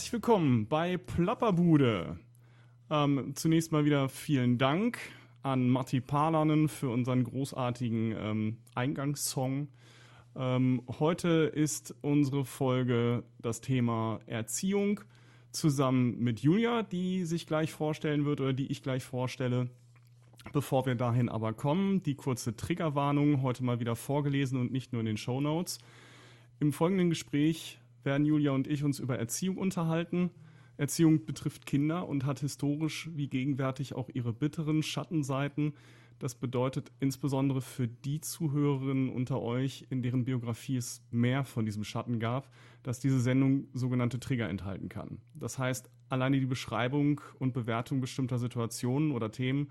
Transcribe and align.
Herzlich 0.00 0.14
willkommen 0.14 0.66
bei 0.66 0.96
Plapperbude. 0.96 2.18
Ähm, 2.88 3.32
zunächst 3.34 3.70
mal 3.70 3.84
wieder 3.84 4.08
vielen 4.08 4.56
Dank 4.56 4.98
an 5.42 5.68
Matti 5.68 6.00
Palanen 6.00 6.70
für 6.70 6.88
unseren 6.88 7.22
großartigen 7.22 8.14
ähm, 8.18 8.56
Eingangssong. 8.74 9.68
Ähm, 10.34 10.82
heute 10.98 11.28
ist 11.28 11.94
unsere 12.00 12.46
Folge 12.46 13.24
das 13.42 13.60
Thema 13.60 14.20
Erziehung 14.24 15.00
zusammen 15.52 16.18
mit 16.18 16.40
Julia, 16.40 16.82
die 16.82 17.26
sich 17.26 17.46
gleich 17.46 17.70
vorstellen 17.70 18.24
wird 18.24 18.40
oder 18.40 18.54
die 18.54 18.72
ich 18.72 18.82
gleich 18.82 19.04
vorstelle. 19.04 19.68
Bevor 20.54 20.86
wir 20.86 20.94
dahin 20.94 21.28
aber 21.28 21.52
kommen, 21.52 22.02
die 22.02 22.14
kurze 22.14 22.56
Triggerwarnung 22.56 23.42
heute 23.42 23.62
mal 23.62 23.80
wieder 23.80 23.96
vorgelesen 23.96 24.58
und 24.58 24.72
nicht 24.72 24.94
nur 24.94 25.00
in 25.00 25.06
den 25.06 25.18
Show 25.18 25.42
Notes. 25.42 25.76
Im 26.58 26.72
folgenden 26.72 27.10
Gespräch 27.10 27.79
werden 28.02 28.26
Julia 28.26 28.52
und 28.52 28.66
ich 28.66 28.84
uns 28.84 28.98
über 28.98 29.18
Erziehung 29.18 29.58
unterhalten. 29.58 30.30
Erziehung 30.76 31.26
betrifft 31.26 31.66
Kinder 31.66 32.08
und 32.08 32.24
hat 32.24 32.40
historisch 32.40 33.10
wie 33.14 33.28
gegenwärtig 33.28 33.94
auch 33.94 34.08
ihre 34.12 34.32
bitteren 34.32 34.82
Schattenseiten. 34.82 35.74
Das 36.18 36.34
bedeutet 36.34 36.92
insbesondere 37.00 37.62
für 37.62 37.88
die 37.88 38.20
Zuhörerinnen 38.20 39.08
unter 39.08 39.40
euch, 39.40 39.86
in 39.88 40.02
deren 40.02 40.24
Biografie 40.24 40.76
es 40.76 41.02
mehr 41.10 41.44
von 41.44 41.64
diesem 41.64 41.82
Schatten 41.82 42.20
gab, 42.20 42.50
dass 42.82 43.00
diese 43.00 43.20
Sendung 43.20 43.68
sogenannte 43.72 44.20
Trigger 44.20 44.48
enthalten 44.48 44.90
kann. 44.90 45.18
Das 45.34 45.58
heißt, 45.58 45.90
alleine 46.10 46.38
die 46.38 46.46
Beschreibung 46.46 47.20
und 47.38 47.54
Bewertung 47.54 48.00
bestimmter 48.00 48.38
Situationen 48.38 49.12
oder 49.12 49.30
Themen 49.32 49.70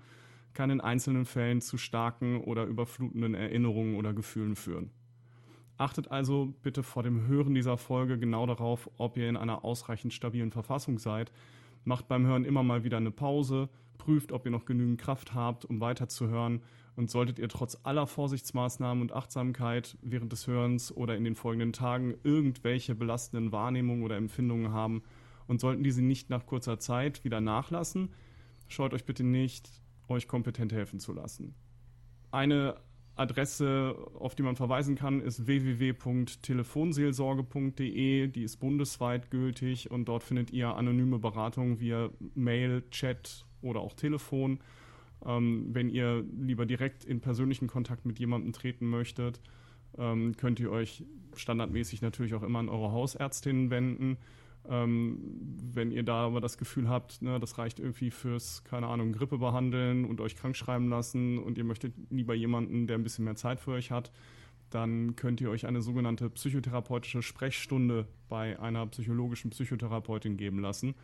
kann 0.52 0.70
in 0.70 0.80
einzelnen 0.80 1.24
Fällen 1.24 1.60
zu 1.60 1.78
starken 1.78 2.40
oder 2.40 2.64
überflutenden 2.64 3.34
Erinnerungen 3.34 3.94
oder 3.94 4.12
Gefühlen 4.12 4.56
führen. 4.56 4.90
Achtet 5.80 6.10
also 6.10 6.52
bitte 6.62 6.82
vor 6.82 7.02
dem 7.02 7.26
Hören 7.26 7.54
dieser 7.54 7.78
Folge 7.78 8.18
genau 8.18 8.44
darauf, 8.44 8.90
ob 8.98 9.16
ihr 9.16 9.30
in 9.30 9.38
einer 9.38 9.64
ausreichend 9.64 10.12
stabilen 10.12 10.52
Verfassung 10.52 10.98
seid. 10.98 11.32
Macht 11.84 12.06
beim 12.06 12.26
Hören 12.26 12.44
immer 12.44 12.62
mal 12.62 12.84
wieder 12.84 12.98
eine 12.98 13.10
Pause, 13.10 13.70
prüft, 13.96 14.30
ob 14.30 14.44
ihr 14.44 14.50
noch 14.50 14.66
genügend 14.66 15.00
Kraft 15.00 15.32
habt, 15.32 15.64
um 15.64 15.80
weiterzuhören. 15.80 16.60
Und 16.96 17.08
solltet 17.08 17.38
ihr 17.38 17.48
trotz 17.48 17.78
aller 17.82 18.06
Vorsichtsmaßnahmen 18.06 19.00
und 19.00 19.12
Achtsamkeit 19.14 19.96
während 20.02 20.32
des 20.32 20.46
Hörens 20.46 20.94
oder 20.94 21.16
in 21.16 21.24
den 21.24 21.34
folgenden 21.34 21.72
Tagen 21.72 22.14
irgendwelche 22.24 22.94
belastenden 22.94 23.50
Wahrnehmungen 23.50 24.02
oder 24.02 24.18
Empfindungen 24.18 24.72
haben 24.72 25.02
und 25.46 25.62
sollten 25.62 25.82
diese 25.82 26.02
nicht 26.02 26.28
nach 26.28 26.44
kurzer 26.44 26.78
Zeit 26.78 27.24
wieder 27.24 27.40
nachlassen, 27.40 28.10
scheut 28.68 28.92
euch 28.92 29.06
bitte 29.06 29.24
nicht, 29.24 29.70
euch 30.08 30.28
kompetent 30.28 30.74
helfen 30.74 31.00
zu 31.00 31.14
lassen. 31.14 31.54
Eine 32.32 32.76
Adresse, 33.20 33.94
auf 34.18 34.34
die 34.34 34.42
man 34.42 34.56
verweisen 34.56 34.96
kann, 34.96 35.20
ist 35.20 35.46
www.telefonseelsorge.de. 35.46 38.28
Die 38.28 38.42
ist 38.42 38.56
bundesweit 38.56 39.30
gültig 39.30 39.90
und 39.90 40.06
dort 40.06 40.22
findet 40.22 40.50
ihr 40.50 40.74
anonyme 40.74 41.18
Beratung 41.18 41.80
via 41.80 42.08
Mail, 42.34 42.82
Chat 42.90 43.44
oder 43.60 43.80
auch 43.80 43.92
Telefon. 43.92 44.60
Ähm, 45.24 45.68
wenn 45.72 45.88
ihr 45.90 46.24
lieber 46.40 46.64
direkt 46.64 47.04
in 47.04 47.20
persönlichen 47.20 47.66
Kontakt 47.68 48.06
mit 48.06 48.18
jemandem 48.18 48.54
treten 48.54 48.86
möchtet, 48.86 49.42
ähm, 49.98 50.34
könnt 50.38 50.58
ihr 50.58 50.70
euch 50.70 51.04
standardmäßig 51.36 52.00
natürlich 52.00 52.32
auch 52.34 52.42
immer 52.42 52.60
an 52.60 52.70
eure 52.70 52.92
Hausärztin 52.92 53.68
wenden. 53.70 54.16
Ähm, 54.68 55.18
wenn 55.72 55.90
ihr 55.90 56.02
da 56.02 56.26
aber 56.26 56.40
das 56.40 56.58
Gefühl 56.58 56.88
habt, 56.88 57.22
ne, 57.22 57.40
das 57.40 57.56
reicht 57.58 57.80
irgendwie 57.80 58.10
fürs, 58.10 58.62
keine 58.64 58.88
Ahnung, 58.88 59.12
Grippe 59.12 59.38
behandeln 59.38 60.04
und 60.04 60.20
euch 60.20 60.36
krank 60.36 60.56
schreiben 60.56 60.88
lassen 60.88 61.38
und 61.38 61.56
ihr 61.56 61.64
möchtet 61.64 61.94
lieber 62.10 62.34
jemanden, 62.34 62.86
der 62.86 62.98
ein 62.98 63.02
bisschen 63.02 63.24
mehr 63.24 63.36
Zeit 63.36 63.60
für 63.60 63.72
euch 63.72 63.90
hat, 63.90 64.12
dann 64.68 65.16
könnt 65.16 65.40
ihr 65.40 65.50
euch 65.50 65.66
eine 65.66 65.82
sogenannte 65.82 66.30
psychotherapeutische 66.30 67.22
Sprechstunde 67.22 68.06
bei 68.28 68.58
einer 68.60 68.86
psychologischen 68.86 69.50
Psychotherapeutin 69.50 70.36
geben 70.36 70.60
lassen, 70.60 70.94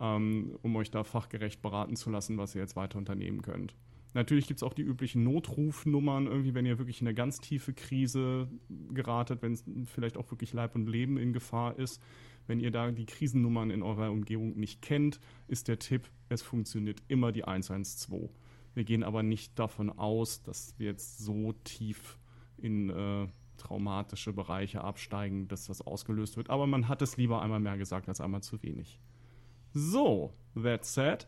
ähm, 0.00 0.56
um 0.62 0.74
euch 0.76 0.90
da 0.90 1.04
fachgerecht 1.04 1.60
beraten 1.60 1.96
zu 1.96 2.08
lassen, 2.08 2.38
was 2.38 2.54
ihr 2.54 2.62
jetzt 2.62 2.76
weiter 2.76 2.98
unternehmen 2.98 3.42
könnt. 3.42 3.74
Natürlich 4.14 4.46
gibt 4.46 4.58
es 4.58 4.62
auch 4.62 4.74
die 4.74 4.82
üblichen 4.82 5.24
Notrufnummern, 5.24 6.26
irgendwie, 6.26 6.54
wenn 6.54 6.66
ihr 6.66 6.78
wirklich 6.78 7.00
in 7.00 7.06
eine 7.06 7.14
ganz 7.14 7.40
tiefe 7.40 7.72
Krise 7.72 8.48
geratet, 8.92 9.40
wenn 9.40 9.52
es 9.52 9.64
vielleicht 9.86 10.18
auch 10.18 10.30
wirklich 10.30 10.52
Leib 10.52 10.74
und 10.74 10.86
Leben 10.86 11.16
in 11.16 11.32
Gefahr 11.32 11.78
ist 11.78 12.00
wenn 12.46 12.60
ihr 12.60 12.70
da 12.70 12.90
die 12.90 13.06
Krisennummern 13.06 13.70
in 13.70 13.82
eurer 13.82 14.10
Umgebung 14.10 14.58
nicht 14.58 14.82
kennt, 14.82 15.20
ist 15.48 15.68
der 15.68 15.78
Tipp, 15.78 16.10
es 16.28 16.42
funktioniert 16.42 17.02
immer 17.08 17.32
die 17.32 17.44
112. 17.44 18.30
Wir 18.74 18.84
gehen 18.84 19.02
aber 19.02 19.22
nicht 19.22 19.58
davon 19.58 19.90
aus, 19.90 20.42
dass 20.42 20.74
wir 20.78 20.86
jetzt 20.86 21.18
so 21.18 21.52
tief 21.64 22.18
in 22.56 22.90
äh, 22.90 23.26
traumatische 23.58 24.32
Bereiche 24.32 24.82
absteigen, 24.82 25.48
dass 25.48 25.66
das 25.66 25.82
ausgelöst 25.82 26.36
wird. 26.36 26.50
Aber 26.50 26.66
man 26.66 26.88
hat 26.88 27.02
es 27.02 27.16
lieber 27.16 27.42
einmal 27.42 27.60
mehr 27.60 27.76
gesagt 27.76 28.08
als 28.08 28.20
einmal 28.20 28.42
zu 28.42 28.62
wenig. 28.62 28.98
So, 29.74 30.32
that 30.60 30.84
said. 30.84 31.26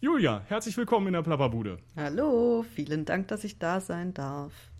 Julia, 0.00 0.42
herzlich 0.48 0.76
willkommen 0.76 1.06
in 1.08 1.12
der 1.12 1.22
Plapperbude. 1.22 1.78
Hallo, 1.94 2.64
vielen 2.74 3.04
Dank, 3.04 3.28
dass 3.28 3.44
ich 3.44 3.58
da 3.58 3.80
sein 3.80 4.12
darf. 4.12 4.71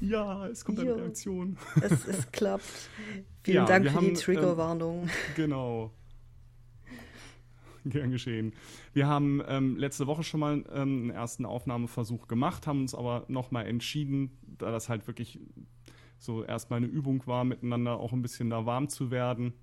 Ja, 0.00 0.46
es 0.46 0.64
kommt 0.64 0.78
eine 0.78 0.96
Reaktion. 0.96 1.56
Es, 1.82 2.06
es 2.06 2.30
klappt. 2.32 2.90
Vielen 3.42 3.56
ja, 3.56 3.64
Dank 3.64 3.86
für 3.86 3.94
haben, 3.94 4.06
die 4.06 4.12
Triggerwarnung. 4.14 5.02
Ähm, 5.02 5.10
genau. 5.34 5.92
Gern 7.84 8.10
geschehen. 8.10 8.52
Wir 8.92 9.06
haben 9.06 9.42
ähm, 9.46 9.76
letzte 9.76 10.06
Woche 10.06 10.22
schon 10.22 10.40
mal 10.40 10.64
ähm, 10.72 11.02
einen 11.02 11.10
ersten 11.10 11.46
Aufnahmeversuch 11.46 12.28
gemacht, 12.28 12.66
haben 12.66 12.82
uns 12.82 12.94
aber 12.94 13.24
nochmal 13.28 13.66
entschieden, 13.66 14.36
da 14.42 14.70
das 14.70 14.88
halt 14.88 15.06
wirklich 15.06 15.40
so 16.18 16.44
erstmal 16.44 16.78
eine 16.78 16.86
Übung 16.86 17.26
war, 17.26 17.44
miteinander 17.44 17.98
auch 17.98 18.12
ein 18.12 18.22
bisschen 18.22 18.50
da 18.50 18.66
warm 18.66 18.88
zu 18.88 19.10
werden. 19.10 19.54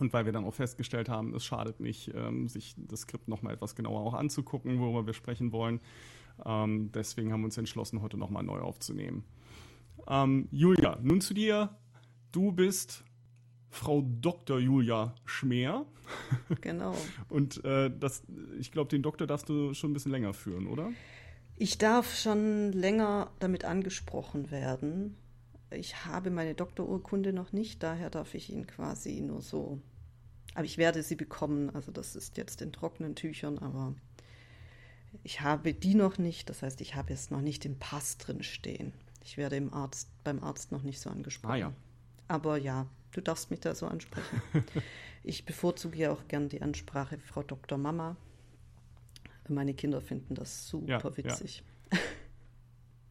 Und 0.00 0.12
weil 0.12 0.24
wir 0.24 0.32
dann 0.32 0.44
auch 0.44 0.54
festgestellt 0.54 1.08
haben, 1.08 1.34
es 1.34 1.44
schadet 1.44 1.78
nicht, 1.78 2.12
ähm, 2.14 2.48
sich 2.48 2.74
das 2.76 3.02
Skript 3.02 3.28
nochmal 3.28 3.54
etwas 3.54 3.76
genauer 3.76 4.00
auch 4.00 4.14
anzugucken, 4.14 4.80
worüber 4.80 5.06
wir 5.06 5.14
sprechen 5.14 5.52
wollen. 5.52 5.80
Ähm, 6.44 6.90
deswegen 6.92 7.32
haben 7.32 7.42
wir 7.42 7.46
uns 7.46 7.58
entschlossen, 7.58 8.02
heute 8.02 8.16
nochmal 8.16 8.42
neu 8.42 8.58
aufzunehmen. 8.58 9.24
Ähm, 10.08 10.48
Julia, 10.50 10.98
nun 11.02 11.20
zu 11.20 11.34
dir. 11.34 11.70
Du 12.32 12.52
bist 12.52 13.04
Frau 13.70 14.02
Dr. 14.20 14.58
Julia 14.58 15.14
Schmer. 15.24 15.86
Genau. 16.60 16.94
Und 17.28 17.64
äh, 17.64 17.90
das, 17.98 18.22
ich 18.58 18.72
glaube, 18.72 18.90
den 18.90 19.02
Doktor 19.02 19.26
darfst 19.26 19.48
du 19.48 19.74
schon 19.74 19.90
ein 19.90 19.94
bisschen 19.94 20.12
länger 20.12 20.34
führen, 20.34 20.66
oder? 20.66 20.90
Ich 21.56 21.78
darf 21.78 22.14
schon 22.16 22.72
länger 22.72 23.30
damit 23.38 23.64
angesprochen 23.64 24.50
werden. 24.50 25.16
Ich 25.70 26.04
habe 26.04 26.30
meine 26.30 26.54
Doktorurkunde 26.54 27.32
noch 27.32 27.52
nicht, 27.52 27.82
daher 27.82 28.10
darf 28.10 28.34
ich 28.34 28.50
ihn 28.50 28.66
quasi 28.66 29.20
nur 29.20 29.40
so. 29.40 29.80
Aber 30.54 30.64
ich 30.64 30.78
werde 30.78 31.02
sie 31.02 31.16
bekommen, 31.16 31.70
also 31.70 31.90
das 31.90 32.16
ist 32.16 32.36
jetzt 32.36 32.62
in 32.62 32.72
trockenen 32.72 33.16
Tüchern, 33.16 33.58
aber 33.58 33.94
ich 35.22 35.40
habe 35.40 35.74
die 35.74 35.94
noch 35.94 36.18
nicht, 36.18 36.48
das 36.48 36.62
heißt, 36.62 36.80
ich 36.80 36.94
habe 36.94 37.12
es 37.12 37.30
noch 37.30 37.40
nicht 37.40 37.64
im 37.64 37.78
Pass 37.78 38.18
drin 38.18 38.42
stehen. 38.42 38.92
Ich 39.24 39.36
werde 39.38 39.56
im 39.56 39.72
Arzt, 39.72 40.08
beim 40.22 40.42
Arzt 40.42 40.70
noch 40.70 40.82
nicht 40.82 41.00
so 41.00 41.10
angesprochen. 41.10 41.52
Ah, 41.52 41.56
ja. 41.56 41.72
Aber 42.28 42.58
ja, 42.58 42.86
du 43.12 43.20
darfst 43.20 43.50
mich 43.50 43.60
da 43.60 43.74
so 43.74 43.86
ansprechen. 43.86 44.42
ich 45.24 45.44
bevorzuge 45.44 45.98
ja 45.98 46.12
auch 46.12 46.28
gern 46.28 46.48
die 46.48 46.62
Ansprache 46.62 47.18
Frau 47.18 47.42
Dr. 47.42 47.78
Mama. 47.78 48.16
Meine 49.48 49.74
Kinder 49.74 50.00
finden 50.00 50.34
das 50.34 50.68
super 50.68 50.86
ja, 50.86 51.16
witzig. 51.16 51.62
Ja. 51.92 51.98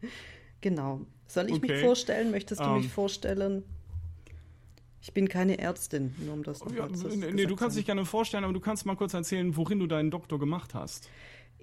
genau. 0.62 1.02
Soll 1.28 1.50
ich 1.50 1.56
okay. 1.56 1.74
mich 1.74 1.82
vorstellen? 1.82 2.32
Möchtest 2.32 2.62
du 2.62 2.66
um, 2.66 2.76
mich 2.76 2.86
ähm. 2.86 2.92
vorstellen? 2.92 3.64
Ich 5.02 5.14
bin 5.14 5.28
keine 5.28 5.58
Ärztin, 5.60 6.16
nur 6.20 6.34
um 6.34 6.44
das 6.44 6.64
noch 6.64 6.74
ja, 6.74 6.92
zu 6.92 7.10
Nee, 7.10 7.46
du 7.46 7.56
kannst 7.56 7.76
dich 7.76 7.86
gerne 7.86 8.06
vorstellen, 8.06 8.46
aber 8.46 8.54
du 8.54 8.62
kannst 8.62 8.86
mal 8.86 8.96
kurz 8.96 9.14
erzählen, 9.14 9.56
worin 9.58 9.80
du 9.80 9.88
deinen 9.88 10.12
Doktor 10.12 10.40
gemacht 10.40 10.74
hast. 10.74 11.10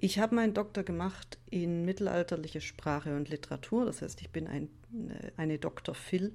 Ich 0.03 0.17
habe 0.17 0.33
meinen 0.33 0.55
Doktor 0.55 0.81
gemacht 0.81 1.37
in 1.51 1.85
mittelalterliche 1.85 2.59
Sprache 2.59 3.15
und 3.15 3.29
Literatur. 3.29 3.85
Das 3.85 4.01
heißt, 4.01 4.19
ich 4.21 4.31
bin 4.31 4.47
ein, 4.47 4.67
äh, 5.09 5.31
eine 5.37 5.59
Dr. 5.59 5.93
Phil, 5.93 6.33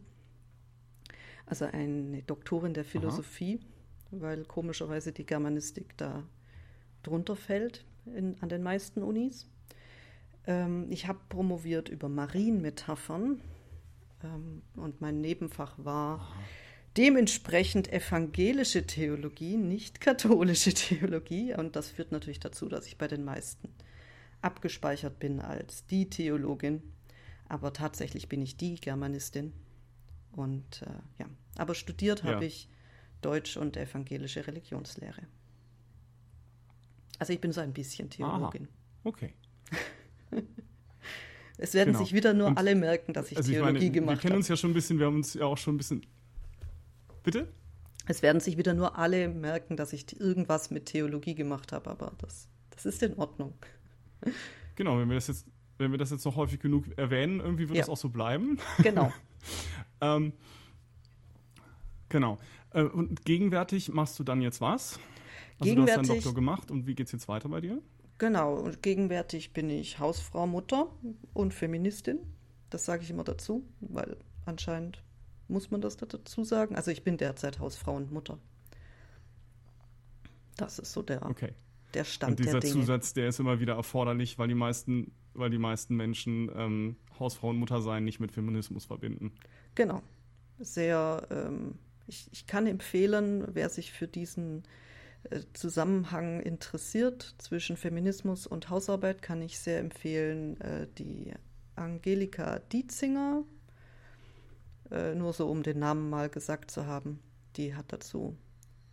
also 1.47 1.65
eine 1.65 2.23
Doktorin 2.23 2.75
der 2.75 2.85
Philosophie, 2.85 3.59
Aha. 4.13 4.21
weil 4.21 4.45
komischerweise 4.45 5.11
die 5.11 5.27
Germanistik 5.27 5.97
da 5.97 6.23
drunter 7.03 7.35
fällt 7.35 7.85
in, 8.05 8.41
an 8.41 8.49
den 8.49 8.63
meisten 8.63 9.03
Unis. 9.03 9.51
Ähm, 10.47 10.87
ich 10.91 11.09
habe 11.09 11.19
promoviert 11.29 11.89
über 11.89 12.09
Marienmetaphern 12.09 13.41
ähm, 14.23 14.63
und 14.77 15.01
mein 15.01 15.21
Nebenfach 15.21 15.75
war 15.77 16.21
Aha 16.21 16.35
dementsprechend 16.97 17.93
evangelische 17.93 18.87
Theologie, 18.87 19.57
nicht 19.57 20.01
katholische 20.01 20.73
Theologie. 20.75 21.55
Und 21.55 21.77
das 21.77 21.91
führt 21.91 22.13
natürlich 22.13 22.41
dazu, 22.41 22.69
dass 22.69 22.87
ich 22.87 22.99
bei 22.99 23.09
den 23.09 23.25
meisten 23.25 23.69
abgespeichert 24.43 25.19
bin 25.19 25.41
als 25.41 25.87
die 25.87 26.09
Theologin. 26.09 26.83
Aber 27.49 27.73
tatsächlich 27.73 28.29
bin 28.29 28.43
ich 28.43 28.57
die 28.57 28.77
Germanistin. 28.77 29.53
Und 30.33 30.83
äh, 30.83 31.21
ja, 31.21 31.27
aber 31.57 31.75
studiert 31.75 32.23
ja. 32.23 32.33
habe 32.33 32.45
ich 32.45 32.69
Deutsch 33.23 33.57
und 33.57 33.77
evangelische 33.77 34.47
Religionslehre. 34.47 35.23
Also 37.19 37.33
ich 37.33 37.41
bin 37.41 37.53
so 37.53 37.61
ein 37.61 37.73
bisschen 37.73 38.11
Theologin. 38.11 38.65
Aha. 38.65 39.09
Okay. 39.09 39.35
es 41.59 41.73
werden 41.73 41.95
genau. 41.95 42.05
sich 42.05 42.13
wieder 42.13 42.35
nur 42.35 42.49
und, 42.49 42.59
alle 42.59 42.75
merken, 42.75 43.15
dass 43.15 43.31
ich 43.31 43.39
also 43.39 43.51
Theologie 43.51 43.77
ich 43.77 43.83
meine, 43.83 43.91
gemacht 43.93 44.11
habe. 44.11 44.23
Wir 44.23 44.29
kennen 44.29 44.37
uns 44.37 44.49
ja 44.49 44.57
schon 44.57 44.71
ein 44.71 44.75
bisschen, 44.75 44.99
wir 44.99 45.07
haben 45.07 45.17
uns 45.17 45.35
ja 45.35 45.47
auch 45.47 45.57
schon 45.57 45.75
ein 45.75 45.79
bisschen 45.79 46.05
Bitte? 47.27 47.49
Es 48.07 48.23
werden 48.23 48.41
sich 48.41 48.57
wieder 48.57 48.73
nur 48.73 48.97
alle 48.99 49.29
merken, 49.29 49.77
dass 49.77 49.93
ich 49.93 50.19
irgendwas 50.19 50.71
mit 50.71 50.87
Theologie 50.87 51.35
gemacht 51.35 51.73
habe, 51.73 51.91
aber 51.91 52.13
das, 52.19 52.47
das 52.71 52.87
ist 52.87 53.03
in 53.03 53.15
Ordnung. 53.19 53.53
Genau, 54.77 54.97
wenn 54.99 55.09
wir 55.09 55.17
das 55.17 55.27
jetzt, 55.27 55.45
wenn 55.79 55.91
wir 55.91 55.99
das 55.99 56.11
jetzt 56.13 56.25
noch 56.25 56.37
häufig 56.37 56.61
genug 56.61 56.85
erwähnen, 56.97 57.41
irgendwie 57.41 57.69
wird 57.69 57.79
Ja. 57.79 57.83
das 57.83 57.91
auch 57.91 57.97
so 57.97 58.09
bleiben. 58.11 58.59
Genau. 58.79 59.13
ähm, 60.01 60.33
genau. 62.09 62.39
Äh, 62.71 62.83
und 62.85 63.25
gegenwärtig 63.25 63.93
machst 63.93 64.19
du 64.21 64.25
dann 64.25 64.41
jetzt 64.41 64.61
was? 64.61 65.01
Also 65.59 65.75
du 65.75 65.83
hast 65.83 65.89
deinen 65.89 66.03
Gegenwärtig- 66.05 66.09
Doktor 66.25 66.35
gemacht 66.35 66.71
und 66.71 66.87
wie 66.87 66.95
geht's 66.95 67.11
jetzt 67.13 67.27
weiter 67.29 67.49
bei 67.49 67.61
dir? 67.61 67.83
Genau, 68.19 68.55
und 68.55 68.83
gegenwärtig 68.83 69.53
bin 69.53 69.69
ich 69.69 69.99
Hausfrau, 69.99 70.47
Mutter 70.47 70.89
und 71.35 71.53
Feministin. 71.53 72.19
Das 72.71 72.85
sage 72.85 73.03
ich 73.03 73.11
immer 73.11 73.25
dazu, 73.25 73.67
weil 73.81 74.17
anscheinend 74.47 75.03
muss 75.49 75.71
man 75.71 75.81
das 75.81 75.97
da 75.97 76.07
dazu 76.07 76.45
sagen. 76.45 76.75
Also 76.77 76.91
ich 76.91 77.05
bin 77.05 77.17
derzeit 77.19 77.59
Hausfrau 77.61 77.95
und 77.97 78.13
Mutter. 78.13 78.39
Das 80.57 80.79
ist 80.79 80.93
so 80.93 81.03
der, 81.03 81.25
Okay. 81.27 81.53
der 81.95 82.03
Und 82.03 82.09
Stand 82.09 82.39
dieser 82.39 82.53
der 82.53 82.61
Dinge. 82.61 82.73
Zusatz, 82.75 83.13
der 83.15 83.29
ist 83.29 83.41
immer 83.41 83.61
wieder 83.61 83.75
erforderlich, 83.75 84.39
weil 84.39 84.49
die 84.49 84.55
meisten, 84.55 85.13
weil 85.35 85.51
die 85.51 85.59
meisten 85.59 85.97
Menschen 85.97 86.51
ähm, 86.55 86.97
Hausfrau 87.19 87.51
und 87.51 87.59
Mutter 87.59 87.81
sein 87.83 88.05
nicht 88.05 88.21
mit 88.21 88.33
Feminismus 88.33 88.87
verbinden. 88.87 89.33
Genau. 89.75 90.03
Sehr, 90.59 91.27
ähm, 91.31 91.79
ich, 92.07 92.29
ich 92.33 92.47
kann 92.47 92.67
empfehlen, 92.67 93.45
wer 93.53 93.69
sich 93.69 93.93
für 93.93 94.09
diesen 94.09 94.63
äh, 95.25 95.41
Zusammenhang 95.53 96.41
interessiert 96.41 97.35
zwischen 97.39 97.77
Feminismus 97.77 98.47
und 98.47 98.71
Hausarbeit, 98.71 99.21
kann 99.21 99.43
ich 99.43 99.59
sehr 99.59 99.81
empfehlen, 99.81 100.59
äh, 100.63 100.87
die 100.99 101.35
Angelika 101.75 102.59
Dietzinger, 102.61 103.45
äh, 104.91 105.15
nur 105.15 105.33
so 105.33 105.49
um 105.49 105.63
den 105.63 105.79
Namen 105.79 106.11
mal 106.11 106.29
gesagt 106.29 106.71
zu 106.71 106.87
haben. 106.87 107.21
Die 107.57 107.75
hat 107.75 107.87
dazu 107.93 108.37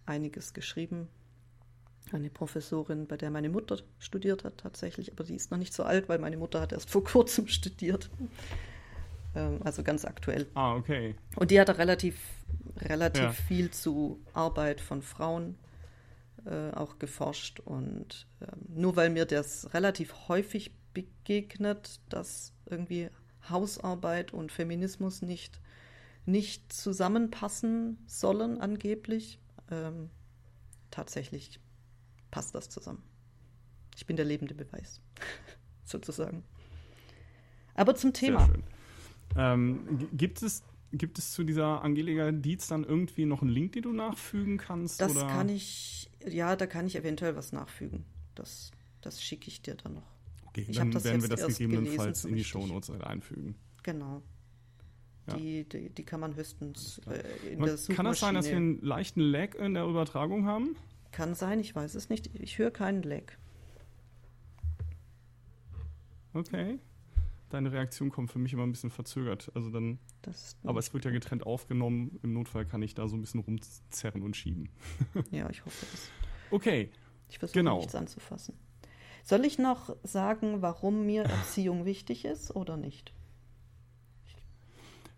einiges 0.05 0.53
geschrieben. 0.53 1.07
Eine 2.11 2.29
Professorin, 2.29 3.07
bei 3.07 3.17
der 3.17 3.31
meine 3.31 3.49
Mutter 3.49 3.77
studiert 3.99 4.43
hat 4.43 4.57
tatsächlich, 4.57 5.11
aber 5.11 5.23
die 5.23 5.35
ist 5.35 5.51
noch 5.51 5.57
nicht 5.57 5.73
so 5.73 5.83
alt, 5.83 6.09
weil 6.09 6.19
meine 6.19 6.37
Mutter 6.37 6.61
hat 6.61 6.71
erst 6.73 6.89
vor 6.89 7.03
kurzem 7.03 7.47
studiert. 7.47 8.09
Ähm, 9.35 9.59
also 9.63 9.83
ganz 9.83 10.05
aktuell. 10.05 10.47
Ah, 10.53 10.75
okay. 10.75 11.15
Und 11.35 11.49
die 11.51 11.59
hat 11.59 11.69
da 11.69 11.73
relativ, 11.73 12.17
relativ 12.77 13.21
Ja. 13.21 13.31
viel 13.31 13.71
zu 13.71 14.19
Arbeit 14.33 14.81
von 14.81 15.01
Frauen 15.01 15.57
äh, 16.45 16.71
auch 16.71 16.99
geforscht. 16.99 17.61
Und 17.61 18.27
ähm, 18.41 18.49
nur 18.81 18.95
weil 18.95 19.09
mir 19.09 19.25
das 19.25 19.73
relativ 19.73 20.27
häufig 20.27 20.71
begegnet, 20.93 21.99
dass 22.09 22.53
irgendwie 22.65 23.09
Hausarbeit 23.49 24.33
und 24.33 24.51
Feminismus 24.51 25.21
nicht, 25.21 25.59
nicht 26.25 26.71
zusammenpassen 26.71 27.97
sollen, 28.05 28.59
angeblich, 28.59 29.39
ähm, 29.69 30.09
tatsächlich 30.91 31.59
passt 32.31 32.55
das 32.55 32.69
zusammen. 32.69 33.03
Ich 33.95 34.05
bin 34.05 34.15
der 34.15 34.25
lebende 34.25 34.55
Beweis, 34.55 35.01
sozusagen. 35.83 36.43
Aber 37.75 37.95
zum 37.95 38.13
Thema. 38.13 38.49
Ähm, 39.35 40.09
gibt, 40.13 40.41
es, 40.43 40.63
gibt 40.91 41.17
es 41.17 41.31
zu 41.31 41.43
dieser 41.43 41.81
Angelika 41.81 42.31
Dietz 42.31 42.67
dann 42.67 42.83
irgendwie 42.83 43.25
noch 43.25 43.41
einen 43.41 43.51
Link, 43.51 43.73
den 43.73 43.83
du 43.83 43.93
nachfügen 43.93 44.57
kannst? 44.57 45.01
Das 45.01 45.15
oder? 45.15 45.27
kann 45.27 45.49
ich, 45.49 46.09
ja, 46.27 46.55
da 46.55 46.67
kann 46.67 46.85
ich 46.85 46.95
eventuell 46.95 47.35
was 47.35 47.51
nachfügen. 47.51 48.05
Das, 48.35 48.71
das 49.01 49.21
schicke 49.21 49.47
ich 49.47 49.61
dir 49.61 49.75
dann 49.75 49.95
noch. 49.95 50.13
Okay, 50.47 50.65
ich 50.67 50.77
dann 50.77 50.93
werden 51.03 51.21
wir 51.21 51.29
das 51.29 51.47
gegebenenfalls 51.47 52.21
gelesen, 52.21 52.29
in 52.29 52.35
die. 52.35 52.43
Shownotes 52.43 52.91
einfügen. 52.91 53.55
Genau. 53.81 54.21
Ja. 55.27 55.37
Die, 55.37 55.63
die, 55.63 55.89
die 55.89 56.03
kann 56.03 56.19
man 56.19 56.35
höchstens 56.35 56.99
äh, 57.07 57.53
in 57.53 57.59
Und 57.59 57.67
der 57.67 57.77
Suchmaschine. 57.77 57.95
kann 57.95 58.05
das 58.05 58.19
sein, 58.19 58.35
dass 58.35 58.47
wir 58.49 58.57
einen 58.57 58.81
leichten 58.81 59.21
Lag 59.21 59.55
in 59.55 59.73
der 59.73 59.85
Übertragung 59.85 60.45
haben? 60.45 60.75
Kann 61.11 61.33
sein, 61.35 61.59
ich 61.59 61.73
weiß 61.75 61.95
es 61.95 62.09
nicht. 62.09 62.29
Ich 62.39 62.57
höre 62.57 62.71
keinen 62.71 63.03
Lag. 63.03 63.23
Okay. 66.33 66.79
Deine 67.49 67.71
Reaktion 67.71 68.09
kommt 68.09 68.31
für 68.31 68.39
mich 68.39 68.51
immer 68.53 68.63
ein 68.63 68.71
bisschen 68.71 68.89
verzögert. 68.89 69.51
Also 69.53 69.69
dann, 69.69 69.99
Das, 70.23 70.57
aber 70.63 70.79
es 70.79 70.91
wird 70.93 71.05
ja 71.05 71.11
getrennt 71.11 71.45
aufgenommen. 71.45 72.19
Im 72.23 72.33
Notfall 72.33 72.65
kann 72.65 72.81
ich 72.81 72.95
da 72.95 73.07
so 73.07 73.15
ein 73.15 73.21
bisschen 73.21 73.41
rumzerren 73.41 74.23
und 74.23 74.35
schieben. 74.35 74.69
ja, 75.31 75.49
ich 75.49 75.63
hoffe 75.63 75.85
es. 75.93 76.09
Okay. 76.49 76.89
Ich 77.29 77.37
versuche 77.39 77.59
Genau. 77.59 77.77
nichts 77.77 77.93
anzufassen. 77.95 78.55
Soll 79.23 79.45
ich 79.45 79.57
noch 79.59 79.95
sagen, 80.03 80.61
warum 80.61 81.05
mir 81.05 81.23
Erziehung 81.23 81.85
wichtig 81.85 82.25
ist 82.25 82.55
oder 82.55 82.75
nicht? 82.75 83.13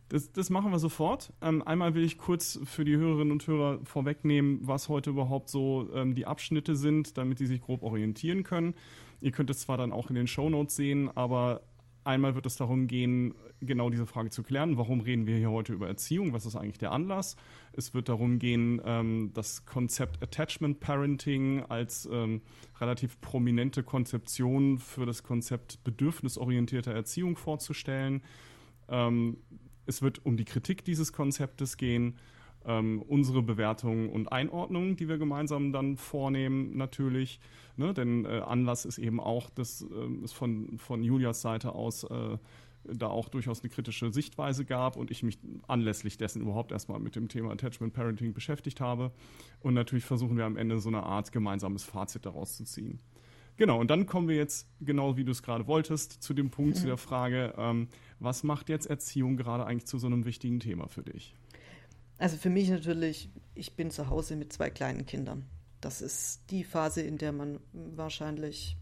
Das, 0.09 0.31
das 0.31 0.49
machen 0.49 0.71
wir 0.71 0.79
sofort. 0.79 1.33
Ähm, 1.41 1.63
einmal 1.63 1.95
will 1.95 2.03
ich 2.03 2.17
kurz 2.17 2.59
für 2.63 2.85
die 2.85 2.95
Hörerinnen 2.95 3.31
und 3.31 3.47
Hörer 3.47 3.79
vorwegnehmen, 3.83 4.59
was 4.61 4.87
heute 4.87 5.09
überhaupt 5.09 5.49
so 5.49 5.89
ähm, 5.93 6.13
die 6.13 6.27
Abschnitte 6.27 6.75
sind, 6.75 7.17
damit 7.17 7.39
die 7.39 7.47
sich 7.47 7.61
grob 7.61 7.81
orientieren 7.81 8.43
können. 8.43 8.75
Ihr 9.21 9.31
könnt 9.31 9.49
es 9.49 9.61
zwar 9.61 9.77
dann 9.77 9.91
auch 9.91 10.09
in 10.09 10.15
den 10.15 10.27
Shownotes 10.27 10.75
sehen, 10.75 11.09
aber 11.15 11.61
einmal 12.03 12.35
wird 12.35 12.45
es 12.45 12.55
darum 12.55 12.85
gehen, 12.87 13.33
genau 13.61 13.89
diese 13.89 14.05
Frage 14.05 14.29
zu 14.29 14.43
klären. 14.43 14.77
Warum 14.77 14.99
reden 14.99 15.25
wir 15.25 15.37
hier 15.37 15.49
heute 15.49 15.73
über 15.73 15.87
Erziehung? 15.87 16.33
Was 16.33 16.45
ist 16.45 16.55
eigentlich 16.55 16.77
der 16.77 16.91
Anlass? 16.91 17.35
Es 17.73 17.95
wird 17.95 18.09
darum 18.09 18.37
gehen, 18.37 18.81
ähm, 18.85 19.31
das 19.33 19.65
Konzept 19.65 20.21
Attachment 20.21 20.79
Parenting 20.79 21.63
als 21.63 22.07
ähm, 22.11 22.41
relativ 22.79 23.19
prominente 23.21 23.81
Konzeption 23.81 24.77
für 24.77 25.07
das 25.07 25.23
Konzept 25.23 25.83
bedürfnisorientierter 25.83 26.93
Erziehung 26.93 27.37
vorzustellen. 27.37 28.21
Es 29.85 30.01
wird 30.01 30.25
um 30.25 30.37
die 30.37 30.45
Kritik 30.45 30.83
dieses 30.85 31.13
Konzeptes 31.13 31.77
gehen, 31.77 32.17
ähm, 32.65 33.01
unsere 33.01 33.41
Bewertung 33.41 34.09
und 34.09 34.31
Einordnung, 34.31 34.95
die 34.95 35.07
wir 35.07 35.17
gemeinsam 35.17 35.71
dann 35.71 35.97
vornehmen, 35.97 36.75
natürlich. 36.77 37.39
Ne? 37.77 37.93
Denn 37.93 38.25
äh, 38.25 38.41
Anlass 38.45 38.85
ist 38.85 38.97
eben 38.97 39.19
auch, 39.19 39.49
dass 39.49 39.81
ähm, 39.81 40.23
es 40.23 40.33
von, 40.33 40.77
von 40.77 41.03
Julias 41.03 41.41
Seite 41.41 41.73
aus 41.73 42.03
äh, 42.05 42.37
da 42.87 43.07
auch 43.07 43.29
durchaus 43.29 43.61
eine 43.61 43.69
kritische 43.69 44.11
Sichtweise 44.11 44.65
gab 44.65 44.95
und 44.95 45.11
ich 45.11 45.23
mich 45.23 45.39
anlässlich 45.67 46.17
dessen 46.17 46.41
überhaupt 46.41 46.71
erstmal 46.71 46.99
mit 46.99 47.15
dem 47.15 47.27
Thema 47.29 47.51
Attachment 47.51 47.93
Parenting 47.93 48.33
beschäftigt 48.33 48.79
habe. 48.79 49.11
Und 49.61 49.73
natürlich 49.73 50.05
versuchen 50.05 50.37
wir 50.37 50.45
am 50.45 50.57
Ende 50.57 50.79
so 50.79 50.89
eine 50.89 51.03
Art 51.03 51.31
gemeinsames 51.31 51.83
Fazit 51.83 52.25
daraus 52.25 52.57
zu 52.57 52.63
ziehen. 52.63 52.99
Genau, 53.57 53.79
und 53.79 53.89
dann 53.89 54.05
kommen 54.05 54.27
wir 54.27 54.35
jetzt, 54.35 54.67
genau 54.81 55.15
wie 55.15 55.23
du 55.23 55.31
es 55.31 55.41
gerade 55.41 55.65
wolltest, 55.65 56.21
zu 56.21 56.33
dem 56.33 56.49
Punkt, 56.49 56.75
zu 56.75 56.87
der 56.87 56.97
Frage, 56.97 57.53
ähm, 57.57 57.87
was 58.19 58.43
macht 58.43 58.67
jetzt 58.67 58.85
Erziehung 58.85 59.37
gerade 59.37 59.65
eigentlich 59.65 59.85
zu 59.85 59.97
so 59.97 60.07
einem 60.07 60.25
wichtigen 60.25 60.59
Thema 60.59 60.87
für 60.87 61.03
dich? 61.03 61.33
Also 62.17 62.37
für 62.37 62.49
mich 62.49 62.69
natürlich, 62.69 63.29
ich 63.55 63.75
bin 63.75 63.91
zu 63.91 64.09
Hause 64.09 64.35
mit 64.35 64.51
zwei 64.51 64.69
kleinen 64.69 65.05
Kindern. 65.05 65.45
Das 65.79 66.01
ist 66.01 66.49
die 66.49 66.63
Phase, 66.63 67.01
in 67.01 67.17
der 67.17 67.31
man 67.31 67.59
wahrscheinlich, 67.73 68.77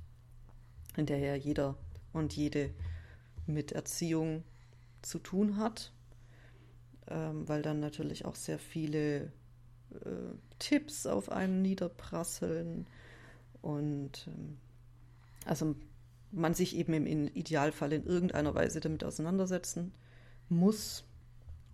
in 0.97 1.05
der 1.05 1.19
ja 1.19 1.35
jeder 1.35 1.75
und 2.11 2.33
jede 2.33 2.71
mit 3.45 3.71
Erziehung 3.71 4.43
zu 5.01 5.19
tun 5.19 5.57
hat, 5.57 5.91
ähm, 7.07 7.47
weil 7.47 7.61
dann 7.61 7.79
natürlich 7.79 8.25
auch 8.25 8.35
sehr 8.35 8.57
viele 8.57 9.33
äh, 9.91 10.33
Tipps 10.59 11.05
auf 11.05 11.29
einen 11.29 11.61
niederprasseln 11.61 12.87
und 13.61 14.27
ähm, 14.27 14.57
also 15.45 15.75
man 16.31 16.53
sich 16.53 16.75
eben 16.75 16.93
im 17.05 17.27
Idealfall 17.27 17.93
in 17.93 18.05
irgendeiner 18.05 18.55
Weise 18.55 18.79
damit 18.79 19.03
auseinandersetzen 19.03 19.93
muss. 20.49 21.03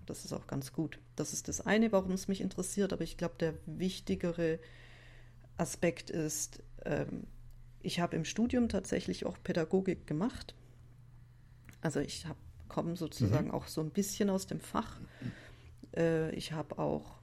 Das 0.05 0.25
ist 0.25 0.33
auch 0.33 0.47
ganz 0.47 0.73
gut. 0.73 0.99
Das 1.15 1.33
ist 1.33 1.47
das 1.47 1.61
eine, 1.61 1.91
warum 1.91 2.11
es 2.11 2.27
mich 2.27 2.41
interessiert, 2.41 2.93
aber 2.93 3.03
ich 3.03 3.17
glaube, 3.17 3.35
der 3.39 3.53
wichtigere 3.65 4.59
Aspekt 5.57 6.09
ist, 6.09 6.63
ähm, 6.85 7.27
ich 7.81 7.99
habe 7.99 8.15
im 8.15 8.25
Studium 8.25 8.69
tatsächlich 8.69 9.25
auch 9.25 9.37
Pädagogik 9.43 10.07
gemacht. 10.07 10.55
Also 11.81 11.99
ich 11.99 12.25
habe 12.25 12.39
komme 12.69 12.95
sozusagen 12.95 13.51
auch 13.51 13.67
so 13.67 13.81
ein 13.81 13.89
bisschen 13.89 14.29
aus 14.29 14.47
dem 14.47 14.61
Fach. 14.61 15.01
Äh, 15.95 16.33
ich 16.35 16.53
habe 16.53 16.79
auch 16.79 17.18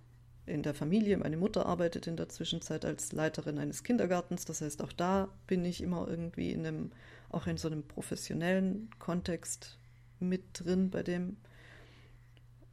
in 0.46 0.62
der 0.62 0.74
Familie, 0.74 1.16
meine 1.16 1.36
Mutter 1.36 1.66
arbeitet 1.66 2.06
in 2.06 2.16
der 2.16 2.28
Zwischenzeit 2.28 2.84
als 2.84 3.12
Leiterin 3.12 3.58
eines 3.58 3.82
Kindergartens. 3.82 4.44
Das 4.44 4.60
heißt, 4.60 4.80
auch 4.82 4.92
da 4.92 5.28
bin 5.46 5.64
ich 5.64 5.82
immer 5.82 6.06
irgendwie 6.08 6.52
in 6.52 6.64
einem, 6.66 6.92
auch 7.30 7.46
in 7.46 7.56
so 7.56 7.68
einem 7.68 7.82
professionellen 7.82 8.88
Kontext 8.98 9.78
mit 10.20 10.42
drin 10.54 10.90
bei 10.90 11.02
dem, 11.02 11.36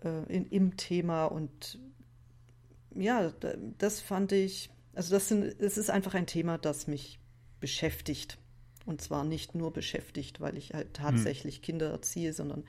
äh, 0.04 0.24
in, 0.34 0.46
im 0.48 0.78
Thema. 0.78 1.26
Und 1.26 1.80
ja, 2.96 3.32
da- 3.40 3.56
das 3.78 4.00
fand 4.02 4.32
ich, 4.32 4.70
also 4.94 5.14
das, 5.16 5.28
sind, 5.28 5.56
das 5.60 5.78
ist 5.78 5.90
einfach 5.90 6.14
ein 6.14 6.28
Thema, 6.28 6.58
das 6.58 6.88
mich 6.88 7.20
beschäftigt. 7.60 8.38
Und 8.86 9.02
zwar 9.02 9.24
nicht 9.24 9.56
nur 9.56 9.72
beschäftigt, 9.72 10.42
weil 10.42 10.58
ich 10.58 10.74
halt 10.74 10.94
tatsächlich 10.94 11.62
Kinder 11.62 11.90
erziehe, 11.90 12.34
sondern 12.34 12.66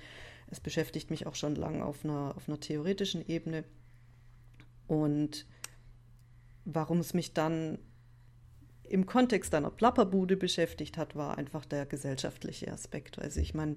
es 0.47 0.61
beschäftigt 0.61 1.11
mich 1.11 1.27
auch 1.27 1.35
schon 1.35 1.57
lange 1.57 1.85
auf 1.85 2.05
einer, 2.05 2.35
auf 2.37 2.49
einer 2.49 2.61
theoretischen 2.61 3.27
Ebene. 3.29 3.65
Und 4.87 5.47
warum 6.65 6.99
es 6.99 7.15
mich 7.15 7.35
dann 7.35 7.79
im 8.85 9.07
Kontext 9.07 9.55
einer 9.55 9.71
Plapperbude 9.71 10.37
beschäftigt 10.37 10.99
hat, 10.99 11.17
war 11.17 11.39
einfach 11.39 11.65
der 11.65 11.87
gesellschaftliche 11.87 12.71
Aspekt. 12.71 13.19
Also 13.19 13.41
ich 13.41 13.55
meine, 13.55 13.77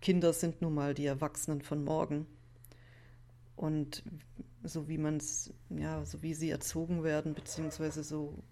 Kinder 0.00 0.32
sind 0.32 0.62
nun 0.62 0.74
mal 0.74 0.94
die 0.94 1.06
Erwachsenen 1.06 1.62
von 1.62 1.84
morgen. 1.84 2.26
und 3.56 4.02
so 4.62 4.88
wie 4.88 4.98
man 4.98 5.18
es, 5.18 5.52
ja, 5.68 6.04
so 6.04 6.22
wie 6.22 6.34
sie 6.34 6.50
erzogen 6.50 7.04
werden, 7.04 7.34
beziehungsweise 7.34 8.02
so 8.02 8.42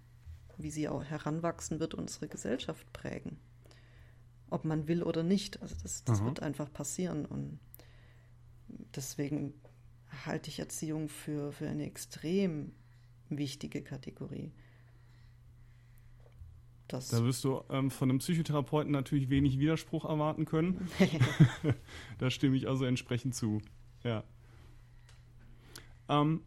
wie 0.59 0.71
sie 0.71 0.89
auch 0.89 1.03
heranwachsen, 1.03 1.81
wird 1.81 1.95
unsere 1.95 2.29
Gesellschaft 2.29 2.93
prägen. 2.93 3.39
Ob 4.51 4.65
man 4.65 4.87
will 4.87 5.03
oder 5.03 5.23
nicht. 5.23 5.61
Also 5.63 5.75
das, 5.83 6.05
das 6.05 6.23
wird 6.23 6.41
einfach 6.41 6.71
passieren. 6.73 7.25
Und 7.25 7.59
deswegen 8.95 9.55
halte 10.27 10.51
ich 10.51 10.59
Erziehung 10.59 11.09
für, 11.09 11.53
für 11.53 11.69
eine 11.69 11.87
extrem 11.87 12.73
wichtige 13.29 13.83
Kategorie. 13.83 14.53
Das 16.89 17.09
da 17.09 17.25
wirst 17.25 17.43
du 17.45 17.63
ähm, 17.71 17.91
von 17.91 18.11
einem 18.11 18.19
Psychotherapeuten 18.19 18.93
natürlich 18.93 19.31
wenig 19.31 19.59
Widerspruch 19.59 20.05
erwarten 20.05 20.45
können. 20.45 20.89
da 22.19 22.31
stimme 22.31 22.57
ich 22.57 22.69
also 22.69 22.85
entsprechend 22.85 23.35
zu. 23.35 23.61
Ja. 24.05 24.25
Ähm, 26.09 26.43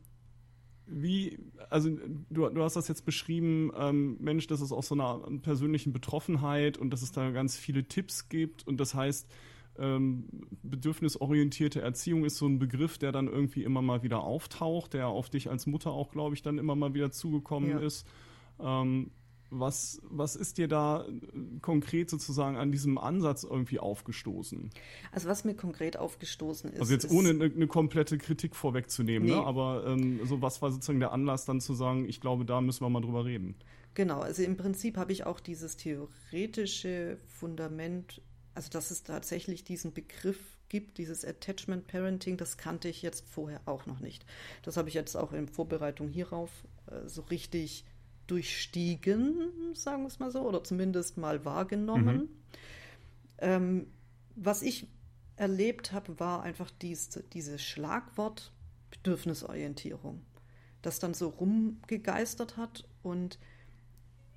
wie, 0.88 1.40
also 1.72 1.90
du, 2.30 2.48
du 2.50 2.64
hast 2.64 2.76
das 2.76 2.88
jetzt 2.88 3.06
beschrieben, 3.06 3.72
ähm, 3.76 4.18
Mensch, 4.20 4.46
das 4.46 4.62
ist 4.62 4.72
auch 4.72 4.84
so 4.84 4.94
einer 4.94 5.20
persönlichen 5.42 5.94
Betroffenheit 5.94 6.78
und 6.78 6.92
dass 6.92 7.02
es 7.02 7.12
da 7.12 7.32
ganz 7.32 7.58
viele 7.58 7.88
Tipps 7.88 8.30
gibt 8.30 8.68
und 8.68 8.78
das 8.80 8.94
heißt, 8.94 9.28
ähm, 9.80 10.26
bedürfnisorientierte 10.64 11.82
Erziehung 11.82 12.26
ist 12.26 12.38
so 12.38 12.48
ein 12.48 12.60
Begriff, 12.60 12.98
der 12.98 13.12
dann 13.12 13.28
irgendwie 13.28 13.64
immer 13.64 13.82
mal 13.82 14.04
wieder 14.04 14.24
auftaucht, 14.24 14.94
der 14.94 15.08
auf 15.08 15.30
dich 15.30 15.50
als 15.50 15.66
Mutter 15.66 15.92
auch, 15.92 16.12
glaube 16.12 16.36
ich, 16.36 16.42
dann 16.42 16.58
immer 16.58 16.76
mal 16.76 16.94
wieder 16.94 17.12
zugekommen 17.12 17.70
ja. 17.72 17.80
ist. 17.80 18.08
Ähm, 18.60 19.12
was, 19.50 20.02
was 20.04 20.36
ist 20.36 20.58
dir 20.58 20.68
da 20.68 21.06
konkret 21.62 22.10
sozusagen 22.10 22.58
an 22.58 22.72
diesem 22.72 22.98
Ansatz 22.98 23.44
irgendwie 23.44 23.80
aufgestoßen? 23.80 24.70
Also 25.12 25.30
was 25.30 25.46
mir 25.46 25.54
konkret 25.54 25.98
aufgestoßen 25.98 26.72
ist. 26.72 26.80
Also 26.80 26.94
jetzt 26.94 27.06
ist, 27.06 27.12
ohne 27.12 27.30
eine, 27.30 27.46
eine, 27.46 27.68
komplette 27.68 28.18
Kritik 28.18 28.56
vorwegzunehmen, 28.56 29.28
ne? 29.28 29.36
nee. 29.36 29.40
ne? 29.40 29.46
aber 29.46 29.86
ähm, 29.88 30.20
so 30.26 30.42
was 30.42 30.62
war 30.62 30.72
sozusagen 30.72 31.00
der 31.00 31.12
Anlass 31.12 31.46
dann 31.46 31.62
zu 31.62 31.74
sagen, 31.74 32.08
ich 32.10 32.22
glaube, 32.22 32.46
da 32.46 32.60
müssen 32.62 32.84
wir 32.84 32.90
mal 32.90 33.02
drüber 33.02 33.26
reden. 33.26 33.56
Genau, 33.94 34.20
also 34.20 34.44
im 34.44 34.58
Prinzip 34.58 34.98
habe 34.98 35.14
ich 35.14 35.26
auch 35.26 35.40
dieses 35.40 35.78
theoretische 35.78 37.18
Fundament, 37.28 38.22
also 38.56 38.70
dass 38.70 38.90
es 38.90 39.04
tatsächlich 39.04 39.64
diesen 39.64 39.94
Begriff 39.94 40.40
gibt, 40.70 40.98
dieses 40.98 41.24
Attachment 41.24 41.88
Parenting, 41.88 42.38
das 42.38 42.58
kannte 42.58 42.88
ich 42.88 43.02
jetzt 43.02 43.28
vorher 43.28 43.62
auch 43.66 43.86
noch 43.86 44.00
nicht. 44.00 44.26
Das 44.64 44.78
habe 44.78 44.90
ich 44.90 44.96
jetzt 44.96 45.16
auch 45.16 45.34
in 45.34 45.48
Vorbereitung 45.48 46.10
hierauf 46.10 46.50
äh, 46.88 47.08
so 47.08 47.22
richtig 47.24 47.86
durchstiegen, 48.28 49.74
sagen 49.76 50.04
wir 50.04 50.08
es 50.08 50.20
mal 50.20 50.32
so, 50.32 50.42
oder 50.42 50.64
zumindest 50.64 51.18
mal 51.18 51.46
wahrgenommen. 51.46 52.18
Mhm. 52.18 52.30
Ähm, 53.38 53.88
was 54.36 54.62
ich 54.62 54.88
erlebt 55.36 55.92
habe, 55.92 56.20
war 56.20 56.42
einfach 56.44 56.72
dies, 56.72 57.10
dieses 57.34 57.62
Schlagwort 57.62 58.52
Bedürfnisorientierung, 58.90 60.22
das 60.82 61.00
dann 61.00 61.14
so 61.14 61.30
rumgegeistert 61.30 62.58
hat 62.58 62.88
und 63.04 63.38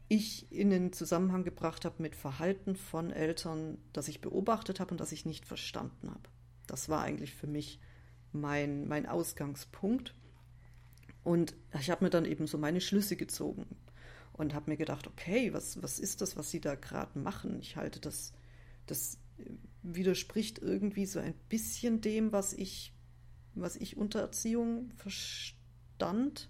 ich 0.08 0.50
in 0.50 0.70
den 0.70 0.92
Zusammenhang 0.92 1.44
gebracht 1.44 1.84
habe 1.84 2.02
mit 2.02 2.16
Verhalten 2.16 2.76
von 2.76 3.10
Eltern, 3.10 3.78
das 3.92 4.08
ich 4.08 4.20
beobachtet 4.20 4.80
habe 4.80 4.92
und 4.92 5.00
das 5.00 5.12
ich 5.12 5.26
nicht 5.26 5.44
verstanden 5.44 6.10
habe. 6.10 6.28
Das 6.66 6.88
war 6.88 7.02
eigentlich 7.02 7.34
für 7.34 7.46
mich 7.46 7.78
mein, 8.32 8.88
mein 8.88 9.06
Ausgangspunkt. 9.06 10.14
Und 11.24 11.54
ich 11.78 11.90
habe 11.90 12.04
mir 12.04 12.10
dann 12.10 12.24
eben 12.24 12.46
so 12.46 12.56
meine 12.56 12.80
Schlüsse 12.80 13.16
gezogen 13.16 13.66
und 14.32 14.54
habe 14.54 14.70
mir 14.70 14.76
gedacht, 14.76 15.06
okay, 15.06 15.52
was, 15.52 15.82
was 15.82 15.98
ist 15.98 16.20
das, 16.20 16.36
was 16.36 16.50
sie 16.50 16.60
da 16.60 16.74
gerade 16.74 17.18
machen? 17.18 17.58
Ich 17.60 17.76
halte 17.76 18.00
das, 18.00 18.32
das 18.86 19.18
widerspricht 19.82 20.58
irgendwie 20.58 21.06
so 21.06 21.18
ein 21.18 21.34
bisschen 21.48 22.00
dem, 22.00 22.32
was 22.32 22.52
ich, 22.52 22.94
was 23.54 23.76
ich 23.76 23.96
unter 23.96 24.20
Erziehung 24.20 24.90
verstand. 24.96 26.48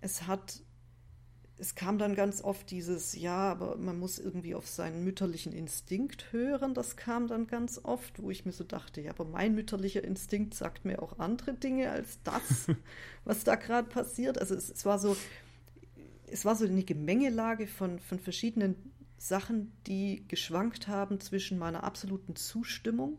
Es 0.00 0.26
hat, 0.26 0.62
es 1.58 1.74
kam 1.74 1.98
dann 1.98 2.14
ganz 2.14 2.42
oft 2.42 2.70
dieses, 2.70 3.14
ja, 3.14 3.50
aber 3.50 3.76
man 3.76 3.98
muss 3.98 4.18
irgendwie 4.18 4.54
auf 4.54 4.68
seinen 4.68 5.04
mütterlichen 5.04 5.52
Instinkt 5.52 6.32
hören. 6.32 6.74
Das 6.74 6.96
kam 6.96 7.28
dann 7.28 7.46
ganz 7.46 7.80
oft, 7.82 8.22
wo 8.22 8.30
ich 8.30 8.44
mir 8.44 8.52
so 8.52 8.62
dachte, 8.62 9.00
ja, 9.00 9.12
aber 9.12 9.24
mein 9.24 9.54
mütterlicher 9.54 10.04
Instinkt 10.04 10.54
sagt 10.54 10.84
mir 10.84 11.02
auch 11.02 11.18
andere 11.18 11.54
Dinge 11.54 11.90
als 11.90 12.18
das, 12.24 12.66
was 13.24 13.44
da 13.44 13.54
gerade 13.54 13.88
passiert. 13.88 14.38
Also 14.38 14.54
es, 14.54 14.68
es 14.68 14.84
war 14.84 14.98
so, 14.98 15.16
es 16.26 16.44
war 16.44 16.56
so 16.56 16.66
eine 16.66 16.84
Gemengelage 16.84 17.66
von, 17.66 18.00
von 18.00 18.18
verschiedenen 18.18 18.76
Sachen, 19.16 19.72
die 19.86 20.28
geschwankt 20.28 20.88
haben 20.88 21.20
zwischen 21.20 21.58
meiner 21.58 21.84
absoluten 21.84 22.36
Zustimmung, 22.36 23.18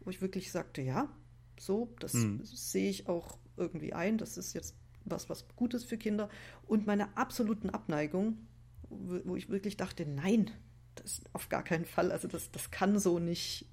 wo 0.00 0.10
ich 0.10 0.22
wirklich 0.22 0.50
sagte, 0.50 0.80
ja, 0.80 1.12
so, 1.60 1.94
das 2.00 2.14
hm. 2.14 2.40
sehe 2.44 2.88
ich 2.88 3.08
auch 3.08 3.38
irgendwie 3.58 3.92
ein, 3.92 4.16
das 4.16 4.38
ist 4.38 4.54
jetzt 4.54 4.74
was, 5.06 5.28
was 5.28 5.46
Gutes 5.56 5.84
für 5.84 5.96
Kinder, 5.96 6.28
und 6.66 6.86
meiner 6.86 7.16
absoluten 7.16 7.70
Abneigung, 7.70 8.38
wo, 8.88 9.20
wo 9.24 9.36
ich 9.36 9.48
wirklich 9.48 9.76
dachte, 9.76 10.06
nein, 10.06 10.50
das 10.96 11.20
auf 11.32 11.48
gar 11.48 11.62
keinen 11.62 11.84
Fall, 11.84 12.12
also 12.12 12.28
das, 12.28 12.50
das 12.50 12.70
kann 12.70 12.98
so 12.98 13.18
nicht, 13.18 13.66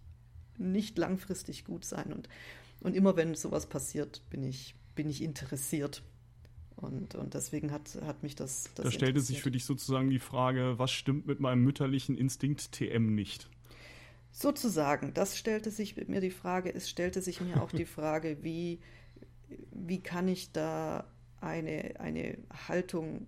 nicht 0.58 0.98
langfristig 0.98 1.66
gut 1.66 1.86
sein. 1.86 2.14
Und, 2.14 2.30
und 2.82 2.96
immer 2.96 3.16
wenn 3.16 3.36
sowas 3.36 3.68
passiert, 3.68 4.22
bin 4.30 4.44
ich, 4.44 4.76
bin 4.96 5.10
ich 5.10 5.22
interessiert. 5.22 6.04
Und, 6.76 7.16
und 7.16 7.34
deswegen 7.34 7.72
hat, 7.72 7.98
hat 8.06 8.24
mich 8.24 8.36
das. 8.36 8.70
das 8.76 8.86
da 8.86 8.92
stellte 8.92 9.22
sich 9.22 9.42
für 9.42 9.52
dich 9.52 9.66
sozusagen 9.66 10.10
die 10.10 10.20
Frage, 10.20 10.78
was 10.78 10.92
stimmt 10.92 11.28
mit 11.28 11.40
meinem 11.40 11.64
mütterlichen 11.64 12.18
Instinkt 12.18 12.72
TM 12.74 13.16
nicht? 13.16 13.50
Sozusagen, 14.32 15.14
das 15.14 15.38
stellte 15.38 15.70
sich 15.70 15.96
mir 16.08 16.20
die 16.20 16.32
Frage, 16.32 16.74
es 16.74 16.90
stellte 16.90 17.22
sich 17.22 17.40
mir 17.40 17.62
auch 17.62 17.72
die 17.72 17.86
Frage, 17.86 18.40
wie, 18.42 18.80
wie 19.72 20.02
kann 20.02 20.28
ich 20.28 20.52
da 20.52 21.08
eine, 21.44 22.00
eine 22.00 22.38
Haltung 22.68 23.28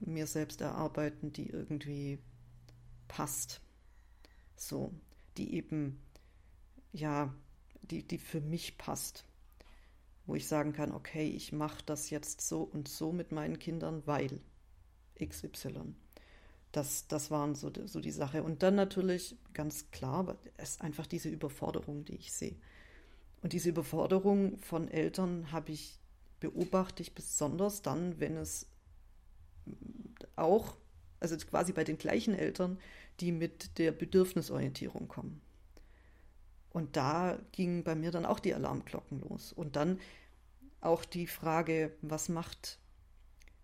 mir 0.00 0.26
selbst 0.26 0.60
erarbeiten, 0.60 1.32
die 1.32 1.48
irgendwie 1.48 2.18
passt. 3.08 3.60
So, 4.56 4.92
die 5.36 5.54
eben, 5.54 6.00
ja, 6.92 7.34
die, 7.82 8.06
die 8.06 8.18
für 8.18 8.40
mich 8.40 8.78
passt 8.78 9.24
wo 10.30 10.36
ich 10.36 10.46
sagen 10.46 10.72
kann, 10.72 10.92
okay, 10.92 11.28
ich 11.28 11.52
mache 11.52 11.82
das 11.84 12.08
jetzt 12.10 12.40
so 12.40 12.62
und 12.62 12.86
so 12.86 13.10
mit 13.10 13.32
meinen 13.32 13.58
Kindern, 13.58 14.02
weil 14.06 14.40
XY. 15.20 15.94
Das, 16.70 17.08
das 17.08 17.32
waren 17.32 17.56
so, 17.56 17.72
so 17.86 18.00
die 18.00 18.12
Sache. 18.12 18.44
Und 18.44 18.62
dann 18.62 18.76
natürlich 18.76 19.36
ganz 19.54 19.90
klar, 19.90 20.38
ist 20.56 20.82
einfach 20.82 21.08
diese 21.08 21.28
Überforderung, 21.28 22.04
die 22.04 22.14
ich 22.14 22.32
sehe. 22.32 22.54
Und 23.42 23.54
diese 23.54 23.70
Überforderung 23.70 24.58
von 24.58 24.86
Eltern 24.86 25.50
habe 25.50 25.72
ich, 25.72 25.99
beobachte 26.40 27.02
ich 27.02 27.14
besonders 27.14 27.82
dann, 27.82 28.18
wenn 28.18 28.36
es 28.36 28.66
auch, 30.36 30.76
also 31.20 31.36
quasi 31.36 31.72
bei 31.72 31.84
den 31.84 31.98
gleichen 31.98 32.34
Eltern, 32.34 32.78
die 33.20 33.32
mit 33.32 33.78
der 33.78 33.92
Bedürfnisorientierung 33.92 35.06
kommen. 35.06 35.40
Und 36.70 36.96
da 36.96 37.38
gingen 37.52 37.84
bei 37.84 37.94
mir 37.94 38.10
dann 38.10 38.24
auch 38.24 38.40
die 38.40 38.54
Alarmglocken 38.54 39.20
los. 39.20 39.52
Und 39.52 39.76
dann 39.76 39.98
auch 40.80 41.04
die 41.04 41.26
Frage, 41.26 41.92
was 42.00 42.28
macht, 42.28 42.78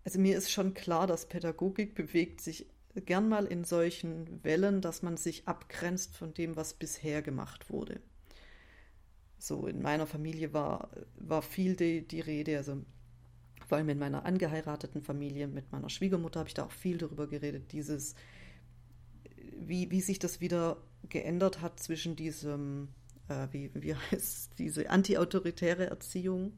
also 0.03 0.19
mir 0.19 0.37
ist 0.37 0.51
schon 0.51 0.73
klar, 0.73 1.07
dass 1.07 1.27
Pädagogik 1.27 1.95
bewegt 1.95 2.41
sich 2.41 2.67
gern 3.05 3.29
mal 3.29 3.45
in 3.45 3.63
solchen 3.63 4.43
Wellen, 4.43 4.81
dass 4.81 5.01
man 5.01 5.17
sich 5.17 5.47
abgrenzt 5.47 6.15
von 6.15 6.33
dem, 6.33 6.55
was 6.55 6.73
bisher 6.73 7.21
gemacht 7.21 7.69
wurde. 7.69 8.01
So 9.37 9.67
in 9.67 9.81
meiner 9.81 10.07
Familie 10.07 10.53
war, 10.53 10.89
war 11.15 11.41
viel 11.41 11.75
die, 11.75 12.07
die 12.07 12.21
Rede, 12.21 12.57
also 12.57 12.83
vor 13.67 13.77
allem 13.77 13.89
in 13.89 13.99
meiner 13.99 14.25
angeheirateten 14.25 15.01
Familie, 15.01 15.47
mit 15.47 15.71
meiner 15.71 15.89
Schwiegermutter 15.89 16.39
habe 16.39 16.47
ich 16.47 16.53
da 16.53 16.65
auch 16.65 16.71
viel 16.71 16.97
darüber 16.97 17.27
geredet, 17.27 17.71
dieses, 17.71 18.15
wie, 19.59 19.91
wie 19.91 20.01
sich 20.01 20.19
das 20.19 20.41
wieder 20.41 20.77
geändert 21.09 21.61
hat 21.61 21.79
zwischen 21.79 22.15
diesem, 22.15 22.89
äh, 23.27 23.47
wie, 23.51 23.69
wie 23.73 23.95
heißt 23.95 24.57
diese 24.57 24.89
antiautoritäre 24.89 25.87
Erziehung 25.87 26.53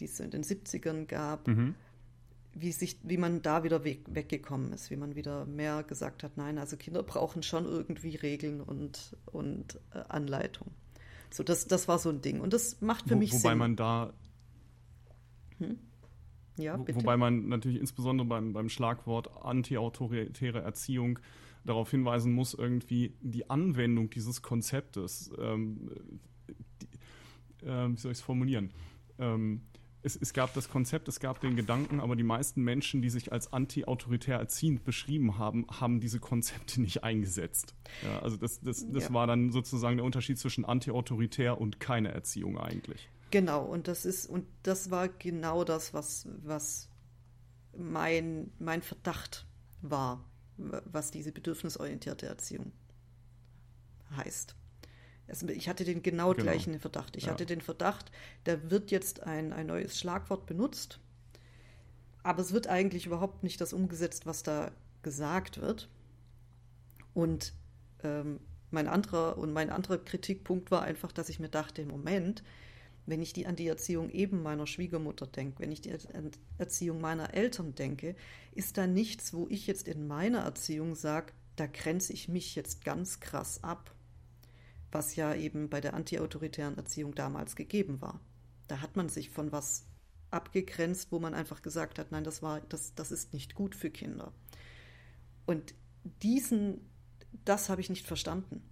die 0.00 0.04
es 0.04 0.20
in 0.20 0.30
den 0.30 0.44
70ern 0.44 1.06
gab, 1.06 1.46
mhm. 1.48 1.74
wie, 2.54 2.72
sich, 2.72 2.98
wie 3.02 3.16
man 3.16 3.42
da 3.42 3.64
wieder 3.64 3.84
weg, 3.84 4.02
weggekommen 4.08 4.72
ist, 4.72 4.90
wie 4.90 4.96
man 4.96 5.14
wieder 5.14 5.46
mehr 5.46 5.82
gesagt 5.82 6.22
hat, 6.22 6.36
nein, 6.36 6.58
also 6.58 6.76
Kinder 6.76 7.02
brauchen 7.02 7.42
schon 7.42 7.64
irgendwie 7.64 8.16
Regeln 8.16 8.60
und, 8.60 9.16
und 9.26 9.80
äh, 9.92 9.98
Anleitung. 10.08 10.68
So, 11.30 11.42
das, 11.42 11.66
das 11.66 11.88
war 11.88 11.98
so 11.98 12.10
ein 12.10 12.20
Ding. 12.20 12.40
Und 12.40 12.52
das 12.52 12.80
macht 12.80 13.08
für 13.08 13.14
Wo, 13.14 13.18
mich 13.18 13.32
wobei 13.32 13.38
Sinn. 13.38 13.50
Wobei 13.50 13.54
man 13.56 13.76
da 13.76 14.12
hm? 15.58 15.78
Ja, 16.56 16.76
bitte. 16.76 17.00
Wobei 17.00 17.16
man 17.16 17.48
natürlich 17.48 17.78
insbesondere 17.78 18.26
beim, 18.26 18.52
beim 18.52 18.68
Schlagwort 18.68 19.30
antiautoritäre 19.44 20.60
Erziehung 20.60 21.18
darauf 21.64 21.90
hinweisen 21.90 22.32
muss, 22.32 22.54
irgendwie 22.54 23.14
die 23.20 23.48
Anwendung 23.48 24.10
dieses 24.10 24.42
Konzeptes, 24.42 25.30
ähm, 25.38 25.90
die, 26.82 27.66
äh, 27.66 27.88
wie 27.88 27.96
soll 27.96 28.12
ich 28.12 28.18
es 28.18 28.24
formulieren? 28.24 28.70
Ähm, 29.18 29.62
es, 30.02 30.16
es, 30.16 30.32
gab 30.32 30.54
das 30.54 30.68
Konzept, 30.68 31.08
es 31.08 31.20
gab 31.20 31.40
den 31.40 31.56
Gedanken, 31.56 32.00
aber 32.00 32.16
die 32.16 32.22
meisten 32.22 32.62
Menschen, 32.62 33.02
die 33.02 33.10
sich 33.10 33.32
als 33.32 33.52
anti-autoritär 33.52 34.38
erziehend 34.38 34.84
beschrieben 34.84 35.38
haben, 35.38 35.66
haben 35.68 36.00
diese 36.00 36.20
Konzepte 36.20 36.80
nicht 36.80 37.04
eingesetzt. 37.04 37.74
Ja, 38.02 38.20
also 38.20 38.36
das, 38.36 38.60
das, 38.60 38.86
das 38.90 39.04
ja. 39.04 39.12
war 39.12 39.26
dann 39.26 39.50
sozusagen 39.50 39.96
der 39.96 40.06
Unterschied 40.06 40.38
zwischen 40.38 40.64
anti-autoritär 40.64 41.60
und 41.60 41.80
keine 41.80 42.12
Erziehung 42.12 42.58
eigentlich. 42.58 43.08
Genau, 43.30 43.64
und 43.64 43.88
das 43.88 44.06
ist, 44.06 44.26
und 44.26 44.46
das 44.62 44.90
war 44.90 45.08
genau 45.08 45.64
das, 45.64 45.92
was, 45.92 46.26
was 46.42 46.88
mein, 47.76 48.50
mein 48.58 48.82
Verdacht 48.82 49.46
war, 49.82 50.24
was 50.56 51.10
diese 51.10 51.32
bedürfnisorientierte 51.32 52.26
Erziehung 52.26 52.72
heißt. 54.16 54.56
Also 55.28 55.46
ich 55.48 55.68
hatte 55.68 55.84
den 55.84 56.02
genau, 56.02 56.32
genau. 56.32 56.44
gleichen 56.44 56.78
Verdacht. 56.80 57.16
Ich 57.16 57.24
ja. 57.24 57.32
hatte 57.32 57.46
den 57.46 57.60
Verdacht, 57.60 58.10
da 58.44 58.70
wird 58.70 58.90
jetzt 58.90 59.22
ein, 59.22 59.52
ein 59.52 59.66
neues 59.66 59.98
Schlagwort 59.98 60.46
benutzt, 60.46 61.00
aber 62.22 62.40
es 62.40 62.52
wird 62.52 62.66
eigentlich 62.66 63.06
überhaupt 63.06 63.42
nicht 63.42 63.60
das 63.60 63.72
umgesetzt, 63.72 64.26
was 64.26 64.42
da 64.42 64.72
gesagt 65.02 65.60
wird. 65.60 65.88
Und 67.14 67.52
ähm, 68.02 68.40
mein 68.70 68.88
anderer 68.88 69.38
und 69.38 69.52
mein 69.52 69.70
anderer 69.70 69.98
Kritikpunkt 69.98 70.70
war 70.70 70.82
einfach, 70.82 71.12
dass 71.12 71.28
ich 71.28 71.40
mir 71.40 71.48
dachte, 71.48 71.82
im 71.82 71.88
Moment, 71.88 72.42
wenn 73.06 73.22
ich 73.22 73.32
die, 73.32 73.46
an 73.46 73.56
die 73.56 73.66
Erziehung 73.66 74.10
eben 74.10 74.42
meiner 74.42 74.66
Schwiegermutter 74.66 75.26
denke, 75.26 75.60
wenn 75.60 75.72
ich 75.72 75.80
die 75.80 75.92
Erziehung 76.58 77.00
meiner 77.00 77.32
Eltern 77.32 77.74
denke, 77.74 78.14
ist 78.52 78.76
da 78.76 78.86
nichts, 78.86 79.32
wo 79.32 79.46
ich 79.48 79.66
jetzt 79.66 79.88
in 79.88 80.06
meiner 80.06 80.40
Erziehung 80.40 80.94
sage, 80.94 81.32
da 81.56 81.66
grenze 81.66 82.12
ich 82.12 82.28
mich 82.28 82.54
jetzt 82.54 82.84
ganz 82.84 83.20
krass 83.20 83.64
ab, 83.64 83.94
was 84.90 85.16
ja 85.16 85.34
eben 85.34 85.68
bei 85.68 85.80
der 85.80 85.94
antiautoritären 85.94 86.76
Erziehung 86.76 87.14
damals 87.14 87.56
gegeben 87.56 88.00
war. 88.00 88.20
Da 88.66 88.80
hat 88.80 88.96
man 88.96 89.08
sich 89.08 89.30
von 89.30 89.52
was 89.52 89.86
abgegrenzt, 90.30 91.12
wo 91.12 91.18
man 91.18 91.34
einfach 91.34 91.62
gesagt 91.62 91.98
hat, 91.98 92.12
nein, 92.12 92.24
das 92.24 92.42
war, 92.42 92.60
das, 92.62 92.94
das 92.94 93.12
ist 93.12 93.32
nicht 93.32 93.54
gut 93.54 93.74
für 93.74 93.90
Kinder. 93.90 94.32
Und 95.46 95.74
diesen, 96.22 96.80
das 97.44 97.68
habe 97.68 97.80
ich 97.80 97.90
nicht 97.90 98.06
verstanden 98.06 98.62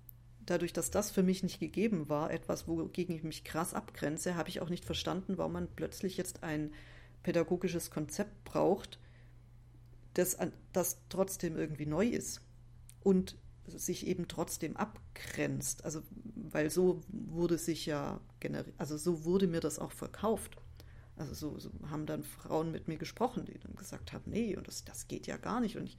dadurch, 0.47 0.73
dass 0.73 0.91
das 0.91 1.11
für 1.11 1.23
mich 1.23 1.43
nicht 1.43 1.61
gegeben 1.61 2.09
war, 2.09 2.31
etwas, 2.31 2.67
wogegen 2.67 3.15
ich 3.15 3.25
mich 3.25 3.45
krass 3.45 3.75
abgrenze, 3.75 4.37
habe 4.37 4.49
ich 4.49 4.61
auch 4.61 4.71
nicht 4.71 4.85
verstanden, 4.85 5.37
warum 5.37 5.53
man 5.53 5.69
plötzlich 5.69 6.17
jetzt 6.17 6.43
ein 6.43 6.73
pädagogisches 7.23 7.91
Konzept 7.91 8.45
braucht, 8.45 8.99
das, 10.15 10.39
das 10.73 10.99
trotzdem 11.09 11.57
irgendwie 11.57 11.87
neu 11.87 12.07
ist 12.07 12.41
und 13.03 13.37
sich 13.69 14.07
eben 14.07 14.29
trotzdem 14.29 14.77
abgrenzt. 14.77 15.85
Also, 15.85 16.03
weil 16.35 16.71
so 16.71 17.01
wurde 17.09 17.59
sich 17.59 17.87
ja 17.87 18.21
also 18.79 18.97
so 18.97 19.25
wurde 19.25 19.49
mir 19.49 19.61
das 19.61 19.79
auch 19.79 19.93
verkauft. 19.93 20.57
Also 21.17 21.35
so, 21.35 21.59
so, 21.59 21.71
haben 21.91 22.07
dann 22.07 22.23
Frauen 22.23 22.71
mit 22.71 22.89
mir 22.89 22.97
gesprochen, 22.97 23.45
die 23.47 23.59
dann 23.59 23.75
gesagt 23.75 24.13
haben, 24.13 24.31
nee, 24.31 24.57
und 24.57 24.69
das, 24.69 24.85
das 24.85 25.09
geht 25.09 25.27
ja 25.27 25.37
gar 25.37 25.61
nicht. 25.61 25.77
Und 25.77 25.87
ich 25.87 25.97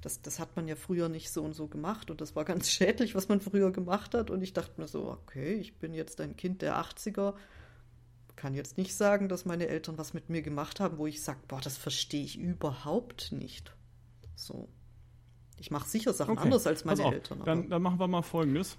das, 0.00 0.22
das 0.22 0.38
hat 0.38 0.54
man 0.56 0.68
ja 0.68 0.76
früher 0.76 1.08
nicht 1.08 1.30
so 1.30 1.42
und 1.42 1.54
so 1.54 1.66
gemacht 1.66 2.10
und 2.10 2.20
das 2.20 2.36
war 2.36 2.44
ganz 2.44 2.70
schädlich, 2.70 3.14
was 3.14 3.28
man 3.28 3.40
früher 3.40 3.72
gemacht 3.72 4.14
hat. 4.14 4.30
Und 4.30 4.42
ich 4.42 4.52
dachte 4.52 4.80
mir 4.80 4.88
so, 4.88 5.10
okay, 5.10 5.54
ich 5.54 5.78
bin 5.78 5.94
jetzt 5.94 6.20
ein 6.20 6.36
Kind 6.36 6.62
der 6.62 6.76
80er, 6.76 7.34
kann 8.36 8.54
jetzt 8.54 8.78
nicht 8.78 8.94
sagen, 8.94 9.28
dass 9.28 9.44
meine 9.44 9.66
Eltern 9.66 9.98
was 9.98 10.14
mit 10.14 10.30
mir 10.30 10.42
gemacht 10.42 10.78
haben, 10.78 10.98
wo 10.98 11.06
ich 11.08 11.22
sage, 11.22 11.40
boah, 11.48 11.60
das 11.60 11.76
verstehe 11.76 12.22
ich 12.22 12.38
überhaupt 12.38 13.32
nicht. 13.32 13.74
So. 14.36 14.68
Ich 15.60 15.70
mache 15.70 15.88
sicher 15.88 16.12
Sachen 16.12 16.32
okay. 16.32 16.44
anders 16.44 16.66
als 16.66 16.84
meine 16.84 17.02
Eltern. 17.02 17.42
Dann, 17.44 17.68
dann 17.68 17.82
machen 17.82 17.98
wir 17.98 18.08
mal 18.08 18.22
Folgendes 18.22 18.78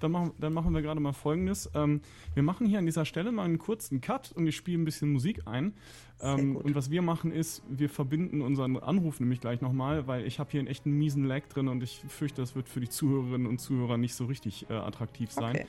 dann 0.00 0.12
machen, 0.12 0.32
dann 0.38 0.52
machen 0.52 0.74
wir 0.74 0.82
gerade 0.82 1.00
mal 1.00 1.12
folgendes. 1.12 1.70
Ähm, 1.74 2.00
wir 2.34 2.42
machen 2.42 2.66
hier 2.66 2.78
an 2.78 2.86
dieser 2.86 3.04
Stelle 3.04 3.32
mal 3.32 3.44
einen 3.44 3.58
kurzen 3.58 4.00
Cut 4.00 4.32
und 4.32 4.46
ich 4.46 4.56
spiele 4.56 4.78
ein 4.78 4.84
bisschen 4.84 5.12
Musik 5.12 5.42
ein. 5.46 5.74
Ähm, 6.20 6.56
und 6.56 6.74
was 6.74 6.90
wir 6.90 7.02
machen 7.02 7.32
ist, 7.32 7.62
wir 7.68 7.88
verbinden 7.88 8.40
unseren 8.40 8.76
Anruf 8.76 9.20
nämlich 9.20 9.40
gleich 9.40 9.60
nochmal, 9.60 10.06
weil 10.06 10.26
ich 10.26 10.38
habe 10.38 10.50
hier 10.50 10.60
einen 10.60 10.68
echten 10.68 10.92
miesen 10.92 11.24
Lag 11.24 11.46
drin 11.48 11.68
und 11.68 11.82
ich 11.82 12.02
fürchte, 12.08 12.42
das 12.42 12.54
wird 12.54 12.68
für 12.68 12.80
die 12.80 12.88
Zuhörerinnen 12.88 13.46
und 13.46 13.58
Zuhörer 13.58 13.96
nicht 13.96 14.14
so 14.14 14.26
richtig 14.26 14.68
äh, 14.70 14.74
attraktiv 14.74 15.30
sein. 15.30 15.56
Okay. 15.56 15.66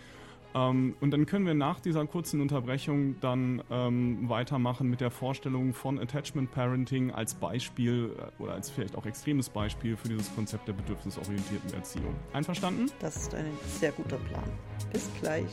Ähm, 0.55 0.95
und 0.99 1.11
dann 1.11 1.25
können 1.25 1.45
wir 1.45 1.53
nach 1.53 1.79
dieser 1.79 2.05
kurzen 2.05 2.41
Unterbrechung 2.41 3.19
dann 3.21 3.61
ähm, 3.69 4.27
weitermachen 4.29 4.89
mit 4.89 5.01
der 5.01 5.11
Vorstellung 5.11 5.73
von 5.73 5.99
Attachment 5.99 6.51
Parenting 6.51 7.11
als 7.11 7.35
Beispiel 7.35 8.15
äh, 8.17 8.41
oder 8.41 8.53
als 8.53 8.69
vielleicht 8.69 8.95
auch 8.95 9.05
extremes 9.05 9.49
Beispiel 9.49 9.95
für 9.95 10.09
dieses 10.09 10.33
Konzept 10.33 10.67
der 10.67 10.73
bedürfnisorientierten 10.73 11.73
Erziehung. 11.73 12.15
Einverstanden? 12.33 12.87
Das 12.99 13.15
ist 13.15 13.35
ein 13.35 13.51
sehr 13.67 13.91
guter 13.91 14.17
Plan. 14.17 14.43
Bis 14.91 15.09
gleich. 15.19 15.49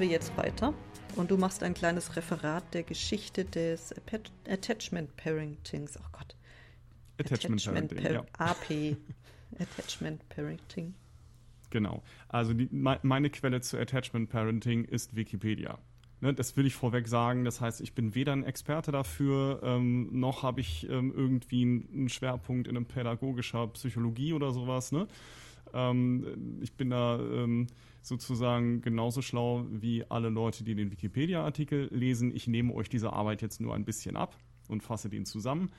Machen 0.00 0.08
wir 0.08 0.16
jetzt 0.16 0.34
weiter 0.38 0.72
und 1.16 1.30
du 1.30 1.36
machst 1.36 1.62
ein 1.62 1.74
kleines 1.74 2.16
Referat 2.16 2.72
der 2.72 2.84
Geschichte 2.84 3.44
des 3.44 3.94
Attachment 4.48 5.14
Parentings. 5.16 5.98
Oh 5.98 6.06
Gott. 6.10 6.36
Attachment, 7.18 7.60
Attachment 7.60 7.94
Parenting, 7.94 8.14
ja. 8.14 8.24
AP. 8.38 8.96
Attachment 9.58 10.26
Parenting. 10.30 10.94
Genau. 11.68 12.02
Also 12.28 12.54
die, 12.54 12.70
meine 12.70 13.28
Quelle 13.28 13.60
zu 13.60 13.78
Attachment 13.78 14.30
Parenting 14.30 14.86
ist 14.86 15.16
Wikipedia. 15.16 15.78
Ne, 16.22 16.32
das 16.32 16.56
will 16.56 16.64
ich 16.64 16.74
vorweg 16.74 17.06
sagen. 17.06 17.44
Das 17.44 17.60
heißt, 17.60 17.82
ich 17.82 17.94
bin 17.94 18.14
weder 18.14 18.32
ein 18.32 18.44
Experte 18.44 18.92
dafür, 18.92 19.60
ähm, 19.62 20.08
noch 20.18 20.42
habe 20.42 20.62
ich 20.62 20.88
ähm, 20.88 21.12
irgendwie 21.14 21.62
einen 21.62 22.08
Schwerpunkt 22.08 22.68
in 22.68 22.76
einem 22.76 22.86
pädagogischer 22.86 23.66
Psychologie 23.68 24.32
oder 24.32 24.52
sowas. 24.52 24.92
Ne? 24.92 25.08
Ähm, 25.74 26.58
ich 26.60 26.72
bin 26.72 26.90
da 26.90 27.18
ähm, 27.18 27.66
sozusagen 28.02 28.80
genauso 28.80 29.22
schlau 29.22 29.66
wie 29.70 30.04
alle 30.08 30.28
Leute, 30.28 30.64
die 30.64 30.74
den 30.74 30.90
Wikipedia-Artikel 30.90 31.88
lesen. 31.92 32.34
Ich 32.34 32.46
nehme 32.46 32.74
euch 32.74 32.88
diese 32.88 33.12
Arbeit 33.12 33.42
jetzt 33.42 33.60
nur 33.60 33.74
ein 33.74 33.84
bisschen 33.84 34.16
ab 34.16 34.36
und 34.68 34.82
fasse 34.82 35.08
den 35.08 35.26
zusammen. 35.26 35.70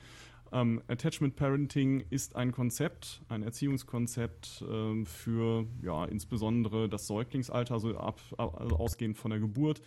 Ähm, 0.52 0.82
Attachment 0.86 1.34
Parenting 1.34 2.04
ist 2.10 2.36
ein 2.36 2.52
Konzept, 2.52 3.22
ein 3.28 3.42
Erziehungskonzept 3.42 4.64
ähm, 4.70 5.06
für 5.06 5.66
ja, 5.82 6.04
insbesondere 6.04 6.90
das 6.90 7.06
Säuglingsalter, 7.06 7.74
also, 7.74 7.96
ab, 7.96 8.20
also 8.36 8.76
ausgehend 8.76 9.16
von 9.16 9.30
der 9.30 9.40
Geburt, 9.40 9.80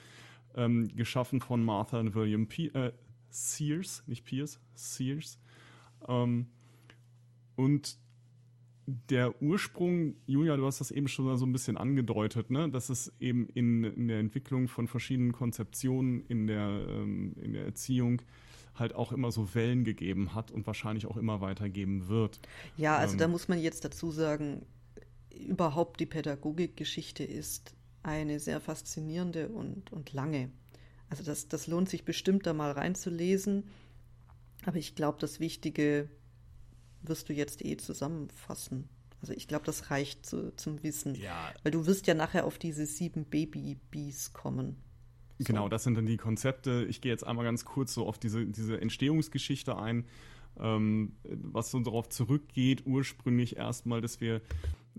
ähm, 0.55 0.87
geschaffen 0.95 1.39
von 1.39 1.63
Martha 1.63 1.99
und 1.99 2.15
William 2.15 2.47
P 2.47 2.67
äh, 2.67 2.91
Sears, 3.29 4.03
nicht 4.07 4.25
Pierce, 4.25 4.59
Sears. 4.73 5.39
Ähm, 6.07 6.47
und 7.55 7.97
der 8.87 9.41
Ursprung, 9.41 10.15
Julia, 10.27 10.57
du 10.57 10.65
hast 10.65 10.79
das 10.79 10.91
eben 10.91 11.07
schon 11.07 11.35
so 11.37 11.45
ein 11.45 11.51
bisschen 11.51 11.77
angedeutet, 11.77 12.51
ne? 12.51 12.69
dass 12.69 12.89
es 12.89 13.11
eben 13.19 13.47
in, 13.49 13.83
in 13.83 14.07
der 14.07 14.19
Entwicklung 14.19 14.67
von 14.67 14.87
verschiedenen 14.87 15.31
Konzeptionen 15.31 16.21
in 16.27 16.47
der, 16.47 16.85
ähm, 16.89 17.33
in 17.41 17.53
der 17.53 17.65
Erziehung 17.65 18.21
halt 18.75 18.93
auch 18.93 19.11
immer 19.11 19.31
so 19.31 19.55
Wellen 19.55 19.85
gegeben 19.85 20.35
hat 20.35 20.51
und 20.51 20.67
wahrscheinlich 20.67 21.07
auch 21.07 21.17
immer 21.17 21.41
weitergeben 21.41 22.07
wird. 22.09 22.39
Ja, 22.77 22.97
also 22.97 23.13
ähm, 23.13 23.19
da 23.19 23.27
muss 23.27 23.47
man 23.47 23.59
jetzt 23.59 23.85
dazu 23.85 24.11
sagen, 24.11 24.65
überhaupt 25.33 25.99
die 25.99 26.05
Pädagogikgeschichte 26.05 27.23
ist 27.23 27.73
eine 28.03 28.39
sehr 28.39 28.59
faszinierende 28.59 29.49
und, 29.49 29.91
und 29.91 30.13
lange. 30.13 30.51
Also 31.09 31.23
das, 31.23 31.47
das 31.47 31.67
lohnt 31.67 31.89
sich 31.89 32.05
bestimmt 32.05 32.45
da 32.45 32.53
mal 32.53 32.71
reinzulesen. 32.71 33.63
Aber 34.65 34.77
ich 34.77 34.95
glaube, 34.95 35.17
das 35.19 35.39
Wichtige 35.39 36.09
wirst 37.07 37.29
du 37.29 37.33
jetzt 37.33 37.63
eh 37.63 37.77
zusammenfassen. 37.77 38.89
Also 39.21 39.33
ich 39.33 39.47
glaube, 39.47 39.65
das 39.65 39.89
reicht 39.89 40.25
zu, 40.25 40.55
zum 40.55 40.83
Wissen. 40.83 41.15
Ja. 41.15 41.51
Weil 41.63 41.71
du 41.71 41.85
wirst 41.87 42.07
ja 42.07 42.13
nachher 42.13 42.45
auf 42.45 42.57
diese 42.57 42.85
sieben 42.85 43.25
Baby-Bees 43.25 44.33
kommen. 44.33 44.77
So. 45.39 45.45
Genau, 45.45 45.67
das 45.67 45.83
sind 45.83 45.95
dann 45.95 46.05
die 46.05 46.17
Konzepte. 46.17 46.85
Ich 46.87 47.01
gehe 47.01 47.11
jetzt 47.11 47.25
einmal 47.25 47.43
ganz 47.43 47.65
kurz 47.65 47.93
so 47.93 48.05
auf 48.07 48.17
diese, 48.17 48.45
diese 48.45 48.79
Entstehungsgeschichte 48.79 49.77
ein, 49.77 50.05
ähm, 50.59 51.13
was 51.23 51.71
so 51.71 51.79
darauf 51.79 52.07
zurückgeht, 52.09 52.83
ursprünglich 52.85 53.57
erstmal, 53.57 53.99
dass 53.99 54.21
wir, 54.21 54.41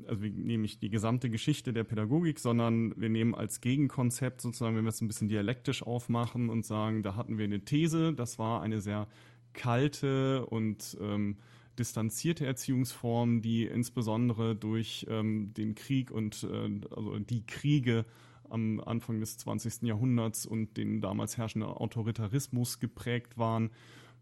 also 0.06 0.22
wir 0.22 0.30
nehmen 0.30 0.62
nicht 0.62 0.82
die 0.82 0.90
gesamte 0.90 1.30
Geschichte 1.30 1.72
der 1.72 1.84
Pädagogik, 1.84 2.38
sondern 2.38 3.00
wir 3.00 3.08
nehmen 3.08 3.34
als 3.34 3.60
Gegenkonzept 3.60 4.42
sozusagen, 4.42 4.76
wenn 4.76 4.84
wir 4.84 4.90
es 4.90 5.00
ein 5.00 5.08
bisschen 5.08 5.28
dialektisch 5.28 5.82
aufmachen 5.82 6.50
und 6.50 6.66
sagen, 6.66 7.02
da 7.02 7.16
hatten 7.16 7.38
wir 7.38 7.44
eine 7.44 7.64
These, 7.64 8.12
das 8.12 8.38
war 8.38 8.60
eine 8.60 8.80
sehr 8.80 9.06
kalte 9.54 10.44
und 10.46 10.98
ähm, 11.00 11.38
distanzierte 11.78 12.46
Erziehungsform, 12.46 13.42
die 13.42 13.64
insbesondere 13.64 14.56
durch 14.56 15.06
ähm, 15.08 15.52
den 15.54 15.74
Krieg 15.74 16.10
und 16.10 16.44
äh, 16.44 16.80
also 16.94 17.18
die 17.18 17.44
Kriege 17.46 18.04
am 18.48 18.80
Anfang 18.80 19.20
des 19.20 19.38
20. 19.38 19.82
Jahrhunderts 19.82 20.46
und 20.46 20.76
den 20.76 21.00
damals 21.00 21.36
herrschenden 21.36 21.70
Autoritarismus 21.70 22.78
geprägt 22.78 23.38
waren, 23.38 23.70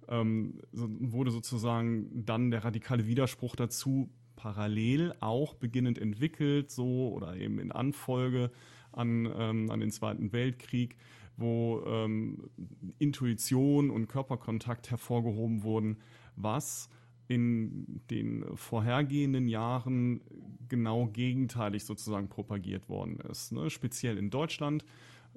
ähm, 0.09 0.61
wurde 0.73 1.31
sozusagen 1.31 2.25
dann 2.25 2.51
der 2.51 2.65
radikale 2.65 3.07
Widerspruch 3.07 3.57
dazu 3.57 4.11
parallel 4.37 5.15
auch 5.21 5.55
beginnend 5.55 5.99
entwickelt, 5.99 6.71
so 6.71 7.13
oder 7.13 7.37
eben 7.37 7.59
in 7.59 7.73
Anfolge 7.73 8.51
an, 8.93 9.31
ähm, 9.37 9.71
an 9.71 9.81
den 9.81 9.91
Zweiten 9.91 10.33
Weltkrieg, 10.33 10.97
wo 11.37 11.83
ähm, 11.87 12.51
Intuition 12.99 13.91
und 13.91 14.09
Körperkontakt 14.09 14.91
hervorgehoben 14.91 15.63
wurden, 15.63 15.99
was 16.37 16.89
in 17.29 18.03
den 18.11 18.45
vorhergehenden 18.57 19.49
Jahren 19.49 20.21
genau 20.69 21.07
gegenteilig 21.07 21.85
sozusagen 21.85 22.29
propagiert 22.29 22.89
worden 22.89 23.19
ist. 23.31 23.53
Ne? 23.53 23.71
Speziell 23.71 24.19
in 24.19 24.31
Deutschland 24.31 24.85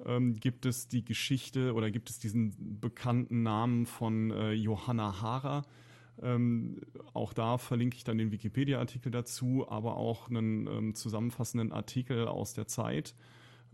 ähm, 0.04 0.36
gibt 0.36 0.66
es 0.66 0.88
die 0.88 1.04
Geschichte 1.04 1.74
oder 1.74 1.90
gibt 1.90 2.10
es 2.10 2.18
diesen 2.18 2.78
bekannten 2.80 3.42
Namen 3.42 3.86
von 3.86 4.30
äh, 4.30 4.52
Johanna 4.52 5.20
Hara. 5.22 5.64
Ähm, 6.20 6.80
auch 7.14 7.32
da 7.32 7.58
verlinke 7.58 7.96
ich 7.96 8.04
dann 8.04 8.18
den 8.18 8.32
Wikipedia-Artikel 8.32 9.10
dazu, 9.10 9.66
aber 9.68 9.96
auch 9.96 10.28
einen 10.28 10.66
ähm, 10.66 10.94
zusammenfassenden 10.94 11.72
Artikel 11.72 12.26
aus 12.26 12.54
der 12.54 12.66
Zeit, 12.66 13.14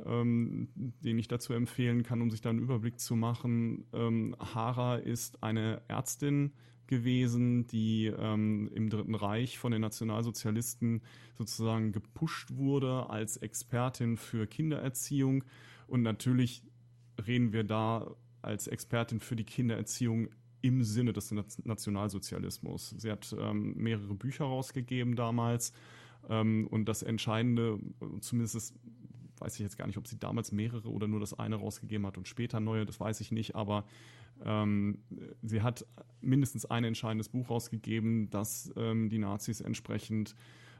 ähm, 0.05 0.69
den 0.77 1.19
ich 1.19 1.29
dazu 1.29 1.53
empfehlen 1.53 2.03
kann, 2.03 2.21
um 2.21 2.31
sich 2.31 2.43
da 2.43 2.51
einen 2.51 2.59
Überblick 2.59 3.01
zu 3.01 3.17
machen. 3.17 3.87
Ähm, 3.93 4.37
Hara 4.39 4.97
ist 4.97 5.43
eine 5.43 5.83
Ärztin, 5.89 6.53
gewesen, 6.87 7.67
die 7.67 8.07
ähm, 8.07 8.71
im 8.75 8.91
Dritten 8.91 9.15
Reich 9.15 9.59
von 9.59 9.73
den 9.73 9.81
Nationalsozialisten 9.81 11.03
sozusagen 11.37 11.93
gepusht 11.93 12.57
wurde 12.57 13.09
als 13.11 13.37
Expertin 13.37 14.17
für 14.17 14.47
Kindererziehung. 14.47 15.45
Und 15.87 16.03
natürlich 16.03 16.63
reden 17.27 17.53
wir 17.53 17.65
da 17.65 18.15
als 18.43 18.67
Expertin 18.67 19.21
für 19.21 19.37
die 19.37 19.45
Kindererziehung 19.45 20.29
im 20.61 20.83
Sinne 20.83 21.13
des 21.13 21.31
Nationalsozialismus. 21.65 22.95
Sie 22.97 23.11
hat 23.11 23.35
ähm, 23.39 23.75
mehrere 23.77 24.15
Bücher 24.15 24.45
rausgegeben 24.45 25.15
damals. 25.15 25.73
Ähm, 26.29 26.67
und 26.69 26.87
das 26.87 27.03
Entscheidende, 27.03 27.79
zumindest 28.21 28.75
weiß 29.39 29.55
ich 29.55 29.61
jetzt 29.61 29.77
gar 29.77 29.87
nicht, 29.87 29.99
ob 29.99 30.07
sie 30.07 30.19
damals 30.19 30.53
mehrere 30.53 30.89
oder 30.89 31.07
nur 31.07 31.21
das 31.21 31.39
eine 31.39 31.57
rausgegeben 31.57 32.07
hat 32.07 32.17
und 32.17 32.29
später 32.29 32.61
neue, 32.61 32.87
das 32.87 33.01
weiß 33.01 33.21
ich 33.21 33.31
nicht, 33.31 33.55
aber 33.55 33.85
ähm, 34.45 34.99
sie 35.43 35.63
hat 35.63 35.87
mindestens 36.21 36.65
ein 36.67 36.85
entscheidendes 36.85 37.29
Buch 37.29 37.51
rausgegeben, 37.51 38.31
das 38.31 38.73
ähm, 38.77 39.09
die 39.09 39.19
Nazis 39.19 39.61
entsprechend 39.61 40.35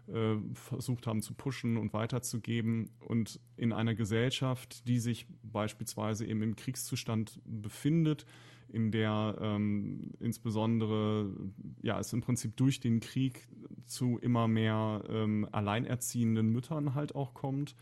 äh, 0.07 0.37
versucht 0.53 1.07
haben 1.07 1.23
zu 1.23 1.35
pushen 1.35 1.77
und 1.77 1.93
weiterzugeben. 1.93 2.91
Und 3.01 3.41
in 3.57 3.73
einer 3.73 3.95
Gesellschaft, 3.95 4.87
die 4.87 4.99
sich 4.99 5.27
beispielsweise 5.43 6.27
eben 6.27 6.43
im 6.43 6.57
Kriegszustand 6.57 7.41
befindet, 7.45 8.27
in 8.69 8.91
der 8.91 9.39
ähm, 9.41 10.11
insbesondere 10.21 11.31
ja 11.83 12.01
es 12.01 12.13
im 12.13 12.23
Prinzip 12.23 12.57
durch 12.57 12.81
den 12.81 13.01
Krieg 13.01 13.47
zu 13.87 14.19
immer 14.19 14.49
mehr 14.49 15.05
ähm, 15.09 15.49
alleinerziehenden 15.53 16.49
Müttern 16.49 16.95
halt 16.95 17.15
auch 17.15 17.35
kommt, 17.35 17.77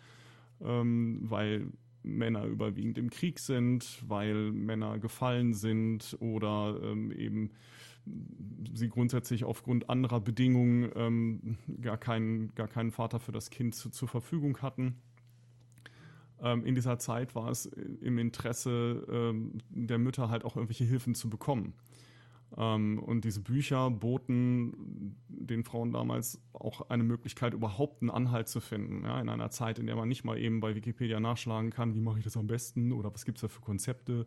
ähm, 0.61 1.21
weil 1.23 1.73
Männer 2.03 2.45
überwiegend 2.45 2.99
im 2.99 3.11
Krieg 3.11 3.39
sind, 3.39 4.03
weil 4.07 4.53
Männer 4.53 4.99
gefallen 4.99 5.55
sind 5.55 6.17
oder 6.21 6.79
ähm, 6.83 7.13
eben 7.13 7.51
sie 8.75 8.89
grundsätzlich 8.89 9.45
aufgrund 9.45 9.89
anderer 9.89 10.21
Bedingungen 10.21 10.91
ähm, 10.97 11.59
gar, 11.81 11.99
keinen, 11.99 12.55
gar 12.55 12.69
keinen 12.69 12.91
Vater 12.91 13.21
für 13.21 13.33
das 13.33 13.51
Kind 13.51 13.75
zu, 13.75 13.91
zur 13.91 14.09
Verfügung 14.09 14.59
hatten. 14.59 14.97
Ähm, 16.41 16.65
in 16.65 16.75
dieser 16.75 16.99
Zeit 16.99 17.35
war 17.35 17.51
es 17.51 17.67
im 17.67 18.19
Interesse 18.19 19.07
ähm, 19.09 19.59
der 19.71 19.99
Mütter 19.99 20.29
halt 20.29 20.45
auch 20.45 20.57
irgendwelche 20.57 20.85
Hilfen 20.85 21.15
zu 21.15 21.31
bekommen. 21.31 21.75
Ähm, 22.57 22.99
und 22.99 23.25
diese 23.25 23.41
Bücher 23.41 23.91
boten 23.91 25.17
den 25.29 25.65
Frauen 25.65 25.93
damals 25.93 26.41
auch 26.53 26.89
eine 26.91 27.05
Möglichkeit, 27.05 27.55
überhaupt 27.55 28.03
einen 28.03 28.11
Anhalt 28.11 28.49
zu 28.49 28.61
finden. 28.61 29.05
Ja, 29.05 29.21
in 29.21 29.29
einer 29.29 29.51
Zeit, 29.51 29.79
in 29.79 29.87
der 29.87 29.97
man 29.97 30.09
nicht 30.09 30.25
mal 30.25 30.39
eben 30.39 30.61
bei 30.61 30.75
Wikipedia 30.75 31.21
nachschlagen 31.21 31.71
kann, 31.71 31.95
wie 31.95 32.01
mache 32.01 32.19
ich 32.19 32.25
das 32.25 32.37
am 32.37 32.47
besten 32.47 32.93
oder 32.93 33.13
was 33.13 33.25
gibt 33.25 33.39
es 33.39 33.43
da 33.43 33.49
für 33.49 33.61
Konzepte, 33.61 34.27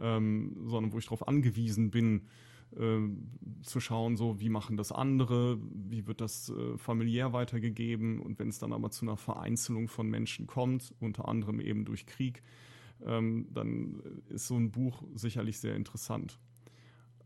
ähm, 0.00 0.56
sondern 0.66 0.92
wo 0.92 0.98
ich 0.98 1.06
darauf 1.06 1.26
angewiesen 1.26 1.90
bin, 1.90 2.28
äh, 2.76 2.98
zu 3.62 3.80
schauen, 3.80 4.16
so 4.16 4.40
wie 4.40 4.48
machen 4.48 4.76
das 4.76 4.92
andere, 4.92 5.58
wie 5.60 6.06
wird 6.06 6.20
das 6.20 6.50
äh, 6.50 6.76
familiär 6.78 7.32
weitergegeben 7.32 8.20
und 8.20 8.38
wenn 8.38 8.48
es 8.48 8.58
dann 8.58 8.72
aber 8.72 8.90
zu 8.90 9.04
einer 9.04 9.16
Vereinzelung 9.16 9.88
von 9.88 10.08
Menschen 10.08 10.46
kommt, 10.46 10.94
unter 11.00 11.28
anderem 11.28 11.60
eben 11.60 11.84
durch 11.84 12.06
Krieg, 12.06 12.42
ähm, 13.04 13.48
dann 13.52 14.02
ist 14.28 14.46
so 14.46 14.56
ein 14.56 14.70
Buch 14.70 15.02
sicherlich 15.14 15.58
sehr 15.58 15.76
interessant. 15.76 16.38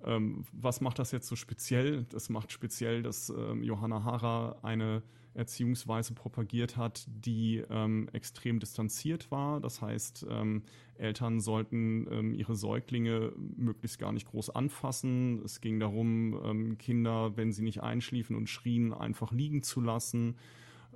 Ähm, 0.05 0.45
was 0.53 0.81
macht 0.81 0.99
das 0.99 1.13
jetzt 1.13 1.29
so 1.29 1.37
speziell? 1.37 2.05
Das 2.11 2.29
macht 2.29 2.53
speziell, 2.53 3.03
dass 3.03 3.31
ähm, 3.31 3.63
Johanna 3.63 4.05
Hara 4.05 4.57
eine 4.63 5.03
Erziehungsweise 5.33 6.13
propagiert 6.13 6.77
hat, 6.77 7.07
die 7.07 7.63
ähm, 7.71 8.09
extrem 8.13 8.59
distanziert 8.59 9.31
war. 9.31 9.61
Das 9.61 9.81
heißt, 9.81 10.27
ähm, 10.29 10.65
Eltern 10.99 11.39
sollten 11.39 12.09
ähm, 12.11 12.35
ihre 12.35 12.57
Säuglinge 12.57 13.33
möglichst 13.57 14.01
gar 14.01 14.11
nicht 14.13 14.27
groß 14.27 14.51
anfassen. 14.51 15.41
Es 15.45 15.61
ging 15.61 15.79
darum, 15.79 16.41
ähm, 16.45 16.79
Kinder, 16.79 17.37
wenn 17.37 17.53
sie 17.53 17.63
nicht 17.63 17.81
einschliefen 17.81 18.35
und 18.35 18.49
schrien, 18.49 18.93
einfach 18.93 19.31
liegen 19.33 19.63
zu 19.63 19.81
lassen. 19.81 20.37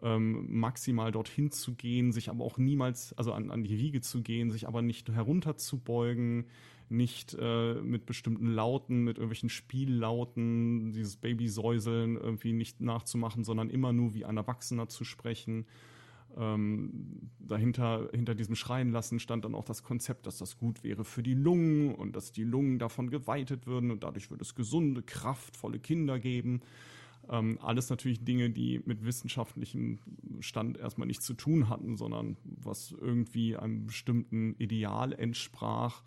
maximal 0.02 1.12
dorthin 1.12 1.50
zu 1.50 1.76
gehen, 1.76 2.12
sich 2.12 2.28
aber 2.28 2.44
auch 2.44 2.58
niemals, 2.58 3.16
also 3.16 3.32
an, 3.32 3.50
an 3.50 3.62
die 3.62 3.78
Wiege 3.78 4.02
zu 4.02 4.22
gehen, 4.22 4.50
sich 4.50 4.66
aber 4.66 4.82
nicht 4.82 5.08
herunterzubeugen, 5.08 6.46
nicht 6.90 7.36
äh, 7.38 7.74
mit 7.74 8.06
bestimmten 8.06 8.48
Lauten, 8.48 9.04
mit 9.04 9.18
irgendwelchen 9.18 9.48
Spiellauten, 9.48 10.92
dieses 10.92 11.16
Babysäuseln 11.16 12.16
irgendwie 12.16 12.52
nicht 12.52 12.80
nachzumachen, 12.80 13.44
sondern 13.44 13.70
immer 13.70 13.92
nur 13.92 14.14
wie 14.14 14.24
ein 14.24 14.36
Erwachsener 14.36 14.88
zu 14.88 15.04
sprechen. 15.04 15.66
Ähm, 16.36 17.30
dahinter, 17.38 18.08
hinter 18.12 18.34
diesem 18.34 18.56
Schreien 18.56 18.90
lassen 18.90 19.20
stand 19.20 19.44
dann 19.44 19.54
auch 19.54 19.64
das 19.64 19.82
Konzept, 19.82 20.26
dass 20.26 20.38
das 20.38 20.58
gut 20.58 20.82
wäre 20.82 21.04
für 21.04 21.22
die 21.22 21.34
Lungen 21.34 21.94
und 21.94 22.16
dass 22.16 22.32
die 22.32 22.42
Lungen 22.42 22.78
davon 22.78 23.10
geweitet 23.10 23.66
würden 23.66 23.90
und 23.90 24.02
dadurch 24.02 24.30
würde 24.30 24.42
es 24.42 24.54
gesunde, 24.54 25.02
kraftvolle 25.02 25.78
Kinder 25.78 26.18
geben. 26.18 26.60
Ähm, 27.30 27.58
alles 27.62 27.88
natürlich 27.88 28.24
Dinge, 28.24 28.50
die 28.50 28.80
mit 28.84 29.04
wissenschaftlichem 29.04 30.00
Stand 30.40 30.76
erstmal 30.78 31.06
nichts 31.06 31.24
zu 31.24 31.34
tun 31.34 31.68
hatten, 31.68 31.96
sondern 31.96 32.36
was 32.44 32.92
irgendwie 32.92 33.56
einem 33.56 33.86
bestimmten 33.86 34.54
Ideal 34.58 35.12
entsprach 35.12 36.02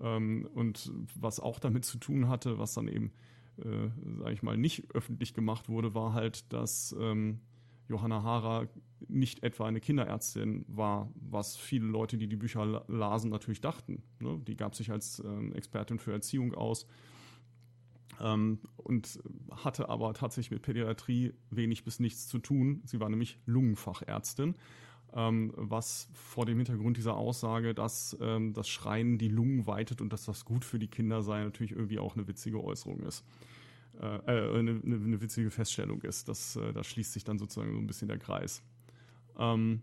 ähm, 0.00 0.48
und 0.54 0.92
was 1.14 1.40
auch 1.40 1.58
damit 1.58 1.84
zu 1.84 1.98
tun 1.98 2.28
hatte, 2.28 2.58
was 2.58 2.74
dann 2.74 2.88
eben, 2.88 3.12
äh, 3.58 3.88
sage 4.18 4.32
ich 4.32 4.42
mal, 4.42 4.56
nicht 4.56 4.94
öffentlich 4.94 5.34
gemacht 5.34 5.68
wurde, 5.68 5.94
war 5.94 6.12
halt, 6.12 6.52
dass 6.52 6.94
ähm, 6.98 7.40
Johanna 7.88 8.22
Hara 8.22 8.68
nicht 9.08 9.42
etwa 9.42 9.66
eine 9.66 9.80
Kinderärztin 9.80 10.64
war, 10.68 11.10
was 11.14 11.56
viele 11.56 11.86
Leute, 11.86 12.18
die 12.18 12.28
die 12.28 12.36
Bücher 12.36 12.84
lasen, 12.88 13.30
natürlich 13.30 13.60
dachten. 13.60 14.02
Ne? 14.20 14.40
Die 14.46 14.56
gab 14.56 14.74
sich 14.74 14.90
als 14.90 15.22
ähm, 15.24 15.52
Expertin 15.52 15.98
für 15.98 16.12
Erziehung 16.12 16.54
aus 16.54 16.86
ähm, 18.20 18.60
und 18.76 19.20
hatte 19.50 19.88
aber 19.88 20.12
tatsächlich 20.14 20.50
mit 20.50 20.62
Pädiatrie 20.62 21.34
wenig 21.50 21.84
bis 21.84 22.00
nichts 22.00 22.28
zu 22.28 22.38
tun. 22.38 22.82
Sie 22.84 23.00
war 23.00 23.08
nämlich 23.08 23.38
Lungenfachärztin 23.46 24.54
ähm, 25.14 25.52
was 25.56 26.08
vor 26.12 26.46
dem 26.46 26.58
Hintergrund 26.58 26.96
dieser 26.96 27.16
Aussage, 27.16 27.74
dass 27.74 28.16
ähm, 28.20 28.52
das 28.52 28.68
Schreien 28.68 29.18
die 29.18 29.28
Lungen 29.28 29.66
weitet 29.66 30.00
und 30.00 30.12
dass 30.12 30.24
das 30.24 30.44
gut 30.44 30.64
für 30.64 30.78
die 30.78 30.88
Kinder 30.88 31.22
sei, 31.22 31.42
natürlich 31.42 31.72
irgendwie 31.72 31.98
auch 31.98 32.14
eine 32.16 32.28
witzige 32.28 32.62
Äußerung 32.62 33.00
ist. 33.00 33.24
Äh, 34.00 34.06
äh 34.06 34.58
eine, 34.58 34.80
eine, 34.84 35.20
witzige 35.20 35.50
Feststellung 35.50 36.02
ist. 36.02 36.28
Das, 36.28 36.56
äh, 36.56 36.72
da 36.72 36.84
schließt 36.84 37.12
sich 37.12 37.24
dann 37.24 37.38
sozusagen 37.38 37.72
so 37.72 37.78
ein 37.78 37.86
bisschen 37.86 38.08
der 38.08 38.18
Kreis. 38.18 38.62
Ähm, 39.38 39.82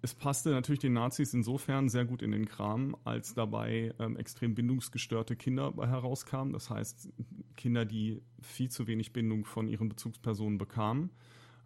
es 0.00 0.14
passte 0.14 0.50
natürlich 0.50 0.78
den 0.78 0.92
Nazis 0.92 1.34
insofern 1.34 1.88
sehr 1.88 2.04
gut 2.04 2.22
in 2.22 2.30
den 2.30 2.46
Kram, 2.46 2.96
als 3.04 3.34
dabei 3.34 3.92
ähm, 3.98 4.16
extrem 4.16 4.54
bindungsgestörte 4.54 5.34
Kinder 5.34 5.74
herauskamen. 5.76 6.52
Das 6.52 6.70
heißt, 6.70 7.08
Kinder, 7.56 7.84
die 7.84 8.22
viel 8.40 8.70
zu 8.70 8.86
wenig 8.86 9.12
Bindung 9.12 9.44
von 9.44 9.66
ihren 9.66 9.88
Bezugspersonen 9.88 10.56
bekamen. 10.56 11.10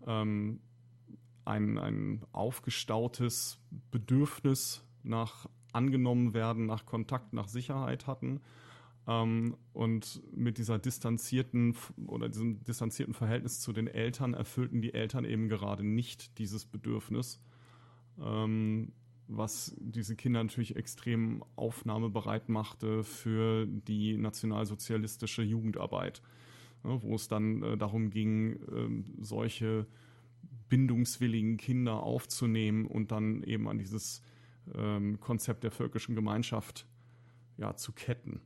Ähm, 0.06 0.61
ein, 1.44 1.78
ein 1.78 2.24
aufgestautes 2.33 3.59
Bedürfnis 3.90 4.85
nach 5.02 5.48
angenommen 5.72 6.35
werden, 6.35 6.66
nach 6.66 6.87
Kontakt, 6.87 7.33
nach 7.33 7.48
Sicherheit 7.48 8.07
hatten. 8.07 8.40
Ähm, 9.07 9.57
und 9.72 10.22
mit 10.35 10.59
dieser 10.59 10.78
distanzierten 10.78 11.76
oder 12.07 12.28
diesem 12.28 12.62
distanzierten 12.64 13.14
Verhältnis 13.14 13.61
zu 13.61 13.72
den 13.72 13.88
Eltern 13.88 14.35
erfüllten 14.35 14.81
die 14.81 14.94
Eltern 14.94 15.24
eben 15.24 15.48
gerade 15.48 15.83
nicht 15.83 16.38
dieses 16.38 16.64
Bedürfnis, 16.66 17.40
ähm, 18.20 18.92
was 19.26 19.74
diese 19.78 20.14
Kinder 20.14 20.42
natürlich 20.44 20.76
extrem 20.76 21.42
aufnahmebereit 21.57 22.48
machte 22.48 23.02
für 23.02 23.66
die 23.66 24.16
nationalsozialistische 24.16 25.42
Jugendarbeit, 25.42 26.22
ja, 26.85 27.02
wo 27.02 27.14
es 27.14 27.28
dann 27.28 27.62
äh, 27.62 27.76
darum 27.76 28.11
ging, 28.11 28.52
äh, 28.52 29.05
solche 29.20 29.87
bindungswilligen 30.72 31.58
Kinder 31.58 32.02
aufzunehmen 32.02 32.87
und 32.87 33.12
dann 33.12 33.42
eben 33.42 33.68
an 33.68 33.76
dieses 33.76 34.22
ähm, 34.74 35.20
Konzept 35.20 35.64
der 35.64 35.70
völkischen 35.70 36.14
Gemeinschaft 36.14 36.87
ja, 37.58 37.76
zu 37.76 37.92
ketten. 37.92 38.40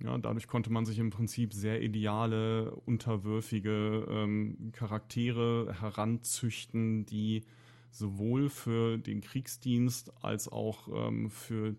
Ja, 0.00 0.16
dadurch 0.16 0.46
konnte 0.46 0.70
man 0.70 0.86
sich 0.86 1.00
im 1.00 1.10
Prinzip 1.10 1.52
sehr 1.52 1.82
ideale, 1.82 2.70
unterwürfige 2.70 4.06
ähm, 4.08 4.70
Charaktere 4.70 5.74
heranzüchten, 5.80 7.04
die 7.04 7.42
sowohl 7.90 8.48
für 8.48 8.96
den 8.96 9.20
Kriegsdienst 9.20 10.12
als 10.22 10.48
auch 10.48 10.86
ähm, 11.08 11.30
für 11.30 11.74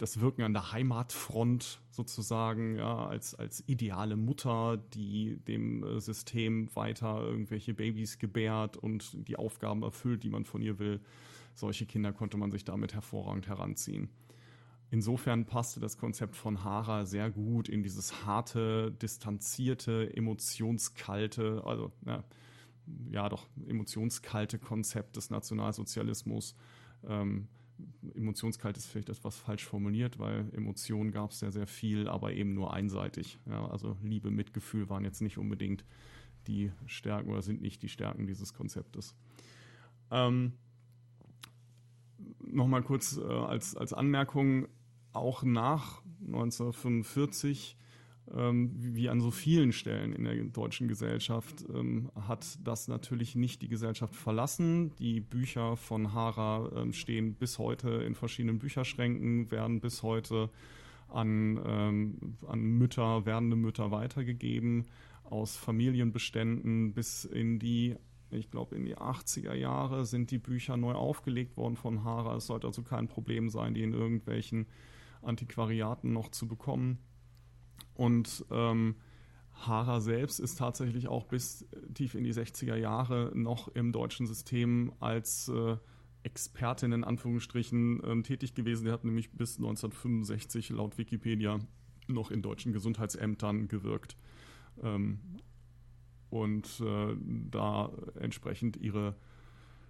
das 0.00 0.20
Wirken 0.20 0.42
an 0.42 0.54
der 0.54 0.72
Heimatfront 0.72 1.80
sozusagen, 1.90 2.76
ja, 2.76 3.06
als, 3.06 3.34
als 3.34 3.62
ideale 3.66 4.16
Mutter, 4.16 4.78
die 4.94 5.36
dem 5.46 5.84
äh, 5.84 6.00
System 6.00 6.74
weiter 6.74 7.20
irgendwelche 7.20 7.74
Babys 7.74 8.18
gebärt 8.18 8.78
und 8.78 9.28
die 9.28 9.36
Aufgaben 9.36 9.82
erfüllt, 9.82 10.22
die 10.22 10.30
man 10.30 10.46
von 10.46 10.62
ihr 10.62 10.78
will. 10.78 11.00
Solche 11.54 11.84
Kinder 11.84 12.14
konnte 12.14 12.38
man 12.38 12.50
sich 12.50 12.64
damit 12.64 12.94
hervorragend 12.94 13.46
heranziehen. 13.48 14.08
Insofern 14.90 15.44
passte 15.44 15.80
das 15.80 15.98
Konzept 15.98 16.34
von 16.34 16.64
Hara 16.64 17.04
sehr 17.04 17.30
gut 17.30 17.68
in 17.68 17.82
dieses 17.82 18.24
harte, 18.24 18.90
distanzierte, 18.92 20.16
emotionskalte, 20.16 21.62
also 21.66 21.92
ja, 22.06 22.24
ja 23.10 23.28
doch 23.28 23.46
emotionskalte 23.68 24.58
Konzept 24.58 25.16
des 25.16 25.28
Nationalsozialismus. 25.28 26.56
Ähm, 27.06 27.48
emotionskalt 28.14 28.76
ist 28.76 28.86
vielleicht 28.86 29.08
etwas 29.08 29.36
falsch 29.36 29.64
formuliert, 29.64 30.18
weil 30.18 30.48
Emotionen 30.52 31.12
gab 31.12 31.30
es 31.30 31.40
sehr, 31.40 31.52
sehr 31.52 31.66
viel, 31.66 32.08
aber 32.08 32.32
eben 32.32 32.54
nur 32.54 32.72
einseitig. 32.72 33.38
Ja, 33.46 33.66
also 33.68 33.96
Liebe, 34.02 34.30
Mitgefühl 34.30 34.88
waren 34.88 35.04
jetzt 35.04 35.20
nicht 35.20 35.38
unbedingt 35.38 35.84
die 36.46 36.72
Stärken 36.86 37.30
oder 37.30 37.42
sind 37.42 37.60
nicht 37.60 37.82
die 37.82 37.88
Stärken 37.88 38.26
dieses 38.26 38.54
Konzeptes. 38.54 39.14
Ähm, 40.10 40.54
Nochmal 42.52 42.82
kurz 42.82 43.16
äh, 43.16 43.22
als, 43.22 43.76
als 43.76 43.92
Anmerkung, 43.92 44.66
auch 45.12 45.42
nach 45.42 46.02
1945 46.26 47.76
ähm, 47.76 47.80
wie 48.32 49.08
an 49.08 49.20
so 49.20 49.30
vielen 49.30 49.72
Stellen 49.72 50.12
in 50.12 50.24
der 50.24 50.36
deutschen 50.44 50.86
Gesellschaft 50.86 51.64
ähm, 51.68 52.10
hat 52.14 52.58
das 52.62 52.86
natürlich 52.86 53.34
nicht 53.34 53.62
die 53.62 53.68
Gesellschaft 53.68 54.14
verlassen. 54.14 54.94
Die 54.96 55.20
Bücher 55.20 55.76
von 55.76 56.12
Hara 56.12 56.70
ähm, 56.76 56.92
stehen 56.92 57.34
bis 57.34 57.58
heute 57.58 57.90
in 57.90 58.14
verschiedenen 58.14 58.58
Bücherschränken, 58.58 59.50
werden 59.50 59.80
bis 59.80 60.02
heute 60.02 60.50
an, 61.08 61.60
ähm, 61.66 62.36
an 62.46 62.60
Mütter, 62.60 63.26
werdende 63.26 63.56
Mütter 63.56 63.90
weitergegeben, 63.90 64.86
aus 65.24 65.56
Familienbeständen 65.56 66.92
bis 66.92 67.24
in 67.24 67.58
die 67.58 67.96
ich 68.32 68.48
glaube, 68.48 68.76
in 68.76 68.84
die 68.84 68.96
80er 68.96 69.54
Jahre 69.54 70.06
sind 70.06 70.30
die 70.30 70.38
Bücher 70.38 70.76
neu 70.76 70.92
aufgelegt 70.92 71.56
worden 71.56 71.74
von 71.74 72.04
Hara. 72.04 72.36
Es 72.36 72.46
sollte 72.46 72.68
also 72.68 72.82
kein 72.82 73.08
Problem 73.08 73.48
sein, 73.48 73.74
die 73.74 73.82
in 73.82 73.92
irgendwelchen 73.92 74.66
Antiquariaten 75.20 76.12
noch 76.12 76.28
zu 76.28 76.46
bekommen. 76.46 76.98
Und 77.94 78.44
ähm, 78.50 78.96
Hara 79.52 80.00
selbst 80.00 80.40
ist 80.40 80.58
tatsächlich 80.58 81.08
auch 81.08 81.26
bis 81.26 81.66
tief 81.94 82.14
in 82.14 82.24
die 82.24 82.32
60er 82.32 82.76
Jahre 82.76 83.30
noch 83.34 83.68
im 83.68 83.92
deutschen 83.92 84.26
System 84.26 84.92
als 85.00 85.48
äh, 85.48 85.76
Expertin 86.22 86.92
in 86.92 87.04
Anführungsstrichen 87.04 88.02
äh, 88.02 88.22
tätig 88.22 88.54
gewesen. 88.54 88.84
Sie 88.84 88.92
hat 88.92 89.04
nämlich 89.04 89.30
bis 89.32 89.56
1965 89.56 90.70
laut 90.70 90.98
Wikipedia 90.98 91.58
noch 92.08 92.30
in 92.30 92.42
deutschen 92.42 92.72
Gesundheitsämtern 92.72 93.68
gewirkt. 93.68 94.16
Ähm, 94.82 95.20
und 96.30 96.80
äh, 96.80 97.16
da 97.50 97.90
entsprechend 98.18 98.76
ihre, 98.76 99.14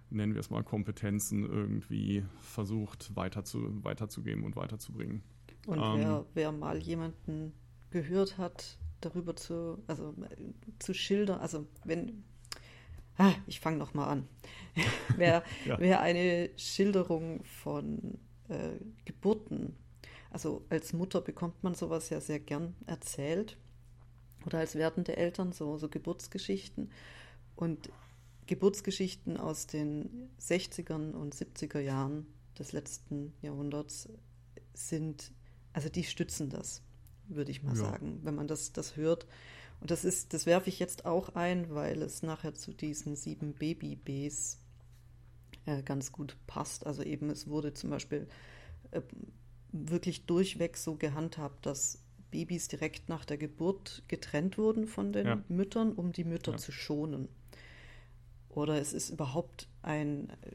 nennen 0.09 0.33
wir 0.33 0.39
es 0.39 0.49
mal, 0.49 0.63
Kompetenzen 0.63 1.45
irgendwie 1.45 2.25
versucht 2.41 3.15
weiter 3.15 3.43
zu, 3.43 3.83
weiterzugeben 3.83 4.43
und 4.43 4.55
weiterzubringen. 4.55 5.21
Und 5.67 5.77
ähm, 5.77 5.93
wer, 5.97 6.25
wer 6.33 6.51
mal 6.51 6.77
jemanden 6.77 7.53
gehört 7.91 8.37
hat, 8.37 8.77
darüber 9.01 9.35
zu, 9.35 9.83
also 9.87 10.13
zu 10.79 10.93
schildern, 10.93 11.39
also 11.39 11.67
wenn, 11.83 12.23
ah, 13.17 13.33
ich 13.47 13.59
fange 13.59 13.77
nochmal 13.77 14.09
an, 14.09 14.27
wer, 15.17 15.43
ja. 15.65 15.79
wer 15.79 16.01
eine 16.01 16.49
Schilderung 16.57 17.43
von 17.43 18.17
äh, 18.49 18.77
Geburten, 19.05 19.75
also 20.29 20.65
als 20.69 20.93
Mutter 20.93 21.21
bekommt 21.21 21.61
man 21.63 21.75
sowas 21.75 22.09
ja 22.09 22.21
sehr 22.21 22.39
gern 22.39 22.73
erzählt 22.85 23.57
oder 24.45 24.59
als 24.59 24.75
werdende 24.75 25.17
Eltern, 25.17 25.51
so, 25.51 25.77
so 25.77 25.89
Geburtsgeschichten. 25.89 26.89
Und 27.55 27.91
Geburtsgeschichten 28.47 29.37
aus 29.37 29.67
den 29.67 30.29
60ern 30.39 31.11
und 31.11 31.35
70er 31.35 31.79
Jahren 31.79 32.25
des 32.57 32.71
letzten 32.71 33.33
Jahrhunderts 33.41 34.09
sind, 34.73 35.31
also 35.73 35.89
die 35.89 36.03
stützen 36.03 36.49
das 36.49 36.81
würde 37.27 37.51
ich 37.51 37.63
mal 37.63 37.75
ja. 37.75 37.83
sagen, 37.83 38.19
wenn 38.23 38.35
man 38.35 38.47
das, 38.47 38.73
das 38.73 38.95
hört. 38.95 39.27
Und 39.79 39.89
das 39.89 40.05
ist, 40.05 40.33
das 40.33 40.45
werfe 40.45 40.69
ich 40.69 40.79
jetzt 40.79 41.05
auch 41.05 41.29
ein, 41.35 41.73
weil 41.73 42.01
es 42.01 42.21
nachher 42.21 42.53
zu 42.53 42.71
diesen 42.71 43.15
sieben 43.15 43.53
Baby-Bs 43.53 44.59
äh, 45.65 45.81
ganz 45.81 46.11
gut 46.11 46.37
passt. 46.47 46.85
Also 46.85 47.03
eben, 47.03 47.29
es 47.29 47.47
wurde 47.47 47.73
zum 47.73 47.89
Beispiel 47.89 48.27
äh, 48.91 49.01
wirklich 49.71 50.25
durchweg 50.25 50.77
so 50.77 50.95
gehandhabt, 50.95 51.65
dass 51.65 52.03
Babys 52.29 52.67
direkt 52.67 53.09
nach 53.09 53.25
der 53.25 53.37
Geburt 53.37 54.03
getrennt 54.07 54.57
wurden 54.57 54.87
von 54.87 55.11
den 55.13 55.27
ja. 55.27 55.43
Müttern, 55.49 55.93
um 55.93 56.11
die 56.11 56.23
Mütter 56.23 56.53
ja. 56.53 56.57
zu 56.57 56.71
schonen. 56.71 57.27
Oder 58.49 58.79
es 58.79 58.93
ist 58.93 59.09
überhaupt 59.09 59.67
ein, 59.81 60.29
äh, 60.29 60.51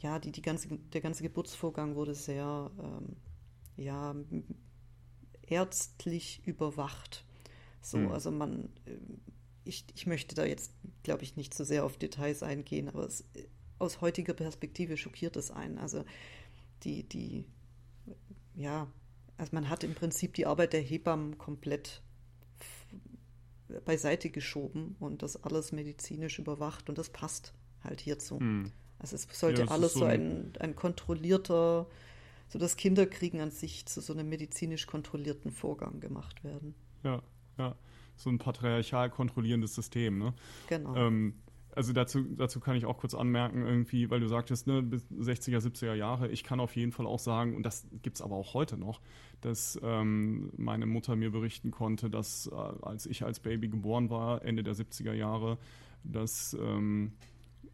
ja, 0.00 0.18
die, 0.18 0.32
die 0.32 0.42
ganze, 0.42 0.68
der 0.68 1.00
ganze 1.00 1.22
Geburtsvorgang 1.22 1.94
wurde 1.94 2.14
sehr, 2.14 2.70
ähm, 2.78 3.16
ja, 3.76 4.14
ärztlich 5.50 6.42
überwacht. 6.46 7.24
So, 7.82 7.98
mhm. 7.98 8.08
also 8.12 8.30
man, 8.30 8.70
äh, 8.86 8.96
ich, 9.64 9.84
ich 9.94 10.06
möchte 10.06 10.34
da 10.34 10.44
jetzt, 10.44 10.72
glaube 11.02 11.22
ich, 11.22 11.36
nicht 11.36 11.54
so 11.54 11.64
sehr 11.64 11.84
auf 11.84 11.96
Details 11.96 12.42
eingehen, 12.42 12.88
aber 12.88 13.04
es, 13.06 13.24
aus 13.78 14.00
heutiger 14.00 14.34
Perspektive 14.34 14.96
schockiert 14.96 15.36
es 15.36 15.50
einen. 15.50 15.78
Also 15.78 16.04
die, 16.82 17.02
die, 17.02 17.46
ja, 18.54 18.86
also 19.36 19.50
man 19.54 19.68
hat 19.68 19.84
im 19.84 19.94
Prinzip 19.94 20.34
die 20.34 20.46
Arbeit 20.46 20.72
der 20.72 20.82
Hebammen 20.82 21.38
komplett 21.38 22.02
beiseite 23.84 24.30
geschoben 24.30 24.96
und 24.98 25.22
das 25.22 25.42
alles 25.42 25.72
medizinisch 25.72 26.38
überwacht 26.38 26.88
und 26.88 26.98
das 26.98 27.10
passt 27.10 27.54
halt 27.82 28.00
hierzu. 28.00 28.38
Mhm. 28.38 28.72
Also 28.98 29.16
es 29.16 29.26
sollte 29.32 29.62
ja, 29.62 29.68
alles 29.68 29.94
so 29.94 30.04
ein, 30.04 30.52
ein 30.58 30.76
kontrollierter 30.76 31.86
so 32.50 32.58
das 32.58 32.76
Kinderkriegen 32.76 33.40
an 33.40 33.50
sich 33.50 33.86
zu 33.86 34.00
so 34.00 34.12
einem 34.12 34.28
medizinisch 34.28 34.86
kontrollierten 34.86 35.52
Vorgang 35.52 36.00
gemacht 36.00 36.44
werden. 36.44 36.74
Ja, 37.04 37.22
ja. 37.58 37.76
So 38.16 38.28
ein 38.28 38.38
patriarchal 38.38 39.08
kontrollierendes 39.08 39.74
System, 39.74 40.18
ne? 40.18 40.34
Genau. 40.68 40.94
Ähm, 40.94 41.34
also 41.74 41.92
dazu, 41.92 42.24
dazu 42.36 42.58
kann 42.58 42.76
ich 42.76 42.84
auch 42.84 42.98
kurz 42.98 43.14
anmerken, 43.14 43.64
irgendwie, 43.64 44.10
weil 44.10 44.18
du 44.18 44.26
sagtest, 44.26 44.66
ne, 44.66 44.82
bis 44.82 45.04
60er, 45.12 45.58
70er 45.58 45.94
Jahre, 45.94 46.28
ich 46.28 46.42
kann 46.42 46.58
auf 46.58 46.74
jeden 46.74 46.90
Fall 46.90 47.06
auch 47.06 47.20
sagen, 47.20 47.54
und 47.54 47.62
das 47.62 47.86
gibt 48.02 48.16
es 48.16 48.22
aber 48.22 48.34
auch 48.34 48.54
heute 48.54 48.76
noch, 48.76 49.00
dass 49.40 49.78
ähm, 49.82 50.50
meine 50.56 50.86
Mutter 50.86 51.14
mir 51.14 51.30
berichten 51.30 51.70
konnte, 51.70 52.10
dass 52.10 52.48
äh, 52.48 52.54
als 52.54 53.06
ich 53.06 53.22
als 53.22 53.38
Baby 53.38 53.68
geboren 53.68 54.10
war, 54.10 54.44
Ende 54.44 54.64
der 54.64 54.74
70er 54.74 55.12
Jahre, 55.12 55.58
dass 56.02 56.56
ähm, 56.60 57.12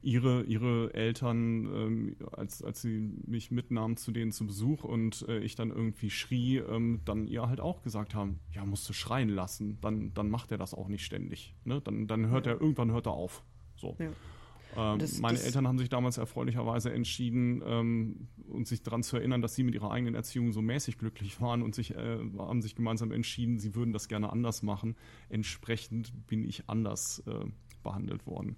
ihre, 0.07 0.45
ihre 0.45 0.95
Eltern, 0.95 1.67
ähm, 1.67 2.17
als, 2.31 2.63
als 2.63 2.81
sie 2.81 3.13
mich 3.27 3.51
mitnahmen 3.51 3.97
zu 3.97 4.13
denen 4.13 4.31
zu 4.31 4.47
Besuch 4.47 4.85
und 4.85 5.27
äh, 5.29 5.41
ich 5.41 5.57
dann 5.57 5.71
irgendwie 5.71 6.11
schrie, 6.11 6.59
ähm, 6.59 7.01
dann 7.05 7.27
ihr 7.27 7.49
halt 7.49 7.61
auch 7.61 7.83
gesagt 7.83 8.15
haben, 8.15 8.39
ja, 8.53 8.65
musst 8.65 8.89
du 8.89 8.93
schreien 8.93 9.29
lassen, 9.29 9.79
dann, 9.81 10.15
dann 10.15 10.31
macht 10.31 10.53
er 10.53 10.59
das 10.59 10.75
auch 10.75 10.87
nicht 10.87 11.05
ständig. 11.05 11.57
Ne? 11.65 11.81
Dann, 11.81 12.07
dann 12.07 12.29
hört 12.29 12.47
ja. 12.47 12.53
er, 12.53 12.61
irgendwann 12.61 12.93
hört 12.93 13.07
er 13.07 13.15
auf. 13.15 13.43
So. 13.75 13.97
Ja. 13.99 14.93
Ähm, 14.93 15.01
das, 15.01 15.19
meine 15.19 15.39
das 15.39 15.45
Eltern 15.45 15.67
haben 15.67 15.79
sich 15.79 15.89
damals 15.89 16.19
erfreulicherweise 16.19 16.93
entschieden, 16.93 17.63
ähm, 17.67 18.29
uns 18.49 18.69
sich 18.69 18.85
daran 18.85 19.03
zu 19.03 19.17
erinnern, 19.17 19.43
dass 19.43 19.57
sie 19.57 19.65
mit 19.65 19.75
ihrer 19.75 19.91
eigenen 19.91 20.15
Erziehung 20.15 20.53
so 20.53 20.63
mäßig 20.63 20.99
glücklich 20.99 21.41
waren 21.41 21.63
und 21.63 21.75
sich, 21.75 21.97
äh, 21.97 22.19
haben 22.39 22.63
sich 22.63 22.77
gemeinsam 22.77 23.11
entschieden, 23.11 23.59
sie 23.59 23.75
würden 23.75 23.93
das 23.93 24.07
gerne 24.07 24.31
anders 24.31 24.63
machen. 24.63 24.95
Entsprechend 25.31 26.13
bin 26.29 26.45
ich 26.45 26.69
anders 26.69 27.25
äh, 27.27 27.47
behandelt 27.83 28.25
worden. 28.27 28.57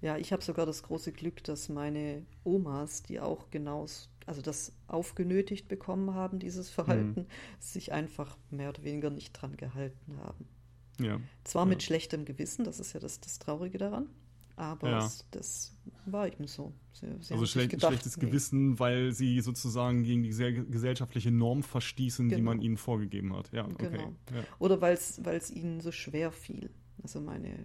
Ja, 0.00 0.16
ich 0.16 0.32
habe 0.32 0.42
sogar 0.42 0.66
das 0.66 0.82
große 0.82 1.12
Glück, 1.12 1.42
dass 1.44 1.68
meine 1.68 2.24
Omas, 2.44 3.02
die 3.02 3.20
auch 3.20 3.50
genau, 3.50 3.86
also 4.26 4.42
das 4.42 4.72
aufgenötigt 4.86 5.68
bekommen 5.68 6.14
haben, 6.14 6.38
dieses 6.38 6.70
Verhalten, 6.70 7.22
mhm. 7.22 7.26
sich 7.58 7.92
einfach 7.92 8.36
mehr 8.50 8.70
oder 8.70 8.82
weniger 8.82 9.10
nicht 9.10 9.32
dran 9.32 9.56
gehalten 9.56 10.16
haben. 10.18 10.48
Ja. 11.00 11.20
Zwar 11.44 11.62
ja. 11.62 11.68
mit 11.70 11.82
schlechtem 11.82 12.24
Gewissen, 12.24 12.64
das 12.64 12.80
ist 12.80 12.92
ja 12.92 13.00
das, 13.00 13.20
das 13.20 13.38
Traurige 13.38 13.78
daran, 13.78 14.08
aber 14.56 14.90
ja. 14.90 15.06
es, 15.06 15.24
das 15.30 15.72
war 16.04 16.28
eben 16.28 16.46
so. 16.46 16.72
Sie, 16.92 17.06
sie 17.20 17.32
also 17.32 17.46
schle 17.46 17.66
gedacht, 17.66 17.92
schlechtes 17.92 18.18
nee. 18.18 18.26
Gewissen, 18.26 18.78
weil 18.78 19.12
sie 19.12 19.40
sozusagen 19.40 20.02
gegen 20.02 20.22
die 20.22 20.28
gesellschaftliche 20.28 21.30
Norm 21.30 21.62
verstießen, 21.62 22.28
genau. 22.28 22.36
die 22.36 22.42
man 22.42 22.60
ihnen 22.60 22.76
vorgegeben 22.76 23.34
hat. 23.34 23.50
Ja, 23.52 23.64
okay. 23.64 23.88
Genau. 23.90 24.14
Ja. 24.34 24.44
Oder 24.58 24.80
weil 24.82 24.96
es 24.96 25.50
ihnen 25.50 25.80
so 25.80 25.92
schwer 25.92 26.30
fiel. 26.30 26.68
Also 27.02 27.20
meine, 27.22 27.64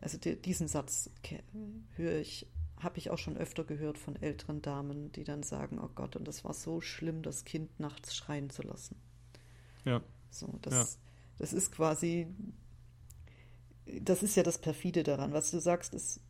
also 0.00 0.18
die, 0.18 0.40
diesen 0.40 0.68
Satz 0.68 1.10
höre 1.96 2.20
ich, 2.20 2.46
habe 2.78 2.98
ich 2.98 3.10
auch 3.10 3.18
schon 3.18 3.36
öfter 3.36 3.64
gehört 3.64 3.98
von 3.98 4.16
älteren 4.16 4.62
Damen, 4.62 5.10
die 5.12 5.24
dann 5.24 5.42
sagen, 5.42 5.78
oh 5.78 5.90
Gott, 5.94 6.16
und 6.16 6.26
das 6.28 6.44
war 6.44 6.54
so 6.54 6.80
schlimm, 6.80 7.22
das 7.22 7.44
Kind 7.44 7.80
nachts 7.80 8.14
schreien 8.14 8.50
zu 8.50 8.62
lassen. 8.62 8.96
Ja. 9.84 10.02
So, 10.30 10.58
das, 10.62 10.74
ja. 10.74 10.86
das 11.38 11.52
ist 11.52 11.72
quasi 11.72 12.28
das 14.00 14.22
ist 14.22 14.36
ja 14.36 14.42
das 14.42 14.58
Perfide 14.58 15.02
daran. 15.02 15.32
Was 15.32 15.50
du 15.50 15.60
sagst, 15.60 15.94
ist, 15.94 16.20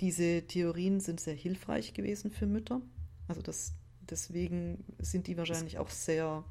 diese 0.00 0.42
Theorien 0.46 1.00
sind 1.00 1.20
sehr 1.20 1.34
hilfreich 1.34 1.94
gewesen 1.94 2.30
für 2.30 2.46
Mütter. 2.46 2.82
Also 3.28 3.42
das, 3.42 3.72
deswegen 4.00 4.84
sind 4.98 5.26
die 5.26 5.36
wahrscheinlich 5.36 5.78
auch 5.78 5.90
sehr. 5.90 6.44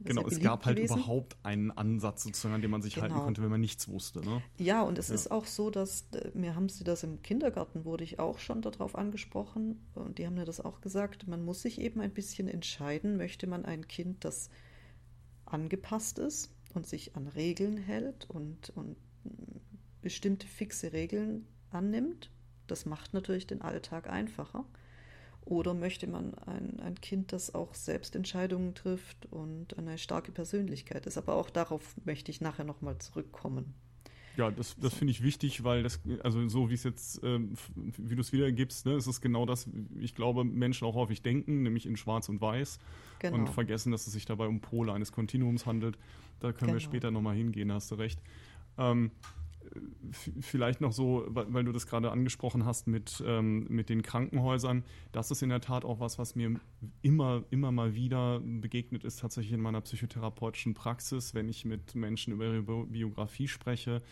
Genau, 0.00 0.26
es 0.26 0.40
gab 0.40 0.66
halt 0.66 0.76
gewesen. 0.76 0.98
überhaupt 0.98 1.36
einen 1.44 1.70
Ansatz 1.70 2.24
sozusagen, 2.24 2.54
an 2.54 2.62
dem 2.62 2.70
man 2.70 2.82
sich 2.82 2.94
genau. 2.94 3.08
halten 3.08 3.20
konnte, 3.20 3.42
wenn 3.42 3.50
man 3.50 3.60
nichts 3.60 3.88
wusste. 3.88 4.20
Ne? 4.20 4.42
Ja, 4.58 4.82
und 4.82 4.98
es 4.98 5.08
ja. 5.08 5.14
ist 5.14 5.30
auch 5.30 5.46
so, 5.46 5.70
dass 5.70 6.06
äh, 6.12 6.30
mir 6.34 6.56
haben 6.56 6.68
sie 6.68 6.84
das 6.84 7.04
im 7.04 7.22
Kindergarten, 7.22 7.84
wurde 7.84 8.04
ich 8.04 8.18
auch 8.18 8.38
schon 8.38 8.60
darauf 8.60 8.96
angesprochen 8.96 9.80
und 9.94 10.18
die 10.18 10.26
haben 10.26 10.34
mir 10.34 10.44
das 10.44 10.60
auch 10.60 10.80
gesagt, 10.80 11.26
man 11.28 11.44
muss 11.44 11.62
sich 11.62 11.80
eben 11.80 12.00
ein 12.00 12.12
bisschen 12.12 12.48
entscheiden, 12.48 13.16
möchte 13.16 13.46
man 13.46 13.64
ein 13.64 13.86
Kind, 13.88 14.24
das 14.24 14.50
angepasst 15.46 16.18
ist 16.18 16.50
und 16.74 16.86
sich 16.86 17.16
an 17.16 17.28
Regeln 17.28 17.76
hält 17.76 18.28
und, 18.28 18.70
und 18.70 18.96
bestimmte 20.02 20.46
fixe 20.46 20.92
Regeln 20.92 21.46
annimmt. 21.70 22.30
Das 22.66 22.86
macht 22.86 23.14
natürlich 23.14 23.46
den 23.46 23.62
Alltag 23.62 24.08
einfacher. 24.08 24.64
Oder 25.46 25.74
möchte 25.74 26.06
man 26.06 26.34
ein, 26.46 26.80
ein 26.80 26.94
Kind, 27.00 27.32
das 27.32 27.54
auch 27.54 27.74
selbst 27.74 28.16
Entscheidungen 28.16 28.74
trifft 28.74 29.26
und 29.30 29.76
eine 29.76 29.98
starke 29.98 30.32
Persönlichkeit 30.32 31.06
ist? 31.06 31.18
Aber 31.18 31.34
auch 31.34 31.50
darauf 31.50 31.94
möchte 32.04 32.30
ich 32.30 32.40
nachher 32.40 32.64
nochmal 32.64 32.98
zurückkommen. 32.98 33.74
Ja, 34.36 34.50
das, 34.50 34.76
das 34.76 34.94
finde 34.94 35.12
ich 35.12 35.22
wichtig, 35.22 35.62
weil 35.62 35.82
das, 35.82 36.00
also 36.22 36.48
so 36.48 36.68
wie 36.68 36.74
es 36.74 36.82
jetzt, 36.82 37.20
ähm, 37.22 37.54
wie 37.76 38.16
du 38.16 38.20
es 38.20 38.32
wiedergibst, 38.32 38.84
ne, 38.84 38.94
ist 38.94 39.06
es 39.06 39.20
genau 39.20 39.46
das, 39.46 39.68
ich 40.00 40.14
glaube, 40.14 40.44
Menschen 40.44 40.88
auch 40.88 40.94
häufig 40.94 41.22
denken, 41.22 41.62
nämlich 41.62 41.86
in 41.86 41.96
Schwarz 41.96 42.28
und 42.28 42.40
Weiß 42.40 42.80
genau. 43.20 43.36
und 43.36 43.48
vergessen, 43.48 43.92
dass 43.92 44.06
es 44.06 44.12
sich 44.12 44.24
dabei 44.24 44.46
um 44.46 44.60
Pole 44.60 44.92
eines 44.92 45.12
Kontinuums 45.12 45.66
handelt. 45.66 45.98
Da 46.40 46.52
können 46.52 46.68
genau. 46.68 46.72
wir 46.74 46.80
später 46.80 47.10
nochmal 47.12 47.36
hingehen, 47.36 47.70
hast 47.72 47.92
du 47.92 47.94
recht. 47.94 48.20
Ähm, 48.76 49.12
vielleicht 50.40 50.80
noch 50.80 50.92
so, 50.92 51.24
weil 51.28 51.64
du 51.64 51.72
das 51.72 51.86
gerade 51.86 52.10
angesprochen 52.10 52.64
hast 52.64 52.86
mit, 52.86 53.22
ähm, 53.26 53.66
mit 53.68 53.88
den 53.88 54.02
Krankenhäusern, 54.02 54.84
das 55.12 55.30
ist 55.30 55.42
in 55.42 55.48
der 55.48 55.60
Tat 55.60 55.84
auch 55.84 56.00
was, 56.00 56.18
was 56.18 56.34
mir 56.34 56.60
immer, 57.02 57.44
immer 57.50 57.72
mal 57.72 57.94
wieder 57.94 58.40
begegnet 58.40 59.04
ist, 59.04 59.20
tatsächlich 59.20 59.52
in 59.52 59.60
meiner 59.60 59.80
psychotherapeutischen 59.80 60.74
Praxis, 60.74 61.34
wenn 61.34 61.48
ich 61.48 61.64
mit 61.64 61.94
Menschen 61.94 62.32
über 62.32 62.46
ihre 62.46 62.62
Biografie 62.86 63.48
spreche. 63.48 64.02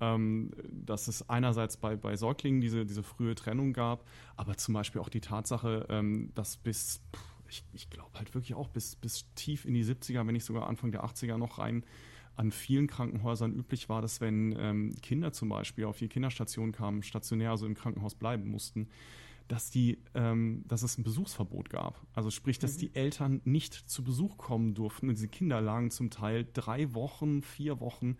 Ähm, 0.00 0.50
dass 0.72 1.06
es 1.06 1.28
einerseits 1.28 1.76
bei, 1.76 1.94
bei 1.94 2.16
Säuglingen 2.16 2.60
diese, 2.60 2.84
diese 2.84 3.04
frühe 3.04 3.36
Trennung 3.36 3.72
gab, 3.72 4.04
aber 4.36 4.56
zum 4.56 4.74
Beispiel 4.74 5.00
auch 5.00 5.08
die 5.08 5.20
Tatsache, 5.20 5.86
ähm, 5.88 6.32
dass 6.34 6.56
bis, 6.56 7.00
ich, 7.48 7.62
ich 7.72 7.90
glaube 7.90 8.10
halt 8.18 8.34
wirklich 8.34 8.54
auch 8.54 8.66
bis, 8.66 8.96
bis 8.96 9.32
tief 9.36 9.64
in 9.64 9.72
die 9.72 9.84
70er, 9.84 10.26
wenn 10.26 10.32
nicht 10.32 10.44
sogar 10.44 10.66
Anfang 10.66 10.90
der 10.90 11.04
80er 11.04 11.36
noch 11.36 11.58
rein, 11.58 11.84
an 12.36 12.50
vielen 12.50 12.86
Krankenhäusern 12.86 13.54
üblich 13.54 13.88
war, 13.88 14.02
dass 14.02 14.20
wenn 14.20 14.54
ähm, 14.58 14.94
Kinder 15.02 15.32
zum 15.32 15.48
Beispiel 15.48 15.84
auf 15.84 15.98
die 15.98 16.08
Kinderstation 16.08 16.72
kamen, 16.72 17.02
stationär, 17.02 17.50
also 17.50 17.66
im 17.66 17.74
Krankenhaus 17.74 18.14
bleiben 18.14 18.50
mussten, 18.50 18.88
dass 19.48 19.70
die, 19.70 19.98
ähm, 20.14 20.64
dass 20.66 20.82
es 20.82 20.98
ein 20.98 21.04
Besuchsverbot 21.04 21.70
gab. 21.70 22.00
Also 22.14 22.30
sprich, 22.30 22.58
dass 22.58 22.74
mhm. 22.74 22.78
die 22.80 22.94
Eltern 22.94 23.40
nicht 23.44 23.74
zu 23.74 24.02
Besuch 24.02 24.36
kommen 24.38 24.74
durften. 24.74 25.08
Und 25.08 25.16
diese 25.16 25.28
Kinder 25.28 25.60
lagen 25.60 25.90
zum 25.90 26.10
Teil 26.10 26.46
drei 26.52 26.94
Wochen, 26.94 27.42
vier 27.42 27.80
Wochen 27.80 28.16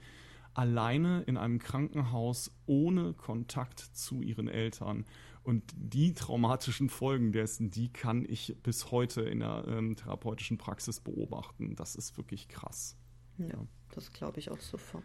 alleine 0.53 1.23
in 1.23 1.37
einem 1.37 1.59
Krankenhaus 1.59 2.53
ohne 2.67 3.13
Kontakt 3.15 3.81
zu 3.81 4.23
ihren 4.23 4.49
Eltern. 4.49 5.05
Und 5.43 5.65
die 5.77 6.15
traumatischen 6.15 6.89
Folgen 6.89 7.33
dessen, 7.33 7.71
die 7.71 7.93
kann 7.93 8.25
ich 8.27 8.57
bis 8.63 8.91
heute 8.91 9.23
in 9.23 9.41
der 9.41 9.65
ähm, 9.69 9.97
therapeutischen 9.97 10.57
Praxis 10.57 11.01
beobachten. 11.01 11.75
Das 11.75 11.97
ist 11.97 12.17
wirklich 12.17 12.49
krass. 12.49 12.97
Ja. 13.39 13.49
ja. 13.49 13.67
Das 13.95 14.13
glaube 14.13 14.41
ich 14.41 14.51
auch 14.51 14.61
sofort. 14.61 15.05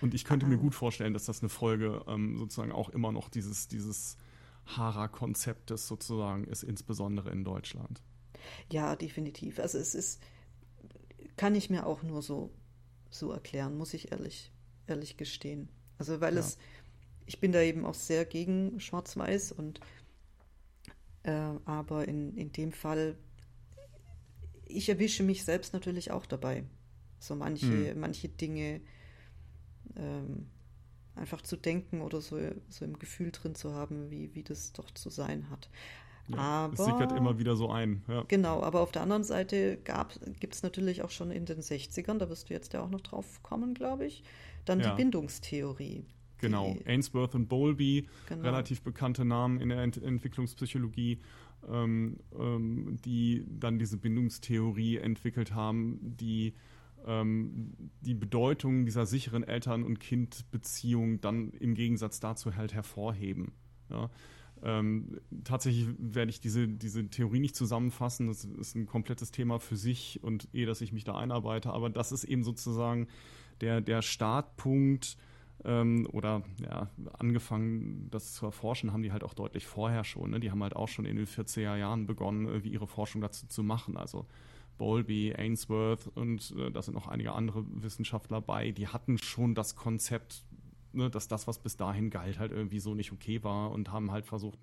Und 0.00 0.14
ich 0.14 0.24
könnte 0.24 0.46
mir 0.46 0.58
gut 0.58 0.74
vorstellen, 0.74 1.14
dass 1.14 1.24
das 1.24 1.40
eine 1.40 1.48
Folge 1.48 2.04
ähm, 2.06 2.36
sozusagen 2.36 2.72
auch 2.72 2.90
immer 2.90 3.12
noch 3.12 3.28
dieses, 3.28 3.68
dieses 3.68 4.16
Hara-Konzeptes 4.66 5.86
sozusagen 5.86 6.44
ist, 6.44 6.62
insbesondere 6.62 7.30
in 7.30 7.44
Deutschland. 7.44 8.02
Ja, 8.70 8.96
definitiv. 8.96 9.58
Also 9.58 9.78
es 9.78 9.94
ist, 9.94 10.20
kann 11.36 11.54
ich 11.54 11.70
mir 11.70 11.86
auch 11.86 12.02
nur 12.02 12.22
so, 12.22 12.50
so 13.10 13.32
erklären, 13.32 13.76
muss 13.76 13.94
ich 13.94 14.12
ehrlich, 14.12 14.52
ehrlich 14.86 15.16
gestehen. 15.16 15.68
Also 15.98 16.20
weil 16.20 16.34
ja. 16.34 16.40
es, 16.40 16.58
ich 17.24 17.40
bin 17.40 17.52
da 17.52 17.60
eben 17.60 17.84
auch 17.84 17.94
sehr 17.94 18.24
gegen 18.24 18.78
Schwarz-Weiß 18.78 19.52
und 19.52 19.80
äh, 21.22 21.32
aber 21.64 22.06
in, 22.06 22.36
in 22.36 22.52
dem 22.52 22.72
Fall, 22.72 23.16
ich 24.66 24.88
erwische 24.88 25.22
mich 25.22 25.44
selbst 25.44 25.72
natürlich 25.72 26.10
auch 26.10 26.26
dabei 26.26 26.64
so 27.26 27.34
manche, 27.34 27.66
mhm. 27.66 28.00
manche 28.00 28.28
Dinge 28.28 28.80
ähm, 29.96 30.46
einfach 31.14 31.42
zu 31.42 31.56
denken 31.56 32.00
oder 32.02 32.20
so, 32.20 32.38
so 32.68 32.84
im 32.84 32.98
Gefühl 32.98 33.30
drin 33.32 33.54
zu 33.54 33.74
haben, 33.74 34.10
wie, 34.10 34.34
wie 34.34 34.42
das 34.42 34.72
doch 34.72 34.90
zu 34.90 35.10
sein 35.10 35.50
hat. 35.50 35.70
Ja, 36.28 36.38
aber, 36.38 36.74
es 36.74 36.84
sickert 36.84 37.12
immer 37.12 37.38
wieder 37.38 37.56
so 37.56 37.70
ein. 37.70 38.02
Ja. 38.08 38.24
Genau, 38.26 38.62
aber 38.62 38.80
auf 38.80 38.90
der 38.90 39.02
anderen 39.02 39.24
Seite 39.24 39.78
gibt 40.40 40.54
es 40.54 40.62
natürlich 40.62 41.02
auch 41.02 41.10
schon 41.10 41.30
in 41.30 41.46
den 41.46 41.60
60ern, 41.60 42.18
da 42.18 42.28
wirst 42.28 42.50
du 42.50 42.54
jetzt 42.54 42.72
ja 42.72 42.82
auch 42.82 42.90
noch 42.90 43.00
drauf 43.00 43.42
kommen, 43.42 43.74
glaube 43.74 44.06
ich, 44.06 44.24
dann 44.64 44.80
ja. 44.80 44.90
die 44.90 44.96
Bindungstheorie. 44.96 46.04
Genau, 46.38 46.74
die, 46.74 46.86
Ainsworth 46.86 47.34
und 47.34 47.48
Bowlby, 47.48 48.08
genau. 48.28 48.42
relativ 48.42 48.82
bekannte 48.82 49.24
Namen 49.24 49.60
in 49.60 49.70
der 49.70 49.78
Ent 49.78 50.02
Entwicklungspsychologie, 50.02 51.20
ähm, 51.68 52.18
ähm, 52.38 52.98
die 53.04 53.46
dann 53.48 53.78
diese 53.78 53.96
Bindungstheorie 53.96 54.98
entwickelt 54.98 55.54
haben, 55.54 55.98
die 56.02 56.54
ähm, 57.06 57.90
die 58.00 58.14
Bedeutung 58.14 58.84
dieser 58.84 59.06
sicheren 59.06 59.44
Eltern- 59.44 59.84
und 59.84 60.00
Kindbeziehung 60.00 61.20
dann 61.20 61.50
im 61.50 61.74
Gegensatz 61.74 62.20
dazu 62.20 62.56
halt 62.56 62.74
hervorheben. 62.74 63.52
Ja? 63.90 64.10
Ähm, 64.62 65.20
tatsächlich 65.44 65.88
werde 65.98 66.30
ich 66.30 66.40
diese, 66.40 66.66
diese 66.66 67.08
Theorie 67.08 67.40
nicht 67.40 67.56
zusammenfassen. 67.56 68.28
Das 68.28 68.44
ist 68.44 68.74
ein 68.74 68.86
komplettes 68.86 69.30
Thema 69.30 69.58
für 69.58 69.76
sich 69.76 70.22
und 70.22 70.48
eh, 70.54 70.64
dass 70.64 70.80
ich 70.80 70.92
mich 70.92 71.04
da 71.04 71.14
einarbeite. 71.14 71.70
Aber 71.70 71.90
das 71.90 72.12
ist 72.12 72.24
eben 72.24 72.42
sozusagen 72.42 73.08
der, 73.60 73.80
der 73.80 74.02
Startpunkt 74.02 75.16
ähm, 75.64 76.06
oder 76.12 76.42
ja, 76.62 76.90
angefangen, 77.18 78.08
das 78.10 78.32
zu 78.34 78.46
erforschen, 78.46 78.92
haben 78.92 79.02
die 79.02 79.12
halt 79.12 79.24
auch 79.24 79.34
deutlich 79.34 79.66
vorher 79.66 80.04
schon. 80.04 80.30
Ne? 80.30 80.40
Die 80.40 80.50
haben 80.50 80.62
halt 80.62 80.76
auch 80.76 80.88
schon 80.88 81.04
in 81.04 81.16
den 81.16 81.26
40er 81.26 81.76
Jahren 81.76 82.06
begonnen, 82.06 82.46
irgendwie 82.46 82.72
ihre 82.72 82.86
Forschung 82.86 83.20
dazu 83.20 83.46
zu 83.46 83.62
machen. 83.62 83.96
Also 83.96 84.26
Bowlby, 84.78 85.34
Ainsworth 85.36 86.08
und 86.14 86.54
äh, 86.58 86.70
da 86.70 86.82
sind 86.82 86.94
noch 86.94 87.08
einige 87.08 87.32
andere 87.32 87.64
Wissenschaftler 87.82 88.40
bei, 88.40 88.72
die 88.72 88.88
hatten 88.88 89.18
schon 89.18 89.54
das 89.54 89.76
Konzept, 89.76 90.44
ne, 90.92 91.10
dass 91.10 91.28
das, 91.28 91.46
was 91.46 91.58
bis 91.58 91.76
dahin 91.76 92.10
galt, 92.10 92.38
halt 92.38 92.52
irgendwie 92.52 92.78
so 92.78 92.94
nicht 92.94 93.12
okay 93.12 93.42
war 93.42 93.70
und 93.70 93.90
haben 93.90 94.10
halt 94.10 94.26
versucht, 94.26 94.58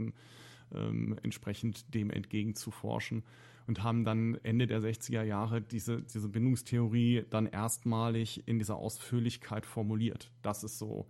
ähm, 0.71 1.17
entsprechend 1.23 1.93
dem 1.93 2.09
entgegenzuforschen 2.09 3.23
und 3.67 3.83
haben 3.83 4.03
dann 4.03 4.37
Ende 4.43 4.67
der 4.67 4.81
60er 4.81 5.23
Jahre 5.23 5.61
diese, 5.61 6.01
diese 6.01 6.29
Bindungstheorie 6.29 7.25
dann 7.29 7.47
erstmalig 7.47 8.47
in 8.47 8.59
dieser 8.59 8.75
Ausführlichkeit 8.75 9.65
formuliert. 9.65 10.31
Das 10.41 10.63
ist 10.63 10.77
so 10.77 11.07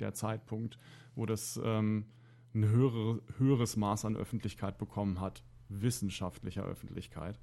der 0.00 0.12
Zeitpunkt, 0.12 0.78
wo 1.14 1.26
das 1.26 1.60
ähm, 1.62 2.06
ein 2.54 2.68
höhere, 2.68 3.22
höheres 3.38 3.76
Maß 3.76 4.04
an 4.04 4.16
Öffentlichkeit 4.16 4.78
bekommen 4.78 5.20
hat, 5.20 5.42
wissenschaftlicher 5.68 6.64
Öffentlichkeit 6.64 7.38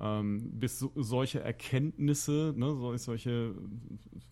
ähm, 0.00 0.50
bis 0.52 0.78
so, 0.78 0.92
solche 0.94 1.40
Erkenntnisse, 1.40 2.54
ne, 2.56 2.98
solche, 2.98 3.54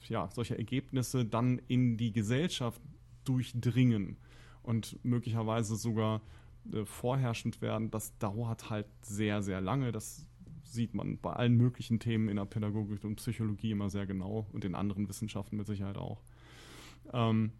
ja, 0.08 0.28
solche 0.32 0.56
Ergebnisse 0.56 1.24
dann 1.24 1.60
in 1.68 1.96
die 1.96 2.12
Gesellschaft 2.12 2.80
durchdringen 3.24 4.16
und 4.62 4.98
möglicherweise 5.04 5.76
sogar 5.76 6.22
äh, 6.72 6.84
vorherrschend 6.84 7.60
werden, 7.62 7.90
das 7.90 8.16
dauert 8.18 8.70
halt 8.70 8.86
sehr, 9.02 9.42
sehr 9.42 9.60
lange. 9.60 9.92
Das 9.92 10.26
sieht 10.64 10.94
man 10.94 11.18
bei 11.18 11.32
allen 11.32 11.56
möglichen 11.56 12.00
Themen 12.00 12.28
in 12.28 12.36
der 12.36 12.44
Pädagogik 12.44 13.04
und 13.04 13.16
Psychologie 13.16 13.70
immer 13.70 13.90
sehr 13.90 14.06
genau 14.06 14.46
und 14.52 14.64
in 14.64 14.74
anderen 14.74 15.08
Wissenschaften 15.08 15.56
mit 15.56 15.66
Sicherheit 15.66 15.96
auch. 15.96 16.22
Ähm, 17.12 17.52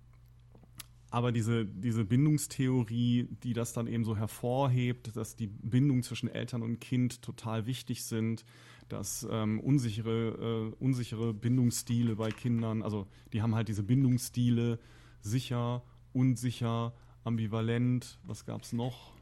aber 1.11 1.33
diese, 1.33 1.65
diese 1.65 2.05
Bindungstheorie, 2.05 3.29
die 3.43 3.53
das 3.53 3.73
dann 3.73 3.87
eben 3.87 4.05
so 4.05 4.17
hervorhebt, 4.17 5.17
dass 5.17 5.37
die 5.37 5.47
Bindung 5.47 6.03
zwischen 6.03 6.29
Eltern 6.29 6.63
und 6.63 6.81
Kind 6.81 7.23
total 7.23 7.67
wichtig 7.67 8.05
sind, 8.05 8.45
dass 8.89 9.27
ähm, 9.31 9.61
unsichere, 9.61 10.73
äh, 10.73 10.83
unsichere 10.83 11.33
Bindungsstile 11.33 12.17
bei 12.17 12.31
Kindern, 12.31 12.83
also 12.83 13.07
die 13.33 13.43
haben 13.43 13.55
halt 13.55 13.69
diese 13.69 13.83
Bindungsstile 13.83 14.79
sicher, 15.21 15.83
unsicher, 16.13 16.93
ambivalent, 17.25 18.19
was 18.25 18.45
gab 18.45 18.63
es 18.63 18.73
noch? 18.73 19.13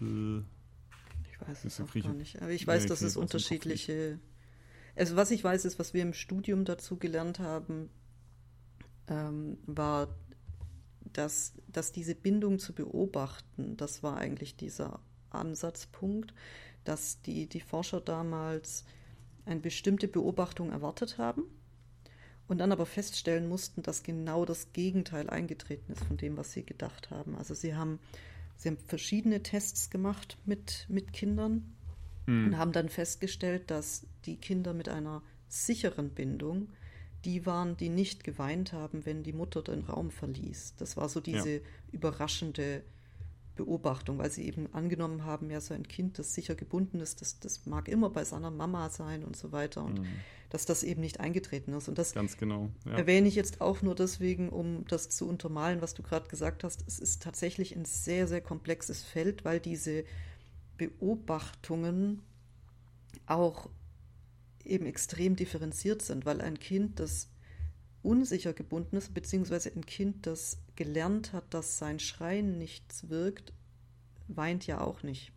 Äh, 0.00 0.38
ich 0.38 1.40
weiß 1.48 1.64
es 1.64 1.80
auch 1.80 1.92
gar 1.92 2.12
nicht, 2.14 2.40
aber 2.40 2.50
ich 2.50 2.66
weiß, 2.66 2.84
nee, 2.84 2.88
dass 2.88 3.02
es 3.02 3.16
unterschiedliche. 3.16 4.18
Also 4.94 5.16
was 5.16 5.30
ich 5.30 5.44
weiß, 5.44 5.66
ist, 5.66 5.78
was 5.78 5.92
wir 5.92 6.02
im 6.02 6.14
Studium 6.14 6.64
dazu 6.64 6.96
gelernt 6.96 7.38
haben, 7.38 7.90
ähm, 9.08 9.58
war 9.66 10.08
dass, 11.16 11.54
dass 11.68 11.92
diese 11.92 12.14
Bindung 12.14 12.58
zu 12.58 12.72
beobachten, 12.72 13.76
das 13.76 14.02
war 14.02 14.16
eigentlich 14.16 14.56
dieser 14.56 15.00
Ansatzpunkt, 15.30 16.34
dass 16.84 17.20
die, 17.22 17.46
die 17.46 17.60
Forscher 17.60 18.00
damals 18.00 18.84
eine 19.44 19.60
bestimmte 19.60 20.08
Beobachtung 20.08 20.70
erwartet 20.70 21.18
haben 21.18 21.44
und 22.48 22.58
dann 22.58 22.72
aber 22.72 22.86
feststellen 22.86 23.48
mussten, 23.48 23.82
dass 23.82 24.02
genau 24.02 24.44
das 24.44 24.72
Gegenteil 24.72 25.28
eingetreten 25.30 25.92
ist 25.92 26.04
von 26.04 26.16
dem, 26.16 26.36
was 26.36 26.52
sie 26.52 26.64
gedacht 26.64 27.10
haben. 27.10 27.36
Also 27.36 27.54
sie 27.54 27.74
haben, 27.74 27.98
sie 28.56 28.68
haben 28.68 28.78
verschiedene 28.86 29.42
Tests 29.42 29.90
gemacht 29.90 30.36
mit, 30.44 30.86
mit 30.88 31.12
Kindern 31.12 31.74
hm. 32.26 32.46
und 32.46 32.58
haben 32.58 32.72
dann 32.72 32.88
festgestellt, 32.88 33.70
dass 33.70 34.06
die 34.24 34.36
Kinder 34.36 34.74
mit 34.74 34.88
einer 34.88 35.22
sicheren 35.48 36.10
Bindung 36.10 36.68
die 37.26 37.44
waren, 37.44 37.76
die 37.76 37.88
nicht 37.88 38.24
geweint 38.24 38.72
haben, 38.72 39.04
wenn 39.04 39.22
die 39.22 39.32
Mutter 39.32 39.62
den 39.62 39.82
Raum 39.82 40.10
verließ. 40.10 40.74
Das 40.78 40.96
war 40.96 41.08
so 41.08 41.20
diese 41.20 41.56
ja. 41.56 41.60
überraschende 41.90 42.84
Beobachtung, 43.56 44.18
weil 44.18 44.30
sie 44.30 44.46
eben 44.46 44.72
angenommen 44.72 45.24
haben, 45.24 45.50
ja, 45.50 45.60
so 45.60 45.74
ein 45.74 45.88
Kind, 45.88 46.18
das 46.18 46.34
sicher 46.34 46.54
gebunden 46.54 47.00
ist, 47.00 47.20
das, 47.22 47.40
das 47.40 47.66
mag 47.66 47.88
immer 47.88 48.10
bei 48.10 48.22
seiner 48.22 48.50
Mama 48.50 48.90
sein 48.90 49.24
und 49.24 49.36
so 49.36 49.50
weiter. 49.50 49.82
Und 49.84 50.00
mhm. 50.00 50.06
dass 50.50 50.66
das 50.66 50.84
eben 50.84 51.00
nicht 51.00 51.18
eingetreten 51.18 51.72
ist. 51.72 51.88
Und 51.88 51.98
das 51.98 52.14
Ganz 52.14 52.36
genau, 52.36 52.70
ja. 52.84 52.92
erwähne 52.92 53.26
ich 53.26 53.34
jetzt 53.34 53.60
auch 53.60 53.82
nur 53.82 53.96
deswegen, 53.96 54.48
um 54.50 54.86
das 54.86 55.08
zu 55.08 55.28
untermalen, 55.28 55.82
was 55.82 55.94
du 55.94 56.02
gerade 56.02 56.28
gesagt 56.28 56.62
hast. 56.62 56.84
Es 56.86 57.00
ist 57.00 57.22
tatsächlich 57.22 57.74
ein 57.74 57.86
sehr, 57.86 58.28
sehr 58.28 58.40
komplexes 58.40 59.02
Feld, 59.02 59.44
weil 59.44 59.58
diese 59.58 60.04
Beobachtungen 60.76 62.22
auch 63.26 63.68
eben 64.66 64.86
extrem 64.86 65.36
differenziert 65.36 66.02
sind, 66.02 66.26
weil 66.26 66.40
ein 66.40 66.58
Kind, 66.58 67.00
das 67.00 67.30
unsicher 68.02 68.52
gebunden 68.52 68.96
ist, 68.96 69.14
beziehungsweise 69.14 69.72
ein 69.74 69.84
Kind, 69.84 70.26
das 70.26 70.58
gelernt 70.76 71.32
hat, 71.32 71.52
dass 71.52 71.78
sein 71.78 71.98
Schreien 71.98 72.58
nichts 72.58 73.08
wirkt, 73.08 73.52
weint 74.28 74.66
ja 74.66 74.80
auch 74.80 75.02
nicht, 75.02 75.32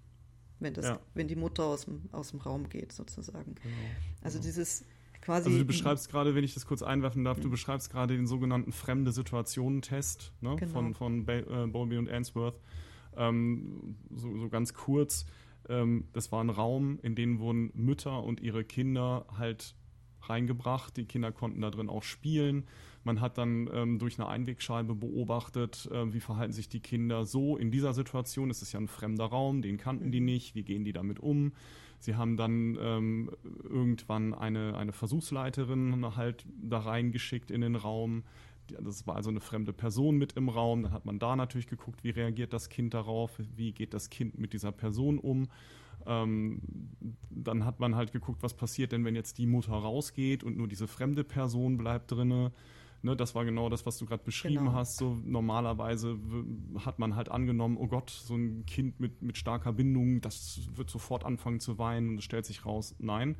wenn, 0.59 0.73
das, 0.73 0.85
ja. 0.85 0.99
wenn 1.13 1.27
die 1.27 1.35
Mutter 1.35 1.63
aus 1.63 1.85
dem, 1.85 2.09
aus 2.11 2.31
dem 2.31 2.39
Raum 2.39 2.69
geht, 2.69 2.91
sozusagen. 2.91 3.55
Genau. 3.55 3.75
Also 4.21 4.37
genau. 4.37 4.47
dieses 4.47 4.85
quasi. 5.21 5.47
Also 5.47 5.59
du 5.59 5.65
beschreibst 5.65 6.09
gerade, 6.09 6.35
wenn 6.35 6.43
ich 6.43 6.53
das 6.53 6.65
kurz 6.65 6.81
einwerfen 6.81 7.23
darf, 7.23 7.37
mhm. 7.37 7.43
du 7.43 7.49
beschreibst 7.49 7.89
gerade 7.89 8.15
den 8.15 8.27
sogenannten 8.27 8.71
fremde 8.71 9.11
Situationen-Test 9.11 10.33
ne, 10.41 10.55
genau. 10.55 10.71
von, 10.71 10.93
von 10.93 11.27
äh, 11.27 11.67
Bowlby 11.67 11.97
und 11.97 12.09
Answorth. 12.09 12.59
Ähm, 13.15 13.95
so, 14.11 14.37
so 14.37 14.49
ganz 14.49 14.73
kurz 14.73 15.25
ähm, 15.69 16.05
das 16.13 16.31
war 16.31 16.43
ein 16.43 16.49
Raum, 16.49 16.99
in 17.01 17.15
den 17.15 17.39
wurden 17.39 17.71
Mütter 17.73 18.23
und 18.23 18.41
ihre 18.41 18.63
Kinder 18.63 19.25
halt 19.37 19.75
reingebracht. 20.23 20.97
Die 20.97 21.05
Kinder 21.05 21.31
konnten 21.31 21.61
da 21.61 21.69
drin 21.69 21.89
auch 21.89 22.03
spielen. 22.03 22.65
Man 23.03 23.21
hat 23.21 23.37
dann 23.37 23.69
ähm, 23.73 23.99
durch 23.99 24.19
eine 24.19 24.27
Einwegscheibe 24.27 24.93
beobachtet, 24.93 25.89
äh, 25.91 26.13
wie 26.13 26.19
verhalten 26.19 26.53
sich 26.53 26.69
die 26.69 26.81
Kinder 26.81 27.25
so 27.25 27.57
in 27.57 27.71
dieser 27.71 27.93
Situation. 27.93 28.49
Es 28.49 28.61
ist 28.61 28.73
ja 28.73 28.79
ein 28.79 28.87
fremder 28.87 29.25
Raum, 29.25 29.61
den 29.61 29.77
kannten 29.77 30.11
die 30.11 30.19
mhm. 30.19 30.25
nicht. 30.25 30.55
Wie 30.55 30.63
gehen 30.63 30.83
die 30.83 30.93
damit 30.93 31.19
um? 31.19 31.53
Sie 31.99 32.15
haben 32.15 32.37
dann 32.37 32.77
ähm, 32.79 33.31
irgendwann 33.63 34.33
eine, 34.33 34.77
eine 34.77 34.93
Versuchsleiterin 34.93 36.15
halt 36.15 36.45
da 36.61 36.79
reingeschickt 36.79 37.51
in 37.51 37.61
den 37.61 37.75
Raum, 37.75 38.23
das 38.79 39.07
war 39.07 39.15
also 39.15 39.29
eine 39.29 39.39
fremde 39.39 39.73
Person 39.73 40.17
mit 40.17 40.33
im 40.33 40.49
Raum. 40.49 40.83
Dann 40.83 40.91
hat 40.91 41.05
man 41.05 41.19
da 41.19 41.35
natürlich 41.35 41.67
geguckt, 41.67 42.03
wie 42.03 42.09
reagiert 42.09 42.53
das 42.53 42.69
Kind 42.69 42.93
darauf, 42.93 43.31
wie 43.55 43.71
geht 43.71 43.93
das 43.93 44.09
Kind 44.09 44.37
mit 44.37 44.53
dieser 44.53 44.71
Person 44.71 45.19
um. 45.19 45.47
Ähm, 46.05 46.61
dann 47.29 47.65
hat 47.65 47.79
man 47.79 47.95
halt 47.95 48.11
geguckt, 48.11 48.41
was 48.41 48.53
passiert 48.53 48.91
denn, 48.91 49.05
wenn 49.05 49.15
jetzt 49.15 49.37
die 49.37 49.45
Mutter 49.45 49.73
rausgeht 49.73 50.43
und 50.43 50.57
nur 50.57 50.67
diese 50.67 50.87
fremde 50.87 51.23
Person 51.23 51.77
bleibt 51.77 52.11
drinne. 52.11 52.51
Ne, 53.01 53.15
das 53.15 53.33
war 53.33 53.45
genau 53.45 53.69
das, 53.69 53.85
was 53.85 53.97
du 53.97 54.05
gerade 54.05 54.23
beschrieben 54.23 54.65
genau. 54.65 54.73
hast. 54.73 54.97
So 54.97 55.17
normalerweise 55.23 56.17
hat 56.83 56.99
man 56.99 57.15
halt 57.15 57.29
angenommen, 57.29 57.77
oh 57.77 57.87
Gott, 57.87 58.09
so 58.09 58.35
ein 58.35 58.65
Kind 58.65 58.99
mit, 58.99 59.21
mit 59.21 59.37
starker 59.37 59.71
Bindung, 59.71 60.19
das 60.19 60.67
wird 60.75 60.89
sofort 60.89 61.23
anfangen 61.23 61.61
zu 61.61 61.77
weinen 61.77 62.09
und 62.09 62.17
es 62.17 62.25
stellt 62.25 62.45
sich 62.45 62.65
raus, 62.65 62.95
nein 62.99 63.37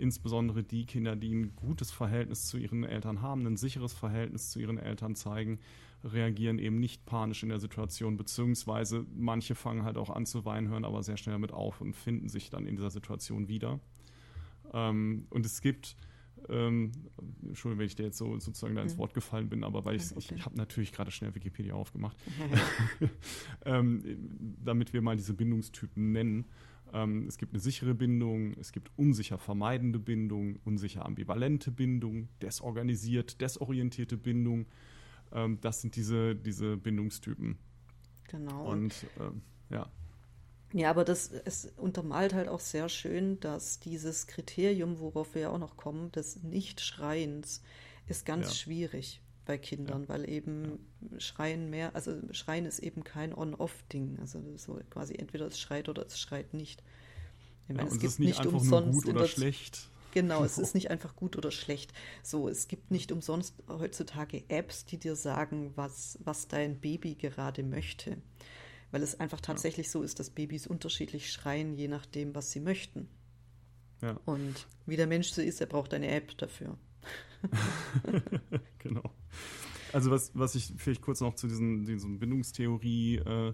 insbesondere 0.00 0.62
die 0.62 0.86
Kinder, 0.86 1.14
die 1.16 1.34
ein 1.34 1.54
gutes 1.54 1.90
Verhältnis 1.90 2.46
zu 2.46 2.58
ihren 2.58 2.84
Eltern 2.84 3.22
haben, 3.22 3.46
ein 3.46 3.56
sicheres 3.56 3.92
Verhältnis 3.92 4.50
zu 4.50 4.58
ihren 4.58 4.78
Eltern 4.78 5.14
zeigen, 5.14 5.58
reagieren 6.02 6.58
eben 6.58 6.80
nicht 6.80 7.04
panisch 7.04 7.42
in 7.42 7.50
der 7.50 7.60
Situation, 7.60 8.16
beziehungsweise 8.16 9.04
manche 9.14 9.54
fangen 9.54 9.84
halt 9.84 9.98
auch 9.98 10.10
an 10.10 10.26
zu 10.26 10.44
weinen, 10.44 10.68
hören 10.68 10.84
aber 10.84 11.02
sehr 11.02 11.16
schnell 11.16 11.34
damit 11.34 11.52
auf 11.52 11.80
und 11.80 11.94
finden 11.94 12.28
sich 12.28 12.50
dann 12.50 12.66
in 12.66 12.76
dieser 12.76 12.90
Situation 12.90 13.48
wieder. 13.48 13.80
Ähm, 14.72 15.26
und 15.30 15.44
es 15.44 15.60
gibt, 15.60 15.96
ähm, 16.48 16.92
Entschuldigung, 17.42 17.80
wenn 17.80 17.86
ich 17.86 17.96
dir 17.96 18.04
jetzt 18.04 18.18
so 18.18 18.38
sozusagen 18.38 18.74
da 18.74 18.82
ins. 18.82 18.96
Wort 18.96 19.12
gefallen 19.12 19.48
bin, 19.48 19.62
aber 19.62 19.84
weil 19.84 19.96
ich, 19.96 20.16
ich, 20.16 20.32
ich 20.32 20.44
habe 20.44 20.56
natürlich 20.56 20.92
gerade 20.92 21.10
schnell 21.10 21.34
Wikipedia 21.34 21.74
aufgemacht, 21.74 22.16
ähm, 23.66 24.02
damit 24.64 24.92
wir 24.92 25.02
mal 25.02 25.16
diese 25.16 25.34
Bindungstypen 25.34 26.12
nennen. 26.12 26.46
Ähm, 26.92 27.26
es 27.26 27.38
gibt 27.38 27.52
eine 27.52 27.60
sichere 27.60 27.94
Bindung, 27.94 28.54
es 28.58 28.72
gibt 28.72 28.90
unsicher 28.96 29.38
vermeidende 29.38 29.98
Bindung, 29.98 30.58
unsicher 30.64 31.04
ambivalente 31.04 31.70
Bindung, 31.70 32.28
desorganisiert, 32.42 33.40
desorientierte 33.40 34.16
Bindung. 34.16 34.66
Ähm, 35.32 35.58
das 35.60 35.80
sind 35.80 35.96
diese, 35.96 36.34
diese 36.34 36.76
Bindungstypen. 36.76 37.58
Genau. 38.28 38.70
Und 38.70 39.06
ähm, 39.18 39.42
ja. 39.70 39.90
Ja, 40.72 40.90
aber 40.90 41.04
das 41.04 41.32
es 41.32 41.66
untermalt 41.76 42.32
halt 42.32 42.48
auch 42.48 42.60
sehr 42.60 42.88
schön, 42.88 43.40
dass 43.40 43.80
dieses 43.80 44.28
Kriterium, 44.28 45.00
worauf 45.00 45.34
wir 45.34 45.42
ja 45.42 45.50
auch 45.50 45.58
noch 45.58 45.76
kommen, 45.76 46.12
des 46.12 46.42
Nichtschreiens, 46.44 47.62
ist 48.06 48.24
ganz 48.24 48.46
ja. 48.46 48.54
schwierig 48.54 49.20
bei 49.50 49.58
Kindern, 49.58 50.02
ja. 50.02 50.08
weil 50.08 50.30
eben 50.30 50.78
ja. 51.10 51.18
Schreien 51.18 51.70
mehr, 51.70 51.92
also 51.96 52.14
Schreien 52.30 52.66
ist 52.66 52.78
eben 52.78 53.02
kein 53.02 53.34
On-Off-Ding. 53.34 54.18
Also 54.20 54.40
so 54.56 54.78
quasi 54.90 55.16
entweder 55.16 55.46
es 55.46 55.58
schreit 55.58 55.88
oder 55.88 56.06
es 56.06 56.20
schreit 56.20 56.54
nicht. 56.54 56.84
Ich 57.68 57.74
meine, 57.74 57.88
ja, 57.88 57.94
es 57.94 58.00
gibt 58.00 58.20
nicht, 58.20 58.38
nicht 58.38 58.46
umsonst 58.46 58.92
gut 58.92 59.12
oder 59.12 59.26
schlecht. 59.26 59.88
Genau, 60.12 60.44
es 60.44 60.56
ist 60.64 60.76
nicht 60.76 60.88
einfach 60.88 61.16
gut 61.16 61.36
oder 61.36 61.50
schlecht. 61.50 61.92
So, 62.22 62.48
es 62.48 62.68
gibt 62.68 62.92
nicht 62.92 63.10
umsonst 63.10 63.56
heutzutage 63.66 64.44
Apps, 64.46 64.84
die 64.84 64.98
dir 64.98 65.16
sagen, 65.16 65.72
was, 65.74 66.20
was 66.22 66.46
dein 66.46 66.78
Baby 66.78 67.16
gerade 67.16 67.64
möchte. 67.64 68.18
Weil 68.92 69.02
es 69.02 69.18
einfach 69.18 69.40
tatsächlich 69.40 69.86
ja. 69.86 69.92
so 69.94 70.02
ist, 70.04 70.20
dass 70.20 70.30
Babys 70.30 70.68
unterschiedlich 70.68 71.32
schreien, 71.32 71.74
je 71.74 71.88
nachdem, 71.88 72.36
was 72.36 72.52
sie 72.52 72.60
möchten. 72.60 73.08
Ja. 74.00 74.16
Und 74.26 74.68
wie 74.86 74.96
der 74.96 75.08
Mensch 75.08 75.30
so 75.30 75.42
ist, 75.42 75.60
er 75.60 75.66
braucht 75.66 75.92
eine 75.92 76.08
App 76.08 76.38
dafür. 76.38 76.78
genau. 78.78 79.14
Also 79.92 80.10
was, 80.10 80.30
was 80.34 80.54
ich 80.54 80.72
vielleicht 80.76 81.02
kurz 81.02 81.20
noch 81.20 81.34
zu 81.34 81.48
diesen, 81.48 81.84
diesen 81.84 82.18
Bindungstheorie 82.18 83.16
äh, 83.16 83.52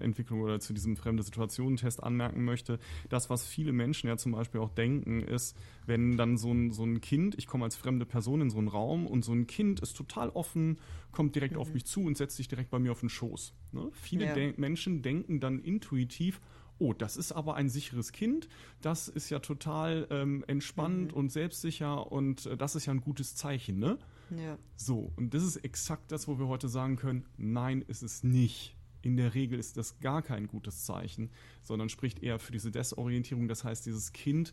Entwicklung 0.00 0.40
oder 0.40 0.60
zu 0.60 0.72
diesem 0.72 0.96
fremde 0.96 1.22
Situationen-Test 1.22 2.02
anmerken 2.02 2.44
möchte. 2.44 2.78
Das, 3.08 3.30
was 3.30 3.46
viele 3.46 3.72
Menschen 3.72 4.08
ja 4.08 4.16
zum 4.16 4.32
Beispiel 4.32 4.60
auch 4.60 4.70
denken, 4.70 5.22
ist, 5.22 5.56
wenn 5.86 6.16
dann 6.16 6.36
so 6.36 6.52
ein, 6.52 6.72
so 6.72 6.84
ein 6.84 7.00
Kind, 7.00 7.36
ich 7.38 7.46
komme 7.46 7.64
als 7.64 7.76
fremde 7.76 8.06
Person 8.06 8.40
in 8.40 8.50
so 8.50 8.58
einen 8.58 8.68
Raum 8.68 9.06
und 9.06 9.24
so 9.24 9.32
ein 9.32 9.46
Kind 9.46 9.80
ist 9.80 9.96
total 9.96 10.30
offen, 10.30 10.78
kommt 11.12 11.34
direkt 11.34 11.54
mhm. 11.54 11.60
auf 11.60 11.72
mich 11.72 11.84
zu 11.84 12.02
und 12.02 12.16
setzt 12.16 12.36
sich 12.36 12.48
direkt 12.48 12.70
bei 12.70 12.78
mir 12.78 12.92
auf 12.92 13.00
den 13.00 13.08
Schoß. 13.08 13.54
Ne? 13.72 13.88
Viele 13.92 14.26
ja. 14.26 14.34
de 14.34 14.54
Menschen 14.56 15.02
denken 15.02 15.40
dann 15.40 15.58
intuitiv, 15.58 16.40
oh, 16.78 16.92
das 16.92 17.16
ist 17.16 17.32
aber 17.32 17.54
ein 17.54 17.68
sicheres 17.68 18.12
Kind, 18.12 18.48
das 18.80 19.08
ist 19.08 19.30
ja 19.30 19.38
total 19.40 20.06
ähm, 20.10 20.44
entspannt 20.46 21.12
mhm. 21.12 21.18
und 21.18 21.32
selbstsicher 21.32 22.10
und 22.10 22.46
äh, 22.46 22.56
das 22.56 22.74
ist 22.74 22.86
ja 22.86 22.92
ein 22.92 23.00
gutes 23.00 23.34
Zeichen, 23.36 23.78
ne? 23.78 23.98
Ja. 24.30 24.58
So, 24.76 25.12
und 25.16 25.32
das 25.32 25.42
ist 25.42 25.56
exakt 25.56 26.12
das, 26.12 26.28
wo 26.28 26.38
wir 26.38 26.48
heute 26.48 26.68
sagen 26.68 26.96
können, 26.96 27.24
nein, 27.36 27.82
ist 27.82 28.02
es 28.02 28.22
nicht. 28.22 28.76
In 29.00 29.16
der 29.16 29.34
Regel 29.34 29.58
ist 29.58 29.76
das 29.76 30.00
gar 30.00 30.22
kein 30.22 30.48
gutes 30.48 30.84
Zeichen, 30.84 31.30
sondern 31.62 31.88
spricht 31.88 32.22
eher 32.22 32.38
für 32.38 32.52
diese 32.52 32.70
Desorientierung. 32.70 33.48
Das 33.48 33.64
heißt, 33.64 33.86
dieses 33.86 34.12
Kind 34.12 34.52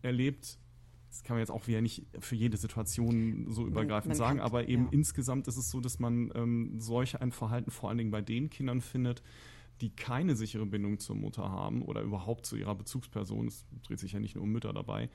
erlebt 0.00 0.58
das 1.12 1.22
kann 1.22 1.36
man 1.36 1.40
jetzt 1.40 1.50
auch 1.50 1.66
wieder 1.66 1.82
nicht 1.82 2.06
für 2.20 2.34
jede 2.34 2.56
Situation 2.56 3.44
so 3.50 3.66
übergreifend 3.66 4.16
sagen, 4.16 4.38
kann, 4.38 4.46
aber 4.46 4.66
eben 4.66 4.84
ja. 4.84 4.92
insgesamt 4.92 5.46
ist 5.46 5.58
es 5.58 5.70
so, 5.70 5.78
dass 5.80 5.98
man 5.98 6.32
ähm, 6.34 6.80
solch 6.80 7.20
ein 7.20 7.32
Verhalten 7.32 7.70
vor 7.70 7.90
allen 7.90 7.98
Dingen 7.98 8.10
bei 8.10 8.22
den 8.22 8.48
Kindern 8.48 8.80
findet, 8.80 9.22
die 9.82 9.90
keine 9.90 10.36
sichere 10.36 10.64
Bindung 10.64 10.98
zur 10.98 11.16
Mutter 11.16 11.50
haben 11.50 11.82
oder 11.82 12.00
überhaupt 12.02 12.46
zu 12.46 12.56
ihrer 12.56 12.74
Bezugsperson, 12.74 13.48
es 13.48 13.66
dreht 13.82 13.98
sich 13.98 14.12
ja 14.12 14.20
nicht 14.20 14.36
nur 14.36 14.44
um 14.44 14.50
Mütter 14.50 14.72
dabei, 14.72 15.10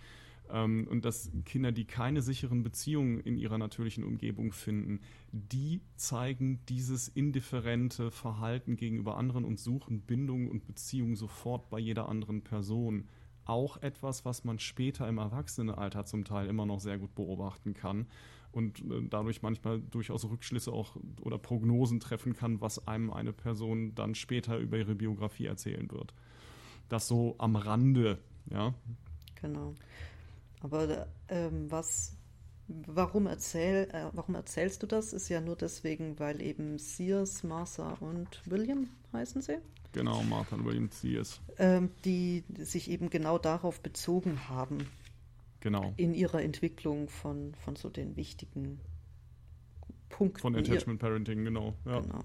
ähm, 0.50 0.88
und 0.90 1.06
dass 1.06 1.32
Kinder, 1.46 1.72
die 1.72 1.86
keine 1.86 2.22
sicheren 2.22 2.64
Beziehungen 2.64 3.20
in 3.20 3.38
ihrer 3.38 3.58
natürlichen 3.58 4.04
Umgebung 4.04 4.52
finden, 4.52 5.02
die 5.32 5.82
zeigen 5.96 6.60
dieses 6.70 7.08
indifferente 7.08 8.12
Verhalten 8.12 8.76
gegenüber 8.76 9.18
anderen 9.18 9.46
und 9.46 9.60
suchen 9.60 10.02
Bindung 10.02 10.50
und 10.50 10.66
Beziehung 10.66 11.16
sofort 11.16 11.70
bei 11.70 11.80
jeder 11.80 12.10
anderen 12.10 12.44
Person. 12.44 13.08
Auch 13.46 13.82
etwas, 13.82 14.26
was 14.26 14.44
man 14.44 14.60
später 14.60 15.08
im 15.08 15.18
Erwachsenenalter 15.18 16.06
zum 16.06 16.26
Teil 16.26 16.48
immer 16.48 16.66
noch 16.66 16.82
sehr 16.82 16.98
gut 16.98 17.16
beobachten 17.16 17.74
kann 17.74 18.08
und 18.52 18.80
äh, 18.80 19.08
dadurch 19.10 19.42
manchmal 19.42 19.82
durchaus 19.82 20.26
Rückschlüsse 20.26 20.72
auch 20.72 20.96
oder 21.22 21.38
Prognosen 21.38 22.00
treffen 22.00 22.34
kann, 22.34 22.62
was 22.62 22.88
einem 22.88 23.12
eine 23.12 23.34
Person 23.34 23.94
dann 23.96 24.16
später 24.16 24.58
über 24.58 24.78
ihre 24.78 24.96
Biografie 24.96 25.46
erzählen 25.46 25.90
wird. 25.92 26.14
Das 26.90 27.08
so 27.08 27.36
am 27.38 27.56
Rande, 27.56 28.18
ja. 28.50 28.74
Genau. 29.42 29.76
Aber 30.62 31.08
ähm, 31.28 31.70
was, 31.70 32.16
warum, 32.68 33.28
erzähl, 33.28 33.90
äh, 33.92 34.06
warum 34.14 34.36
erzählst 34.36 34.82
du 34.84 34.88
das? 34.88 35.14
Ist 35.14 35.30
ja 35.30 35.42
nur 35.42 35.56
deswegen, 35.56 36.18
weil 36.20 36.42
eben 36.42 36.80
Sears, 36.80 37.44
Martha 37.44 37.94
und 38.00 38.42
William 38.46 38.90
heißen 39.14 39.42
sie. 39.42 39.58
Genau, 39.92 40.24
Martha 40.24 40.56
und 40.56 40.66
William 40.66 40.90
Sears. 40.92 41.42
Ähm, 41.58 41.90
die 42.06 42.44
sich 42.58 42.90
eben 42.90 43.10
genau 43.10 43.38
darauf 43.38 43.82
bezogen 43.82 44.48
haben. 44.50 44.88
Genau. 45.60 45.94
In 45.98 46.14
ihrer 46.14 46.42
Entwicklung 46.42 47.10
von, 47.10 47.56
von 47.56 47.76
so 47.76 47.90
den 47.90 48.16
wichtigen 48.16 48.80
Punkten. 50.10 50.40
Von 50.40 50.56
Attachment 50.56 51.00
Parenting, 51.00 51.44
genau. 51.44 51.74
Ja. 51.86 52.00
Genau. 52.02 52.24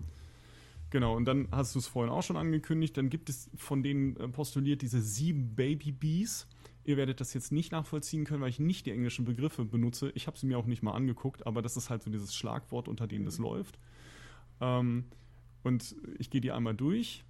Genau, 0.90 1.16
und 1.16 1.24
dann 1.24 1.48
hast 1.50 1.74
du 1.74 1.78
es 1.78 1.86
vorhin 1.86 2.12
auch 2.12 2.22
schon 2.22 2.36
angekündigt, 2.36 2.98
dann 2.98 3.08
gibt 3.08 3.30
es 3.30 3.48
von 3.56 3.82
denen 3.82 4.14
äh, 4.18 4.28
postuliert 4.28 4.82
diese 4.82 5.00
sieben 5.00 5.54
Baby 5.54 5.90
Bees. 5.90 6.46
Ihr 6.84 6.98
werdet 6.98 7.18
das 7.20 7.32
jetzt 7.32 7.50
nicht 7.50 7.72
nachvollziehen 7.72 8.24
können, 8.24 8.42
weil 8.42 8.50
ich 8.50 8.60
nicht 8.60 8.84
die 8.84 8.90
englischen 8.90 9.24
Begriffe 9.24 9.64
benutze. 9.64 10.10
Ich 10.14 10.26
habe 10.26 10.36
sie 10.36 10.46
mir 10.46 10.58
auch 10.58 10.66
nicht 10.66 10.82
mal 10.82 10.92
angeguckt, 10.92 11.46
aber 11.46 11.62
das 11.62 11.78
ist 11.78 11.88
halt 11.88 12.02
so 12.02 12.10
dieses 12.10 12.34
Schlagwort, 12.34 12.88
unter 12.88 13.06
dem 13.06 13.24
das 13.24 13.38
läuft. 13.38 13.78
Ähm, 14.60 15.06
und 15.62 15.96
ich 16.18 16.28
gehe 16.28 16.42
die 16.42 16.52
einmal 16.52 16.74
durch. 16.74 17.24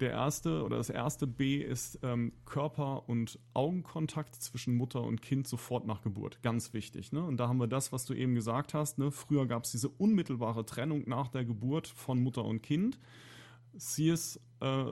Der 0.00 0.10
erste 0.10 0.62
oder 0.62 0.76
das 0.76 0.90
erste 0.90 1.26
B 1.26 1.56
ist 1.56 1.98
ähm, 2.02 2.32
Körper- 2.44 3.08
und 3.08 3.38
Augenkontakt 3.52 4.36
zwischen 4.36 4.76
Mutter 4.76 5.02
und 5.02 5.22
Kind 5.22 5.48
sofort 5.48 5.86
nach 5.86 6.02
Geburt. 6.02 6.40
Ganz 6.42 6.72
wichtig. 6.72 7.12
Ne? 7.12 7.24
Und 7.24 7.38
da 7.38 7.48
haben 7.48 7.58
wir 7.58 7.66
das, 7.66 7.92
was 7.92 8.04
du 8.04 8.14
eben 8.14 8.34
gesagt 8.34 8.74
hast. 8.74 8.98
Ne? 8.98 9.10
Früher 9.10 9.46
gab 9.46 9.64
es 9.64 9.72
diese 9.72 9.88
unmittelbare 9.88 10.64
Trennung 10.64 11.02
nach 11.08 11.28
der 11.28 11.44
Geburt 11.44 11.88
von 11.88 12.20
Mutter 12.22 12.44
und 12.44 12.62
Kind. 12.62 12.98
Sears, 13.78 14.40
äh, 14.60 14.84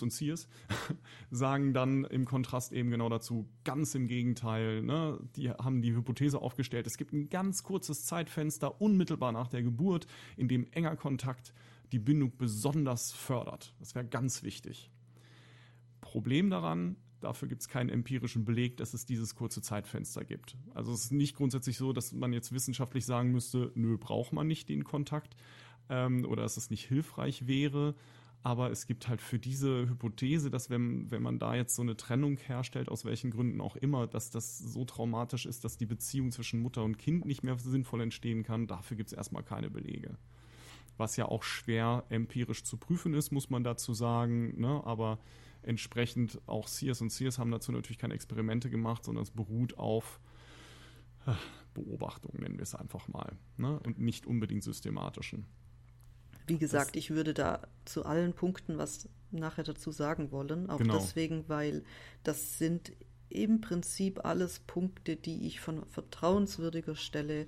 und 0.00 0.12
Sears 0.12 0.48
sagen 1.30 1.72
dann 1.72 2.04
im 2.04 2.24
Kontrast 2.24 2.72
eben 2.72 2.90
genau 2.90 3.08
dazu, 3.08 3.48
ganz 3.64 3.94
im 3.94 4.06
Gegenteil. 4.06 4.82
Ne? 4.82 5.18
Die 5.36 5.50
haben 5.50 5.82
die 5.82 5.94
Hypothese 5.94 6.40
aufgestellt, 6.40 6.86
es 6.86 6.96
gibt 6.96 7.12
ein 7.12 7.28
ganz 7.28 7.62
kurzes 7.62 8.04
Zeitfenster 8.04 8.80
unmittelbar 8.80 9.32
nach 9.32 9.48
der 9.48 9.62
Geburt, 9.62 10.06
in 10.36 10.48
dem 10.48 10.66
enger 10.72 10.96
Kontakt 10.96 11.52
die 11.92 11.98
Bindung 11.98 12.36
besonders 12.36 13.12
fördert. 13.12 13.74
Das 13.78 13.94
wäre 13.94 14.06
ganz 14.06 14.42
wichtig. 14.42 14.90
Problem 16.00 16.50
daran, 16.50 16.96
dafür 17.20 17.48
gibt 17.48 17.62
es 17.62 17.68
keinen 17.68 17.90
empirischen 17.90 18.44
Beleg, 18.44 18.76
dass 18.76 18.94
es 18.94 19.06
dieses 19.06 19.34
kurze 19.34 19.62
Zeitfenster 19.62 20.24
gibt. 20.24 20.56
Also 20.74 20.92
es 20.92 21.04
ist 21.04 21.12
nicht 21.12 21.36
grundsätzlich 21.36 21.76
so, 21.76 21.92
dass 21.92 22.12
man 22.12 22.32
jetzt 22.32 22.52
wissenschaftlich 22.52 23.04
sagen 23.04 23.30
müsste, 23.32 23.72
nö, 23.74 23.98
braucht 23.98 24.32
man 24.32 24.46
nicht 24.46 24.68
den 24.68 24.84
Kontakt 24.84 25.36
ähm, 25.88 26.24
oder 26.24 26.42
dass 26.42 26.56
es 26.56 26.70
nicht 26.70 26.86
hilfreich 26.86 27.46
wäre. 27.46 27.94
Aber 28.42 28.70
es 28.70 28.86
gibt 28.86 29.06
halt 29.06 29.20
für 29.20 29.38
diese 29.38 29.86
Hypothese, 29.86 30.50
dass 30.50 30.70
wenn, 30.70 31.10
wenn 31.10 31.22
man 31.22 31.38
da 31.38 31.54
jetzt 31.54 31.76
so 31.76 31.82
eine 31.82 31.96
Trennung 31.96 32.38
herstellt, 32.38 32.88
aus 32.88 33.04
welchen 33.04 33.30
Gründen 33.30 33.60
auch 33.60 33.76
immer, 33.76 34.06
dass 34.06 34.30
das 34.30 34.58
so 34.58 34.86
traumatisch 34.86 35.44
ist, 35.44 35.62
dass 35.64 35.76
die 35.76 35.84
Beziehung 35.84 36.32
zwischen 36.32 36.60
Mutter 36.60 36.82
und 36.82 36.96
Kind 36.96 37.26
nicht 37.26 37.42
mehr 37.42 37.58
sinnvoll 37.58 38.00
entstehen 38.00 38.42
kann, 38.42 38.66
dafür 38.66 38.96
gibt 38.96 39.10
es 39.10 39.12
erstmal 39.12 39.42
keine 39.42 39.68
Belege. 39.68 40.16
Was 41.00 41.16
ja 41.16 41.24
auch 41.24 41.42
schwer 41.42 42.04
empirisch 42.10 42.62
zu 42.62 42.76
prüfen 42.76 43.14
ist, 43.14 43.32
muss 43.32 43.48
man 43.48 43.64
dazu 43.64 43.94
sagen. 43.94 44.60
Ne? 44.60 44.82
Aber 44.84 45.18
entsprechend 45.62 46.40
auch 46.46 46.68
Sears 46.68 47.00
und 47.00 47.10
Sears 47.10 47.38
haben 47.38 47.50
dazu 47.50 47.72
natürlich 47.72 47.96
keine 47.96 48.12
Experimente 48.12 48.68
gemacht, 48.68 49.04
sondern 49.04 49.22
es 49.22 49.30
beruht 49.30 49.78
auf 49.78 50.20
äh, 51.26 51.32
Beobachtungen, 51.72 52.42
nennen 52.42 52.58
wir 52.58 52.64
es 52.64 52.74
einfach 52.74 53.08
mal. 53.08 53.32
Ne? 53.56 53.80
Und 53.80 53.98
nicht 53.98 54.26
unbedingt 54.26 54.62
systematischen. 54.62 55.46
Wie 56.46 56.58
gesagt, 56.58 56.90
das, 56.90 56.96
ich 56.96 57.10
würde 57.10 57.32
da 57.32 57.62
zu 57.86 58.04
allen 58.04 58.34
Punkten 58.34 58.76
was 58.76 59.08
nachher 59.30 59.64
dazu 59.64 59.92
sagen 59.92 60.32
wollen. 60.32 60.68
Auch 60.68 60.78
genau. 60.78 60.98
deswegen, 60.98 61.48
weil 61.48 61.82
das 62.24 62.58
sind 62.58 62.92
im 63.30 63.62
Prinzip 63.62 64.24
alles 64.24 64.58
Punkte, 64.60 65.16
die 65.16 65.46
ich 65.46 65.60
von 65.60 65.86
vertrauenswürdiger 65.86 66.96
Stelle 66.96 67.46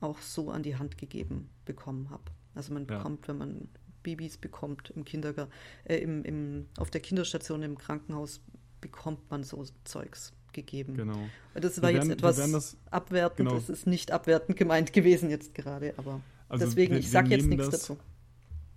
auch 0.00 0.20
so 0.20 0.50
an 0.50 0.62
die 0.62 0.76
Hand 0.76 0.96
gegeben 0.96 1.50
bekommen 1.66 2.08
habe. 2.08 2.24
Also 2.54 2.72
man 2.72 2.86
ja. 2.86 2.96
bekommt, 2.96 3.28
wenn 3.28 3.38
man 3.38 3.68
Babys 4.02 4.36
bekommt 4.36 4.90
im 4.90 5.04
Kindergarten, 5.04 5.52
äh, 5.84 5.96
im, 5.96 6.24
im, 6.24 6.66
auf 6.78 6.90
der 6.90 7.00
Kinderstation 7.00 7.62
im 7.62 7.76
Krankenhaus, 7.76 8.40
bekommt 8.80 9.30
man 9.30 9.42
so 9.42 9.64
Zeugs 9.84 10.32
gegeben. 10.52 10.96
Genau. 10.96 11.18
Das 11.54 11.82
war 11.82 11.92
werden, 11.92 12.10
jetzt 12.10 12.18
etwas 12.18 12.36
das, 12.52 12.76
abwertend. 12.90 13.48
Genau. 13.48 13.54
Das 13.54 13.68
ist 13.68 13.86
nicht 13.86 14.12
abwertend 14.12 14.56
gemeint 14.56 14.92
gewesen 14.92 15.30
jetzt 15.30 15.54
gerade, 15.54 15.94
aber 15.96 16.20
also 16.48 16.66
deswegen, 16.66 16.92
wir, 16.92 17.00
ich 17.00 17.10
sage 17.10 17.30
jetzt 17.30 17.46
nichts 17.46 17.70
das, 17.70 17.80
dazu. 17.80 17.98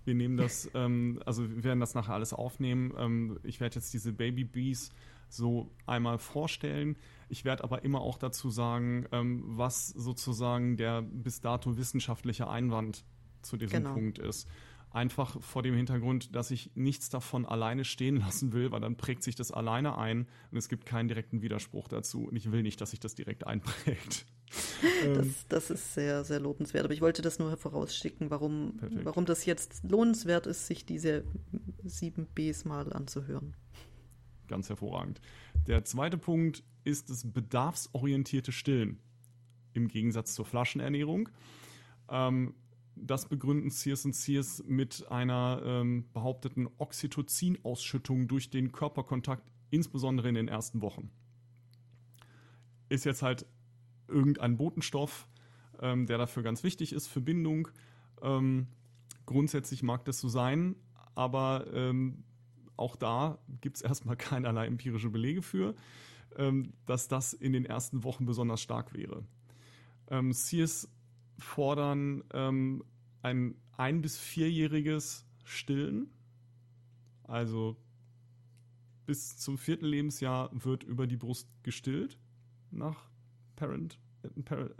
Wir 0.04 0.14
nehmen 0.14 0.36
das, 0.36 0.70
ähm, 0.74 1.20
also 1.26 1.48
wir 1.48 1.64
werden 1.64 1.80
das 1.80 1.94
nachher 1.94 2.14
alles 2.14 2.32
aufnehmen. 2.32 2.94
Ähm, 2.98 3.38
ich 3.42 3.60
werde 3.60 3.76
jetzt 3.76 3.92
diese 3.92 4.12
Baby 4.12 4.44
Bees 4.44 4.90
so 5.28 5.70
einmal 5.86 6.18
vorstellen. 6.18 6.96
Ich 7.28 7.44
werde 7.44 7.62
aber 7.62 7.84
immer 7.84 8.00
auch 8.00 8.16
dazu 8.16 8.50
sagen, 8.50 9.06
ähm, 9.12 9.42
was 9.44 9.88
sozusagen 9.88 10.76
der 10.78 11.02
bis 11.02 11.40
dato 11.40 11.76
wissenschaftliche 11.76 12.48
Einwand 12.48 13.04
zu 13.42 13.56
diesem 13.56 13.82
genau. 13.82 13.94
Punkt 13.94 14.18
ist. 14.18 14.48
Einfach 14.90 15.40
vor 15.42 15.62
dem 15.62 15.74
Hintergrund, 15.74 16.34
dass 16.34 16.50
ich 16.50 16.70
nichts 16.74 17.10
davon 17.10 17.44
alleine 17.44 17.84
stehen 17.84 18.16
lassen 18.20 18.52
will, 18.52 18.70
weil 18.70 18.80
dann 18.80 18.96
prägt 18.96 19.22
sich 19.22 19.34
das 19.34 19.52
alleine 19.52 19.98
ein 19.98 20.26
und 20.50 20.58
es 20.58 20.68
gibt 20.68 20.86
keinen 20.86 21.08
direkten 21.08 21.42
Widerspruch 21.42 21.88
dazu. 21.88 22.24
Und 22.24 22.36
ich 22.36 22.50
will 22.50 22.62
nicht, 22.62 22.80
dass 22.80 22.90
sich 22.90 23.00
das 23.00 23.14
direkt 23.14 23.46
einprägt. 23.46 24.26
Das, 24.80 25.26
ähm. 25.26 25.34
das, 25.50 25.70
ist 25.70 25.92
sehr, 25.92 26.24
sehr 26.24 26.40
lobenswert. 26.40 26.86
Aber 26.86 26.94
ich 26.94 27.02
wollte 27.02 27.20
das 27.20 27.38
nur 27.38 27.54
vorausschicken, 27.58 28.30
warum, 28.30 28.78
warum 29.02 29.26
das 29.26 29.44
jetzt 29.44 29.82
lohnenswert 29.84 30.46
ist, 30.46 30.66
sich 30.66 30.86
diese 30.86 31.24
sieben 31.84 32.26
Bs 32.34 32.64
mal 32.64 32.90
anzuhören. 32.94 33.54
Ganz 34.46 34.70
hervorragend. 34.70 35.20
Der 35.66 35.84
zweite 35.84 36.16
Punkt 36.16 36.64
ist 36.84 37.10
das 37.10 37.30
bedarfsorientierte 37.30 38.52
Stillen. 38.52 38.98
Im 39.74 39.88
Gegensatz 39.88 40.34
zur 40.34 40.46
Flaschenernährung. 40.46 41.28
Ähm, 42.08 42.54
das 43.06 43.28
begründen 43.28 43.70
Sears 43.70 44.04
und 44.04 44.14
Sears 44.14 44.62
mit 44.66 45.06
einer 45.10 45.62
ähm, 45.64 46.04
behaupteten 46.12 46.68
Oxytocin-Ausschüttung 46.78 48.28
durch 48.28 48.50
den 48.50 48.72
Körperkontakt, 48.72 49.50
insbesondere 49.70 50.28
in 50.28 50.34
den 50.34 50.48
ersten 50.48 50.82
Wochen. 50.82 51.10
Ist 52.88 53.04
jetzt 53.04 53.22
halt 53.22 53.46
irgendein 54.08 54.56
Botenstoff, 54.56 55.28
ähm, 55.80 56.06
der 56.06 56.18
dafür 56.18 56.42
ganz 56.42 56.62
wichtig 56.62 56.92
ist 56.92 57.06
für 57.06 57.20
Bindung. 57.20 57.68
Ähm, 58.22 58.66
grundsätzlich 59.26 59.82
mag 59.82 60.04
das 60.04 60.20
so 60.20 60.28
sein, 60.28 60.74
aber 61.14 61.66
ähm, 61.72 62.24
auch 62.76 62.96
da 62.96 63.38
gibt 63.60 63.76
es 63.76 63.82
erstmal 63.88 64.16
keinerlei 64.16 64.66
empirische 64.66 65.10
Belege 65.10 65.42
für, 65.42 65.74
ähm, 66.36 66.72
dass 66.86 67.08
das 67.08 67.32
in 67.32 67.52
den 67.52 67.64
ersten 67.64 68.04
Wochen 68.04 68.26
besonders 68.26 68.60
stark 68.60 68.94
wäre. 68.94 69.24
Ähm, 70.10 70.32
Sears 70.32 70.90
fordern 71.38 72.24
ähm, 72.32 72.84
ein 73.22 73.54
ein- 73.76 74.02
bis 74.02 74.18
vierjähriges 74.18 75.26
Stillen. 75.44 76.10
Also 77.24 77.76
bis 79.06 79.38
zum 79.38 79.56
vierten 79.56 79.86
Lebensjahr 79.86 80.50
wird 80.52 80.82
über 80.84 81.06
die 81.06 81.16
Brust 81.16 81.48
gestillt 81.62 82.18
nach 82.70 83.08
Parent, 83.56 83.98
Parent 84.44 84.74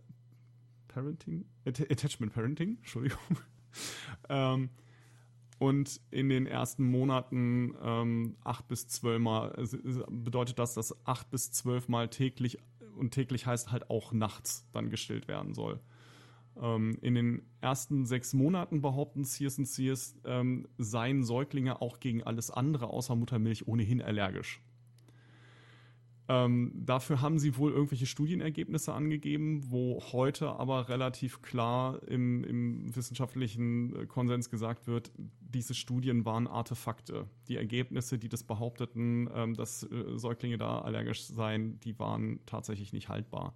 Parenting, 0.89 1.45
Attachment 1.65 2.33
Parenting, 2.33 2.77
Entschuldigung. 2.79 3.19
ähm, 4.29 4.71
und 5.59 6.01
in 6.11 6.29
den 6.29 6.47
ersten 6.47 6.85
Monaten 6.85 7.75
ähm, 7.83 8.37
acht 8.45 8.69
bis 8.69 8.89
zwölf 8.89 9.21
Mal 9.21 9.51
bedeutet 10.11 10.59
das, 10.59 10.75
dass 10.75 11.07
acht 11.07 11.31
bis 11.31 11.53
zwölf 11.53 11.89
Mal 11.89 12.09
täglich 12.09 12.59
und 12.97 13.13
täglich 13.13 13.47
heißt 13.47 13.71
halt 13.71 13.91
auch 13.91 14.13
nachts 14.13 14.67
dann 14.73 14.91
gestillt 14.91 15.29
werden 15.29 15.55
soll. 15.55 15.81
Ähm, 16.61 16.99
in 17.01 17.15
den 17.15 17.43
ersten 17.61 18.05
sechs 18.07 18.35
Monaten 18.35 18.81
behaupten 18.81 19.25
Sears 19.25 19.57
Sears, 19.57 20.17
ähm, 20.25 20.67
seien 20.79 21.25
Säuglinge 21.25 21.81
auch 21.81 22.01
gegen 22.01 22.23
alles 22.23 22.51
andere 22.51 22.89
außer 22.89 23.15
Muttermilch 23.15 23.67
ohnehin 23.67 24.03
allergisch. 24.03 24.61
Ähm, 26.31 26.73
dafür 26.75 27.23
haben 27.23 27.39
sie 27.39 27.57
wohl 27.57 27.73
irgendwelche 27.73 28.05
Studienergebnisse 28.05 28.93
angegeben, 28.93 29.71
wo 29.71 30.03
heute 30.13 30.51
aber 30.51 30.91
relativ 30.91 31.41
klar 31.41 32.03
im, 32.07 32.45
im 32.45 32.95
wissenschaftlichen 32.95 33.97
äh, 33.97 34.07
Konsens 34.07 34.51
gesagt 34.51 34.87
wird, 34.87 35.11
diese 35.41 35.73
Studien 35.75 36.27
waren 36.27 36.47
Artefakte. 36.47 37.27
Die 37.49 37.57
Ergebnisse, 37.57 38.19
die 38.19 38.29
das 38.29 38.43
behaupteten, 38.43 39.31
ähm, 39.35 39.55
dass 39.55 39.85
äh, 39.85 40.19
Säuglinge 40.19 40.59
da 40.59 40.81
allergisch 40.81 41.25
seien, 41.25 41.81
die 41.81 41.99
waren 41.99 42.41
tatsächlich 42.45 42.93
nicht 42.93 43.09
haltbar. 43.09 43.55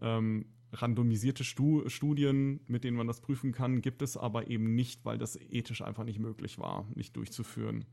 Ähm, 0.00 0.46
randomisierte 0.72 1.44
Stu 1.44 1.88
Studien, 1.88 2.60
mit 2.66 2.84
denen 2.84 2.96
man 2.96 3.06
das 3.06 3.20
prüfen 3.20 3.52
kann, 3.52 3.82
gibt 3.82 4.02
es 4.02 4.16
aber 4.16 4.48
eben 4.48 4.74
nicht, 4.74 5.04
weil 5.04 5.18
das 5.18 5.36
ethisch 5.36 5.82
einfach 5.82 6.04
nicht 6.04 6.18
möglich 6.18 6.58
war, 6.58 6.86
nicht 6.94 7.16
durchzuführen. 7.16 7.84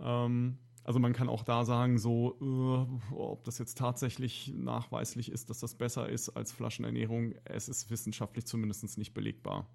Ähm, 0.00 0.58
also 0.84 0.98
man 0.98 1.14
kann 1.14 1.30
auch 1.30 1.42
da 1.42 1.64
sagen, 1.64 1.98
so, 1.98 2.36
äh, 2.40 3.14
ob 3.14 3.44
das 3.44 3.58
jetzt 3.58 3.78
tatsächlich 3.78 4.52
nachweislich 4.54 5.32
ist, 5.32 5.48
dass 5.48 5.60
das 5.60 5.74
besser 5.74 6.08
ist 6.08 6.28
als 6.30 6.52
Flaschenernährung, 6.52 7.34
es 7.44 7.68
ist 7.68 7.90
wissenschaftlich 7.90 8.44
zumindest 8.44 8.98
nicht 8.98 9.14
belegbar. 9.14 9.66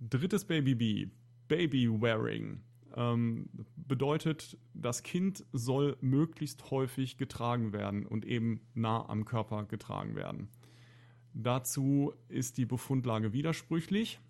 Drittes 0.00 0.44
Baby 0.44 0.74
B, 0.74 1.08
Baby 1.48 1.88
Wearing. 1.90 2.60
Ähm, 2.94 3.48
bedeutet, 3.76 4.58
das 4.74 5.02
Kind 5.02 5.44
soll 5.52 5.96
möglichst 6.00 6.70
häufig 6.70 7.16
getragen 7.16 7.72
werden 7.72 8.06
und 8.06 8.24
eben 8.24 8.60
nah 8.74 9.08
am 9.08 9.24
Körper 9.24 9.64
getragen 9.64 10.14
werden. 10.14 10.48
Dazu 11.34 12.12
ist 12.28 12.58
die 12.58 12.66
Befundlage 12.66 13.32
widersprüchlich. 13.32 14.20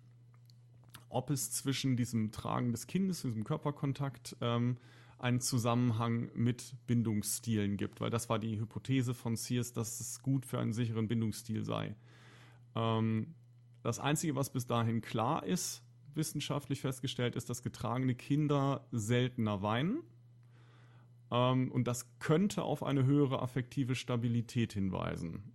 Ob 1.09 1.29
es 1.29 1.51
zwischen 1.51 1.95
diesem 1.95 2.31
Tragen 2.31 2.71
des 2.71 2.87
Kindes, 2.87 3.21
diesem 3.21 3.43
Körperkontakt, 3.43 4.35
ähm, 4.41 4.77
einen 5.19 5.39
Zusammenhang 5.39 6.31
mit 6.33 6.75
Bindungsstilen 6.87 7.77
gibt, 7.77 8.01
weil 8.01 8.09
das 8.09 8.29
war 8.29 8.39
die 8.39 8.59
Hypothese 8.59 9.13
von 9.13 9.35
Sears, 9.35 9.71
dass 9.71 9.99
es 9.99 10.21
gut 10.21 10.45
für 10.45 10.59
einen 10.59 10.73
sicheren 10.73 11.07
Bindungsstil 11.07 11.63
sei. 11.63 11.95
Ähm, 12.75 13.35
das 13.83 13.99
Einzige, 13.99 14.35
was 14.35 14.51
bis 14.51 14.65
dahin 14.65 15.01
klar 15.01 15.45
ist, 15.45 15.82
wissenschaftlich 16.15 16.81
festgestellt, 16.81 17.35
ist, 17.35 17.49
dass 17.49 17.63
getragene 17.63 18.15
Kinder 18.15 18.87
seltener 18.91 19.61
weinen. 19.61 20.03
Ähm, 21.31 21.71
und 21.71 21.87
das 21.87 22.17
könnte 22.19 22.63
auf 22.63 22.83
eine 22.83 23.05
höhere 23.05 23.41
affektive 23.41 23.95
Stabilität 23.95 24.73
hinweisen. 24.73 25.53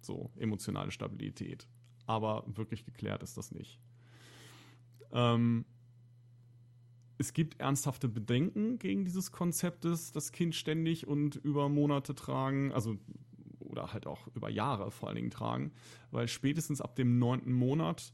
So, 0.00 0.30
emotionale 0.36 0.90
Stabilität. 0.90 1.68
Aber 2.06 2.44
wirklich 2.46 2.84
geklärt 2.84 3.22
ist 3.22 3.36
das 3.36 3.52
nicht. 3.52 3.78
Ähm, 5.12 5.64
es 7.18 7.32
gibt 7.32 7.60
ernsthafte 7.60 8.08
Bedenken 8.08 8.78
gegen 8.78 9.04
dieses 9.04 9.30
Konzept, 9.30 9.84
das 9.84 10.32
Kind 10.32 10.56
ständig 10.56 11.06
und 11.06 11.36
über 11.36 11.68
Monate 11.68 12.14
tragen, 12.14 12.72
also 12.72 12.98
oder 13.60 13.92
halt 13.92 14.06
auch 14.06 14.26
über 14.34 14.50
Jahre 14.50 14.90
vor 14.90 15.08
allen 15.08 15.16
Dingen 15.16 15.30
tragen, 15.30 15.72
weil 16.10 16.28
spätestens 16.28 16.80
ab 16.80 16.94
dem 16.96 17.18
neunten 17.18 17.52
Monat, 17.52 18.12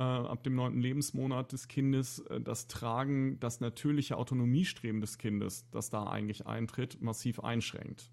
ab 0.00 0.42
dem 0.44 0.54
neunten 0.54 0.80
Lebensmonat 0.80 1.52
des 1.52 1.68
Kindes, 1.68 2.18
äh, 2.20 2.40
das 2.40 2.66
Tragen, 2.68 3.40
das 3.40 3.60
natürliche 3.60 4.16
Autonomiestreben 4.16 5.00
des 5.00 5.18
Kindes, 5.18 5.68
das 5.70 5.90
da 5.90 6.04
eigentlich 6.04 6.46
eintritt, 6.46 7.00
massiv 7.00 7.40
einschränkt. 7.40 8.10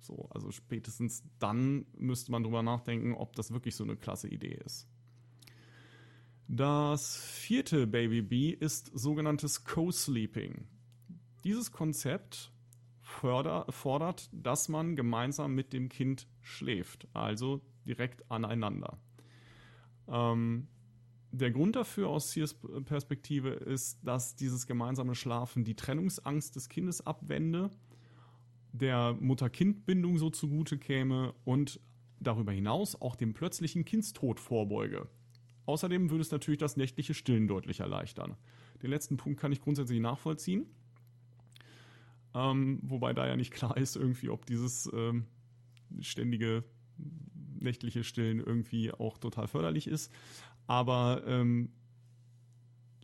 So, 0.00 0.28
also 0.30 0.52
spätestens 0.52 1.24
dann 1.40 1.86
müsste 1.96 2.30
man 2.30 2.44
drüber 2.44 2.62
nachdenken, 2.62 3.14
ob 3.14 3.34
das 3.34 3.50
wirklich 3.50 3.74
so 3.74 3.82
eine 3.82 3.96
klasse 3.96 4.28
Idee 4.28 4.60
ist. 4.64 4.88
Das 6.48 7.16
vierte 7.16 7.88
Baby 7.88 8.22
B 8.22 8.50
ist 8.50 8.92
sogenanntes 8.94 9.64
Co-Sleeping. 9.64 10.68
Dieses 11.42 11.72
Konzept 11.72 12.52
förder, 13.00 13.66
fordert, 13.70 14.28
dass 14.32 14.68
man 14.68 14.94
gemeinsam 14.94 15.54
mit 15.54 15.72
dem 15.72 15.88
Kind 15.88 16.28
schläft, 16.40 17.08
also 17.12 17.62
direkt 17.84 18.30
aneinander. 18.30 18.98
Ähm, 20.06 20.68
der 21.36 21.50
Grund 21.50 21.76
dafür 21.76 22.08
aus 22.08 22.32
Sears 22.32 22.56
Perspektive 22.84 23.50
ist, 23.50 23.98
dass 24.02 24.36
dieses 24.36 24.66
gemeinsame 24.66 25.14
Schlafen 25.14 25.64
die 25.64 25.74
Trennungsangst 25.74 26.56
des 26.56 26.68
Kindes 26.68 27.06
abwende, 27.06 27.70
der 28.72 29.16
Mutter-Kind-Bindung 29.20 30.18
so 30.18 30.30
zugute 30.30 30.78
käme 30.78 31.34
und 31.44 31.80
darüber 32.20 32.52
hinaus 32.52 33.00
auch 33.00 33.16
dem 33.16 33.34
plötzlichen 33.34 33.84
Kindstod 33.84 34.40
vorbeuge. 34.40 35.08
Außerdem 35.66 36.10
würde 36.10 36.22
es 36.22 36.30
natürlich 36.30 36.58
das 36.58 36.76
nächtliche 36.76 37.14
Stillen 37.14 37.48
deutlich 37.48 37.80
erleichtern. 37.80 38.36
Den 38.82 38.90
letzten 38.90 39.16
Punkt 39.16 39.40
kann 39.40 39.52
ich 39.52 39.60
grundsätzlich 39.60 40.00
nachvollziehen. 40.00 40.66
Ähm, 42.34 42.80
wobei 42.82 43.12
da 43.14 43.26
ja 43.26 43.36
nicht 43.36 43.52
klar 43.52 43.76
ist, 43.76 43.96
irgendwie, 43.96 44.28
ob 44.28 44.46
dieses 44.46 44.90
ähm, 44.92 45.26
ständige 46.00 46.64
nächtliche 47.58 48.04
Stillen 48.04 48.38
irgendwie 48.38 48.92
auch 48.92 49.18
total 49.18 49.48
förderlich 49.48 49.86
ist. 49.86 50.12
Aber 50.66 51.22
ähm, 51.26 51.70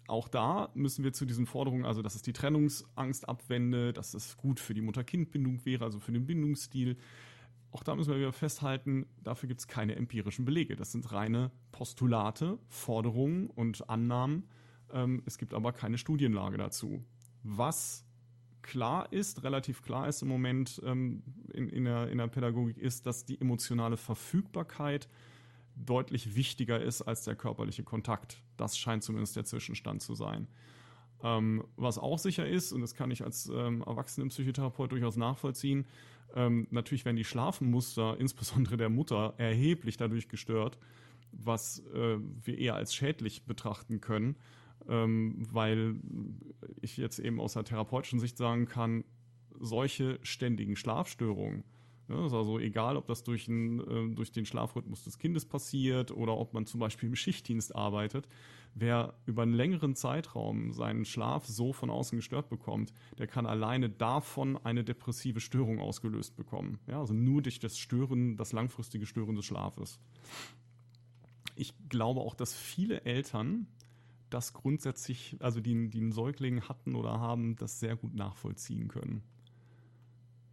auch 0.09 0.29
da 0.29 0.71
müssen 0.75 1.05
wir 1.05 1.13
zu 1.13 1.25
diesen 1.25 1.47
Forderungen, 1.47 1.85
also 1.85 2.03
dass 2.03 2.15
es 2.15 2.23
die 2.23 2.33
Trennungsangst 2.33 3.29
abwende, 3.29 3.93
dass 3.93 4.15
es 4.15 4.37
gut 4.37 4.61
für 4.61 4.75
die 4.75 4.81
Mutter-Kind-Bindung 4.81 5.65
wäre, 5.65 5.85
also 5.85 6.01
für 6.01 6.13
den 6.13 6.27
Bindungsstil, 6.27 6.97
auch 7.73 7.83
da 7.83 7.97
müssen 7.97 8.11
wir 8.11 8.19
wieder 8.19 8.33
festhalten, 8.33 9.07
dafür 9.23 9.49
gibt 9.49 9.61
es 9.61 9.67
keine 9.67 9.97
empirischen 9.97 10.45
Belege. 10.45 10.77
Das 10.77 10.93
sind 10.93 11.11
reine 11.11 11.51
Postulate, 11.73 12.59
Forderungen 12.69 13.49
und 13.49 13.89
Annahmen. 13.89 14.45
Ähm, 14.93 15.23
es 15.25 15.39
gibt 15.39 15.55
aber 15.55 15.73
keine 15.73 15.97
Studienlage 15.97 16.59
dazu. 16.59 17.03
Was 17.43 18.05
klar 18.61 19.11
ist, 19.11 19.43
relativ 19.43 19.83
klar 19.83 20.07
ist 20.07 20.21
im 20.21 20.29
Moment 20.29 20.83
ähm, 20.85 21.23
in, 21.55 21.71
in, 21.71 21.85
der, 21.85 22.11
in 22.11 22.19
der 22.19 22.29
Pädagogik, 22.29 22.77
ist, 22.77 23.07
dass 23.07 23.25
die 23.25 23.41
emotionale 23.41 23.97
Verfügbarkeit 23.97 25.09
deutlich 25.77 26.35
wichtiger 26.35 26.81
ist 26.81 27.03
als 27.03 27.25
der 27.25 27.37
körperliche 27.37 27.83
Kontakt. 27.83 28.43
Das 28.57 28.79
scheint 28.79 29.03
zumindest 29.03 29.37
der 29.37 29.45
Zwischenstand 29.45 30.03
zu 30.03 30.15
sein. 30.15 30.49
Ähm, 31.23 31.65
was 31.77 31.99
auch 31.99 32.19
sicher 32.19 32.47
ist, 32.47 32.73
und 32.73 32.81
das 32.81 32.95
kann 32.95 33.11
ich 33.11 33.23
als 33.25 33.47
ähm, 33.49 33.83
Erwachsenenpsychotherapeut 33.83 34.93
durchaus 34.93 35.17
nachvollziehen, 35.17 35.87
ähm, 36.35 36.67
natürlich 36.71 37.05
werden 37.05 37.17
die 37.17 37.25
Schlafenmuster, 37.25 38.17
insbesondere 38.21 38.77
der 38.77 38.89
Mutter, 38.89 39.35
erheblich 39.37 39.97
dadurch 39.97 40.29
gestört, 40.29 40.79
was 41.31 41.81
äh, 41.95 42.19
wir 42.19 42.59
eher 42.59 42.75
als 42.75 42.95
schädlich 42.95 43.47
betrachten 43.47 44.01
können, 44.01 44.37
ähm, 44.89 45.47
weil 45.51 45.97
ich 46.81 46.97
jetzt 46.97 47.19
eben 47.19 47.41
aus 47.41 47.55
der 47.55 47.65
therapeutischen 47.65 48.21
Sicht 48.21 48.37
sagen 48.37 48.67
kann, 48.67 49.05
solche 49.59 50.19
ständigen 50.23 50.77
Schlafstörungen, 50.77 51.65
ja, 52.13 52.27
ist 52.27 52.33
also 52.35 52.59
egal, 52.59 52.97
ob 52.97 53.07
das 53.07 53.25
durch, 53.25 53.49
ein, 53.49 53.81
äh, 53.81 54.15
durch 54.15 54.33
den 54.33 54.45
Schlafrhythmus 54.45 55.05
des 55.05 55.19
Kindes 55.19 55.47
passiert 55.47 56.11
oder 56.11 56.37
ob 56.37 56.53
man 56.53 56.67
zum 56.67 56.81
Beispiel 56.81 57.09
im 57.09 57.17
Schichtdienst 57.17 57.75
arbeitet, 57.75 58.29
wer 58.75 59.15
über 59.25 59.43
einen 59.43 59.55
längeren 59.55 59.95
Zeitraum 59.95 60.73
seinen 60.73 61.05
Schlaf 61.05 61.47
so 61.47 61.73
von 61.73 61.91
außen 61.91 62.19
gestört 62.19 62.51
bekommt, 62.51 62.93
der 63.19 63.27
kann 63.27 63.47
alleine 63.47 63.89
davon 63.89 64.59
eine 64.65 64.85
depressive 64.85 65.41
Störung 65.41 65.79
ausgelöst 65.81 66.37
bekommen. 66.37 66.79
Ja, 66.87 67.01
also 67.01 67.15
nur 67.15 67.43
durch 67.43 67.61
das 67.61 67.79
Stören, 67.79 68.37
das 68.37 68.53
langfristige 68.53 69.07
Stören 69.07 69.37
des 69.37 69.47
Schlafes. 69.47 69.99
Ich 71.57 71.75
glaube 71.89 72.21
auch, 72.21 72.35
dass 72.35 72.55
viele 72.55 73.03
Eltern 73.05 73.67
das 74.31 74.53
grundsätzlich, 74.53 75.37
also 75.41 75.61
die, 75.61 75.89
die 75.91 76.01
einen 76.01 76.13
Säugling 76.13 76.63
hatten 76.63 76.95
oder 76.95 77.21
haben, 77.21 77.57
das 77.57 77.81
sehr 77.81 77.97
gut 77.97 78.15
nachvollziehen 78.15 78.89
können. 78.89 79.23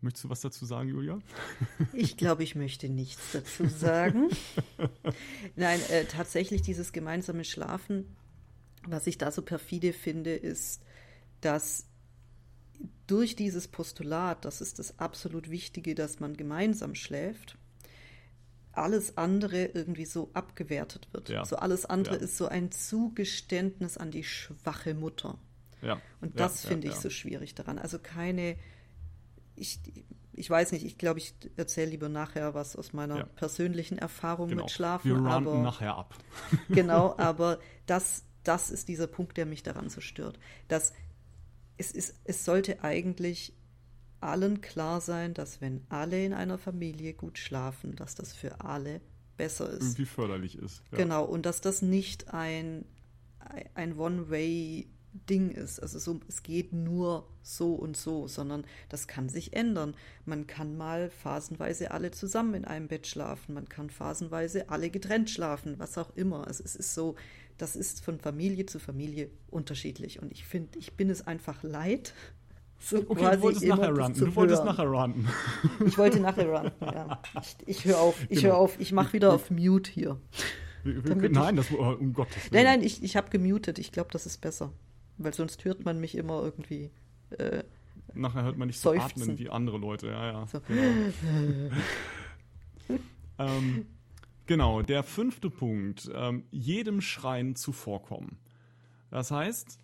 Möchtest 0.02 0.24
du 0.24 0.30
was 0.30 0.42
dazu 0.42 0.66
sagen, 0.66 0.90
Julia? 0.90 1.20
Ich 1.94 2.16
glaube, 2.16 2.44
ich 2.44 2.56
möchte 2.56 2.88
nichts 2.90 3.34
dazu 3.34 3.68
sagen. 3.68 4.30
Nein, 5.56 5.80
äh, 5.90 6.06
tatsächlich 6.06 6.62
dieses 6.62 6.94
gemeinsame 6.94 7.44
Schlafen, 7.44 8.16
was 8.88 9.08
ich 9.08 9.18
da 9.18 9.32
so 9.32 9.42
perfide 9.42 9.92
finde, 9.92 10.36
ist, 10.36 10.82
dass 11.42 11.86
durch 13.08 13.36
dieses 13.36 13.68
Postulat, 13.68 14.46
das 14.46 14.62
ist 14.62 14.80
das 14.80 15.00
absolut 15.00 15.50
Wichtige, 15.50 15.96
dass 15.96 16.20
man 16.20 16.38
gemeinsam 16.38 16.96
schläft, 16.96 17.58
alles 18.72 19.18
andere 19.18 19.66
irgendwie 19.66 20.06
so 20.06 20.30
abgewertet 20.34 21.10
wird. 21.12 21.30
Ja. 21.30 21.44
So 21.44 21.58
alles 21.58 21.86
andere 21.86 22.16
ja. 22.16 22.22
ist 22.22 22.38
so 22.38 22.48
ein 22.48 22.72
Zugeständnis 22.72 23.98
an 23.98 24.12
die 24.12 24.24
schwache 24.24 24.94
Mutter. 24.94 25.38
Ja. 25.82 26.02
Und 26.22 26.40
das 26.40 26.66
finde 26.66 26.88
ich 26.88 26.96
so 26.96 27.10
schwierig 27.10 27.56
daran. 27.56 27.80
Also 27.80 28.00
keine 28.00 28.58
ich, 29.60 29.80
ich 30.34 30.50
weiß 30.50 30.72
nicht, 30.72 30.86
ich 30.86 30.98
glaube, 30.98 31.20
ich 31.20 31.34
erzähle 31.58 31.92
lieber 31.92 32.10
nachher 32.10 32.54
was 32.54 32.76
aus 32.76 32.94
meiner 32.94 33.18
ja. 33.18 33.24
persönlichen 33.24 33.98
Erfahrung 33.98 34.50
genau. 34.50 34.64
mit 34.64 34.72
Schlafen. 34.72 35.24
Wir 35.24 35.32
aber 35.32 35.58
nachher 35.60 35.96
ab. 35.96 36.16
genau, 36.70 37.16
aber 37.18 37.60
das, 37.86 38.24
das 38.44 38.70
ist 38.70 38.88
dieser 38.88 39.08
Punkt, 39.08 39.38
der 39.38 39.46
mich 39.46 39.64
daran 39.64 39.90
so 39.90 40.02
stört. 40.02 40.40
Dass 40.68 40.94
es, 41.78 41.92
ist, 41.92 42.16
es 42.24 42.46
sollte 42.46 42.84
eigentlich 42.84 43.54
allen 44.22 44.62
klar 44.62 45.02
sein, 45.02 45.34
dass 45.34 45.62
wenn 45.62 45.86
alle 45.90 46.24
in 46.26 46.34
einer 46.34 46.58
Familie 46.58 47.14
gut 47.14 47.38
schlafen, 47.38 47.96
dass 47.96 48.16
das 48.16 48.34
für 48.34 48.62
alle 48.62 49.02
besser 49.38 49.70
ist. 49.70 49.82
Irgendwie 49.82 50.06
förderlich 50.06 50.58
ist. 50.58 50.84
Ja. 50.92 50.98
Genau, 50.98 51.24
und 51.24 51.46
dass 51.46 51.62
das 51.62 51.82
nicht 51.82 52.34
ein, 52.34 52.86
ein 53.74 53.98
One-Way 53.98 54.88
Ding 55.14 55.50
ist. 55.52 55.80
Also 55.80 56.00
so, 56.00 56.20
es 56.28 56.44
geht 56.44 56.74
nur 56.74 57.28
so 57.42 57.74
und 57.74 57.98
so, 57.98 58.28
sondern 58.28 58.64
das 58.90 59.08
kann 59.08 59.30
sich 59.30 59.54
ändern. 59.54 59.96
Man 60.26 60.48
kann 60.48 60.78
mal 60.78 61.10
phasenweise 61.10 61.92
alle 61.92 62.12
zusammen 62.12 62.54
in 62.54 62.66
einem 62.66 62.88
Bett 62.88 63.08
schlafen, 63.08 63.56
man 63.56 63.68
kann 63.68 63.90
phasenweise 63.90 64.70
alle 64.70 64.90
getrennt 64.90 65.30
schlafen, 65.30 65.76
was 65.78 65.98
auch 65.98 66.16
immer. 66.16 66.48
Also 66.48 66.64
es 66.64 66.76
ist 66.76 66.94
so, 66.94 67.16
das 67.58 67.76
ist 67.76 68.04
von 68.04 68.20
Familie 68.20 68.66
zu 68.66 68.80
Familie 68.80 69.30
unterschiedlich. 69.50 70.22
Und 70.22 70.32
ich 70.32 70.46
finde, 70.46 70.78
ich 70.80 70.94
bin 70.94 71.10
es 71.10 71.26
einfach 71.26 71.64
leid. 71.64 72.14
So 72.82 72.96
okay, 73.10 73.36
du 73.36 73.42
wolltest 73.42 73.66
nachher 73.66 73.94
ranten. 73.94 74.24
Du 74.24 74.36
wolltest 74.38 74.64
nachher 74.64 74.90
ranten. 74.90 75.28
Ich 75.86 75.98
wollte 75.98 76.22
nachher 76.22 76.50
ranten, 76.54 76.86
ja. 76.86 77.22
Ich, 77.42 77.58
ich 77.68 77.84
höre 77.84 78.00
auf, 78.00 78.16
ich 78.30 78.40
genau. 78.40 78.54
höre 78.54 78.58
auf, 78.58 78.80
ich 78.80 78.94
mache 78.94 79.12
wieder 79.12 79.34
auf 79.34 79.52
Mute 79.52 79.92
hier. 79.92 80.18
nein, 80.86 81.58
das, 81.58 81.74
oh, 81.74 81.98
um 82.00 82.14
Gottes 82.14 82.38
Willen. 82.38 82.54
Nein, 82.54 82.64
nein, 82.64 82.82
ich, 82.82 83.04
ich 83.04 83.18
habe 83.18 83.30
gemutet. 83.32 83.80
Ich 83.80 83.92
glaube, 83.92 84.12
das 84.14 84.26
ist 84.26 84.40
besser. 84.40 84.72
Weil 85.20 85.34
sonst 85.34 85.64
hört 85.66 85.86
man 85.86 86.00
mich 86.00 86.16
immer 86.16 86.42
irgendwie. 86.42 86.90
Äh, 87.32 87.64
Nachher 88.14 88.44
hört 88.44 88.58
man 88.58 88.68
nicht 88.68 88.80
so 88.80 88.92
atmen 88.92 89.38
wie 89.38 89.50
andere 89.50 89.78
Leute. 89.78 90.08
Ja, 90.08 90.32
ja. 90.32 90.48
So. 90.48 90.62
Genau. 90.62 91.76
ähm, 93.38 93.86
genau, 94.48 94.82
der 94.82 95.04
fünfte 95.04 95.50
Punkt. 95.50 96.10
Ähm, 96.14 96.46
jedem 96.50 97.02
Schreien 97.02 97.56
zuvorkommen. 97.56 98.38
Das 99.12 99.30
heißt, 99.30 99.78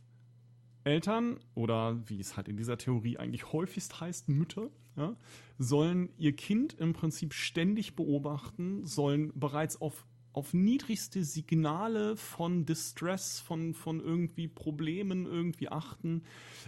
Eltern 0.85 1.39
oder 1.53 1.99
wie 2.07 2.19
es 2.19 2.37
halt 2.37 2.47
in 2.47 2.57
dieser 2.57 2.77
Theorie 2.77 3.17
eigentlich 3.17 3.51
häufigst 3.51 3.99
heißt, 3.99 4.29
Mütter, 4.29 4.69
ja, 4.95 5.15
sollen 5.57 6.09
ihr 6.17 6.33
Kind 6.35 6.73
im 6.73 6.93
Prinzip 6.93 7.33
ständig 7.33 7.95
beobachten, 7.95 8.85
sollen 8.85 9.31
bereits 9.35 9.81
auf 9.81 10.05
auf 10.35 10.53
niedrigste 10.53 11.23
Signale 11.23 12.17
von 12.17 12.65
Distress, 12.65 13.39
von, 13.39 13.73
von 13.73 14.01
irgendwie 14.01 14.49
Problemen 14.49 15.25
irgendwie 15.25 15.69
achten 15.69 16.23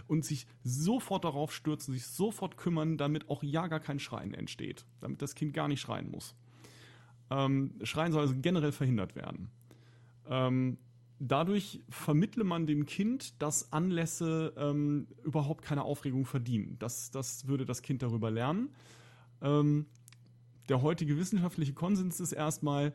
und 0.08 0.24
sich 0.24 0.48
sofort 0.64 1.26
darauf 1.26 1.54
stürzen, 1.54 1.94
sich 1.94 2.06
sofort 2.06 2.56
kümmern, 2.56 2.98
damit 2.98 3.30
auch 3.30 3.44
ja 3.44 3.68
gar 3.68 3.82
kein 3.82 4.00
Schreien 4.00 4.34
entsteht, 4.34 4.86
damit 5.02 5.22
das 5.22 5.36
Kind 5.36 5.54
gar 5.54 5.68
nicht 5.68 5.82
schreien 5.82 6.10
muss. 6.10 6.34
Ähm, 7.30 7.74
Schreien 7.84 8.14
soll 8.14 8.22
also 8.22 8.36
generell 8.42 8.72
verhindert 8.72 9.16
werden. 9.16 9.50
Ähm, 10.30 10.78
dadurch 11.20 11.82
vermittle 11.90 12.46
man 12.46 12.68
dem 12.68 12.86
Kind, 12.86 13.42
dass 13.42 13.74
Anlässe 13.74 14.54
ähm, 14.56 15.08
überhaupt 15.26 15.62
keine 15.66 15.84
Aufregung 15.84 16.26
verdienen. 16.26 16.78
Das, 16.80 17.12
das 17.12 17.48
würde 17.50 17.66
das 17.66 17.82
Kind 17.82 18.02
darüber 18.02 18.32
lernen. 18.32 18.70
Ähm, 19.42 19.88
der 20.70 20.82
heutige 20.82 21.18
wissenschaftliche 21.18 21.74
Konsens 21.74 22.22
ist 22.22 22.32
erstmal, 22.32 22.94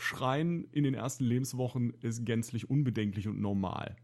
Schreien 0.00 0.64
in 0.72 0.84
den 0.84 0.94
ersten 0.94 1.24
Lebenswochen 1.24 1.92
ist 2.00 2.24
gänzlich 2.24 2.68
unbedenklich 2.70 3.28
und 3.28 3.40
normal. 3.40 3.96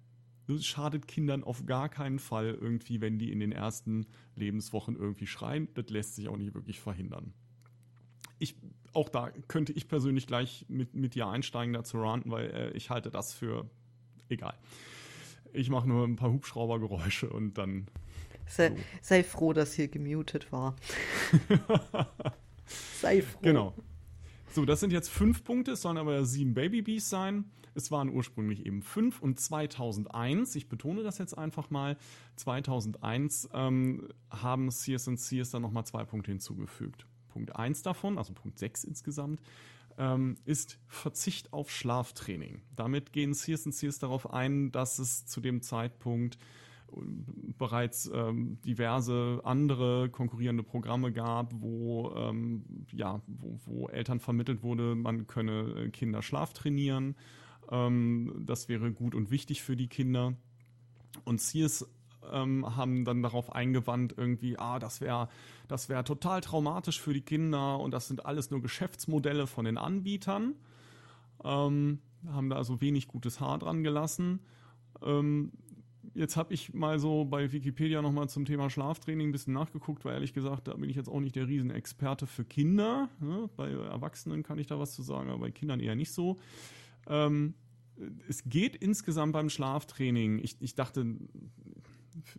Das 0.47 0.65
schadet 0.65 1.09
Kindern 1.09 1.43
auf 1.43 1.67
gar 1.67 1.89
keinen 1.89 2.19
Fall 2.19 2.57
irgendwie, 2.61 3.01
wenn 3.01 3.19
die 3.19 3.33
in 3.33 3.41
den 3.41 3.53
ersten 3.53 4.07
Lebenswochen 4.37 4.97
irgendwie 4.97 5.27
schreien. 5.27 5.69
Das 5.75 5.89
lässt 5.89 6.15
sich 6.15 6.29
auch 6.29 6.37
nicht 6.37 6.55
wirklich 6.55 6.81
verhindern. 6.81 7.33
Ich, 8.39 8.55
auch 8.93 9.09
da 9.09 9.31
könnte 9.49 9.73
ich 9.73 9.89
persönlich 9.89 10.27
gleich 10.27 10.67
mit, 10.69 10.95
mit 10.95 11.15
dir 11.15 11.27
einsteigen, 11.27 11.73
dazu 11.73 12.01
ranten, 12.01 12.31
weil 12.31 12.51
äh, 12.51 12.71
ich 12.73 12.91
halte 12.91 13.11
das 13.11 13.35
für 13.35 13.69
egal. 14.29 14.55
Ich 15.53 15.71
mache 15.71 15.89
nur 15.89 16.07
ein 16.07 16.17
paar 16.17 16.31
Hubschraubergeräusche 16.31 17.29
und 17.31 17.55
dann. 17.59 17.87
Sei, 18.47 18.71
so. 18.71 18.77
sei 19.01 19.25
froh, 19.25 19.53
dass 19.53 19.73
hier 19.73 19.89
gemutet 19.89 20.53
war. 20.53 20.77
sei 23.01 23.23
froh. 23.23 23.41
Genau. 23.43 23.75
So, 24.57 24.65
das 24.65 24.81
sind 24.81 24.91
jetzt 24.91 25.11
fünf 25.11 25.45
Punkte, 25.45 25.73
es 25.73 25.83
sollen 25.83 25.99
aber 25.99 26.25
sieben 26.25 26.55
Babybees 26.55 27.11
sein. 27.11 27.45
Es 27.75 27.91
waren 27.91 28.09
ursprünglich 28.09 28.65
eben 28.65 28.81
fünf 28.81 29.21
und 29.21 29.39
2001, 29.39 30.57
ich 30.57 30.71
betone 30.71 31.03
das 31.03 31.19
jetzt 31.19 31.37
einfach 31.37 31.69
mal, 31.69 31.99
2001 32.37 33.51
ähm, 33.53 34.09
haben 34.31 34.71
CS&Cs 34.71 35.51
dann 35.51 35.61
nochmal 35.61 35.85
zwei 35.85 36.05
Punkte 36.05 36.31
hinzugefügt. 36.31 37.05
Punkt 37.29 37.55
1 37.55 37.83
davon, 37.83 38.17
also 38.17 38.33
Punkt 38.33 38.59
6 38.59 38.85
insgesamt, 38.85 39.43
ähm, 39.99 40.39
ist 40.47 40.79
Verzicht 40.87 41.53
auf 41.53 41.71
Schlaftraining. 41.71 42.63
Damit 42.77 43.13
gehen 43.13 43.35
CS&Cs 43.35 43.99
darauf 43.99 44.33
ein, 44.33 44.73
dass 44.73 44.99
es 44.99 45.27
zu 45.27 45.43
dem 45.43 45.61
Zeitpunkt 45.61 46.39
bereits 47.59 48.11
ähm, 48.13 48.59
diverse 48.65 49.41
andere 49.45 50.09
konkurrierende 50.11 50.63
Programme 50.63 51.13
gab, 51.13 51.53
wo, 51.55 52.13
ähm, 52.17 52.65
ja, 52.93 53.21
wo, 53.27 53.59
wo, 53.65 53.89
Eltern 53.89 54.21
vermittelt 54.21 54.63
wurde, 54.63 54.95
man 54.95 55.27
könne 55.27 55.87
äh, 55.87 55.89
Kinder 55.91 56.23
Schlaf 56.23 56.53
trainieren. 56.53 57.17
Ähm, 57.71 58.43
das 58.47 58.69
wäre 58.69 58.93
gut 58.93 59.15
und 59.15 59.31
wichtig 59.31 59.63
für 59.63 59.77
die 59.77 59.89
Kinder. 59.89 60.35
Und 61.25 61.41
Sears 61.41 61.89
ähm, 62.31 62.77
haben 62.77 63.05
dann 63.05 63.23
darauf 63.23 63.53
eingewandt, 63.53 64.15
irgendwie, 64.17 64.59
ah, 64.59 64.79
das 64.79 65.01
wäre 65.01 65.29
das 65.69 65.89
wär 65.89 66.05
total 66.05 66.41
traumatisch 66.41 67.01
für 67.01 67.13
die 67.13 67.23
Kinder 67.23 67.81
und 67.81 67.93
das 67.93 68.09
sind 68.09 68.25
alles 68.25 68.51
nur 68.51 68.63
Geschäftsmodelle 68.63 69.47
von 69.47 69.65
den 69.65 69.79
Anbietern. 69.79 70.55
Ähm, 71.45 72.01
haben 72.29 72.51
da 72.51 72.57
also 72.57 72.81
wenig 72.81 73.09
gutes 73.09 73.41
Haar 73.41 73.59
dran 73.59 73.83
gelassen. 73.83 74.41
Ähm, 75.03 75.53
Jetzt 76.15 76.37
habe 76.37 76.55
ich 76.55 76.75
mal 76.75 76.99
so 76.99 77.25
bei 77.25 77.53
Wikipedia 77.53 78.03
nochmal 78.03 78.29
zum 78.29 78.45
Thema 78.45 78.71
Schlaftraining 78.71 79.29
ein 79.29 79.33
bisschen 79.33 79.53
nachgeguckt, 79.53 80.05
weil 80.05 80.15
ehrlich 80.15 80.35
gesagt, 80.35 80.69
da 80.69 80.75
bin 80.75 80.89
ich 80.89 80.97
jetzt 80.97 81.09
auch 81.09 81.21
nicht 81.21 81.37
der 81.37 81.49
Riesenexperte 81.49 82.27
für 82.27 82.45
Kinder. 82.45 83.09
Ne? 83.21 83.51
Bei 83.57 83.71
Erwachsenen 83.71 84.43
kann 84.43 84.59
ich 84.59 84.67
da 84.67 84.79
was 84.79 84.95
zu 84.95 85.03
sagen, 85.03 85.31
aber 85.31 85.41
bei 85.41 85.51
Kindern 85.51 85.81
eher 85.81 85.97
nicht 85.97 86.13
so. 86.13 86.39
Ähm, 87.09 87.55
es 88.29 88.45
geht 88.45 88.77
insgesamt 88.77 89.33
beim 89.33 89.49
Schlaftraining. 89.49 90.39
Ich, 90.39 90.57
ich 90.61 90.75
dachte, 90.75 91.17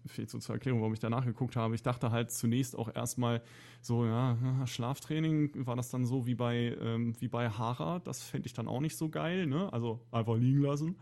fehlt 0.06 0.30
so 0.30 0.40
zur 0.40 0.56
Erklärung, 0.56 0.82
warum 0.82 0.94
ich 0.94 1.00
da 1.00 1.10
nachgeguckt 1.10 1.56
habe. 1.56 1.76
Ich 1.76 1.84
dachte 1.84 2.12
halt 2.12 2.32
zunächst 2.32 2.76
auch 2.76 2.94
erstmal 2.94 3.42
so, 3.82 4.06
ja, 4.06 4.38
Schlaftraining 4.66 5.66
war 5.66 5.76
das 5.76 5.90
dann 5.90 6.06
so 6.06 6.26
wie 6.26 6.36
bei, 6.36 6.76
ähm, 6.80 7.14
wie 7.20 7.28
bei 7.28 7.50
Hara. 7.50 8.00
Das 8.00 8.24
fände 8.24 8.48
ich 8.48 8.54
dann 8.54 8.68
auch 8.68 8.82
nicht 8.82 8.98
so 8.98 9.10
geil, 9.10 9.48
ne? 9.48 9.72
Also 9.74 10.02
einfach 10.12 10.36
liegen 10.36 10.62
lassen. 10.62 10.96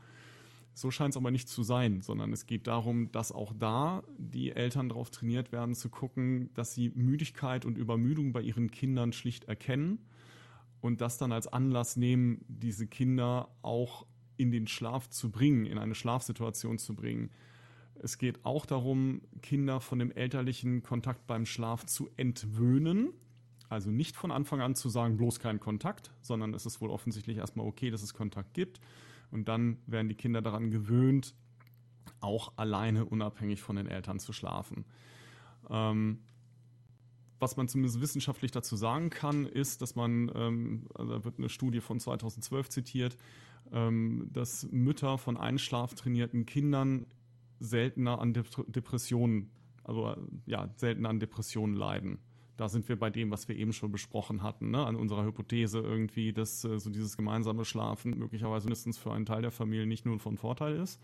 So 0.78 0.91
scheint 0.91 1.13
es 1.13 1.17
aber 1.17 1.32
nicht 1.32 1.47
zu 1.47 1.63
sein, 1.63 2.01
sondern 2.01 2.34
es 2.34 2.47
geht 2.47 2.67
darum, 2.67 3.09
dass 3.13 3.32
auch 3.32 3.53
da 3.57 4.03
die 4.17 4.51
Eltern 4.51 4.89
darauf 4.89 5.09
trainiert 5.09 5.53
werden, 5.53 5.73
zu 5.73 5.88
gucken, 5.88 6.53
dass 6.53 6.73
sie 6.73 6.89
Müdigkeit 6.89 7.63
und 7.63 7.78
Übermüdung 7.78 8.34
bei 8.34 8.41
ihren 8.41 8.69
Kindern 8.69 9.13
schlicht 9.13 9.45
erkennen 9.45 9.99
und 10.82 10.99
das 10.99 11.17
dann 11.17 11.32
als 11.32 11.47
Anlass 11.47 11.95
nehmen, 11.95 12.43
diese 12.49 12.88
Kinder 12.88 13.47
auch 13.61 14.05
in 14.36 14.51
den 14.51 14.67
Schlaf 14.67 15.09
zu 15.09 15.32
bringen, 15.32 15.65
in 15.65 15.78
eine 15.78 15.95
Schlafsituation 15.95 16.78
zu 16.78 16.93
bringen. 16.93 17.32
Es 17.95 18.17
geht 18.17 18.43
auch 18.43 18.65
darum, 18.65 19.21
Kinder 19.41 19.80
von 19.80 19.97
dem 19.97 20.11
elterlichen 20.11 20.84
Kontakt 20.84 21.26
beim 21.26 21.45
Schlaf 21.45 21.86
zu 21.86 22.09
entwöhnen. 22.17 23.13
Also 23.69 23.91
nicht 23.91 24.17
von 24.17 24.30
Anfang 24.30 24.59
an 24.59 24.76
zu 24.76 24.89
sagen, 24.89 25.15
bloß 25.15 25.39
kein 25.39 25.61
Kontakt, 25.61 26.11
sondern 26.19 26.53
es 26.53 26.65
ist 26.65 26.82
wohl 26.82 26.89
offensichtlich 26.89 27.38
erstmal 27.38 27.65
okay, 27.65 27.91
dass 27.91 28.03
es 28.03 28.13
Kontakt 28.13 28.53
gibt 28.53 28.82
und 29.32 29.47
dann 29.47 29.78
werden 29.88 30.09
die 30.09 30.15
Kinder 30.15 30.41
daran 30.41 30.71
gewöhnt, 30.71 31.36
auch 32.19 32.53
alleine 32.57 33.05
unabhängig 33.05 33.61
von 33.61 33.76
den 33.76 33.88
Eltern 33.88 34.19
zu 34.19 34.34
schlafen. 34.34 34.86
Ähm, 35.69 36.19
was 37.39 37.57
man 37.57 37.67
zumindest 37.67 38.01
wissenschaftlich 38.01 38.51
dazu 38.51 38.76
sagen 38.76 39.09
kann, 39.09 39.45
ist, 39.45 39.82
dass 39.82 39.95
man, 39.95 40.32
ähm, 40.34 40.88
also 40.95 41.11
da 41.11 41.23
wird 41.26 41.38
eine 41.38 41.49
Studie 41.49 41.82
von 41.82 41.99
2012 41.99 42.69
zitiert, 42.69 43.17
ähm, 43.71 44.30
dass 44.32 44.67
Mütter 44.71 45.17
von 45.17 45.38
einschlaftrainierten 45.38 46.45
Kindern 46.45 47.05
seltener 47.59 48.19
an 48.19 48.34
Depressionen, 48.34 49.51
also 49.84 50.15
ja, 50.45 50.69
seltener 50.78 51.09
an 51.09 51.19
Depressionen 51.19 51.76
leiden 51.76 52.19
da 52.58 52.70
sind 52.70 52.88
wir 52.88 52.97
bei 52.97 53.10
dem, 53.10 53.32
was 53.32 53.47
wir 53.47 53.56
eben 53.56 53.74
schon 53.74 53.91
besprochen 53.91 54.43
hatten, 54.43 54.72
ne? 54.72 54.86
an 54.86 54.95
unserer 54.95 55.26
Hypothese 55.26 55.80
irgendwie, 55.80 56.34
dass 56.34 56.64
äh, 56.64 56.80
so 56.80 56.89
dieses 56.89 57.18
gemeinsame 57.18 57.66
Schlafen 57.66 58.18
möglicherweise 58.18 58.68
mindestens 58.68 58.97
für 58.97 59.12
einen 59.12 59.26
Teil 59.26 59.41
der 59.41 59.51
Familie 59.51 59.86
nicht 59.86 60.06
nur 60.06 60.20
von 60.20 60.38
Vorteil 60.38 60.78
ist. 60.78 61.01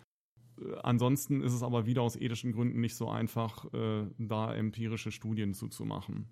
Äh, 0.59 0.75
ansonsten 0.83 1.41
ist 1.41 1.53
es 1.53 1.63
aber 1.63 1.85
wieder 1.85 2.01
aus 2.01 2.15
ethischen 2.15 2.53
Gründen 2.53 2.79
nicht 2.79 2.95
so 2.95 3.09
einfach, 3.09 3.71
äh, 3.73 4.07
da 4.17 4.53
empirische 4.53 5.11
Studien 5.11 5.53
zuzumachen 5.53 6.27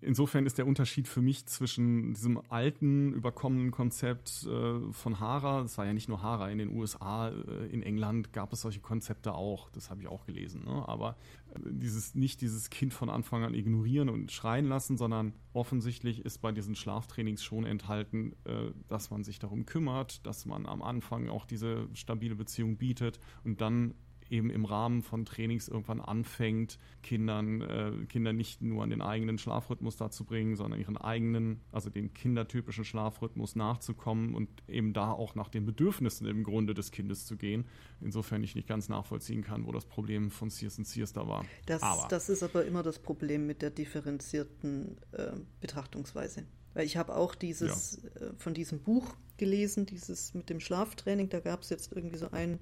insofern 0.00 0.46
ist 0.46 0.58
der 0.58 0.66
Unterschied 0.66 1.08
für 1.08 1.20
mich 1.20 1.46
zwischen 1.46 2.14
diesem 2.14 2.40
alten, 2.50 3.12
überkommenen 3.12 3.70
Konzept 3.70 4.46
äh, 4.46 4.92
von 4.92 5.20
Hara, 5.20 5.62
das 5.62 5.78
war 5.78 5.86
ja 5.86 5.92
nicht 5.92 6.08
nur 6.08 6.22
Hara, 6.22 6.50
in 6.50 6.58
den 6.58 6.76
USA, 6.76 7.28
äh, 7.28 7.66
in 7.66 7.82
England 7.82 8.32
gab 8.32 8.52
es 8.52 8.62
solche 8.62 8.80
Konzepte 8.80 9.34
auch, 9.34 9.70
das 9.70 9.90
habe 9.90 10.00
ich 10.00 10.08
auch 10.08 10.26
gelesen, 10.26 10.64
ne? 10.64 10.88
aber 10.88 11.16
äh, 11.54 11.58
dieses, 11.64 12.14
nicht 12.14 12.40
dieses 12.40 12.70
Kind 12.70 12.94
von 12.94 13.10
Anfang 13.10 13.44
an 13.44 13.54
ignorieren 13.54 14.08
und 14.08 14.32
schreien 14.32 14.66
lassen, 14.66 14.96
sondern 14.96 15.34
offensichtlich 15.52 16.24
ist 16.24 16.38
bei 16.38 16.52
diesen 16.52 16.74
Schlaftrainings 16.74 17.42
schon 17.42 17.64
enthalten, 17.64 18.34
äh, 18.44 18.72
dass 18.88 19.10
man 19.10 19.24
sich 19.24 19.38
darum 19.38 19.66
kümmert, 19.66 20.26
dass 20.26 20.46
man 20.46 20.66
am 20.66 20.82
Anfang 20.82 21.28
auch 21.28 21.46
diese 21.46 21.88
stabile 21.94 22.34
Beziehung 22.34 22.76
bietet 22.76 23.20
und 23.44 23.60
dann 23.60 23.94
eben 24.30 24.50
im 24.50 24.64
Rahmen 24.64 25.02
von 25.02 25.24
Trainings 25.24 25.68
irgendwann 25.68 26.00
anfängt, 26.00 26.78
Kindern, 27.02 27.60
äh, 27.60 27.92
Kinder 28.06 28.32
nicht 28.32 28.62
nur 28.62 28.82
an 28.82 28.90
den 28.90 29.02
eigenen 29.02 29.38
Schlafrhythmus 29.38 29.96
dazu 29.96 30.24
bringen, 30.24 30.56
sondern 30.56 30.80
ihren 30.80 30.96
eigenen, 30.96 31.60
also 31.72 31.90
den 31.90 32.14
kindertypischen 32.14 32.84
Schlafrhythmus 32.84 33.56
nachzukommen 33.56 34.34
und 34.34 34.48
eben 34.68 34.92
da 34.92 35.12
auch 35.12 35.34
nach 35.34 35.48
den 35.48 35.66
Bedürfnissen 35.66 36.26
im 36.26 36.44
Grunde 36.44 36.74
des 36.74 36.90
Kindes 36.90 37.26
zu 37.26 37.36
gehen. 37.36 37.66
Insofern 38.00 38.42
ich 38.42 38.54
nicht 38.54 38.68
ganz 38.68 38.88
nachvollziehen 38.88 39.42
kann, 39.42 39.66
wo 39.66 39.72
das 39.72 39.84
Problem 39.84 40.30
von 40.30 40.50
Sears 40.50 40.76
Sears 40.76 41.12
da 41.12 41.26
war. 41.26 41.44
Das, 41.66 41.82
das 42.08 42.28
ist 42.28 42.42
aber 42.42 42.64
immer 42.64 42.82
das 42.82 42.98
Problem 42.98 43.46
mit 43.46 43.62
der 43.62 43.70
differenzierten 43.70 44.96
äh, 45.12 45.32
Betrachtungsweise. 45.60 46.44
Weil 46.74 46.86
ich 46.86 46.96
habe 46.96 47.16
auch 47.16 47.34
dieses 47.34 48.00
ja. 48.02 48.28
äh, 48.28 48.32
von 48.36 48.54
diesem 48.54 48.80
Buch 48.80 49.16
gelesen, 49.36 49.86
dieses 49.86 50.34
mit 50.34 50.50
dem 50.50 50.60
Schlaftraining. 50.60 51.28
Da 51.28 51.40
gab 51.40 51.62
es 51.62 51.70
jetzt 51.70 51.92
irgendwie 51.92 52.16
so 52.16 52.30
ein 52.30 52.60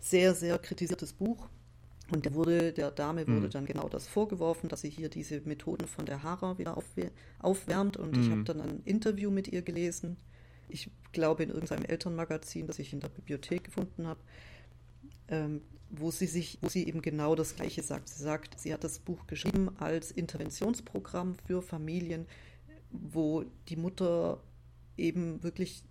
sehr, 0.00 0.34
sehr 0.34 0.58
kritisiertes 0.58 1.12
Buch. 1.12 1.48
Und 2.12 2.24
der, 2.24 2.34
wurde, 2.34 2.72
der 2.72 2.92
Dame 2.92 3.26
wurde 3.26 3.46
mhm. 3.46 3.50
dann 3.50 3.66
genau 3.66 3.88
das 3.88 4.06
vorgeworfen, 4.06 4.68
dass 4.68 4.82
sie 4.82 4.90
hier 4.90 5.08
diese 5.08 5.40
Methoden 5.40 5.88
von 5.88 6.06
der 6.06 6.22
Hara 6.22 6.56
wieder 6.56 6.78
aufwärmt. 7.40 7.96
Und 7.96 8.16
mhm. 8.16 8.22
ich 8.22 8.30
habe 8.30 8.44
dann 8.44 8.60
ein 8.60 8.82
Interview 8.84 9.30
mit 9.30 9.48
ihr 9.48 9.62
gelesen. 9.62 10.16
Ich 10.68 10.90
glaube 11.12 11.42
in 11.42 11.50
irgendeinem 11.50 11.84
Elternmagazin, 11.84 12.66
das 12.66 12.78
ich 12.78 12.92
in 12.92 13.00
der 13.00 13.08
Bibliothek 13.08 13.64
gefunden 13.64 14.06
habe, 14.06 14.20
ähm, 15.28 15.62
wo 15.90 16.10
sie 16.10 16.26
sich, 16.26 16.58
wo 16.60 16.68
sie 16.68 16.86
eben 16.86 17.02
genau 17.02 17.34
das 17.34 17.56
Gleiche 17.56 17.82
sagt. 17.82 18.08
Sie 18.08 18.22
sagt, 18.22 18.58
sie 18.58 18.72
hat 18.72 18.84
das 18.84 19.00
Buch 19.00 19.26
geschrieben 19.26 19.70
als 19.78 20.10
Interventionsprogramm 20.10 21.36
für 21.46 21.62
Familien, 21.62 22.26
wo 22.90 23.44
die 23.68 23.76
Mutter 23.76 24.42
eben 24.96 25.42
wirklich 25.42 25.84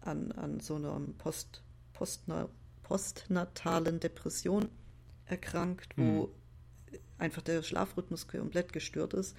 an, 0.00 0.32
an 0.32 0.60
so 0.60 0.76
einer 0.76 1.00
Post, 1.18 1.62
Postna, 1.92 2.48
postnatalen 2.86 3.98
Depression 3.98 4.68
erkrankt, 5.24 5.96
wo 5.96 6.02
mhm. 6.02 6.98
einfach 7.18 7.42
der 7.42 7.64
Schlafrhythmus 7.64 8.28
komplett 8.28 8.72
gestört 8.72 9.12
ist. 9.12 9.36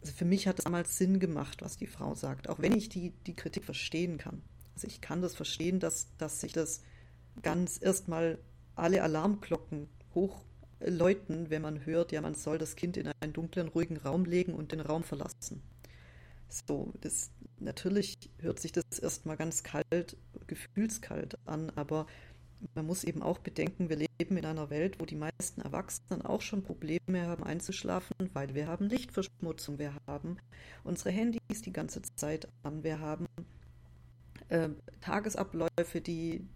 Also 0.00 0.12
für 0.14 0.24
mich 0.24 0.46
hat 0.46 0.60
es 0.60 0.64
damals 0.64 0.96
Sinn 0.96 1.18
gemacht, 1.18 1.60
was 1.60 1.76
die 1.76 1.88
Frau 1.88 2.14
sagt, 2.14 2.48
auch 2.48 2.60
wenn 2.60 2.76
ich 2.76 2.88
die, 2.88 3.10
die 3.26 3.34
Kritik 3.34 3.64
verstehen 3.64 4.16
kann. 4.16 4.42
Also 4.74 4.86
ich 4.86 5.00
kann 5.00 5.22
das 5.22 5.34
verstehen, 5.34 5.80
dass, 5.80 6.06
dass 6.18 6.40
sich 6.40 6.52
das 6.52 6.82
ganz 7.42 7.80
erstmal 7.82 8.38
alle 8.76 9.02
Alarmglocken 9.02 9.88
hochläuten, 10.14 11.50
wenn 11.50 11.62
man 11.62 11.84
hört, 11.84 12.12
ja, 12.12 12.20
man 12.20 12.36
soll 12.36 12.58
das 12.58 12.76
Kind 12.76 12.96
in 12.96 13.10
einen 13.20 13.32
dunklen, 13.32 13.68
ruhigen 13.68 13.96
Raum 13.96 14.24
legen 14.24 14.54
und 14.54 14.70
den 14.70 14.80
Raum 14.80 15.02
verlassen. 15.02 15.62
So, 16.48 16.92
das 17.00 17.30
natürlich 17.58 18.30
hört 18.38 18.60
sich 18.60 18.70
das 18.70 18.98
erstmal 19.00 19.36
ganz 19.36 19.64
kalt, 19.64 20.16
gefühlskalt 20.46 21.38
an, 21.44 21.70
aber 21.70 22.06
man 22.74 22.86
muss 22.86 23.04
eben 23.04 23.22
auch 23.22 23.38
bedenken, 23.38 23.88
wir 23.88 23.96
leben 23.96 24.36
in 24.36 24.44
einer 24.44 24.70
Welt, 24.70 25.00
wo 25.00 25.04
die 25.04 25.16
meisten 25.16 25.60
Erwachsenen 25.60 26.22
auch 26.22 26.40
schon 26.40 26.62
Probleme 26.62 27.26
haben 27.26 27.44
einzuschlafen, 27.44 28.14
weil 28.32 28.54
wir 28.54 28.66
haben 28.66 28.88
Lichtverschmutzung, 28.88 29.78
wir 29.78 29.94
haben 30.06 30.36
unsere 30.84 31.10
Handys 31.10 31.62
die 31.62 31.72
ganze 31.72 32.02
Zeit 32.16 32.48
an, 32.62 32.84
wir 32.84 33.00
haben 33.00 33.26
äh, 34.48 34.68
Tagesabläufe, 35.00 36.00
die, 36.00 36.46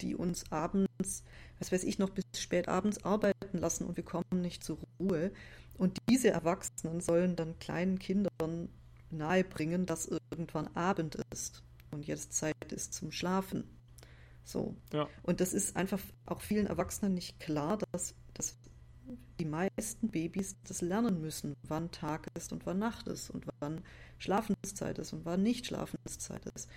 die 0.00 0.14
uns 0.14 0.50
abends, 0.50 1.22
was 1.58 1.72
weiß 1.72 1.84
ich, 1.84 1.98
noch 1.98 2.10
bis 2.10 2.24
spät 2.36 2.68
abends 2.68 3.04
arbeiten 3.04 3.58
lassen 3.58 3.86
und 3.86 3.96
wir 3.96 4.04
kommen 4.04 4.40
nicht 4.40 4.64
zur 4.64 4.78
Ruhe. 4.98 5.32
Und 5.78 5.98
diese 6.08 6.30
Erwachsenen 6.30 7.00
sollen 7.00 7.36
dann 7.36 7.58
kleinen 7.58 7.98
Kindern 7.98 8.68
nahebringen, 9.10 9.86
dass 9.86 10.06
irgendwann 10.06 10.68
Abend 10.74 11.16
ist 11.32 11.62
und 11.90 12.06
jetzt 12.06 12.32
Zeit 12.32 12.72
ist 12.72 12.94
zum 12.94 13.12
Schlafen. 13.12 13.64
So. 14.44 14.76
Ja. 14.92 15.08
Und 15.22 15.40
das 15.40 15.52
ist 15.52 15.76
einfach 15.76 16.00
auch 16.26 16.40
vielen 16.40 16.66
Erwachsenen 16.66 17.14
nicht 17.14 17.38
klar, 17.40 17.78
dass, 17.92 18.14
dass 18.34 18.56
die 19.38 19.44
meisten 19.44 20.08
Babys 20.08 20.56
das 20.64 20.80
lernen 20.80 21.20
müssen, 21.20 21.54
wann 21.62 21.90
Tag 21.90 22.28
ist 22.34 22.52
und 22.52 22.66
wann 22.66 22.78
Nacht 22.78 23.08
ist 23.08 23.30
und 23.30 23.46
wann 23.60 23.82
Schlafenszeit 24.18 24.98
ist 24.98 25.12
und 25.12 25.24
wann 25.24 25.42
nicht 25.42 25.66
Schlafenszeit 25.66 26.46
ist. 26.54 26.68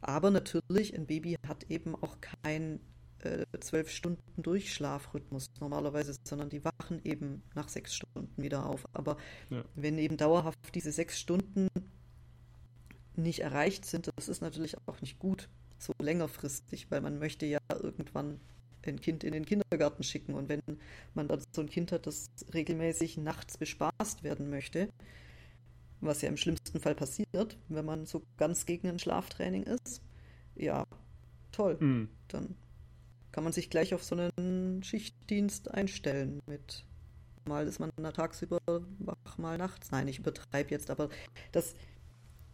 Aber 0.00 0.30
natürlich, 0.30 0.94
ein 0.94 1.06
Baby 1.06 1.36
hat 1.46 1.64
eben 1.70 1.94
auch 1.94 2.16
kein 2.20 2.80
äh, 3.20 3.44
zwölf 3.60 3.90
Stunden 3.90 4.42
Durchschlafrhythmus 4.42 5.50
normalerweise, 5.60 6.14
sondern 6.22 6.50
die 6.50 6.64
wachen 6.64 7.00
eben 7.04 7.42
nach 7.54 7.68
sechs 7.68 7.94
Stunden 7.94 8.30
wieder 8.40 8.66
auf. 8.66 8.86
Aber 8.92 9.16
ja. 9.50 9.64
wenn 9.74 9.98
eben 9.98 10.16
dauerhaft 10.16 10.74
diese 10.74 10.92
sechs 10.92 11.18
Stunden 11.18 11.68
nicht 13.16 13.40
erreicht 13.40 13.84
sind, 13.84 14.10
das 14.16 14.28
ist 14.28 14.40
natürlich 14.40 14.76
auch 14.86 15.00
nicht 15.00 15.18
gut, 15.18 15.48
so 15.78 15.92
längerfristig, 16.00 16.90
weil 16.90 17.00
man 17.00 17.18
möchte 17.18 17.46
ja 17.46 17.58
irgendwann 17.70 18.40
ein 18.86 19.00
Kind 19.00 19.24
in 19.24 19.32
den 19.32 19.44
Kindergarten 19.44 20.02
schicken. 20.02 20.34
Und 20.34 20.48
wenn 20.48 20.62
man 21.14 21.28
dann 21.28 21.42
so 21.52 21.60
ein 21.60 21.68
Kind 21.68 21.92
hat, 21.92 22.06
das 22.06 22.30
regelmäßig 22.52 23.18
nachts 23.18 23.58
bespaßt 23.58 24.22
werden 24.22 24.50
möchte, 24.50 24.88
was 26.00 26.22
ja 26.22 26.28
im 26.28 26.36
schlimmsten 26.36 26.80
Fall 26.80 26.94
passiert, 26.94 27.58
wenn 27.68 27.84
man 27.84 28.06
so 28.06 28.22
ganz 28.36 28.66
gegen 28.66 28.88
ein 28.88 28.98
Schlaftraining 28.98 29.64
ist, 29.64 30.00
ja, 30.54 30.84
toll. 31.52 31.76
Mhm. 31.80 32.08
Dann 32.28 32.54
kann 33.32 33.44
man 33.44 33.52
sich 33.52 33.70
gleich 33.70 33.94
auf 33.94 34.04
so 34.04 34.16
einen 34.16 34.82
Schichtdienst 34.82 35.70
einstellen 35.70 36.40
mit 36.46 36.84
mal 37.48 37.66
ist 37.66 37.80
man 37.80 37.90
tagsüber 38.12 38.58
wach, 38.98 39.38
mal 39.38 39.58
nachts. 39.58 39.90
Nein, 39.90 40.06
ich 40.06 40.18
übertreibe 40.18 40.70
jetzt, 40.70 40.90
aber 40.90 41.08
das 41.50 41.74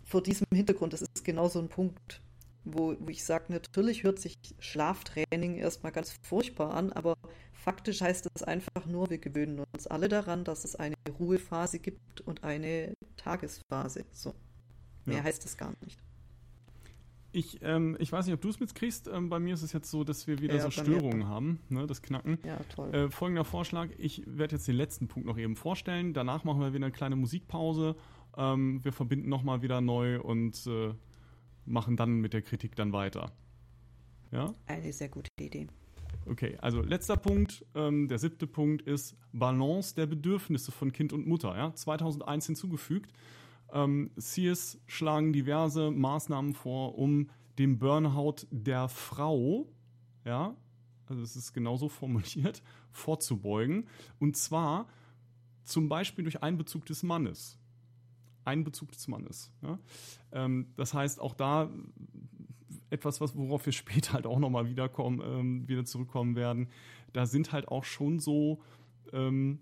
vor 0.05 0.23
diesem 0.23 0.47
Hintergrund, 0.55 0.93
das 0.93 1.03
ist 1.03 1.25
genau 1.25 1.49
so 1.49 1.59
ein 1.59 1.69
Punkt, 1.69 2.21
wo, 2.65 2.97
wo 2.99 3.09
ich 3.09 3.25
sage, 3.25 3.53
natürlich 3.53 4.03
hört 4.03 4.19
sich 4.19 4.35
Schlaftraining 4.59 5.57
erstmal 5.57 5.93
ganz 5.93 6.19
furchtbar 6.23 6.75
an, 6.75 6.93
aber 6.93 7.15
faktisch 7.53 8.01
heißt 8.01 8.29
es 8.35 8.43
einfach 8.43 8.87
nur, 8.87 9.11
wir 9.11 9.19
gewöhnen 9.19 9.63
uns 9.75 9.87
alle 9.87 10.09
daran, 10.09 10.45
dass 10.45 10.65
es 10.65 10.77
eine 10.77 10.97
Ruhephase 11.19 11.79
gibt 11.79 12.21
und 12.23 12.43
eine 12.45 12.95
Tagesphase. 13.17 14.05
So. 14.13 14.35
Mehr 15.05 15.19
ja. 15.19 15.25
heißt 15.25 15.45
es 15.45 15.57
gar 15.57 15.73
nicht. 15.85 15.99
Ich, 17.33 17.59
ähm, 17.63 17.97
ich 17.99 18.13
weiß 18.13 18.27
nicht, 18.27 18.35
ob 18.35 18.41
du 18.41 18.49
es 18.49 18.61
mitkriegst. 18.61 19.09
Ähm, 19.09 19.29
bei 19.29 19.41
mir 19.41 19.55
ist 19.55 19.63
es 19.63 19.73
jetzt 19.73 19.91
so, 19.91 20.05
dass 20.05 20.29
wir 20.29 20.39
wieder 20.41 20.55
ja, 20.55 20.61
so 20.63 20.71
Störungen 20.71 21.27
haben, 21.27 21.59
ne, 21.69 21.85
das 21.85 22.01
Knacken. 22.01 22.39
Ja, 22.45 22.59
toll. 22.75 22.95
Äh, 22.95 23.11
folgender 23.11 23.45
Vorschlag: 23.45 23.89
Ich 23.99 24.23
werde 24.25 24.55
jetzt 24.55 24.69
den 24.69 24.77
letzten 24.77 25.09
Punkt 25.09 25.27
noch 25.27 25.37
eben 25.37 25.57
vorstellen. 25.57 26.15
Danach 26.15 26.45
machen 26.45 26.61
wir 26.61 26.73
wieder 26.73 26.87
eine 26.87 26.93
kleine 26.93 27.17
Musikpause. 27.17 27.97
Ähm, 28.37 28.85
wir 28.85 28.93
verbinden 28.93 29.29
nochmal 29.29 29.63
wieder 29.63 29.81
neu 29.81 30.21
und 30.21 30.65
äh, 30.69 30.95
machen 31.67 31.97
dann 31.97 32.21
mit 32.21 32.33
der 32.33 32.43
Kritik 32.43 32.77
dann 32.77 32.93
weiter. 32.93 33.33
Ja? 34.31 34.55
Eine 34.67 34.93
sehr 34.93 35.09
gute 35.09 35.31
Idee. 35.41 35.69
Okay, 36.27 36.57
also 36.61 36.81
letzter 36.81 37.17
Punkt, 37.17 37.65
ähm, 37.75 38.09
der 38.09 38.19
siebte 38.19 38.47
Punkt 38.47 38.83
ist 38.83 39.17
Balance 39.33 39.95
der 39.95 40.07
Bedürfnisse 40.07 40.73
von 40.73 40.93
Kind 40.93 41.13
und 41.13 41.27
Mutter. 41.27 41.57
Ja? 41.57 41.75
2001 41.75 42.47
hinzugefügt. 42.47 43.13
Ähm, 43.73 44.11
Sears 44.17 44.81
schlagen 44.87 45.33
diverse 45.33 45.91
Maßnahmen 45.91 46.55
vor, 46.55 46.97
um 46.99 47.29
dem 47.59 47.79
Burnout 47.79 48.47
der 48.51 48.89
Frau, 48.89 49.69
ja, 50.25 50.57
also 51.07 51.23
es 51.23 51.37
ist 51.37 51.53
genauso 51.53 51.89
formuliert, 51.91 52.63
vorzubeugen. 52.91 53.89
Und 54.19 54.37
zwar 54.37 54.89
zum 55.65 55.89
Beispiel 55.89 56.25
durch 56.25 56.43
Einbezug 56.43 56.87
des 56.87 57.03
Mannes. 57.03 57.59
Einbezug 58.45 58.93
des 58.93 59.09
Mannes. 59.09 59.53
Ja? 59.63 59.79
Ähm, 60.33 60.73
das 60.77 60.95
heißt, 60.95 61.21
auch 61.21 61.35
da 61.35 61.71
etwas, 62.91 63.21
was, 63.21 63.37
worauf 63.37 63.67
wir 63.67 63.73
später 63.85 64.15
halt 64.15 64.27
auch 64.27 64.39
nochmal 64.39 64.69
wiederkommen, 64.69 65.21
ähm, 65.25 65.69
wieder 65.69 65.85
zurückkommen 65.85 66.37
werden. 66.37 66.69
Da 67.13 67.27
sind 67.27 67.53
halt 67.53 67.69
auch 67.69 67.85
schon 67.85 68.19
so 68.19 68.61
ähm, 69.13 69.61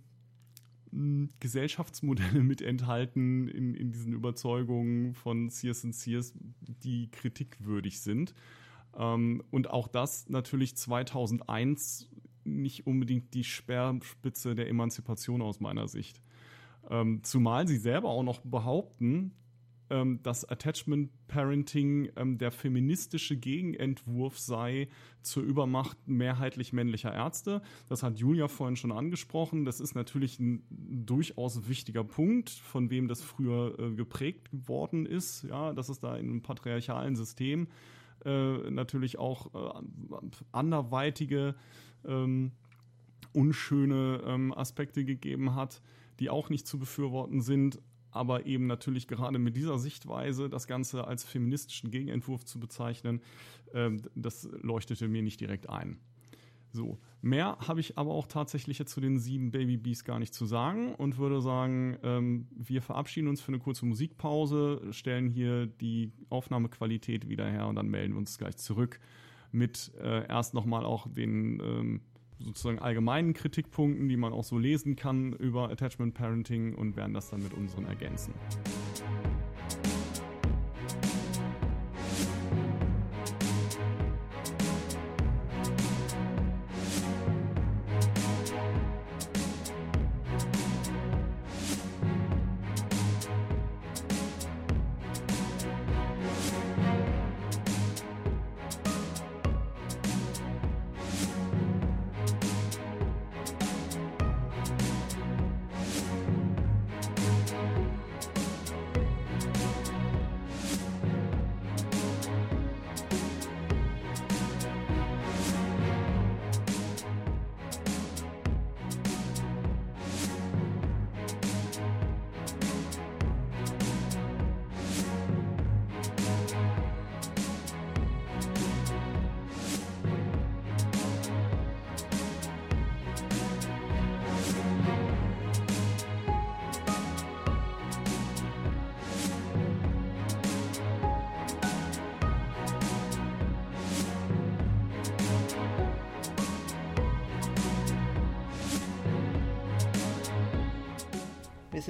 Gesellschaftsmodelle 1.40 2.42
mit 2.42 2.60
enthalten 2.60 3.48
in, 3.48 3.74
in 3.74 3.92
diesen 3.92 4.12
Überzeugungen 4.12 5.14
von 5.14 5.48
Sears 5.48 5.80
Sears, 5.80 6.34
die 6.60 7.10
kritikwürdig 7.10 8.00
sind. 8.00 8.34
Ähm, 8.96 9.42
und 9.50 9.70
auch 9.70 9.88
das 9.88 10.28
natürlich 10.28 10.76
2001 10.76 12.08
nicht 12.44 12.86
unbedingt 12.86 13.32
die 13.34 13.44
Speerspitze 13.44 14.54
der 14.54 14.68
Emanzipation 14.68 15.42
aus 15.42 15.60
meiner 15.60 15.88
Sicht. 15.88 16.20
Ähm, 16.90 17.22
zumal 17.22 17.66
sie 17.68 17.78
selber 17.78 18.08
auch 18.08 18.22
noch 18.22 18.40
behaupten, 18.40 19.32
ähm, 19.92 20.22
dass 20.22 20.48
Attachment 20.48 21.10
Parenting 21.28 22.10
ähm, 22.16 22.38
der 22.38 22.50
feministische 22.50 23.36
Gegenentwurf 23.36 24.38
sei 24.38 24.88
zur 25.20 25.42
Übermacht 25.42 25.98
mehrheitlich 26.06 26.72
männlicher 26.72 27.12
Ärzte. 27.12 27.60
Das 27.90 28.02
hat 28.02 28.18
Julia 28.18 28.48
vorhin 28.48 28.76
schon 28.76 28.90
angesprochen. 28.90 29.66
Das 29.66 29.80
ist 29.80 29.94
natürlich 29.94 30.40
ein 30.40 30.64
durchaus 30.70 31.68
wichtiger 31.68 32.04
Punkt, 32.04 32.48
von 32.48 32.88
wem 32.88 33.06
das 33.06 33.22
früher 33.22 33.78
äh, 33.78 33.90
geprägt 33.94 34.48
worden 34.50 35.04
ist, 35.04 35.44
ja, 35.44 35.74
dass 35.74 35.90
es 35.90 36.00
da 36.00 36.16
in 36.16 36.30
einem 36.30 36.42
patriarchalen 36.42 37.14
System 37.14 37.68
äh, 38.24 38.70
natürlich 38.70 39.18
auch 39.18 39.54
äh, 39.54 39.80
anderweitige 40.52 41.54
ähm, 42.06 42.52
unschöne 43.34 44.22
ähm, 44.26 44.54
Aspekte 44.54 45.04
gegeben 45.04 45.54
hat, 45.54 45.82
die 46.22 46.30
auch 46.30 46.48
nicht 46.48 46.66
zu 46.66 46.78
befürworten 46.78 47.42
sind 47.42 47.78
aber 48.12 48.46
eben 48.46 48.66
natürlich 48.66 49.08
gerade 49.08 49.38
mit 49.38 49.56
dieser 49.56 49.78
Sichtweise 49.78 50.48
das 50.48 50.66
Ganze 50.66 51.06
als 51.06 51.24
feministischen 51.24 51.90
Gegenentwurf 51.90 52.44
zu 52.44 52.60
bezeichnen, 52.60 53.20
äh, 53.72 53.90
das 54.14 54.48
leuchtete 54.60 55.08
mir 55.08 55.22
nicht 55.22 55.40
direkt 55.40 55.68
ein. 55.68 55.98
So, 56.74 56.98
mehr 57.20 57.58
habe 57.66 57.80
ich 57.80 57.98
aber 57.98 58.12
auch 58.12 58.26
tatsächlich 58.26 58.78
jetzt 58.78 58.92
zu 58.92 59.00
den 59.00 59.18
sieben 59.18 59.50
Baby 59.50 59.76
Bees 59.76 60.04
gar 60.04 60.18
nicht 60.18 60.32
zu 60.32 60.46
sagen 60.46 60.94
und 60.94 61.18
würde 61.18 61.42
sagen, 61.42 61.98
ähm, 62.02 62.48
wir 62.54 62.80
verabschieden 62.80 63.28
uns 63.28 63.42
für 63.42 63.48
eine 63.48 63.58
kurze 63.58 63.84
Musikpause, 63.84 64.80
stellen 64.90 65.28
hier 65.28 65.66
die 65.66 66.12
Aufnahmequalität 66.30 67.28
wieder 67.28 67.50
her 67.50 67.66
und 67.66 67.76
dann 67.76 67.88
melden 67.88 68.14
wir 68.14 68.18
uns 68.18 68.38
gleich 68.38 68.56
zurück 68.56 69.00
mit 69.50 69.92
äh, 70.00 70.26
erst 70.28 70.54
nochmal 70.54 70.86
auch 70.86 71.06
den 71.12 71.60
ähm, 71.60 72.00
sozusagen 72.44 72.78
allgemeinen 72.78 73.32
Kritikpunkten, 73.34 74.08
die 74.08 74.16
man 74.16 74.32
auch 74.32 74.44
so 74.44 74.58
lesen 74.58 74.96
kann 74.96 75.32
über 75.32 75.70
Attachment 75.70 76.14
Parenting 76.14 76.74
und 76.74 76.96
werden 76.96 77.14
das 77.14 77.30
dann 77.30 77.42
mit 77.42 77.54
unseren 77.54 77.86
ergänzen. 77.86 78.34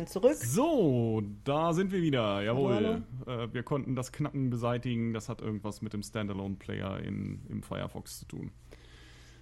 Sind 0.03 0.09
zurück. 0.09 0.35
So, 0.35 1.23
da 1.45 1.73
sind 1.73 1.93
wir 1.93 2.03
wieder. 2.03 2.43
Jawohl. 2.43 3.05
Äh, 3.25 3.49
wir 3.53 3.63
konnten 3.63 3.95
das 3.95 4.11
Knacken 4.11 4.51
beseitigen. 4.51 5.13
Das 5.15 5.29
hat 5.29 5.41
irgendwas 5.41 5.81
mit 5.81 5.93
dem 5.93 6.03
Standalone-Player 6.03 6.99
im 6.99 7.63
Firefox 7.63 8.19
zu 8.19 8.25
tun. 8.27 8.51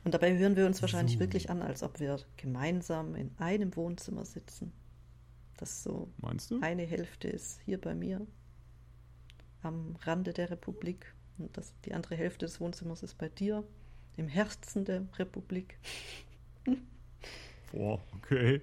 Und 0.05 0.13
dabei 0.13 0.37
hören 0.37 0.57
wir 0.57 0.67
uns 0.67 0.83
wahrscheinlich 0.83 1.15
so. 1.15 1.21
wirklich 1.21 1.49
an, 1.49 1.63
als 1.63 1.83
ob 1.83 1.99
wir 1.99 2.19
gemeinsam 2.37 3.15
in 3.15 3.31
einem 3.39 3.75
Wohnzimmer 3.75 4.27
sitzen. 4.27 4.73
Das 5.57 5.83
so 5.83 6.11
Meinst 6.19 6.51
du? 6.51 6.61
eine 6.61 6.83
Hälfte 6.83 7.29
ist 7.29 7.61
hier 7.65 7.81
bei 7.81 7.95
mir 7.95 8.27
am 9.63 9.97
Rande 10.03 10.35
der 10.35 10.51
Republik 10.51 11.15
und 11.39 11.57
das, 11.57 11.73
die 11.87 11.95
andere 11.95 12.17
Hälfte 12.17 12.45
des 12.45 12.61
Wohnzimmers 12.61 13.03
ist 13.03 13.17
bei 13.17 13.29
dir 13.31 13.65
im 14.19 14.29
Herzen 14.29 14.85
der 14.85 15.07
Republik. 15.19 15.79
Boah, 17.73 18.01
okay. 18.15 18.61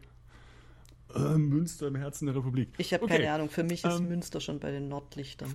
Äh, 1.15 1.37
Münster 1.37 1.87
im 1.87 1.95
Herzen 1.95 2.25
der 2.25 2.35
Republik. 2.35 2.69
Ich 2.77 2.93
habe 2.93 3.03
okay. 3.03 3.17
keine 3.17 3.31
Ahnung, 3.31 3.49
für 3.49 3.63
mich 3.63 3.83
ist 3.83 3.99
ähm, 3.99 4.07
Münster 4.07 4.41
schon 4.41 4.59
bei 4.59 4.71
den 4.71 4.87
Nordlichtern. 4.87 5.53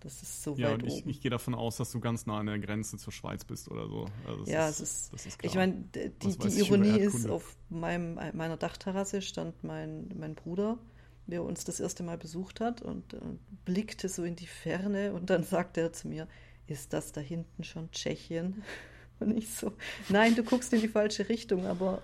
Das 0.00 0.22
ist 0.22 0.42
so 0.42 0.54
ja, 0.56 0.72
weit 0.72 0.82
ich, 0.84 0.92
oben. 0.92 1.10
Ich 1.10 1.20
gehe 1.20 1.30
davon 1.30 1.54
aus, 1.54 1.76
dass 1.76 1.92
du 1.92 2.00
ganz 2.00 2.24
nah 2.24 2.38
an 2.38 2.46
der 2.46 2.58
Grenze 2.58 2.96
zur 2.96 3.12
Schweiz 3.12 3.44
bist 3.44 3.70
oder 3.70 3.86
so. 3.86 4.06
Also 4.26 4.50
ja, 4.50 4.68
ist, 4.68 4.80
es 4.80 5.12
ist, 5.12 5.26
ist 5.26 5.38
Ich 5.42 5.54
meine, 5.54 5.84
die, 5.94 6.10
die 6.38 6.58
Ironie 6.58 6.98
ist, 6.98 7.28
auf 7.28 7.56
meinem, 7.68 8.14
meiner 8.32 8.56
Dachterrasse 8.56 9.20
stand 9.20 9.62
mein, 9.62 10.08
mein 10.18 10.34
Bruder, 10.34 10.78
der 11.26 11.44
uns 11.44 11.64
das 11.64 11.80
erste 11.80 12.02
Mal 12.02 12.16
besucht 12.16 12.60
hat 12.60 12.80
und, 12.80 13.12
und 13.12 13.40
blickte 13.66 14.08
so 14.08 14.24
in 14.24 14.36
die 14.36 14.46
Ferne 14.46 15.12
und 15.12 15.28
dann 15.28 15.44
sagte 15.44 15.82
er 15.82 15.92
zu 15.92 16.08
mir, 16.08 16.26
ist 16.66 16.92
das 16.94 17.12
da 17.12 17.20
hinten 17.20 17.64
schon 17.64 17.90
Tschechien? 17.90 18.62
Und 19.18 19.36
ich 19.36 19.50
so, 19.50 19.72
nein, 20.08 20.34
du 20.34 20.42
guckst 20.42 20.72
in 20.72 20.80
die 20.80 20.88
falsche 20.88 21.28
Richtung, 21.28 21.66
aber 21.66 22.00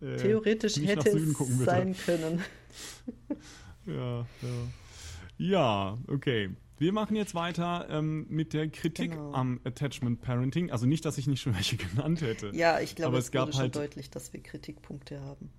äh, 0.00 0.16
Theoretisch 0.16 0.76
hätte 0.76 1.10
es 1.10 1.34
gucken, 1.34 1.64
sein 1.64 1.96
können. 1.96 2.42
ja, 3.86 4.20
ja. 4.20 4.26
ja, 5.38 5.98
okay. 6.08 6.50
Wir 6.80 6.94
machen 6.94 7.14
jetzt 7.14 7.34
weiter 7.34 7.86
ähm, 7.90 8.24
mit 8.30 8.54
der 8.54 8.68
Kritik 8.70 9.10
genau. 9.10 9.34
am 9.34 9.60
Attachment 9.64 10.22
Parenting. 10.22 10.70
Also 10.70 10.86
nicht, 10.86 11.04
dass 11.04 11.18
ich 11.18 11.26
nicht 11.26 11.42
schon 11.42 11.54
welche 11.54 11.76
genannt 11.76 12.22
hätte. 12.22 12.52
Ja, 12.54 12.80
ich 12.80 12.96
glaube, 12.96 13.18
es, 13.18 13.26
es 13.26 13.30
gab 13.32 13.52
halt 13.52 13.76
deutlich, 13.76 14.08
dass 14.08 14.32
wir 14.32 14.42
Kritikpunkte 14.42 15.20
haben. 15.20 15.50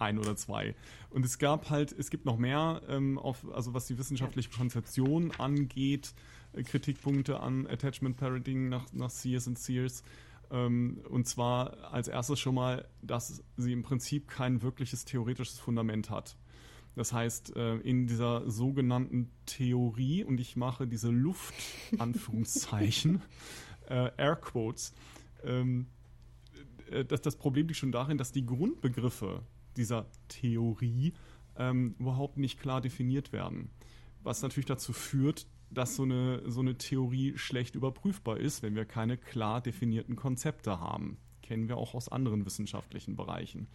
Ein 0.00 0.18
oder 0.18 0.34
zwei. 0.34 0.74
Und 1.10 1.24
es 1.24 1.38
gab 1.38 1.70
halt, 1.70 1.94
es 1.96 2.10
gibt 2.10 2.24
noch 2.24 2.36
mehr, 2.36 2.82
ähm, 2.88 3.16
auf, 3.16 3.46
also 3.54 3.74
was 3.74 3.86
die 3.86 3.96
wissenschaftliche. 3.96 4.50
Konzeption 4.50 5.30
angeht, 5.38 6.14
äh, 6.52 6.64
Kritikpunkte 6.64 7.38
an 7.38 7.68
Attachment 7.68 8.16
Parenting 8.16 8.68
nach, 8.68 8.92
nach 8.92 9.10
Sears 9.10 9.46
und 9.46 9.56
Sears. 9.56 10.02
Ähm, 10.54 11.02
und 11.08 11.26
zwar 11.26 11.92
als 11.92 12.08
erstes 12.08 12.38
schon 12.38 12.54
mal, 12.54 12.86
dass 13.02 13.42
sie 13.56 13.72
im 13.72 13.82
Prinzip 13.82 14.28
kein 14.28 14.62
wirkliches 14.62 15.04
theoretisches 15.04 15.58
Fundament 15.58 16.08
hat. 16.10 16.36
Das 16.94 17.12
heißt, 17.12 17.56
äh, 17.56 17.78
in 17.78 18.06
dieser 18.06 18.48
sogenannten 18.48 19.32
Theorie, 19.46 20.22
und 20.22 20.38
ich 20.38 20.54
mache 20.54 20.86
diese 20.86 21.10
Luft-Anführungszeichen, 21.10 23.20
äh, 23.88 24.12
Airquotes, 24.16 24.94
ähm, 25.42 25.88
äh, 26.88 27.04
das, 27.04 27.20
das 27.20 27.34
Problem 27.34 27.66
liegt 27.66 27.78
schon 27.78 27.90
darin, 27.90 28.16
dass 28.16 28.30
die 28.30 28.46
Grundbegriffe 28.46 29.42
dieser 29.76 30.06
Theorie 30.28 31.14
ähm, 31.56 31.96
überhaupt 31.98 32.36
nicht 32.36 32.60
klar 32.60 32.80
definiert 32.80 33.32
werden. 33.32 33.70
Was 34.22 34.40
natürlich 34.42 34.66
dazu 34.66 34.92
führt, 34.92 35.48
dass 35.74 35.96
so 35.96 36.04
eine, 36.04 36.42
so 36.50 36.60
eine 36.60 36.76
Theorie 36.76 37.36
schlecht 37.36 37.74
überprüfbar 37.74 38.38
ist, 38.38 38.62
wenn 38.62 38.74
wir 38.74 38.84
keine 38.84 39.16
klar 39.16 39.60
definierten 39.60 40.16
Konzepte 40.16 40.80
haben. 40.80 41.18
Kennen 41.42 41.68
wir 41.68 41.76
auch 41.76 41.94
aus 41.94 42.08
anderen 42.08 42.46
wissenschaftlichen 42.46 43.16
Bereichen. 43.16 43.68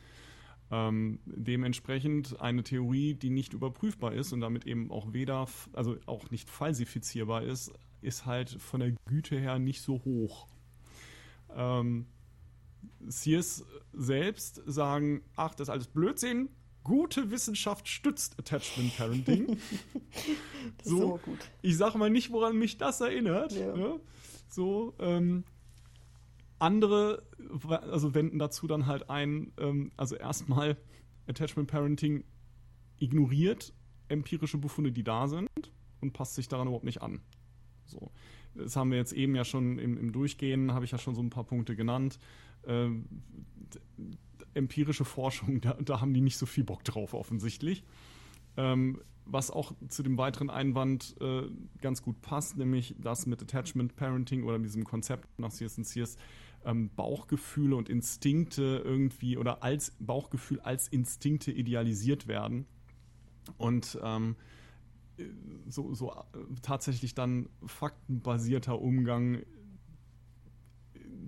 Ähm, 0.72 1.20
dementsprechend 1.26 2.40
eine 2.42 2.64
Theorie, 2.64 3.16
die 3.16 3.32
nicht 3.32 3.54
überprüfbar 3.54 4.14
ist 4.14 4.34
und 4.34 4.42
damit 4.42 4.66
eben 4.66 4.92
auch 4.92 5.14
weder, 5.14 5.48
also 5.74 5.98
auch 6.06 6.30
nicht 6.30 6.50
falsifizierbar 6.50 7.44
ist, 7.44 7.72
ist 8.02 8.26
halt 8.26 8.50
von 8.50 8.80
der 8.80 8.92
Güte 9.06 9.40
her 9.40 9.60
nicht 9.60 9.82
so 9.82 10.04
hoch. 10.06 10.48
Ähm, 11.56 12.06
Sears 13.08 13.66
selbst 13.94 14.62
sagen, 14.66 15.22
ach, 15.36 15.56
das 15.56 15.68
ist 15.68 15.72
alles 15.72 15.88
Blödsinn, 15.88 16.50
gute 16.84 17.32
Wissenschaft 17.32 17.88
stützt 17.88 18.40
Attachment 18.40 18.96
Parenting. 18.98 19.58
so, 20.84 21.20
gut. 21.24 21.40
Ich 21.62 21.78
sage 21.78 21.98
mal 21.98 22.10
nicht, 22.10 22.32
woran 22.32 22.58
mich 22.58 22.78
das 22.78 23.02
erinnert. 23.02 23.52
Ja. 23.54 23.76
Ne? 23.76 24.00
So, 24.48 24.96
ähm, 25.00 25.44
andere, 26.58 27.24
also 27.70 28.14
wenden 28.14 28.40
dazu 28.40 28.68
dann 28.68 28.86
halt 28.86 29.10
ein, 29.10 29.54
ähm, 29.60 29.92
also 29.98 30.16
erstmal 30.16 30.78
Attachment 31.28 31.70
Parenting 31.70 32.24
ignoriert 33.00 33.74
empirische 34.10 34.58
Befunde, 34.58 34.92
die 34.92 35.04
da 35.04 35.28
sind 35.28 35.50
und 36.02 36.14
passt 36.14 36.36
sich 36.36 36.48
daran 36.48 36.68
überhaupt 36.68 36.86
nicht 36.86 37.02
an. 37.02 37.22
So. 37.86 38.12
Das 38.56 38.76
haben 38.76 38.92
wir 38.92 38.98
jetzt 38.98 39.14
eben 39.14 39.36
ja 39.36 39.46
schon 39.46 39.80
im, 39.80 39.98
im 39.98 40.12
Durchgehen, 40.12 40.74
habe 40.74 40.86
ich 40.86 40.92
ja 40.92 40.98
schon 40.98 41.16
so 41.16 41.22
ein 41.22 41.30
paar 41.30 41.44
Punkte 41.44 41.76
genannt. 41.76 42.20
Ähm, 42.66 43.06
empirische 44.54 45.06
Forschung, 45.06 45.62
da, 45.62 45.74
da, 45.74 46.02
haben 46.02 46.14
die 46.14 46.22
nicht 46.22 46.38
so 46.38 46.46
viel 46.46 46.64
Bock 46.64 46.84
drauf 46.84 47.14
offensichtlich. 47.14 47.84
Ähm, 48.58 49.00
was 49.26 49.52
auch 49.52 49.74
zu 49.90 50.02
dem 50.02 50.18
weiteren 50.18 50.50
Einwand 50.50 51.16
äh, 51.22 51.44
ganz 51.82 52.02
gut 52.02 52.22
passt, 52.22 52.58
nämlich 52.58 52.96
das 53.00 53.28
mit 53.28 53.42
Attachment 53.42 53.96
Parenting 53.96 54.44
oder 54.44 54.58
diesem 54.58 54.84
Konzept 54.84 55.40
nach 55.40 55.52
CS&CS 55.52 56.18
ähm, 56.66 56.90
Bauchgefühle 56.96 57.76
und 57.76 57.90
Instinkte 57.90 58.82
irgendwie 58.84 59.38
oder 59.38 59.64
als 59.64 59.96
Bauchgefühl 60.00 60.60
als 60.62 60.88
Instinkte 60.88 61.52
idealisiert 61.52 62.28
werden 62.28 62.66
und 63.58 64.00
ähm, 64.04 64.36
so, 65.68 65.94
so 65.94 66.12
äh, 66.12 66.16
tatsächlich 66.62 67.16
dann 67.16 67.50
faktenbasierter 67.66 68.80
Umgang 68.80 69.44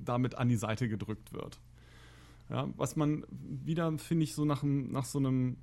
damit 0.04 0.36
an 0.36 0.50
die 0.50 0.56
Seite 0.56 0.90
gedrückt 0.90 1.34
wird. 1.34 1.60
Ja, 2.50 2.70
was 2.76 2.96
man 2.96 3.26
wieder, 3.30 3.98
finde 3.98 4.24
ich, 4.24 4.34
so 4.36 4.46
nach, 4.46 4.64
nach 4.64 5.06
so 5.06 5.20
einem. 5.20 5.58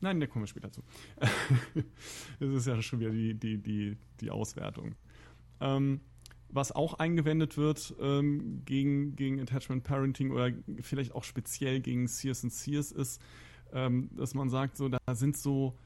Nein, 0.00 0.18
da 0.18 0.26
kommen 0.26 0.44
wir 0.44 0.46
später 0.46 0.72
zu. 0.72 0.82
das 2.40 2.48
ist 2.48 2.66
ja 2.66 2.80
schon 2.80 3.00
wieder 3.00 3.10
die, 3.10 3.34
die, 3.34 3.58
die, 3.58 3.98
die 4.20 4.30
Auswertung. 4.30 4.94
Ähm, 5.60 6.00
was 6.48 6.72
auch 6.72 6.94
eingewendet 6.94 7.58
wird 7.58 7.94
ähm, 8.00 8.62
gegen, 8.64 9.14
gegen 9.14 9.40
Attachment 9.40 9.84
Parenting 9.84 10.30
oder 10.30 10.52
vielleicht 10.80 11.14
auch 11.14 11.24
speziell 11.24 11.80
gegen 11.80 12.08
Sears 12.08 12.40
Sears 12.40 12.90
ist, 12.92 13.20
ähm, 13.72 14.10
dass 14.16 14.34
man 14.34 14.48
sagt, 14.48 14.76
so, 14.76 14.88
da 14.88 14.98
sind 15.14 15.36
so, 15.36 15.76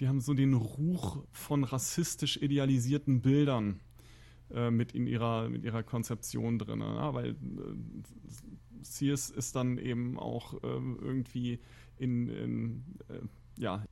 die 0.00 0.08
haben 0.08 0.20
so 0.20 0.34
den 0.34 0.54
Ruch 0.54 1.24
von 1.30 1.64
rassistisch 1.64 2.36
idealisierten 2.36 3.20
Bildern 3.20 3.80
äh, 4.50 4.70
mit 4.70 4.92
in 4.92 5.06
ihrer, 5.06 5.48
mit 5.48 5.64
ihrer 5.64 5.82
Konzeption 5.82 6.58
drin. 6.58 6.80
Ja? 6.80 7.14
Weil 7.14 7.30
äh, 7.30 7.34
Sears 8.82 9.30
ist 9.30 9.56
dann 9.56 9.78
eben 9.78 10.18
auch 10.18 10.54
äh, 10.54 10.66
irgendwie 10.66 11.60
in, 11.98 12.28
in 12.28 12.84
äh, 13.08 13.20
ja, 13.58 13.84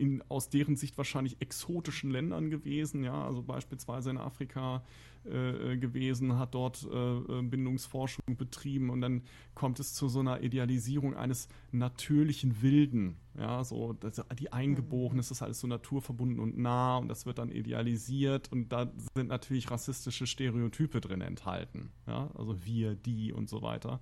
in 0.00 0.22
aus 0.28 0.48
deren 0.48 0.76
Sicht 0.76 0.96
wahrscheinlich 0.96 1.40
exotischen 1.40 2.10
Ländern 2.10 2.50
gewesen, 2.50 3.04
ja, 3.04 3.26
also 3.26 3.42
beispielsweise 3.42 4.10
in 4.10 4.18
Afrika 4.18 4.82
äh, 5.24 5.76
gewesen, 5.76 6.38
hat 6.38 6.54
dort 6.54 6.88
äh, 6.90 6.96
äh, 6.96 7.42
Bindungsforschung 7.42 8.24
betrieben 8.38 8.88
und 8.88 9.02
dann 9.02 9.22
kommt 9.54 9.78
es 9.78 9.92
zu 9.92 10.08
so 10.08 10.20
einer 10.20 10.42
Idealisierung 10.42 11.14
eines 11.14 11.48
natürlichen 11.70 12.62
Wilden, 12.62 13.16
ja, 13.38 13.62
so 13.62 13.92
das, 13.92 14.24
die 14.38 14.52
Eingeborenen, 14.52 15.18
das 15.18 15.30
ist 15.30 15.42
alles 15.42 15.60
so 15.60 15.66
naturverbunden 15.66 16.40
und 16.40 16.56
nah 16.56 16.96
und 16.96 17.08
das 17.08 17.26
wird 17.26 17.38
dann 17.38 17.50
idealisiert 17.50 18.50
und 18.50 18.72
da 18.72 18.90
sind 19.14 19.28
natürlich 19.28 19.70
rassistische 19.70 20.26
Stereotype 20.26 21.02
drin 21.02 21.20
enthalten, 21.20 21.90
ja, 22.06 22.30
also 22.34 22.64
wir, 22.64 22.94
die 22.94 23.34
und 23.34 23.50
so 23.50 23.60
weiter. 23.60 24.00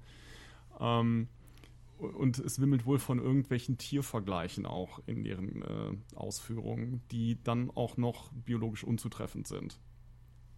Ähm, 0.79 1.27
und 1.99 2.39
es 2.39 2.61
wimmelt 2.61 2.87
wohl 2.87 2.99
von 2.99 3.19
irgendwelchen 3.19 3.79
Tiervergleichen 3.79 4.67
auch 4.67 5.01
in 5.07 5.25
deren 5.25 5.63
äh, 5.63 6.17
Ausführungen, 6.17 7.03
die 7.11 7.43
dann 7.43 7.71
auch 7.71 7.97
noch 7.97 8.31
biologisch 8.33 8.85
unzutreffend 8.85 9.47
sind. 9.47 9.79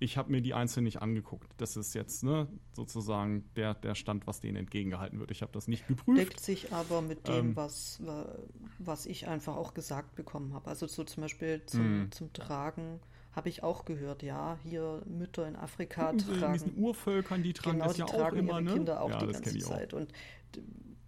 Ich 0.03 0.17
habe 0.17 0.31
mir 0.31 0.41
die 0.41 0.55
einzeln 0.55 0.85
nicht 0.85 1.03
angeguckt. 1.03 1.53
Das 1.59 1.77
ist 1.77 1.95
jetzt 1.95 2.25
ne, 2.25 2.49
sozusagen 2.73 3.45
der, 3.55 3.75
der 3.75 3.95
Stand, 3.95 4.27
was 4.27 4.41
denen 4.41 4.57
entgegengehalten 4.57 5.21
wird. 5.21 5.31
Ich 5.31 5.43
habe 5.43 5.53
das 5.53 5.69
nicht 5.69 5.87
geprüft. 5.89 6.19
Deckt 6.19 6.41
sich 6.41 6.73
aber 6.73 7.03
mit 7.03 7.29
dem, 7.29 7.49
ähm, 7.49 7.57
was, 7.57 8.01
was 8.79 9.05
ich 9.05 9.29
einfach 9.29 9.57
auch 9.57 9.75
gesagt 9.75 10.15
bekommen 10.15 10.55
habe. 10.55 10.69
Also 10.69 10.87
so 10.87 11.05
zum 11.05 11.23
Beispiel 11.23 11.63
zum, 11.67 12.05
mm. 12.05 12.13
zum 12.13 12.33
Tragen 12.33 13.01
habe 13.33 13.51
ich 13.51 13.63
auch 13.63 13.85
gehört, 13.85 14.23
ja, 14.23 14.59
hier 14.65 15.03
Mütter 15.07 15.47
in 15.47 15.55
Afrika 15.55 16.13
tragen. 16.15 16.45
In 16.45 16.53
diesen 16.53 16.79
Urvölkern, 16.79 17.43
die 17.43 17.53
tragen 17.53 17.79
genau, 17.79 17.87
das 17.89 17.95
die 17.95 18.01
ja 18.01 18.07
tragen 18.07 18.37
auch 18.37 18.41
immer, 18.41 18.53
ihre 18.53 18.63
ne? 18.63 18.73
Kinder 18.73 19.03
auch 19.03 19.11
ja, 19.11 19.19
die 19.19 19.33
ganze 19.33 19.59
Zeit. 19.59 19.95
Und 19.95 20.13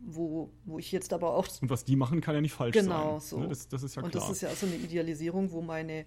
wo, 0.04 0.50
wo 0.64 0.78
ich 0.78 0.92
jetzt 0.92 1.12
aber 1.12 1.34
auch. 1.34 1.46
Und 1.60 1.70
was 1.70 1.84
die 1.84 1.96
machen, 1.96 2.20
kann 2.20 2.34
ja 2.34 2.40
nicht 2.40 2.54
falsch 2.54 2.74
genau, 2.74 3.18
sein. 3.18 3.28
So. 3.28 3.40
Ne? 3.40 3.48
Das, 3.48 3.68
das 3.68 3.82
ist 3.82 3.94
ja 3.94 4.02
und 4.02 4.10
klar. 4.10 4.24
das 4.24 4.32
ist 4.36 4.42
ja 4.42 4.54
so 4.54 4.66
eine 4.66 4.76
Idealisierung, 4.76 5.50
wo 5.52 5.62
meine, 5.62 6.06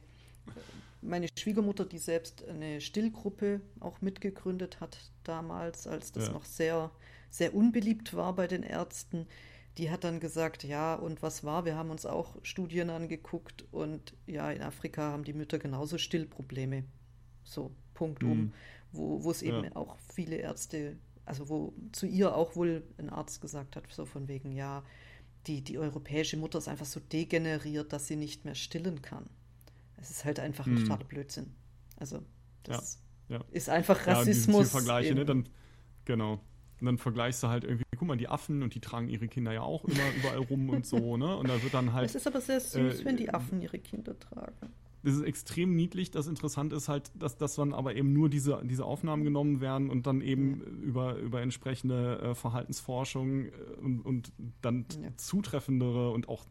meine 1.01 1.27
Schwiegermutter, 1.37 1.85
die 1.85 1.97
selbst 1.97 2.47
eine 2.47 2.81
Stillgruppe 2.81 3.61
auch 3.79 4.01
mitgegründet 4.01 4.79
hat 4.79 4.97
damals, 5.23 5.87
als 5.87 6.11
das 6.11 6.27
ja. 6.27 6.33
noch 6.33 6.45
sehr, 6.45 6.91
sehr 7.29 7.55
unbeliebt 7.55 8.13
war 8.13 8.33
bei 8.33 8.47
den 8.47 8.63
Ärzten, 8.63 9.27
die 9.77 9.91
hat 9.91 10.03
dann 10.03 10.19
gesagt, 10.19 10.63
ja, 10.63 10.95
und 10.95 11.21
was 11.21 11.43
war? 11.43 11.65
Wir 11.65 11.75
haben 11.75 11.89
uns 11.89 12.05
auch 12.05 12.35
Studien 12.43 12.89
angeguckt 12.89 13.65
und 13.71 14.13
ja, 14.25 14.49
in 14.51 14.61
Afrika 14.61 15.11
haben 15.11 15.25
die 15.25 15.33
Mütter 15.33 15.59
genauso 15.59 15.97
Stillprobleme. 15.97 16.85
So, 17.43 17.71
Punkt 17.93 18.23
mhm. 18.23 18.31
um, 18.31 18.53
wo, 18.91 19.23
wo 19.23 19.31
es 19.31 19.41
eben 19.41 19.65
ja. 19.65 19.75
auch 19.75 19.97
viele 20.13 20.37
Ärzte 20.37 20.95
also 21.25 21.49
wo 21.49 21.73
zu 21.91 22.05
ihr 22.05 22.35
auch 22.35 22.55
wohl 22.55 22.83
ein 22.97 23.09
Arzt 23.09 23.41
gesagt 23.41 23.75
hat, 23.75 23.83
so 23.91 24.05
von 24.05 24.27
wegen, 24.27 24.51
ja, 24.51 24.83
die, 25.47 25.61
die 25.61 25.77
europäische 25.77 26.37
Mutter 26.37 26.57
ist 26.57 26.67
einfach 26.67 26.85
so 26.85 26.99
degeneriert, 26.99 27.93
dass 27.93 28.07
sie 28.07 28.15
nicht 28.15 28.45
mehr 28.45 28.55
stillen 28.55 29.01
kann. 29.01 29.25
Es 29.97 30.09
ist 30.09 30.25
halt 30.25 30.39
einfach 30.39 30.65
ein 30.65 30.75
hm. 30.75 30.83
totaler 30.83 31.05
Blödsinn. 31.05 31.53
Also, 31.97 32.23
das 32.63 33.01
ja, 33.29 33.37
ja. 33.37 33.45
ist 33.51 33.69
einfach 33.69 34.05
Rassismus. 34.07 34.67
Ja, 34.67 34.79
Vergleiche, 34.79 35.15
ne? 35.15 35.25
Dann, 35.25 35.47
genau. 36.03 36.41
Und 36.79 36.85
dann 36.85 36.97
vergleichst 36.97 37.41
du 37.41 37.47
halt 37.47 37.63
irgendwie, 37.63 37.85
guck 37.97 38.07
mal, 38.07 38.17
die 38.17 38.27
Affen 38.27 38.61
und 38.61 38.75
die 38.75 38.81
tragen 38.81 39.07
ihre 39.07 39.27
Kinder 39.27 39.53
ja 39.53 39.61
auch 39.61 39.85
immer 39.85 40.03
überall 40.17 40.39
rum 40.39 40.69
und 40.69 40.85
so, 40.85 41.15
ne? 41.17 41.37
Und 41.37 41.47
da 41.47 41.61
wird 41.61 41.73
dann 41.73 41.93
halt. 41.93 42.09
Es 42.09 42.15
ist 42.15 42.27
aber 42.27 42.41
sehr 42.41 42.59
süß, 42.59 43.01
äh, 43.01 43.05
wenn 43.05 43.17
die 43.17 43.33
Affen 43.33 43.61
ihre 43.61 43.79
Kinder 43.79 44.17
tragen 44.19 44.73
das 45.05 45.15
ist 45.15 45.21
extrem 45.21 45.75
niedlich. 45.75 46.09
Das 46.09 46.25
Interessante 46.25 46.75
ist 46.75 46.89
halt, 46.89 47.11
dass, 47.13 47.37
dass 47.37 47.55
dann 47.55 47.73
aber 47.73 47.95
eben 47.95 48.11
nur 48.11 48.27
diese, 48.27 48.59
diese 48.63 48.85
Aufnahmen 48.85 49.23
genommen 49.23 49.61
werden 49.61 49.91
und 49.91 50.07
dann 50.07 50.21
eben 50.21 50.59
ja. 50.59 50.65
über, 50.83 51.15
über 51.17 51.41
entsprechende 51.41 52.19
äh, 52.19 52.35
Verhaltensforschung 52.35 53.45
äh, 53.45 53.51
und, 53.81 54.01
und 54.01 54.31
dann 54.61 54.85
ja. 55.01 55.09
zutreffendere 55.15 56.09
und 56.09 56.27
auch 56.27 56.43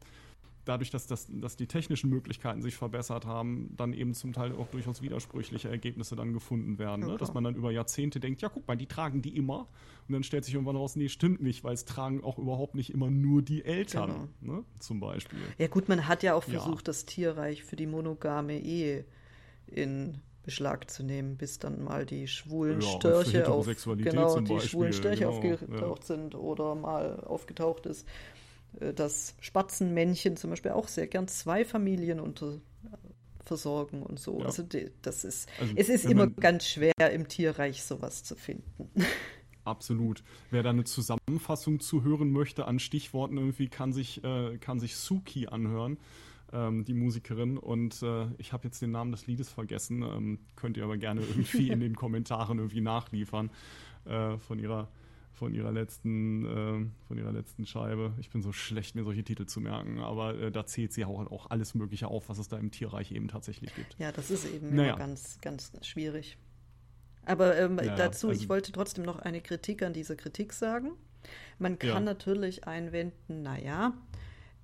dadurch, 0.64 0.90
dass, 0.90 1.06
das, 1.06 1.26
dass 1.30 1.56
die 1.56 1.66
technischen 1.66 2.10
Möglichkeiten 2.10 2.62
sich 2.62 2.76
verbessert 2.76 3.26
haben, 3.26 3.74
dann 3.76 3.92
eben 3.92 4.14
zum 4.14 4.32
Teil 4.32 4.54
auch 4.54 4.68
durchaus 4.68 5.02
widersprüchliche 5.02 5.68
Ergebnisse 5.68 6.16
dann 6.16 6.32
gefunden 6.32 6.78
werden. 6.78 7.02
Ja, 7.02 7.12
ne? 7.12 7.16
Dass 7.16 7.34
man 7.34 7.44
dann 7.44 7.54
über 7.54 7.70
Jahrzehnte 7.70 8.20
denkt, 8.20 8.42
ja, 8.42 8.48
guck 8.48 8.66
mal, 8.66 8.76
die 8.76 8.86
tragen 8.86 9.22
die 9.22 9.36
immer. 9.36 9.68
Und 10.08 10.12
dann 10.12 10.22
stellt 10.22 10.44
sich 10.44 10.54
irgendwann 10.54 10.76
raus, 10.76 10.96
nee, 10.96 11.08
stimmt 11.08 11.42
nicht, 11.42 11.64
weil 11.64 11.74
es 11.74 11.84
tragen 11.84 12.22
auch 12.22 12.38
überhaupt 12.38 12.74
nicht 12.74 12.90
immer 12.90 13.10
nur 13.10 13.42
die 13.42 13.64
Eltern, 13.64 14.30
genau. 14.40 14.56
ne? 14.56 14.64
zum 14.78 15.00
Beispiel. 15.00 15.38
Ja 15.58 15.68
gut, 15.68 15.88
man 15.88 16.06
hat 16.08 16.22
ja 16.22 16.34
auch 16.34 16.44
versucht, 16.44 16.82
ja. 16.82 16.84
das 16.84 17.06
Tierreich 17.06 17.64
für 17.64 17.76
die 17.76 17.86
monogame 17.86 18.58
Ehe 18.58 19.04
in 19.66 20.20
Beschlag 20.44 20.90
zu 20.90 21.02
nehmen, 21.02 21.36
bis 21.36 21.58
dann 21.58 21.82
mal 21.82 22.04
die 22.04 22.28
schwulen 22.28 22.80
ja, 22.80 22.88
Störche 22.88 23.48
auf, 23.50 23.66
genau, 23.66 24.40
die 24.40 24.60
schwulen 24.60 24.92
Störche 24.92 25.24
genau, 25.24 25.38
aufgetaucht 25.38 26.00
ja. 26.02 26.06
sind 26.06 26.34
oder 26.34 26.74
mal 26.74 27.20
aufgetaucht 27.20 27.86
ist. 27.86 28.06
Äh, 28.80 28.94
dass 28.94 29.34
Spatzenmännchen 29.40 30.36
zum 30.36 30.50
Beispiel 30.50 30.72
auch 30.72 30.88
sehr 30.88 31.06
gern 31.06 31.28
zwei 31.28 31.64
Familien 31.64 32.20
unter 32.20 32.58
versorgen 33.44 34.02
und 34.02 34.18
so. 34.18 34.40
Ja. 34.40 34.46
Also 34.46 34.64
das 35.02 35.24
ist, 35.24 35.48
also, 35.60 35.74
es 35.76 35.88
ist 35.88 36.06
immer 36.06 36.28
ganz 36.28 36.66
schwer 36.66 36.92
im 37.12 37.28
Tierreich 37.28 37.82
sowas 37.82 38.24
zu 38.24 38.36
finden. 38.36 38.88
Absolut. 39.64 40.22
Wer 40.50 40.62
da 40.62 40.70
eine 40.70 40.84
Zusammenfassung 40.84 41.80
zu 41.80 42.02
hören 42.02 42.30
möchte 42.30 42.66
an 42.66 42.78
Stichworten 42.78 43.38
irgendwie, 43.38 43.68
kann 43.68 43.92
sich, 43.92 44.22
äh, 44.22 44.58
kann 44.58 44.78
sich 44.78 44.96
Suki 44.96 45.46
anhören, 45.46 45.98
ähm, 46.52 46.84
die 46.84 46.92
Musikerin. 46.92 47.56
Und 47.56 48.02
äh, 48.02 48.26
ich 48.36 48.52
habe 48.52 48.64
jetzt 48.64 48.82
den 48.82 48.90
Namen 48.90 49.12
des 49.12 49.26
Liedes 49.26 49.48
vergessen. 49.48 50.02
Ähm, 50.02 50.38
könnt 50.56 50.76
ihr 50.76 50.84
aber 50.84 50.98
gerne 50.98 51.22
irgendwie 51.22 51.68
in 51.70 51.80
den 51.80 51.96
Kommentaren 51.96 52.58
irgendwie 52.58 52.82
nachliefern 52.82 53.50
äh, 54.04 54.36
von 54.38 54.58
ihrer 54.58 54.88
von 55.34 55.52
ihrer 55.52 55.72
letzten, 55.72 56.44
äh, 56.44 57.06
von 57.06 57.18
ihrer 57.18 57.32
letzten 57.32 57.66
Scheibe. 57.66 58.14
Ich 58.20 58.30
bin 58.30 58.40
so 58.40 58.52
schlecht, 58.52 58.94
mir 58.94 59.04
solche 59.04 59.24
Titel 59.24 59.46
zu 59.46 59.60
merken, 59.60 59.98
aber 59.98 60.38
äh, 60.38 60.52
da 60.52 60.64
zählt 60.64 60.92
sie 60.92 61.04
auch, 61.04 61.30
auch 61.30 61.50
alles 61.50 61.74
Mögliche 61.74 62.08
auf, 62.08 62.28
was 62.28 62.38
es 62.38 62.48
da 62.48 62.56
im 62.58 62.70
Tierreich 62.70 63.12
eben 63.12 63.28
tatsächlich 63.28 63.74
gibt. 63.74 63.96
Ja, 63.98 64.12
das 64.12 64.30
ist 64.30 64.46
eben 64.46 64.74
naja. 64.74 64.96
ganz, 64.96 65.40
ganz 65.40 65.72
schwierig. 65.82 66.38
Aber 67.26 67.56
ähm, 67.58 67.78
ja, 67.82 67.96
dazu, 67.96 68.28
also, 68.28 68.40
ich 68.40 68.48
wollte 68.48 68.70
trotzdem 68.72 69.04
noch 69.04 69.18
eine 69.18 69.40
Kritik 69.40 69.82
an 69.82 69.92
dieser 69.92 70.14
Kritik 70.14 70.52
sagen. 70.52 70.92
Man 71.58 71.78
kann 71.78 71.88
ja. 71.88 72.00
natürlich 72.00 72.66
einwenden, 72.66 73.42
naja, 73.42 73.94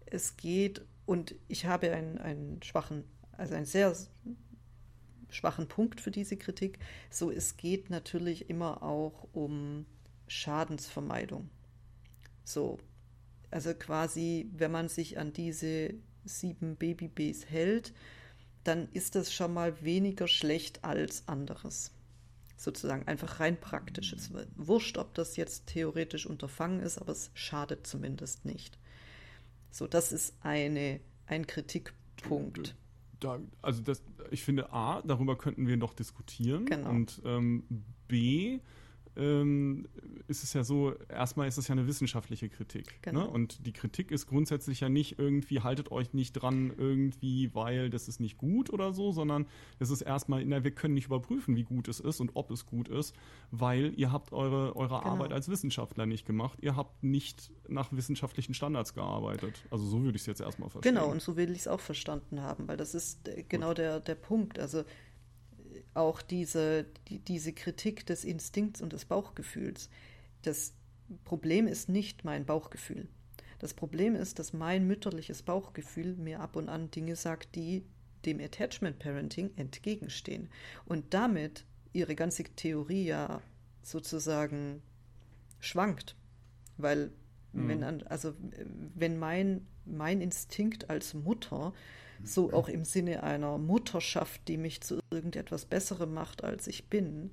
es 0.06 0.36
geht, 0.36 0.82
und 1.06 1.34
ich 1.48 1.66
habe 1.66 1.92
einen, 1.92 2.18
einen 2.18 2.62
schwachen, 2.62 3.04
also 3.32 3.54
einen 3.54 3.64
sehr 3.64 3.96
schwachen 5.30 5.68
Punkt 5.68 6.00
für 6.00 6.10
diese 6.10 6.36
Kritik. 6.36 6.78
So, 7.08 7.30
es 7.30 7.56
geht 7.56 7.90
natürlich 7.90 8.50
immer 8.50 8.82
auch 8.82 9.26
um 9.32 9.86
Schadensvermeidung. 10.30 11.50
So, 12.44 12.78
also 13.50 13.74
quasi, 13.74 14.48
wenn 14.52 14.70
man 14.70 14.88
sich 14.88 15.18
an 15.18 15.32
diese 15.32 15.94
sieben 16.24 16.76
Babybs 16.76 17.46
hält, 17.46 17.92
dann 18.62 18.88
ist 18.92 19.16
das 19.16 19.32
schon 19.32 19.52
mal 19.52 19.82
weniger 19.82 20.28
schlecht 20.28 20.84
als 20.84 21.26
anderes. 21.26 21.92
Sozusagen 22.56 23.08
einfach 23.08 23.40
rein 23.40 23.58
praktisch. 23.58 24.12
Es 24.12 24.32
wird 24.32 24.48
wurscht, 24.54 24.98
ob 24.98 25.14
das 25.14 25.36
jetzt 25.36 25.66
theoretisch 25.66 26.26
unterfangen 26.26 26.80
ist, 26.80 26.98
aber 26.98 27.12
es 27.12 27.30
schadet 27.34 27.86
zumindest 27.86 28.44
nicht. 28.44 28.78
So, 29.72 29.88
das 29.88 30.12
ist 30.12 30.34
eine, 30.42 31.00
ein 31.26 31.46
Kritikpunkt. 31.46 32.76
Da, 33.18 33.40
also 33.62 33.82
das, 33.82 34.02
ich 34.30 34.44
finde, 34.44 34.72
A, 34.72 35.02
darüber 35.02 35.36
könnten 35.36 35.66
wir 35.66 35.76
noch 35.76 35.94
diskutieren. 35.94 36.66
Genau. 36.66 36.90
Und 36.90 37.20
ähm, 37.24 37.64
B, 38.06 38.60
ähm, 39.16 39.86
ist 40.28 40.44
es 40.44 40.52
ja 40.52 40.64
so, 40.64 40.94
erstmal 41.08 41.48
ist 41.48 41.58
es 41.58 41.68
ja 41.68 41.72
eine 41.72 41.86
wissenschaftliche 41.86 42.48
Kritik. 42.48 42.86
Ne? 42.86 42.92
Genau. 43.02 43.24
Ne? 43.24 43.28
Und 43.28 43.66
die 43.66 43.72
Kritik 43.72 44.10
ist 44.10 44.26
grundsätzlich 44.26 44.80
ja 44.80 44.88
nicht 44.88 45.18
irgendwie, 45.18 45.60
haltet 45.60 45.90
euch 45.90 46.12
nicht 46.14 46.32
dran 46.32 46.72
irgendwie, 46.76 47.54
weil 47.54 47.90
das 47.90 48.08
ist 48.08 48.20
nicht 48.20 48.38
gut 48.38 48.70
oder 48.70 48.92
so, 48.92 49.12
sondern 49.12 49.46
es 49.78 49.90
ist 49.90 50.02
erstmal, 50.02 50.44
na, 50.44 50.64
wir 50.64 50.70
können 50.70 50.94
nicht 50.94 51.06
überprüfen, 51.06 51.56
wie 51.56 51.64
gut 51.64 51.88
es 51.88 52.00
ist 52.00 52.20
und 52.20 52.30
ob 52.34 52.50
es 52.50 52.66
gut 52.66 52.88
ist, 52.88 53.14
weil 53.50 53.92
ihr 53.96 54.12
habt 54.12 54.32
eure, 54.32 54.76
eure 54.76 54.98
genau. 55.00 55.12
Arbeit 55.12 55.32
als 55.32 55.48
Wissenschaftler 55.48 56.06
nicht 56.06 56.26
gemacht. 56.26 56.58
Ihr 56.62 56.76
habt 56.76 57.02
nicht 57.02 57.50
nach 57.68 57.92
wissenschaftlichen 57.92 58.54
Standards 58.54 58.94
gearbeitet. 58.94 59.64
Also 59.70 59.86
so 59.86 60.02
würde 60.02 60.16
ich 60.16 60.22
es 60.22 60.26
jetzt 60.26 60.40
erstmal 60.40 60.70
verstehen. 60.70 60.94
Genau, 60.94 61.10
und 61.10 61.20
so 61.20 61.36
will 61.36 61.50
ich 61.50 61.60
es 61.60 61.68
auch 61.68 61.80
verstanden 61.80 62.42
haben, 62.42 62.68
weil 62.68 62.76
das 62.76 62.94
ist 62.94 63.28
äh, 63.28 63.44
genau 63.48 63.74
der, 63.74 64.00
der 64.00 64.14
Punkt. 64.14 64.58
Also 64.58 64.84
auch 66.00 66.22
diese, 66.22 66.86
die, 67.08 67.18
diese 67.18 67.52
Kritik 67.52 68.06
des 68.06 68.24
Instinkts 68.24 68.82
und 68.82 68.92
des 68.92 69.04
Bauchgefühls. 69.04 69.88
Das 70.42 70.72
Problem 71.24 71.66
ist 71.66 71.88
nicht 71.88 72.24
mein 72.24 72.44
Bauchgefühl. 72.44 73.08
Das 73.58 73.74
Problem 73.74 74.14
ist, 74.14 74.38
dass 74.38 74.52
mein 74.52 74.86
mütterliches 74.86 75.42
Bauchgefühl 75.42 76.16
mir 76.16 76.40
ab 76.40 76.56
und 76.56 76.68
an 76.68 76.90
Dinge 76.90 77.14
sagt, 77.14 77.54
die 77.54 77.84
dem 78.24 78.40
Attachment 78.40 78.98
Parenting 78.98 79.50
entgegenstehen. 79.56 80.48
Und 80.86 81.12
damit 81.14 81.64
ihre 81.92 82.14
ganze 82.14 82.44
Theorie 82.44 83.04
ja 83.04 83.42
sozusagen 83.82 84.82
schwankt. 85.58 86.16
Weil, 86.76 87.10
mhm. 87.52 87.68
wenn, 87.68 88.06
also, 88.06 88.34
wenn 88.94 89.18
mein, 89.18 89.66
mein 89.84 90.20
Instinkt 90.20 90.88
als 90.88 91.14
Mutter 91.14 91.72
so 92.24 92.52
auch 92.52 92.68
im 92.68 92.84
Sinne 92.84 93.22
einer 93.22 93.58
Mutterschaft, 93.58 94.46
die 94.48 94.56
mich 94.56 94.80
zu 94.80 95.00
irgendetwas 95.10 95.64
Besserem 95.64 96.12
macht, 96.12 96.44
als 96.44 96.66
ich 96.66 96.88
bin, 96.88 97.30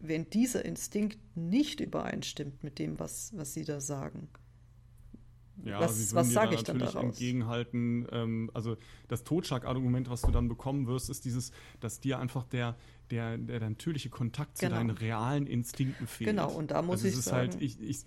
wenn 0.00 0.28
dieser 0.30 0.64
Instinkt 0.64 1.18
nicht 1.36 1.80
übereinstimmt 1.80 2.64
mit 2.64 2.78
dem, 2.78 2.98
was, 2.98 3.32
was 3.36 3.54
Sie 3.54 3.64
da 3.64 3.80
sagen, 3.80 4.28
ja, 5.64 5.80
was, 5.80 6.14
was 6.14 6.32
sage 6.32 6.54
ich 6.56 6.64
dann 6.64 6.78
daraus? 6.78 7.02
entgegenhalten, 7.02 8.06
ähm, 8.10 8.50
also 8.52 8.76
das 9.08 9.22
Totschlagargument, 9.22 10.10
was 10.10 10.22
du 10.22 10.30
dann 10.30 10.48
bekommen 10.48 10.86
wirst, 10.86 11.08
ist 11.08 11.24
dieses, 11.24 11.52
dass 11.78 12.00
dir 12.00 12.18
einfach 12.18 12.44
der, 12.44 12.76
der, 13.10 13.38
der 13.38 13.60
natürliche 13.60 14.08
Kontakt 14.08 14.58
genau. 14.58 14.70
zu 14.70 14.76
deinen 14.76 14.90
realen 14.90 15.46
Instinkten 15.46 16.06
fehlt. 16.06 16.30
Genau, 16.30 16.50
und 16.50 16.70
da 16.72 16.82
muss 16.82 17.04
also 17.04 17.08
ich 17.08 17.14
halt, 17.14 17.24
sagen... 17.24 17.52
Halt, 17.52 17.62
ich, 17.62 17.80
ich, 17.80 17.98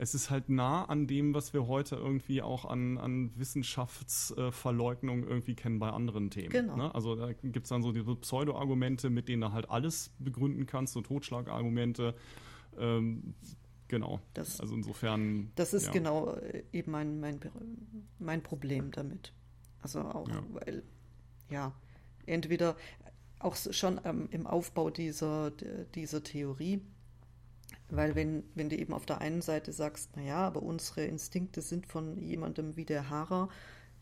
es 0.00 0.14
ist 0.14 0.30
halt 0.30 0.48
nah 0.48 0.84
an 0.84 1.06
dem, 1.06 1.34
was 1.34 1.52
wir 1.52 1.66
heute 1.66 1.96
irgendwie 1.96 2.40
auch 2.40 2.64
an, 2.64 2.98
an 2.98 3.32
Wissenschaftsverleugnung 3.36 5.26
irgendwie 5.26 5.54
kennen 5.54 5.78
bei 5.78 5.90
anderen 5.90 6.30
Themen. 6.30 6.50
Genau. 6.50 6.76
Ne? 6.76 6.94
Also 6.94 7.16
da 7.16 7.32
gibt 7.32 7.64
es 7.64 7.68
dann 7.68 7.82
so 7.82 7.92
diese 7.92 8.14
Pseudo-Argumente, 8.14 9.10
mit 9.10 9.28
denen 9.28 9.42
du 9.42 9.52
halt 9.52 9.68
alles 9.70 10.12
begründen 10.18 10.66
kannst, 10.66 10.94
so 10.94 11.00
Totschlagargumente. 11.02 12.14
Ähm, 12.78 13.34
Genau. 13.88 14.20
Das, 14.34 14.60
also 14.60 14.74
insofern. 14.74 15.50
Das 15.54 15.72
ist 15.72 15.86
ja. 15.86 15.92
genau 15.92 16.34
äh, 16.34 16.62
eben 16.72 16.92
mein, 16.92 17.20
mein, 17.20 17.40
mein 18.18 18.42
Problem 18.42 18.90
damit. 18.90 19.32
Also 19.80 20.00
auch, 20.00 20.28
ja. 20.28 20.42
weil, 20.52 20.82
ja, 21.50 21.72
entweder 22.26 22.76
auch 23.38 23.56
schon 23.56 23.98
ähm, 24.04 24.28
im 24.30 24.46
Aufbau 24.46 24.90
dieser, 24.90 25.52
dieser 25.94 26.22
Theorie, 26.22 26.82
weil 27.98 28.14
wenn, 28.14 28.44
wenn 28.54 28.68
du 28.68 28.76
eben 28.76 28.94
auf 28.94 29.06
der 29.06 29.20
einen 29.20 29.42
Seite 29.42 29.72
sagst, 29.72 30.16
naja, 30.16 30.36
aber 30.36 30.62
unsere 30.62 31.04
Instinkte 31.04 31.62
sind 31.62 31.84
von 31.84 32.16
jemandem 32.22 32.76
wie 32.76 32.84
der 32.84 33.10
Haarer 33.10 33.48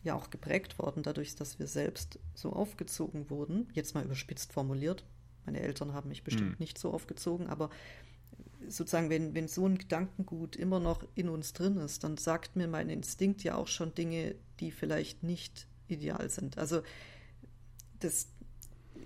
ja 0.03 0.13
auch 0.13 0.29
geprägt 0.29 0.77
worden, 0.77 1.01
dadurch, 1.01 1.35
dass 1.35 1.57
wir 1.57 1.65
selbst 1.65 2.19
so 2.35 2.53
aufgezogen 2.53 3.31
wurden, 3.31 3.67
jetzt 3.73 3.95
mal 3.95 4.05
überspitzt 4.05 4.53
formuliert. 4.53 5.03
Meine 5.47 5.61
Eltern 5.61 5.93
haben 5.93 6.09
mich 6.09 6.23
bestimmt 6.23 6.51
hm. 6.51 6.59
nicht 6.59 6.77
so 6.77 6.91
aufgezogen, 6.91 7.47
aber 7.47 7.71
sozusagen, 8.67 9.09
wenn, 9.09 9.33
wenn 9.33 9.47
so 9.47 9.67
ein 9.67 9.79
Gedankengut 9.79 10.55
immer 10.55 10.79
noch 10.79 11.03
in 11.15 11.27
uns 11.27 11.53
drin 11.53 11.77
ist, 11.77 12.03
dann 12.03 12.17
sagt 12.17 12.55
mir 12.55 12.67
mein 12.67 12.89
Instinkt 12.89 13.43
ja 13.43 13.55
auch 13.55 13.67
schon 13.67 13.95
Dinge, 13.95 14.35
die 14.59 14.69
vielleicht 14.69 15.23
nicht 15.23 15.65
ideal 15.87 16.29
sind. 16.29 16.59
Also 16.59 16.83
das, 17.97 18.27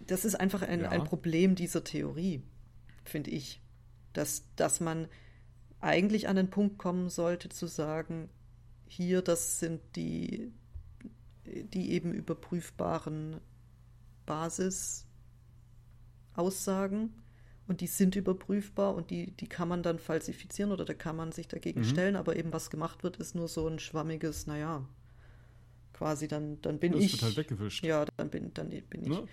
das 0.07 0.26
ist 0.26 0.35
einfach 0.35 0.63
ein, 0.63 0.81
ja. 0.81 0.89
ein 0.89 1.05
Problem 1.05 1.55
dieser 1.55 1.85
Theorie, 1.85 2.41
finde 3.05 3.31
ich. 3.31 3.61
Dass, 4.13 4.43
dass 4.55 4.79
man 4.79 5.07
eigentlich 5.79 6.27
an 6.27 6.35
den 6.35 6.49
Punkt 6.49 6.77
kommen 6.77 7.09
sollte 7.09 7.49
zu 7.49 7.67
sagen, 7.67 8.29
hier, 8.88 9.21
das 9.21 9.59
sind 9.59 9.81
die, 9.95 10.51
die 11.45 11.91
eben 11.91 12.13
überprüfbaren 12.13 13.39
Basisaussagen 14.25 17.13
und 17.67 17.81
die 17.81 17.88
sind 17.88 18.15
überprüfbar 18.15 18.95
und 18.95 19.09
die, 19.09 19.31
die 19.31 19.47
kann 19.47 19.67
man 19.67 19.81
dann 19.81 19.97
falsifizieren 19.97 20.71
oder 20.71 20.85
da 20.85 20.93
kann 20.93 21.15
man 21.15 21.31
sich 21.31 21.47
dagegen 21.47 21.81
mhm. 21.81 21.85
stellen, 21.85 22.15
aber 22.15 22.35
eben 22.35 22.53
was 22.53 22.69
gemacht 22.69 23.03
wird, 23.03 23.17
ist 23.17 23.33
nur 23.33 23.47
so 23.47 23.67
ein 23.67 23.79
schwammiges, 23.79 24.45
naja, 24.45 24.85
quasi 25.93 26.27
dann, 26.27 26.61
dann 26.61 26.79
bin 26.79 26.93
das 26.93 27.01
ich. 27.01 27.11
Das 27.11 27.21
wird 27.21 27.38
halt 27.38 27.38
weggewischt. 27.38 27.85
Ja, 27.85 28.05
dann 28.17 28.29
bin, 28.29 28.53
dann 28.53 28.69
bin 28.69 29.03
ich. 29.03 29.09
Ne? 29.09 29.27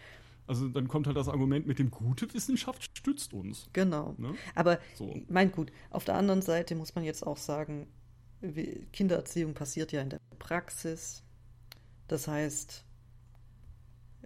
Also 0.49 0.69
dann 0.69 0.89
kommt 0.89 1.07
halt 1.07 1.17
das 1.17 1.29
Argument 1.29 1.67
mit 1.67 1.79
dem 1.79 1.91
gute 1.91 2.33
Wissenschaft 2.33 2.97
stützt 2.97 3.35
uns. 3.35 3.69
Genau. 3.75 4.15
Ne? 4.17 4.35
Aber 4.55 4.79
so. 4.95 5.15
mein 5.29 5.53
gut, 5.53 5.71
auf 5.91 6.07
der 6.07 6.15
anderen 6.15 6.41
Seite 6.41 6.75
muss 6.75 6.95
man 6.95 7.05
jetzt 7.05 7.27
auch 7.27 7.37
sagen, 7.37 7.87
Kindererziehung 8.93 9.53
passiert 9.53 9.93
ja 9.93 10.01
in 10.01 10.09
der 10.09 10.21
Praxis. 10.39 11.23
Das 12.07 12.29
heißt, 12.29 12.85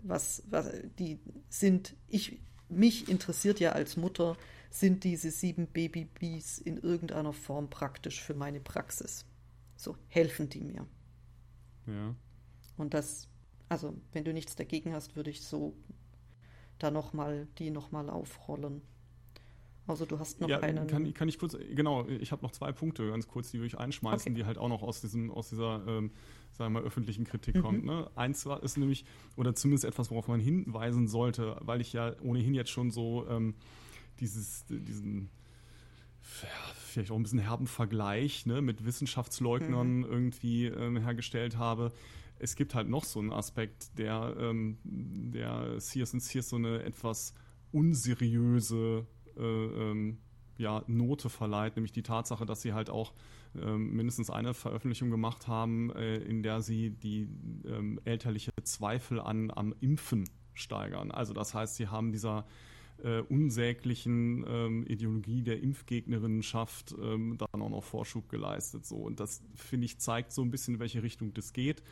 was, 0.03 0.44
was 0.49 0.70
die 0.99 1.19
sind, 1.49 1.97
ich, 2.07 2.39
mich 2.69 3.09
interessiert 3.09 3.59
ja 3.59 3.73
als 3.73 3.97
Mutter, 3.97 4.36
sind 4.70 5.03
diese 5.03 5.32
sieben 5.32 5.66
Babybys 5.66 6.59
in 6.59 6.77
irgendeiner 6.77 7.32
Form 7.32 7.69
praktisch 7.69 8.23
für 8.23 8.35
meine 8.35 8.61
Praxis? 8.61 9.27
So 9.77 9.97
helfen 10.07 10.49
die 10.49 10.62
mir. 10.62 10.86
Ja. 11.86 12.15
Und 12.77 12.94
das, 12.94 13.28
also 13.69 13.94
wenn 14.12 14.24
du 14.24 14.32
nichts 14.32 14.55
dagegen 14.55 14.93
hast, 14.93 15.16
würde 15.16 15.31
ich 15.31 15.43
so 15.43 15.74
da 16.83 16.91
noch 16.91 17.13
mal 17.13 17.47
die 17.59 17.71
nochmal 17.71 18.11
aufrollen. 18.11 18.83
Also 19.87 20.07
du 20.07 20.19
hast 20.19 20.41
noch 20.41 20.49
ja, 20.49 20.61
einen. 20.61 20.87
Kann, 20.87 21.13
kann 21.13 21.29
ich 21.29 21.39
kurz, 21.39 21.57
genau, 21.75 22.07
ich 22.07 22.31
habe 22.31 22.43
noch 22.43 22.53
zwei 22.53 22.71
Punkte 22.71 23.09
ganz 23.11 23.27
kurz, 23.27 23.51
die 23.51 23.59
würde 23.59 23.67
ich 23.67 23.79
einschmeißen, 23.79 24.33
okay. 24.33 24.41
die 24.41 24.47
halt 24.47 24.57
auch 24.57 24.69
noch 24.69 24.83
aus 24.83 25.01
diesem, 25.01 25.31
aus 25.31 25.49
dieser, 25.49 25.85
ähm, 25.89 26.13
sagen 26.53 26.73
wir 26.73 26.81
mal, 26.81 26.87
öffentlichen 26.87 27.25
Kritik 27.25 27.57
mhm. 27.57 27.63
kommt. 27.63 27.85
Ne? 27.85 28.09
Eins 28.15 28.47
war, 28.47 28.63
ist 28.63 28.77
nämlich, 28.77 29.05
oder 29.37 29.55
zumindest 29.55 29.85
etwas, 29.85 30.11
worauf 30.11 30.29
man 30.29 30.39
hinweisen 30.39 31.09
sollte, 31.09 31.57
weil 31.63 31.81
ich 31.81 31.93
ja 31.93 32.15
ohnehin 32.23 32.55
jetzt 32.55 32.71
schon 32.71 32.93
so 32.93 33.27
ähm, 33.29 33.55
dieses, 34.21 34.65
diesen 34.69 35.31
ja, 36.43 36.49
vielleicht 36.87 37.11
auch 37.11 37.17
ein 37.17 37.23
bisschen 37.25 37.41
herben 37.41 37.67
Vergleich 37.67 38.47
ne, 38.47 38.63
mit 38.63 38.85
Wissenschaftsleugnern 38.85 39.99
mhm. 39.99 40.05
irgendwie 40.05 40.67
ähm, 40.67 40.97
hergestellt 40.97 41.59
habe. 41.59 41.93
Es 42.43 42.56
gibt 42.56 42.74
halt 42.74 42.89
noch 42.89 43.05
so 43.05 43.20
einen 43.20 43.32
Aspekt, 43.32 43.97
der, 43.98 44.35
ähm, 44.36 44.78
der 44.82 45.78
Sears 45.78 46.10
Sears 46.10 46.48
so 46.48 46.56
eine 46.56 46.82
etwas 46.82 47.35
unseriöse 47.70 49.06
äh, 49.36 49.43
ähm, 49.43 50.19
ja, 50.59 50.82
Note 50.89 51.31
verleiht, 51.31 51.77
nämlich 51.77 51.93
die 51.93 52.02
Tatsache, 52.02 52.44
dass 52.44 52.62
sie 52.62 52.73
halt 52.73 52.90
auch 52.90 53.12
ähm, 53.55 53.94
mindestens 53.94 54.28
eine 54.28 54.55
Veröffentlichung 54.55 55.10
gemacht 55.10 55.47
haben, 55.47 55.90
äh, 55.94 56.16
in 56.16 56.43
der 56.43 56.62
sie 56.62 56.90
die 56.90 57.28
ähm, 57.64 58.01
elterliche 58.05 58.51
Zweifel 58.64 59.20
an 59.20 59.52
am 59.52 59.73
Impfen 59.81 60.28
steigern. 60.52 61.12
Also 61.12 61.32
das 61.35 61.55
heißt, 61.55 61.77
sie 61.77 61.86
haben 61.86 62.10
dieser 62.10 62.44
äh, 63.05 63.20
unsäglichen 63.20 64.44
ähm, 64.48 64.86
Ideologie 64.89 65.43
der 65.43 65.62
Impfgegnerinnenschaft 65.62 66.94
ähm, 67.01 67.39
dann 67.39 67.62
auch 67.62 67.70
noch 67.70 67.85
Vorschub 67.85 68.28
geleistet. 68.28 68.85
So. 68.85 68.97
Und 68.97 69.20
das, 69.20 69.43
finde 69.55 69.86
ich, 69.86 69.98
zeigt 69.98 70.32
so 70.32 70.43
ein 70.43 70.51
bisschen, 70.51 70.74
in 70.74 70.81
welche 70.81 71.05
Richtung 71.05 71.32
das 71.35 71.52
geht. 71.52 71.82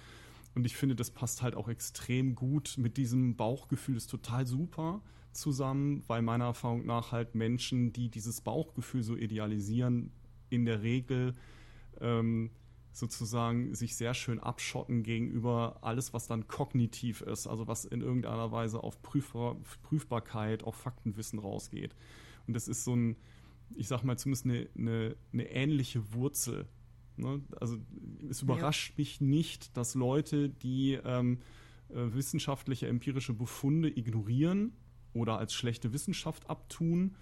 Und 0.55 0.67
ich 0.67 0.77
finde, 0.77 0.97
das 0.97 1.11
passt 1.11 1.43
halt 1.43 1.55
auch 1.55 1.69
extrem 1.69 2.35
gut 2.35 2.75
mit 2.77 2.97
diesem 2.97 3.37
Bauchgefühl, 3.37 3.97
ist 3.97 4.11
total 4.11 4.47
super 4.47 5.03
zusammen, 5.33 6.03
weil 6.09 6.23
meiner 6.23 6.47
Erfahrung 6.47 6.87
nach 6.87 7.13
halt 7.13 7.35
Menschen, 7.35 7.93
die 7.93 8.09
dieses 8.09 8.41
Bauchgefühl 8.41 9.03
so 9.03 9.17
idealisieren, 9.17 10.13
in 10.49 10.65
der 10.65 10.83
Regel 10.83 11.35
ähm, 12.01 12.51
sozusagen 12.93 13.75
sich 13.75 13.97
sehr 13.97 14.15
schön 14.15 14.41
abschotten 14.41 15.03
gegenüber 15.03 15.79
alles, 15.83 16.13
was 16.13 16.27
dann 16.27 16.49
kognitiv 16.49 17.21
ist, 17.21 17.47
also 17.47 17.69
was 17.69 17.85
in 17.85 18.01
irgendeiner 18.01 18.51
Weise 18.51 18.83
auf 18.83 19.01
Prüfbar 19.03 19.57
Prüfbarkeit, 19.83 20.65
auf 20.65 20.75
Faktenwissen 20.75 21.39
rausgeht. 21.39 21.95
Und 22.47 22.55
das 22.55 22.67
ist 22.67 22.85
so 22.85 22.95
ein, 22.97 23.17
ich 23.77 23.87
sag 23.87 24.03
mal, 24.03 24.19
zumindest 24.19 24.45
eine, 24.47 24.69
eine, 24.77 25.17
eine 25.33 25.51
ähnliche 25.51 26.13
Wurzel. 26.15 26.67
Ne? 27.21 27.43
Also 27.61 27.77
es 28.29 28.43
überrascht 28.43 28.91
ja. 28.91 28.95
mich 28.99 29.21
nicht, 29.21 29.77
dass 29.77 29.95
Leute, 29.95 30.49
die 30.49 30.99
ähm, 31.05 31.39
äh, 31.89 32.15
wissenschaftliche, 32.15 32.89
empirische 32.89 33.35
Befunde 33.35 33.89
ignorieren, 33.89 34.73
oder 35.13 35.39
als 35.39 35.55
schlechte 35.55 35.93
Wissenschaft 35.93 36.49
abtun 36.49 37.17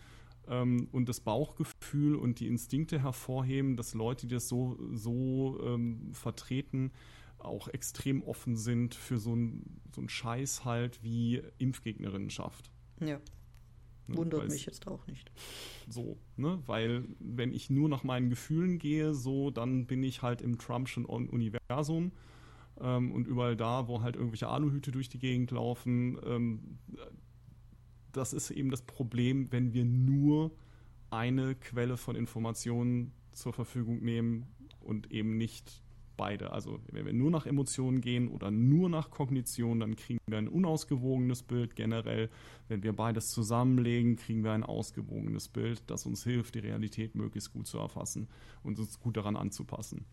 ähm, 0.46 0.88
und 0.92 1.08
das 1.08 1.20
Bauchgefühl 1.20 2.14
und 2.16 2.40
die 2.40 2.46
Instinkte 2.46 3.02
hervorheben, 3.02 3.76
dass 3.76 3.94
Leute, 3.94 4.26
die 4.26 4.34
das 4.34 4.48
so, 4.48 4.78
so 4.92 5.60
ähm, 5.62 6.10
vertreten, 6.12 6.92
auch 7.38 7.68
extrem 7.68 8.22
offen 8.22 8.56
sind 8.56 8.94
für 8.94 9.18
so 9.18 9.32
einen 9.32 9.80
so 9.94 10.06
Scheiß 10.06 10.64
halt 10.64 11.02
wie 11.02 11.42
Impfgegnerinnenschaft. 11.58 12.70
Ja. 13.00 13.20
Ne, 14.08 14.16
Wundert 14.16 14.48
mich 14.48 14.66
jetzt 14.66 14.86
auch 14.86 15.06
nicht. 15.06 15.30
So, 15.88 16.16
ne? 16.36 16.62
Weil 16.66 17.04
wenn 17.20 17.52
ich 17.52 17.68
nur 17.68 17.88
nach 17.88 18.04
meinen 18.04 18.30
Gefühlen 18.30 18.78
gehe, 18.78 19.12
so, 19.14 19.50
dann 19.50 19.86
bin 19.86 20.02
ich 20.02 20.22
halt 20.22 20.40
im 20.40 20.58
Trumpschen 20.58 21.04
Universum. 21.04 22.12
Ähm, 22.80 23.12
und 23.12 23.26
überall 23.28 23.56
da, 23.56 23.86
wo 23.86 24.00
halt 24.00 24.16
irgendwelche 24.16 24.48
Aluhüte 24.48 24.92
durch 24.92 25.08
die 25.08 25.18
Gegend 25.18 25.50
laufen, 25.50 26.18
ähm, 26.24 26.78
das 28.12 28.32
ist 28.32 28.50
eben 28.50 28.70
das 28.70 28.82
Problem, 28.82 29.52
wenn 29.52 29.74
wir 29.74 29.84
nur 29.84 30.52
eine 31.10 31.54
Quelle 31.54 31.96
von 31.96 32.16
Informationen 32.16 33.12
zur 33.32 33.52
Verfügung 33.52 34.02
nehmen 34.02 34.46
und 34.80 35.10
eben 35.12 35.36
nicht 35.36 35.82
beide. 36.18 36.52
Also 36.52 36.80
wenn 36.92 37.06
wir 37.06 37.14
nur 37.14 37.30
nach 37.30 37.46
Emotionen 37.46 38.02
gehen 38.02 38.28
oder 38.28 38.50
nur 38.50 38.90
nach 38.90 39.10
Kognition, 39.10 39.80
dann 39.80 39.96
kriegen 39.96 40.18
wir 40.26 40.36
ein 40.36 40.48
unausgewogenes 40.48 41.42
Bild 41.42 41.74
generell. 41.74 42.28
Wenn 42.68 42.82
wir 42.82 42.92
beides 42.92 43.30
zusammenlegen, 43.30 44.16
kriegen 44.16 44.44
wir 44.44 44.52
ein 44.52 44.64
ausgewogenes 44.64 45.48
Bild, 45.48 45.82
das 45.86 46.04
uns 46.04 46.24
hilft, 46.24 46.56
die 46.56 46.58
Realität 46.58 47.14
möglichst 47.14 47.54
gut 47.54 47.66
zu 47.66 47.78
erfassen 47.78 48.28
und 48.62 48.78
uns 48.78 49.00
gut 49.00 49.16
daran 49.16 49.36
anzupassen. 49.36 50.04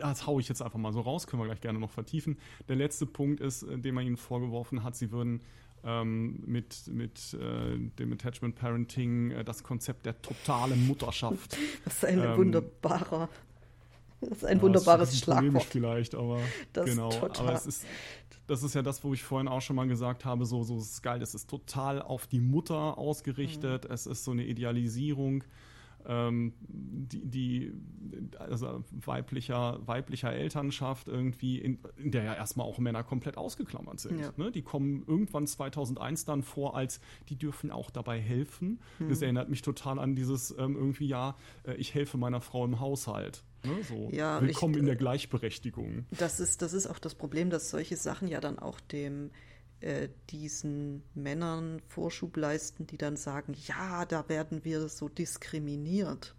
Das 0.00 0.26
haue 0.26 0.40
ich 0.40 0.48
jetzt 0.48 0.62
einfach 0.62 0.78
mal 0.78 0.94
so 0.94 1.02
raus, 1.02 1.26
können 1.26 1.42
wir 1.42 1.46
gleich 1.46 1.60
gerne 1.60 1.78
noch 1.78 1.90
vertiefen. 1.90 2.38
Der 2.68 2.76
letzte 2.76 3.04
Punkt 3.04 3.40
ist, 3.40 3.64
äh, 3.64 3.78
den 3.78 3.94
man 3.94 4.06
ihnen 4.06 4.16
vorgeworfen 4.16 4.82
hat, 4.82 4.96
sie 4.96 5.12
würden 5.12 5.42
ähm, 5.84 6.42
mit, 6.46 6.88
mit 6.88 7.34
äh, 7.34 7.78
dem 7.98 8.12
Attachment 8.12 8.54
Parenting, 8.54 9.32
äh, 9.32 9.44
das 9.44 9.62
Konzept 9.62 10.06
der 10.06 10.20
totalen 10.22 10.86
Mutterschaft. 10.86 11.56
Das 11.84 11.96
ist 11.96 12.04
ein 12.06 12.18
ähm, 12.18 12.36
wunderbarer, 12.36 13.28
das 14.28 14.38
ist 14.38 14.44
ein 14.44 14.58
ja, 14.58 14.62
wunderbares 14.62 15.08
das 15.08 15.14
ist 15.14 15.24
Schlagwort. 15.24 15.64
vielleicht, 15.64 16.14
aber 16.14 16.40
das 16.72 16.86
genau. 16.86 17.10
Aber 17.12 17.52
es 17.52 17.66
ist, 17.66 17.84
das 18.46 18.62
ist 18.62 18.74
ja 18.74 18.82
das, 18.82 19.02
wo 19.04 19.14
ich 19.14 19.22
vorhin 19.22 19.48
auch 19.48 19.60
schon 19.60 19.76
mal 19.76 19.86
gesagt 19.86 20.24
habe, 20.24 20.44
so, 20.46 20.62
so 20.62 20.78
ist 20.78 21.02
geil, 21.02 21.22
es 21.22 21.34
ist 21.34 21.48
total 21.48 22.02
auf 22.02 22.26
die 22.26 22.40
Mutter 22.40 22.98
ausgerichtet, 22.98 23.84
mhm. 23.84 23.94
es 23.94 24.06
ist 24.06 24.24
so 24.24 24.32
eine 24.32 24.44
Idealisierung 24.44 25.44
ähm, 26.06 26.52
die, 26.68 27.24
die 27.24 27.72
also 28.38 28.84
weiblicher, 28.90 29.80
weiblicher 29.86 30.32
Elternschaft 30.32 31.08
irgendwie, 31.08 31.58
in, 31.58 31.78
in, 31.96 32.10
der 32.10 32.24
ja 32.24 32.34
erstmal 32.34 32.66
auch 32.66 32.78
Männer 32.78 33.02
komplett 33.02 33.36
ausgeklammert 33.36 34.00
sind. 34.00 34.20
Ja. 34.20 34.32
Ne? 34.36 34.50
Die 34.50 34.62
kommen 34.62 35.04
irgendwann 35.06 35.46
2001 35.46 36.24
dann 36.24 36.42
vor, 36.42 36.76
als 36.76 37.00
die 37.28 37.36
dürfen 37.36 37.70
auch 37.70 37.90
dabei 37.90 38.20
helfen. 38.20 38.80
Mhm. 38.98 39.08
Das 39.08 39.22
erinnert 39.22 39.48
mich 39.48 39.62
total 39.62 39.98
an 39.98 40.14
dieses 40.14 40.50
ähm, 40.58 40.76
irgendwie, 40.76 41.06
ja, 41.06 41.36
äh, 41.66 41.74
ich 41.74 41.94
helfe 41.94 42.18
meiner 42.18 42.40
Frau 42.40 42.64
im 42.64 42.80
Haushalt. 42.80 43.44
Ne? 43.64 43.82
So, 43.88 44.08
ja, 44.12 44.40
willkommen 44.40 44.74
ich, 44.74 44.80
in 44.80 44.86
der 44.86 44.96
Gleichberechtigung. 44.96 46.06
Das 46.10 46.40
ist, 46.40 46.62
das 46.62 46.72
ist 46.72 46.86
auch 46.86 46.98
das 46.98 47.14
Problem, 47.14 47.50
dass 47.50 47.70
solche 47.70 47.96
Sachen 47.96 48.28
ja 48.28 48.40
dann 48.40 48.58
auch 48.58 48.80
dem 48.80 49.30
äh, 49.80 50.08
diesen 50.30 51.02
Männern 51.14 51.80
Vorschub 51.88 52.36
leisten, 52.36 52.86
die 52.86 52.96
dann 52.96 53.16
sagen, 53.16 53.54
ja, 53.66 54.04
da 54.06 54.28
werden 54.28 54.64
wir 54.64 54.88
so 54.88 55.08
diskriminiert. 55.08 56.34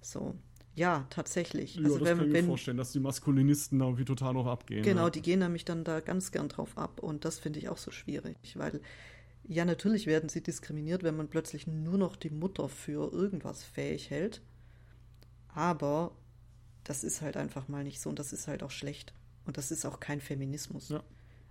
So, 0.00 0.34
ja, 0.74 1.06
tatsächlich. 1.10 1.74
Ja, 1.74 1.84
also 1.84 1.98
das 1.98 2.08
wenn, 2.08 2.18
kann 2.18 2.26
ich 2.28 2.32
mir 2.32 2.44
vorstellen, 2.44 2.76
dass 2.76 2.92
die 2.92 3.00
Maskulinisten 3.00 3.78
da 3.78 3.86
irgendwie 3.86 4.04
total 4.04 4.34
noch 4.34 4.46
abgehen. 4.46 4.82
Genau, 4.82 5.04
ja. 5.04 5.10
die 5.10 5.20
gehen 5.20 5.40
nämlich 5.40 5.64
dann 5.64 5.84
da 5.84 6.00
ganz 6.00 6.32
gern 6.32 6.48
drauf 6.48 6.78
ab 6.78 7.02
und 7.02 7.24
das 7.24 7.38
finde 7.38 7.58
ich 7.58 7.68
auch 7.68 7.76
so 7.76 7.90
schwierig, 7.90 8.36
weil 8.56 8.80
ja, 9.48 9.64
natürlich 9.64 10.06
werden 10.06 10.28
sie 10.28 10.42
diskriminiert, 10.42 11.02
wenn 11.02 11.16
man 11.16 11.28
plötzlich 11.28 11.66
nur 11.66 11.98
noch 11.98 12.14
die 12.14 12.30
Mutter 12.30 12.68
für 12.68 13.12
irgendwas 13.12 13.64
fähig 13.64 14.10
hält, 14.10 14.42
aber 15.48 16.12
das 16.84 17.04
ist 17.04 17.22
halt 17.22 17.36
einfach 17.36 17.68
mal 17.68 17.84
nicht 17.84 18.00
so 18.00 18.10
und 18.10 18.18
das 18.18 18.32
ist 18.32 18.48
halt 18.48 18.62
auch 18.62 18.70
schlecht 18.70 19.12
und 19.44 19.56
das 19.56 19.70
ist 19.70 19.84
auch 19.84 20.00
kein 20.00 20.20
Feminismus. 20.20 20.88
Ja. 20.88 21.02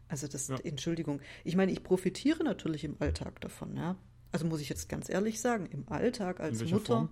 Also 0.08 0.28
das, 0.28 0.48
ja. 0.48 0.58
Entschuldigung. 0.64 1.22
Ich 1.44 1.56
meine, 1.56 1.72
ich 1.72 1.84
profitiere 1.84 2.44
natürlich 2.44 2.84
im 2.84 2.98
Alltag 3.00 3.40
davon, 3.42 3.76
ja. 3.76 3.96
Also 4.32 4.46
muss 4.46 4.62
ich 4.62 4.70
jetzt 4.70 4.90
ganz 4.90 5.10
ehrlich 5.10 5.40
sagen, 5.40 5.68
im 5.68 5.88
Alltag 5.90 6.40
als 6.40 6.64
Mutter 6.64 6.86
Form? 6.86 7.10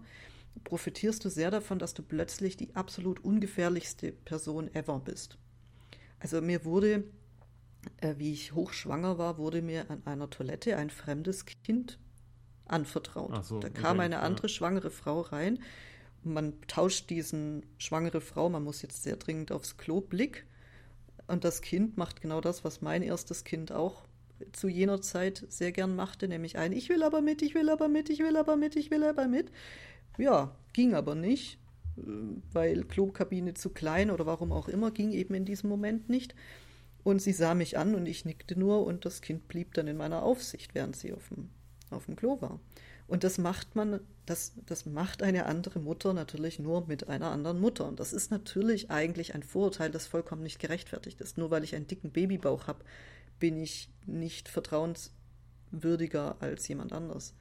profitierst 0.64 1.24
du 1.26 1.30
sehr 1.30 1.52
davon, 1.52 1.80
dass 1.80 1.94
du 1.94 2.04
plötzlich 2.04 2.58
die 2.58 2.76
absolut 2.76 3.24
ungefährlichste 3.24 4.12
Person 4.12 4.74
ever 4.74 5.00
bist. 5.00 5.38
Also 6.20 6.42
mir 6.42 6.66
wurde, 6.66 7.04
äh, 7.98 8.16
wie 8.18 8.34
ich 8.34 8.54
hochschwanger 8.54 9.18
war, 9.18 9.38
wurde 9.38 9.62
mir 9.62 9.90
an 9.90 10.02
einer 10.06 10.30
Toilette 10.30 10.78
ein 10.78 10.90
fremdes 10.90 11.46
Kind 11.46 12.00
anvertraut. 12.66 13.46
So, 13.46 13.60
da 13.60 13.70
kam 13.70 13.98
okay, 13.98 14.06
eine 14.06 14.20
andere 14.20 14.48
ja. 14.48 14.54
schwangere 14.54 14.92
Frau 14.92 15.22
rein. 15.22 15.60
Man 16.24 16.54
tauscht 16.68 17.10
diesen 17.10 17.66
schwangere 17.78 18.22
Frau, 18.22 18.50
man 18.50 18.64
muss 18.64 18.82
jetzt 18.82 19.04
sehr 19.04 19.16
dringend 19.16 19.52
aufs 19.52 19.78
Klo, 19.78 20.02
Blick 20.02 20.46
und 21.28 21.44
das 21.44 21.62
Kind 21.62 21.98
macht 21.98 22.22
genau 22.22 22.42
das, 22.42 22.64
was 22.64 22.82
mein 22.82 23.04
erstes 23.04 23.44
Kind 23.44 23.72
auch 23.72 24.04
zu 24.52 24.68
jener 24.68 25.02
Zeit 25.02 25.46
sehr 25.50 25.72
gern 25.72 25.96
machte, 25.96 26.28
nämlich 26.28 26.58
ein 26.58 26.72
Ich 26.72 26.90
will 26.90 27.04
aber 27.04 27.22
mit, 27.22 27.42
ich 27.42 27.56
will 27.56 27.70
aber 27.70 27.88
mit, 27.88 28.10
ich 28.10 28.20
will 28.20 28.38
aber 28.38 28.56
mit, 28.56 28.76
ich 28.76 28.92
will 28.92 29.04
aber 29.04 29.28
mit. 29.28 29.52
Ja, 30.18 30.56
ging 30.74 30.94
aber 30.94 31.16
nicht, 31.16 31.60
weil 32.54 32.84
Klokabine 32.84 33.54
zu 33.54 33.70
klein 33.70 34.12
oder 34.12 34.26
warum 34.26 34.52
auch 34.52 34.68
immer, 34.68 34.92
ging 34.92 35.12
eben 35.12 35.34
in 35.34 35.46
diesem 35.46 35.70
Moment 35.70 36.10
nicht. 36.10 36.36
Und 37.04 37.22
sie 37.22 37.34
sah 37.34 37.56
mich 37.56 37.78
an 37.78 37.96
und 37.96 38.06
ich 38.06 38.26
nickte 38.26 38.60
nur 38.60 38.86
und 38.86 39.06
das 39.06 39.22
Kind 39.22 39.48
blieb 39.48 39.74
dann 39.74 39.88
in 39.88 39.98
meiner 39.98 40.24
Aufsicht, 40.24 40.76
während 40.76 40.96
sie 40.96 41.14
auf 41.14 41.30
dem, 41.30 41.50
auf 41.90 42.06
dem 42.06 42.16
Klo 42.16 42.42
war. 42.42 42.60
Und 43.08 43.24
das 43.24 43.38
macht 43.38 43.76
man, 43.76 44.02
das, 44.26 44.54
das 44.66 44.86
macht 44.86 45.24
eine 45.24 45.46
andere 45.46 45.80
Mutter 45.80 46.14
natürlich 46.14 46.60
nur 46.60 46.86
mit 46.88 47.08
einer 47.08 47.32
anderen 47.32 47.60
Mutter. 47.60 47.88
Und 47.88 48.00
das 48.00 48.12
ist 48.12 48.32
natürlich 48.32 48.92
eigentlich 48.92 49.34
ein 49.34 49.44
Vorurteil, 49.44 49.90
das 49.90 50.08
vollkommen 50.08 50.44
nicht 50.44 50.60
gerechtfertigt 50.60 51.22
ist. 51.22 51.38
Nur 51.38 51.50
weil 51.50 51.64
ich 51.64 51.76
einen 51.76 51.88
dicken 51.88 52.12
Babybauch 52.12 52.68
habe, 52.68 52.84
bin 53.40 53.58
ich 53.58 53.90
nicht 54.06 54.50
vertrauenswürdiger 54.50 56.36
als 56.42 56.68
jemand 56.68 56.92
anders. 56.92 57.34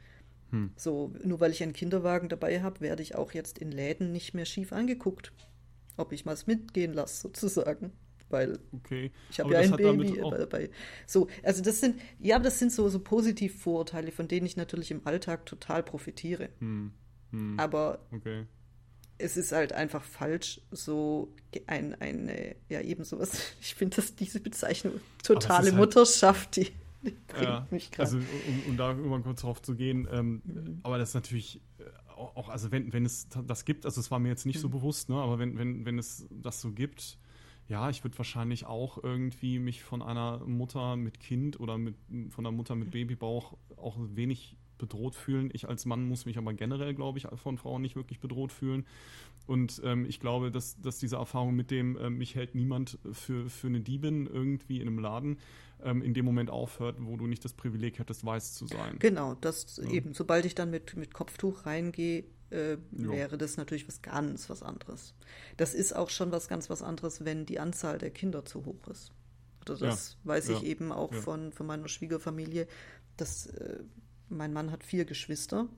Hm. 0.50 0.70
So, 0.76 1.12
nur 1.24 1.40
weil 1.40 1.50
ich 1.50 1.62
einen 1.64 1.72
Kinderwagen 1.72 2.28
dabei 2.28 2.62
habe, 2.62 2.80
werde 2.80 3.02
ich 3.02 3.16
auch 3.16 3.32
jetzt 3.32 3.58
in 3.58 3.72
Läden 3.72 4.12
nicht 4.12 4.34
mehr 4.34 4.44
schief 4.44 4.72
angeguckt. 4.72 5.32
Ob 5.96 6.12
ich 6.12 6.24
mal 6.24 6.34
es 6.34 6.46
mitgehen 6.46 6.92
lasse, 6.92 7.22
sozusagen 7.22 7.92
weil 8.28 8.58
okay. 8.72 9.10
ich 9.30 9.40
habe 9.40 9.52
ja 9.52 9.60
ein 9.60 9.70
Baby 9.72 10.20
dabei. 10.30 10.70
So, 11.06 11.28
also 11.42 11.62
das 11.62 11.80
sind, 11.80 12.00
ja, 12.18 12.38
das 12.38 12.58
sind 12.58 12.72
so, 12.72 12.88
so 12.88 12.98
Positivvorurteile, 12.98 14.10
von 14.12 14.28
denen 14.28 14.46
ich 14.46 14.56
natürlich 14.56 14.90
im 14.90 15.06
Alltag 15.06 15.46
total 15.46 15.82
profitiere. 15.82 16.48
Hm. 16.58 16.92
Hm. 17.30 17.58
Aber 17.58 18.00
okay. 18.12 18.46
es 19.18 19.36
ist 19.36 19.52
halt 19.52 19.72
einfach 19.72 20.02
falsch, 20.02 20.60
so 20.70 21.32
ein, 21.66 21.94
eine, 22.00 22.56
ja, 22.68 22.80
eben 22.80 23.04
sowas. 23.04 23.54
Ich 23.60 23.74
finde, 23.74 23.96
dass 23.96 24.14
diese 24.14 24.40
Bezeichnung 24.40 25.00
totale 25.22 25.66
halt, 25.66 25.76
Mutterschaft, 25.76 26.56
die, 26.56 26.72
die 27.02 27.10
bringt 27.28 27.44
ja, 27.44 27.66
mich 27.70 27.90
gerade. 27.90 28.10
Also, 28.10 28.18
um, 28.18 28.70
um, 28.70 28.76
da 28.76 28.92
immer 28.92 29.20
kurz 29.20 29.42
drauf 29.42 29.62
zu 29.62 29.74
gehen, 29.74 30.08
ähm, 30.10 30.42
mhm. 30.44 30.80
aber 30.82 30.98
das 30.98 31.10
ist 31.10 31.14
natürlich 31.14 31.60
äh, 31.78 31.84
auch, 32.16 32.48
also 32.48 32.72
wenn, 32.72 32.92
wenn 32.92 33.04
es 33.04 33.28
das 33.46 33.64
gibt, 33.64 33.84
also 33.84 34.00
es 34.00 34.10
war 34.10 34.18
mir 34.18 34.28
jetzt 34.28 34.46
nicht 34.46 34.56
mhm. 34.56 34.62
so 34.62 34.68
bewusst, 34.68 35.08
ne, 35.08 35.16
aber 35.16 35.38
wenn, 35.38 35.58
wenn, 35.58 35.84
wenn 35.84 35.98
es 35.98 36.26
das 36.30 36.60
so 36.60 36.72
gibt, 36.72 37.18
ja, 37.68 37.90
ich 37.90 38.04
würde 38.04 38.16
wahrscheinlich 38.18 38.66
auch 38.66 39.02
irgendwie 39.02 39.58
mich 39.58 39.82
von 39.82 40.02
einer 40.02 40.38
Mutter 40.46 40.96
mit 40.96 41.20
Kind 41.20 41.58
oder 41.58 41.78
mit, 41.78 41.96
von 42.30 42.46
einer 42.46 42.56
Mutter 42.56 42.74
mit 42.74 42.92
Babybauch 42.92 43.56
auch 43.76 43.96
wenig 43.98 44.56
bedroht 44.78 45.14
fühlen. 45.14 45.50
Ich 45.52 45.68
als 45.68 45.84
Mann 45.86 46.06
muss 46.06 46.26
mich 46.26 46.38
aber 46.38 46.52
generell, 46.54 46.94
glaube 46.94 47.18
ich, 47.18 47.26
von 47.36 47.58
Frauen 47.58 47.82
nicht 47.82 47.96
wirklich 47.96 48.20
bedroht 48.20 48.52
fühlen. 48.52 48.86
Und 49.46 49.80
ähm, 49.84 50.04
ich 50.06 50.20
glaube, 50.20 50.50
dass, 50.50 50.80
dass 50.80 50.98
diese 50.98 51.16
Erfahrung 51.16 51.54
mit 51.54 51.70
dem, 51.70 51.96
äh, 51.96 52.10
mich 52.10 52.34
hält 52.34 52.54
niemand 52.54 52.98
für, 53.12 53.48
für 53.48 53.68
eine 53.68 53.80
Diebin 53.80 54.26
irgendwie 54.26 54.80
in 54.80 54.88
einem 54.88 54.98
Laden, 54.98 55.38
ähm, 55.82 56.02
in 56.02 56.14
dem 56.14 56.24
Moment 56.24 56.50
aufhört, 56.50 56.96
wo 57.00 57.16
du 57.16 57.26
nicht 57.26 57.44
das 57.44 57.52
Privileg 57.52 57.98
hättest, 57.98 58.24
weiß 58.24 58.54
zu 58.54 58.66
sein. 58.66 58.96
Genau, 58.98 59.34
das 59.34 59.80
ja. 59.82 59.90
eben, 59.90 60.14
sobald 60.14 60.44
ich 60.44 60.54
dann 60.54 60.70
mit, 60.70 60.96
mit 60.96 61.14
Kopftuch 61.14 61.66
reingehe, 61.66 62.24
äh, 62.50 62.76
wäre 62.90 63.38
das 63.38 63.56
natürlich 63.56 63.88
was 63.88 64.02
ganz 64.02 64.48
was 64.48 64.62
anderes. 64.62 65.14
Das 65.56 65.74
ist 65.74 65.94
auch 65.94 66.10
schon 66.10 66.32
was 66.32 66.48
ganz 66.48 66.70
was 66.70 66.82
anderes, 66.82 67.24
wenn 67.24 67.46
die 67.46 67.58
Anzahl 67.58 67.98
der 67.98 68.10
Kinder 68.10 68.44
zu 68.44 68.64
hoch 68.64 68.86
ist. 68.88 69.12
Also 69.68 69.84
das 69.84 70.12
ja. 70.12 70.28
weiß 70.28 70.48
ich 70.50 70.60
ja. 70.62 70.68
eben 70.68 70.92
auch 70.92 71.12
ja. 71.12 71.20
von, 71.20 71.52
von 71.52 71.66
meiner 71.66 71.88
Schwiegerfamilie, 71.88 72.66
dass 73.16 73.46
äh, 73.46 73.80
mein 74.28 74.52
Mann 74.52 74.70
hat 74.70 74.84
vier 74.84 75.04
Geschwister. 75.04 75.68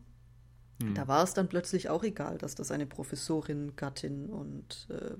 Hm. 0.82 0.94
Da 0.94 1.08
war 1.08 1.24
es 1.24 1.34
dann 1.34 1.48
plötzlich 1.48 1.88
auch 1.88 2.04
egal, 2.04 2.38
dass 2.38 2.54
das 2.54 2.70
eine 2.70 2.86
Professorin, 2.86 3.74
Gattin 3.76 4.28
und, 4.28 4.88
äh, 4.90 5.16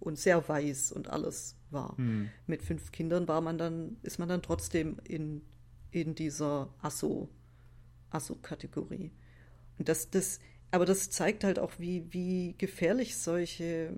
und 0.00 0.18
sehr 0.18 0.46
weiß 0.48 0.92
und 0.92 1.08
alles 1.08 1.56
war. 1.70 1.96
Hm. 1.96 2.28
Mit 2.46 2.62
fünf 2.62 2.92
Kindern 2.92 3.26
war 3.28 3.40
man 3.40 3.58
dann, 3.58 3.96
ist 4.02 4.18
man 4.18 4.28
dann 4.28 4.42
trotzdem 4.42 4.98
in, 5.04 5.42
in 5.90 6.14
dieser 6.14 6.72
Asso, 6.80 7.28
Asso-Kategorie. 8.10 9.12
Und 9.78 9.88
das, 9.88 10.10
das, 10.10 10.40
aber 10.70 10.84
das 10.84 11.10
zeigt 11.10 11.44
halt 11.44 11.58
auch, 11.58 11.72
wie, 11.78 12.04
wie 12.10 12.54
gefährlich 12.58 13.16
solche, 13.16 13.96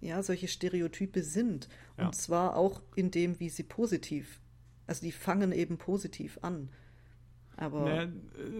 ja, 0.00 0.22
solche 0.22 0.48
Stereotype 0.48 1.22
sind. 1.22 1.68
Ja. 1.98 2.06
Und 2.06 2.14
zwar 2.14 2.56
auch 2.56 2.82
in 2.94 3.10
dem, 3.10 3.40
wie 3.40 3.48
sie 3.48 3.64
positiv, 3.64 4.40
also 4.86 5.02
die 5.02 5.12
fangen 5.12 5.52
eben 5.52 5.78
positiv 5.78 6.38
an. 6.42 6.68
Aber. 7.56 7.84
Naja, 7.84 8.08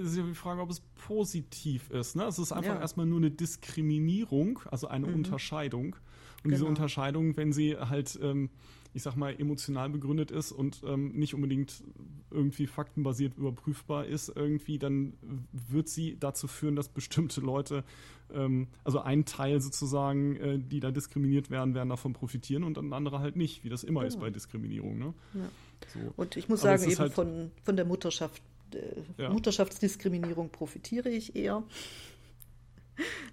ist 0.03 0.17
ja 0.17 0.25
die 0.25 0.35
Frage, 0.35 0.61
ob 0.61 0.71
es 0.71 0.81
positiv 1.07 1.91
ist. 1.91 2.17
Ne? 2.17 2.25
Es 2.25 2.39
ist 2.39 2.53
einfach 2.53 2.75
ja. 2.75 2.81
erstmal 2.81 3.07
nur 3.07 3.19
eine 3.19 3.31
Diskriminierung, 3.31 4.61
also 4.71 4.89
eine 4.89 5.07
mhm. 5.07 5.15
Unterscheidung. 5.15 5.85
Und 5.85 6.45
genau. 6.45 6.55
diese 6.55 6.67
Unterscheidung, 6.67 7.37
wenn 7.37 7.53
sie 7.53 7.77
halt. 7.77 8.19
Ähm, 8.23 8.51
ich 8.93 9.03
sag 9.03 9.17
mal, 9.17 9.39
emotional 9.39 9.89
begründet 9.89 10.31
ist 10.31 10.53
und 10.53 10.83
ähm, 10.85 11.13
nicht 11.13 11.35
unbedingt 11.35 11.83
irgendwie 12.31 12.67
faktenbasiert 12.67 13.37
überprüfbar 13.37 14.07
ist, 14.07 14.33
irgendwie, 14.35 14.79
dann 14.79 15.15
wird 15.53 15.89
sie 15.89 16.17
dazu 16.19 16.49
führen, 16.49 16.77
dass 16.77 16.89
bestimmte 16.89 17.41
Leute, 17.41 17.85
ähm, 18.33 18.69
also 18.85 19.01
ein 19.01 19.25
Teil 19.25 19.61
sozusagen, 19.61 20.37
äh, 20.37 20.59
die 20.59 20.81
da 20.81 20.91
diskriminiert 20.91 21.51
werden, 21.51 21.75
werden 21.75 21.89
davon 21.89 22.13
profitieren 22.13 22.65
und 22.65 22.77
dann 22.77 22.93
andere 22.93 23.21
halt 23.21 23.37
nicht, 23.37 23.65
wie 23.65 23.69
das 23.69 23.85
immer 23.85 24.03
ja. 24.03 24.09
ist 24.09 24.21
bei 24.21 24.31
Diskriminierung. 24.31 24.99
Ne? 24.99 25.15
Ja. 25.35 25.49
So. 25.93 26.13
Und 26.17 26.37
ich 26.37 26.49
muss 26.49 26.65
Aber 26.65 26.79
sagen, 26.79 26.91
eben 26.91 27.01
halt 27.01 27.13
von, 27.13 27.51
von 27.63 27.77
der 27.77 27.85
Mutterschaft, 27.85 28.43
äh, 28.75 29.23
ja. 29.23 29.31
Mutterschaftsdiskriminierung 29.31 30.51
profitiere 30.51 31.11
ich 31.11 31.37
eher. 31.37 31.63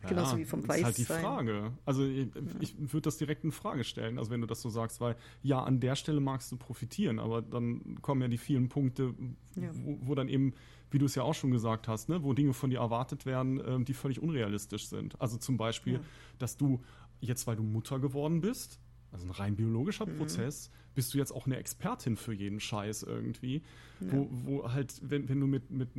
Genauso 0.07 0.33
ja, 0.33 0.37
wie 0.39 0.45
vom 0.45 0.67
Weißsein. 0.67 0.83
Das 0.83 0.99
ist 0.99 1.09
halt 1.09 1.19
die 1.19 1.23
Frage. 1.23 1.71
Also 1.85 2.05
ich, 2.05 2.27
ich 2.59 2.75
würde 2.93 3.01
das 3.01 3.17
direkt 3.17 3.43
in 3.43 3.51
Frage 3.51 3.83
stellen, 3.83 4.17
also 4.17 4.31
wenn 4.31 4.41
du 4.41 4.47
das 4.47 4.61
so 4.61 4.69
sagst, 4.69 5.01
weil 5.01 5.15
ja, 5.41 5.63
an 5.63 5.79
der 5.79 5.95
Stelle 5.95 6.19
magst 6.19 6.51
du 6.51 6.57
profitieren, 6.57 7.19
aber 7.19 7.41
dann 7.41 8.01
kommen 8.01 8.21
ja 8.21 8.27
die 8.27 8.37
vielen 8.37 8.69
Punkte, 8.69 9.13
ja. 9.55 9.69
wo, 9.73 9.97
wo, 10.01 10.15
dann 10.15 10.29
eben, 10.29 10.53
wie 10.91 10.99
du 10.99 11.05
es 11.05 11.15
ja 11.15 11.23
auch 11.23 11.35
schon 11.35 11.51
gesagt 11.51 11.87
hast, 11.87 12.09
ne, 12.09 12.23
wo 12.23 12.33
Dinge 12.33 12.53
von 12.53 12.69
dir 12.69 12.79
erwartet 12.79 13.25
werden, 13.25 13.59
äh, 13.59 13.83
die 13.83 13.93
völlig 13.93 14.21
unrealistisch 14.21 14.87
sind. 14.87 15.19
Also 15.21 15.37
zum 15.37 15.57
Beispiel, 15.57 15.99
dass 16.39 16.57
du 16.57 16.81
jetzt, 17.19 17.47
weil 17.47 17.55
du 17.55 17.63
Mutter 17.63 17.99
geworden 17.99 18.41
bist, 18.41 18.79
also 19.11 19.25
ein 19.25 19.31
rein 19.31 19.55
biologischer 19.55 20.05
mhm. 20.05 20.17
Prozess, 20.17 20.69
bist 20.93 21.13
du 21.13 21.17
jetzt 21.17 21.31
auch 21.31 21.45
eine 21.45 21.57
Expertin 21.57 22.17
für 22.17 22.33
jeden 22.33 22.59
Scheiß 22.59 23.03
irgendwie. 23.03 23.61
Ja. 23.99 24.11
Wo, 24.11 24.29
wo 24.31 24.71
halt, 24.71 24.99
wenn, 25.03 25.29
wenn 25.29 25.39
du 25.39 25.47
mit, 25.47 25.69
mit 25.69 25.89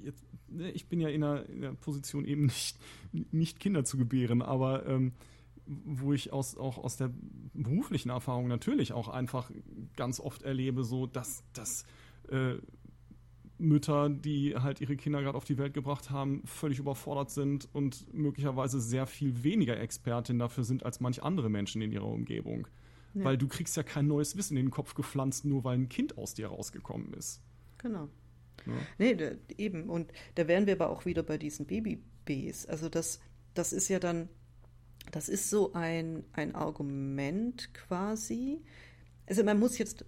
jetzt, 0.00 0.24
ne, 0.48 0.70
ich 0.70 0.88
bin 0.88 1.00
ja 1.00 1.08
in 1.08 1.22
einer, 1.22 1.48
in 1.48 1.64
einer, 1.64 1.74
Position 1.74 2.24
eben 2.24 2.46
nicht, 2.46 2.78
nicht 3.12 3.60
Kinder 3.60 3.84
zu 3.84 3.96
gebären, 3.96 4.42
aber 4.42 4.86
ähm, 4.86 5.12
wo 5.66 6.12
ich 6.12 6.32
aus, 6.32 6.56
auch 6.56 6.78
aus 6.78 6.96
der 6.96 7.10
beruflichen 7.52 8.10
Erfahrung 8.10 8.48
natürlich 8.48 8.92
auch 8.92 9.08
einfach 9.08 9.50
ganz 9.96 10.18
oft 10.18 10.42
erlebe, 10.42 10.82
so 10.82 11.06
dass, 11.06 11.44
dass 11.52 11.84
äh, 12.30 12.54
Mütter, 13.58 14.08
die 14.08 14.54
halt 14.56 14.80
ihre 14.80 14.96
Kinder 14.96 15.20
gerade 15.20 15.36
auf 15.36 15.44
die 15.44 15.58
Welt 15.58 15.74
gebracht 15.74 16.10
haben, 16.10 16.42
völlig 16.46 16.78
überfordert 16.78 17.30
sind 17.30 17.68
und 17.72 18.12
möglicherweise 18.14 18.80
sehr 18.80 19.06
viel 19.06 19.42
weniger 19.42 19.78
Expertin 19.78 20.38
dafür 20.38 20.64
sind 20.64 20.84
als 20.84 21.00
manch 21.00 21.22
andere 21.22 21.50
Menschen 21.50 21.82
in 21.82 21.92
ihrer 21.92 22.06
Umgebung. 22.06 22.68
Ja. 23.14 23.24
Weil 23.24 23.38
du 23.38 23.48
kriegst 23.48 23.76
ja 23.76 23.82
kein 23.82 24.06
neues 24.06 24.36
Wissen 24.36 24.56
in 24.56 24.66
den 24.66 24.70
Kopf 24.70 24.94
gepflanzt, 24.94 25.44
nur 25.44 25.64
weil 25.64 25.76
ein 25.76 25.88
Kind 25.88 26.16
aus 26.18 26.34
dir 26.34 26.48
rausgekommen 26.48 27.12
ist. 27.14 27.42
Genau. 27.78 28.08
Ja. 28.68 28.74
Nee, 28.98 29.14
da, 29.14 29.32
eben. 29.56 29.88
Und 29.88 30.12
da 30.34 30.48
wären 30.48 30.66
wir 30.66 30.74
aber 30.74 30.90
auch 30.90 31.04
wieder 31.04 31.22
bei 31.22 31.38
diesen 31.38 31.66
Baby-Bs. 31.66 32.66
Also 32.66 32.88
das, 32.88 33.20
das 33.54 33.72
ist 33.72 33.88
ja 33.88 33.98
dann, 33.98 34.28
das 35.10 35.28
ist 35.28 35.50
so 35.50 35.72
ein, 35.72 36.24
ein 36.32 36.54
Argument 36.54 37.72
quasi. 37.74 38.62
Also 39.26 39.44
man 39.44 39.58
muss 39.58 39.78
jetzt, 39.78 40.04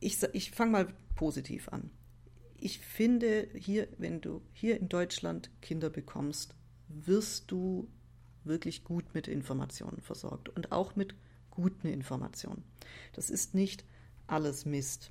ich, 0.00 0.18
ich 0.32 0.50
fange 0.50 0.72
mal 0.72 0.88
positiv 1.14 1.68
an 1.68 1.90
ich 2.60 2.78
finde, 2.78 3.48
hier, 3.54 3.88
wenn 3.98 4.20
du 4.20 4.42
hier 4.52 4.78
in 4.78 4.88
Deutschland 4.88 5.50
Kinder 5.62 5.90
bekommst, 5.90 6.54
wirst 6.88 7.50
du 7.50 7.88
wirklich 8.44 8.84
gut 8.84 9.14
mit 9.14 9.28
Informationen 9.28 10.00
versorgt 10.00 10.48
und 10.50 10.72
auch 10.72 10.96
mit 10.96 11.14
guten 11.50 11.88
Informationen. 11.88 12.64
Das 13.12 13.30
ist 13.30 13.54
nicht 13.54 13.84
alles 14.26 14.64
Mist. 14.64 15.10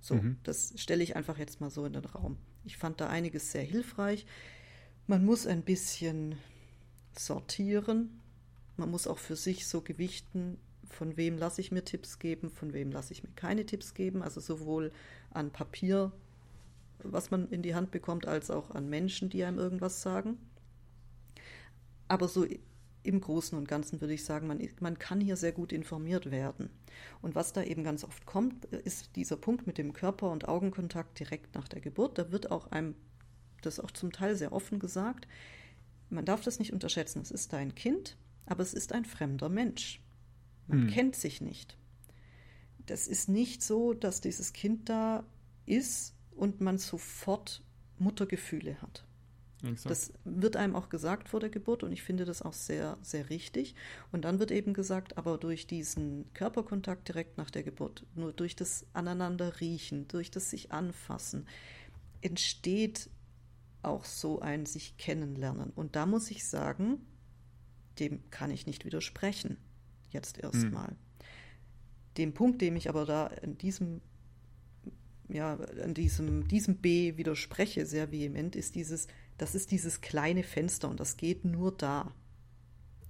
So, 0.00 0.14
mhm. 0.14 0.38
das 0.42 0.72
stelle 0.76 1.02
ich 1.02 1.16
einfach 1.16 1.38
jetzt 1.38 1.60
mal 1.60 1.70
so 1.70 1.84
in 1.84 1.92
den 1.92 2.04
Raum. 2.04 2.36
Ich 2.64 2.76
fand 2.76 3.00
da 3.00 3.08
einiges 3.08 3.52
sehr 3.52 3.62
hilfreich. 3.62 4.26
Man 5.06 5.24
muss 5.24 5.46
ein 5.46 5.62
bisschen 5.62 6.36
sortieren. 7.16 8.20
Man 8.76 8.90
muss 8.90 9.06
auch 9.06 9.18
für 9.18 9.36
sich 9.36 9.66
so 9.66 9.82
gewichten, 9.82 10.58
von 10.88 11.16
wem 11.16 11.36
lasse 11.36 11.60
ich 11.60 11.70
mir 11.70 11.84
Tipps 11.84 12.18
geben, 12.18 12.50
von 12.50 12.72
wem 12.72 12.90
lasse 12.90 13.12
ich 13.12 13.22
mir 13.22 13.30
keine 13.36 13.66
Tipps 13.66 13.94
geben. 13.94 14.22
Also 14.22 14.40
sowohl 14.40 14.92
an 15.30 15.50
Papier 15.50 16.12
was 17.04 17.30
man 17.30 17.48
in 17.48 17.62
die 17.62 17.74
Hand 17.74 17.90
bekommt, 17.90 18.26
als 18.26 18.50
auch 18.50 18.70
an 18.70 18.88
Menschen, 18.88 19.30
die 19.30 19.44
einem 19.44 19.58
irgendwas 19.58 20.02
sagen. 20.02 20.38
Aber 22.08 22.28
so 22.28 22.46
im 23.02 23.20
Großen 23.20 23.56
und 23.56 23.68
Ganzen 23.68 24.00
würde 24.00 24.14
ich 24.14 24.24
sagen, 24.24 24.46
man, 24.46 24.60
man 24.80 24.98
kann 24.98 25.20
hier 25.20 25.36
sehr 25.36 25.52
gut 25.52 25.72
informiert 25.72 26.30
werden. 26.30 26.70
Und 27.22 27.34
was 27.34 27.52
da 27.52 27.62
eben 27.62 27.84
ganz 27.84 28.04
oft 28.04 28.26
kommt, 28.26 28.66
ist 28.66 29.16
dieser 29.16 29.36
Punkt 29.36 29.66
mit 29.66 29.78
dem 29.78 29.92
Körper- 29.92 30.30
und 30.30 30.48
Augenkontakt 30.48 31.18
direkt 31.18 31.54
nach 31.54 31.68
der 31.68 31.80
Geburt. 31.80 32.18
Da 32.18 32.30
wird 32.30 32.50
auch 32.50 32.70
einem 32.70 32.94
das 33.62 33.80
auch 33.80 33.90
zum 33.90 34.12
Teil 34.12 34.36
sehr 34.36 34.52
offen 34.52 34.78
gesagt. 34.78 35.26
Man 36.08 36.24
darf 36.24 36.42
das 36.42 36.58
nicht 36.58 36.72
unterschätzen. 36.72 37.20
Es 37.20 37.30
ist 37.30 37.52
ein 37.54 37.74
Kind, 37.74 38.16
aber 38.46 38.62
es 38.62 38.74
ist 38.74 38.92
ein 38.92 39.04
fremder 39.04 39.48
Mensch. 39.48 40.02
Man 40.66 40.82
hm. 40.82 40.90
kennt 40.90 41.16
sich 41.16 41.40
nicht. 41.40 41.76
Das 42.86 43.06
ist 43.06 43.28
nicht 43.28 43.62
so, 43.62 43.94
dass 43.94 44.20
dieses 44.20 44.52
Kind 44.52 44.88
da 44.88 45.24
ist 45.66 46.14
und 46.32 46.60
man 46.60 46.78
sofort 46.78 47.62
Muttergefühle 47.98 48.80
hat. 48.82 49.04
Exakt. 49.62 49.90
Das 49.90 50.12
wird 50.24 50.56
einem 50.56 50.74
auch 50.74 50.88
gesagt 50.88 51.28
vor 51.28 51.40
der 51.40 51.50
Geburt 51.50 51.82
und 51.82 51.92
ich 51.92 52.02
finde 52.02 52.24
das 52.24 52.42
auch 52.42 52.52
sehr, 52.52 52.98
sehr 53.02 53.30
richtig. 53.30 53.74
Und 54.12 54.24
dann 54.24 54.38
wird 54.38 54.50
eben 54.50 54.74
gesagt, 54.74 55.18
aber 55.18 55.38
durch 55.38 55.66
diesen 55.66 56.32
Körperkontakt 56.34 57.08
direkt 57.08 57.36
nach 57.38 57.50
der 57.50 57.62
Geburt, 57.62 58.06
nur 58.14 58.32
durch 58.32 58.56
das 58.56 58.86
Aneinander 58.92 59.60
riechen, 59.60 60.08
durch 60.08 60.30
das 60.30 60.50
sich 60.50 60.72
anfassen, 60.72 61.46
entsteht 62.22 63.10
auch 63.82 64.04
so 64.04 64.40
ein 64.40 64.66
sich 64.66 64.96
kennenlernen. 64.96 65.70
Und 65.74 65.96
da 65.96 66.06
muss 66.06 66.30
ich 66.30 66.44
sagen, 66.44 67.00
dem 67.98 68.28
kann 68.30 68.50
ich 68.50 68.66
nicht 68.66 68.84
widersprechen, 68.84 69.56
jetzt 70.10 70.38
erstmal. 70.38 70.88
Hm. 70.88 70.96
Dem 72.16 72.34
Punkt, 72.34 72.60
dem 72.60 72.76
ich 72.76 72.88
aber 72.88 73.04
da 73.04 73.26
in 73.26 73.56
diesem 73.56 74.00
ja, 75.32 75.58
an 75.82 75.94
diesem, 75.94 76.48
diesem 76.48 76.76
B 76.76 77.16
widerspreche 77.16 77.86
sehr 77.86 78.10
vehement, 78.10 78.56
ist 78.56 78.74
dieses, 78.74 79.06
das 79.40 79.54
ist 79.54 79.70
dieses 79.70 80.02
kleine 80.02 80.42
Fenster 80.42 80.90
und 80.90 81.00
das 81.00 81.16
geht 81.16 81.46
nur 81.46 81.72
da. 81.72 82.12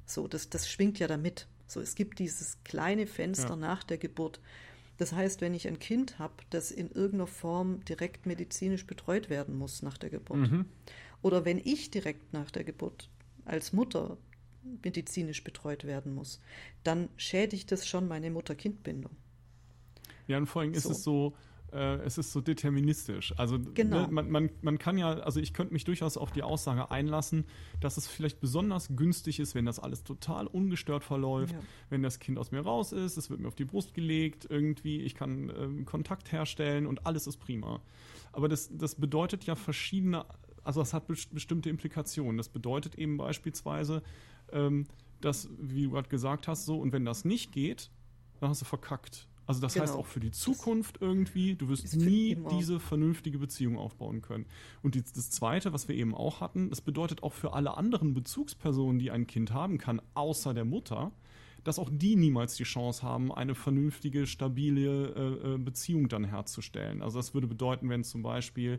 So, 0.07 0.29
das, 0.29 0.49
das 0.49 0.71
schwingt 0.71 1.01
ja 1.01 1.09
damit. 1.09 1.49
So, 1.67 1.81
es 1.81 1.97
gibt 1.97 2.21
dieses 2.21 2.63
kleine 2.63 3.09
Fenster 3.09 3.51
ja. 3.51 3.57
nach 3.57 3.83
der 3.83 3.99
Geburt. 3.99 4.41
Das 4.97 5.13
heißt, 5.13 5.41
wenn 5.41 5.55
ich 5.55 5.67
ein 5.67 5.81
Kind 5.81 6.21
habe, 6.21 6.35
das 6.51 6.71
in 6.71 6.89
irgendeiner 6.89 7.27
Form 7.27 7.85
direkt 7.85 8.27
medizinisch 8.27 8.87
betreut 8.87 9.29
werden 9.29 9.57
muss 9.59 9.83
nach 9.83 9.99
der 9.99 10.11
Geburt, 10.11 10.53
mhm. 10.53 10.67
oder 11.21 11.45
wenn 11.45 11.59
ich 11.59 11.91
direkt 11.91 12.33
nach 12.33 12.53
der 12.53 12.63
Geburt 12.63 13.11
als 13.45 13.73
Mutter 13.73 14.17
medizinisch 14.85 15.43
betreut 15.43 15.83
werden 15.83 16.15
muss, 16.15 16.41
dann 16.85 17.09
schädigt 17.17 17.73
das 17.73 17.89
schon 17.89 18.07
meine 18.07 18.31
Mutter-Kind-Bindung. 18.31 19.17
Ja, 20.29 20.39
und 20.39 20.47
vor 20.47 20.63
allem 20.63 20.75
ist 20.75 20.85
so. 20.85 20.91
es 20.93 21.03
so, 21.03 21.37
äh, 21.73 21.97
es 22.05 22.19
ist 22.19 22.33
so 22.33 22.41
deterministisch. 22.41 23.35
Also 23.37 23.59
genau. 23.59 24.03
ne, 24.03 24.09
man, 24.11 24.31
man, 24.31 24.51
man 24.63 24.79
kann 24.79 24.99
ja, 24.99 25.15
also 25.21 25.41
ich 25.41 25.53
könnte 25.53 25.73
mich 25.73 25.85
durchaus 25.85 26.17
auf 26.17 26.31
die 26.33 26.43
Aussage 26.43 26.91
einlassen, 26.91 27.45
dass 27.81 27.97
es 27.97 28.07
vielleicht 28.07 28.41
besonders 28.41 28.89
günstig 28.97 29.41
ist, 29.41 29.55
wenn 29.55 29.65
das 29.65 29.79
alles 29.79 30.03
total 30.05 30.47
ungestört 30.47 31.05
verläuft, 31.05 31.53
ja. 31.53 31.61
wenn 31.89 32.03
das 32.03 32.19
Kind 32.19 32.39
aus 32.39 32.51
mir 32.51 32.61
raus 32.61 32.93
ist, 32.93 33.17
es 33.17 33.31
wird 33.31 33.41
mir 33.41 33.49
auf 33.49 33.55
die 33.55 33.65
Brust 33.65 33.95
gelegt, 33.95 34.47
irgendwie, 34.49 35.01
ich 35.01 35.15
kann 35.15 35.53
ähm, 35.57 35.85
Kontakt 35.85 36.33
herstellen 36.33 36.87
und 36.87 37.07
alles 37.07 37.27
ist 37.27 37.39
prima. 37.39 37.81
Aber 38.33 38.49
das, 38.49 38.71
das 38.73 38.95
bedeutet 38.95 39.45
ja 39.45 39.55
verschiedene, 39.55 40.25
also 40.63 40.81
das 40.81 40.95
hat 40.95 41.07
bestimmte 41.07 41.71
Implikationen. 41.71 42.37
Das 42.37 42.49
bedeutet 42.49 42.97
eben 42.97 43.17
beispielsweise, 43.17 44.03
ähm, 44.53 44.87
dass, 45.21 45.49
wie 45.59 45.85
du 45.85 45.91
gerade 45.91 46.09
gesagt 46.09 46.49
hast, 46.49 46.67
so, 46.67 46.79
und 46.79 46.93
wenn 46.93 47.05
das 47.05 47.25
nicht 47.25 47.53
geht, 47.53 47.91
dann 48.41 48.51
hast 48.51 48.63
du 48.63 48.67
verkackt. 48.67 49.29
Also 49.51 49.63
das 49.63 49.75
genau. 49.75 49.87
heißt 49.87 49.97
auch 49.97 50.07
für 50.07 50.21
die 50.21 50.31
Zukunft 50.31 50.95
das 51.01 51.03
irgendwie, 51.03 51.57
du 51.57 51.69
wirst 51.69 51.97
nie 51.97 52.37
diese 52.53 52.79
vernünftige 52.79 53.37
Beziehung 53.37 53.79
aufbauen 53.79 54.23
können. 54.23 54.47
Und 54.81 54.95
die, 54.95 55.03
das 55.03 55.29
Zweite, 55.31 55.73
was 55.73 55.89
wir 55.89 55.97
eben 55.97 56.15
auch 56.15 56.41
hatten, 56.41 56.71
das 56.71 56.81
bedeutet 56.81 57.25
auch 57.25 57.33
für 57.33 57.53
alle 57.53 57.77
anderen 57.77 58.15
Bezugspersonen, 58.15 59.01
die 59.01 59.11
ein 59.11 59.27
Kind 59.27 59.53
haben 59.53 59.79
kann, 59.79 60.01
außer 60.15 60.55
der 60.55 60.65
Mutter, 60.65 61.11
dass 61.65 61.81
auch 61.81 61.91
die 61.93 62.15
niemals 62.15 62.55
die 62.55 62.63
Chance 62.63 63.03
haben, 63.03 63.33
eine 63.33 63.57
vernünftige, 63.57 64.29
stabile 64.29 65.09
äh, 65.17 65.55
äh 65.55 65.59
Beziehung 65.59 66.09
dann 66.09 66.23
herzustellen. 66.23 67.03
Also 67.03 67.19
das 67.19 67.35
würde 67.35 67.49
bedeuten, 67.49 67.89
wenn 67.89 68.05
zum 68.05 68.23
Beispiel, 68.23 68.79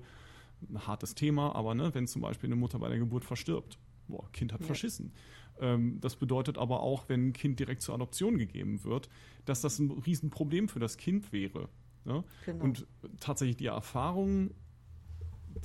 ein 0.70 0.88
hartes 0.88 1.16
Thema, 1.16 1.54
aber 1.54 1.76
ne, 1.76 1.94
wenn 1.94 2.08
zum 2.08 2.22
Beispiel 2.22 2.48
eine 2.48 2.56
Mutter 2.56 2.80
bei 2.80 2.88
der 2.88 3.00
Geburt 3.00 3.26
verstirbt, 3.26 3.78
boah, 4.08 4.32
Kind 4.32 4.54
hat 4.54 4.62
ja. 4.62 4.68
verschissen 4.68 5.12
das 6.00 6.16
bedeutet 6.16 6.58
aber 6.58 6.82
auch, 6.82 7.08
wenn 7.08 7.30
ein 7.30 7.34
Kind 7.34 7.60
direkt 7.60 7.82
zur 7.82 7.96
Adoption 7.96 8.38
gegeben 8.38 8.84
wird, 8.84 9.10
dass 9.46 9.62
das 9.62 9.80
ein 9.80 9.92
Riesenproblem 9.92 10.68
für 10.68 10.80
das 10.80 10.98
Kind 10.98 11.32
wäre. 11.32 11.70
Ne? 12.06 12.24
Genau. 12.46 12.64
Und 12.64 12.88
tatsächlich 13.20 13.58
die 13.58 13.68
Erfahrung, 13.68 14.52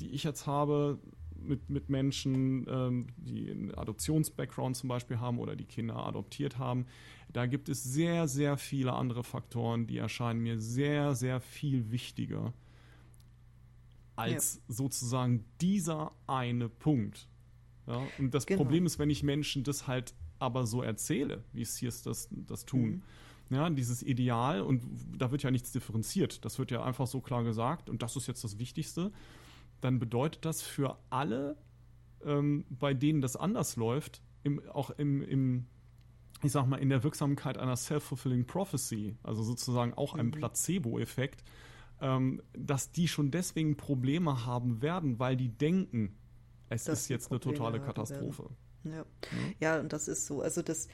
die 0.01 0.11
ich 0.11 0.25
jetzt 0.25 0.47
habe 0.47 0.99
mit, 1.39 1.71
mit 1.71 1.89
Menschen, 1.89 2.67
ähm, 2.69 3.07
die 3.17 3.51
einen 3.51 3.75
Adoptions-Background 3.75 4.77
zum 4.77 4.89
Beispiel 4.89 5.19
haben 5.19 5.39
oder 5.39 5.57
die 5.57 5.65
Kinder 5.65 5.97
adoptiert 5.97 6.59
haben, 6.59 6.87
da 7.33 7.47
gibt 7.47 7.69
es 7.69 7.83
sehr, 7.83 8.29
sehr 8.29 8.57
viele 8.57 8.93
andere 8.93 9.25
Faktoren, 9.25 9.87
die 9.87 9.99
erscheinen 9.99 10.41
mir 10.41 10.61
sehr, 10.61 11.15
sehr 11.15 11.41
viel 11.41 11.91
wichtiger 11.91 12.53
als 14.17 14.57
ja. 14.57 14.75
sozusagen 14.75 15.45
dieser 15.61 16.13
eine 16.27 16.69
Punkt. 16.69 17.29
Ja, 17.87 18.03
und 18.19 18.35
das 18.35 18.47
genau. 18.47 18.63
Problem 18.63 18.87
ist, 18.87 18.99
wenn 18.99 19.11
ich 19.11 19.23
Menschen 19.23 19.63
das 19.63 19.87
halt 19.87 20.15
aber 20.39 20.67
so 20.67 20.83
erzähle, 20.83 21.45
wie 21.53 21.63
es 21.63 21.77
hier 21.77 21.93
das, 22.05 22.29
das 22.31 22.65
tun. 22.65 23.03
Mhm. 23.51 23.57
Ja, 23.57 23.71
dieses 23.71 24.03
Ideal, 24.03 24.61
und 24.61 24.83
da 25.17 25.31
wird 25.31 25.45
ja 25.45 25.53
nichts 25.53 25.71
differenziert, 25.71 26.45
das 26.45 26.59
wird 26.59 26.73
ja 26.73 26.83
einfach 26.83 27.07
so 27.07 27.21
klar 27.21 27.45
gesagt, 27.45 27.89
und 27.89 28.03
das 28.03 28.17
ist 28.17 28.27
jetzt 28.27 28.43
das 28.43 28.59
Wichtigste, 28.59 29.13
dann 29.81 30.01
bedeutet 30.01 30.45
das 30.45 30.63
für 30.63 30.99
alle, 31.11 31.57
ähm, 32.25 32.65
bei 32.69 32.93
denen 32.93 33.21
das 33.21 33.37
anders 33.37 33.77
läuft, 33.77 34.21
im, 34.43 34.61
auch 34.71 34.91
im, 34.91 35.23
im, 35.23 35.67
ich 36.43 36.51
sag 36.51 36.67
mal, 36.67 36.79
in 36.79 36.89
der 36.89 37.05
Wirksamkeit 37.05 37.57
einer 37.57 37.77
self-fulfilling 37.77 38.47
prophecy, 38.47 39.17
also 39.23 39.45
sozusagen 39.45 39.95
auch 39.95 40.15
mhm. 40.15 40.21
einem 40.21 40.31
Placebo-Effekt, 40.33 41.45
ähm, 42.01 42.43
dass 42.53 42.91
die 42.91 43.07
schon 43.07 43.31
deswegen 43.31 43.77
Probleme 43.77 44.45
haben 44.45 44.83
werden, 44.83 45.21
weil 45.21 45.37
die 45.37 45.49
denken, 45.49 46.17
es 46.69 46.85
das 46.85 47.03
ist 47.03 47.09
jetzt 47.09 47.31
eine 47.31 47.41
totale 47.41 47.81
Katastrophe. 47.81 48.51
Ja. 48.85 49.03
Mhm. 49.03 49.55
ja, 49.61 49.81
und 49.81 49.93
das 49.93 50.09
ist 50.09 50.27
so. 50.27 50.43
Also 50.43 50.63
das, 50.63 50.89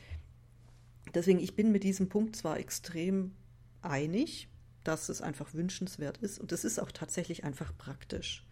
deswegen, 1.15 1.39
ich 1.40 1.55
bin 1.57 1.73
mit 1.73 1.85
diesem 1.85 2.09
Punkt 2.09 2.36
zwar 2.36 2.59
extrem 2.59 3.32
einig, 3.81 4.49
dass 4.85 5.09
es 5.09 5.20
einfach 5.23 5.55
wünschenswert 5.55 6.19
ist 6.19 6.39
und 6.39 6.53
es 6.53 6.65
ist 6.65 6.81
auch 6.81 6.90
tatsächlich 6.90 7.44
einfach 7.44 7.77
praktisch. 7.77 8.44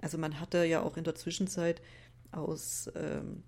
Also 0.00 0.18
man 0.18 0.40
hatte 0.40 0.64
ja 0.64 0.82
auch 0.82 0.96
in 0.96 1.04
der 1.04 1.14
Zwischenzeit 1.14 1.82
aus, 2.30 2.90
ähm, 2.94 3.42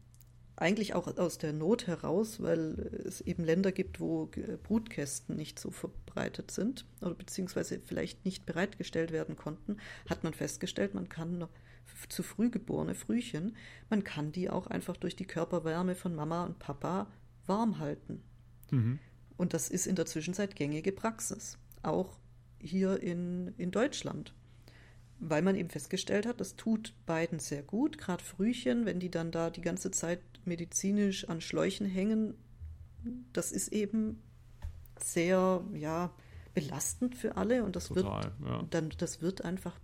eigentlich 0.56 0.94
auch 0.94 1.16
aus 1.16 1.38
der 1.38 1.52
Not 1.52 1.86
heraus, 1.86 2.42
weil 2.42 2.78
es 3.06 3.20
eben 3.20 3.44
Länder 3.44 3.72
gibt, 3.72 4.00
wo 4.00 4.30
Brutkästen 4.62 5.36
nicht 5.36 5.58
so 5.58 5.70
verbreitet 5.70 6.50
sind 6.50 6.86
oder 7.00 7.14
beziehungsweise 7.14 7.80
vielleicht 7.80 8.24
nicht 8.24 8.46
bereitgestellt 8.46 9.10
werden 9.10 9.36
konnten, 9.36 9.78
hat 10.08 10.22
man 10.22 10.34
festgestellt, 10.34 10.94
man 10.94 11.08
kann 11.08 11.48
zu 12.08 12.22
früh 12.22 12.50
geborene 12.50 12.94
Frühchen, 12.94 13.56
man 13.88 14.04
kann 14.04 14.32
die 14.32 14.50
auch 14.50 14.66
einfach 14.66 14.96
durch 14.96 15.16
die 15.16 15.26
Körperwärme 15.26 15.94
von 15.94 16.14
Mama 16.14 16.44
und 16.44 16.58
Papa 16.58 17.06
warm 17.46 17.78
halten. 17.78 18.22
Mhm. 18.70 18.98
Und 19.36 19.54
das 19.54 19.68
ist 19.68 19.86
in 19.86 19.96
der 19.96 20.06
Zwischenzeit 20.06 20.56
gängige 20.56 20.92
Praxis, 20.92 21.58
auch 21.82 22.18
hier 22.58 23.02
in, 23.02 23.54
in 23.56 23.70
Deutschland 23.70 24.34
weil 25.20 25.42
man 25.42 25.54
eben 25.54 25.68
festgestellt 25.68 26.26
hat, 26.26 26.40
das 26.40 26.56
tut 26.56 26.94
beiden 27.06 27.38
sehr 27.38 27.62
gut, 27.62 27.98
gerade 27.98 28.24
Frühchen, 28.24 28.86
wenn 28.86 28.98
die 28.98 29.10
dann 29.10 29.30
da 29.30 29.50
die 29.50 29.60
ganze 29.60 29.90
Zeit 29.90 30.20
medizinisch 30.44 31.28
an 31.28 31.42
Schläuchen 31.42 31.86
hängen, 31.86 32.34
das 33.32 33.52
ist 33.52 33.68
eben 33.68 34.22
sehr, 34.98 35.62
ja, 35.74 36.12
belastend 36.54 37.14
für 37.14 37.36
alle 37.36 37.64
und 37.64 37.76
das 37.76 37.88
Total, 37.88 38.32
wird 38.38 38.50
ja. 38.50 38.66
dann 38.70 38.90
das 38.98 39.22
wird 39.22 39.44
einfach 39.44 39.78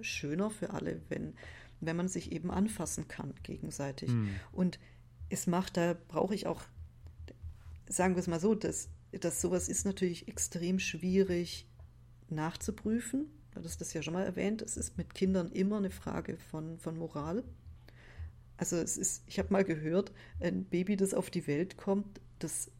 schöner 0.00 0.50
für 0.50 0.70
alle, 0.70 1.00
wenn 1.08 1.34
wenn 1.84 1.96
man 1.96 2.06
sich 2.06 2.30
eben 2.30 2.52
anfassen 2.52 3.08
kann 3.08 3.34
gegenseitig. 3.42 4.08
Hm. 4.08 4.28
Und 4.52 4.78
es 5.30 5.48
macht, 5.48 5.76
da 5.76 5.96
brauche 6.06 6.32
ich 6.32 6.46
auch, 6.46 6.62
sagen 7.88 8.14
wir 8.14 8.20
es 8.20 8.28
mal 8.28 8.38
so, 8.38 8.54
dass, 8.54 8.88
dass 9.10 9.40
sowas 9.40 9.68
ist 9.68 9.84
natürlich 9.84 10.28
extrem 10.28 10.78
schwierig 10.78 11.66
nachzuprüfen 12.28 13.26
du 13.60 13.64
hast 13.64 13.80
das 13.80 13.92
ja 13.92 14.02
schon 14.02 14.14
mal 14.14 14.24
erwähnt, 14.24 14.62
es 14.62 14.76
ist 14.76 14.96
mit 14.96 15.14
Kindern 15.14 15.50
immer 15.52 15.76
eine 15.76 15.90
Frage 15.90 16.38
von, 16.50 16.78
von 16.78 16.96
Moral. 16.96 17.44
Also 18.56 18.76
es 18.76 18.96
ist, 18.96 19.24
ich 19.26 19.38
habe 19.38 19.52
mal 19.52 19.64
gehört, 19.64 20.12
ein 20.40 20.64
Baby, 20.64 20.96
das 20.96 21.14
auf 21.14 21.30
die 21.30 21.46
Welt 21.46 21.76
kommt, 21.76 22.20
das 22.38 22.70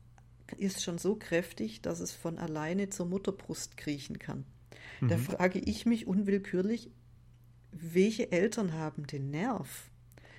ist 0.56 0.82
schon 0.82 0.98
so 0.98 1.16
kräftig, 1.16 1.82
dass 1.82 2.00
es 2.00 2.12
von 2.12 2.38
alleine 2.38 2.88
zur 2.88 3.06
Mutterbrust 3.06 3.76
kriechen 3.76 4.18
kann. 4.18 4.44
Mhm. 5.00 5.08
Da 5.08 5.18
frage 5.18 5.58
ich 5.58 5.86
mich 5.86 6.06
unwillkürlich, 6.06 6.90
welche 7.72 8.30
Eltern 8.30 8.74
haben 8.74 9.06
den 9.06 9.30
Nerv, 9.30 9.90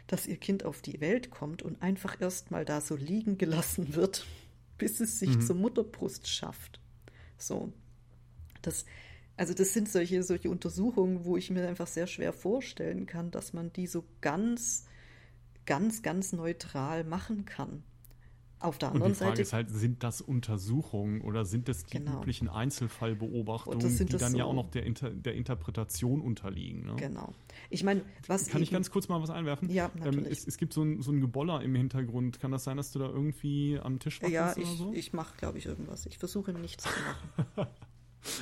dass 0.08 0.28
ihr 0.28 0.38
Kind 0.38 0.64
auf 0.64 0.82
die 0.82 1.02
Welt 1.02 1.32
kommt 1.32 1.62
und 1.62 1.82
einfach 1.82 2.22
erst 2.22 2.52
mal 2.52 2.66
da 2.66 2.80
so 2.82 2.96
liegen 2.96 3.38
gelassen 3.38 3.96
wird, 3.96 4.26
bis 4.78 5.00
es 5.00 5.20
sich 5.20 5.36
mhm. 5.36 5.42
zur 5.42 5.56
Mutterbrust 5.56 6.28
schafft. 6.28 6.80
So. 7.38 7.74
Das, 8.62 8.86
also 9.36 9.54
das 9.54 9.74
sind 9.74 9.90
solche, 9.90 10.24
solche 10.24 10.50
Untersuchungen, 10.50 11.26
wo 11.26 11.36
ich 11.36 11.50
mir 11.50 11.68
einfach 11.68 11.88
sehr 11.88 12.08
schwer 12.08 12.32
vorstellen 12.32 13.06
kann, 13.06 13.32
dass 13.32 13.54
man 13.54 13.74
die 13.74 13.88
so 13.88 14.06
ganz, 14.22 14.86
ganz, 15.66 16.02
ganz 16.02 16.32
neutral 16.34 17.04
machen 17.04 17.46
kann. 17.46 17.84
Auf 18.64 18.78
der 18.78 18.90
anderen 18.90 19.12
Und 19.12 19.12
die 19.12 19.16
Frage 19.16 19.32
Seite 19.32 19.42
ist 19.42 19.54
halt, 19.54 19.70
sind 19.70 20.04
das 20.04 20.22
Untersuchungen 20.22 21.20
oder 21.20 21.44
sind 21.44 21.68
das 21.68 21.84
die 21.84 21.98
genau. 21.98 22.20
üblichen 22.20 22.48
Einzelfallbeobachtungen, 22.48 23.98
die 23.98 24.06
dann 24.06 24.32
so 24.32 24.38
ja 24.38 24.46
auch 24.46 24.54
noch 24.54 24.70
der, 24.70 24.86
Inter 24.86 25.10
der 25.10 25.36
Interpretation 25.36 26.22
unterliegen? 26.22 26.86
Ne? 26.86 26.96
Genau. 26.96 27.34
Ich 27.70 27.84
meine, 27.84 28.04
was. 28.28 28.48
Kann 28.48 28.64
ich 28.64 28.72
ganz 28.72 28.90
kurz 28.90 29.10
mal 29.10 29.22
was 29.22 29.30
einwerfen? 29.32 29.70
Ja, 29.70 29.92
ähm, 29.96 30.00
natürlich. 30.00 30.26
Ähm, 30.28 30.32
es, 30.32 30.48
es, 30.48 30.58
gibt 30.58 30.72
so 30.72 30.82
ein, 30.82 31.02
so 31.02 31.12
ein 31.12 31.20
Geboller 31.20 31.62
im 31.62 31.76
Hintergrund. 31.76 32.40
Kann 32.40 32.52
das 32.52 32.64
sein, 32.64 32.78
dass 32.78 32.94
du 32.94 33.00
da 33.00 33.10
irgendwie 33.10 33.78
am 33.84 34.00
Tisch 34.00 34.22
warst 34.22 34.32
ja, 34.32 34.54
ich, 34.56 34.70
so? 34.78 34.94
ich 34.94 35.12
mache, 35.12 35.36
glaube 35.36 35.58
ich, 35.58 35.66
irgendwas. 35.66 36.06
Ich 36.06 36.18
versuche 36.18 36.54
nichts 36.54 36.86
zu 36.86 36.90
machen. 36.90 37.68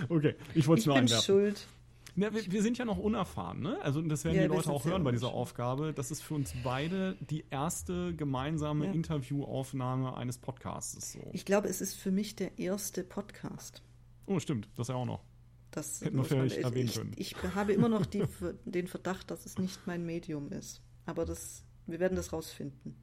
Okay, 0.10 0.36
ich 0.54 0.68
wollte 0.68 0.82
es 0.82 0.86
nur 0.86 0.94
bin 0.94 1.06
einwerfen. 1.06 1.26
schuld. 1.26 1.68
Ja, 2.16 2.34
wir, 2.34 2.52
wir, 2.52 2.62
sind 2.62 2.78
ja 2.78 2.86
noch 2.86 2.98
unerfahren, 2.98 3.62
ne? 3.62 3.80
Also 3.82 4.02
das 4.02 4.26
werden 4.26 4.36
ja, 4.36 4.44
die 4.44 4.48
Leute 4.50 4.70
auch 4.70 4.86
hören 4.86 5.04
bei 5.04 5.12
dieser 5.12 5.30
Aufgabe. 5.30 5.94
Das 5.94 6.12
ist 6.12 6.22
für 6.22 6.34
uns 6.34 6.54
beide 6.64 7.16
die 7.22 7.46
erste 7.50 8.14
gemeinsame 8.16 8.86
ja. 8.86 8.92
Interviewaufnahme 8.92 10.16
eines 10.18 10.38
Podcasts. 10.38 11.14
So. 11.14 11.20
Ich 11.32 11.46
glaube, 11.46 11.70
es 11.70 11.80
ist 11.80 11.96
für 11.96 12.12
mich 12.12 12.36
der 12.36 12.60
erste 12.60 13.04
Podcast. 13.04 13.82
Oh, 14.26 14.40
stimmt, 14.40 14.70
das 14.76 14.90
ja 14.90 14.96
auch 14.96 15.06
noch. 15.06 15.24
Das 15.72 16.02
hätten 16.02 16.18
wir 16.18 16.26
vielleicht 16.26 16.62
man, 16.62 16.72
erwähnen 16.72 16.92
können. 16.92 17.12
Ich, 17.16 17.32
ich 17.32 17.56
habe 17.56 17.72
immer 17.72 17.88
noch 17.88 18.06
die, 18.06 18.24
den 18.66 18.88
Verdacht, 18.88 19.32
dass 19.32 19.46
es 19.46 19.58
nicht 19.58 19.88
mein 19.88 20.06
Medium 20.06 20.52
ist. 20.52 20.82
Aber 21.06 21.26
das, 21.26 21.64
wir 21.88 22.00
werden 22.00 22.16
das 22.16 22.34
rausfinden. 22.34 22.96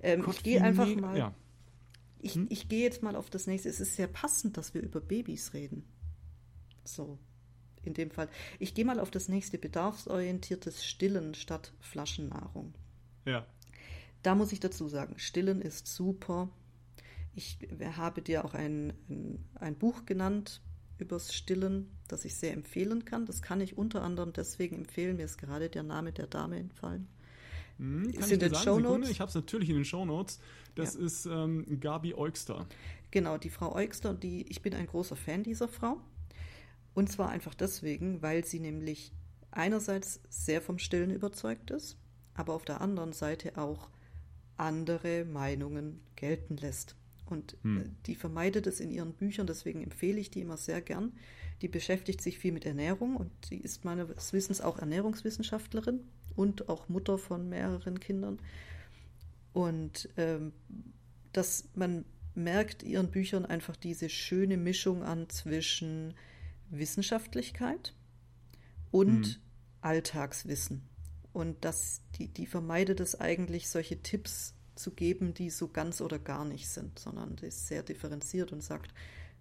Ähm, 0.00 0.24
ich 0.28 0.42
gehe 0.42 0.60
einfach 0.60 0.92
mal. 0.96 1.16
Ja. 1.16 1.34
Ich, 2.18 2.34
hm? 2.34 2.46
ich 2.50 2.68
gehe 2.68 2.82
jetzt 2.82 3.02
mal 3.02 3.14
auf 3.16 3.30
das 3.30 3.46
nächste. 3.46 3.68
Es 3.68 3.80
ist 3.80 3.94
sehr 3.96 4.08
passend, 4.08 4.56
dass 4.56 4.74
wir 4.74 4.82
über 4.82 5.00
Babys 5.00 5.54
reden. 5.54 5.84
So, 6.84 7.18
in 7.84 7.94
dem 7.94 8.10
Fall. 8.10 8.28
Ich 8.58 8.74
gehe 8.74 8.84
mal 8.84 9.00
auf 9.00 9.10
das 9.10 9.28
nächste 9.28 9.58
bedarfsorientiertes 9.58 10.84
Stillen 10.84 11.34
statt 11.34 11.72
Flaschennahrung. 11.80 12.74
Ja. 13.24 13.46
Da 14.22 14.34
muss 14.34 14.52
ich 14.52 14.60
dazu 14.60 14.88
sagen, 14.88 15.18
Stillen 15.18 15.60
ist 15.60 15.86
super. 15.86 16.48
Ich 17.34 17.58
habe 17.96 18.22
dir 18.22 18.44
auch 18.44 18.54
ein, 18.54 18.92
ein, 19.08 19.44
ein 19.54 19.74
Buch 19.76 20.04
genannt 20.06 20.60
übers 20.98 21.34
Stillen, 21.34 21.90
das 22.08 22.24
ich 22.24 22.36
sehr 22.36 22.52
empfehlen 22.52 23.04
kann. 23.04 23.26
Das 23.26 23.42
kann 23.42 23.60
ich 23.60 23.76
unter 23.76 24.02
anderem 24.02 24.32
deswegen 24.32 24.76
empfehlen. 24.76 25.16
Mir 25.16 25.24
ist 25.24 25.38
gerade 25.38 25.68
der 25.68 25.82
Name 25.82 26.12
der 26.12 26.26
Dame 26.26 26.58
entfallen. 26.58 27.08
Hm, 27.78 28.10
ist 28.10 28.30
in 28.30 28.38
den 28.38 28.54
Show 28.54 28.78
Notes. 28.78 29.10
Ich 29.10 29.20
habe 29.20 29.28
es 29.28 29.34
natürlich 29.34 29.68
in 29.68 29.76
den 29.76 29.84
Show 29.84 30.04
Notes. 30.04 30.38
Das 30.74 30.94
ja. 30.94 31.00
ist 31.00 31.26
ähm, 31.26 31.80
Gabi 31.80 32.14
Eugster. 32.14 32.66
Genau, 33.10 33.36
die 33.36 33.50
Frau 33.50 33.74
Eugster, 33.74 34.14
die, 34.14 34.42
ich 34.48 34.62
bin 34.62 34.74
ein 34.74 34.86
großer 34.86 35.16
Fan 35.16 35.42
dieser 35.42 35.68
Frau. 35.68 36.00
Und 36.94 37.10
zwar 37.10 37.30
einfach 37.30 37.54
deswegen, 37.54 38.22
weil 38.22 38.44
sie 38.44 38.60
nämlich 38.60 39.12
einerseits 39.50 40.20
sehr 40.28 40.60
vom 40.60 40.78
Stillen 40.78 41.10
überzeugt 41.10 41.70
ist, 41.70 41.96
aber 42.34 42.54
auf 42.54 42.64
der 42.64 42.80
anderen 42.80 43.12
Seite 43.12 43.58
auch 43.58 43.88
andere 44.56 45.24
Meinungen 45.24 46.00
gelten 46.16 46.56
lässt. 46.56 46.96
Und 47.26 47.56
hm. 47.62 47.80
Äh, 47.80 47.84
die 48.06 48.14
vermeidet 48.14 48.66
es 48.66 48.80
in 48.80 48.90
ihren 48.90 49.12
Büchern, 49.12 49.46
deswegen 49.46 49.82
empfehle 49.82 50.20
ich 50.20 50.30
die 50.30 50.40
immer 50.40 50.56
sehr 50.56 50.80
gern. 50.80 51.12
Die 51.62 51.68
beschäftigt 51.68 52.20
sich 52.20 52.38
viel 52.38 52.52
mit 52.52 52.66
Ernährung 52.66 53.16
und 53.16 53.30
sie 53.46 53.56
ist 53.56 53.84
meines 53.84 54.32
Wissens 54.32 54.60
auch 54.60 54.78
Ernährungswissenschaftlerin 54.78 56.00
und 56.34 56.68
auch 56.68 56.88
Mutter 56.88 57.18
von 57.18 57.48
mehreren 57.48 58.00
Kindern. 58.00 58.38
Und 59.52 60.08
ähm, 60.16 60.52
dass 61.32 61.68
man 61.74 62.04
merkt 62.34 62.82
ihren 62.82 63.10
Büchern 63.10 63.44
einfach 63.44 63.76
diese 63.76 64.08
schöne 64.08 64.56
Mischung 64.56 65.02
an 65.02 65.28
zwischen 65.28 66.14
Wissenschaftlichkeit 66.72 67.94
und 68.90 69.26
hm. 69.26 69.36
Alltagswissen. 69.80 70.88
Und 71.32 71.64
das, 71.64 72.02
die, 72.16 72.28
die 72.28 72.46
vermeidet 72.46 73.00
es 73.00 73.18
eigentlich, 73.18 73.68
solche 73.68 74.02
Tipps 74.02 74.54
zu 74.74 74.90
geben, 74.92 75.34
die 75.34 75.50
so 75.50 75.68
ganz 75.68 76.00
oder 76.00 76.18
gar 76.18 76.44
nicht 76.44 76.68
sind, 76.68 76.98
sondern 76.98 77.36
die 77.36 77.46
ist 77.46 77.66
sehr 77.66 77.82
differenziert 77.82 78.52
und 78.52 78.62
sagt, 78.62 78.92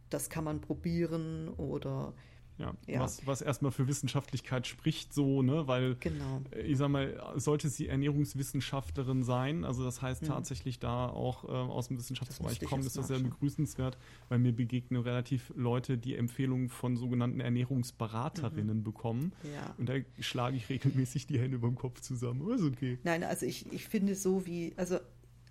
das 0.09 0.29
kann 0.29 0.43
man 0.43 0.61
probieren 0.61 1.49
oder 1.49 2.13
ja, 2.61 2.73
ja. 2.87 2.99
Was, 2.99 3.25
was 3.25 3.41
erstmal 3.41 3.71
für 3.71 3.87
Wissenschaftlichkeit 3.87 4.67
spricht, 4.67 5.13
so, 5.13 5.41
ne, 5.41 5.67
weil 5.67 5.95
genau. 5.99 6.41
ich 6.63 6.77
sag 6.77 6.89
mal, 6.89 7.33
sollte 7.35 7.69
sie 7.69 7.87
Ernährungswissenschaftlerin 7.87 9.23
sein, 9.23 9.65
also 9.65 9.83
das 9.83 10.01
heißt 10.01 10.23
mhm. 10.23 10.27
tatsächlich 10.27 10.79
da 10.79 11.07
auch 11.07 11.43
äh, 11.45 11.47
aus 11.47 11.87
dem 11.87 11.97
Wissenschaftsbereich 11.97 12.59
kommen, 12.61 12.85
ist 12.85 12.97
das 12.97 13.07
sehr 13.07 13.19
begrüßenswert, 13.19 13.97
weil 14.29 14.39
mir 14.39 14.53
begegnen 14.53 15.01
relativ 15.01 15.51
Leute, 15.55 15.97
die 15.97 16.15
Empfehlungen 16.15 16.69
von 16.69 16.95
sogenannten 16.95 17.39
Ernährungsberaterinnen 17.39 18.77
mhm. 18.77 18.83
bekommen. 18.83 19.33
Ja. 19.53 19.73
Und 19.77 19.89
da 19.89 19.95
schlage 20.19 20.57
ich 20.57 20.69
regelmäßig 20.69 21.27
die 21.27 21.39
Hände 21.39 21.59
beim 21.59 21.75
Kopf 21.75 22.01
zusammen. 22.01 22.47
Ist 22.51 22.63
okay. 22.63 22.99
Nein, 23.03 23.23
also 23.23 23.45
ich, 23.45 23.71
ich 23.73 23.87
finde 23.87 24.15
so 24.15 24.45
wie, 24.45 24.73
also 24.77 24.99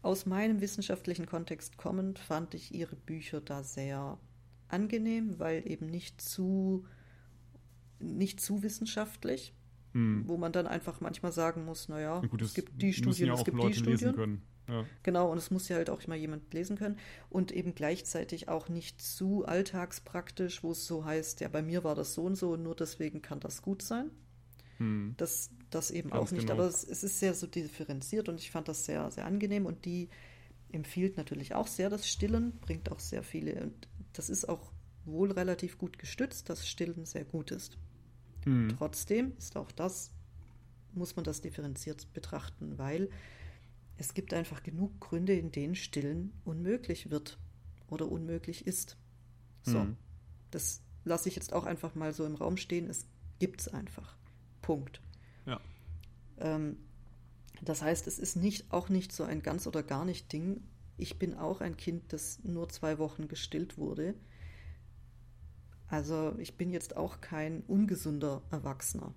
aus 0.03 0.27
meinem 0.27 0.61
wissenschaftlichen 0.61 1.27
Kontext 1.27 1.77
kommend, 1.77 2.19
fand 2.19 2.55
ich 2.55 2.75
ihre 2.75 2.97
Bücher 2.97 3.41
da 3.41 3.63
sehr 3.63 4.19
angenehm, 4.69 5.39
weil 5.39 5.69
eben 5.69 5.87
nicht 5.87 6.21
zu 6.21 6.87
nicht 8.01 8.41
zu 8.41 8.63
wissenschaftlich, 8.63 9.55
hm. 9.93 10.25
wo 10.27 10.37
man 10.37 10.53
dann 10.53 10.67
einfach 10.67 11.01
manchmal 11.01 11.33
sagen 11.33 11.65
muss, 11.65 11.89
naja, 11.89 12.21
gut, 12.21 12.43
es 12.43 12.55
gibt 12.55 12.81
die 12.81 12.93
Studien, 12.93 13.29
ja 13.29 13.35
es 13.35 13.45
gibt 13.45 13.57
Leute 13.57 13.73
die 13.73 13.79
Studien. 13.79 14.15
Können. 14.15 14.43
Ja. 14.69 14.87
Genau, 15.03 15.31
und 15.31 15.39
es 15.39 15.51
muss 15.51 15.69
ja 15.69 15.77
halt 15.77 15.91
auch 15.91 16.01
immer 16.03 16.15
jemand 16.15 16.53
lesen 16.55 16.77
können 16.77 16.97
und 17.29 17.51
eben 17.51 17.75
gleichzeitig 17.75 18.49
auch 18.49 18.69
nicht 18.69 19.03
zu 19.03 19.45
alltagspraktisch, 19.45 20.63
wo 20.63 20.71
es 20.73 20.87
so 20.87 21.05
heißt, 21.05 21.41
ja, 21.41 21.49
bei 21.49 21.61
mir 21.61 21.83
war 21.83 21.95
das 21.95 22.15
so 22.15 22.23
und 22.23 22.37
so 22.37 22.53
und 22.53 22.63
nur 22.63 22.77
deswegen 22.77 23.21
kann 23.21 23.41
das 23.41 23.63
gut 23.63 23.83
sein. 23.83 24.11
Hm. 24.79 25.15
Das, 25.17 25.51
das 25.71 25.91
eben 25.91 26.11
Ganz 26.11 26.23
auch 26.23 26.33
nicht, 26.33 26.47
genau. 26.47 26.61
aber 26.61 26.69
es, 26.69 26.85
es, 26.85 27.03
ist 27.03 27.19
sehr 27.19 27.35
so 27.35 27.47
differenziert 27.47 28.29
und 28.29 28.39
ich 28.39 28.51
fand 28.51 28.69
das 28.69 28.85
sehr, 28.85 29.11
sehr 29.11 29.27
angenehm 29.27 29.67
und 29.67 29.85
die 29.85 30.09
empfiehlt 30.73 31.17
natürlich 31.17 31.55
auch 31.55 31.67
sehr 31.67 31.91
das 31.91 32.09
Stillen, 32.09 32.53
bringt 32.61 32.93
auch 32.93 33.01
sehr 33.01 33.25
viele 33.25 33.61
und 33.61 33.89
das 34.13 34.31
ist 34.31 34.49
auch 34.49 34.73
wohl 35.05 35.33
relativ 35.33 35.79
gut 35.79 35.99
gestützt, 35.99 36.49
dass 36.49 36.69
Stillen 36.69 37.07
sehr 37.07 37.25
gut 37.25 37.51
ist. 37.51 37.79
Mhm. 38.45 38.75
Trotzdem 38.77 39.33
ist 39.39 39.57
auch 39.57 39.73
das, 39.73 40.13
muss 40.93 41.17
man 41.17 41.25
das 41.25 41.41
differenziert 41.41 42.13
betrachten, 42.13 42.79
weil 42.79 43.11
es 43.97 44.15
gibt 44.15 44.33
einfach 44.35 44.63
genug 44.63 44.99
Gründe, 45.01 45.35
in 45.35 45.53
denen 45.53 45.75
Stillen 45.75 46.33
unmöglich 46.45 47.11
wird 47.11 47.39
oder 47.89 48.11
unmöglich 48.11 48.67
ist. 48.67 48.97
So, 49.63 49.81
mhm. 49.81 49.97
das 50.51 50.83
lasse 51.05 51.29
ich 51.29 51.37
jetzt 51.37 51.53
auch 51.53 51.65
einfach 51.65 51.95
mal 51.95 52.13
so 52.13 52.25
im 52.25 52.35
Raum 52.35 52.57
stehen. 52.57 52.89
Es 52.89 53.07
gibt 53.39 53.61
es 53.61 53.69
einfach. 53.69 54.17
Punkt. 54.63 55.01
Ja. 55.47 55.61
Ähm, 56.39 56.77
Das 57.63 57.83
heißt, 57.83 58.07
es 58.07 58.19
ist 58.19 58.37
nicht, 58.37 58.73
auch 58.73 58.89
nicht 58.89 59.13
so 59.13 59.25
ein 59.25 59.43
ganz 59.43 59.67
oder 59.67 59.83
gar 59.83 60.07
nicht 60.07 60.33
Ding. 60.33 60.63
Ich 60.97 61.19
bin 61.19 61.35
auch 61.35 61.61
ein 61.61 61.77
Kind, 61.77 62.13
das 62.13 62.43
nur 62.43 62.71
zwei 62.71 62.99
Wochen 62.99 63.29
gestillt 63.29 63.77
wurde. 63.77 64.15
Also 65.91 66.35
ich 66.39 66.57
bin 66.57 66.71
jetzt 66.71 66.97
auch 66.97 67.21
kein 67.21 67.63
ungesunder 67.67 68.43
Erwachsener. 68.51 69.13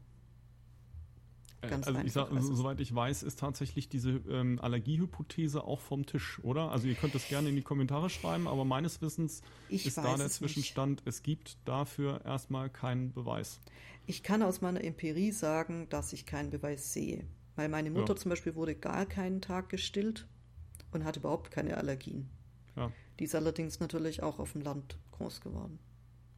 Äh, 1.62 1.70
Ganz 1.70 1.88
also 1.88 2.02
ich 2.02 2.12
sag, 2.12 2.32
also, 2.32 2.54
soweit 2.56 2.80
ich 2.80 2.94
weiß, 2.94 3.22
ist 3.24 3.40
tatsächlich 3.40 3.90
diese 3.90 4.22
ähm, 4.28 4.60
Allergiehypothese 4.60 5.64
auch 5.64 5.80
vom 5.80 6.08
Tisch, 6.08 6.40
oder? 6.44 6.72
Also 6.72 6.88
ihr 6.88 6.96
könnt 6.96 7.14
das 7.14 7.28
gerne 7.28 7.50
in 7.50 7.56
die 7.56 7.62
Kommentare 7.62 8.10
schreiben, 8.10 8.48
aber 8.48 8.66
meines 8.66 9.02
Wissens 9.02 9.44
ich 9.70 9.86
ist 9.86 9.98
da 9.98 10.18
der 10.18 10.30
Zwischenstand, 10.30 11.06
nicht. 11.06 11.08
es 11.08 11.22
gibt 11.22 11.58
dafür 11.66 12.26
erstmal 12.26 12.72
keinen 12.72 13.14
Beweis. 13.14 13.60
Ich 14.08 14.24
kann 14.24 14.42
aus 14.42 14.62
meiner 14.62 14.84
Empirie 14.84 15.32
sagen, 15.32 15.88
dass 15.90 16.12
ich 16.12 16.26
keinen 16.26 16.50
Beweis 16.50 16.92
sehe. 16.92 17.26
Weil 17.56 17.70
meine 17.70 17.92
Mutter 17.92 18.16
ja. 18.16 18.20
zum 18.20 18.30
Beispiel 18.30 18.56
wurde 18.56 18.74
gar 18.74 19.06
keinen 19.06 19.40
Tag 19.40 19.70
gestillt 19.70 20.28
und 20.92 21.06
hat 21.06 21.18
überhaupt 21.18 21.52
keine 21.52 21.78
Allergien. 21.78 22.30
Ja. 22.76 22.92
Die 23.20 23.26
ist 23.26 23.36
allerdings 23.36 23.80
natürlich 23.80 24.24
auch 24.24 24.40
auf 24.40 24.54
dem 24.54 24.62
Land 24.62 24.98
groß 25.12 25.40
geworden. 25.42 25.78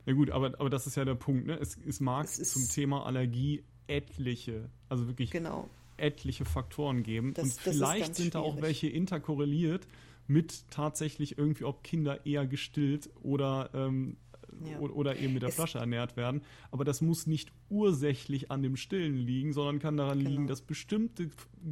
Ja 0.06 0.14
gut, 0.14 0.30
aber, 0.30 0.60
aber 0.60 0.70
das 0.70 0.88
ist 0.88 0.96
ja 0.96 1.06
der 1.06 1.16
Punkt. 1.16 1.48
Ne? 1.48 1.58
Es, 1.60 1.78
es 1.86 2.00
mag 2.00 2.26
es 2.26 2.52
zum 2.52 2.68
Thema 2.70 3.06
Allergie 3.06 3.64
etliche, 3.88 4.70
also 4.90 5.08
wirklich 5.08 5.32
genau. 5.32 5.70
etliche 5.98 6.46
Faktoren 6.46 7.04
geben. 7.04 7.34
Das, 7.34 7.46
und 7.46 7.54
vielleicht 7.54 8.16
sind 8.16 8.36
da 8.36 8.40
auch 8.40 8.62
welche 8.62 8.88
interkorreliert 8.88 9.88
mit 10.28 10.70
tatsächlich 10.70 11.38
irgendwie, 11.38 11.66
ob 11.66 11.84
Kinder 11.84 12.26
eher 12.26 12.48
gestillt 12.48 13.10
oder, 13.22 13.70
ähm, 13.74 14.18
ja. 14.66 14.80
oder 14.80 15.18
eben 15.18 15.34
mit 15.34 15.44
der 15.44 15.50
es 15.50 15.56
Flasche 15.56 15.78
ernährt 15.78 16.18
werden. 16.18 16.42
Aber 16.72 16.84
das 16.84 17.02
muss 17.02 17.28
nicht 17.28 17.52
ursächlich 17.70 18.52
an 18.52 18.64
dem 18.64 18.76
Stillen 18.76 19.16
liegen, 19.16 19.54
sondern 19.54 19.80
kann 19.80 19.98
daran 19.98 20.20
genau. 20.20 20.30
liegen, 20.30 20.48
dass 20.48 20.62
bestimmte 20.62 21.30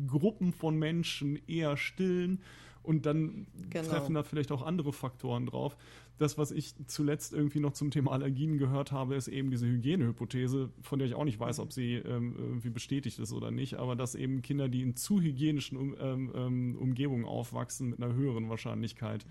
Gruppen 0.07 0.53
von 0.53 0.77
Menschen 0.77 1.39
eher 1.47 1.77
stillen 1.77 2.41
und 2.83 3.05
dann 3.05 3.47
genau. 3.69 3.89
treffen 3.89 4.13
da 4.13 4.23
vielleicht 4.23 4.51
auch 4.51 4.61
andere 4.61 4.93
Faktoren 4.93 5.45
drauf. 5.45 5.77
Das, 6.19 6.37
was 6.37 6.51
ich 6.51 6.75
zuletzt 6.87 7.33
irgendwie 7.33 7.59
noch 7.59 7.73
zum 7.73 7.91
Thema 7.91 8.11
Allergien 8.11 8.57
gehört 8.57 8.91
habe, 8.91 9.15
ist 9.15 9.27
eben 9.27 9.49
diese 9.49 9.65
Hygienehypothese, 9.65 10.69
von 10.81 10.99
der 10.99 11.07
ich 11.07 11.15
auch 11.15 11.25
nicht 11.25 11.39
weiß, 11.39 11.59
ob 11.59 11.73
sie 11.73 11.95
ähm, 11.95 12.35
irgendwie 12.37 12.69
bestätigt 12.69 13.19
ist 13.19 13.33
oder 13.33 13.51
nicht, 13.51 13.75
aber 13.75 13.95
dass 13.95 14.13
eben 14.15 14.41
Kinder, 14.41 14.69
die 14.69 14.81
in 14.81 14.95
zu 14.95 15.21
hygienischen 15.21 15.77
um, 15.77 15.95
ähm, 15.99 16.31
ähm 16.35 16.77
Umgebungen 16.79 17.25
aufwachsen, 17.25 17.89
mit 17.89 18.01
einer 18.01 18.13
höheren 18.13 18.49
Wahrscheinlichkeit 18.49 19.25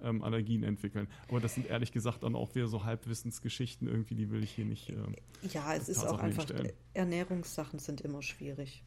ja. 0.00 0.08
ähm, 0.10 0.22
Allergien 0.22 0.62
entwickeln. 0.62 1.08
Aber 1.28 1.40
das 1.40 1.54
sind 1.54 1.66
ehrlich 1.66 1.92
gesagt 1.92 2.22
dann 2.22 2.34
auch 2.34 2.54
wieder 2.54 2.68
so 2.68 2.84
Halbwissensgeschichten 2.84 3.88
irgendwie, 3.88 4.14
die 4.14 4.30
will 4.30 4.42
ich 4.42 4.50
hier 4.50 4.66
nicht. 4.66 4.90
Äh, 4.90 4.96
ja, 5.52 5.74
es 5.74 5.88
ist 5.88 6.04
auch 6.04 6.18
einfach, 6.18 6.46
Ernährungssachen 6.94 7.78
sind 7.78 8.00
immer 8.02 8.22
schwierig 8.22 8.82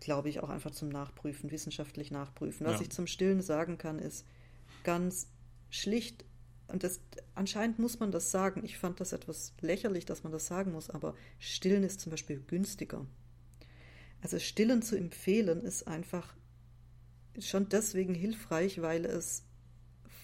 glaube 0.00 0.30
ich, 0.30 0.40
auch 0.40 0.48
einfach 0.48 0.70
zum 0.70 0.88
Nachprüfen, 0.88 1.50
wissenschaftlich 1.50 2.10
nachprüfen. 2.10 2.66
Was 2.66 2.76
ja. 2.76 2.82
ich 2.82 2.90
zum 2.90 3.06
Stillen 3.06 3.42
sagen 3.42 3.78
kann, 3.78 3.98
ist 3.98 4.26
ganz 4.82 5.28
schlicht 5.68 6.24
und 6.70 6.82
das, 6.82 7.00
anscheinend 7.34 7.78
muss 7.78 8.00
man 8.00 8.10
das 8.10 8.30
sagen. 8.30 8.64
Ich 8.64 8.78
fand 8.78 9.00
das 9.00 9.12
etwas 9.12 9.52
lächerlich, 9.60 10.04
dass 10.06 10.22
man 10.22 10.32
das 10.32 10.46
sagen 10.46 10.72
muss, 10.72 10.90
aber 10.90 11.14
Stillen 11.38 11.82
ist 11.82 12.00
zum 12.00 12.10
Beispiel 12.10 12.40
günstiger. 12.46 13.06
Also 14.22 14.38
Stillen 14.38 14.82
zu 14.82 14.96
empfehlen 14.96 15.62
ist 15.62 15.86
einfach 15.86 16.34
schon 17.38 17.68
deswegen 17.68 18.14
hilfreich, 18.14 18.82
weil 18.82 19.04
es 19.04 19.44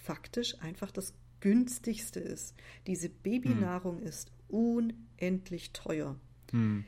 faktisch 0.03 0.59
einfach 0.61 0.91
das 0.91 1.13
günstigste 1.39 2.19
ist. 2.19 2.55
Diese 2.85 3.09
Babynahrung 3.09 3.99
hm. 3.99 4.07
ist 4.07 4.31
unendlich 4.47 5.71
teuer. 5.73 6.19
Hm. 6.51 6.85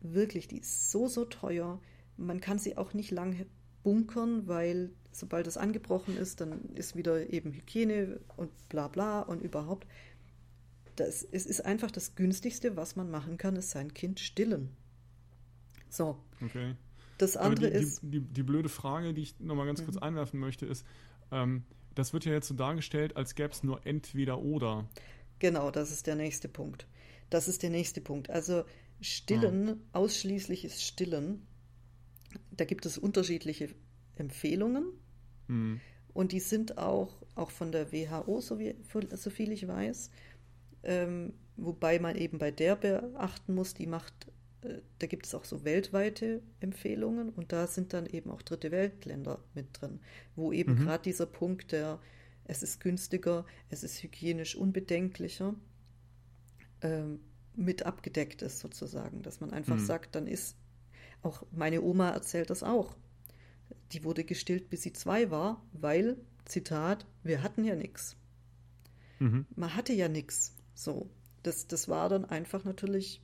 Wirklich, 0.00 0.48
die 0.48 0.58
ist 0.58 0.90
so, 0.90 1.08
so 1.08 1.24
teuer. 1.24 1.80
Man 2.16 2.40
kann 2.40 2.58
sie 2.58 2.76
auch 2.76 2.94
nicht 2.94 3.10
lange 3.10 3.46
bunkern, 3.82 4.46
weil 4.48 4.90
sobald 5.12 5.46
es 5.46 5.56
angebrochen 5.56 6.16
ist, 6.16 6.40
dann 6.40 6.74
ist 6.74 6.96
wieder 6.96 7.30
eben 7.30 7.52
Hygiene 7.52 8.20
und 8.36 8.50
bla 8.68 8.88
bla 8.88 9.20
und 9.20 9.42
überhaupt. 9.42 9.86
Das, 10.96 11.26
es 11.30 11.46
ist 11.46 11.64
einfach 11.64 11.90
das 11.90 12.14
günstigste, 12.14 12.76
was 12.76 12.96
man 12.96 13.10
machen 13.10 13.38
kann, 13.38 13.56
ist 13.56 13.70
sein 13.70 13.94
Kind 13.94 14.20
stillen. 14.20 14.70
So. 15.88 16.18
Okay. 16.44 16.74
Das 17.18 17.36
andere 17.36 17.70
die, 17.70 17.76
ist. 17.76 18.02
Die, 18.02 18.10
die, 18.10 18.20
die, 18.20 18.42
blöde 18.42 18.68
Frage, 18.68 19.14
die 19.14 19.22
ich 19.22 19.38
nochmal 19.38 19.66
ganz 19.66 19.80
mhm. 19.80 19.84
kurz 19.86 19.98
einwerfen 19.98 20.40
möchte, 20.40 20.66
ist, 20.66 20.84
ähm, 21.30 21.64
das 21.94 22.12
wird 22.12 22.24
ja 22.24 22.32
jetzt 22.32 22.48
so 22.48 22.54
dargestellt, 22.54 23.16
als 23.16 23.34
gäbe 23.34 23.50
es 23.50 23.62
nur 23.62 23.86
entweder 23.86 24.40
oder. 24.40 24.88
Genau, 25.38 25.70
das 25.70 25.90
ist 25.90 26.06
der 26.06 26.16
nächste 26.16 26.48
Punkt. 26.48 26.86
Das 27.30 27.48
ist 27.48 27.62
der 27.62 27.70
nächste 27.70 28.00
Punkt. 28.00 28.30
Also 28.30 28.64
Stillen, 29.00 29.68
ah. 29.92 29.98
ausschließliches 29.98 30.82
Stillen, 30.82 31.46
da 32.50 32.64
gibt 32.64 32.86
es 32.86 32.98
unterschiedliche 32.98 33.68
Empfehlungen. 34.16 34.86
Mhm. 35.48 35.80
Und 36.14 36.32
die 36.32 36.40
sind 36.40 36.78
auch, 36.78 37.16
auch 37.34 37.50
von 37.50 37.72
der 37.72 37.92
WHO, 37.92 38.40
so, 38.40 38.58
wie, 38.58 38.74
so 39.14 39.30
viel 39.30 39.52
ich 39.52 39.66
weiß. 39.66 40.10
Ähm, 40.82 41.32
wobei 41.56 41.98
man 41.98 42.16
eben 42.16 42.38
bei 42.38 42.50
der 42.50 42.76
beachten 42.76 43.54
muss, 43.54 43.74
die 43.74 43.86
macht, 43.86 44.12
äh, 44.62 44.80
da 44.98 45.06
gibt 45.06 45.26
es 45.26 45.34
auch 45.34 45.44
so 45.44 45.64
weltweite 45.64 46.42
Empfehlungen 46.60 47.30
und 47.30 47.52
da 47.52 47.66
sind 47.66 47.92
dann 47.92 48.06
eben 48.06 48.30
auch 48.30 48.42
dritte 48.42 48.70
Weltländer 48.70 49.38
mit 49.54 49.66
drin, 49.72 50.00
wo 50.34 50.52
eben 50.52 50.74
mhm. 50.74 50.84
gerade 50.84 51.04
dieser 51.04 51.26
Punkt 51.26 51.72
der, 51.72 52.00
es 52.44 52.62
ist 52.62 52.80
günstiger, 52.80 53.46
es 53.70 53.84
ist 53.84 54.02
hygienisch 54.02 54.56
unbedenklicher, 54.56 55.54
ähm, 56.82 57.20
mit 57.54 57.84
abgedeckt 57.84 58.42
ist 58.42 58.60
sozusagen, 58.60 59.22
dass 59.22 59.40
man 59.40 59.52
einfach 59.52 59.76
mhm. 59.76 59.84
sagt, 59.84 60.14
dann 60.14 60.26
ist, 60.26 60.56
auch 61.22 61.44
meine 61.52 61.82
Oma 61.82 62.10
erzählt 62.10 62.50
das 62.50 62.62
auch, 62.62 62.96
die 63.92 64.04
wurde 64.04 64.24
gestillt, 64.24 64.70
bis 64.70 64.82
sie 64.82 64.92
zwei 64.92 65.30
war, 65.30 65.62
weil, 65.72 66.16
Zitat, 66.44 67.06
wir 67.22 67.42
hatten 67.42 67.64
ja 67.64 67.74
nichts. 67.74 68.16
Mhm. 69.18 69.46
Man 69.54 69.74
hatte 69.74 69.92
ja 69.92 70.08
nichts. 70.08 70.54
So. 70.74 71.10
Das, 71.42 71.66
das 71.66 71.88
war 71.88 72.08
dann 72.08 72.24
einfach 72.24 72.64
natürlich 72.64 73.20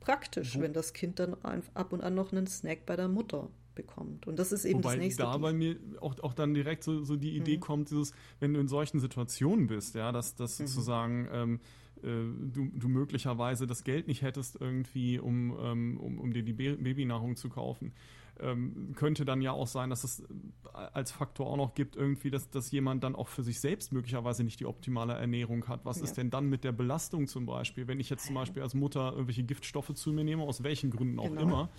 praktisch, 0.00 0.56
mhm. 0.56 0.62
wenn 0.62 0.72
das 0.72 0.92
Kind 0.92 1.18
dann 1.18 1.34
ab 1.34 1.92
und 1.92 2.00
an 2.00 2.14
noch 2.14 2.32
einen 2.32 2.46
Snack 2.46 2.86
bei 2.86 2.96
der 2.96 3.08
Mutter 3.08 3.50
bekommt. 3.74 4.26
Und 4.26 4.38
das 4.38 4.52
ist 4.52 4.64
eben 4.64 4.80
Wobei 4.80 4.94
das 4.94 4.98
nächste. 4.98 5.22
da 5.22 5.36
bei 5.36 5.52
mir 5.52 5.76
auch, 6.00 6.18
auch 6.20 6.34
dann 6.34 6.52
direkt 6.54 6.82
so, 6.82 7.04
so 7.04 7.16
die 7.16 7.36
Idee 7.36 7.56
mhm. 7.56 7.60
kommt, 7.60 7.90
dieses, 7.90 8.12
wenn 8.40 8.54
du 8.54 8.60
in 8.60 8.68
solchen 8.68 9.00
Situationen 9.00 9.68
bist, 9.68 9.94
ja, 9.94 10.10
dass, 10.10 10.34
dass 10.34 10.58
mhm. 10.58 10.66
sozusagen 10.66 11.28
ähm, 11.30 11.60
äh, 12.02 12.08
du, 12.52 12.70
du 12.74 12.88
möglicherweise 12.88 13.66
das 13.66 13.84
Geld 13.84 14.08
nicht 14.08 14.22
hättest 14.22 14.60
irgendwie, 14.60 15.18
um, 15.18 15.56
ähm, 15.60 16.00
um, 16.00 16.18
um 16.18 16.32
dir 16.32 16.42
die 16.42 16.52
Babynahrung 16.52 17.36
zu 17.36 17.48
kaufen 17.48 17.92
ähm, 18.40 18.92
könnte 18.96 19.24
dann 19.24 19.40
ja 19.40 19.52
auch 19.52 19.66
sein, 19.66 19.90
dass 19.90 20.04
es 20.04 20.20
äh, 20.20 20.26
als 20.72 21.10
Faktor 21.10 21.46
auch 21.46 21.56
noch 21.56 21.74
gibt, 21.74 21.96
irgendwie, 21.96 22.30
dass, 22.30 22.50
dass 22.50 22.70
jemand 22.70 23.04
dann 23.04 23.14
auch 23.14 23.28
für 23.28 23.42
sich 23.42 23.60
selbst 23.60 23.92
möglicherweise 23.92 24.44
nicht 24.44 24.60
die 24.60 24.66
optimale 24.66 25.14
Ernährung 25.14 25.66
hat. 25.68 25.84
Was 25.84 25.98
ja. 25.98 26.04
ist 26.04 26.14
denn 26.14 26.30
dann 26.30 26.48
mit 26.48 26.64
der 26.64 26.72
Belastung 26.72 27.26
zum 27.26 27.46
Beispiel? 27.46 27.88
Wenn 27.88 28.00
ich 28.00 28.10
jetzt 28.10 28.26
zum 28.26 28.34
Beispiel 28.34 28.62
als 28.62 28.74
Mutter 28.74 29.12
irgendwelche 29.12 29.44
Giftstoffe 29.44 29.92
zu 29.94 30.12
mir 30.12 30.24
nehme, 30.24 30.42
aus 30.42 30.62
welchen 30.62 30.90
Gründen 30.90 31.18
auch 31.18 31.28
genau. 31.28 31.42
immer, 31.42 31.70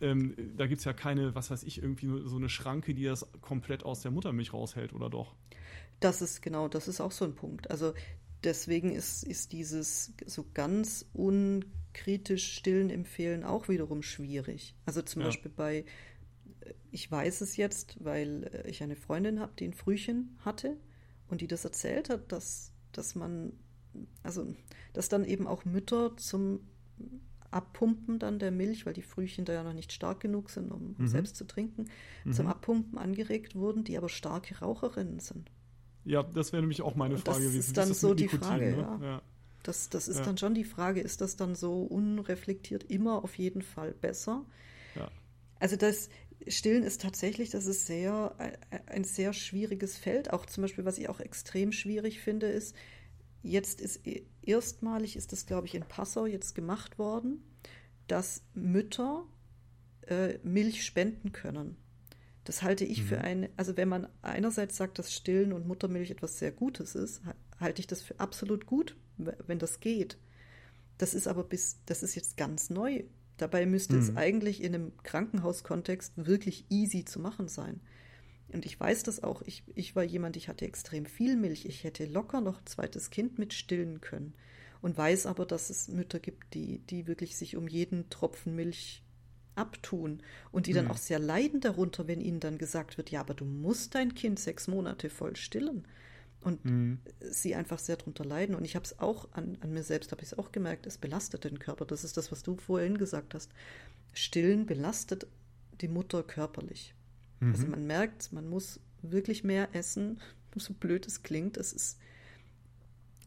ähm, 0.00 0.34
da 0.56 0.66
gibt 0.66 0.80
es 0.80 0.84
ja 0.84 0.92
keine, 0.92 1.34
was 1.34 1.50
weiß 1.50 1.62
ich, 1.62 1.80
irgendwie 1.80 2.08
so 2.24 2.36
eine 2.36 2.48
Schranke, 2.48 2.94
die 2.94 3.04
das 3.04 3.26
komplett 3.40 3.84
aus 3.84 4.02
der 4.02 4.10
Muttermilch 4.10 4.52
raushält, 4.52 4.92
oder 4.92 5.08
doch? 5.08 5.34
Das 6.00 6.20
ist 6.20 6.42
genau, 6.42 6.68
das 6.68 6.88
ist 6.88 7.00
auch 7.00 7.12
so 7.12 7.24
ein 7.24 7.34
Punkt. 7.34 7.70
Also 7.70 7.94
deswegen 8.42 8.92
ist, 8.92 9.22
ist 9.22 9.52
dieses 9.52 10.12
so 10.26 10.44
ganz 10.52 11.06
un 11.14 11.64
kritisch 11.92 12.52
stillen 12.54 12.90
empfehlen 12.90 13.44
auch 13.44 13.68
wiederum 13.68 14.02
schwierig. 14.02 14.74
Also 14.86 15.02
zum 15.02 15.22
ja. 15.22 15.28
Beispiel 15.28 15.50
bei, 15.54 15.84
äh, 16.60 16.74
ich 16.90 17.10
weiß 17.10 17.40
es 17.40 17.56
jetzt, 17.56 18.02
weil 18.04 18.44
äh, 18.44 18.68
ich 18.68 18.82
eine 18.82 18.96
Freundin 18.96 19.40
habe, 19.40 19.52
die 19.58 19.66
ein 19.66 19.74
Frühchen 19.74 20.36
hatte 20.44 20.76
und 21.28 21.40
die 21.40 21.46
das 21.46 21.64
erzählt 21.64 22.10
hat, 22.10 22.32
dass, 22.32 22.72
dass 22.92 23.14
man, 23.14 23.52
also 24.22 24.54
dass 24.92 25.08
dann 25.08 25.24
eben 25.24 25.46
auch 25.46 25.64
Mütter 25.64 26.16
zum 26.16 26.60
Abpumpen 27.50 28.18
dann 28.18 28.38
der 28.38 28.50
Milch, 28.50 28.86
weil 28.86 28.94
die 28.94 29.02
Frühchen 29.02 29.44
da 29.44 29.52
ja 29.52 29.62
noch 29.62 29.74
nicht 29.74 29.92
stark 29.92 30.20
genug 30.20 30.50
sind, 30.50 30.70
um 30.72 30.94
mhm. 30.96 31.06
selbst 31.06 31.36
zu 31.36 31.46
trinken, 31.46 31.90
mhm. 32.24 32.32
zum 32.32 32.46
Abpumpen 32.46 32.98
angeregt 32.98 33.54
wurden, 33.54 33.84
die 33.84 33.96
aber 33.98 34.08
starke 34.08 34.58
Raucherinnen 34.58 35.20
sind. 35.20 35.50
Ja, 36.04 36.22
das 36.22 36.52
wäre 36.52 36.62
nämlich 36.62 36.82
auch 36.82 36.96
meine 36.96 37.16
Frage 37.16 37.40
gewesen. 37.40 37.56
Das 37.56 37.66
ist 37.66 37.76
dann 37.76 37.94
so 37.94 38.14
die 38.14 38.24
Nikotin, 38.24 38.46
Frage, 38.46 38.70
ne? 38.72 38.76
ja. 38.76 38.98
ja. 39.02 39.22
Das, 39.62 39.88
das 39.88 40.08
ist 40.08 40.18
ja. 40.18 40.24
dann 40.24 40.38
schon 40.38 40.54
die 40.54 40.64
Frage, 40.64 41.00
ist 41.00 41.20
das 41.20 41.36
dann 41.36 41.54
so 41.54 41.82
unreflektiert 41.82 42.84
immer 42.84 43.22
auf 43.24 43.38
jeden 43.38 43.62
Fall 43.62 43.92
besser? 43.92 44.44
Ja. 44.94 45.10
Also 45.58 45.76
das 45.76 46.08
Stillen 46.48 46.82
ist 46.82 47.00
tatsächlich, 47.00 47.50
das 47.50 47.66
ist 47.66 47.86
sehr, 47.86 48.34
ein 48.86 49.04
sehr 49.04 49.32
schwieriges 49.32 49.96
Feld. 49.96 50.32
Auch 50.32 50.46
zum 50.46 50.62
Beispiel, 50.62 50.84
was 50.84 50.98
ich 50.98 51.08
auch 51.08 51.20
extrem 51.20 51.72
schwierig 51.72 52.20
finde, 52.20 52.46
ist, 52.48 52.74
jetzt 53.42 53.80
ist 53.80 54.06
e, 54.06 54.24
erstmalig, 54.42 55.16
ist 55.16 55.32
das, 55.32 55.46
glaube 55.46 55.66
ich, 55.66 55.74
in 55.74 55.82
Passau 55.82 56.26
jetzt 56.26 56.54
gemacht 56.54 56.98
worden, 56.98 57.44
dass 58.08 58.42
Mütter 58.54 59.24
äh, 60.08 60.38
Milch 60.42 60.84
spenden 60.84 61.32
können. 61.32 61.76
Das 62.44 62.62
halte 62.62 62.84
ich 62.84 63.02
mhm. 63.02 63.06
für 63.06 63.20
eine, 63.20 63.50
also 63.56 63.76
wenn 63.76 63.88
man 63.88 64.08
einerseits 64.20 64.76
sagt, 64.76 64.98
dass 64.98 65.12
Stillen 65.12 65.52
und 65.52 65.66
Muttermilch 65.66 66.10
etwas 66.10 66.38
sehr 66.38 66.50
Gutes 66.50 66.94
ist, 66.94 67.22
halte 67.60 67.80
ich 67.80 67.86
das 67.86 68.02
für 68.02 68.18
absolut 68.18 68.66
gut, 68.66 68.96
wenn 69.46 69.58
das 69.58 69.80
geht. 69.80 70.18
Das 70.98 71.14
ist 71.14 71.26
aber 71.26 71.44
bis, 71.44 71.78
das 71.86 72.02
ist 72.02 72.14
jetzt 72.14 72.36
ganz 72.36 72.70
neu 72.70 73.04
Dabei 73.42 73.66
müsste 73.66 73.94
mhm. 73.94 74.00
es 74.00 74.16
eigentlich 74.16 74.62
in 74.62 74.74
einem 74.74 74.92
Krankenhauskontext 75.02 76.26
wirklich 76.26 76.64
easy 76.70 77.04
zu 77.04 77.18
machen 77.18 77.48
sein. 77.48 77.80
Und 78.52 78.66
ich 78.66 78.78
weiß 78.78 79.02
das 79.02 79.24
auch. 79.24 79.42
Ich, 79.42 79.64
ich 79.74 79.96
war 79.96 80.04
jemand, 80.04 80.36
ich 80.36 80.48
hatte 80.48 80.64
extrem 80.64 81.06
viel 81.06 81.36
Milch. 81.36 81.64
Ich 81.64 81.82
hätte 81.82 82.04
locker 82.04 82.40
noch 82.40 82.60
ein 82.60 82.66
zweites 82.66 83.10
Kind 83.10 83.38
mit 83.38 83.52
stillen 83.52 84.00
können. 84.00 84.34
Und 84.80 84.96
weiß 84.96 85.26
aber, 85.26 85.44
dass 85.44 85.70
es 85.70 85.88
Mütter 85.88 86.20
gibt, 86.20 86.54
die, 86.54 86.78
die 86.80 87.06
wirklich 87.06 87.36
sich 87.36 87.56
um 87.56 87.66
jeden 87.66 88.10
Tropfen 88.10 88.54
Milch 88.54 89.02
abtun 89.54 90.22
und 90.50 90.66
die 90.66 90.72
dann 90.72 90.84
mhm. 90.84 90.92
auch 90.92 90.96
sehr 90.96 91.18
leiden 91.18 91.60
darunter, 91.60 92.06
wenn 92.06 92.20
ihnen 92.20 92.40
dann 92.40 92.58
gesagt 92.58 92.96
wird, 92.96 93.10
ja, 93.10 93.20
aber 93.20 93.34
du 93.34 93.44
musst 93.44 93.94
dein 93.94 94.14
Kind 94.14 94.38
sechs 94.38 94.68
Monate 94.68 95.10
voll 95.10 95.36
stillen. 95.36 95.86
Und 96.42 96.64
mhm. 96.64 96.98
sie 97.20 97.54
einfach 97.54 97.78
sehr 97.78 97.96
darunter 97.96 98.24
leiden. 98.24 98.54
Und 98.54 98.64
ich 98.64 98.74
habe 98.74 98.84
es 98.84 98.98
auch 98.98 99.28
an, 99.32 99.58
an 99.60 99.72
mir 99.72 99.82
selbst, 99.82 100.12
habe 100.12 100.22
ich 100.22 100.32
es 100.32 100.38
auch 100.38 100.52
gemerkt, 100.52 100.86
es 100.86 100.98
belastet 100.98 101.44
den 101.44 101.58
Körper. 101.58 101.84
Das 101.84 102.04
ist 102.04 102.16
das, 102.16 102.32
was 102.32 102.42
du 102.42 102.56
vorhin 102.56 102.98
gesagt 102.98 103.34
hast. 103.34 103.50
Stillen 104.12 104.66
belastet 104.66 105.26
die 105.80 105.88
Mutter 105.88 106.22
körperlich. 106.22 106.94
Also 107.40 107.46
mhm. 107.46 107.52
Also 107.54 107.66
man 107.68 107.86
merkt, 107.86 108.32
man 108.32 108.48
muss 108.48 108.80
wirklich 109.02 109.44
mehr 109.44 109.74
essen, 109.74 110.20
so 110.56 110.74
blöd 110.74 111.06
es 111.06 111.22
klingt. 111.22 111.56
Es 111.56 111.72
ist 111.72 111.98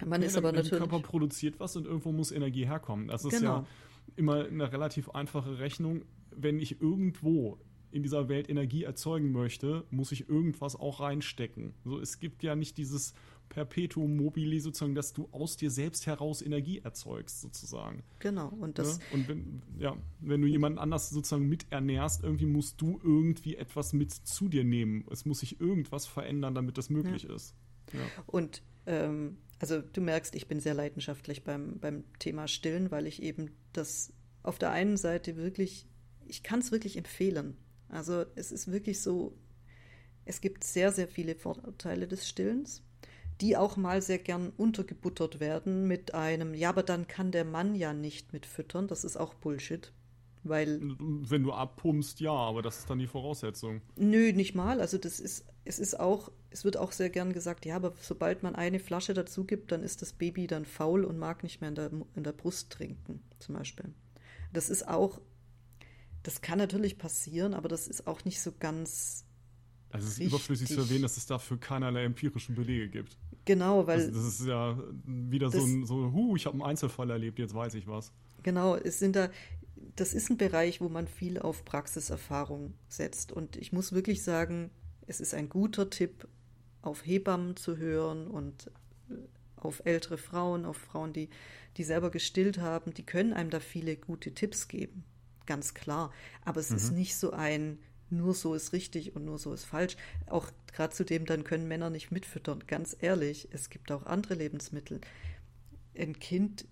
man 0.03 0.21
ja, 0.21 0.27
ist 0.27 0.37
aber 0.37 0.51
natürlich. 0.51 0.71
Der 0.71 0.79
Körper 0.79 0.99
produziert 0.99 1.59
was 1.59 1.75
und 1.77 1.85
irgendwo 1.85 2.11
muss 2.11 2.31
Energie 2.31 2.65
herkommen. 2.65 3.07
Das 3.07 3.23
ist 3.23 3.31
genau. 3.31 3.59
ja 3.59 3.65
immer 4.17 4.45
eine 4.45 4.71
relativ 4.71 5.09
einfache 5.11 5.59
Rechnung. 5.59 6.03
Wenn 6.31 6.59
ich 6.59 6.81
irgendwo 6.81 7.59
in 7.95 8.03
dieser 8.03 8.27
Welt 8.27 8.49
Energie 8.49 8.84
erzeugen 8.84 9.31
möchte, 9.31 9.85
muss 9.89 10.11
ich 10.11 10.27
irgendwas 10.30 10.76
auch 10.76 10.99
reinstecken. 10.99 11.73
So, 11.85 11.97
es 11.99 12.19
gibt 12.19 12.43
ja 12.43 12.55
nicht 12.55 12.77
dieses 12.77 13.13
Perpetuum 13.47 14.17
mobile 14.17 14.59
sozusagen, 14.59 14.95
dass 14.95 15.13
du 15.13 15.30
aus 15.31 15.55
dir 15.55 15.72
selbst 15.72 16.05
heraus 16.05 16.41
Energie 16.41 16.80
erzeugst, 16.80 17.39
sozusagen. 17.39 18.03
Genau. 18.19 18.49
Und 18.49 18.80
das. 18.80 18.97
Ja? 18.97 19.03
Und 19.13 19.27
wenn, 19.30 19.61
ja, 19.80 19.95
wenn 20.19 20.41
du 20.41 20.47
jemanden 20.47 20.77
anders 20.77 21.09
sozusagen 21.09 21.47
miternährst, 21.47 22.22
irgendwie 22.22 22.47
musst 22.47 22.81
du 22.81 22.99
irgendwie 23.01 23.55
etwas 23.55 23.93
mit 23.93 24.11
zu 24.11 24.49
dir 24.49 24.65
nehmen. 24.65 25.05
Es 25.09 25.26
muss 25.26 25.39
sich 25.39 25.61
irgendwas 25.61 26.05
verändern, 26.05 26.53
damit 26.53 26.77
das 26.77 26.89
möglich 26.89 27.23
ja. 27.23 27.34
ist. 27.34 27.55
Ja. 27.93 27.99
Und 28.26 28.61
ähm, 28.88 29.38
also 29.59 29.81
du 29.81 30.01
merkst, 30.01 30.35
ich 30.35 30.49
bin 30.49 30.59
sehr 30.59 30.73
leidenschaftlich 30.73 31.45
beim, 31.45 31.80
beim 31.80 32.03
Thema 32.19 32.49
Stillen, 32.49 32.91
weil 32.91 33.07
ich 33.07 33.23
eben 33.23 33.51
das 33.72 34.11
auf 34.43 34.59
der 34.59 34.72
einen 34.72 34.97
Seite 34.97 35.38
wirklich, 35.38 35.88
ich 36.27 36.43
kann 36.43 36.59
es 36.59 36.73
wirklich 36.73 36.97
empfehlen. 36.97 37.55
Also 37.90 38.26
es 38.36 38.52
ist 38.52 38.72
wirklich 38.72 39.02
so, 39.02 39.38
es 40.26 40.41
gibt 40.41 40.64
sehr, 40.64 40.91
sehr 40.91 41.07
viele 41.07 41.36
Vorteile 41.36 42.07
des 42.07 42.28
Stillens, 42.28 42.84
die 43.41 43.57
auch 43.57 43.78
mal 43.78 44.02
sehr 44.02 44.20
gern 44.20 44.52
untergebuttert 44.56 45.40
werden 45.40 45.88
mit 45.88 46.14
einem, 46.14 46.53
ja, 46.53 46.70
aber 46.70 46.84
dann 46.84 47.07
kann 47.07 47.32
der 47.32 47.45
Mann 47.45 47.76
ja 47.76 47.94
nicht 47.94 48.34
mitfüttern. 48.34 48.88
Das 48.88 49.03
ist 49.03 49.18
auch 49.18 49.34
Bullshit. 49.34 49.91
Weil, 50.44 50.80
Wenn 50.99 51.41
du 51.41 51.53
abpumpst, 51.53 52.20
ja, 52.20 52.32
aber 52.32 52.62
das 52.62 52.78
ist 52.78 52.90
dann 52.90 52.99
die 52.99 53.07
Voraussetzung. 53.07 53.82
Nö, 53.95 54.32
nicht 54.32 54.53
mal. 54.53 54.80
Also 54.80 54.99
das 54.99 55.20
ist, 55.20 55.44
es 55.66 55.80
ist 55.80 55.99
auch, 55.99 56.32
es 56.52 56.64
wird 56.64 56.78
auch 56.78 56.91
sehr 56.91 57.10
gern 57.10 57.34
gesagt, 57.34 57.66
ja, 57.66 57.76
aber 57.76 57.94
sobald 57.99 58.44
man 58.44 58.53
eine 58.53 58.80
Flasche 58.80 59.16
dazu 59.16 59.45
gibt, 59.45 59.72
dann 59.72 59.82
ist 59.82 60.03
das 60.03 60.14
Baby 60.14 60.45
dann 60.45 60.66
faul 60.66 61.03
und 61.03 61.18
mag 61.18 61.41
nicht 61.41 61.62
mehr 61.62 61.70
in 61.70 61.76
der, 61.76 61.91
in 62.16 62.24
der 62.24 62.32
Brust 62.32 62.72
trinken, 62.72 63.24
zum 63.40 63.56
Beispiel. 63.56 63.86
Das 64.53 64.70
ist 64.70 64.88
auch, 64.88 65.20
das 66.26 66.41
kann 66.41 66.57
natürlich 66.57 66.97
passieren, 66.97 67.53
aber 67.53 67.69
das 67.69 67.88
ist 67.88 68.07
auch 68.07 68.26
nicht 68.26 68.41
so 68.41 68.52
ganz. 68.60 69.26
Also 69.91 70.07
es 70.07 70.14
ist 70.14 70.19
richtig. 70.19 70.34
überflüssig 70.34 70.68
zu 70.69 70.80
erwähnen, 70.80 71.03
dass 71.03 71.18
es 71.18 71.27
dafür 71.27 71.60
keinerlei 71.60 72.03
empirischen 72.03 72.56
Belege 72.56 72.89
gibt. 72.89 73.18
Genau, 73.45 73.85
weil. 73.85 73.99
Das, 74.07 74.11
das 74.11 74.39
ist 74.39 74.47
ja 74.47 74.77
wieder 75.06 75.52
so 75.52 75.60
ein, 75.60 75.85
so, 75.85 76.11
hu, 76.11 76.35
ich 76.35 76.47
habe 76.47 76.56
einen 76.56 76.64
Einzelfall 76.64 77.11
erlebt, 77.11 77.38
jetzt 77.38 77.53
weiß 77.53 77.76
ich 77.76 77.85
was. 77.85 78.11
Genau, 78.41 78.76
es 78.76 78.97
sind 78.97 79.15
da, 79.15 79.30
das 79.95 80.15
ist 80.15 80.31
ein 80.31 80.38
Bereich, 80.38 80.81
wo 80.81 80.89
man 80.89 81.07
viel 81.07 81.38
auf 81.38 81.64
Praxiserfahrung 81.64 82.73
setzt. 82.88 83.31
Und 83.31 83.56
ich 83.56 83.72
muss 83.72 83.93
wirklich 83.93 84.23
sagen, 84.23 84.72
es 85.06 85.22
ist 85.22 85.35
ein 85.35 85.47
guter 85.47 85.91
Tipp, 85.91 86.27
auf 86.81 87.06
Hebammen 87.06 87.56
zu 87.56 87.77
hören 87.77 88.27
und 88.27 88.72
äh, 89.10 89.14
auf 89.57 89.84
ältere 89.85 90.18
Frauen, 90.18 90.65
auf 90.65 90.77
Frauen, 90.77 91.14
die, 91.14 91.30
die 91.77 91.84
selber 91.84 92.10
gestillt 92.10 92.57
haben. 92.57 92.95
Die 92.95 93.06
können 93.06 93.31
einem 93.31 93.52
da 93.52 93.60
viele 93.60 93.95
gute 93.95 94.34
Tipps 94.34 94.68
geben. 94.68 95.03
Ganz 95.45 95.73
klar. 95.73 96.11
Aber 96.43 96.59
es 96.59 96.69
mhm. 96.69 96.77
ist 96.77 96.91
nicht 96.91 97.15
so 97.15 97.31
ein, 97.31 97.80
nur 98.09 98.34
so 98.34 98.53
ist 98.53 98.73
richtig 98.73 99.15
und 99.15 99.26
nur 99.26 99.38
so 99.38 99.53
ist 99.53 99.65
falsch. 99.65 99.97
Auch 100.27 100.51
gerade 100.72 100.93
zu 100.93 101.03
dem, 101.03 101.26
dann 101.26 101.43
können 101.43 101.67
Männer 101.67 101.89
nicht 101.89 102.11
mitfüttern. 102.11 102.63
Ganz 102.67 102.95
ehrlich, 102.99 103.49
es 103.51 103.69
gibt 103.69 103.91
auch 103.91 104.05
andere 104.05 104.35
Lebensmittel. 104.35 105.01
Ein 105.97 106.19
Kind 106.19 106.67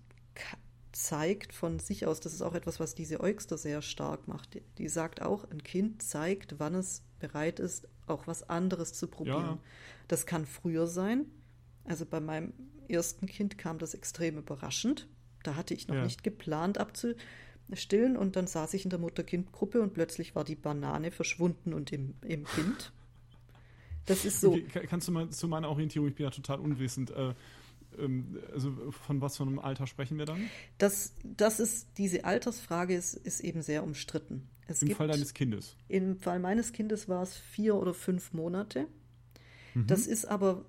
zeigt 0.92 1.52
von 1.52 1.80
sich 1.80 2.06
aus, 2.06 2.20
das 2.20 2.32
ist 2.32 2.42
auch 2.42 2.54
etwas, 2.54 2.78
was 2.78 2.94
diese 2.94 3.20
Eugster 3.20 3.58
sehr 3.58 3.82
stark 3.82 4.28
macht. 4.28 4.54
Die, 4.54 4.62
die 4.78 4.88
sagt 4.88 5.22
auch, 5.22 5.50
ein 5.50 5.62
Kind 5.62 6.02
zeigt, 6.02 6.58
wann 6.58 6.74
es 6.74 7.02
bereit 7.18 7.58
ist, 7.58 7.88
auch 8.06 8.26
was 8.26 8.48
anderes 8.48 8.92
zu 8.92 9.08
probieren. 9.08 9.44
Ja. 9.44 9.58
Das 10.08 10.26
kann 10.26 10.46
früher 10.46 10.86
sein. 10.86 11.26
Also 11.84 12.06
bei 12.06 12.20
meinem 12.20 12.52
ersten 12.88 13.26
Kind 13.26 13.58
kam 13.58 13.78
das 13.78 13.94
extrem 13.94 14.38
überraschend. 14.38 15.08
Da 15.42 15.56
hatte 15.56 15.74
ich 15.74 15.88
noch 15.88 15.96
ja. 15.96 16.04
nicht 16.04 16.22
geplant 16.22 16.78
abzustillen 17.68 18.16
und 18.16 18.36
dann 18.36 18.46
saß 18.46 18.74
ich 18.74 18.84
in 18.84 18.90
der 18.90 18.98
Mutter-Kind-Gruppe 18.98 19.80
und 19.80 19.94
plötzlich 19.94 20.34
war 20.34 20.44
die 20.44 20.54
Banane 20.54 21.10
verschwunden 21.10 21.72
und 21.72 21.92
im, 21.92 22.14
im 22.22 22.44
Kind. 22.44 22.92
Das 24.06 24.24
ist 24.24 24.40
so. 24.40 24.52
Okay, 24.52 24.86
kannst 24.86 25.08
du 25.08 25.12
mal 25.12 25.30
zu 25.30 25.48
meiner 25.48 25.68
Orientierung, 25.68 26.08
ich 26.08 26.14
bin 26.14 26.24
ja 26.24 26.30
total 26.30 26.60
unwissend, 26.60 27.10
äh, 27.10 27.34
ähm, 27.98 28.38
also 28.52 28.72
von 28.90 29.20
was 29.20 29.36
für 29.36 29.44
einem 29.44 29.58
Alter 29.58 29.86
sprechen 29.86 30.18
wir 30.18 30.26
dann? 30.26 30.50
Das, 30.78 31.14
das 31.24 31.60
ist, 31.60 31.88
diese 31.96 32.24
Altersfrage 32.24 32.94
ist, 32.94 33.14
ist 33.14 33.40
eben 33.40 33.62
sehr 33.62 33.82
umstritten. 33.82 34.48
Es 34.66 34.82
Im 34.82 34.88
gibt, 34.88 34.98
Fall 34.98 35.08
deines 35.08 35.34
Kindes? 35.34 35.76
Im 35.88 36.18
Fall 36.18 36.38
meines 36.38 36.72
Kindes 36.72 37.08
war 37.08 37.22
es 37.22 37.36
vier 37.36 37.76
oder 37.76 37.94
fünf 37.94 38.32
Monate. 38.32 38.88
Mhm. 39.74 39.86
Das 39.86 40.06
ist 40.06 40.26
aber 40.26 40.64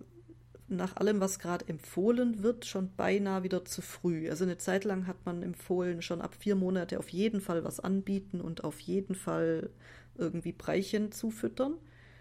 nach 0.68 0.96
allem, 0.96 1.20
was 1.20 1.40
gerade 1.40 1.68
empfohlen 1.68 2.42
wird, 2.42 2.66
schon 2.66 2.90
beinahe 2.96 3.44
wieder 3.44 3.66
zu 3.66 3.82
früh. 3.82 4.30
Also 4.30 4.46
eine 4.46 4.58
Zeit 4.58 4.84
lang 4.84 5.06
hat 5.06 5.26
man 5.26 5.44
empfohlen, 5.44 6.02
schon 6.02 6.22
ab 6.22 6.36
vier 6.40 6.56
Monate 6.56 6.98
auf 6.98 7.10
jeden 7.10 7.40
Fall 7.40 7.64
was 7.64 7.80
anbieten 7.80 8.42
und 8.42 8.64
auf 8.64 8.80
jeden 8.80 9.16
Fall 9.16 9.70
irgendwie 10.18 10.54
Breichen 10.54 11.12
zufüttern. 11.12 11.76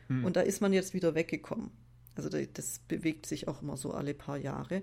Mhm. 0.08 0.24
Und 0.24 0.36
da 0.36 0.42
ist 0.42 0.60
man 0.60 0.72
jetzt 0.72 0.92
wieder 0.94 1.14
weggekommen. 1.14 1.70
Also 2.16 2.28
das 2.28 2.80
bewegt 2.80 3.26
sich 3.26 3.48
auch 3.48 3.62
immer 3.62 3.76
so 3.76 3.92
alle 3.92 4.14
paar 4.14 4.36
Jahre. 4.36 4.82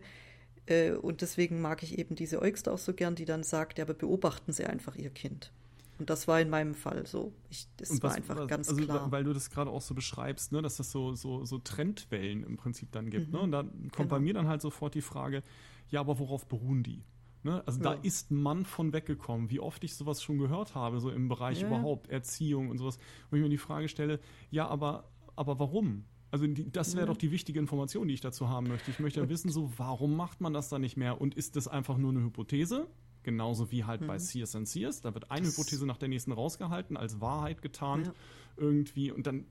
Äh, 0.65 0.91
und 0.91 1.21
deswegen 1.21 1.61
mag 1.61 1.83
ich 1.83 1.97
eben 1.97 2.15
diese 2.15 2.41
Eugster 2.41 2.73
auch 2.73 2.79
so 2.79 2.93
gern, 2.93 3.15
die 3.15 3.25
dann 3.25 3.43
sagt, 3.43 3.77
ja, 3.77 3.85
aber 3.85 3.93
beobachten 3.93 4.53
Sie 4.53 4.65
einfach 4.65 4.95
Ihr 4.95 5.11
Kind. 5.11 5.51
Und 5.99 6.09
das 6.09 6.27
war 6.27 6.41
in 6.41 6.49
meinem 6.49 6.73
Fall 6.73 7.05
so. 7.05 7.33
Ich, 7.49 7.67
das 7.77 7.91
was, 7.91 8.03
war 8.03 8.15
einfach 8.15 8.37
was, 8.37 8.47
ganz 8.47 8.69
also, 8.69 8.81
klar. 8.81 9.11
Weil 9.11 9.23
du 9.23 9.33
das 9.33 9.49
gerade 9.49 9.69
auch 9.69 9.81
so 9.81 9.93
beschreibst, 9.93 10.51
ne, 10.51 10.61
dass 10.61 10.77
das 10.77 10.91
so, 10.91 11.13
so, 11.13 11.45
so 11.45 11.59
Trendwellen 11.59 12.43
im 12.43 12.57
Prinzip 12.57 12.91
dann 12.91 13.09
gibt. 13.09 13.31
Ne? 13.31 13.37
Mhm. 13.37 13.37
Ne? 13.37 13.39
Und 13.41 13.51
da 13.51 13.61
kommt 13.63 13.95
genau. 13.95 14.09
bei 14.09 14.19
mir 14.19 14.33
dann 14.33 14.47
halt 14.47 14.61
sofort 14.61 14.95
die 14.95 15.01
Frage, 15.01 15.43
ja, 15.89 15.99
aber 15.99 16.17
worauf 16.19 16.47
beruhen 16.47 16.83
die? 16.83 17.03
Ne? 17.43 17.63
Also 17.65 17.79
ja. 17.79 17.95
da 17.95 18.01
ist 18.01 18.31
Mann 18.31 18.65
von 18.65 18.93
weggekommen. 18.93 19.49
Wie 19.49 19.59
oft 19.59 19.83
ich 19.83 19.95
sowas 19.95 20.21
schon 20.21 20.37
gehört 20.37 20.75
habe, 20.75 20.99
so 20.99 21.09
im 21.09 21.27
Bereich 21.27 21.61
ja. 21.61 21.67
überhaupt 21.67 22.09
Erziehung 22.09 22.69
und 22.69 22.77
sowas, 22.77 22.97
wo 23.29 23.35
ich 23.35 23.41
mir 23.41 23.49
die 23.49 23.57
Frage 23.57 23.87
stelle, 23.87 24.19
ja, 24.51 24.67
aber, 24.67 25.09
aber 25.35 25.59
warum? 25.59 26.05
Also 26.29 26.47
die, 26.47 26.71
das 26.71 26.93
wäre 26.93 27.07
ja. 27.07 27.11
doch 27.11 27.17
die 27.17 27.31
wichtige 27.31 27.59
Information, 27.59 28.07
die 28.07 28.13
ich 28.13 28.21
dazu 28.21 28.47
haben 28.47 28.67
möchte. 28.67 28.89
Ich 28.91 28.99
möchte 28.99 29.19
ja 29.19 29.29
wissen, 29.29 29.51
so 29.51 29.71
warum 29.77 30.15
macht 30.15 30.39
man 30.39 30.53
das 30.53 30.69
dann 30.69 30.81
nicht 30.81 30.97
mehr? 30.97 31.19
Und 31.19 31.35
ist 31.35 31.55
das 31.55 31.67
einfach 31.67 31.97
nur 31.97 32.11
eine 32.11 32.21
Hypothese? 32.21 32.87
Genauso 33.23 33.71
wie 33.71 33.83
halt 33.83 34.01
mhm. 34.01 34.07
bei 34.07 34.17
Sears 34.17 34.55
and 34.55 34.67
Sears. 34.67 35.01
Da 35.01 35.13
wird 35.13 35.29
eine 35.29 35.45
das 35.45 35.53
Hypothese 35.57 35.85
nach 35.85 35.97
der 35.97 36.09
nächsten 36.09 36.31
rausgehalten, 36.31 36.97
als 36.97 37.21
Wahrheit 37.21 37.61
getarnt 37.61 38.07
ja. 38.07 38.13
irgendwie. 38.57 39.11
Und 39.11 39.27
dann, 39.27 39.45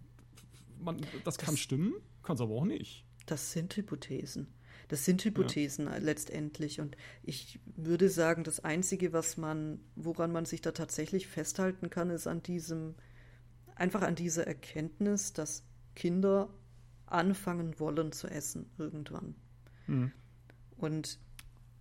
man, 0.78 0.98
das, 0.98 1.08
das 1.24 1.38
kann 1.38 1.56
stimmen, 1.56 1.94
kann 2.22 2.34
es 2.34 2.40
aber 2.40 2.54
auch 2.54 2.64
nicht. 2.64 3.04
Das 3.26 3.52
sind 3.52 3.76
Hypothesen. 3.76 4.48
Das 4.88 5.04
sind 5.04 5.24
Hypothesen 5.24 5.86
ja. 5.86 5.98
letztendlich. 5.98 6.80
Und 6.80 6.96
ich 7.22 7.60
würde 7.76 8.08
sagen, 8.08 8.42
das 8.42 8.64
Einzige, 8.64 9.12
was 9.12 9.36
man, 9.36 9.80
woran 9.94 10.32
man 10.32 10.46
sich 10.46 10.62
da 10.62 10.72
tatsächlich 10.72 11.28
festhalten 11.28 11.90
kann, 11.90 12.10
ist 12.10 12.26
an 12.26 12.42
diesem, 12.42 12.96
einfach 13.76 14.02
an 14.02 14.16
dieser 14.16 14.48
Erkenntnis, 14.48 15.32
dass 15.32 15.64
Kinder 15.94 16.52
anfangen 17.06 17.78
wollen 17.78 18.10
zu 18.10 18.26
essen 18.26 18.70
irgendwann. 18.78 19.36
Mhm. 19.86 20.12
Und 20.76 21.20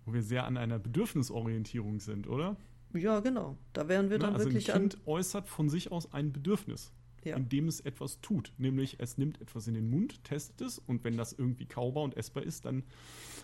wo 0.04 0.12
wir 0.12 0.22
sehr 0.22 0.44
an 0.44 0.56
einer 0.56 0.78
Bedürfnisorientierung 0.78 2.00
sind, 2.00 2.28
oder? 2.28 2.56
Ja, 2.92 3.20
genau. 3.20 3.56
Da 3.72 3.88
wären 3.88 4.10
wir 4.10 4.18
dann 4.18 4.34
also 4.34 4.46
wirklich 4.46 4.72
ein 4.72 4.80
Kind 4.82 4.94
an 4.96 5.00
äußert 5.06 5.48
von 5.48 5.68
sich 5.68 5.92
aus 5.92 6.12
ein 6.12 6.32
Bedürfnis, 6.32 6.92
ja. 7.24 7.36
indem 7.36 7.68
es 7.68 7.80
etwas 7.80 8.20
tut, 8.20 8.52
nämlich 8.58 8.96
es 8.98 9.16
nimmt 9.18 9.40
etwas 9.40 9.66
in 9.68 9.74
den 9.74 9.90
Mund, 9.90 10.24
testet 10.24 10.60
es 10.60 10.78
und 10.78 11.04
wenn 11.04 11.16
das 11.16 11.32
irgendwie 11.32 11.66
kaubar 11.66 12.02
und 12.02 12.16
essbar 12.16 12.42
ist, 12.42 12.64
dann 12.64 12.82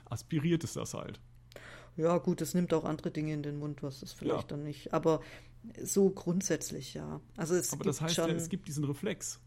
aspiriert 0.06 0.64
es 0.64 0.72
das 0.74 0.94
halt. 0.94 1.20
Ja, 1.96 2.18
gut, 2.18 2.40
es 2.40 2.54
nimmt 2.54 2.74
auch 2.74 2.84
andere 2.84 3.10
Dinge 3.10 3.32
in 3.32 3.42
den 3.42 3.58
Mund, 3.58 3.82
was 3.82 4.02
es 4.02 4.12
vielleicht 4.12 4.50
ja. 4.50 4.56
dann 4.56 4.64
nicht. 4.64 4.92
Aber 4.92 5.20
so 5.82 6.10
grundsätzlich 6.10 6.94
ja. 6.94 7.20
Also 7.36 7.54
es 7.54 7.72
Aber 7.72 7.84
das 7.84 8.00
heißt 8.00 8.16
ja, 8.18 8.28
es 8.28 8.48
gibt 8.48 8.68
diesen 8.68 8.84
Reflex. 8.84 9.40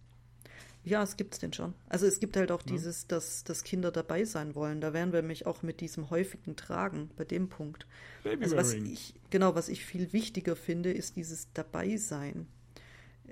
Ja, 0.90 1.04
es 1.04 1.18
gibt 1.18 1.36
es 1.36 1.40
denn 1.40 1.54
schon. 1.54 1.76
Also 1.88 2.08
es 2.08 2.20
gibt 2.20 2.36
halt 2.36 2.52
auch 2.52 2.62
ja. 2.62 2.72
dieses, 2.72 3.06
dass, 3.06 3.44
dass 3.44 3.64
Kinder 3.64 3.92
dabei 3.92 4.26
sein 4.26 4.56
wollen. 4.56 4.82
Da 4.82 4.92
wären 4.92 5.14
wir 5.14 5.22
mich 5.22 5.46
auch 5.46 5.62
mit 5.62 5.82
diesem 5.82 6.10
häufigen 6.10 6.56
Tragen 6.56 7.12
bei 7.16 7.26
dem 7.26 7.48
Punkt. 7.48 7.86
Baby 8.24 8.46
also 8.46 8.58
was 8.58 8.74
ich, 8.74 9.14
genau, 9.30 9.54
was 9.54 9.70
ich 9.70 9.86
viel 9.86 10.12
wichtiger 10.14 10.56
finde, 10.56 10.92
ist 10.92 11.16
dieses 11.16 11.54
Dabeisein. 11.54 12.48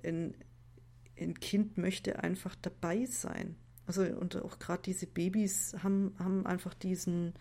Ein, 0.04 0.36
ein 1.20 1.40
Kind 1.40 1.80
möchte 1.80 2.20
einfach 2.20 2.56
dabei 2.62 3.08
sein. 3.08 3.56
Also 3.88 4.04
und 4.04 4.36
auch 4.36 4.60
gerade 4.60 4.84
diese 4.84 5.08
Babys 5.08 5.76
haben, 5.82 6.14
haben 6.20 6.46
einfach 6.46 6.76
diesen, 6.76 7.34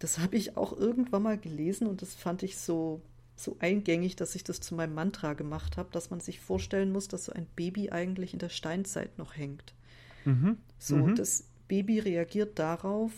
das 0.00 0.18
habe 0.18 0.36
ich 0.36 0.58
auch 0.58 0.76
irgendwann 0.76 1.22
mal 1.22 1.38
gelesen 1.38 1.86
und 1.86 2.02
das 2.02 2.14
fand 2.14 2.42
ich 2.42 2.58
so, 2.58 3.00
so 3.36 3.56
eingängig, 3.58 4.16
dass 4.16 4.34
ich 4.34 4.44
das 4.44 4.60
zu 4.60 4.74
meinem 4.74 4.94
Mantra 4.94 5.34
gemacht 5.34 5.76
habe, 5.76 5.88
dass 5.92 6.10
man 6.10 6.20
sich 6.20 6.40
vorstellen 6.40 6.92
muss, 6.92 7.08
dass 7.08 7.26
so 7.26 7.32
ein 7.32 7.46
Baby 7.56 7.90
eigentlich 7.90 8.32
in 8.32 8.38
der 8.38 8.48
Steinzeit 8.48 9.18
noch 9.18 9.36
hängt. 9.36 9.74
Mhm. 10.24 10.58
So, 10.78 10.96
mhm. 10.96 11.14
das 11.16 11.48
Baby 11.68 11.98
reagiert 11.98 12.58
darauf, 12.58 13.12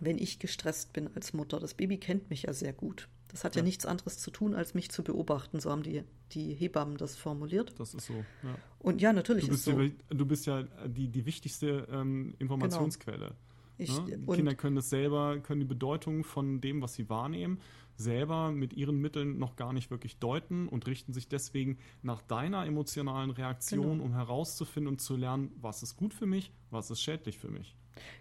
wenn 0.00 0.18
ich 0.18 0.38
gestresst 0.38 0.92
bin 0.92 1.08
als 1.14 1.32
Mutter. 1.32 1.58
Das 1.58 1.74
Baby 1.74 1.98
kennt 1.98 2.30
mich 2.30 2.42
ja 2.42 2.52
sehr 2.52 2.72
gut. 2.72 3.08
Das 3.28 3.44
hat 3.44 3.56
ja, 3.56 3.60
ja 3.60 3.64
nichts 3.64 3.84
anderes 3.84 4.18
zu 4.18 4.30
tun, 4.30 4.54
als 4.54 4.74
mich 4.74 4.90
zu 4.90 5.02
beobachten. 5.02 5.60
So 5.60 5.70
haben 5.70 5.82
die, 5.82 6.02
die 6.32 6.54
Hebammen 6.54 6.96
das 6.96 7.16
formuliert. 7.16 7.74
Das 7.78 7.94
ist 7.94 8.06
so, 8.06 8.14
ja. 8.14 8.54
Und 8.78 9.00
ja, 9.00 9.12
natürlich 9.12 9.44
du 9.44 9.50
bist 9.50 9.66
ist 9.68 9.74
so. 9.74 9.80
Ja, 9.80 9.90
du 10.10 10.26
bist 10.26 10.46
ja 10.46 10.62
die, 10.86 11.08
die 11.08 11.26
wichtigste 11.26 11.86
ähm, 11.90 12.34
Informationsquelle. 12.38 13.18
Genau. 13.18 13.34
Ich, 13.78 13.96
ne? 14.06 14.18
Kinder 14.34 14.54
können 14.54 14.76
das 14.76 14.90
selber, 14.90 15.38
können 15.38 15.60
die 15.60 15.66
Bedeutung 15.66 16.24
von 16.24 16.60
dem, 16.60 16.82
was 16.82 16.94
sie 16.94 17.08
wahrnehmen, 17.08 17.60
selber 17.98 18.52
mit 18.52 18.72
ihren 18.72 18.98
Mitteln 19.00 19.38
noch 19.38 19.56
gar 19.56 19.72
nicht 19.72 19.90
wirklich 19.90 20.18
deuten 20.18 20.68
und 20.68 20.86
richten 20.86 21.12
sich 21.12 21.28
deswegen 21.28 21.78
nach 22.02 22.22
deiner 22.22 22.64
emotionalen 22.64 23.30
Reaktion, 23.30 23.98
genau. 23.98 24.04
um 24.04 24.14
herauszufinden 24.14 24.92
und 24.92 25.00
zu 25.00 25.16
lernen, 25.16 25.50
was 25.60 25.82
ist 25.82 25.96
gut 25.96 26.14
für 26.14 26.26
mich, 26.26 26.52
was 26.70 26.90
ist 26.90 27.02
schädlich 27.02 27.38
für 27.38 27.48
mich. 27.48 27.76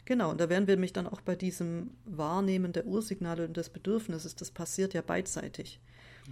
Genau, 0.06 0.32
und 0.32 0.42
da 0.42 0.50
werden 0.50 0.68
wir 0.68 0.78
mich 0.78 0.94
dann 0.94 1.06
auch 1.06 1.22
bei 1.22 1.36
diesem 1.36 1.92
Wahrnehmen 2.06 2.74
der 2.74 2.88
Ursignale 2.88 3.46
und 3.46 3.56
des 3.56 3.70
Bedürfnisses, 3.70 4.36
das 4.36 4.50
passiert 4.50 4.96
ja 4.96 5.04
beidseitig. 5.04 5.80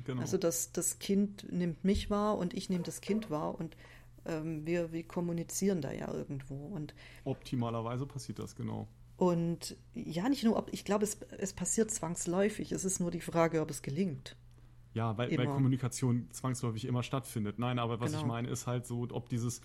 Genau. 0.03 0.21
Also 0.21 0.37
das, 0.37 0.71
das 0.71 0.97
Kind 0.97 1.45
nimmt 1.51 1.85
mich 1.85 2.09
wahr 2.09 2.37
und 2.37 2.55
ich 2.55 2.69
nehme 2.69 2.83
das 2.83 2.99
Kind 2.99 3.29
wahr 3.29 3.57
und 3.57 3.77
ähm, 4.25 4.65
wir, 4.65 4.91
wir 4.91 5.03
kommunizieren 5.03 5.81
da 5.81 5.91
ja 5.91 6.11
irgendwo. 6.11 6.55
Und 6.55 6.95
Optimalerweise 7.23 8.07
passiert 8.07 8.39
das, 8.39 8.55
genau. 8.55 8.87
Und 9.17 9.77
ja, 9.93 10.27
nicht 10.27 10.43
nur, 10.43 10.57
ob 10.57 10.73
ich 10.73 10.83
glaube, 10.83 11.03
es, 11.03 11.17
es 11.37 11.53
passiert 11.53 11.91
zwangsläufig. 11.91 12.71
Es 12.71 12.83
ist 12.83 12.99
nur 12.99 13.11
die 13.11 13.21
Frage, 13.21 13.61
ob 13.61 13.69
es 13.69 13.81
gelingt. 13.81 14.35
Ja, 14.93 15.17
weil, 15.17 15.37
weil 15.37 15.47
Kommunikation 15.47 16.27
zwangsläufig 16.31 16.85
immer 16.85 17.03
stattfindet. 17.03 17.59
Nein, 17.59 17.79
aber 17.79 17.99
was 17.99 18.11
genau. 18.11 18.21
ich 18.21 18.27
meine, 18.27 18.49
ist 18.49 18.65
halt 18.65 18.85
so, 18.85 19.07
ob 19.11 19.27
dieses, 19.27 19.59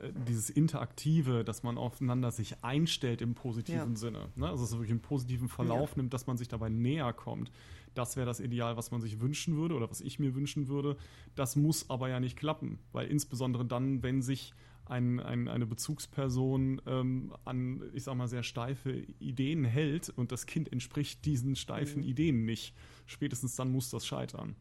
äh, 0.00 0.12
dieses 0.28 0.48
Interaktive, 0.48 1.44
dass 1.44 1.64
man 1.64 1.76
aufeinander 1.76 2.30
sich 2.30 2.62
einstellt 2.62 3.20
im 3.20 3.34
positiven 3.34 3.92
ja. 3.92 3.96
Sinne, 3.96 4.28
ne? 4.36 4.48
also 4.48 4.62
dass 4.62 4.70
es 4.70 4.76
wirklich 4.76 4.92
einen 4.92 5.00
positiven 5.00 5.48
Verlauf 5.48 5.90
ja. 5.90 5.96
nimmt, 5.98 6.14
dass 6.14 6.28
man 6.28 6.36
sich 6.36 6.46
dabei 6.48 6.68
näher 6.68 7.12
kommt. 7.12 7.50
Das 7.94 8.16
wäre 8.16 8.26
das 8.26 8.40
Ideal, 8.40 8.76
was 8.76 8.92
man 8.92 9.00
sich 9.00 9.20
wünschen 9.20 9.56
würde 9.56 9.74
oder 9.74 9.90
was 9.90 10.00
ich 10.00 10.18
mir 10.20 10.34
wünschen 10.34 10.68
würde. 10.68 10.96
Das 11.34 11.56
muss 11.56 11.90
aber 11.90 12.08
ja 12.08 12.20
nicht 12.20 12.36
klappen, 12.36 12.78
weil 12.92 13.08
insbesondere 13.08 13.64
dann, 13.64 14.02
wenn 14.04 14.22
sich 14.22 14.52
ein, 14.86 15.20
ein, 15.20 15.48
eine 15.48 15.66
Bezugsperson 15.66 16.80
ähm, 16.86 17.34
an, 17.44 17.82
ich 17.92 18.04
sag 18.04 18.14
mal, 18.14 18.28
sehr 18.28 18.42
steife 18.42 18.92
Ideen 19.18 19.64
hält 19.64 20.08
und 20.08 20.32
das 20.32 20.46
Kind 20.46 20.72
entspricht 20.72 21.24
diesen 21.24 21.56
steifen 21.56 22.02
mhm. 22.02 22.08
Ideen 22.08 22.44
nicht. 22.44 22.74
Spätestens 23.06 23.56
dann 23.56 23.70
muss 23.70 23.90
das 23.90 24.06
scheitern. 24.06 24.56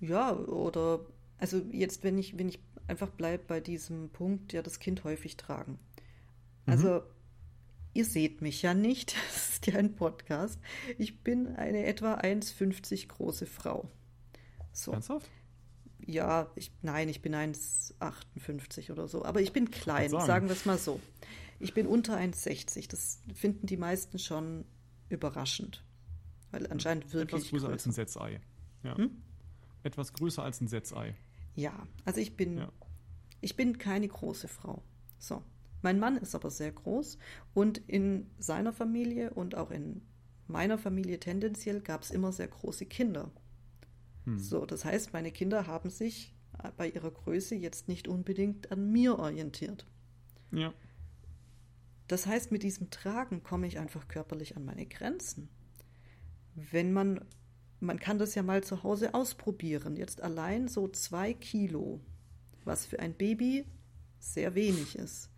Ja, 0.00 0.32
oder 0.36 1.04
also 1.38 1.58
jetzt, 1.72 2.04
wenn 2.04 2.18
ich, 2.18 2.38
wenn 2.38 2.48
ich 2.48 2.60
einfach 2.86 3.10
bleibe 3.10 3.44
bei 3.46 3.60
diesem 3.60 4.10
Punkt, 4.10 4.52
ja, 4.52 4.62
das 4.62 4.78
Kind 4.78 5.04
häufig 5.04 5.36
tragen. 5.36 5.78
Also, 6.66 6.88
mhm. 6.88 7.02
ihr 7.94 8.04
seht 8.04 8.42
mich 8.42 8.62
ja 8.62 8.74
nicht, 8.74 9.14
das 9.28 9.50
ist 9.50 9.66
ja 9.66 9.74
ein 9.76 9.94
Podcast. 9.94 10.60
Ich 10.98 11.22
bin 11.22 11.48
eine 11.56 11.84
etwa 11.84 12.14
1,50 12.14 13.08
große 13.08 13.46
Frau. 13.46 13.88
So. 14.72 14.92
Ernsthaft? 14.92 15.28
Ja, 16.08 16.50
ich, 16.54 16.72
nein, 16.80 17.08
ich 17.10 17.20
bin 17.20 17.34
1,58 17.34 18.90
oder 18.90 19.08
so, 19.08 19.24
aber 19.26 19.42
ich 19.42 19.52
bin 19.52 19.70
klein, 19.70 20.08
sagen. 20.10 20.26
sagen 20.26 20.48
wir 20.48 20.54
es 20.54 20.64
mal 20.64 20.78
so. 20.78 21.00
Ich 21.60 21.74
bin 21.74 21.86
unter 21.86 22.16
1,60. 22.16 22.88
Das 22.88 23.20
finden 23.34 23.66
die 23.66 23.76
meisten 23.76 24.18
schon 24.18 24.64
überraschend. 25.10 25.84
Weil 26.50 26.66
anscheinend 26.72 27.12
wirklich. 27.12 27.42
Etwas 27.42 27.50
größer, 27.50 27.66
größer. 27.66 27.72
als 27.72 27.86
ein 27.86 27.92
Setzei. 27.92 28.40
Ja. 28.84 28.96
Hm? 28.96 29.10
Etwas 29.82 30.14
größer 30.14 30.42
als 30.42 30.62
ein 30.62 30.68
Setzei. 30.68 31.14
Ja, 31.54 31.86
also 32.06 32.20
ich 32.20 32.36
bin, 32.36 32.56
ja. 32.56 32.72
ich 33.42 33.54
bin 33.54 33.76
keine 33.76 34.08
große 34.08 34.48
Frau. 34.48 34.82
So. 35.18 35.42
Mein 35.82 35.98
Mann 35.98 36.16
ist 36.16 36.34
aber 36.34 36.50
sehr 36.50 36.72
groß 36.72 37.18
und 37.54 37.78
in 37.86 38.30
seiner 38.38 38.72
Familie 38.72 39.30
und 39.34 39.54
auch 39.54 39.70
in 39.70 40.02
meiner 40.46 40.78
Familie 40.78 41.20
tendenziell 41.20 41.80
gab 41.80 42.02
es 42.02 42.10
immer 42.10 42.32
sehr 42.32 42.48
große 42.48 42.86
Kinder. 42.86 43.30
Hm. 44.28 44.38
So, 44.38 44.66
das 44.66 44.84
heißt, 44.84 45.12
meine 45.12 45.32
Kinder 45.32 45.66
haben 45.66 45.90
sich 45.90 46.34
bei 46.76 46.88
ihrer 46.88 47.10
Größe 47.10 47.54
jetzt 47.54 47.88
nicht 47.88 48.08
unbedingt 48.08 48.72
an 48.72 48.90
mir 48.90 49.18
orientiert. 49.18 49.86
Ja. 50.50 50.72
Das 52.08 52.26
heißt, 52.26 52.52
mit 52.52 52.62
diesem 52.62 52.90
Tragen 52.90 53.42
komme 53.42 53.66
ich 53.66 53.78
einfach 53.78 54.08
körperlich 54.08 54.56
an 54.56 54.64
meine 54.64 54.86
Grenzen. 54.86 55.48
Wenn 56.54 56.92
man, 56.92 57.24
man 57.80 58.00
kann 58.00 58.18
das 58.18 58.34
ja 58.34 58.42
mal 58.42 58.64
zu 58.64 58.82
Hause 58.82 59.14
ausprobieren. 59.14 59.96
Jetzt 59.96 60.22
allein 60.22 60.68
so 60.68 60.88
zwei 60.88 61.32
Kilo, 61.32 62.00
was 62.64 62.86
für 62.86 62.98
ein 62.98 63.14
Baby 63.14 63.66
sehr 64.18 64.54
wenig 64.54 64.96
ist. 64.96 65.30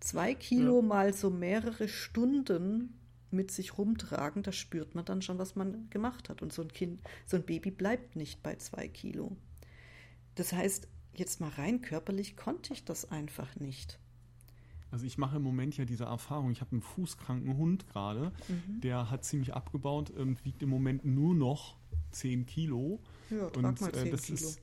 Zwei 0.00 0.34
Kilo 0.34 0.76
ja. 0.76 0.86
mal 0.86 1.12
so 1.12 1.28
mehrere 1.28 1.88
Stunden 1.88 2.98
mit 3.32 3.50
sich 3.50 3.78
rumtragen, 3.78 4.42
da 4.42 4.52
spürt 4.52 4.94
man 4.94 5.04
dann 5.04 5.22
schon, 5.22 5.38
was 5.38 5.56
man 5.56 5.88
gemacht 5.90 6.28
hat. 6.28 6.42
Und 6.42 6.52
so 6.52 6.62
ein 6.62 6.72
Kind, 6.72 7.00
so 7.26 7.36
ein 7.36 7.44
Baby 7.44 7.70
bleibt 7.70 8.16
nicht 8.16 8.42
bei 8.42 8.56
zwei 8.56 8.88
Kilo. 8.88 9.36
Das 10.34 10.52
heißt, 10.52 10.88
jetzt 11.14 11.40
mal 11.40 11.50
rein 11.50 11.80
körperlich 11.82 12.36
konnte 12.36 12.72
ich 12.72 12.84
das 12.84 13.10
einfach 13.10 13.56
nicht. 13.56 13.98
Also 14.90 15.06
ich 15.06 15.16
mache 15.16 15.36
im 15.36 15.42
Moment 15.42 15.76
ja 15.76 15.84
diese 15.84 16.04
Erfahrung. 16.04 16.50
Ich 16.50 16.60
habe 16.60 16.72
einen 16.72 16.82
fußkranken 16.82 17.56
Hund 17.56 17.88
gerade, 17.88 18.32
mhm. 18.48 18.80
der 18.80 19.10
hat 19.10 19.24
ziemlich 19.24 19.54
abgebaut, 19.54 20.10
und 20.10 20.44
wiegt 20.44 20.62
im 20.62 20.68
Moment 20.68 21.04
nur 21.04 21.34
noch 21.34 21.76
10 22.10 22.44
Kilo. 22.44 23.00
Ja, 23.30 23.48
trag 23.48 23.56
und 23.56 23.80
mal 23.80 23.92
10 23.92 24.06
äh, 24.06 24.10
das 24.10 24.22
Kilo. 24.24 24.36
ist 24.36 24.60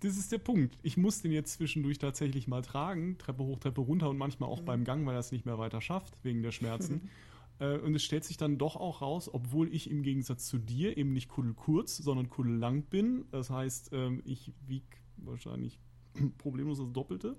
das 0.00 0.16
ist 0.16 0.30
der 0.30 0.38
Punkt. 0.38 0.78
Ich 0.82 0.96
muss 0.96 1.22
den 1.22 1.32
jetzt 1.32 1.54
zwischendurch 1.54 1.98
tatsächlich 1.98 2.46
mal 2.46 2.62
tragen, 2.62 3.18
Treppe 3.18 3.42
hoch, 3.42 3.58
Treppe 3.58 3.80
runter 3.80 4.08
und 4.08 4.16
manchmal 4.16 4.48
auch 4.48 4.60
mhm. 4.60 4.66
beim 4.66 4.84
Gang, 4.84 5.06
weil 5.06 5.14
er 5.14 5.20
es 5.20 5.32
nicht 5.32 5.44
mehr 5.44 5.58
weiter 5.58 5.80
schafft, 5.80 6.14
wegen 6.22 6.42
der 6.42 6.52
Schmerzen. 6.52 7.10
Äh, 7.58 7.78
und 7.78 7.94
es 7.94 8.04
stellt 8.04 8.24
sich 8.24 8.36
dann 8.36 8.58
doch 8.58 8.76
auch 8.76 9.02
raus, 9.02 9.32
obwohl 9.32 9.72
ich 9.74 9.90
im 9.90 10.02
Gegensatz 10.02 10.46
zu 10.46 10.58
dir 10.58 10.96
eben 10.96 11.12
nicht 11.12 11.28
kurz, 11.28 11.96
sondern 11.96 12.28
lang 12.58 12.82
bin. 12.84 13.26
Das 13.30 13.50
heißt, 13.50 13.90
ähm, 13.92 14.22
ich 14.24 14.52
wiege 14.66 14.86
wahrscheinlich 15.16 15.80
problemlos 16.38 16.78
das 16.78 16.92
Doppelte. 16.92 17.36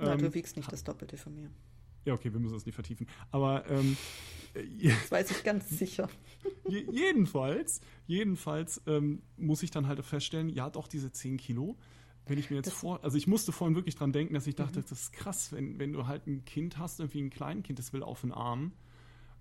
Na, 0.00 0.16
du 0.16 0.26
ähm, 0.26 0.34
wiegst 0.34 0.56
nicht 0.56 0.72
das 0.72 0.84
Doppelte 0.84 1.16
von 1.16 1.34
mir. 1.34 1.50
Ja, 2.04 2.14
okay, 2.14 2.32
wir 2.32 2.40
müssen 2.40 2.54
das 2.54 2.66
nicht 2.66 2.74
vertiefen. 2.74 3.06
Aber 3.30 3.68
ähm, 3.70 3.96
das 4.82 5.10
weiß 5.10 5.30
ich 5.30 5.44
ganz 5.44 5.68
sicher. 5.68 6.08
jedenfalls, 6.68 7.80
jedenfalls 8.06 8.82
ähm, 8.86 9.22
muss 9.36 9.62
ich 9.62 9.70
dann 9.70 9.86
halt 9.86 10.04
feststellen, 10.04 10.48
ja, 10.48 10.70
doch 10.70 10.88
diese 10.88 11.12
10 11.12 11.36
Kilo. 11.36 11.76
Wenn 12.26 12.38
ich 12.38 12.50
mir 12.50 12.56
jetzt 12.56 12.66
das 12.66 12.74
vor, 12.74 13.02
also 13.02 13.16
ich 13.16 13.26
musste 13.26 13.50
vorhin 13.50 13.74
wirklich 13.74 13.96
dran 13.96 14.12
denken, 14.12 14.34
dass 14.34 14.46
ich 14.46 14.54
dachte, 14.54 14.78
mhm. 14.78 14.84
das 14.88 14.92
ist 14.92 15.12
krass, 15.12 15.52
wenn, 15.52 15.78
wenn 15.80 15.92
du 15.92 16.06
halt 16.06 16.26
ein 16.26 16.44
Kind 16.44 16.78
hast, 16.78 17.00
irgendwie 17.00 17.20
ein 17.20 17.30
Kleinkind, 17.30 17.78
das 17.78 17.92
will 17.92 18.02
auf 18.02 18.20
den 18.20 18.32
Arm 18.32 18.72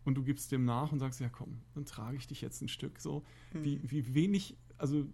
und 0.06 0.16
du 0.16 0.24
gibst 0.24 0.52
dem 0.52 0.66
nach 0.66 0.92
und 0.92 1.00
sagst, 1.00 1.20
ja 1.20 1.30
komm, 1.30 1.62
dann 1.74 1.86
trage 1.86 2.18
ich 2.18 2.28
dich 2.28 2.42
jetzt 2.42 2.62
ein 2.62 2.68
Stück. 2.68 3.00
So, 3.00 3.24
mhm. 3.54 3.64
wie, 3.64 3.80
wie 3.84 4.14
wenig, 4.14 4.58
also 4.78 5.06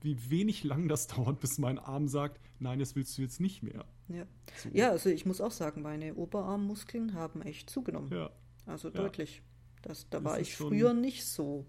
wie 0.00 0.30
wenig 0.30 0.64
lang 0.64 0.88
das 0.88 1.06
dauert, 1.08 1.40
bis 1.40 1.58
mein 1.58 1.78
Arm 1.78 2.08
sagt, 2.08 2.40
nein, 2.58 2.78
das 2.78 2.96
willst 2.96 3.16
du 3.18 3.22
jetzt 3.22 3.40
nicht 3.40 3.62
mehr. 3.62 3.84
Ja, 4.08 4.26
so. 4.56 4.68
ja 4.72 4.90
also 4.90 5.10
ich 5.10 5.26
muss 5.26 5.40
auch 5.40 5.52
sagen, 5.52 5.82
meine 5.82 6.14
Oberarmmuskeln 6.14 7.14
haben 7.14 7.42
echt 7.42 7.70
zugenommen. 7.70 8.10
Ja. 8.12 8.30
Also 8.66 8.88
ja. 8.88 8.94
deutlich. 8.94 9.42
Das, 9.82 10.08
da 10.08 10.18
das 10.18 10.24
war 10.24 10.40
ich 10.40 10.56
früher 10.56 10.94
nicht 10.94 11.26
so 11.26 11.66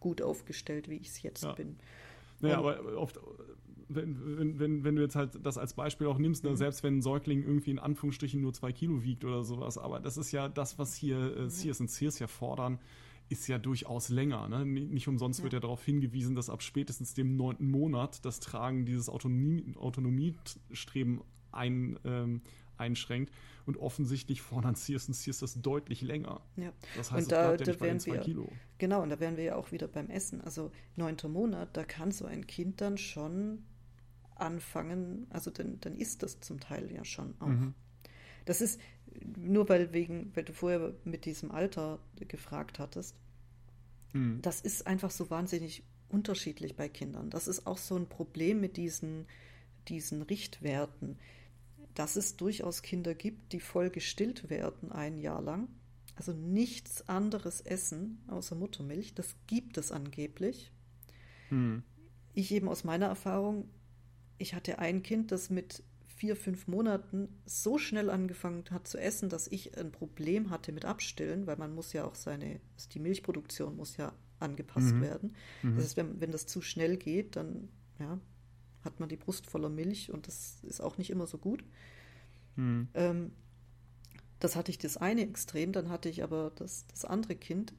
gut 0.00 0.22
aufgestellt, 0.22 0.88
wie 0.88 0.96
ich 0.96 1.08
es 1.08 1.22
jetzt 1.22 1.44
ja. 1.44 1.52
bin. 1.52 1.78
Naja, 2.40 2.58
aber 2.58 2.96
oft, 2.96 3.20
wenn, 3.94 4.58
wenn, 4.58 4.84
wenn 4.84 4.96
du 4.96 5.02
jetzt 5.02 5.16
halt 5.16 5.38
das 5.42 5.58
als 5.58 5.74
Beispiel 5.74 6.06
auch 6.06 6.18
nimmst, 6.18 6.44
ne, 6.44 6.50
mhm. 6.50 6.56
selbst 6.56 6.82
wenn 6.82 6.98
ein 6.98 7.02
Säugling 7.02 7.42
irgendwie 7.42 7.70
in 7.70 7.78
Anführungsstrichen 7.78 8.40
nur 8.40 8.52
zwei 8.52 8.72
Kilo 8.72 9.02
wiegt 9.02 9.24
oder 9.24 9.42
sowas, 9.42 9.78
aber 9.78 10.00
das 10.00 10.16
ist 10.16 10.32
ja 10.32 10.48
das, 10.48 10.78
was 10.78 10.94
hier 10.94 11.36
äh, 11.36 11.50
Sears 11.50 11.80
und 11.80 11.90
Sears 11.90 12.18
ja 12.18 12.26
fordern, 12.26 12.78
ist 13.28 13.48
ja 13.48 13.58
durchaus 13.58 14.08
länger. 14.10 14.48
Ne? 14.48 14.64
Nicht 14.66 15.08
umsonst 15.08 15.40
ja. 15.40 15.44
wird 15.44 15.54
ja 15.54 15.60
darauf 15.60 15.84
hingewiesen, 15.84 16.34
dass 16.34 16.50
ab 16.50 16.62
spätestens 16.62 17.14
dem 17.14 17.36
neunten 17.36 17.70
Monat 17.70 18.24
das 18.24 18.40
Tragen 18.40 18.84
dieses 18.84 19.08
Autonomie, 19.08 19.74
Autonomiestreben 19.76 21.22
ein, 21.50 21.98
ähm, 22.04 22.42
einschränkt. 22.76 23.32
Und 23.64 23.76
offensichtlich 23.76 24.42
fordern 24.42 24.74
Sears 24.74 25.06
und 25.06 25.14
Sears 25.14 25.38
das 25.38 25.60
deutlich 25.62 26.02
länger. 26.02 26.40
Ja. 26.56 26.72
Das 26.96 27.12
heißt, 27.12 27.26
und 27.26 27.32
da, 27.32 27.56
da 27.56 27.72
ja 27.72 27.80
wären 27.80 28.04
wir, 28.04 28.18
Kilo. 28.18 28.48
Genau, 28.78 29.02
und 29.02 29.10
da 29.10 29.20
wären 29.20 29.36
wir 29.36 29.44
ja 29.44 29.56
auch 29.56 29.70
wieder 29.70 29.86
beim 29.86 30.10
Essen. 30.10 30.40
Also 30.40 30.72
neunter 30.96 31.28
Monat, 31.28 31.76
da 31.76 31.84
kann 31.84 32.10
so 32.10 32.24
ein 32.26 32.46
Kind 32.48 32.80
dann 32.80 32.98
schon 32.98 33.62
anfangen, 34.42 35.26
also 35.30 35.50
dann, 35.50 35.80
dann 35.80 35.94
ist 35.96 36.22
das 36.22 36.40
zum 36.40 36.60
Teil 36.60 36.90
ja 36.92 37.04
schon 37.04 37.34
auch. 37.40 37.46
Mhm. 37.46 37.74
Das 38.44 38.60
ist 38.60 38.80
nur 39.36 39.68
weil 39.68 39.92
wegen, 39.92 40.32
weil 40.34 40.44
du 40.44 40.52
vorher 40.52 40.94
mit 41.04 41.24
diesem 41.24 41.50
Alter 41.50 41.98
gefragt 42.28 42.78
hattest. 42.78 43.14
Mhm. 44.12 44.40
Das 44.42 44.60
ist 44.60 44.86
einfach 44.86 45.10
so 45.10 45.30
wahnsinnig 45.30 45.82
unterschiedlich 46.08 46.76
bei 46.76 46.88
Kindern. 46.88 47.30
Das 47.30 47.48
ist 47.48 47.66
auch 47.66 47.78
so 47.78 47.96
ein 47.96 48.08
Problem 48.08 48.60
mit 48.60 48.76
diesen, 48.76 49.26
diesen 49.88 50.22
Richtwerten, 50.22 51.18
dass 51.94 52.16
es 52.16 52.36
durchaus 52.36 52.82
Kinder 52.82 53.14
gibt, 53.14 53.52
die 53.52 53.60
voll 53.60 53.90
gestillt 53.90 54.50
werden 54.50 54.92
ein 54.92 55.18
Jahr 55.18 55.42
lang. 55.42 55.68
Also 56.14 56.32
nichts 56.32 57.08
anderes 57.08 57.60
essen 57.60 58.22
außer 58.28 58.54
Muttermilch. 58.54 59.14
Das 59.14 59.34
gibt 59.46 59.78
es 59.78 59.92
angeblich. 59.92 60.70
Hm. 61.48 61.82
Ich 62.34 62.52
eben 62.52 62.68
aus 62.68 62.84
meiner 62.84 63.06
Erfahrung, 63.06 63.68
ich 64.42 64.54
hatte 64.54 64.78
ein 64.80 65.02
Kind, 65.02 65.30
das 65.32 65.50
mit 65.50 65.82
vier, 66.16 66.36
fünf 66.36 66.68
Monaten 66.68 67.28
so 67.46 67.78
schnell 67.78 68.10
angefangen 68.10 68.64
hat 68.70 68.86
zu 68.86 68.98
essen, 68.98 69.28
dass 69.28 69.48
ich 69.48 69.78
ein 69.78 69.90
Problem 69.90 70.50
hatte 70.50 70.72
mit 70.72 70.84
Abstillen, 70.84 71.46
weil 71.46 71.56
man 71.56 71.74
muss 71.74 71.92
ja 71.92 72.04
auch 72.04 72.14
seine, 72.14 72.60
also 72.74 72.88
die 72.90 72.98
Milchproduktion 72.98 73.76
muss 73.76 73.96
ja 73.96 74.12
angepasst 74.38 74.94
mhm. 74.94 75.00
werden. 75.00 75.36
Mhm. 75.62 75.76
Das 75.76 75.84
heißt, 75.84 75.96
wenn, 75.96 76.20
wenn 76.20 76.32
das 76.32 76.46
zu 76.46 76.60
schnell 76.60 76.96
geht, 76.96 77.36
dann 77.36 77.68
ja, 77.98 78.18
hat 78.84 79.00
man 79.00 79.08
die 79.08 79.16
Brust 79.16 79.46
voller 79.46 79.68
Milch 79.68 80.10
und 80.10 80.26
das 80.26 80.58
ist 80.62 80.80
auch 80.80 80.98
nicht 80.98 81.10
immer 81.10 81.26
so 81.26 81.38
gut. 81.38 81.64
Mhm. 82.56 82.88
Ähm, 82.94 83.32
das 84.40 84.56
hatte 84.56 84.72
ich 84.72 84.78
das 84.78 84.96
eine 84.96 85.22
Extrem, 85.22 85.72
dann 85.72 85.88
hatte 85.88 86.08
ich 86.08 86.24
aber 86.24 86.50
das, 86.56 86.86
das 86.88 87.04
andere 87.04 87.36
Kind, 87.36 87.72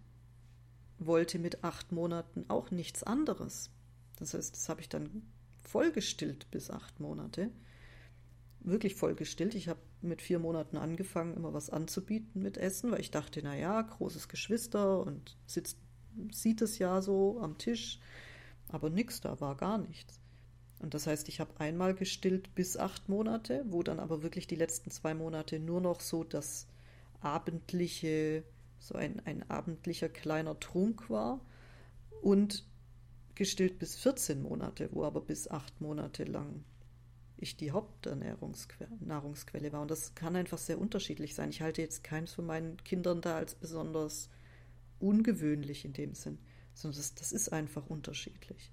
wollte 0.98 1.40
mit 1.40 1.64
acht 1.64 1.92
Monaten 1.92 2.46
auch 2.48 2.72
nichts 2.72 3.04
anderes. 3.04 3.70
Das 4.18 4.34
heißt, 4.34 4.56
das 4.56 4.70
habe 4.70 4.80
ich 4.80 4.88
dann 4.88 5.24
vollgestillt 5.64 6.50
bis 6.52 6.70
acht 6.70 7.00
Monate 7.00 7.50
wirklich 8.64 8.96
voll 8.96 9.16
gestillt. 9.16 9.56
Ich 9.56 9.68
habe 9.68 9.80
mit 10.02 10.22
vier 10.22 10.40
Monaten 10.40 10.78
angefangen, 10.78 11.36
immer 11.36 11.54
was 11.54 11.70
anzubieten 11.70 12.42
mit 12.42 12.58
Essen, 12.58 12.92
weil 12.92 13.02
ich 13.02 13.12
dachte, 13.12 13.42
naja, 13.44 13.82
großes 13.82 14.28
Geschwister 14.28 15.02
und 15.02 15.38
sitzt, 15.46 15.78
sieht 16.32 16.62
es 16.62 16.80
ja 16.80 17.02
so 17.02 17.40
am 17.42 17.58
Tisch, 17.58 18.00
aber 18.70 18.90
nix, 18.90 19.22
da 19.22 19.40
war 19.42 19.56
gar 19.56 19.78
nichts. 19.78 20.20
Und 20.80 20.94
das 20.94 21.08
heißt, 21.08 21.30
ich 21.30 21.40
habe 21.40 21.60
einmal 21.60 21.94
gestillt 21.94 22.54
bis 22.56 22.76
acht 22.76 23.08
Monate, 23.08 23.64
wo 23.70 23.84
dann 23.84 24.00
aber 24.00 24.22
wirklich 24.22 24.48
die 24.48 24.56
letzten 24.56 24.92
zwei 24.92 25.14
Monate 25.14 25.60
nur 25.60 25.80
noch 25.80 26.02
so 26.02 26.24
das 26.24 26.68
abendliche, 27.22 28.44
so 28.80 28.96
ein, 28.96 29.22
ein 29.26 29.50
abendlicher 29.50 30.10
kleiner 30.10 30.60
Trunk 30.60 31.10
war 31.10 31.40
und 32.22 32.66
gestillt 33.36 33.80
bis 33.80 33.96
14 33.96 34.42
Monate, 34.42 34.90
wo 34.92 35.04
aber 35.04 35.22
bis 35.22 35.50
acht 35.50 35.82
Monate 35.82 36.24
lang 36.24 36.64
ich 37.38 37.58
die 37.58 37.72
Hauptnahrungsquelle 37.72 39.74
war. 39.74 39.82
Und 39.82 39.92
das 39.92 40.16
kann 40.16 40.36
einfach 40.36 40.58
sehr 40.58 40.80
unterschiedlich 40.80 41.36
sein. 41.36 41.50
Ich 41.50 41.62
halte 41.62 41.82
jetzt 41.82 42.04
keins 42.04 42.34
von 42.34 42.46
meinen 42.46 42.78
Kindern 42.84 43.22
da 43.22 43.38
als 43.38 43.56
besonders 43.56 44.30
ungewöhnlich 45.00 45.86
in 45.86 45.94
dem 45.94 46.16
Sinn, 46.16 46.38
sondern 46.74 46.98
das, 46.98 47.16
das 47.16 47.32
ist 47.32 47.52
einfach 47.52 47.88
unterschiedlich. 47.88 48.72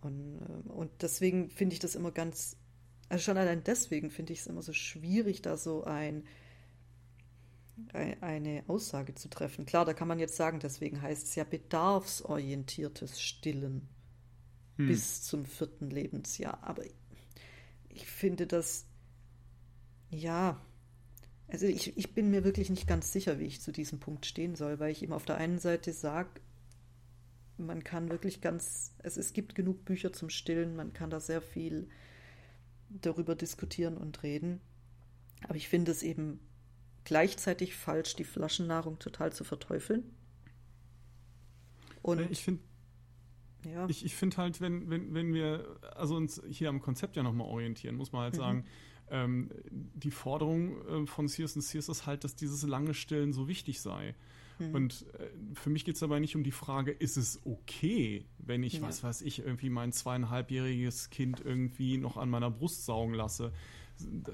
Und, 0.00 0.38
äh, 0.38 0.70
und 0.70 0.90
deswegen 1.02 1.50
finde 1.50 1.74
ich 1.74 1.80
das 1.80 1.94
immer 1.94 2.12
ganz, 2.12 2.56
also 3.08 3.22
schon 3.22 3.36
allein 3.36 3.64
deswegen 3.64 4.10
finde 4.10 4.32
ich 4.32 4.40
es 4.40 4.46
immer 4.46 4.62
so 4.62 4.72
schwierig, 4.72 5.42
da 5.42 5.56
so 5.56 5.84
ein, 5.84 6.24
eine 7.92 8.64
Aussage 8.68 9.14
zu 9.14 9.28
treffen. 9.28 9.64
Klar, 9.64 9.84
da 9.84 9.94
kann 9.94 10.08
man 10.08 10.18
jetzt 10.18 10.36
sagen, 10.36 10.60
deswegen 10.60 11.00
heißt 11.00 11.26
es 11.28 11.34
ja 11.34 11.44
bedarfsorientiertes 11.44 13.20
Stillen 13.20 13.88
hm. 14.76 14.86
bis 14.86 15.22
zum 15.22 15.44
vierten 15.44 15.90
Lebensjahr. 15.90 16.62
Aber 16.62 16.84
ich 17.88 18.06
finde 18.06 18.46
das, 18.46 18.86
ja, 20.10 20.60
also 21.48 21.66
ich, 21.66 21.96
ich 21.96 22.14
bin 22.14 22.30
mir 22.30 22.44
wirklich 22.44 22.70
nicht 22.70 22.86
ganz 22.86 23.12
sicher, 23.12 23.38
wie 23.38 23.46
ich 23.46 23.60
zu 23.60 23.72
diesem 23.72 24.00
Punkt 24.00 24.26
stehen 24.26 24.54
soll, 24.54 24.78
weil 24.78 24.92
ich 24.92 25.02
ihm 25.02 25.12
auf 25.12 25.24
der 25.24 25.36
einen 25.36 25.58
Seite 25.58 25.92
sage, 25.92 26.40
man 27.58 27.84
kann 27.84 28.10
wirklich 28.10 28.40
ganz, 28.40 28.94
also 29.02 29.20
es 29.20 29.32
gibt 29.32 29.54
genug 29.54 29.84
Bücher 29.84 30.12
zum 30.12 30.30
Stillen, 30.30 30.74
man 30.74 30.92
kann 30.92 31.10
da 31.10 31.20
sehr 31.20 31.42
viel 31.42 31.88
darüber 32.88 33.34
diskutieren 33.34 33.96
und 33.96 34.22
reden. 34.22 34.60
Aber 35.44 35.56
ich 35.56 35.68
finde 35.68 35.92
es 35.92 36.02
eben 36.02 36.40
gleichzeitig 37.04 37.74
falsch, 37.74 38.16
die 38.16 38.24
Flaschennahrung 38.24 38.98
total 38.98 39.32
zu 39.32 39.44
verteufeln. 39.44 40.04
Und 42.02 42.30
ich 42.30 42.42
finde 42.42 42.62
ja. 43.64 43.88
Ich, 43.88 44.04
ich 44.04 44.14
finde 44.14 44.38
halt, 44.38 44.60
wenn, 44.60 44.90
wenn, 44.90 45.14
wenn 45.14 45.34
wir 45.34 45.78
also 45.94 46.16
uns 46.16 46.42
hier 46.50 46.68
am 46.68 46.80
Konzept 46.80 47.16
ja 47.16 47.22
nochmal 47.22 47.46
orientieren, 47.46 47.96
muss 47.96 48.12
man 48.12 48.22
halt 48.22 48.34
mhm. 48.34 48.38
sagen, 48.38 48.64
ähm, 49.10 49.50
die 49.70 50.10
Forderung 50.10 50.86
äh, 50.86 51.06
von 51.06 51.28
Sears 51.28 51.54
Sears 51.54 51.88
ist 51.88 52.06
halt, 52.06 52.24
dass 52.24 52.34
dieses 52.34 52.62
lange 52.64 52.94
Stillen 52.94 53.32
so 53.32 53.46
wichtig 53.46 53.80
sei. 53.80 54.14
Mhm. 54.58 54.74
Und 54.74 55.06
äh, 55.18 55.28
für 55.54 55.70
mich 55.70 55.84
geht 55.84 55.94
es 55.94 56.00
dabei 56.00 56.18
nicht 56.18 56.34
um 56.34 56.42
die 56.42 56.50
Frage, 56.50 56.90
ist 56.90 57.16
es 57.16 57.40
okay, 57.44 58.24
wenn 58.38 58.62
ich, 58.62 58.74
ja. 58.74 58.82
was 58.82 59.02
weiß 59.02 59.22
ich, 59.22 59.40
irgendwie 59.40 59.70
mein 59.70 59.92
zweieinhalbjähriges 59.92 61.10
Kind 61.10 61.40
irgendwie 61.44 61.98
noch 61.98 62.16
an 62.16 62.30
meiner 62.30 62.50
Brust 62.50 62.84
saugen 62.84 63.14
lasse. 63.14 63.52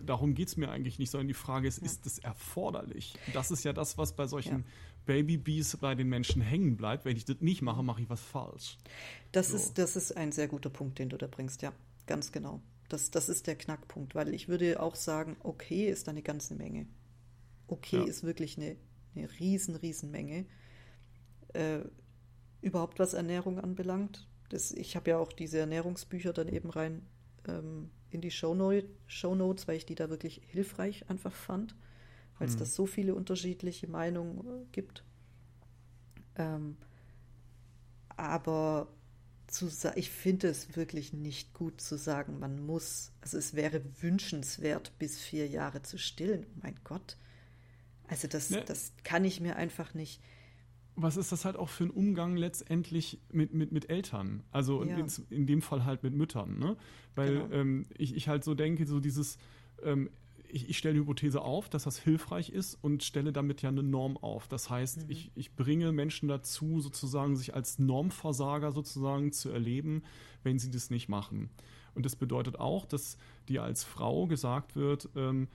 Darum 0.05 0.35
geht 0.35 0.49
es 0.49 0.57
mir 0.57 0.71
eigentlich 0.71 0.99
nicht, 0.99 1.11
sondern 1.11 1.29
die 1.29 1.35
Frage 1.35 1.69
ist, 1.69 1.79
ja. 1.79 1.87
ist 1.87 2.07
es 2.07 2.19
erforderlich? 2.19 3.15
Das 3.33 3.51
ist 3.51 3.65
ja 3.65 3.73
das, 3.73 3.99
was 3.99 4.15
bei 4.15 4.27
solchen 4.27 4.59
ja. 4.59 4.65
Babybees 5.07 5.77
bei 5.79 5.95
den 5.95 6.09
Menschen 6.09 6.43
hängen 6.43 6.77
bleibt. 6.77 7.05
Wenn 7.05 7.17
ich 7.17 7.25
das 7.25 7.41
nicht 7.41 7.63
mache, 7.63 7.83
mache 7.83 8.03
ich 8.03 8.11
was 8.11 8.21
falsch. 8.21 8.79
Das, 9.33 9.49
so. 9.49 9.57
ist, 9.57 9.79
das 9.79 9.97
ist 9.97 10.17
ein 10.17 10.33
sehr 10.33 10.49
guter 10.49 10.71
Punkt, 10.71 10.99
den 10.99 11.09
du 11.09 11.17
da 11.17 11.27
bringst, 11.27 11.63
ja, 11.63 11.73
ganz 12.07 12.33
genau. 12.33 12.61
Das, 12.89 13.11
das 13.11 13.29
ist 13.29 13.47
der 13.47 13.57
Knackpunkt, 13.57 14.15
weil 14.15 14.33
ich 14.35 14.49
würde 14.49 14.81
auch 14.83 14.95
sagen, 14.95 15.37
okay 15.43 15.89
ist 15.89 16.09
eine 16.09 16.23
ganze 16.23 16.55
Menge. 16.55 16.87
Okay 17.67 17.99
ja. 17.99 18.05
ist 18.05 18.23
wirklich 18.23 18.57
eine, 18.57 18.77
eine 19.15 19.29
riesen, 19.39 19.77
riesen 19.77 20.11
Menge. 20.11 20.47
Äh, 21.53 21.81
überhaupt 22.61 22.99
was 22.99 23.15
Ernährung 23.15 23.59
anbelangt. 23.59 24.27
Das, 24.49 24.73
ich 24.73 24.97
habe 24.97 25.11
ja 25.11 25.19
auch 25.19 25.33
diese 25.33 25.59
Ernährungsbücher 25.59 26.33
dann 26.33 26.49
eben 26.49 26.71
rein 26.71 27.07
ähm, 27.49 27.91
in 28.11 28.21
die 28.21 28.31
Shownote, 28.31 28.89
Shownotes, 29.07 29.69
weil 29.69 29.77
ich 29.77 29.87
die 29.87 29.95
da 29.95 30.11
wirklich 30.11 30.43
hilfreich 30.47 31.09
einfach 31.11 31.33
fand, 31.33 31.75
weil 32.39 32.49
es 32.49 32.55
hm. 32.55 32.61
da 32.61 32.65
so 32.65 32.87
viele 32.87 33.15
unterschiedliche 33.15 33.89
Meinungen 33.89 34.39
äh, 34.47 34.67
gibt. 34.73 35.05
Ähm, 36.37 36.77
aber 38.17 38.89
zu 39.49 39.71
ich 39.95 40.11
finde 40.11 40.49
es 40.49 40.77
wirklich 40.77 41.13
nicht 41.13 41.55
gut 41.55 41.81
zu 41.81 41.97
sagen, 41.97 42.39
man 42.39 42.65
muss, 42.65 43.13
also 43.23 43.39
es 43.39 43.55
wäre 43.55 43.83
wünschenswert, 44.01 44.93
bis 44.99 45.19
vier 45.19 45.47
Jahre 45.49 45.83
zu 45.83 45.99
stillen. 45.99 46.47
Oh 46.51 46.61
mein 46.63 46.79
Gott. 46.85 47.17
Also 48.09 48.29
das, 48.29 48.51
ne. 48.51 48.63
das 48.67 48.93
kann 49.05 49.25
ich 49.25 49.41
mir 49.41 49.57
einfach 49.57 49.95
nicht. 49.95 50.21
Was 51.01 51.17
ist 51.17 51.31
das 51.31 51.45
halt 51.45 51.57
auch 51.57 51.69
für 51.69 51.85
ein 51.85 51.91
Umgang 51.91 52.37
letztendlich 52.37 53.21
mit, 53.31 53.55
mit, 53.55 53.71
mit 53.71 53.89
Eltern? 53.89 54.43
Also 54.51 54.85
ja. 54.85 54.97
in, 54.97 55.07
in, 55.31 55.47
dem 55.47 55.63
Fall 55.63 55.85
halt 55.85 56.03
mit 56.03 56.13
Müttern, 56.13 56.59
ne? 56.59 56.77
Weil 57.15 57.43
genau. 57.43 57.55
ähm, 57.55 57.87
ich, 57.97 58.17
ich 58.17 58.29
halt 58.29 58.43
so 58.43 58.55
denke, 58.55 58.85
so 58.85 58.99
dieses, 58.99 59.39
ähm, 59.83 60.11
ich, 60.49 60.69
ich 60.69 60.79
stelle 60.79 60.95
die 60.95 61.01
Hypothese 61.01 61.43
auf, 61.43 61.69
dass 61.69 61.85
das 61.85 61.99
hilfreich 61.99 62.51
ist 62.51 62.75
und 62.83 63.05
stelle 63.05 63.33
damit 63.33 63.63
ja 63.63 63.69
eine 63.69 63.83
Norm 63.83 64.17
auf. 64.17 64.49
Das 64.49 64.71
heißt, 64.71 65.05
mhm. 65.05 65.11
ich, 65.11 65.31
ich 65.35 65.55
bringe 65.55 65.93
Menschen 65.93 66.29
dazu, 66.29 66.81
sozusagen 66.81 67.37
sich 67.37 67.55
als 67.55 67.79
Normversager 67.79 68.73
sozusagen 68.73 69.33
zu 69.33 69.51
erleben, 69.51 70.03
wenn 70.43 70.59
sie 70.59 70.71
das 70.71 70.91
nicht 70.91 71.09
machen. 71.09 71.51
Und 71.95 72.07
das 72.07 72.17
bedeutet 72.17 72.59
auch, 72.59 72.87
dass 72.87 73.19
dir 73.49 73.63
als 73.63 73.85
Frau 73.85 74.27
gesagt 74.27 74.77
wird, 74.77 75.09
ähm, 75.17 75.49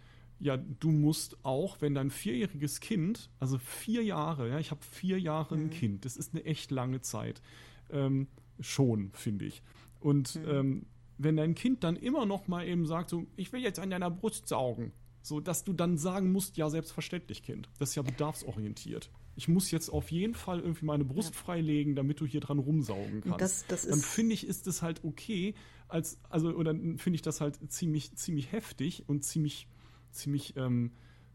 ja, 0.44 0.58
du 0.58 0.92
musst 0.92 1.38
auch, 1.44 1.82
wenn 1.82 1.96
dein 1.96 2.10
vierjähriges 2.10 2.80
Kind, 2.80 3.30
also 3.40 3.58
vier 3.58 4.04
Jahre, 4.04 4.50
ja, 4.50 4.60
ich 4.60 4.72
habe 4.72 4.82
vier 4.84 5.20
Jahre 5.20 5.56
mhm. 5.56 5.64
ein 5.64 5.70
Kind, 5.70 6.06
das 6.06 6.18
ist 6.18 6.34
eine 6.34 6.44
echt 6.46 6.72
lange 6.72 7.02
Zeit, 7.02 7.42
ähm, 7.90 8.28
schon, 8.60 9.12
finde 9.14 9.46
ich. 9.46 9.64
Und 10.00 10.36
mhm. 10.36 10.50
ähm, 10.50 10.86
wenn 11.18 11.38
dein 11.38 11.56
Kind 11.56 11.84
dann 11.84 11.96
immer 11.96 12.26
noch 12.26 12.48
mal 12.48 12.68
eben 12.68 12.86
sagt, 12.86 13.10
so, 13.10 13.26
ich 13.36 13.54
will 13.54 13.62
jetzt 13.62 13.80
an 13.80 13.90
deiner 13.90 14.12
Brust 14.12 14.48
saugen, 14.48 14.92
so 15.22 15.40
dass 15.40 15.64
du 15.64 15.72
dann 15.74 15.98
sagen 15.98 16.32
musst, 16.32 16.58
ja, 16.58 16.70
selbstverständlich, 16.70 17.44
Kind. 17.44 17.70
Das 17.80 17.90
ist 17.90 17.96
ja 17.96 18.02
bedarfsorientiert. 18.02 19.10
Ich 19.36 19.48
muss 19.48 19.72
jetzt 19.72 19.90
auf 19.90 20.12
jeden 20.12 20.36
Fall 20.36 20.60
irgendwie 20.60 20.86
meine 20.86 21.06
Brust 21.06 21.34
ja. 21.34 21.40
freilegen, 21.40 21.96
damit 21.96 22.20
du 22.20 22.26
hier 22.26 22.42
dran 22.42 22.60
rumsaugen 22.60 23.22
kannst. 23.22 23.42
Das, 23.42 23.66
das 23.68 23.88
dann 23.88 24.00
finde 24.00 24.34
ich, 24.34 24.46
ist 24.46 24.68
es 24.68 24.82
halt 24.82 25.04
okay, 25.04 25.56
als, 25.88 26.20
also, 26.30 26.50
oder 26.50 26.74
finde 26.74 27.14
ich 27.14 27.22
das 27.22 27.42
halt 27.42 27.60
ziemlich, 27.72 28.16
ziemlich 28.16 28.52
heftig 28.52 29.08
und 29.08 29.24
ziemlich, 29.24 29.68
ziemlich, 30.14 30.56
ähm, 30.58 30.92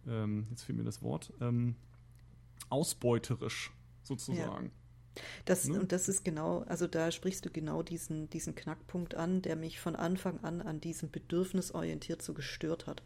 ähm, 0.07 0.47
jetzt 0.51 0.63
fehlt 0.63 0.79
mir 0.79 0.85
das 0.85 1.03
Wort, 1.03 1.33
ähm, 1.41 1.77
ausbeuterisch 2.71 3.73
sozusagen. 4.03 4.67
Ja. 4.67 5.23
Das, 5.45 5.67
ne? 5.67 5.81
Und 5.81 5.93
das 5.93 6.09
ist 6.09 6.25
genau, 6.25 6.61
also 6.61 6.87
da 6.87 7.11
sprichst 7.11 7.45
du 7.45 7.51
genau 7.51 7.83
diesen, 7.83 8.31
diesen 8.31 8.55
Knackpunkt 8.55 9.15
an, 9.15 9.43
der 9.43 9.57
mich 9.57 9.81
von 9.81 9.97
Anfang 9.97 10.39
an 10.45 10.61
an 10.61 10.81
diesem 10.81 11.11
Bedürfnis 11.11 11.73
orientiert 11.73 12.23
so 12.23 12.35
gestört 12.35 12.87
hat. 12.87 13.03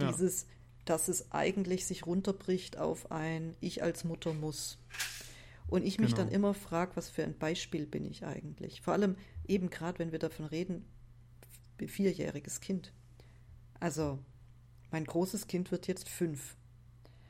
Ja. 0.00 0.12
Dieses, 0.12 0.46
dass 0.84 1.08
es 1.08 1.32
eigentlich 1.32 1.86
sich 1.86 2.06
runterbricht 2.06 2.78
auf 2.78 3.10
ein 3.10 3.56
Ich 3.60 3.82
als 3.82 4.04
Mutter 4.04 4.34
muss. 4.34 4.78
Und 5.68 5.84
ich 5.84 5.98
mich 5.98 6.14
genau. 6.14 6.24
dann 6.24 6.32
immer 6.32 6.54
frage, 6.54 6.96
was 6.96 7.10
für 7.10 7.24
ein 7.24 7.36
Beispiel 7.36 7.86
bin 7.86 8.06
ich 8.06 8.24
eigentlich? 8.24 8.80
Vor 8.80 8.94
allem 8.94 9.16
eben 9.46 9.68
gerade, 9.68 9.98
wenn 9.98 10.12
wir 10.12 10.18
davon 10.18 10.46
reden, 10.46 10.86
vierjähriges 11.78 12.60
Kind. 12.60 12.92
Also, 13.78 14.18
mein 14.90 15.04
großes 15.04 15.46
Kind 15.46 15.70
wird 15.70 15.86
jetzt 15.86 16.08
fünf. 16.08 16.56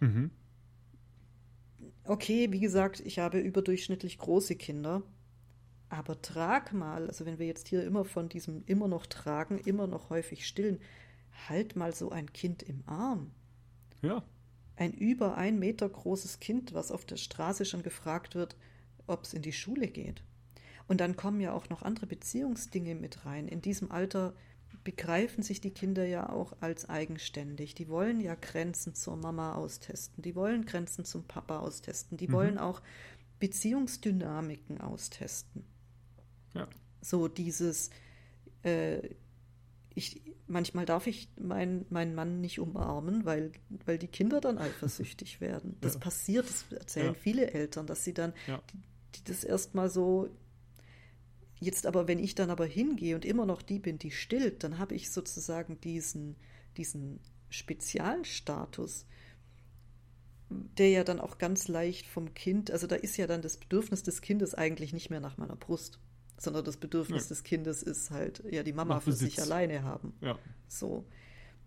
Mhm. 0.01 0.31
Okay, 2.05 2.53
wie 2.53 2.61
gesagt, 2.61 3.01
ich 3.01 3.19
habe 3.19 3.39
überdurchschnittlich 3.39 4.19
große 4.19 4.57
Kinder. 4.57 5.03
Aber 5.91 6.21
trag 6.21 6.73
mal, 6.73 7.07
also 7.07 7.25
wenn 7.25 7.39
wir 7.39 7.47
jetzt 7.47 7.69
hier 7.69 7.85
immer 7.85 8.05
von 8.05 8.29
diesem 8.29 8.63
immer 8.67 8.89
noch 8.89 9.07
tragen, 9.07 9.59
immer 9.59 9.87
noch 9.87 10.11
häufig 10.11 10.47
stillen, 10.47 10.81
halt 11.49 11.77
mal 11.77 11.95
so 11.95 12.11
ein 12.11 12.33
Kind 12.33 12.63
im 12.63 12.83
Arm. 12.87 13.31
Ja. 14.03 14.23
Ein 14.77 14.93
über 14.93 15.37
ein 15.37 15.59
Meter 15.59 15.89
großes 15.89 16.41
Kind, 16.41 16.75
was 16.75 16.93
auf 16.93 17.05
der 17.05 17.17
Straße 17.17 17.65
schon 17.65 17.83
gefragt 17.83 18.35
wird, 18.35 18.57
ob 19.07 19.25
es 19.25 19.35
in 19.35 19.43
die 19.43 19.53
Schule 19.53 19.89
geht. 19.89 20.23
Und 20.87 21.01
dann 21.01 21.17
kommen 21.17 21.41
ja 21.41 21.53
auch 21.53 21.69
noch 21.69 21.83
andere 21.83 22.07
Beziehungsdinge 22.07 22.95
mit 22.95 23.25
rein. 23.25 23.49
In 23.49 23.61
diesem 23.61 23.91
Alter 23.91 24.35
begreifen 24.89 25.43
sich 25.43 25.61
die 25.61 25.71
Kinder 25.71 26.07
ja 26.07 26.31
auch 26.31 26.55
als 26.61 26.89
eigenständig. 26.89 27.75
Die 27.75 27.91
wollen 27.91 28.23
ja 28.23 28.35
Grenzen 28.35 28.95
zur 28.95 29.17
Mama 29.17 29.53
austesten, 29.55 30.23
die 30.23 30.35
wollen 30.35 30.65
Grenzen 30.65 31.05
zum 31.05 31.25
Papa 31.25 31.59
austesten, 31.59 32.17
die 32.17 32.29
mhm. 32.29 32.33
wollen 32.33 32.59
auch 32.59 32.81
Beziehungsdynamiken 33.39 34.81
austesten. 34.81 35.63
Ja. 36.55 36.67
So 37.03 37.29
dieses, 37.29 37.91
äh, 38.63 39.11
ich, 39.95 40.23
manchmal 40.47 40.87
darf 40.87 41.07
ich 41.07 41.29
meinen 41.39 41.85
mein 41.91 42.15
Mann 42.15 42.41
nicht 42.41 42.59
umarmen, 42.59 43.27
weil, 43.27 43.53
weil 43.85 43.99
die 43.99 44.09
Kinder 44.09 44.41
dann 44.41 44.57
eifersüchtig 44.57 45.39
werden. 45.43 45.77
Das 45.83 45.95
ja. 45.95 46.01
passiert, 46.01 46.49
das 46.49 46.65
erzählen 46.73 47.13
ja. 47.13 47.21
viele 47.21 47.51
Eltern, 47.51 47.87
dass 47.87 48.05
sie 48.05 48.15
dann 48.15 48.33
die, 48.47 48.79
die 49.17 49.25
das 49.25 49.45
erstmal 49.45 49.91
so 49.91 50.31
Jetzt 51.61 51.87
aber, 51.87 52.07
wenn 52.07 52.19
ich 52.19 52.35
dann 52.35 52.51
aber 52.51 52.67
hingehe 52.67 53.15
und 53.15 53.25
immer 53.25 53.47
noch 53.47 53.63
die 53.63 53.79
bin, 53.79 53.99
die 53.99 54.11
stillt, 54.11 54.63
dann 54.63 54.79
habe 54.79 54.95
ich 54.95 55.11
sozusagen 55.11 55.81
diesen, 55.81 56.37
diesen 56.77 57.21
Spezialstatus, 57.51 59.07
der 60.51 60.91
ja 60.91 61.05
dann 61.05 61.21
auch 61.21 61.39
ganz 61.39 61.69
leicht 61.69 62.07
vom 62.07 62.33
Kind, 62.35 62.71
also 62.71 62.87
da 62.87 62.97
ist 62.97 63.17
ja 63.17 63.27
dann 63.27 63.43
das 63.43 63.57
Bedürfnis 63.57 64.03
des 64.03 64.21
Kindes 64.21 64.55
eigentlich 64.55 64.93
nicht 64.93 65.11
mehr 65.11 65.21
nach 65.21 65.37
meiner 65.37 65.57
Brust, 65.57 65.99
sondern 66.39 66.65
das 66.65 66.77
Bedürfnis 66.77 67.25
ja. 67.25 67.29
des 67.31 67.43
Kindes 67.43 67.83
ist 67.83 68.11
halt, 68.11 68.43
ja, 68.51 68.63
die 68.63 68.73
Mama 68.73 69.01
für 69.01 69.13
sich 69.13 69.41
alleine 69.43 69.83
haben. 69.83 70.15
Ja. 70.21 70.39
So. 70.69 71.05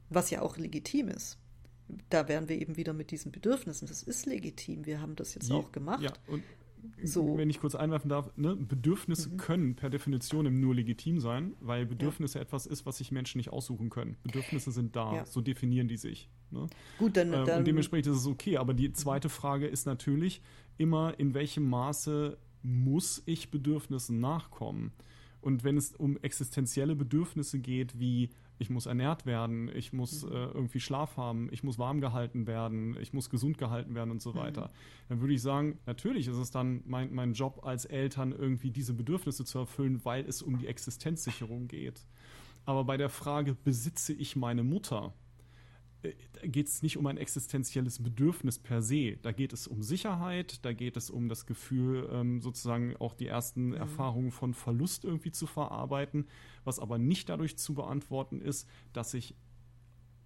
Was 0.10 0.30
ja 0.30 0.42
auch 0.42 0.58
legitim 0.58 1.10
ist. 1.10 1.38
Da 2.10 2.28
wären 2.30 2.48
wir 2.48 2.60
eben 2.60 2.78
wieder 2.78 2.94
mit 2.94 3.12
diesen 3.12 3.32
Bedürfnissen. 3.32 3.88
Das 3.88 4.02
ist 4.02 4.26
legitim. 4.26 4.86
Wir 4.86 5.02
haben 5.02 5.16
das 5.16 5.36
jetzt 5.36 5.50
ja, 5.50 5.56
auch 5.56 5.72
gemacht. 5.74 6.02
Ja, 6.02 6.14
und 6.28 6.44
so. 7.04 7.38
wenn 7.38 7.50
ich 7.50 7.60
kurz 7.60 7.76
einwerfen 7.76 8.10
darf, 8.10 8.36
ne, 8.38 8.56
Bedürfnisse 8.56 9.30
mhm. 9.30 9.38
können 9.38 9.76
per 9.76 9.90
Definition 9.90 10.60
nur 10.60 10.76
legitim 10.76 11.20
sein, 11.20 11.54
weil 11.60 11.86
Bedürfnisse 11.86 12.38
ja. 12.38 12.44
etwas 12.44 12.66
ist, 12.66 12.86
was 12.86 12.98
sich 12.98 13.12
Menschen 13.12 13.38
nicht 13.38 13.50
aussuchen 13.50 13.90
können. 13.90 14.18
Bedürfnisse 14.24 14.72
sind 14.72 14.96
da, 14.96 15.16
ja. 15.16 15.26
so 15.26 15.42
definieren 15.42 15.88
die 15.88 15.98
sich. 15.98 16.30
Ne? 16.50 16.68
Gut, 16.98 17.18
dann, 17.18 17.34
ähm, 17.34 17.46
dann, 17.46 17.60
Und 17.60 17.68
dementsprechend 17.68 18.08
ist 18.08 18.20
es 18.20 18.28
okay. 18.28 18.58
Aber 18.58 18.74
die 18.74 18.92
zweite 18.94 19.30
Frage 19.30 19.68
ist 19.68 19.86
natürlich 19.86 20.42
immer, 20.78 21.20
in 21.20 21.34
welchem 21.34 21.70
Maße 21.70 22.38
muss 22.64 23.24
ich 23.26 23.52
Bedürfnissen 23.52 24.20
nachkommen? 24.20 24.92
Und 25.42 25.64
wenn 25.64 25.78
es 25.78 25.94
um 25.96 26.18
existenzielle 26.18 26.96
Bedürfnisse 26.96 27.60
geht, 27.60 28.00
wie 28.00 28.30
ich 28.62 28.70
muss 28.70 28.86
ernährt 28.86 29.26
werden, 29.26 29.70
ich 29.74 29.92
muss 29.92 30.24
mhm. 30.24 30.32
äh, 30.32 30.46
irgendwie 30.46 30.80
Schlaf 30.80 31.18
haben, 31.18 31.50
ich 31.52 31.64
muss 31.64 31.80
warm 31.80 32.00
gehalten 32.00 32.46
werden, 32.46 32.96
ich 33.02 33.12
muss 33.12 33.30
gesund 33.30 33.58
gehalten 33.58 33.96
werden 33.96 34.12
und 34.12 34.22
so 34.22 34.34
mhm. 34.34 34.38
weiter. 34.38 34.62
Mhm. 34.66 35.10
Dann 35.10 35.22
würde 35.22 35.34
ich 35.34 35.42
sagen, 35.42 35.80
natürlich 35.86 36.28
ist 36.28 36.38
es 36.38 36.52
dann 36.52 36.84
mein, 36.86 37.14
mein 37.14 37.34
Job 37.34 37.66
als 37.66 37.86
Eltern, 37.86 38.32
irgendwie 38.32 38.72
diese 38.72 38.94
Bedürfnisse 38.94 39.44
zu 39.44 39.60
erfüllen, 39.60 40.06
weil 40.06 40.26
es 40.26 40.42
um 40.42 40.60
die 40.60 40.68
Existenzsicherung 40.68 41.68
geht. 41.68 42.06
Aber 42.66 42.84
bei 42.84 42.98
der 42.98 43.10
Frage, 43.10 43.56
besitze 43.56 44.14
ich 44.14 44.36
meine 44.36 44.64
Mutter? 44.64 45.14
Äh, 46.04 46.14
geht 46.48 46.68
es 46.68 46.82
nicht 46.82 46.98
um 46.98 47.08
ein 47.08 47.18
existenzielles 47.18 48.02
Bedürfnis 48.02 48.60
per 48.60 48.82
se. 48.82 49.18
Da 49.22 49.32
geht 49.32 49.54
es 49.54 49.68
um 49.68 49.84
Sicherheit, 49.84 50.64
da 50.66 50.74
geht 50.74 50.98
es 50.98 51.10
um 51.10 51.30
das 51.30 51.46
Gefühl, 51.46 52.10
ähm, 52.12 52.42
sozusagen 52.42 52.96
auch 52.98 53.14
die 53.14 53.28
ersten 53.28 53.68
mhm. 53.68 53.74
Erfahrungen 53.74 54.32
von 54.32 54.54
Verlust 54.54 55.04
irgendwie 55.06 55.32
zu 55.32 55.48
verarbeiten, 55.48 56.28
was 56.64 56.80
aber 56.80 56.98
nicht 56.98 57.30
dadurch 57.30 57.58
zu 57.58 57.74
beantworten 57.74 58.42
ist, 58.42 58.68
dass 58.94 59.14
ich 59.14 59.36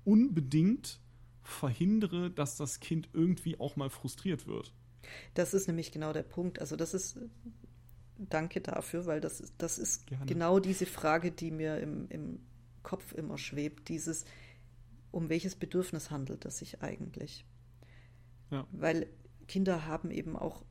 unbedingt 0.04 1.00
verhindere, 1.42 2.32
dass 2.32 2.58
das 2.58 2.80
Kind 2.80 3.10
irgendwie 3.14 3.60
auch 3.60 3.76
mal 3.76 3.90
frustriert 3.90 4.48
wird. 4.48 4.74
Das 5.34 5.54
ist 5.54 5.68
nämlich 5.68 5.92
genau 5.92 6.14
der 6.14 6.24
Punkt. 6.24 6.60
Also 6.60 6.76
das 6.76 6.94
ist, 6.94 7.20
danke 8.18 8.62
dafür, 8.62 9.06
weil 9.06 9.22
das, 9.22 9.44
das 9.58 9.78
ist 9.78 10.08
Gerne. 10.08 10.26
genau 10.26 10.60
diese 10.60 10.86
Frage, 10.86 11.32
die 11.32 11.52
mir 11.52 11.80
im, 11.80 12.08
im 12.10 12.40
Kopf 12.82 13.14
immer 13.14 13.38
schwebt. 13.38 13.90
Dieses, 13.90 14.26
um 15.16 15.30
welches 15.30 15.56
Bedürfnis 15.56 16.12
handelt 16.12 16.44
es 16.44 16.58
sich 16.58 16.82
eigentlich? 16.82 17.46
Ja. 18.52 18.68
Weil 18.74 19.08
Kinder 19.48 19.86
haben 19.86 20.12
eben 20.12 20.36
auch 20.36 20.66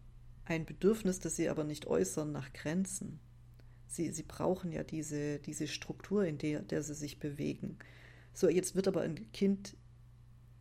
ein 0.44 0.66
Bedürfnis, 0.66 1.18
das 1.18 1.36
sie 1.36 1.48
aber 1.48 1.64
nicht 1.64 1.86
äußern 1.86 2.30
nach 2.30 2.52
Grenzen. 2.52 3.20
Sie, 3.86 4.10
sie 4.10 4.22
brauchen 4.22 4.70
ja 4.70 4.84
diese, 4.84 5.38
diese 5.38 5.66
Struktur, 5.66 6.26
in 6.26 6.36
der, 6.36 6.60
der 6.60 6.82
sie 6.82 6.94
sich 6.94 7.18
bewegen. 7.18 7.78
So, 8.34 8.50
jetzt 8.50 8.74
wird 8.74 8.86
aber 8.86 9.00
ein 9.00 9.32
Kind, 9.32 9.78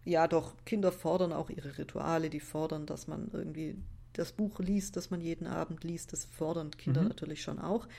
ja 0.06 0.30
doch, 0.30 0.56
Kinder 0.64 0.94
fordern 0.94 1.34
auch 1.34 1.50
ihre 1.50 1.78
Rituale, 1.78 2.30
die 2.30 2.40
fordern, 2.40 2.86
dass 2.86 3.08
man 3.08 3.32
irgendwie 3.34 3.76
das 4.14 4.32
Buch 4.32 4.60
liest, 4.60 4.96
das 4.96 5.10
man 5.10 5.20
jeden 5.20 5.46
Abend 5.46 5.84
liest, 5.84 6.14
das 6.14 6.24
fordern 6.24 6.72
Kinder 6.72 7.02
mhm. 7.02 7.10
natürlich 7.10 7.42
schon 7.42 7.60
auch. 7.60 7.90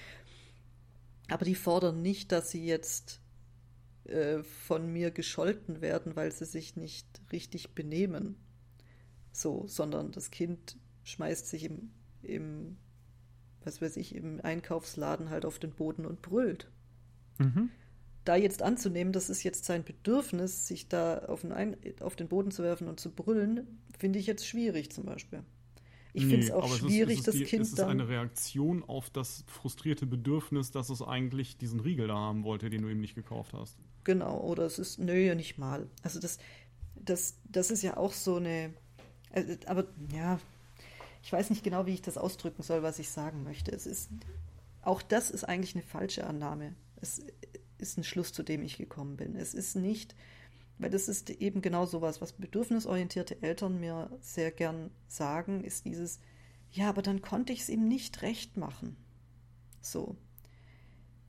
Aber 1.29 1.45
die 1.45 1.55
fordern 1.55 2.01
nicht, 2.01 2.33
dass 2.33 2.51
sie 2.51 2.65
jetzt 2.65 3.21
äh, 4.05 4.43
von 4.43 4.93
mir 4.93 5.11
gescholten 5.11 5.81
werden, 5.81 6.17
weil 6.17 6.31
sie 6.33 6.45
sich 6.45 6.77
nicht 6.77 7.07
richtig 7.33 7.75
benehmen. 7.75 8.37
So, 9.33 9.67
sondern 9.67 10.13
das 10.13 10.31
Kind 10.31 10.77
schmeißt 11.05 11.49
sich 11.49 11.65
im, 11.65 11.91
im 12.23 12.77
was 13.65 13.81
weiß 13.81 13.97
ich, 13.97 14.15
im 14.15 14.41
Einkaufsladen 14.43 15.31
halt 15.31 15.45
auf 15.45 15.59
den 15.59 15.73
Boden 15.73 16.07
und 16.07 16.23
brüllt. 16.23 16.71
Mhm. 17.39 17.71
Da 18.25 18.37
jetzt 18.37 18.63
anzunehmen, 18.63 19.13
das 19.13 19.29
ist 19.31 19.43
jetzt 19.43 19.65
sein 19.65 19.85
Bedürfnis, 19.85 20.67
sich 20.67 20.89
da 20.89 21.19
auf 21.19 21.43
den, 21.43 21.53
Ein 21.53 21.77
auf 22.01 22.17
den 22.17 22.29
Boden 22.29 22.51
zu 22.51 22.63
werfen 22.63 22.89
und 22.89 23.01
zu 23.01 23.11
brüllen, 23.11 23.81
finde 23.99 24.19
ich 24.19 24.27
jetzt 24.27 24.47
schwierig 24.47 24.93
zum 24.93 25.05
Beispiel. 25.05 25.43
Ich 26.17 26.23
nee, 26.23 26.31
finde 26.31 26.47
es 26.47 26.53
auch 26.53 26.77
schwierig, 26.77 27.19
ist, 27.19 27.29
das 27.29 27.35
die, 27.35 27.43
Kind 27.43 27.63
es 27.63 27.71
ist 27.71 27.81
dann. 27.81 27.91
eine 27.91 28.09
Reaktion 28.09 28.85
auf 28.85 29.11
das 29.11 29.43
frustrierte 29.49 30.07
Bedürfnis, 30.07 30.71
dass 30.71 30.89
es 30.89 31.03
eigentlich 31.03 31.59
diesen 31.59 31.81
Riegel 31.81 32.07
da 32.07 32.15
haben 32.15 32.45
wollte, 32.45 32.71
den 32.71 32.83
du 32.83 32.89
ihm 32.89 33.01
nicht 33.01 33.17
gekauft 33.17 33.53
hast. 33.53 33.77
Genau, 34.05 34.41
oder 34.41 34.65
es 34.65 34.79
ist, 34.79 35.01
nö, 35.01 35.13
ja 35.13 35.35
nicht 35.35 35.59
mal. 35.59 35.89
Also 36.05 36.21
das, 36.21 36.39
das, 36.95 37.41
das 37.45 37.73
ist 37.73 37.83
ja 37.83 37.97
auch 37.97 38.13
so 38.13 38.37
eine, 38.37 38.73
äh, 39.33 39.57
aber 39.67 39.87
ja, 40.13 40.39
ich 41.25 41.33
weiß 41.33 41.51
nicht 41.51 41.65
genau, 41.65 41.85
wie 41.87 41.95
ich 41.95 42.03
das 42.03 42.17
ausdrücken 42.17 42.63
soll, 42.63 42.85
was 42.85 43.01
ich 43.01 43.11
sagen 43.11 43.43
möchte. 43.43 43.73
Es 43.73 43.85
ist, 43.85 44.09
auch 44.83 45.03
das 45.03 45.33
ist 45.33 45.43
eigentlich 45.43 45.75
eine 45.75 45.83
falsche 45.83 46.29
Annahme. 46.29 46.77
Es 47.01 47.23
ist 47.79 47.99
ein 47.99 48.05
Schluss, 48.05 48.33
zu 48.33 48.45
dem 48.45 48.63
ich 48.63 48.77
gekommen 48.77 49.17
bin. 49.17 49.35
Es 49.35 49.53
ist 49.53 49.75
nicht, 49.75 50.15
weil 50.79 50.91
das 50.91 51.09
ist 51.09 51.31
eben 51.31 51.63
genau 51.63 51.87
sowas, 51.87 52.21
was 52.21 52.33
bedürfnisorientierte 52.33 53.43
Eltern 53.43 53.79
mir 53.79 54.11
sehr 54.21 54.51
gern 54.51 54.91
sagen, 55.07 55.63
ist 55.63 55.85
dieses, 55.85 56.19
ja, 56.73 56.89
aber 56.89 57.03
dann 57.03 57.23
konnte 57.23 57.53
ich 57.53 57.61
es 57.61 57.69
ihm 57.69 57.87
nicht 57.87 58.23
recht 58.23 58.57
machen. 58.57 58.97
So. 59.81 60.17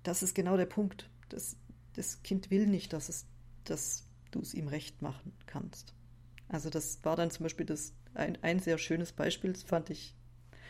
Das 0.04 0.24
ist 0.24 0.34
genau 0.34 0.58
der 0.58 0.66
Punkt. 0.66 1.10
Das, 1.30 1.58
das 1.94 2.24
Kind 2.24 2.50
will 2.50 2.68
nicht, 2.68 2.94
dass, 2.94 3.10
es, 3.10 3.26
dass 3.64 4.08
du 4.32 4.40
es 4.40 4.54
ihm 4.54 4.68
recht 4.68 5.02
machen 5.02 5.34
kannst. 5.46 5.94
Also 6.48 6.70
das 6.70 7.04
war 7.04 7.16
dann 7.16 7.32
zum 7.32 7.44
Beispiel 7.44 7.66
das, 7.66 7.94
ein, 8.14 8.38
ein 8.44 8.60
sehr 8.60 8.78
schönes 8.78 9.12
Beispiel, 9.12 9.54
das 9.54 9.64
fand 9.64 9.90
ich, 9.90 10.16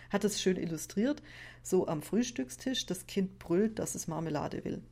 hat 0.09 0.23
es 0.23 0.41
schön 0.41 0.57
illustriert. 0.57 1.21
So 1.63 1.87
am 1.87 2.01
Frühstückstisch, 2.01 2.85
das 2.85 3.07
Kind 3.07 3.39
brüllt, 3.39 3.79
dass 3.79 3.95
es 3.95 4.07
Marmelade 4.07 4.63
will. 4.65 4.83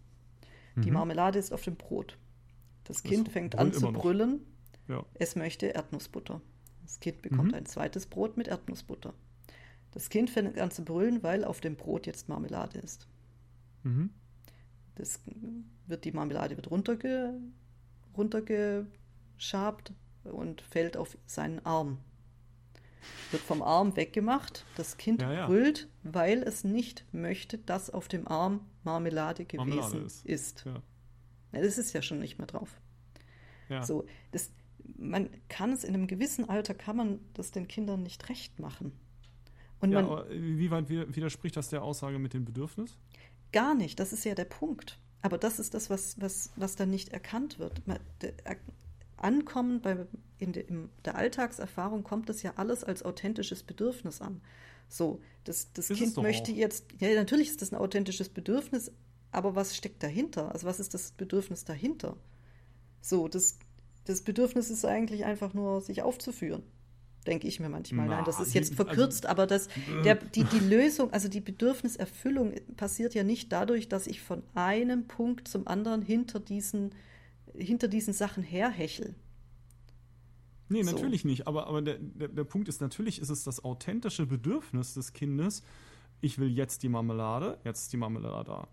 Mhm. 0.76 0.82
Die 0.82 0.92
Marmelade 0.92 1.40
ist 1.40 1.52
auf 1.52 1.64
dem 1.64 1.76
Brot. 1.76 2.18
Das 2.84 3.04
Kind 3.04 3.28
das 3.28 3.34
fängt 3.34 3.58
an 3.58 3.74
zu 3.74 3.92
brüllen. 3.92 4.42
Ja. 4.88 5.06
Es 5.14 5.36
möchte 5.36 5.68
Erdnussbutter. 5.68 6.42
Das 6.84 7.00
Kind 7.00 7.22
bekommt 7.22 7.52
mhm. 7.52 7.58
ein 7.58 7.66
zweites 7.66 8.06
Brot 8.06 8.38
mit 8.38 8.48
Erdnussbutter. 8.48 9.14
Das 9.92 10.10
Kind 10.10 10.30
fängt 10.30 10.60
an 10.60 10.72
zu 10.72 10.84
brüllen, 10.84 11.24
weil 11.24 11.46
auf 11.46 11.62
dem 11.62 11.76
Brot 11.76 12.08
jetzt 12.08 12.28
Marmelade 12.28 12.80
ist. 12.80 13.08
Mhm. 13.84 14.10
Das 14.96 15.22
wird 15.88 16.06
die 16.06 16.12
Marmelade 16.12 16.56
wird 16.56 16.70
runterge, 16.70 17.34
runtergeschabt 18.16 19.94
und 20.24 20.62
fällt 20.62 20.98
auf 20.98 21.18
seinen 21.26 21.66
Arm. 21.66 22.00
Wird 23.32 23.44
vom 23.44 23.62
Arm 23.62 23.96
weggemacht. 23.96 24.66
Das 24.78 24.98
Kind 24.98 25.22
ja, 25.22 25.34
ja. 25.34 25.48
brüllt, 25.48 25.90
weil 26.04 26.44
es 26.44 26.64
nicht 26.64 27.06
möchte, 27.12 27.58
dass 27.58 27.90
auf 27.90 28.08
dem 28.08 28.28
Arm 28.28 28.62
Marmelade 28.84 29.46
gewesen 29.46 29.70
Marmelade 29.70 30.06
ist. 30.06 30.26
ist. 30.26 30.66
Ja. 30.66 30.82
Das 31.62 31.78
ist 31.78 31.94
ja 31.94 32.02
schon 32.02 32.20
nicht 32.20 32.38
mehr 32.38 32.48
drauf. 32.48 32.80
Ja. 33.70 33.84
So, 33.84 34.06
das, 34.32 34.52
man 34.98 35.30
kann 35.50 35.72
es 35.72 35.84
in 35.84 35.94
einem 35.94 36.08
gewissen 36.08 36.50
Alter, 36.50 36.74
kann 36.74 36.98
man 36.98 37.20
das 37.34 37.52
den 37.52 37.68
Kindern 37.68 38.04
nicht 38.04 38.30
recht 38.30 38.60
machen. 38.60 38.92
Und 39.80 39.92
ja, 39.92 40.02
man, 40.02 40.30
wie 40.30 40.72
weit 40.72 40.90
widerspricht 40.90 41.58
das 41.58 41.70
der 41.70 41.84
Aussage 41.84 42.20
mit 42.20 42.34
dem 42.34 42.46
Bedürfnis? 42.46 42.98
Gar 43.52 43.76
nicht, 43.76 44.00
das 44.00 44.14
ist 44.14 44.24
ja 44.24 44.34
der 44.34 44.46
Punkt. 44.46 45.00
Aber 45.22 45.38
das 45.38 45.60
ist 45.60 45.74
das, 45.74 45.90
was, 45.90 46.20
was, 46.20 46.52
was 46.56 46.76
dann 46.76 46.90
nicht 46.90 47.10
erkannt 47.10 47.60
wird. 47.60 47.82
Ankommen, 49.18 49.82
bei, 49.82 50.06
in, 50.38 50.52
de, 50.52 50.64
in 50.64 50.90
der 51.06 51.16
Alltagserfahrung 51.16 52.04
kommt 52.04 52.28
das 52.28 52.44
ja 52.44 52.54
alles 52.58 52.84
als 52.84 53.04
authentisches 53.04 53.64
Bedürfnis 53.64 54.22
an. 54.22 54.42
So, 54.90 55.22
das, 55.46 55.72
das 55.74 55.88
Kind 55.88 56.18
möchte 56.18 56.52
auch. 56.52 56.56
jetzt, 56.56 56.86
ja, 57.00 57.14
natürlich 57.16 57.50
ist 57.50 57.62
das 57.62 57.72
ein 57.72 57.80
authentisches 57.80 58.30
Bedürfnis, 58.30 58.92
aber 59.34 59.56
was 59.56 59.76
steckt 59.76 60.04
dahinter? 60.04 60.52
Also 60.52 60.68
was 60.68 60.80
ist 60.80 60.94
das 60.94 61.12
Bedürfnis 61.12 61.66
dahinter? 61.66 62.18
So, 63.02 63.28
das, 63.28 63.60
das 64.06 64.22
Bedürfnis 64.22 64.70
ist 64.70 64.86
eigentlich 64.86 65.26
einfach 65.26 65.54
nur, 65.54 65.82
sich 65.82 66.02
aufzuführen. 66.02 66.64
Denke 67.26 67.48
ich 67.48 67.60
mir 67.60 67.70
manchmal. 67.70 68.08
Nein, 68.08 68.26
das 68.26 68.42
ist 68.42 68.54
jetzt 68.54 68.72
also 68.72 68.84
verkürzt, 68.84 69.26
aber 69.28 69.48
das, 69.48 69.70
der, 70.04 70.16
die, 70.16 70.44
die 70.44 70.60
Lösung, 70.60 71.12
also 71.14 71.30
die 71.30 71.40
Bedürfniserfüllung 71.40 72.54
passiert 72.76 73.14
ja 73.14 73.24
nicht 73.24 73.52
dadurch, 73.52 73.88
dass 73.88 74.08
ich 74.08 74.22
von 74.22 74.44
einem 74.56 75.08
Punkt 75.08 75.48
zum 75.48 75.66
anderen 75.66 76.02
hinter 76.02 76.42
diesen, 76.42 76.94
hinter 77.56 77.88
diesen 77.88 78.14
Sachen 78.14 78.44
herhechel. 78.44 79.16
Nee, 80.68 80.84
natürlich 80.84 81.22
so. 81.22 81.28
nicht. 81.30 81.48
Aber, 81.48 81.68
aber 81.68 81.82
der, 81.82 81.98
der, 82.00 82.28
der 82.28 82.44
Punkt 82.44 82.68
ist, 82.68 82.82
natürlich 82.82 83.22
ist 83.22 83.30
es 83.30 83.44
das 83.44 83.64
authentische 83.64 84.26
Bedürfnis 84.26 84.94
des 84.94 85.14
Kindes, 85.14 85.64
ich 86.20 86.40
will 86.40 86.50
jetzt 86.50 86.84
die 86.84 86.90
Marmelade, 86.90 87.58
jetzt 87.64 87.84
ist 87.84 87.94
die 87.94 87.98
Marmelade 87.98 88.46
da. 88.46 88.68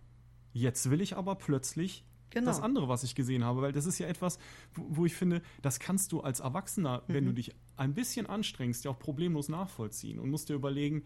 Jetzt 0.52 0.90
will 0.90 1.00
ich 1.00 1.16
aber 1.16 1.34
plötzlich 1.36 2.04
genau. 2.30 2.46
das 2.46 2.60
andere, 2.60 2.88
was 2.88 3.02
ich 3.02 3.14
gesehen 3.14 3.44
habe, 3.44 3.62
weil 3.62 3.72
das 3.72 3.86
ist 3.86 3.98
ja 3.98 4.06
etwas, 4.06 4.38
wo, 4.74 5.04
ich 5.04 5.14
finde, 5.14 5.42
das 5.62 5.78
kannst 5.78 6.12
du 6.12 6.20
als 6.20 6.40
Erwachsener, 6.40 7.02
mhm. 7.06 7.12
wenn 7.12 7.24
du 7.26 7.32
dich 7.32 7.54
ein 7.76 7.94
bisschen 7.94 8.26
anstrengst, 8.26 8.84
ja 8.84 8.90
auch 8.90 8.98
problemlos 8.98 9.48
nachvollziehen 9.48 10.18
und 10.18 10.30
musst 10.30 10.48
dir 10.48 10.54
überlegen, 10.54 11.04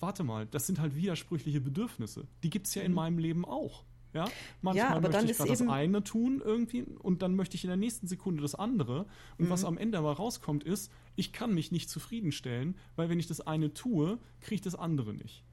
warte 0.00 0.24
mal, 0.24 0.46
das 0.46 0.66
sind 0.66 0.80
halt 0.80 0.96
widersprüchliche 0.96 1.60
Bedürfnisse. 1.60 2.26
Die 2.42 2.50
gibt 2.50 2.66
es 2.66 2.74
ja 2.74 2.82
in 2.82 2.92
mhm. 2.92 2.96
meinem 2.96 3.18
Leben 3.18 3.44
auch. 3.44 3.84
Ja, 4.14 4.28
manchmal 4.60 4.94
ja, 4.94 5.00
möchte 5.00 5.30
ich 5.30 5.38
das 5.38 5.62
eine 5.62 6.04
tun 6.04 6.42
irgendwie 6.44 6.82
und 6.82 7.22
dann 7.22 7.34
möchte 7.34 7.56
ich 7.56 7.64
in 7.64 7.68
der 7.68 7.78
nächsten 7.78 8.06
Sekunde 8.06 8.42
das 8.42 8.54
andere. 8.54 9.06
Und 9.38 9.46
mhm. 9.46 9.50
was 9.50 9.64
am 9.64 9.78
Ende 9.78 9.96
aber 9.96 10.12
rauskommt, 10.12 10.64
ist, 10.64 10.92
ich 11.16 11.32
kann 11.32 11.54
mich 11.54 11.72
nicht 11.72 11.88
zufriedenstellen, 11.88 12.76
weil 12.94 13.08
wenn 13.08 13.18
ich 13.18 13.26
das 13.26 13.40
eine 13.40 13.72
tue, 13.72 14.18
kriege 14.40 14.56
ich 14.56 14.60
das 14.60 14.74
andere 14.74 15.14
nicht. 15.14 15.44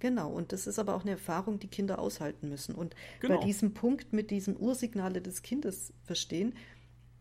Genau, 0.00 0.30
und 0.30 0.52
das 0.52 0.66
ist 0.66 0.78
aber 0.78 0.94
auch 0.94 1.02
eine 1.02 1.12
Erfahrung, 1.12 1.58
die 1.58 1.68
Kinder 1.68 1.98
aushalten 1.98 2.48
müssen. 2.48 2.74
Und 2.74 2.94
genau. 3.20 3.38
bei 3.38 3.46
diesem 3.46 3.74
Punkt 3.74 4.12
mit 4.12 4.30
diesen 4.30 4.58
Ursignale 4.58 5.22
des 5.22 5.42
Kindes 5.42 5.92
verstehen, 6.04 6.54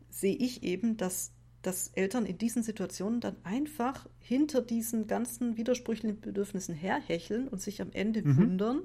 sehe 0.09 0.35
ich 0.35 0.63
eben, 0.63 0.97
dass, 0.97 1.31
dass 1.61 1.89
Eltern 1.89 2.25
in 2.25 2.37
diesen 2.37 2.61
Situationen 2.61 3.19
dann 3.19 3.35
einfach 3.43 4.07
hinter 4.19 4.61
diesen 4.61 5.07
ganzen 5.07 5.57
widersprüchlichen 5.57 6.19
Bedürfnissen 6.21 6.75
herhecheln 6.75 7.47
und 7.47 7.61
sich 7.61 7.81
am 7.81 7.91
Ende 7.91 8.21
mhm. 8.21 8.37
wundern, 8.37 8.81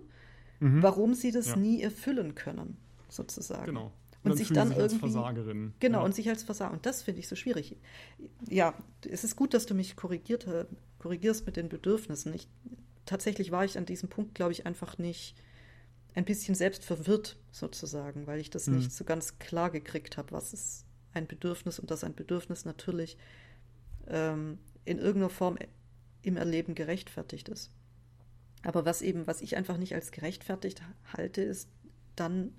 mhm. 0.60 0.82
warum 0.82 1.14
sie 1.14 1.30
das 1.30 1.48
ja. 1.48 1.56
nie 1.56 1.82
erfüllen 1.82 2.34
können, 2.34 2.76
sozusagen. 3.08 3.66
Genau. 3.66 3.92
Und, 4.24 4.32
und 4.32 4.36
sich 4.36 4.48
dann 4.48 4.68
sich 4.68 4.78
irgendwie. 4.78 4.98
Versagerin. 4.98 5.74
Genau, 5.80 5.98
ja. 5.98 6.04
und 6.04 6.14
sich 6.14 6.28
als 6.28 6.42
Versager. 6.42 6.72
Und 6.72 6.86
das 6.86 7.02
finde 7.02 7.20
ich 7.20 7.28
so 7.28 7.36
schwierig. 7.36 7.76
Ja, 8.48 8.74
es 9.08 9.22
ist 9.22 9.36
gut, 9.36 9.54
dass 9.54 9.66
du 9.66 9.74
mich 9.74 9.96
korrigiert, 9.96 10.46
korrigierst 10.98 11.46
mit 11.46 11.56
den 11.56 11.68
Bedürfnissen. 11.68 12.34
Ich, 12.34 12.48
tatsächlich 13.08 13.50
war 13.50 13.64
ich 13.64 13.78
an 13.78 13.86
diesem 13.86 14.08
Punkt, 14.08 14.34
glaube 14.34 14.52
ich, 14.52 14.66
einfach 14.66 14.98
nicht 14.98 15.34
ein 16.14 16.24
bisschen 16.24 16.54
selbst 16.54 16.84
verwirrt 16.84 17.38
sozusagen, 17.50 18.26
weil 18.26 18.40
ich 18.40 18.50
das 18.50 18.66
mhm. 18.66 18.76
nicht 18.76 18.92
so 18.92 19.04
ganz 19.04 19.38
klar 19.38 19.70
gekriegt 19.70 20.16
habe, 20.16 20.32
was 20.32 20.52
ist 20.52 20.84
ein 21.12 21.26
Bedürfnis 21.26 21.78
und 21.78 21.90
dass 21.90 22.04
ein 22.04 22.14
Bedürfnis 22.14 22.64
natürlich 22.64 23.16
ähm, 24.06 24.58
in 24.84 24.98
irgendeiner 24.98 25.30
Form 25.30 25.58
im 26.22 26.36
Erleben 26.36 26.74
gerechtfertigt 26.74 27.48
ist. 27.48 27.70
Aber 28.62 28.84
was 28.84 29.02
eben, 29.02 29.26
was 29.26 29.40
ich 29.40 29.56
einfach 29.56 29.78
nicht 29.78 29.94
als 29.94 30.10
gerechtfertigt 30.10 30.82
halte, 31.12 31.42
ist 31.42 31.68
dann 32.16 32.52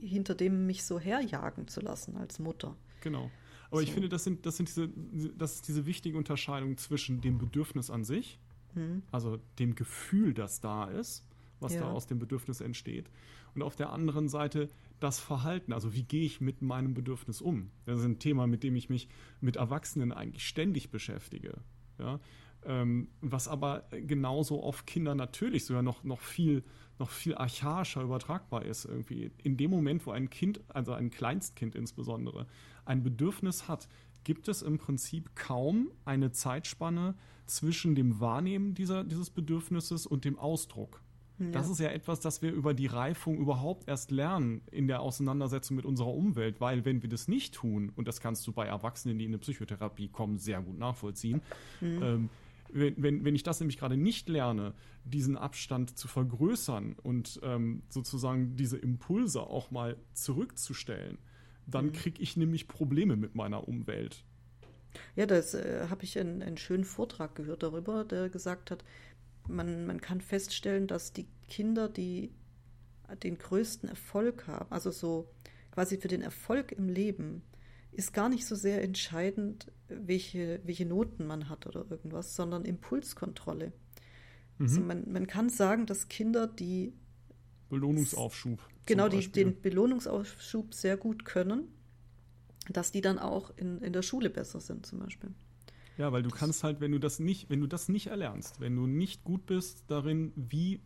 hinter 0.00 0.34
dem 0.34 0.66
mich 0.66 0.84
so 0.84 0.98
herjagen 0.98 1.68
zu 1.68 1.80
lassen 1.80 2.16
als 2.16 2.38
Mutter. 2.38 2.76
Genau. 3.02 3.30
Aber 3.70 3.80
so. 3.80 3.82
ich 3.82 3.92
finde, 3.92 4.08
das 4.08 4.24
sind, 4.24 4.46
das 4.46 4.56
sind 4.56 4.68
diese, 4.68 4.88
das 5.36 5.56
ist 5.56 5.68
diese 5.68 5.86
wichtige 5.86 6.16
Unterscheidung 6.16 6.76
zwischen 6.78 7.20
dem 7.20 7.38
Bedürfnis 7.38 7.90
an 7.90 8.04
sich 8.04 8.38
Mhm. 8.78 9.02
Also 9.10 9.38
dem 9.58 9.74
Gefühl, 9.74 10.34
das 10.34 10.60
da 10.60 10.84
ist, 10.84 11.26
was 11.60 11.74
ja. 11.74 11.80
da 11.80 11.90
aus 11.90 12.06
dem 12.06 12.18
Bedürfnis 12.18 12.60
entsteht. 12.60 13.10
Und 13.54 13.62
auf 13.62 13.76
der 13.76 13.90
anderen 13.90 14.28
Seite 14.28 14.68
das 15.00 15.20
Verhalten, 15.20 15.72
also 15.72 15.94
wie 15.94 16.02
gehe 16.02 16.24
ich 16.24 16.40
mit 16.40 16.62
meinem 16.62 16.94
Bedürfnis 16.94 17.40
um? 17.40 17.70
Das 17.86 18.00
ist 18.00 18.04
ein 18.04 18.18
Thema, 18.18 18.46
mit 18.46 18.62
dem 18.62 18.76
ich 18.76 18.88
mich 18.88 19.08
mit 19.40 19.56
Erwachsenen 19.56 20.12
eigentlich 20.12 20.46
ständig 20.46 20.90
beschäftige. 20.90 21.58
Ja? 21.98 22.20
Ähm, 22.64 23.08
was 23.20 23.48
aber 23.48 23.84
genauso 23.90 24.62
auf 24.62 24.86
Kinder 24.86 25.14
natürlich 25.14 25.64
sogar 25.64 25.82
noch, 25.82 26.02
noch, 26.02 26.20
viel, 26.20 26.64
noch 26.98 27.10
viel 27.10 27.36
archaischer 27.36 28.02
übertragbar 28.02 28.64
ist. 28.64 28.84
Irgendwie. 28.84 29.30
In 29.42 29.56
dem 29.56 29.70
Moment, 29.70 30.04
wo 30.06 30.10
ein 30.10 30.30
Kind, 30.30 30.60
also 30.68 30.92
ein 30.92 31.10
Kleinstkind 31.10 31.76
insbesondere, 31.76 32.46
ein 32.84 33.02
Bedürfnis 33.02 33.68
hat, 33.68 33.88
gibt 34.28 34.46
es 34.48 34.60
im 34.60 34.76
Prinzip 34.76 35.34
kaum 35.36 35.90
eine 36.04 36.32
Zeitspanne 36.32 37.14
zwischen 37.46 37.94
dem 37.94 38.20
Wahrnehmen 38.20 38.74
dieser, 38.74 39.02
dieses 39.02 39.30
Bedürfnisses 39.30 40.06
und 40.06 40.26
dem 40.26 40.38
Ausdruck. 40.38 41.02
Ja. 41.38 41.50
Das 41.50 41.70
ist 41.70 41.80
ja 41.80 41.88
etwas, 41.88 42.20
das 42.20 42.42
wir 42.42 42.52
über 42.52 42.74
die 42.74 42.88
Reifung 42.88 43.38
überhaupt 43.38 43.88
erst 43.88 44.10
lernen 44.10 44.60
in 44.70 44.86
der 44.86 45.00
Auseinandersetzung 45.00 45.76
mit 45.78 45.86
unserer 45.86 46.12
Umwelt, 46.12 46.60
weil 46.60 46.84
wenn 46.84 47.00
wir 47.00 47.08
das 47.08 47.26
nicht 47.26 47.54
tun, 47.54 47.90
und 47.96 48.06
das 48.06 48.20
kannst 48.20 48.46
du 48.46 48.52
bei 48.52 48.66
Erwachsenen, 48.66 49.18
die 49.18 49.24
in 49.24 49.30
eine 49.30 49.38
Psychotherapie 49.38 50.08
kommen, 50.08 50.36
sehr 50.36 50.60
gut 50.60 50.78
nachvollziehen, 50.78 51.40
mhm. 51.80 52.02
ähm, 52.02 52.30
wenn, 52.70 53.02
wenn, 53.02 53.24
wenn 53.24 53.34
ich 53.34 53.44
das 53.44 53.60
nämlich 53.60 53.78
gerade 53.78 53.96
nicht 53.96 54.28
lerne, 54.28 54.74
diesen 55.04 55.38
Abstand 55.38 55.96
zu 55.96 56.06
vergrößern 56.06 56.96
und 57.02 57.40
ähm, 57.42 57.82
sozusagen 57.88 58.56
diese 58.56 58.76
Impulse 58.76 59.40
auch 59.40 59.70
mal 59.70 59.96
zurückzustellen, 60.12 61.16
dann 61.68 61.86
mhm. 61.86 61.92
kriege 61.92 62.22
ich 62.22 62.36
nämlich 62.36 62.68
Probleme 62.68 63.16
mit 63.16 63.34
meiner 63.34 63.68
Umwelt. 63.68 64.24
Ja, 65.16 65.26
das 65.26 65.54
äh, 65.54 65.86
habe 65.88 66.04
ich 66.04 66.18
einen, 66.18 66.42
einen 66.42 66.56
schönen 66.56 66.84
Vortrag 66.84 67.34
gehört 67.34 67.62
darüber, 67.62 68.04
der 68.04 68.28
gesagt 68.28 68.70
hat, 68.70 68.84
man, 69.46 69.86
man 69.86 70.00
kann 70.00 70.20
feststellen, 70.20 70.86
dass 70.86 71.12
die 71.12 71.26
Kinder, 71.48 71.88
die 71.88 72.30
den 73.22 73.38
größten 73.38 73.88
Erfolg 73.88 74.46
haben, 74.46 74.70
also 74.70 74.90
so 74.90 75.30
quasi 75.70 75.96
für 75.96 76.08
den 76.08 76.22
Erfolg 76.22 76.72
im 76.72 76.88
Leben, 76.88 77.42
ist 77.92 78.12
gar 78.12 78.28
nicht 78.28 78.46
so 78.46 78.54
sehr 78.54 78.82
entscheidend, 78.82 79.72
welche, 79.88 80.60
welche 80.64 80.84
Noten 80.84 81.26
man 81.26 81.48
hat 81.48 81.66
oder 81.66 81.86
irgendwas, 81.90 82.36
sondern 82.36 82.64
Impulskontrolle. 82.64 83.72
Mhm. 84.58 84.66
Also 84.66 84.80
man, 84.80 85.10
man 85.10 85.26
kann 85.26 85.48
sagen, 85.48 85.86
dass 85.86 86.08
Kinder, 86.08 86.46
die 86.46 86.92
Belohnungsaufschub. 87.68 88.60
Genau, 88.86 89.08
die 89.08 89.26
den 89.30 89.60
Belohnungsaufschub 89.60 90.74
sehr 90.74 90.96
gut 90.96 91.24
können, 91.24 91.68
dass 92.70 92.92
die 92.92 93.00
dann 93.00 93.18
auch 93.18 93.52
in, 93.56 93.80
in 93.82 93.92
der 93.92 94.02
Schule 94.02 94.30
besser 94.30 94.60
sind, 94.60 94.86
zum 94.86 95.00
Beispiel. 95.00 95.30
Ja, 95.96 96.12
weil 96.12 96.22
du 96.22 96.30
kannst 96.30 96.62
halt, 96.62 96.80
wenn 96.80 96.92
du 96.92 96.98
das 96.98 97.18
nicht, 97.18 97.50
wenn 97.50 97.60
du 97.60 97.66
das 97.66 97.88
nicht 97.88 98.06
erlernst, 98.06 98.60
wenn 98.60 98.76
du 98.76 98.86
nicht 98.86 99.24
gut 99.24 99.46
bist 99.46 99.84
darin, 99.88 100.32
wie, 100.36 100.80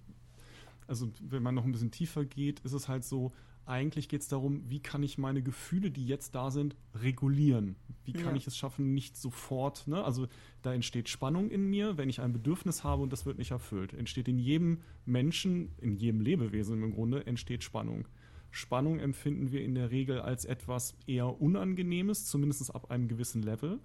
also 0.87 1.11
wenn 1.21 1.43
man 1.43 1.55
noch 1.55 1.65
ein 1.65 1.73
bisschen 1.73 1.91
tiefer 1.91 2.25
geht, 2.25 2.61
ist 2.61 2.73
es 2.73 2.89
halt 2.89 3.05
so, 3.05 3.33
eigentlich 3.67 4.09
geht 4.09 4.23
es 4.23 4.29
darum, 4.29 4.63
wie 4.69 4.81
kann 4.81 5.03
ich 5.03 5.19
meine 5.19 5.43
Gefühle, 5.43 5.91
die 5.91 6.07
jetzt 6.07 6.35
da 6.35 6.51
sind, 6.51 6.77
regulieren? 6.95 7.77
Wie 8.05 8.13
kann 8.13 8.31
ja. 8.31 8.37
ich 8.37 8.47
es 8.47 8.57
schaffen, 8.57 8.95
nicht 8.95 9.17
sofort, 9.17 9.87
ne? 9.87 10.03
Also 10.05 10.27
da 10.63 10.75
entsteht 10.75 11.09
Spannung 11.09 11.51
in 11.51 11.71
mir, 11.71 11.97
wenn 11.97 12.09
ich 12.09 12.21
ein 12.21 12.33
Bedürfnis 12.33 12.83
habe 12.83 13.03
und 13.03 13.13
das 13.13 13.27
wird 13.27 13.39
nicht 13.39 13.53
erfüllt. 13.53 13.95
Entsteht 13.95 14.29
in 14.29 14.39
jedem 14.39 14.81
Menschen, 15.05 15.73
in 15.81 15.97
jedem 15.97 16.21
Lebewesen 16.21 16.83
im 16.83 16.93
Grunde, 16.93 17.27
entsteht 17.27 17.63
Spannung. 17.63 18.09
Spannung 18.51 18.99
empfinden 18.99 19.51
wir 19.53 19.63
in 19.63 19.75
der 19.75 19.91
Regel 19.91 20.21
als 20.21 20.45
etwas 20.45 20.95
eher 21.07 21.41
Unangenehmes, 21.41 22.27
zumindest 22.27 22.75
ab 22.75 22.91
einem 22.91 23.09
gewissen 23.09 23.43
Level. 23.43 23.81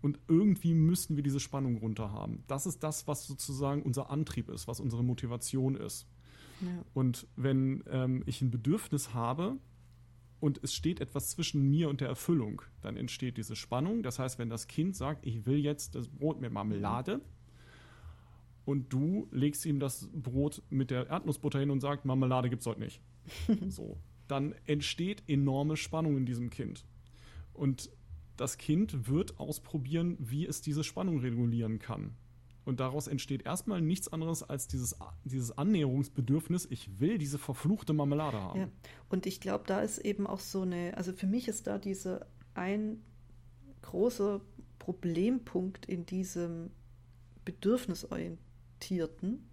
Und 0.00 0.20
irgendwie 0.28 0.74
müssen 0.74 1.16
wir 1.16 1.24
diese 1.24 1.40
Spannung 1.40 1.78
runter 1.78 2.12
haben. 2.12 2.44
Das 2.46 2.66
ist 2.66 2.84
das, 2.84 3.08
was 3.08 3.26
sozusagen 3.26 3.82
unser 3.82 4.10
Antrieb 4.10 4.48
ist, 4.48 4.68
was 4.68 4.78
unsere 4.78 5.02
Motivation 5.02 5.74
ist. 5.74 6.06
Ja. 6.60 6.84
Und 6.94 7.26
wenn 7.36 7.84
ähm, 7.90 8.22
ich 8.26 8.42
ein 8.42 8.50
Bedürfnis 8.50 9.14
habe 9.14 9.56
und 10.40 10.60
es 10.62 10.74
steht 10.74 11.00
etwas 11.00 11.30
zwischen 11.30 11.68
mir 11.68 11.88
und 11.88 12.00
der 12.00 12.08
Erfüllung, 12.08 12.62
dann 12.80 12.96
entsteht 12.96 13.36
diese 13.36 13.56
Spannung. 13.56 14.02
Das 14.02 14.18
heißt, 14.18 14.38
wenn 14.38 14.50
das 14.50 14.66
Kind 14.66 14.96
sagt, 14.96 15.26
ich 15.26 15.46
will 15.46 15.58
jetzt 15.58 15.94
das 15.94 16.08
Brot 16.08 16.40
mit 16.40 16.52
Marmelade, 16.52 17.20
und 18.68 18.92
du 18.92 19.26
legst 19.30 19.64
ihm 19.64 19.80
das 19.80 20.10
Brot 20.12 20.62
mit 20.68 20.90
der 20.90 21.06
Erdnussbutter 21.06 21.58
hin 21.58 21.70
und 21.70 21.80
sagst, 21.80 22.04
Marmelade 22.04 22.50
gibt 22.50 22.60
es 22.60 22.66
heute 22.66 22.80
nicht. 22.80 23.00
so, 23.68 23.96
dann 24.26 24.54
entsteht 24.66 25.22
enorme 25.26 25.78
Spannung 25.78 26.18
in 26.18 26.26
diesem 26.26 26.50
Kind. 26.50 26.84
Und 27.54 27.90
das 28.36 28.58
Kind 28.58 29.08
wird 29.08 29.40
ausprobieren, 29.40 30.18
wie 30.20 30.44
es 30.44 30.60
diese 30.60 30.84
Spannung 30.84 31.20
regulieren 31.20 31.78
kann. 31.78 32.14
Und 32.68 32.80
daraus 32.80 33.08
entsteht 33.08 33.46
erstmal 33.46 33.80
nichts 33.80 34.08
anderes 34.08 34.42
als 34.42 34.68
dieses, 34.68 34.96
dieses 35.24 35.56
Annäherungsbedürfnis, 35.56 36.66
ich 36.70 37.00
will 37.00 37.18
diese 37.18 37.38
verfluchte 37.38 37.92
Marmelade 37.92 38.40
haben. 38.40 38.60
Ja. 38.60 38.68
Und 39.08 39.26
ich 39.26 39.40
glaube, 39.40 39.64
da 39.66 39.80
ist 39.80 39.98
eben 39.98 40.26
auch 40.26 40.40
so 40.40 40.62
eine, 40.62 40.96
also 40.96 41.12
für 41.12 41.26
mich 41.26 41.48
ist 41.48 41.66
da 41.66 41.78
diese 41.78 42.26
ein 42.54 43.02
großer 43.82 44.40
Problempunkt 44.78 45.86
in 45.86 46.06
diesem 46.06 46.70
bedürfnisorientierten 47.44 49.48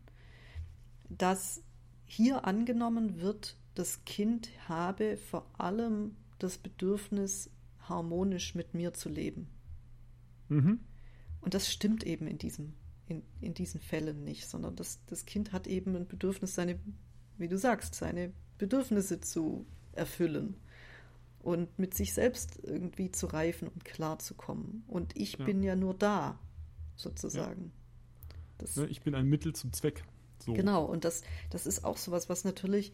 dass 1.10 1.64
hier 2.06 2.46
angenommen 2.46 3.22
wird, 3.22 3.58
das 3.74 4.06
Kind 4.06 4.50
habe 4.68 5.18
vor 5.18 5.50
allem 5.60 6.16
das 6.40 6.58
Bedürfnis 6.58 7.50
harmonisch 7.80 8.56
mit 8.56 8.74
mir 8.74 8.94
zu 8.94 9.10
leben. 9.10 9.48
Mhm. 10.50 10.80
Und 11.42 11.54
das 11.54 11.72
stimmt 11.72 12.04
eben 12.04 12.28
in, 12.28 12.38
diesem, 12.38 12.74
in, 13.08 13.24
in 13.42 13.54
diesen 13.54 13.80
Fällen 13.80 14.24
nicht, 14.24 14.48
sondern 14.48 14.76
das, 14.76 15.00
das 15.08 15.26
Kind 15.26 15.52
hat 15.52 15.68
eben 15.68 15.96
ein 15.96 16.08
Bedürfnis, 16.08 16.56
seine, 16.56 16.80
wie 17.38 17.48
du 17.48 17.58
sagst, 17.58 17.96
seine 17.96 18.34
Bedürfnisse 18.58 19.22
zu 19.22 19.66
erfüllen 19.94 20.56
und 21.40 21.78
mit 21.78 21.94
sich 21.94 22.14
selbst 22.14 22.60
irgendwie 22.64 23.12
zu 23.12 23.28
reifen 23.28 23.68
und 23.68 23.86
klarzukommen. 23.86 24.84
Und 24.88 25.16
ich 25.16 25.38
ja. 25.38 25.46
bin 25.46 25.62
ja 25.62 25.76
nur 25.76 25.94
da, 25.94 26.40
sozusagen. 26.96 27.66
Ja. 27.66 28.36
Das, 28.58 28.78
ich 28.78 29.02
bin 29.02 29.16
ein 29.16 29.28
Mittel 29.28 29.54
zum 29.54 29.72
Zweck. 29.74 30.04
So. 30.40 30.54
Genau, 30.54 30.86
und 30.86 31.06
das, 31.06 31.22
das 31.50 31.68
ist 31.68 31.84
auch 31.84 31.98
sowas, 31.98 32.30
was 32.30 32.44
natürlich, 32.44 32.94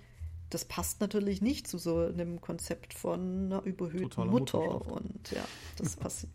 das 0.49 0.65
passt 0.65 0.99
natürlich 0.99 1.41
nicht 1.41 1.67
zu 1.67 1.77
so 1.77 1.99
einem 1.99 2.41
Konzept 2.41 2.93
von 2.93 3.45
einer 3.45 3.63
überhöhten 3.63 4.09
Totaler 4.09 4.31
Mutter. 4.31 4.91
Und 4.91 5.31
ja, 5.31 5.45
das 5.77 5.95
passiert. 5.95 6.31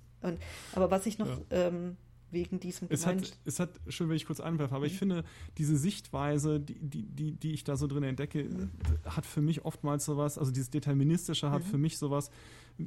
aber 0.73 0.91
was 0.91 1.07
ich 1.07 1.19
noch 1.19 1.29
ja. 1.29 1.69
ähm, 1.69 1.97
wegen 2.31 2.61
diesem 2.61 2.89
es 2.91 3.07
hat, 3.07 3.39
es 3.45 3.61
hat, 3.61 3.71
schön, 3.89 4.09
wenn 4.09 4.17
ich 4.17 4.27
kurz 4.27 4.41
einwerfe, 4.41 4.75
aber 4.75 4.87
mhm. 4.87 4.91
ich 4.91 4.99
finde, 4.99 5.25
diese 5.59 5.77
Sichtweise, 5.77 6.61
die, 6.61 6.75
die, 6.75 7.03
die, 7.05 7.33
die 7.33 7.53
ich 7.53 7.65
da 7.65 7.77
so 7.77 7.87
drin 7.87 8.03
entdecke, 8.03 8.45
mhm. 8.45 8.71
hat 9.05 9.27
für 9.27 9.43
mich 9.43 9.65
oftmals 9.65 10.05
sowas, 10.05 10.39
also 10.39 10.51
dieses 10.51 10.71
Deterministische 10.71 11.51
hat 11.51 11.63
mhm. 11.65 11.69
für 11.69 11.79
mich 11.79 11.99
sowas 11.99 12.31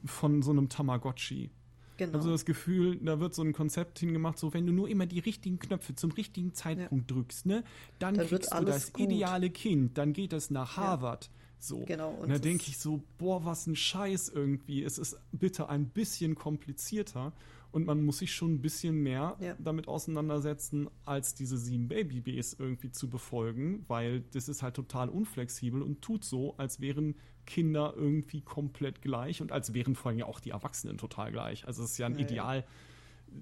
von 0.06 0.42
so 0.42 0.52
einem 0.52 0.70
Tamagotchi. 0.70 1.52
Genau. 1.98 2.12
Ich 2.12 2.14
habe 2.14 2.24
so 2.24 2.32
das 2.32 2.46
Gefühl, 2.46 2.98
da 2.98 3.20
wird 3.20 3.34
so 3.34 3.42
ein 3.42 3.52
Konzept 3.52 4.00
hingemacht, 4.00 4.40
so 4.40 4.54
wenn 4.54 4.66
du 4.66 4.72
nur 4.72 4.88
immer 4.88 5.06
die 5.06 5.20
richtigen 5.20 5.60
Knöpfe 5.60 5.96
zum 5.96 6.12
richtigen 6.12 6.54
Zeitpunkt 6.54 7.12
ja. 7.12 7.16
drückst, 7.16 7.46
ne, 7.46 7.64
dann, 8.00 8.16
dann 8.16 8.28
kriegst 8.28 8.54
du 8.54 8.64
das 8.64 8.94
gut. 8.94 9.06
ideale 9.06 9.50
Kind, 9.50 9.98
dann 9.98 10.14
geht 10.14 10.32
es 10.32 10.50
nach 10.50 10.78
Harvard. 10.78 11.26
Ja. 11.26 11.32
So. 11.62 11.84
Genau. 11.86 12.12
Und, 12.12 12.24
und 12.24 12.30
da 12.30 12.40
denke 12.40 12.66
ich 12.68 12.78
so, 12.78 13.04
boah, 13.18 13.44
was 13.44 13.68
ein 13.68 13.76
Scheiß 13.76 14.30
irgendwie. 14.30 14.82
Es 14.82 14.98
ist 14.98 15.18
bitte 15.34 15.68
ein 15.68 15.90
bisschen 15.90 16.36
komplizierter 16.36 17.34
und 17.72 17.86
man 17.86 18.04
muss 18.04 18.20
sich 18.20 18.34
schon 18.34 18.56
ein 18.56 18.62
bisschen 18.62 19.02
mehr 19.02 19.38
ja. 19.40 19.56
damit 19.60 19.88
auseinandersetzen, 19.88 20.90
als 21.06 21.36
diese 21.36 21.58
sieben 21.58 21.88
Babybs 21.88 22.54
irgendwie 22.54 22.92
zu 22.92 23.10
befolgen, 23.10 23.86
weil 23.88 24.22
das 24.32 24.50
ist 24.50 24.64
halt 24.64 24.76
total 24.76 25.10
unflexibel 25.10 25.82
und 25.82 26.02
tut 26.02 26.24
so, 26.24 26.56
als 26.58 26.80
wären 26.80 27.16
Kinder 27.46 27.94
irgendwie 27.96 28.42
komplett 28.42 29.02
gleich 29.02 29.42
und 29.42 29.52
als 29.52 29.74
wären 29.74 29.96
vor 29.96 30.10
allem 30.10 30.20
ja 30.20 30.26
auch 30.26 30.40
die 30.40 30.52
Erwachsenen 30.52 30.98
total 30.98 31.32
gleich. 31.32 31.68
Also 31.68 31.84
es 31.84 31.92
ist 31.92 31.98
ja 31.98 32.08
ein 32.08 32.16
ja, 32.16 32.22
Ideal, 32.22 32.58
ja. 32.60 32.66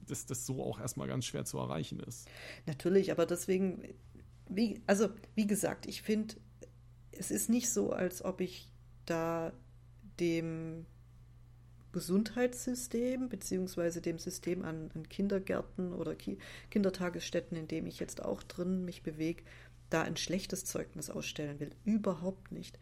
dass 0.07 0.25
das 0.25 0.45
so 0.45 0.63
auch 0.63 0.79
erstmal 0.79 1.07
ganz 1.07 1.25
schwer 1.25 1.45
zu 1.45 1.57
erreichen 1.57 1.99
ist. 2.01 2.27
Natürlich, 2.65 3.11
aber 3.11 3.25
deswegen, 3.25 3.83
wie, 4.49 4.81
also 4.87 5.09
wie 5.35 5.47
gesagt, 5.47 5.85
ich 5.87 6.01
finde, 6.01 6.35
es 7.11 7.31
ist 7.31 7.49
nicht 7.49 7.69
so, 7.69 7.91
als 7.91 8.23
ob 8.23 8.41
ich 8.41 8.71
da 9.05 9.53
dem 10.19 10.85
Gesundheitssystem 11.91 13.30
beziehungsweise 13.30 14.01
dem 14.01 14.19
System 14.19 14.64
an, 14.64 14.91
an 14.93 15.07
Kindergärten 15.09 15.93
oder 15.93 16.15
Ki 16.15 16.38
Kindertagesstätten, 16.69 17.57
in 17.57 17.68
dem 17.68 17.88
ich 17.88 17.99
jetzt 17.99 18.23
auch 18.23 18.43
drin 18.43 18.85
mich 18.85 19.03
bewege, 19.03 19.43
da 19.89 20.01
ein 20.01 20.18
schlechtes 20.18 20.65
Zeugnis 20.65 21.09
ausstellen 21.09 21.59
will. 21.59 21.72
Überhaupt 21.85 22.51
nicht. 22.51 22.77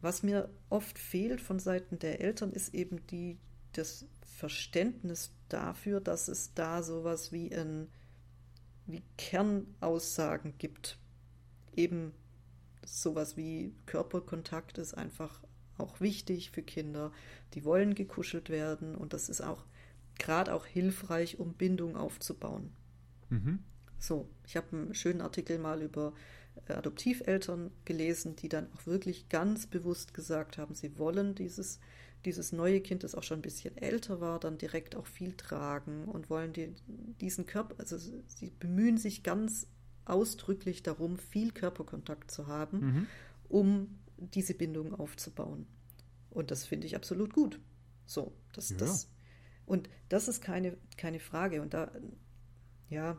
Was 0.00 0.22
mir 0.22 0.50
oft 0.68 0.98
fehlt 0.98 1.40
von 1.40 1.58
Seiten 1.58 1.98
der 1.98 2.20
Eltern, 2.20 2.52
ist 2.52 2.74
eben 2.74 3.06
die, 3.08 3.38
das 3.72 4.06
Verständnis 4.22 5.30
dafür, 5.48 6.00
dass 6.00 6.28
es 6.28 6.54
da 6.54 6.82
sowas 6.82 7.32
wie 7.32 7.54
ein 7.54 7.88
wie 8.86 9.02
Kernaussagen 9.16 10.54
gibt. 10.58 10.98
Eben 11.76 12.12
sowas 12.84 13.36
wie 13.36 13.74
Körperkontakt 13.86 14.78
ist 14.78 14.94
einfach 14.94 15.40
auch 15.80 16.00
wichtig 16.00 16.50
für 16.50 16.62
Kinder. 16.62 17.12
Die 17.54 17.64
wollen 17.64 17.94
gekuschelt 17.94 18.50
werden 18.50 18.94
und 18.94 19.12
das 19.12 19.28
ist 19.28 19.40
auch 19.40 19.64
gerade 20.18 20.54
auch 20.54 20.66
hilfreich, 20.66 21.38
um 21.40 21.54
Bindung 21.54 21.96
aufzubauen. 21.96 22.70
Mhm. 23.30 23.60
So, 23.98 24.28
ich 24.46 24.56
habe 24.56 24.68
einen 24.72 24.94
schönen 24.94 25.20
Artikel 25.20 25.58
mal 25.58 25.82
über 25.82 26.12
äh, 26.68 26.74
Adoptiveltern 26.74 27.70
gelesen, 27.84 28.36
die 28.36 28.48
dann 28.48 28.68
auch 28.74 28.86
wirklich 28.86 29.28
ganz 29.28 29.66
bewusst 29.66 30.14
gesagt 30.14 30.58
haben, 30.58 30.74
sie 30.74 30.98
wollen 30.98 31.34
dieses, 31.34 31.80
dieses 32.24 32.52
neue 32.52 32.80
Kind, 32.80 33.04
das 33.04 33.14
auch 33.14 33.22
schon 33.22 33.38
ein 33.38 33.42
bisschen 33.42 33.76
älter 33.76 34.20
war, 34.20 34.40
dann 34.40 34.58
direkt 34.58 34.96
auch 34.96 35.06
viel 35.06 35.32
tragen 35.32 36.04
und 36.04 36.30
wollen 36.30 36.52
die, 36.52 36.74
diesen 37.20 37.46
Körper, 37.46 37.74
also 37.78 37.98
sie 37.98 38.52
bemühen 38.58 38.98
sich 38.98 39.22
ganz 39.22 39.66
ausdrücklich 40.04 40.82
darum, 40.82 41.18
viel 41.18 41.52
Körperkontakt 41.52 42.30
zu 42.30 42.46
haben, 42.46 42.78
mhm. 42.78 43.06
um 43.48 43.98
diese 44.20 44.54
Bindung 44.54 44.94
aufzubauen. 44.94 45.66
Und 46.30 46.50
das 46.50 46.66
finde 46.66 46.86
ich 46.86 46.96
absolut 46.96 47.32
gut. 47.32 47.60
So, 48.06 48.32
das, 48.52 48.70
ja. 48.70 48.76
das, 48.76 49.08
und 49.66 49.88
das 50.08 50.28
ist 50.28 50.42
keine, 50.42 50.76
keine 50.96 51.20
Frage. 51.20 51.62
Und 51.62 51.74
da, 51.74 51.90
ja, 52.88 53.16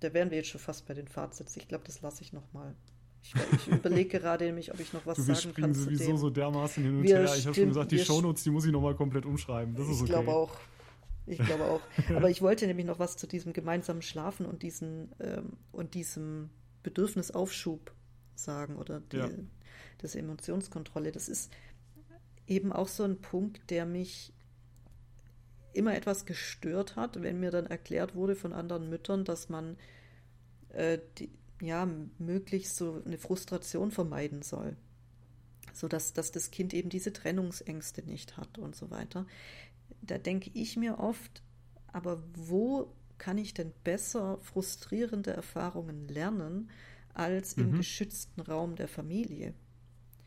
da 0.00 0.12
wären 0.12 0.30
wir 0.30 0.38
jetzt 0.38 0.48
schon 0.48 0.60
fast 0.60 0.86
bei 0.86 0.94
den 0.94 1.08
Fazits. 1.08 1.56
Ich 1.56 1.68
glaube, 1.68 1.84
das 1.86 2.00
lasse 2.02 2.22
ich 2.22 2.32
nochmal. 2.32 2.74
Ich, 3.22 3.34
ich 3.52 3.68
überlege 3.68 4.18
gerade 4.18 4.44
nämlich, 4.46 4.72
ob 4.72 4.80
ich 4.80 4.92
noch 4.92 5.04
was 5.06 5.16
du, 5.16 5.22
sagen 5.22 5.54
kann. 5.54 5.74
Wir 5.74 5.82
sowieso 5.82 6.16
so 6.16 6.30
dermaßen 6.30 6.82
hin 6.82 6.96
und 6.98 7.02
wir 7.02 7.18
her. 7.18 7.34
Ich 7.36 7.46
habe 7.46 7.54
schon 7.54 7.68
gesagt, 7.68 7.92
die 7.92 7.98
Shownotes, 7.98 8.42
die 8.42 8.50
muss 8.50 8.64
ich 8.64 8.72
nochmal 8.72 8.94
komplett 8.94 9.26
umschreiben. 9.26 9.74
Das 9.74 9.88
ist 9.88 9.96
ich 9.96 10.02
okay. 10.02 10.12
glaube 10.12 10.30
auch. 10.30 10.56
Ich 11.26 11.38
glaube 11.38 11.64
auch. 11.64 11.80
Aber 12.16 12.30
ich 12.30 12.42
wollte 12.42 12.66
nämlich 12.66 12.86
noch 12.86 12.98
was 12.98 13.16
zu 13.16 13.26
diesem 13.26 13.52
gemeinsamen 13.52 14.02
Schlafen 14.02 14.46
und, 14.46 14.62
diesen, 14.62 15.14
ähm, 15.20 15.52
und 15.70 15.94
diesem 15.94 16.50
Bedürfnisaufschub 16.82 17.92
sagen 18.34 18.76
oder 18.76 19.00
die, 19.00 19.18
ja 19.18 19.28
das 20.02 20.14
Emotionskontrolle. 20.14 21.12
Das 21.12 21.28
ist 21.28 21.50
eben 22.46 22.72
auch 22.72 22.88
so 22.88 23.04
ein 23.04 23.20
Punkt, 23.20 23.70
der 23.70 23.86
mich 23.86 24.32
immer 25.72 25.94
etwas 25.94 26.26
gestört 26.26 26.96
hat, 26.96 27.22
wenn 27.22 27.40
mir 27.40 27.50
dann 27.50 27.66
erklärt 27.66 28.14
wurde 28.14 28.34
von 28.34 28.52
anderen 28.52 28.88
Müttern, 28.88 29.24
dass 29.24 29.48
man 29.48 29.76
äh, 30.70 30.98
die, 31.18 31.30
ja 31.60 31.88
möglichst 32.18 32.76
so 32.76 33.02
eine 33.04 33.18
Frustration 33.18 33.90
vermeiden 33.90 34.42
soll, 34.42 34.76
so 35.72 35.88
dass, 35.88 36.12
dass 36.12 36.32
das 36.32 36.50
Kind 36.50 36.74
eben 36.74 36.88
diese 36.88 37.12
Trennungsängste 37.12 38.02
nicht 38.02 38.36
hat 38.36 38.58
und 38.58 38.74
so 38.74 38.90
weiter. 38.90 39.26
Da 40.02 40.18
denke 40.18 40.50
ich 40.54 40.76
mir 40.76 40.98
oft, 40.98 41.42
aber 41.88 42.22
wo 42.34 42.92
kann 43.18 43.38
ich 43.38 43.54
denn 43.54 43.72
besser 43.84 44.38
frustrierende 44.38 45.32
Erfahrungen 45.32 46.08
lernen 46.08 46.70
als 47.12 47.52
im 47.54 47.72
mhm. 47.72 47.76
geschützten 47.76 48.40
Raum 48.40 48.76
der 48.76 48.88
Familie? 48.88 49.54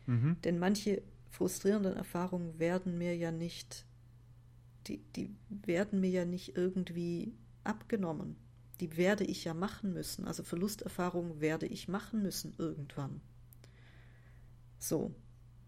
Mhm. 0.06 0.36
Denn 0.44 0.58
manche 0.58 1.02
frustrierenden 1.30 1.96
Erfahrungen 1.96 2.58
werden 2.58 2.98
mir 2.98 3.16
ja 3.16 3.30
nicht, 3.30 3.86
die, 4.86 4.98
die 5.16 5.34
werden 5.48 6.00
mir 6.00 6.10
ja 6.10 6.24
nicht 6.24 6.56
irgendwie 6.56 7.34
abgenommen. 7.64 8.36
Die 8.80 8.96
werde 8.96 9.24
ich 9.24 9.44
ja 9.44 9.54
machen 9.54 9.92
müssen. 9.92 10.26
Also 10.26 10.42
Verlusterfahrungen 10.42 11.40
werde 11.40 11.66
ich 11.66 11.88
machen 11.88 12.22
müssen 12.22 12.54
irgendwann. 12.58 13.20
So. 14.78 15.14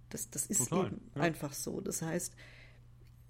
Das, 0.09 0.31
das 0.31 0.47
ist 0.47 0.69
Total, 0.69 0.87
eben 0.87 1.01
ja. 1.17 1.23
einfach 1.23 1.53
so. 1.53 1.81
Das 1.81 2.01
heißt, 2.03 2.35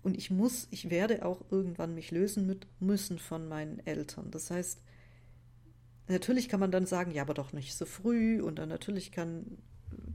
und 0.03 0.17
ich 0.17 0.31
muss, 0.31 0.69
ich 0.71 0.91
werde 0.91 1.25
auch 1.25 1.51
irgendwann 1.51 1.95
mich 1.95 2.11
lösen 2.11 2.47
mit, 2.47 2.67
müssen 2.81 3.19
von 3.19 3.49
meinen 3.49 3.85
Eltern. 3.87 4.31
Das 4.31 4.51
heißt, 4.51 4.83
natürlich 6.09 6.49
kann 6.49 6.61
man 6.61 6.71
dann 6.71 6.87
sagen, 6.87 7.11
ja, 7.13 7.23
aber 7.23 7.35
doch 7.35 7.53
nicht 7.53 7.75
so 7.75 7.87
früh 7.87 8.41
und 8.41 8.59
dann 8.59 8.69
natürlich 8.69 9.11
kann 9.11 9.59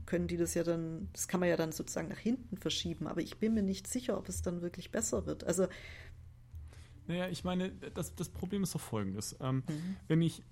können 0.06 0.28
die 0.28 0.36
das 0.36 0.54
ja 0.54 0.62
dann, 0.62 1.08
das 1.12 1.28
kann 1.28 1.40
man 1.40 1.48
ja 1.48 1.56
dann 1.56 1.72
sozusagen 1.72 2.08
nach 2.08 2.18
hinten 2.18 2.56
verschieben, 2.56 3.06
aber 3.06 3.20
ich 3.20 3.38
bin 3.38 3.54
mir 3.54 3.62
nicht 3.62 3.86
sicher, 3.86 4.18
ob 4.18 4.28
es 4.28 4.42
dann 4.42 4.62
wirklich 4.62 4.90
besser 4.90 5.26
wird. 5.26 5.44
Also 5.44 5.66
naja, 7.06 7.28
ich 7.28 7.44
meine, 7.44 7.70
das, 7.70 8.14
das 8.14 8.28
Problem 8.28 8.62
ist 8.62 8.74
doch 8.74 8.80
folgendes. 8.80 9.36
Ähm, 9.40 9.64
mhm. 9.68 9.96
Wenn 10.08 10.22
ich, 10.22 10.42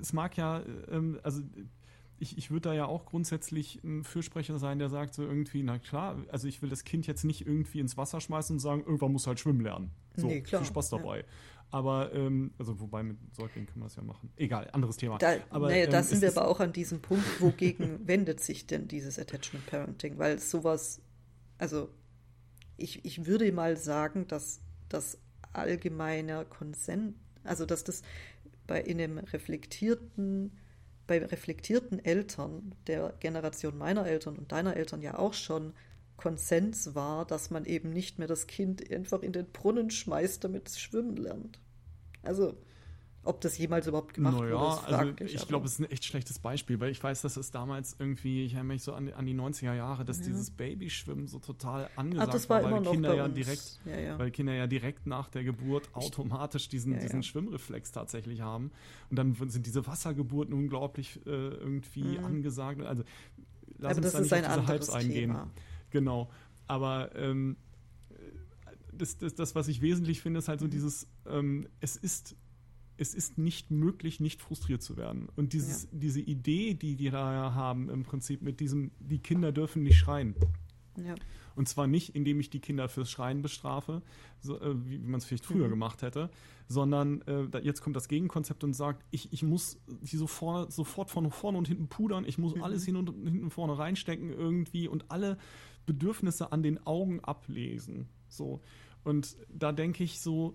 es 0.00 0.12
mag 0.12 0.36
ja, 0.36 0.62
ähm, 0.90 1.20
also 1.22 1.42
ich, 2.18 2.36
ich 2.36 2.50
würde 2.50 2.70
da 2.70 2.74
ja 2.74 2.86
auch 2.86 3.06
grundsätzlich 3.06 3.82
ein 3.84 4.02
Fürsprecher 4.02 4.58
sein, 4.58 4.78
der 4.78 4.88
sagt 4.88 5.14
so 5.14 5.22
irgendwie, 5.22 5.62
na 5.62 5.78
klar, 5.78 6.16
also 6.30 6.48
ich 6.48 6.62
will 6.62 6.68
das 6.68 6.84
Kind 6.84 7.06
jetzt 7.06 7.24
nicht 7.24 7.46
irgendwie 7.46 7.78
ins 7.78 7.96
Wasser 7.96 8.20
schmeißen 8.20 8.56
und 8.56 8.60
sagen, 8.60 8.82
irgendwann 8.82 9.12
muss 9.12 9.26
halt 9.26 9.38
schwimmen 9.38 9.60
lernen. 9.60 9.90
So, 10.16 10.26
nee, 10.26 10.42
viel 10.44 10.64
Spaß 10.64 10.90
dabei. 10.90 11.18
Ja. 11.18 11.24
Aber, 11.70 12.14
ähm, 12.14 12.52
also 12.58 12.80
wobei 12.80 13.02
mit 13.02 13.18
Säuglingen 13.34 13.66
können 13.66 13.82
wir 13.82 13.86
es 13.86 13.96
ja 13.96 14.02
machen. 14.02 14.30
Egal, 14.36 14.70
anderes 14.72 14.96
Thema. 14.96 15.18
Da, 15.18 15.36
aber, 15.50 15.68
naja, 15.68 15.86
da 15.86 15.98
ähm, 15.98 16.04
sind 16.04 16.22
wir 16.22 16.30
aber 16.30 16.48
auch 16.48 16.60
an 16.60 16.72
diesem 16.72 17.00
Punkt, 17.00 17.40
wogegen 17.40 18.00
wendet 18.06 18.40
sich 18.40 18.66
denn 18.66 18.88
dieses 18.88 19.18
Attachment 19.18 19.66
Parenting? 19.66 20.18
Weil 20.18 20.38
sowas, 20.38 21.02
also 21.58 21.90
ich, 22.78 23.04
ich 23.04 23.26
würde 23.26 23.50
mal 23.52 23.76
sagen, 23.76 24.26
dass 24.28 24.60
das 24.88 25.18
allgemeiner 25.52 26.44
Konsens, 26.46 27.14
also 27.44 27.66
dass 27.66 27.84
das 27.84 28.02
bei 28.66 28.80
in 28.80 29.00
einem 29.00 29.18
reflektierten, 29.18 30.56
bei 31.06 31.18
reflektierten 31.18 32.02
Eltern 32.02 32.74
der 32.86 33.14
Generation 33.20 33.76
meiner 33.76 34.06
Eltern 34.06 34.36
und 34.36 34.52
deiner 34.52 34.76
Eltern 34.76 35.02
ja 35.02 35.18
auch 35.18 35.34
schon 35.34 35.74
Konsens 36.18 36.94
war, 36.94 37.24
dass 37.24 37.50
man 37.50 37.64
eben 37.64 37.90
nicht 37.90 38.18
mehr 38.18 38.28
das 38.28 38.46
Kind 38.46 38.92
einfach 38.92 39.22
in 39.22 39.32
den 39.32 39.46
Brunnen 39.46 39.90
schmeißt, 39.90 40.44
damit 40.44 40.68
es 40.68 40.78
schwimmen 40.78 41.16
lernt. 41.16 41.58
Also. 42.22 42.58
Ob 43.24 43.42
das 43.42 43.58
jemals 43.58 43.86
überhaupt 43.86 44.14
gemacht 44.14 44.38
naja, 44.40 44.54
wurde, 44.54 45.24
ist 45.24 45.28
also 45.28 45.42
ich 45.42 45.48
glaube, 45.48 45.66
es 45.66 45.72
ist 45.72 45.80
ein 45.80 45.90
echt 45.90 46.04
schlechtes 46.04 46.38
Beispiel, 46.38 46.80
weil 46.80 46.90
ich 46.90 47.02
weiß, 47.02 47.20
dass 47.20 47.36
es 47.36 47.50
damals 47.50 47.94
irgendwie, 47.98 48.46
ich 48.46 48.54
erinnere 48.54 48.74
mich 48.74 48.82
so 48.82 48.94
an, 48.94 49.12
an 49.12 49.26
die 49.26 49.34
90er 49.34 49.74
Jahre, 49.74 50.06
dass 50.06 50.20
ja. 50.20 50.26
dieses 50.28 50.50
Babyschwimmen 50.50 51.26
so 51.26 51.38
total 51.38 51.90
angesagt 51.96 52.28
Ach, 52.28 52.32
das 52.32 52.48
war, 52.48 52.62
war 52.62 52.70
weil 52.70 52.82
Kinder 52.90 53.14
ja 53.14 53.28
direkt, 53.28 53.80
ja, 53.84 53.98
ja. 53.98 54.18
weil 54.18 54.30
Kinder 54.30 54.54
ja 54.54 54.66
direkt 54.66 55.06
nach 55.06 55.28
der 55.28 55.44
Geburt 55.44 55.90
automatisch 55.94 56.70
diesen, 56.70 56.98
diesen 57.00 57.22
Schwimmreflex 57.22 57.92
tatsächlich 57.92 58.40
haben. 58.40 58.70
Und 59.10 59.18
dann 59.18 59.36
sind 59.48 59.66
diese 59.66 59.86
Wassergeburten 59.86 60.54
unglaublich 60.54 61.20
äh, 61.26 61.30
irgendwie 61.30 62.18
mhm. 62.18 62.24
angesagt. 62.24 62.80
Also 62.80 63.02
lass 63.76 63.98
Aber 63.98 64.18
uns 64.18 64.28
da 64.28 64.36
nicht 64.36 64.48
auf 64.48 64.60
diese 64.60 64.72
Hypes 64.72 64.90
eingehen. 64.90 65.30
Thema. 65.32 65.50
Genau. 65.90 66.30
Aber 66.66 67.14
ähm, 67.16 67.56
das, 68.92 69.16
das, 69.18 69.34
das, 69.34 69.54
was 69.54 69.68
ich 69.68 69.80
wesentlich 69.80 70.20
finde, 70.20 70.38
ist 70.38 70.48
halt 70.48 70.60
so 70.60 70.68
dieses, 70.68 71.08
ähm, 71.26 71.68
es 71.80 71.96
ist 71.96 72.36
es 72.98 73.14
ist 73.14 73.38
nicht 73.38 73.70
möglich, 73.70 74.18
nicht 74.18 74.42
frustriert 74.42 74.82
zu 74.82 74.96
werden. 74.96 75.28
Und 75.36 75.52
dieses, 75.52 75.84
ja. 75.84 75.88
diese 75.92 76.20
Idee, 76.20 76.74
die 76.74 76.96
die 76.96 77.10
da 77.10 77.54
haben, 77.54 77.88
im 77.88 78.02
Prinzip 78.02 78.42
mit 78.42 78.58
diesem, 78.58 78.90
die 78.98 79.20
Kinder 79.20 79.52
dürfen 79.52 79.84
nicht 79.84 79.96
schreien. 79.96 80.34
Ja. 80.96 81.14
Und 81.54 81.68
zwar 81.68 81.86
nicht, 81.86 82.14
indem 82.14 82.40
ich 82.40 82.50
die 82.50 82.60
Kinder 82.60 82.88
fürs 82.88 83.10
Schreien 83.10 83.40
bestrafe, 83.40 84.02
so, 84.40 84.60
äh, 84.60 84.74
wie, 84.88 84.98
man 84.98 85.18
es 85.18 85.24
vielleicht 85.24 85.46
früher 85.46 85.66
mhm. 85.66 85.70
gemacht 85.70 86.02
hätte, 86.02 86.30
sondern 86.66 87.22
äh, 87.22 87.48
da, 87.48 87.60
jetzt 87.60 87.80
kommt 87.80 87.96
das 87.96 88.08
Gegenkonzept 88.08 88.64
und 88.64 88.74
sagt, 88.74 89.04
ich, 89.10 89.32
ich 89.32 89.42
muss 89.42 89.78
die 89.86 90.16
so 90.16 90.26
vorne, 90.26 90.70
sofort 90.70 91.10
von 91.10 91.30
vorne 91.30 91.58
und 91.58 91.68
hinten 91.68 91.88
pudern, 91.88 92.24
ich 92.24 92.36
muss 92.36 92.54
mhm. 92.54 92.62
alles 92.62 92.84
hin 92.84 92.96
und 92.96 93.08
hinten 93.08 93.50
vorne 93.50 93.78
reinstecken 93.78 94.30
irgendwie 94.30 94.88
und 94.88 95.10
alle 95.10 95.38
Bedürfnisse 95.88 96.52
an 96.52 96.62
den 96.62 96.86
Augen 96.86 97.18
ablesen. 97.20 98.08
So. 98.28 98.60
Und 99.02 99.36
da 99.48 99.72
denke 99.72 100.04
ich 100.04 100.20
so, 100.20 100.54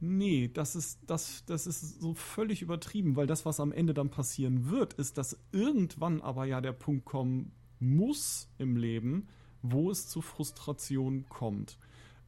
nee, 0.00 0.48
das 0.48 0.76
ist, 0.76 1.00
das, 1.06 1.44
das 1.44 1.66
ist 1.66 2.00
so 2.00 2.14
völlig 2.14 2.62
übertrieben, 2.62 3.16
weil 3.16 3.26
das, 3.26 3.44
was 3.44 3.60
am 3.60 3.72
Ende 3.72 3.92
dann 3.92 4.10
passieren 4.10 4.70
wird, 4.70 4.94
ist, 4.94 5.18
dass 5.18 5.38
irgendwann 5.52 6.22
aber 6.22 6.44
ja 6.46 6.60
der 6.60 6.72
Punkt 6.72 7.04
kommen 7.04 7.52
muss 7.80 8.48
im 8.58 8.76
Leben, 8.76 9.28
wo 9.62 9.90
es 9.90 10.06
zu 10.06 10.22
Frustration 10.22 11.26
kommt. 11.28 11.76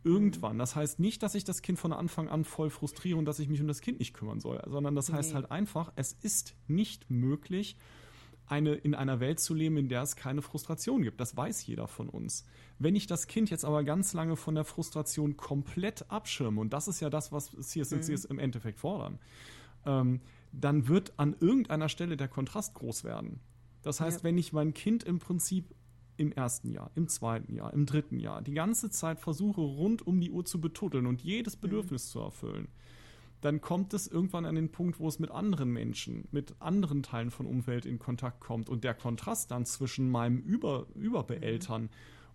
Irgendwann. 0.02 0.58
Das 0.58 0.76
heißt 0.76 0.98
nicht, 0.98 1.22
dass 1.22 1.34
ich 1.34 1.44
das 1.44 1.62
Kind 1.62 1.78
von 1.78 1.92
Anfang 1.92 2.28
an 2.28 2.44
voll 2.44 2.70
frustriere 2.70 3.18
und 3.18 3.26
dass 3.26 3.38
ich 3.38 3.48
mich 3.48 3.60
um 3.60 3.68
das 3.68 3.80
Kind 3.80 3.98
nicht 3.98 4.14
kümmern 4.14 4.40
soll, 4.40 4.62
sondern 4.66 4.94
das 4.94 5.12
heißt 5.12 5.30
nee. 5.30 5.34
halt 5.34 5.50
einfach, 5.50 5.92
es 5.94 6.16
ist 6.22 6.56
nicht 6.68 7.10
möglich, 7.10 7.76
eine, 8.50 8.74
in 8.74 8.94
einer 8.94 9.20
Welt 9.20 9.40
zu 9.40 9.54
leben, 9.54 9.76
in 9.76 9.88
der 9.88 10.02
es 10.02 10.16
keine 10.16 10.42
Frustration 10.42 11.02
gibt. 11.02 11.20
Das 11.20 11.36
weiß 11.36 11.66
jeder 11.66 11.86
von 11.86 12.08
uns. 12.08 12.44
Wenn 12.78 12.96
ich 12.96 13.06
das 13.06 13.26
Kind 13.26 13.50
jetzt 13.50 13.64
aber 13.64 13.84
ganz 13.84 14.12
lange 14.12 14.36
von 14.36 14.54
der 14.54 14.64
Frustration 14.64 15.36
komplett 15.36 16.10
abschirme, 16.10 16.60
und 16.60 16.72
das 16.72 16.88
ist 16.88 17.00
ja 17.00 17.10
das, 17.10 17.32
was 17.32 17.50
CSNCs 17.50 18.24
mhm. 18.24 18.30
im 18.30 18.38
Endeffekt 18.38 18.80
fordern, 18.80 19.18
ähm, 19.86 20.20
dann 20.52 20.88
wird 20.88 21.12
an 21.16 21.36
irgendeiner 21.38 21.88
Stelle 21.88 22.16
der 22.16 22.28
Kontrast 22.28 22.74
groß 22.74 23.04
werden. 23.04 23.40
Das 23.82 24.00
heißt, 24.00 24.18
ja. 24.18 24.24
wenn 24.24 24.36
ich 24.36 24.52
mein 24.52 24.74
Kind 24.74 25.04
im 25.04 25.20
Prinzip 25.20 25.74
im 26.16 26.32
ersten 26.32 26.70
Jahr, 26.70 26.90
im 26.96 27.08
zweiten 27.08 27.54
Jahr, 27.54 27.72
im 27.72 27.86
dritten 27.86 28.18
Jahr 28.18 28.42
die 28.42 28.52
ganze 28.52 28.90
Zeit 28.90 29.20
versuche, 29.20 29.60
rund 29.60 30.06
um 30.06 30.20
die 30.20 30.30
Uhr 30.30 30.44
zu 30.44 30.60
betuddeln 30.60 31.06
und 31.06 31.22
jedes 31.22 31.56
mhm. 31.56 31.60
Bedürfnis 31.60 32.06
mhm. 32.06 32.10
zu 32.10 32.18
erfüllen, 32.20 32.68
dann 33.40 33.60
kommt 33.60 33.94
es 33.94 34.06
irgendwann 34.06 34.44
an 34.44 34.54
den 34.54 34.70
Punkt, 34.70 35.00
wo 35.00 35.08
es 35.08 35.18
mit 35.18 35.30
anderen 35.30 35.70
Menschen, 35.70 36.28
mit 36.30 36.54
anderen 36.60 37.02
Teilen 37.02 37.30
von 37.30 37.46
Umwelt 37.46 37.86
in 37.86 37.98
Kontakt 37.98 38.40
kommt 38.40 38.68
und 38.68 38.84
der 38.84 38.94
Kontrast 38.94 39.50
dann 39.50 39.64
zwischen 39.64 40.10
meinem 40.10 40.38
Über 40.38 40.86
Überbeeltern 40.94 41.82
mhm. 41.82 41.88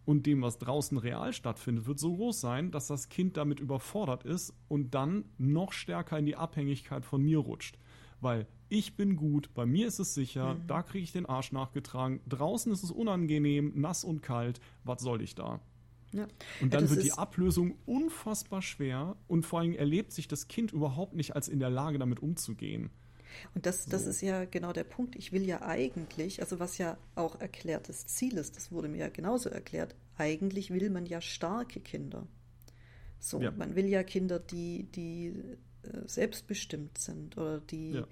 und 0.05 0.25
dem, 0.25 0.41
was 0.41 0.57
draußen 0.57 0.97
real 0.97 1.33
stattfindet, 1.33 1.85
wird 1.85 1.99
so 1.99 2.15
groß 2.15 2.41
sein, 2.41 2.71
dass 2.71 2.87
das 2.87 3.09
Kind 3.09 3.37
damit 3.37 3.59
überfordert 3.59 4.23
ist 4.23 4.53
und 4.67 4.95
dann 4.95 5.25
noch 5.37 5.73
stärker 5.73 6.17
in 6.17 6.25
die 6.25 6.35
Abhängigkeit 6.35 7.05
von 7.05 7.21
mir 7.21 7.39
rutscht. 7.39 7.77
Weil 8.21 8.47
ich 8.69 8.95
bin 8.95 9.15
gut, 9.15 9.53
bei 9.53 9.67
mir 9.67 9.87
ist 9.87 9.99
es 9.99 10.15
sicher, 10.15 10.55
mhm. 10.55 10.67
da 10.67 10.81
kriege 10.81 11.03
ich 11.03 11.11
den 11.11 11.27
Arsch 11.27 11.51
nachgetragen, 11.51 12.21
draußen 12.27 12.71
ist 12.71 12.83
es 12.83 12.91
unangenehm, 12.91 13.73
nass 13.75 14.03
und 14.03 14.23
kalt, 14.23 14.59
was 14.83 15.01
soll 15.01 15.21
ich 15.21 15.35
da? 15.35 15.61
Ja. 16.15 16.27
Und 16.61 16.73
dann 16.73 16.85
ja, 16.85 16.89
wird 16.89 17.03
die 17.03 17.13
Ablösung 17.13 17.75
unfassbar 17.85 18.61
schwer 18.61 19.17
und 19.27 19.45
vor 19.45 19.59
allem 19.59 19.73
erlebt 19.73 20.11
sich 20.11 20.27
das 20.27 20.47
Kind 20.47 20.71
überhaupt 20.71 21.13
nicht 21.13 21.35
als 21.35 21.47
in 21.47 21.59
der 21.59 21.69
Lage, 21.69 21.99
damit 21.99 22.19
umzugehen. 22.21 22.89
Und 23.53 23.65
das, 23.65 23.85
das 23.85 24.05
so. 24.05 24.09
ist 24.09 24.21
ja 24.21 24.45
genau 24.45 24.71
der 24.71 24.85
Punkt. 24.85 25.15
Ich 25.17 25.33
will 25.33 25.45
ja 25.45 25.61
eigentlich, 25.61 26.41
also 26.41 26.59
was 26.59 26.77
ja 26.77 26.97
auch 27.15 27.39
erklärtes 27.39 28.07
Ziel 28.07 28.37
ist, 28.37 28.55
das 28.55 28.71
wurde 28.71 28.87
mir 28.87 28.99
ja 28.99 29.09
genauso 29.09 29.49
erklärt, 29.49 29.93
eigentlich 30.17 30.71
will 30.71 30.89
man 30.89 31.05
ja 31.05 31.19
starke 31.19 31.81
Kinder. 31.81 32.27
So, 33.19 33.41
ja. 33.41 33.51
man 33.51 33.75
will 33.75 33.87
ja 33.87 34.03
Kinder, 34.03 34.39
die, 34.39 34.83
die 34.83 35.33
äh, 35.83 36.07
selbstbestimmt 36.07 36.97
sind 36.97 37.37
oder 37.37 37.59
die 37.59 37.91
ja 37.91 38.07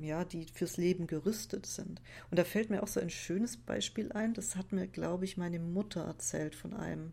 ja, 0.00 0.24
die 0.24 0.46
fürs 0.52 0.76
Leben 0.76 1.06
gerüstet 1.06 1.66
sind. 1.66 2.02
Und 2.30 2.38
da 2.38 2.44
fällt 2.44 2.70
mir 2.70 2.82
auch 2.82 2.88
so 2.88 3.00
ein 3.00 3.10
schönes 3.10 3.56
Beispiel 3.56 4.12
ein, 4.12 4.34
das 4.34 4.56
hat 4.56 4.72
mir, 4.72 4.86
glaube 4.86 5.24
ich, 5.24 5.36
meine 5.36 5.58
Mutter 5.58 6.02
erzählt 6.02 6.54
von 6.54 6.74
einem, 6.74 7.12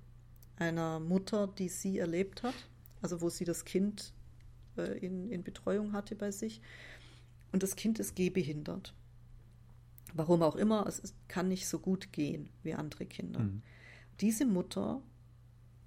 einer 0.57 0.99
Mutter, 0.99 1.47
die 1.47 1.69
sie 1.69 1.99
erlebt 1.99 2.43
hat, 2.43 2.55
also 3.01 3.21
wo 3.21 3.29
sie 3.29 3.45
das 3.45 3.63
Kind 3.63 4.13
äh, 4.77 4.97
in, 4.99 5.29
in 5.29 5.43
Betreuung 5.43 5.93
hatte 5.93 6.15
bei 6.15 6.31
sich. 6.31 6.61
Und 7.51 7.63
das 7.63 7.75
Kind 7.75 7.99
ist 7.99 8.15
gehbehindert. 8.15 8.93
Warum 10.13 10.41
auch 10.41 10.55
immer, 10.55 10.85
es 10.87 10.99
ist, 10.99 11.15
kann 11.27 11.47
nicht 11.47 11.67
so 11.67 11.79
gut 11.79 12.11
gehen 12.11 12.49
wie 12.63 12.73
andere 12.73 13.05
Kinder. 13.05 13.41
Mhm. 13.41 13.61
Diese 14.19 14.45
Mutter 14.45 15.01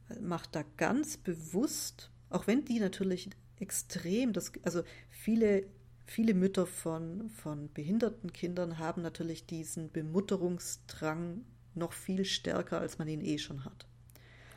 äh, 0.09 0.21
macht 0.21 0.55
da 0.55 0.65
ganz 0.77 1.17
bewusst, 1.17 2.11
auch 2.31 2.47
wenn 2.47 2.65
die 2.65 2.81
natürlich 2.81 3.31
extrem, 3.61 4.33
das, 4.33 4.53
also 4.63 4.83
viele 5.11 5.67
Viele 6.07 6.35
Mütter 6.35 6.67
von, 6.67 7.31
von 7.31 7.73
behinderten 7.73 8.33
Kindern 8.33 8.79
haben 8.79 9.03
natürlich 9.03 9.47
diesen 9.47 9.91
Bemutterungsdrang 9.91 11.45
noch 11.75 11.93
viel 11.93 12.25
stärker, 12.25 12.81
als 12.81 12.99
man 12.99 13.09
ihn 13.09 13.23
eh 13.23 13.39
schon 13.39 13.65
hat. 13.65 13.87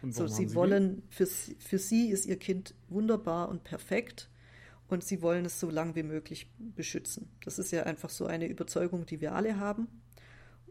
So, 0.09 0.27
sie, 0.27 0.47
sie 0.47 0.55
wollen, 0.55 1.03
für, 1.09 1.25
für 1.25 1.79
sie 1.79 2.09
ist 2.09 2.25
ihr 2.25 2.37
Kind 2.37 2.75
wunderbar 2.89 3.49
und 3.49 3.63
perfekt 3.63 4.29
und 4.89 5.03
sie 5.03 5.21
wollen 5.21 5.45
es 5.45 5.59
so 5.59 5.69
lang 5.69 5.95
wie 5.95 6.03
möglich 6.03 6.51
beschützen. 6.57 7.29
Das 7.43 7.59
ist 7.59 7.71
ja 7.71 7.83
einfach 7.83 8.09
so 8.09 8.25
eine 8.25 8.47
Überzeugung, 8.47 9.05
die 9.05 9.21
wir 9.21 9.33
alle 9.33 9.59
haben. 9.59 9.87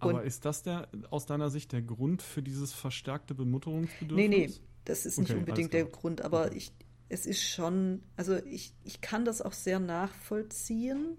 Und 0.01 0.11
Aber 0.11 0.25
ist 0.25 0.45
das 0.45 0.63
der, 0.63 0.89
aus 1.11 1.27
deiner 1.27 1.51
Sicht 1.51 1.73
der 1.73 1.83
Grund 1.83 2.23
für 2.23 2.43
dieses 2.43 2.73
verstärkte 2.73 3.35
Bemutterungsbedürfnis? 3.35 4.29
Nee, 4.29 4.47
nee, 4.47 4.53
das 4.85 5.07
ist 5.07 5.19
nicht 5.19 5.31
okay, 5.31 5.41
unbedingt 5.41 5.73
der 5.73 5.87
Grund, 5.87 6.23
aber 6.23 6.55
ich, 6.55 6.73
es 7.09 7.27
ist 7.27 7.43
schon, 7.43 8.03
also 8.17 8.37
ich, 8.37 8.75
ich 8.85 9.01
kann 9.01 9.25
das 9.25 9.43
auch 9.43 9.53
sehr 9.53 9.79
nachvollziehen, 9.79 11.17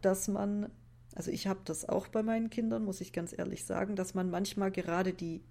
dass 0.00 0.28
man, 0.28 0.70
also 1.14 1.30
ich 1.30 1.46
habe 1.46 1.60
das 1.64 1.88
auch 1.88 2.08
bei 2.08 2.22
meinen 2.22 2.50
Kindern, 2.50 2.84
muss 2.84 3.00
ich 3.00 3.12
ganz 3.12 3.36
ehrlich 3.36 3.64
sagen, 3.64 3.96
dass 3.96 4.14
man 4.14 4.30
manchmal 4.30 4.70
gerade 4.70 5.12
die, 5.12 5.42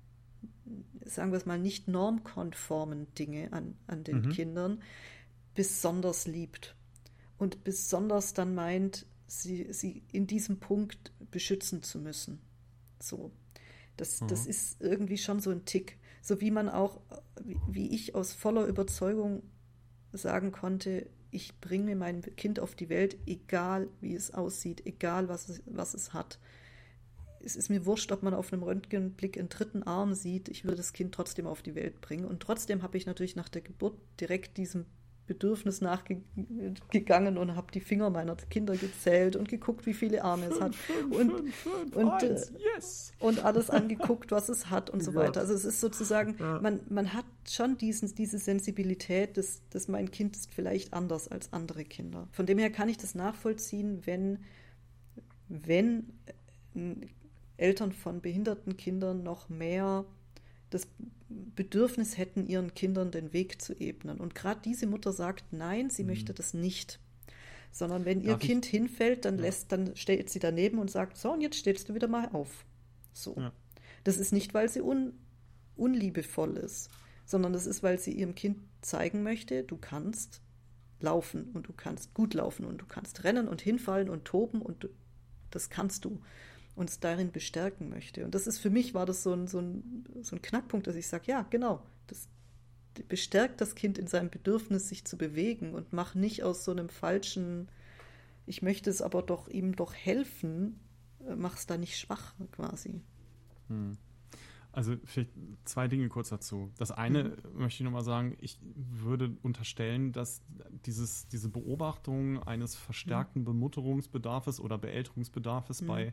sagen 1.05 1.31
wir 1.31 1.37
es 1.37 1.45
mal, 1.45 1.59
nicht 1.59 1.87
normkonformen 1.87 3.13
Dinge 3.15 3.51
an, 3.53 3.75
an 3.87 4.03
den 4.03 4.21
mhm. 4.21 4.29
Kindern 4.29 4.81
besonders 5.55 6.27
liebt 6.27 6.75
und 7.37 7.63
besonders 7.63 8.33
dann 8.33 8.53
meint, 8.53 9.05
sie, 9.27 9.71
sie 9.73 10.03
in 10.11 10.27
diesem 10.27 10.59
Punkt 10.59 11.11
beschützen 11.31 11.81
zu 11.81 11.99
müssen. 11.99 12.39
So. 12.99 13.31
Das, 13.97 14.21
mhm. 14.21 14.27
das 14.27 14.45
ist 14.45 14.81
irgendwie 14.81 15.17
schon 15.17 15.39
so 15.39 15.49
ein 15.49 15.65
Tick. 15.65 15.97
So 16.21 16.39
wie 16.39 16.51
man 16.51 16.69
auch, 16.69 17.01
wie, 17.43 17.57
wie 17.67 17.95
ich 17.95 18.13
aus 18.13 18.33
voller 18.33 18.65
Überzeugung 18.65 19.41
sagen 20.13 20.51
konnte, 20.51 21.07
ich 21.31 21.59
bringe 21.61 21.95
mein 21.95 22.21
Kind 22.35 22.59
auf 22.59 22.75
die 22.75 22.89
Welt, 22.89 23.17
egal 23.25 23.87
wie 24.01 24.13
es 24.13 24.33
aussieht, 24.33 24.85
egal 24.85 25.29
was 25.29 25.49
es, 25.49 25.63
was 25.65 25.93
es 25.93 26.13
hat. 26.13 26.39
Es 27.43 27.55
ist 27.55 27.69
mir 27.69 27.85
wurscht, 27.85 28.11
ob 28.11 28.21
man 28.21 28.33
auf 28.33 28.53
einem 28.53 28.63
Röntgenblick 28.63 29.37
einen 29.37 29.49
dritten 29.49 29.83
Arm 29.83 30.13
sieht, 30.13 30.49
ich 30.49 30.63
würde 30.63 30.77
das 30.77 30.93
Kind 30.93 31.15
trotzdem 31.15 31.47
auf 31.47 31.61
die 31.61 31.75
Welt 31.75 32.01
bringen. 32.01 32.25
Und 32.25 32.41
trotzdem 32.41 32.83
habe 32.83 32.97
ich 32.97 33.05
natürlich 33.05 33.35
nach 33.35 33.49
der 33.49 33.61
Geburt 33.61 33.97
direkt 34.19 34.57
diesem 34.57 34.85
Bedürfnis 35.31 35.79
nachgegangen 35.79 37.37
und 37.37 37.55
habe 37.55 37.71
die 37.71 37.79
Finger 37.79 38.09
meiner 38.09 38.35
Kinder 38.35 38.75
gezählt 38.75 39.37
und 39.37 39.47
geguckt, 39.47 39.85
wie 39.85 39.93
viele 39.93 40.25
Arme 40.25 40.47
es 40.47 40.59
hat 40.59 40.73
und, 41.09 41.31
und, 41.95 42.23
äh, 42.23 42.35
yes. 42.75 43.13
und 43.21 43.45
alles 43.45 43.69
angeguckt, 43.69 44.31
was 44.31 44.49
es 44.49 44.69
hat 44.69 44.89
und 44.89 45.01
so 45.01 45.15
weiter. 45.15 45.39
Also 45.39 45.53
es 45.53 45.63
ist 45.63 45.79
sozusagen, 45.79 46.35
man, 46.37 46.81
man 46.89 47.13
hat 47.13 47.23
schon 47.49 47.77
diesen, 47.77 48.13
diese 48.13 48.39
Sensibilität, 48.39 49.37
dass, 49.37 49.61
dass 49.69 49.87
mein 49.87 50.11
Kind 50.11 50.35
ist 50.35 50.53
vielleicht 50.53 50.93
anders 50.93 51.29
als 51.29 51.53
andere 51.53 51.85
Kinder. 51.85 52.27
Von 52.33 52.45
dem 52.45 52.57
her 52.57 52.69
kann 52.69 52.89
ich 52.89 52.97
das 52.97 53.15
nachvollziehen, 53.15 54.01
wenn, 54.05 54.39
wenn 55.47 56.11
äh, 56.75 57.07
Eltern 57.55 57.93
von 57.93 58.19
behinderten 58.19 58.75
Kindern 58.75 59.23
noch 59.23 59.47
mehr 59.47 60.03
das 60.71 60.87
Bedürfnis 61.29 62.17
hätten, 62.17 62.47
ihren 62.47 62.73
Kindern 62.73 63.11
den 63.11 63.33
Weg 63.33 63.61
zu 63.61 63.73
ebnen. 63.79 64.19
Und 64.19 64.33
gerade 64.33 64.61
diese 64.63 64.87
Mutter 64.87 65.11
sagt, 65.11 65.53
nein, 65.53 65.89
sie 65.89 66.03
mhm. 66.03 66.09
möchte 66.09 66.33
das 66.33 66.53
nicht. 66.53 66.99
Sondern 67.71 68.03
wenn 68.05 68.21
ihr 68.21 68.31
Darf 68.31 68.41
Kind 68.41 68.65
ich? 68.65 68.71
hinfällt, 68.71 69.25
dann 69.25 69.37
ja. 69.37 69.43
lässt, 69.43 69.71
dann 69.71 69.95
stellt 69.95 70.29
sie 70.29 70.39
daneben 70.39 70.79
und 70.79 70.89
sagt, 70.89 71.17
so, 71.17 71.31
und 71.31 71.41
jetzt 71.41 71.57
stellst 71.57 71.87
du 71.87 71.93
wieder 71.93 72.07
mal 72.07 72.29
auf. 72.33 72.65
So. 73.13 73.35
Ja. 73.37 73.53
Das 74.03 74.17
ist 74.17 74.33
nicht, 74.33 74.53
weil 74.53 74.67
sie 74.67 74.81
un, 74.81 75.13
unliebevoll 75.75 76.57
ist, 76.57 76.89
sondern 77.25 77.53
das 77.53 77.67
ist, 77.67 77.83
weil 77.83 77.99
sie 77.99 78.11
ihrem 78.11 78.35
Kind 78.35 78.57
zeigen 78.81 79.23
möchte, 79.23 79.63
du 79.63 79.77
kannst 79.77 80.41
laufen 80.99 81.51
und 81.53 81.67
du 81.67 81.73
kannst 81.73 82.13
gut 82.13 82.33
laufen 82.33 82.65
und 82.65 82.79
du 82.79 82.85
kannst 82.85 83.23
rennen 83.23 83.47
und 83.47 83.61
hinfallen 83.61 84.09
und 84.09 84.25
toben 84.25 84.61
und 84.61 84.83
du, 84.83 84.89
das 85.49 85.69
kannst 85.69 86.05
du 86.05 86.21
uns 86.75 86.99
darin 86.99 87.31
bestärken 87.31 87.89
möchte. 87.89 88.25
Und 88.25 88.35
das 88.35 88.47
ist 88.47 88.59
für 88.59 88.69
mich 88.69 88.93
war 88.93 89.05
das 89.05 89.23
so 89.23 89.33
ein, 89.33 89.47
so 89.47 89.59
ein, 89.59 90.05
so 90.21 90.35
ein 90.35 90.41
Knackpunkt, 90.41 90.87
dass 90.87 90.95
ich 90.95 91.07
sage, 91.07 91.25
ja, 91.27 91.45
genau, 91.49 91.83
das 92.07 92.27
bestärkt 93.07 93.61
das 93.61 93.75
Kind 93.75 93.97
in 93.97 94.07
seinem 94.07 94.29
Bedürfnis, 94.29 94.89
sich 94.89 95.05
zu 95.05 95.17
bewegen 95.17 95.73
und 95.73 95.93
mach 95.93 96.15
nicht 96.15 96.43
aus 96.43 96.65
so 96.65 96.71
einem 96.71 96.89
falschen, 96.89 97.69
ich 98.45 98.61
möchte 98.61 98.89
es 98.89 99.01
aber 99.01 99.21
doch 99.21 99.47
ihm 99.47 99.75
doch 99.75 99.93
helfen, 99.93 100.79
äh, 101.25 101.35
mach 101.35 101.55
es 101.55 101.67
da 101.67 101.77
nicht 101.77 101.97
schwach 101.97 102.33
quasi. 102.51 103.01
Hm. 103.67 103.97
Also 104.73 104.95
vielleicht 105.03 105.31
zwei 105.65 105.89
Dinge 105.89 106.07
kurz 106.07 106.29
dazu. 106.29 106.71
Das 106.77 106.91
eine 106.91 107.23
mhm. 107.25 107.59
möchte 107.59 107.83
ich 107.83 107.85
nochmal 107.85 108.05
sagen, 108.05 108.37
ich 108.39 108.57
würde 108.63 109.35
unterstellen, 109.43 110.13
dass 110.13 110.41
dieses, 110.85 111.27
diese 111.27 111.49
Beobachtung 111.49 112.41
eines 112.43 112.75
verstärkten 112.75 113.41
mhm. 113.41 113.45
Bemutterungsbedarfes 113.45 114.61
oder 114.61 114.77
Beälterungsbedarfes 114.77 115.81
mhm. 115.81 115.87
bei, 115.87 116.11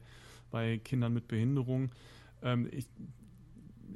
bei 0.51 0.79
Kindern 0.79 1.13
mit 1.13 1.29
Behinderung, 1.29 1.91
ähm, 2.43 2.69
ich, 2.71 2.87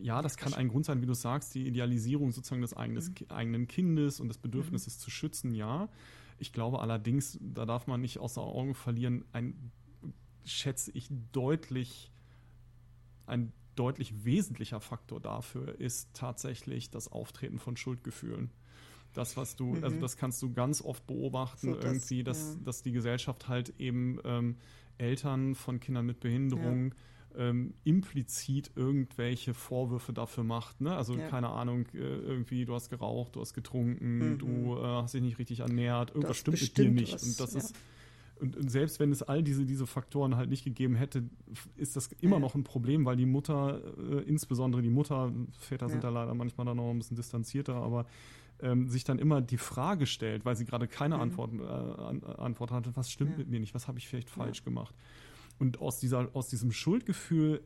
ja, 0.00 0.20
das 0.22 0.36
kann 0.36 0.54
ein 0.54 0.68
Grund 0.68 0.84
sein, 0.84 1.00
wie 1.00 1.06
du 1.06 1.14
sagst, 1.14 1.54
die 1.54 1.66
Idealisierung 1.66 2.32
sozusagen 2.32 2.62
des 2.62 2.74
eigenes, 2.74 3.10
mhm. 3.10 3.26
eigenen 3.28 3.68
Kindes 3.68 4.20
und 4.20 4.28
des 4.28 4.38
Bedürfnisses 4.38 4.96
mhm. 4.96 5.00
zu 5.00 5.10
schützen, 5.10 5.54
ja. 5.54 5.88
Ich 6.38 6.52
glaube 6.52 6.80
allerdings, 6.80 7.38
da 7.40 7.64
darf 7.66 7.86
man 7.86 8.00
nicht 8.00 8.18
außer 8.18 8.40
Augen 8.40 8.74
verlieren, 8.74 9.24
ein, 9.32 9.70
schätze 10.44 10.90
ich, 10.92 11.08
deutlich, 11.30 12.10
ein 13.26 13.52
deutlich 13.76 14.24
wesentlicher 14.24 14.80
Faktor 14.80 15.20
dafür 15.20 15.80
ist 15.80 16.10
tatsächlich 16.14 16.90
das 16.90 17.10
Auftreten 17.10 17.58
von 17.58 17.76
Schuldgefühlen. 17.76 18.50
Das, 19.14 19.36
was 19.36 19.56
du, 19.56 19.68
also 19.68 19.78
mhm. 19.78 19.84
also 19.84 20.00
das 20.00 20.16
kannst 20.16 20.42
du 20.42 20.52
ganz 20.52 20.82
oft 20.82 21.06
beobachten, 21.06 21.74
so 21.74 21.80
irgendwie, 21.80 22.24
dass, 22.24 22.54
ja. 22.54 22.60
dass 22.64 22.82
die 22.82 22.92
Gesellschaft 22.92 23.48
halt 23.48 23.74
eben 23.78 24.18
ähm, 24.24 24.56
Eltern 24.98 25.54
von 25.54 25.80
Kindern 25.80 26.06
mit 26.06 26.20
Behinderung 26.20 26.94
ja. 27.34 27.48
ähm, 27.48 27.74
implizit 27.84 28.70
irgendwelche 28.76 29.54
Vorwürfe 29.54 30.12
dafür 30.12 30.44
macht. 30.44 30.80
Ne? 30.80 30.94
Also 30.94 31.16
ja. 31.16 31.28
keine 31.28 31.50
Ahnung, 31.50 31.86
äh, 31.94 31.98
irgendwie 31.98 32.64
du 32.64 32.74
hast 32.74 32.90
geraucht, 32.90 33.36
du 33.36 33.40
hast 33.40 33.54
getrunken, 33.54 34.32
mhm. 34.32 34.38
du 34.38 34.76
äh, 34.76 34.82
hast 34.82 35.14
dich 35.14 35.22
nicht 35.22 35.38
richtig 35.38 35.60
ernährt, 35.60 36.10
irgendwas 36.10 36.28
das 36.28 36.38
stimmt 36.38 36.60
mit 36.60 36.78
dir 36.78 36.90
nicht. 36.90 37.14
Was, 37.14 37.22
und 37.24 37.40
das 37.40 37.54
ist 37.54 37.76
und, 38.42 38.70
selbst 38.70 38.98
wenn 38.98 39.12
es 39.12 39.22
all 39.22 39.42
diese, 39.44 39.64
diese 39.64 39.86
Faktoren 39.86 40.36
halt 40.36 40.50
nicht 40.50 40.64
gegeben 40.64 40.96
hätte, 40.96 41.22
ist 41.76 41.94
das 41.94 42.10
immer 42.20 42.40
noch 42.40 42.56
ein 42.56 42.64
Problem, 42.64 43.04
weil 43.04 43.16
die 43.16 43.24
Mutter, 43.24 43.80
äh, 43.96 44.22
insbesondere 44.22 44.82
die 44.82 44.90
Mutter, 44.90 45.32
Väter 45.60 45.88
sind 45.88 46.02
da 46.02 46.08
leider 46.08 46.34
manchmal 46.34 46.66
dann 46.66 46.78
noch 46.78 46.90
ein 46.90 46.98
bisschen 46.98 47.16
distanzierter, 47.16 47.74
aber 47.74 48.06
ähm, 48.62 48.88
sich 48.88 49.04
dann 49.04 49.18
immer 49.18 49.40
die 49.40 49.58
Frage 49.58 50.06
stellt, 50.06 50.44
weil 50.44 50.56
sie 50.56 50.64
gerade 50.64 50.88
keine 50.88 51.16
mhm. 51.16 51.22
Antwort, 51.22 51.52
äh, 51.54 52.40
Antwort 52.40 52.70
hatte, 52.70 52.92
was 52.94 53.10
stimmt 53.10 53.32
ja. 53.32 53.38
mit 53.38 53.48
mir 53.48 53.60
nicht, 53.60 53.74
was 53.74 53.88
habe 53.88 53.98
ich 53.98 54.08
vielleicht 54.08 54.30
falsch 54.30 54.58
ja. 54.58 54.64
gemacht. 54.64 54.94
Und 55.58 55.80
aus, 55.80 55.98
dieser, 55.98 56.30
aus 56.34 56.48
diesem 56.48 56.72
Schuldgefühl 56.72 57.62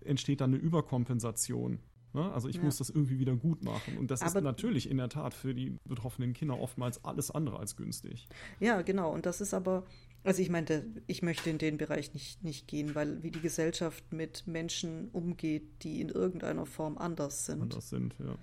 entsteht 0.00 0.40
dann 0.40 0.52
eine 0.52 0.62
Überkompensation. 0.62 1.78
Ne? 2.14 2.32
Also 2.32 2.48
ich 2.48 2.56
ja. 2.56 2.62
muss 2.62 2.78
das 2.78 2.90
irgendwie 2.90 3.18
wieder 3.18 3.36
gut 3.36 3.62
machen. 3.62 3.98
Und 3.98 4.10
das 4.10 4.22
Aber 4.22 4.38
ist 4.38 4.44
natürlich 4.44 4.90
in 4.90 4.96
der 4.96 5.08
Tat 5.08 5.34
für 5.34 5.54
die 5.54 5.76
betroffenen 5.84 6.32
Kinder 6.32 6.58
oftmals 6.58 7.04
alles 7.04 7.30
andere 7.30 7.58
als 7.58 7.76
günstig. 7.76 8.28
Ja, 8.60 8.82
genau. 8.82 9.12
Und 9.12 9.26
das 9.26 9.40
ist 9.40 9.54
aber, 9.54 9.84
also 10.24 10.40
ich 10.40 10.48
meinte, 10.48 10.86
ich 11.06 11.22
möchte 11.22 11.50
in 11.50 11.58
den 11.58 11.76
Bereich 11.76 12.14
nicht, 12.14 12.42
nicht 12.42 12.66
gehen, 12.66 12.94
weil 12.94 13.22
wie 13.22 13.30
die 13.30 13.40
Gesellschaft 13.40 14.12
mit 14.12 14.46
Menschen 14.46 15.08
umgeht, 15.10 15.82
die 15.82 16.00
in 16.00 16.08
irgendeiner 16.08 16.66
Form 16.66 16.98
anders 16.98 17.46
sind. 17.46 17.62
Anders 17.62 17.90
sind, 17.90 18.14
ja. 18.18 18.36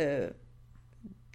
Äh, 0.00 0.34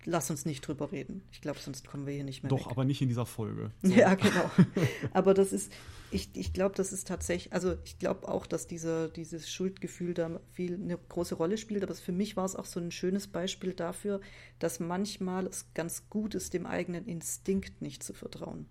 lass 0.07 0.29
uns 0.29 0.45
nicht 0.45 0.61
drüber 0.61 0.91
reden. 0.91 1.21
Ich 1.31 1.41
glaube, 1.41 1.59
sonst 1.59 1.85
kommen 1.85 2.07
wir 2.07 2.13
hier 2.13 2.23
nicht 2.23 2.41
mehr. 2.41 2.49
Doch, 2.49 2.65
weg. 2.65 2.71
aber 2.71 2.85
nicht 2.85 3.01
in 3.01 3.09
dieser 3.09 3.25
Folge. 3.25 3.71
So. 3.83 3.93
Ja, 3.93 4.15
genau. 4.15 4.49
aber 5.13 5.33
das 5.33 5.53
ist, 5.53 5.71
ich, 6.11 6.29
ich 6.33 6.53
glaube, 6.53 6.75
das 6.75 6.91
ist 6.91 7.07
tatsächlich, 7.07 7.53
also 7.53 7.75
ich 7.85 7.99
glaube 7.99 8.27
auch, 8.27 8.47
dass 8.47 8.67
dieser, 8.67 9.09
dieses 9.09 9.51
Schuldgefühl 9.51 10.13
da 10.13 10.39
viel 10.53 10.75
eine 10.75 10.97
große 10.97 11.35
Rolle 11.35 11.57
spielt. 11.57 11.83
Aber 11.83 11.93
für 11.93 12.11
mich 12.11 12.37
war 12.37 12.45
es 12.45 12.55
auch 12.55 12.65
so 12.65 12.79
ein 12.79 12.91
schönes 12.91 13.27
Beispiel 13.27 13.73
dafür, 13.73 14.21
dass 14.59 14.79
manchmal 14.79 15.45
es 15.47 15.65
ganz 15.73 16.09
gut 16.09 16.35
ist, 16.35 16.53
dem 16.53 16.65
eigenen 16.65 17.05
Instinkt 17.05 17.81
nicht 17.81 18.01
zu 18.01 18.13
vertrauen. 18.13 18.65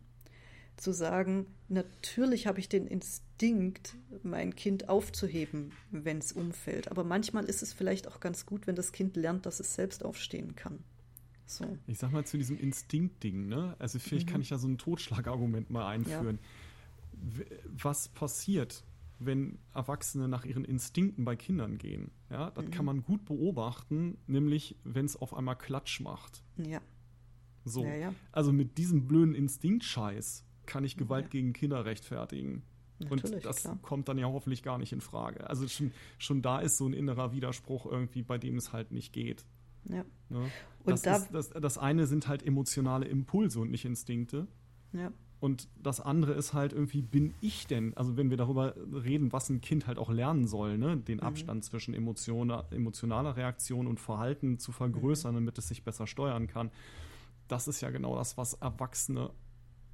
Zu 0.76 0.92
sagen, 0.92 1.46
natürlich 1.68 2.46
habe 2.46 2.60
ich 2.60 2.68
den 2.68 2.86
Instinkt, 2.86 3.94
mein 4.22 4.54
Kind 4.54 4.88
aufzuheben, 4.88 5.72
wenn 5.90 6.18
es 6.18 6.32
umfällt. 6.32 6.90
Aber 6.90 7.04
manchmal 7.04 7.44
ist 7.44 7.62
es 7.62 7.72
vielleicht 7.72 8.08
auch 8.08 8.20
ganz 8.20 8.44
gut, 8.46 8.66
wenn 8.66 8.74
das 8.74 8.92
Kind 8.92 9.16
lernt, 9.16 9.46
dass 9.46 9.60
es 9.60 9.74
selbst 9.74 10.04
aufstehen 10.04 10.54
kann. 10.54 10.82
So. 11.47 11.78
Ich 11.86 11.98
sag 11.98 12.12
mal 12.12 12.27
zu 12.27 12.36
diesem 12.36 12.59
Instinktding, 12.59 13.47
ne? 13.47 13.77
Also 13.78 13.98
vielleicht 13.98 14.27
mhm. 14.28 14.32
kann 14.32 14.40
ich 14.40 14.51
ja 14.51 14.59
so 14.59 14.68
ein 14.68 14.78
Totschlagargument 14.78 15.70
mal 15.70 15.86
einführen. 15.86 16.39
Ja. 16.40 17.47
Was 17.82 18.09
passiert, 18.09 18.85
wenn 19.18 19.59
Erwachsene 19.73 20.28
nach 20.28 20.44
ihren 20.44 20.64
Instinkten 20.64 21.24
bei 21.24 21.36
Kindern 21.36 21.78
gehen? 21.78 22.10
Ja, 22.31 22.51
das 22.51 22.66
mhm. 22.66 22.70
kann 22.70 22.85
man 22.85 23.02
gut 23.02 23.24
beobachten, 23.24 24.18
nämlich 24.27 24.77
wenn 24.85 25.06
es 25.06 25.16
auf 25.16 25.35
einmal 25.35 25.56
Klatsch 25.56 26.01
macht. 26.01 26.43
Ja. 26.56 26.81
So. 27.64 27.85
Ja, 27.85 27.94
ja. 27.94 28.14
Also 28.32 28.52
mit 28.52 28.77
diesem 28.77 29.06
blöden 29.06 29.35
Instinktscheiß 29.35 30.44
kann 30.66 30.85
ich 30.85 30.97
Gewalt 30.97 31.31
gegen 31.31 31.52
Kinder 31.52 31.85
rechtfertigen. 31.85 32.62
Natürlich, 32.98 33.35
und 33.36 33.44
das 33.44 33.62
klar. 33.62 33.78
kommt 33.82 34.09
dann 34.09 34.18
ja 34.18 34.27
hoffentlich 34.27 34.62
gar 34.62 34.78
nicht 34.78 34.93
in 34.93 35.01
Frage. 35.01 35.48
Also 35.48 35.68
schon, 35.68 35.93
schon 36.18 36.43
da 36.43 36.60
ist 36.60 36.78
so 36.78 36.86
ein 36.89 36.93
innerer 36.93 37.32
Widerspruch 37.32 37.86
irgendwie, 37.86 38.23
bei 38.23 38.39
dem 38.39 38.56
es 38.56 38.73
halt 38.73 38.90
nicht 38.90 39.12
geht. 39.12 39.44
Ja. 39.88 40.04
Ne? 40.28 40.50
Das, 40.84 41.02
da, 41.02 41.16
ist, 41.16 41.28
das, 41.32 41.50
das 41.50 41.78
eine 41.78 42.06
sind 42.06 42.28
halt 42.28 42.44
emotionale 42.44 43.06
Impulse 43.06 43.60
und 43.60 43.70
nicht 43.70 43.84
Instinkte. 43.84 44.46
Ja. 44.92 45.12
Und 45.38 45.68
das 45.82 46.00
andere 46.00 46.32
ist 46.32 46.54
halt 46.54 46.72
irgendwie, 46.72 47.02
bin 47.02 47.34
ich 47.40 47.66
denn, 47.66 47.94
also 47.96 48.16
wenn 48.16 48.30
wir 48.30 48.36
darüber 48.36 48.74
reden, 48.76 49.32
was 49.32 49.50
ein 49.50 49.60
Kind 49.60 49.86
halt 49.86 49.98
auch 49.98 50.10
lernen 50.10 50.46
soll, 50.46 50.78
ne, 50.78 50.96
den 50.96 51.18
mhm. 51.18 51.24
Abstand 51.24 51.64
zwischen 51.64 51.92
Emotion, 51.92 52.50
emotionaler 52.70 53.36
Reaktion 53.36 53.86
und 53.86 54.00
Verhalten 54.00 54.58
zu 54.58 54.72
vergrößern, 54.72 55.32
mhm. 55.32 55.38
damit 55.38 55.58
es 55.58 55.68
sich 55.68 55.84
besser 55.84 56.06
steuern 56.06 56.46
kann, 56.46 56.70
das 57.48 57.68
ist 57.68 57.80
ja 57.80 57.90
genau 57.90 58.16
das, 58.16 58.36
was 58.38 58.54
Erwachsene 58.54 59.30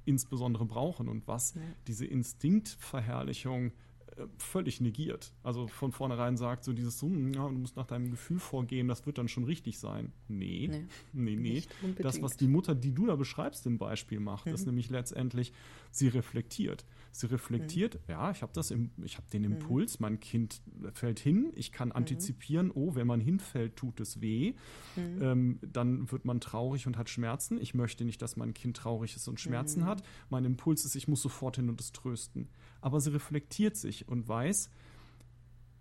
insbesondere 0.05 0.65
brauchen 0.65 1.07
und 1.07 1.27
was 1.27 1.55
ja. 1.55 1.61
diese 1.87 2.05
Instinktverherrlichung 2.05 3.73
völlig 4.37 4.81
negiert. 4.81 5.33
Also 5.43 5.67
von 5.67 5.91
vornherein 5.91 6.37
sagt 6.37 6.63
so 6.63 6.73
dieses, 6.73 6.99
so, 6.99 7.07
hm, 7.07 7.33
ja, 7.33 7.47
du 7.47 7.55
musst 7.55 7.75
nach 7.75 7.85
deinem 7.85 8.11
Gefühl 8.11 8.39
vorgehen, 8.39 8.87
das 8.87 9.05
wird 9.05 9.17
dann 9.17 9.27
schon 9.27 9.43
richtig 9.43 9.79
sein. 9.79 10.11
Nee, 10.27 10.69
nee, 11.13 11.35
nee. 11.35 11.63
nee. 11.81 11.93
Das, 12.01 12.21
was 12.21 12.37
die 12.37 12.47
Mutter, 12.47 12.75
die 12.75 12.93
du 12.93 13.05
da 13.05 13.15
beschreibst 13.15 13.65
im 13.65 13.77
Beispiel 13.77 14.19
macht, 14.19 14.45
mhm. 14.45 14.53
ist 14.53 14.65
nämlich 14.65 14.89
letztendlich, 14.89 15.53
sie 15.91 16.07
reflektiert. 16.07 16.85
Sie 17.11 17.27
reflektiert, 17.27 17.95
mhm. 17.95 18.11
ja, 18.11 18.31
ich 18.31 18.41
habe 18.41 18.51
das, 18.53 18.71
im, 18.71 18.91
ich 19.03 19.17
habe 19.17 19.29
den 19.31 19.43
mhm. 19.43 19.53
Impuls, 19.53 19.99
mein 19.99 20.19
Kind 20.19 20.61
fällt 20.93 21.19
hin, 21.19 21.51
ich 21.55 21.71
kann 21.71 21.89
mhm. 21.89 21.95
antizipieren, 21.95 22.71
oh, 22.73 22.95
wenn 22.95 23.07
man 23.07 23.21
hinfällt, 23.21 23.75
tut 23.75 23.99
es 23.99 24.19
weh, 24.19 24.53
mhm. 24.95 25.21
ähm, 25.21 25.59
dann 25.61 26.11
wird 26.11 26.25
man 26.25 26.39
traurig 26.39 26.87
und 26.87 26.97
hat 26.97 27.09
Schmerzen. 27.09 27.61
Ich 27.61 27.73
möchte 27.73 28.03
nicht, 28.05 28.21
dass 28.21 28.35
mein 28.35 28.53
Kind 28.53 28.77
traurig 28.77 29.15
ist 29.15 29.27
und 29.27 29.39
Schmerzen 29.39 29.81
mhm. 29.81 29.85
hat. 29.85 30.03
Mein 30.29 30.45
Impuls 30.45 30.85
ist, 30.85 30.95
ich 30.95 31.07
muss 31.07 31.21
sofort 31.21 31.57
hin 31.57 31.69
und 31.69 31.79
es 31.79 31.91
trösten. 31.91 32.49
Aber 32.83 32.99
sie 32.99 33.13
reflektiert 33.13 33.77
sich 33.77 34.09
und 34.09 34.27
weiß, 34.27 34.69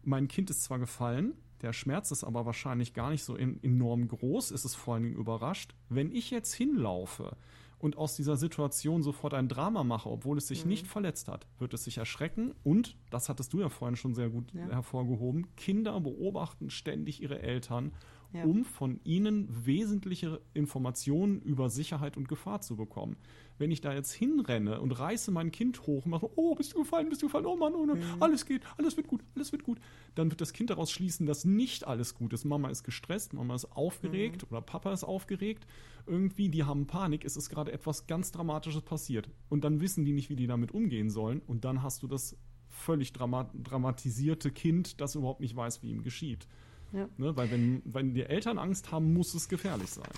mein 0.04 0.28
Kind 0.28 0.50
ist 0.50 0.62
zwar 0.62 0.78
gefallen, 0.78 1.34
der 1.60 1.72
Schmerz 1.72 2.12
ist 2.12 2.22
aber 2.22 2.46
wahrscheinlich 2.46 2.94
gar 2.94 3.10
nicht 3.10 3.24
so 3.24 3.36
enorm 3.36 4.06
groß, 4.06 4.52
ist 4.52 4.64
es 4.64 4.76
vor 4.76 4.94
allen 4.94 5.02
Dingen 5.02 5.16
überrascht. 5.16 5.74
Wenn 5.88 6.12
ich 6.12 6.30
jetzt 6.30 6.54
hinlaufe 6.54 7.36
und 7.80 7.98
aus 7.98 8.14
dieser 8.14 8.36
Situation 8.36 9.02
sofort 9.02 9.34
ein 9.34 9.48
Drama 9.48 9.82
mache, 9.82 10.08
obwohl 10.08 10.38
es 10.38 10.46
sich 10.46 10.62
mhm. 10.62 10.70
nicht 10.70 10.86
verletzt 10.86 11.26
hat, 11.26 11.48
wird 11.58 11.74
es 11.74 11.82
sich 11.82 11.98
erschrecken 11.98 12.54
und, 12.62 12.96
das 13.10 13.28
hattest 13.28 13.52
du 13.52 13.60
ja 13.60 13.68
vorhin 13.68 13.96
schon 13.96 14.14
sehr 14.14 14.30
gut 14.30 14.52
ja. 14.52 14.68
hervorgehoben, 14.68 15.56
Kinder 15.56 16.00
beobachten 16.00 16.70
ständig 16.70 17.20
ihre 17.20 17.42
Eltern, 17.42 17.90
ja. 18.32 18.44
um 18.44 18.64
von 18.64 19.00
ihnen 19.02 19.48
wesentliche 19.66 20.40
Informationen 20.54 21.42
über 21.42 21.68
Sicherheit 21.68 22.16
und 22.16 22.28
Gefahr 22.28 22.60
zu 22.60 22.76
bekommen. 22.76 23.16
Wenn 23.58 23.70
ich 23.70 23.80
da 23.80 23.92
jetzt 23.92 24.12
hinrenne 24.12 24.80
und 24.80 24.92
reiße 24.92 25.30
mein 25.30 25.50
Kind 25.50 25.86
hoch 25.86 26.04
und 26.04 26.10
mache, 26.10 26.28
oh, 26.36 26.54
bist 26.54 26.74
du 26.74 26.78
gefallen, 26.78 27.08
bist 27.08 27.22
du 27.22 27.26
gefallen, 27.26 27.46
oh 27.46 27.56
Mann, 27.56 27.74
oh 27.74 27.84
Mann, 27.86 27.98
mhm. 27.98 28.22
alles 28.22 28.46
geht, 28.46 28.62
alles 28.78 28.96
wird 28.96 29.06
gut, 29.06 29.22
alles 29.34 29.52
wird 29.52 29.62
gut, 29.62 29.78
dann 30.14 30.30
wird 30.30 30.40
das 30.40 30.52
Kind 30.52 30.70
daraus 30.70 30.90
schließen, 30.90 31.26
dass 31.26 31.44
nicht 31.44 31.86
alles 31.86 32.14
gut 32.14 32.32
ist. 32.32 32.44
Mama 32.44 32.68
ist 32.70 32.84
gestresst, 32.84 33.32
Mama 33.32 33.54
ist 33.54 33.66
aufgeregt 33.72 34.42
mhm. 34.42 34.48
oder 34.50 34.62
Papa 34.62 34.92
ist 34.92 35.04
aufgeregt. 35.04 35.66
Irgendwie, 36.06 36.48
die 36.48 36.64
haben 36.64 36.86
Panik, 36.86 37.24
es 37.24 37.36
ist 37.36 37.48
gerade 37.48 37.72
etwas 37.72 38.06
ganz 38.06 38.32
Dramatisches 38.32 38.82
passiert. 38.82 39.28
Und 39.48 39.62
dann 39.64 39.80
wissen 39.80 40.04
die 40.04 40.12
nicht, 40.12 40.30
wie 40.30 40.36
die 40.36 40.48
damit 40.48 40.72
umgehen 40.72 41.10
sollen. 41.10 41.40
Und 41.46 41.64
dann 41.64 41.82
hast 41.82 42.02
du 42.02 42.08
das 42.08 42.36
völlig 42.68 43.12
dramatisierte 43.12 44.50
Kind, 44.50 45.00
das 45.00 45.14
überhaupt 45.14 45.40
nicht 45.40 45.54
weiß, 45.54 45.82
wie 45.82 45.90
ihm 45.90 46.02
geschieht. 46.02 46.48
Ja. 46.92 47.08
Ne? 47.16 47.36
Weil 47.36 47.50
wenn, 47.50 47.82
wenn 47.84 48.14
die 48.14 48.22
Eltern 48.22 48.58
Angst 48.58 48.90
haben, 48.90 49.12
muss 49.12 49.34
es 49.34 49.48
gefährlich 49.48 49.90
sein. 49.90 50.10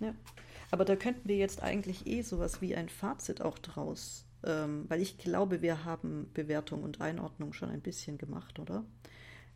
Ja. 0.00 0.14
Aber 0.70 0.84
da 0.84 0.96
könnten 0.96 1.28
wir 1.28 1.36
jetzt 1.36 1.62
eigentlich 1.62 2.06
eh 2.06 2.22
sowas 2.22 2.60
wie 2.60 2.76
ein 2.76 2.88
Fazit 2.88 3.42
auch 3.42 3.58
draus, 3.58 4.26
ähm, 4.44 4.84
weil 4.88 5.00
ich 5.00 5.18
glaube, 5.18 5.62
wir 5.62 5.84
haben 5.84 6.30
Bewertung 6.32 6.82
und 6.82 7.00
Einordnung 7.00 7.52
schon 7.52 7.70
ein 7.70 7.80
bisschen 7.80 8.18
gemacht, 8.18 8.58
oder? 8.58 8.84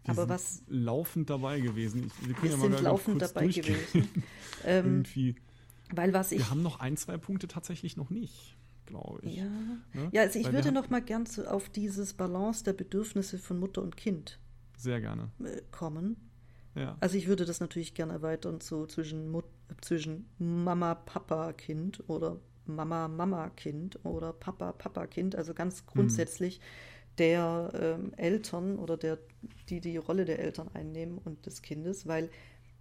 Wir 0.04 0.10
Aber 0.10 0.28
was 0.28 0.62
laufend 0.68 1.30
dabei 1.30 1.60
gewesen. 1.60 2.10
Ich, 2.20 2.28
wir, 2.28 2.42
wir 2.42 2.50
ja 2.50 2.56
sind 2.58 2.80
laufend 2.82 3.22
dabei 3.22 3.46
gewesen. 3.48 4.08
Ähm, 4.66 4.86
Irgendwie. 4.86 5.36
Weil 5.94 6.14
was 6.14 6.32
ich. 6.32 6.38
Wir 6.38 6.48
haben 6.48 6.62
noch 6.62 6.80
ein, 6.80 6.96
zwei 6.96 7.18
Punkte 7.18 7.48
tatsächlich 7.48 7.98
noch 7.98 8.08
nicht, 8.08 8.56
glaube 8.86 9.20
ich. 9.22 9.36
Ja, 9.36 9.44
Ne? 9.44 10.08
ja 10.10 10.22
also 10.22 10.38
ich 10.38 10.46
Weil 10.46 10.54
würde 10.54 10.72
noch 10.72 10.88
mal 10.88 11.02
gern 11.02 11.26
zu, 11.26 11.50
auf 11.50 11.68
dieses 11.68 12.14
Balance 12.14 12.64
der 12.64 12.72
Bedürfnisse 12.72 13.38
von 13.38 13.58
Mutter 13.58 13.82
und 13.82 13.98
Kind 13.98 14.38
Sehr 14.78 15.02
gerne. 15.02 15.30
äh, 15.42 15.60
kommen. 15.70 16.16
Ja. 16.74 16.96
Also 17.00 17.16
ich 17.16 17.28
würde 17.28 17.44
das 17.44 17.60
natürlich 17.60 17.94
gerne 17.94 18.14
erweitern 18.14 18.60
zu 18.60 18.86
zwischen, 18.86 19.30
Mut, 19.30 19.44
zwischen 19.80 20.26
Mama, 20.38 20.94
Papa, 20.94 21.52
Kind 21.52 22.02
oder 22.08 22.40
Mama, 22.66 23.08
Mama, 23.08 23.50
Kind 23.50 24.04
oder 24.04 24.32
Papa, 24.32 24.72
Papa, 24.72 25.06
Kind. 25.06 25.36
Also 25.36 25.54
ganz 25.54 25.86
grundsätzlich 25.86 26.60
der 27.18 27.70
ähm, 27.74 28.12
Eltern 28.16 28.78
oder 28.78 28.96
der, 28.96 29.18
die 29.68 29.80
die 29.80 29.96
Rolle 29.96 30.24
der 30.24 30.40
Eltern 30.40 30.68
einnehmen 30.74 31.18
und 31.18 31.46
des 31.46 31.62
Kindes, 31.62 32.06
weil 32.06 32.30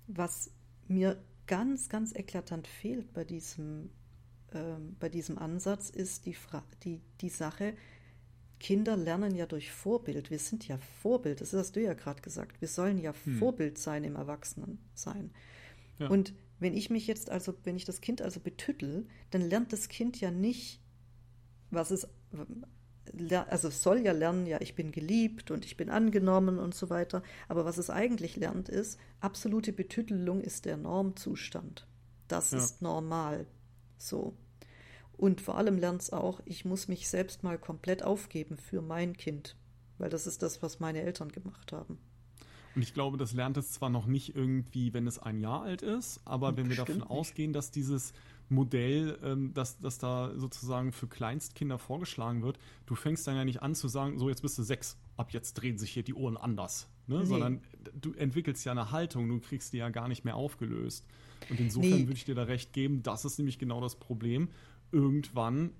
was 0.07 0.51
mir 0.87 1.17
ganz, 1.47 1.89
ganz 1.89 2.15
eklatant 2.15 2.67
fehlt 2.67 3.13
bei 3.13 3.23
diesem, 3.23 3.89
ähm, 4.53 4.95
bei 4.99 5.09
diesem 5.09 5.37
Ansatz 5.37 5.89
ist 5.89 6.25
die, 6.25 6.33
Fra 6.33 6.63
die, 6.83 7.01
die 7.21 7.29
Sache, 7.29 7.73
Kinder 8.63 8.95
lernen 8.95 9.35
ja 9.35 9.45
durch 9.45 9.71
Vorbild. 9.73 10.31
Wir 10.31 10.39
sind 10.39 10.67
ja 10.69 10.77
Vorbild, 11.01 11.41
das 11.41 11.51
hast 11.51 11.75
du 11.75 11.81
ja 11.81 11.93
gerade 11.93 12.21
gesagt. 12.21 12.61
Wir 12.61 12.69
sollen 12.69 12.97
ja 12.97 13.11
Vorbild 13.11 13.77
sein 13.77 14.05
im 14.05 14.15
Erwachsenensein. 14.15 15.31
Ja. 15.99 16.07
Und 16.07 16.33
wenn 16.59 16.73
ich 16.73 16.89
mich 16.89 17.05
jetzt 17.05 17.29
also, 17.29 17.53
wenn 17.65 17.75
ich 17.75 17.83
das 17.83 17.99
Kind 17.99 18.21
also 18.21 18.39
betüttel, 18.39 19.05
dann 19.31 19.41
lernt 19.41 19.73
das 19.73 19.89
Kind 19.89 20.19
ja 20.21 20.31
nicht, 20.31 20.79
was 21.71 21.91
es, 21.91 22.07
also 23.49 23.67
es 23.67 23.83
soll 23.83 23.99
ja 23.99 24.13
lernen, 24.13 24.45
ja, 24.45 24.61
ich 24.61 24.75
bin 24.75 24.93
geliebt 24.93 25.51
und 25.51 25.65
ich 25.65 25.75
bin 25.75 25.89
angenommen 25.89 26.57
und 26.57 26.73
so 26.73 26.89
weiter. 26.89 27.21
Aber 27.49 27.65
was 27.65 27.77
es 27.77 27.89
eigentlich 27.89 28.37
lernt, 28.37 28.69
ist, 28.69 28.97
absolute 29.19 29.73
Betüttelung 29.73 30.39
ist 30.39 30.63
der 30.63 30.77
Normzustand. 30.77 31.85
Das 32.29 32.51
Ja. 32.51 32.59
ist 32.59 32.81
normal. 32.81 33.45
So. 33.97 34.37
Und 35.23 35.39
vor 35.39 35.57
allem 35.57 35.77
lernt 35.77 36.01
es 36.01 36.09
auch, 36.11 36.41
ich 36.43 36.65
muss 36.65 36.89
mich 36.89 37.07
selbst 37.07 37.43
mal 37.43 37.57
komplett 37.57 38.03
aufgeben 38.03 38.57
für 38.57 38.81
mein 38.81 39.15
Kind. 39.15 39.55
Weil 39.97 40.09
das 40.09 40.27
ist 40.27 40.41
das, 40.41 40.61
was 40.61 40.81
meine 40.81 41.01
Eltern 41.01 41.31
gemacht 41.31 41.71
haben. 41.71 41.97
Und 42.75 42.81
ich 42.81 42.93
glaube, 42.93 43.15
das 43.15 43.31
lernt 43.31 43.55
es 43.55 43.71
zwar 43.71 43.89
noch 43.89 44.05
nicht 44.05 44.35
irgendwie, 44.35 44.93
wenn 44.93 45.07
es 45.07 45.19
ein 45.19 45.39
Jahr 45.39 45.61
alt 45.61 45.81
ist, 45.81 46.19
aber 46.25 46.57
wenn 46.57 46.67
wir 46.67 46.75
davon 46.75 46.95
Bestimmt 46.95 47.09
ausgehen, 47.09 47.53
dass 47.53 47.71
dieses 47.71 48.11
Modell, 48.49 49.17
ähm, 49.23 49.53
dass, 49.53 49.79
dass 49.79 49.97
da 49.97 50.33
sozusagen 50.35 50.91
für 50.91 51.07
Kleinstkinder 51.07 51.77
vorgeschlagen 51.79 52.43
wird, 52.43 52.59
du 52.85 52.95
fängst 52.95 53.25
dann 53.25 53.37
ja 53.37 53.45
nicht 53.45 53.61
an 53.61 53.75
zu 53.75 53.87
sagen, 53.87 54.19
so 54.19 54.27
jetzt 54.27 54.41
bist 54.41 54.57
du 54.57 54.63
sechs, 54.63 54.97
ab 55.15 55.31
jetzt 55.31 55.53
drehen 55.53 55.77
sich 55.77 55.91
hier 55.91 56.03
die 56.03 56.15
Ohren 56.15 56.35
anders, 56.35 56.89
ne? 57.07 57.19
Nee. 57.19 57.25
sondern 57.27 57.61
du 57.93 58.11
entwickelst 58.11 58.65
ja 58.65 58.73
eine 58.73 58.91
Haltung, 58.91 59.29
du 59.29 59.39
kriegst 59.39 59.71
die 59.71 59.77
ja 59.77 59.87
gar 59.87 60.09
nicht 60.09 60.25
mehr 60.25 60.35
aufgelöst. 60.35 61.05
Und 61.49 61.59
insofern 61.59 61.91
Nee. 61.91 62.07
würde 62.07 62.13
ich 62.13 62.25
dir 62.25 62.35
da 62.35 62.43
recht 62.43 62.73
geben, 62.73 63.03
das 63.03 63.25
ist 63.25 63.37
nämlich 63.37 63.59
genau 63.59 63.81
das 63.81 63.95
Problem. 63.95 64.49
Irgendwann 64.93 65.71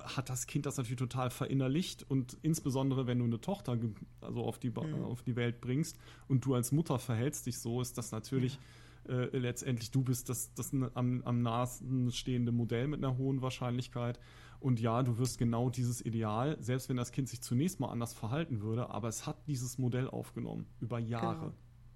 hat 0.00 0.28
das 0.28 0.46
Kind 0.46 0.66
das 0.66 0.76
natürlich 0.76 0.98
total 0.98 1.30
verinnerlicht 1.30 2.08
und 2.08 2.36
insbesondere 2.42 3.06
wenn 3.06 3.18
du 3.18 3.24
eine 3.24 3.40
Tochter 3.40 3.76
also 4.20 4.44
auf 4.44 4.58
die, 4.58 4.70
Mhm. 4.70 5.04
auf 5.04 5.22
die 5.22 5.34
Welt 5.34 5.60
bringst 5.60 5.98
und 6.28 6.44
du 6.44 6.54
als 6.54 6.70
Mutter 6.70 6.98
verhältst 6.98 7.46
dich 7.46 7.58
so, 7.58 7.80
ist 7.80 7.98
das 7.98 8.12
natürlich 8.12 8.60
äh, 9.08 9.36
letztendlich 9.36 9.90
du 9.90 10.02
bist 10.02 10.28
das, 10.28 10.54
das 10.54 10.72
am, 10.72 11.22
am 11.24 11.42
nahesten 11.42 12.12
stehende 12.12 12.52
Modell 12.52 12.86
mit 12.86 13.02
einer 13.02 13.16
hohen 13.16 13.42
Wahrscheinlichkeit 13.42 14.20
und 14.60 14.80
ja, 14.80 15.02
du 15.02 15.18
wirst 15.18 15.38
genau 15.38 15.70
dieses 15.70 16.04
Ideal, 16.04 16.56
selbst 16.60 16.88
wenn 16.88 16.96
das 16.96 17.12
Kind 17.12 17.28
sich 17.28 17.40
zunächst 17.40 17.80
mal 17.80 17.88
anders 17.90 18.12
verhalten 18.12 18.60
würde, 18.60 18.90
aber 18.90 19.08
es 19.08 19.26
hat 19.26 19.46
dieses 19.46 19.78
Modell 19.78 20.08
aufgenommen 20.08 20.66
über 20.80 20.98
Jahre. 20.98 21.54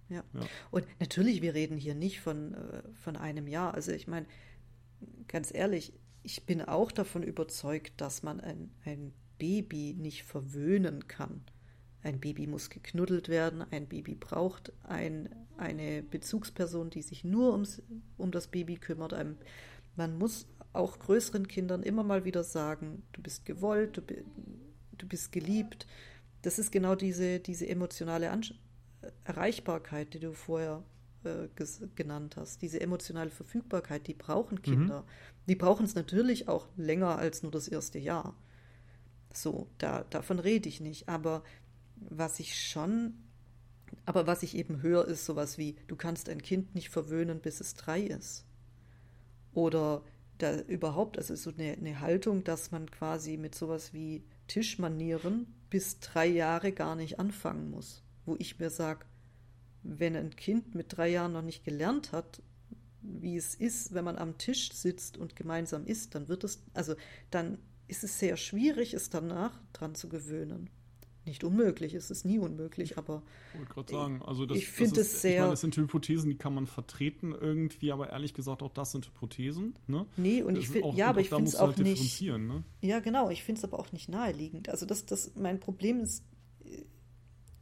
Ja. 0.09 0.25
Ja. 0.35 0.41
Und 0.71 0.87
natürlich, 1.01 1.41
wir 1.41 1.55
reden 1.55 1.79
hier 1.79 1.95
nicht 1.95 2.21
von, 2.21 2.55
äh, 2.55 2.83
von 2.95 3.17
einem 3.17 3.47
Jahr. 3.49 3.75
Also 3.75 3.93
ich 3.93 4.07
meine, 4.07 4.27
ganz 5.27 5.53
ehrlich, 5.53 5.95
ich 6.23 6.45
bin 6.47 6.63
auch 6.63 6.93
davon 6.93 7.23
überzeugt, 7.23 8.01
dass 8.01 8.23
man 8.23 8.41
ein, 8.41 8.71
ein 8.85 9.13
Baby 9.39 9.95
nicht 9.99 10.23
verwöhnen 10.25 11.09
kann. 11.09 11.43
Ein 12.03 12.21
Baby 12.21 12.47
muss 12.47 12.71
geknuddelt 12.71 13.29
werden, 13.29 13.65
ein 13.71 13.87
Baby 13.87 14.15
braucht 14.15 14.73
ein, 14.85 15.29
eine 15.57 16.03
Bezugsperson, 16.03 16.91
die 16.91 17.03
sich 17.03 17.25
nur 17.25 17.53
ums, 17.53 17.83
um 18.17 18.33
das 18.33 18.49
Baby 18.49 18.77
kümmert. 18.77 19.15
Ein, 19.15 19.39
man 19.97 20.19
muss 20.19 20.47
auch 20.73 20.99
größeren 20.99 21.47
Kindern 21.49 21.83
immer 21.83 22.03
mal 22.03 22.25
wieder 22.25 22.45
sagen, 22.45 23.03
du 23.13 23.23
bist 23.23 23.45
gewollt, 23.45 23.97
du, 23.99 24.03
du 24.03 25.07
bist 25.07 25.33
geliebt. 25.33 25.87
Das 26.43 26.59
ist 26.59 26.73
genau 26.73 26.95
diese, 26.97 27.39
diese 27.39 27.69
emotionale 27.69 28.31
Ansch 28.31 28.55
Erreichbarkeit, 29.25 30.15
die 30.15 30.21
du 30.21 30.33
vorher 30.33 30.83
äh, 31.25 31.49
genannt 31.95 32.37
hast, 32.37 32.63
diese 32.63 32.81
emotionale 32.81 33.31
Verfügbarkeit, 33.31 34.07
die 34.07 34.15
brauchen 34.15 34.63
Kinder. 34.63 35.05
Die 35.49 35.57
brauchen 35.57 35.85
es 35.85 35.95
natürlich 35.95 36.49
auch 36.49 36.69
länger 36.77 37.19
als 37.19 37.43
nur 37.43 37.53
das 37.53 37.69
erste 37.69 37.99
Jahr. 37.99 38.37
So, 39.33 39.69
da, 39.79 40.05
davon 40.05 40.39
rede 40.39 40.69
ich 40.69 40.81
nicht. 40.81 41.09
Aber 41.09 41.43
was 41.97 42.41
ich 42.41 42.61
schon, 42.61 43.15
aber 44.05 44.27
was 44.27 44.43
ich 44.43 44.57
eben 44.57 44.83
höre, 44.83 45.07
ist 45.07 45.25
sowas 45.25 45.59
wie, 45.59 45.77
du 45.87 45.97
kannst 45.97 46.29
ein 46.29 46.43
Kind 46.43 46.75
nicht 46.75 46.91
verwöhnen, 46.91 47.41
bis 47.41 47.61
es 47.61 47.75
drei 47.75 48.01
ist. 48.03 48.45
Oder 49.53 50.05
da 50.39 50.61
überhaupt, 50.61 51.19
also 51.19 51.35
so 51.35 51.51
eine, 51.51 51.73
eine 51.73 52.01
Haltung, 52.01 52.45
dass 52.45 52.71
man 52.71 52.91
quasi 52.91 53.37
mit 53.37 53.55
sowas 53.55 53.93
wie 53.93 54.25
Tischmanieren 54.49 55.47
bis 55.71 56.01
drei 56.01 56.27
Jahre 56.27 56.73
gar 56.73 56.97
nicht 56.97 57.19
anfangen 57.19 57.71
muss. 57.71 58.03
Wo 58.25 58.37
ich 58.39 58.59
mir 58.59 58.71
sage, 58.71 59.07
wenn 59.83 60.17
ein 60.17 60.35
Kind 60.37 60.75
mit 60.75 60.97
drei 60.97 61.09
Jahren 61.09 61.33
noch 61.33 61.43
nicht 61.43 61.65
gelernt 61.65 62.13
hat, 62.13 62.43
wie 63.03 63.37
es 63.37 63.55
ist, 63.55 63.95
wenn 63.95 64.05
man 64.05 64.17
am 64.17 64.39
Tisch 64.39 64.73
sitzt 64.73 65.19
und 65.19 65.35
gemeinsam 65.35 65.85
isst, 65.87 66.15
dann 66.15 66.29
wird 66.29 66.45
es, 66.45 66.63
also 66.73 66.95
dann 67.31 67.59
ist 67.89 68.05
es 68.05 68.19
sehr 68.19 68.37
schwierig, 68.37 68.95
es 68.95 69.11
danach 69.11 69.59
dran 69.73 69.95
zu 69.95 70.09
gewöhnen. 70.09 70.71
Nicht 71.25 71.45
unmöglich, 71.45 71.95
es 71.95 72.11
ist 72.11 72.25
nie 72.25 72.41
unmöglich, 72.41 72.99
aber 72.99 73.23
Ich 73.53 73.59
wollte 73.61 73.73
gerade 73.75 73.93
sagen, 73.93 74.23
also 74.23 74.45
das, 74.45 74.59
Ich 74.59 74.67
finde 74.69 75.03
es 75.03 75.21
sehr- 75.23 75.35
Ich 75.35 75.39
meine, 75.39 75.51
das 75.53 75.61
sind 75.61 75.77
Hypothesen, 75.77 76.31
die 76.31 76.37
kann 76.37 76.53
man 76.55 76.67
vertreten 76.67 77.33
irgendwie, 77.33 77.93
aber 77.93 78.11
ehrlich 78.11 78.35
gesagt, 78.35 78.61
auch 78.63 78.73
das 78.73 78.91
sind 78.91 79.07
Hypothesen. 79.07 79.75
Ne? 79.87 80.07
nee, 80.17 80.43
und 80.43 80.55
Das 80.57 80.65
ich 80.65 80.71
finde, 80.71 80.89
ja, 80.97 81.11
aber 81.11 81.21
ich 81.21 81.29
finde 81.29 81.45
es 81.49 81.55
auch 81.57 81.69
halt 81.69 81.79
nicht. 81.79 82.21
Ne? 82.23 82.65
Ja, 82.81 82.99
genau. 82.99 83.31
Ich 83.31 83.45
finde 83.45 83.61
es 83.61 83.65
aber 83.65 83.79
auch 83.79 83.93
nicht 83.93 84.09
naheliegend. 84.09 84.69
Also 84.69 84.85
das, 84.85 85.07
das, 85.07 85.33
mein 85.37 85.61
Problem 85.61 86.01
ist, 86.01 86.25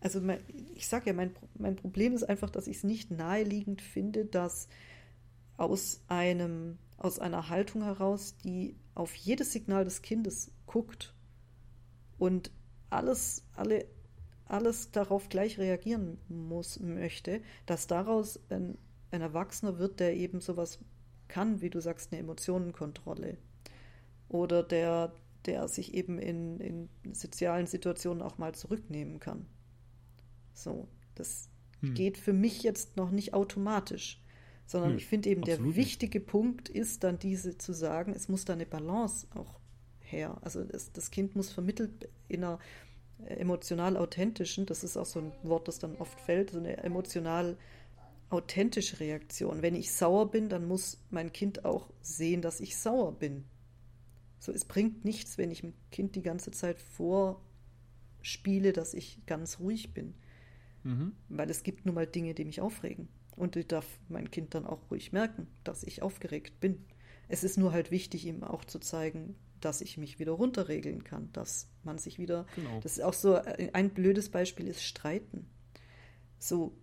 also 0.01 0.21
mein, 0.21 0.41
ich 0.75 0.89
sage 0.89 1.07
ja, 1.09 1.13
mein, 1.13 1.35
mein 1.59 1.77
Problem 1.77 2.15
ist 2.15 2.25
einfach, 2.25 2.51
dass 2.51 2.67
ich 2.67 2.79
es 2.79 2.85
nicht 2.85 3.11
naheliegend 3.11 3.83
finde, 3.83 4.25
dass 4.25 4.69
aus 5.57 6.03
einem, 6.09 6.79
aus 6.97 7.19
einer 7.19 7.51
Haltung 7.51 7.83
heraus, 7.83 8.37
die 8.43 8.77
auf 8.95 9.15
jedes 9.15 9.53
Signal 9.53 9.85
des 9.85 10.01
Kindes 10.03 10.53
guckt 10.67 11.15
und 12.19 12.51
alles, 12.89 13.45
alle, 13.55 13.85
alles 14.47 14.91
darauf 14.91 15.29
gleich 15.29 15.59
reagieren 15.59 16.19
muss, 16.29 16.81
möchte, 16.81 17.43
dass 17.67 17.87
daraus 17.87 18.41
ein, 18.49 18.79
ein 19.11 19.21
Erwachsener 19.21 19.79
wird, 19.79 20.01
der 20.01 20.17
eben 20.17 20.41
sowas 20.41 20.79
kann, 21.29 21.61
wie 21.61 21.71
du 21.71 21.81
sagst, 21.81 22.13
eine 22.13 22.21
Emotionenkontrolle 22.21 23.37
oder 24.29 24.63
der, 24.63 25.13
der 25.45 25.69
sich 25.69 25.95
eben 25.95 26.19
in, 26.19 26.59
in 26.61 26.89
sozialen 27.15 27.67
Situationen 27.67 28.23
auch 28.23 28.39
mal 28.39 28.55
zurücknehmen 28.55 29.21
kann. 29.21 29.47
So, 30.53 30.89
das 31.15 31.49
Hm. 31.81 31.95
geht 31.95 32.19
für 32.19 32.33
mich 32.33 32.63
jetzt 32.63 32.97
noch 32.97 33.11
nicht 33.11 33.35
automatisch, 33.35 34.23
sondern 34.67 34.93
Nö, 34.93 34.97
ich 34.97 35.07
finde 35.07 35.29
eben, 35.31 35.45
der 35.45 35.57
absolut 35.57 35.77
nicht. 35.77 35.77
wichtige 35.77 36.21
Punkt 36.21 36.69
ist 36.69 37.05
dann 37.05 37.19
diese 37.19 37.59
zu 37.59 37.73
sagen, 37.73 38.13
es 38.15 38.29
muss 38.29 38.45
da 38.45 38.53
eine 38.53 38.67
Balance 38.67 39.27
auch 39.35 39.59
her. 40.01 40.39
Also 40.43 40.61
es, 40.63 40.93
das 40.93 41.11
Kind 41.11 41.37
muss 41.37 41.53
vermittelt 41.53 42.09
in 42.29 42.45
einer 42.45 42.59
äh, 43.27 43.35
emotional 43.37 43.97
authentischen, 43.97 44.67
das 44.67 44.85
ist 44.85 44.97
auch 44.97 45.07
so 45.07 45.21
ein 45.21 45.33
Wort, 45.43 45.69
das 45.69 45.79
dann 45.79 45.97
oft 45.97 46.21
fällt, 46.21 46.51
so 46.51 46.59
eine 46.59 46.79
emotional 46.79 47.57
authentische 48.31 49.01
Reaktion. 49.01 49.63
Wenn 49.63 49.75
ich 49.75 49.93
sauer 49.93 50.31
bin, 50.31 50.49
dann 50.49 50.67
muss 50.69 50.99
mein 51.11 51.33
Kind 51.33 51.65
auch 51.65 51.91
sehen, 52.01 52.43
dass 52.43 52.61
ich 52.61 52.77
sauer 52.77 53.13
bin. 53.19 53.45
So, 54.39 54.53
es 54.53 54.65
bringt 54.65 55.05
nichts, 55.05 55.37
wenn 55.39 55.51
ich 55.51 55.61
dem 55.63 55.75
Kind 55.91 56.15
die 56.17 56.23
ganze 56.23 56.51
Zeit 56.51 56.79
vorspiele, 56.81 58.73
dass 58.73 58.95
ich 58.95 59.25
ganz 59.27 59.59
ruhig 59.61 59.93
bin. 59.93 60.15
Mhm. 60.85 61.13
Weil 61.29 61.51
es 61.51 61.63
gibt 61.63 61.87
nun 61.87 61.95
mal 61.95 62.07
Dinge, 62.07 62.35
die 62.35 62.45
mich 62.45 62.61
aufregen. 62.61 63.09
Und 63.37 63.55
die 63.55 63.67
darf 63.67 63.87
mein 64.09 64.31
Kind 64.31 64.55
dann 64.55 64.67
auch 64.67 64.91
ruhig 64.91 65.13
merken, 65.13 65.47
dass 65.65 65.83
ich 65.83 66.03
aufgeregt 66.03 66.61
bin. 66.61 66.85
Es 67.29 67.45
ist 67.45 67.59
nur 67.59 67.73
halt 67.73 67.91
wichtig, 67.91 68.27
ihm 68.27 68.43
auch 68.43 68.65
zu 68.65 68.79
zeigen, 68.79 69.37
dass 69.61 69.81
ich 69.81 69.99
mich 69.99 70.19
wieder 70.19 70.33
runterregeln 70.33 71.05
kann, 71.05 71.31
dass 71.33 71.69
man 71.83 71.99
sich 71.99 72.19
wieder. 72.19 72.47
Genau. 72.57 72.81
Das 72.81 72.93
ist 72.93 73.05
auch 73.05 73.15
so 73.15 73.37
äh, 73.37 73.71
ein 73.73 73.91
blödes 73.91 74.31
Beispiel 74.31 74.67
ist 74.67 74.83
Streiten. 74.83 75.47
So, 76.39 76.77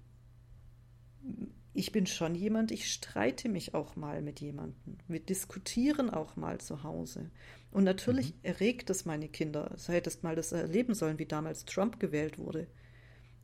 ich 1.73 1.91
bin 1.91 2.07
schon 2.07 2.33
jemand, 2.33 2.71
ich 2.71 2.91
streite 2.91 3.49
mich 3.49 3.73
auch 3.73 3.95
mal 3.95 4.21
mit 4.21 4.39
jemandem. 4.39 4.97
Wir 5.07 5.19
diskutieren 5.19 6.09
auch 6.09 6.35
mal 6.35 6.59
zu 6.59 6.83
Hause. 6.83 7.29
Und 7.71 7.83
natürlich 7.83 8.33
erregt 8.41 8.89
es 8.89 9.05
meine 9.05 9.27
Kinder. 9.27 9.75
Du 9.85 9.93
hättest 9.93 10.23
mal 10.23 10.35
das 10.35 10.51
erleben 10.51 10.95
sollen, 10.95 11.19
wie 11.19 11.27
damals 11.27 11.65
Trump 11.65 11.99
gewählt 11.99 12.39
wurde. 12.39 12.67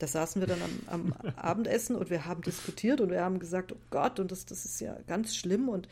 Da 0.03 0.07
saßen 0.07 0.41
wir 0.41 0.49
dann 0.49 0.61
am, 0.61 1.13
am 1.13 1.13
Abendessen 1.37 1.95
und 1.95 2.09
wir 2.09 2.25
haben 2.25 2.41
diskutiert 2.41 2.99
und 2.99 3.09
wir 3.09 3.21
haben 3.21 3.39
gesagt, 3.39 3.71
oh 3.71 3.79
Gott, 3.89 4.19
und 4.19 4.33
das, 4.33 4.45
das 4.45 4.65
ist 4.65 4.81
ja 4.81 4.97
ganz 5.07 5.33
schlimm. 5.33 5.69
Und 5.69 5.87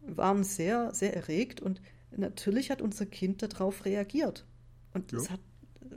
waren 0.00 0.42
sehr, 0.42 0.92
sehr 0.92 1.14
erregt 1.14 1.60
und 1.60 1.80
natürlich 2.10 2.72
hat 2.72 2.82
unser 2.82 3.06
Kind 3.06 3.40
darauf 3.40 3.84
reagiert. 3.84 4.44
Und 4.92 5.12
es 5.12 5.30
hat, 5.30 5.38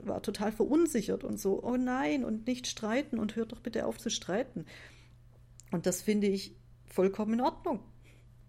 war 0.04 0.22
total 0.22 0.52
verunsichert 0.52 1.24
und 1.24 1.40
so, 1.40 1.60
oh 1.64 1.76
nein, 1.76 2.24
und 2.24 2.46
nicht 2.46 2.68
streiten 2.68 3.18
und 3.18 3.34
hört 3.34 3.50
doch 3.50 3.60
bitte 3.60 3.86
auf 3.86 3.98
zu 3.98 4.08
streiten. 4.08 4.64
Und 5.72 5.86
das 5.86 6.00
finde 6.00 6.28
ich 6.28 6.54
vollkommen 6.86 7.34
in 7.34 7.40
Ordnung. 7.40 7.80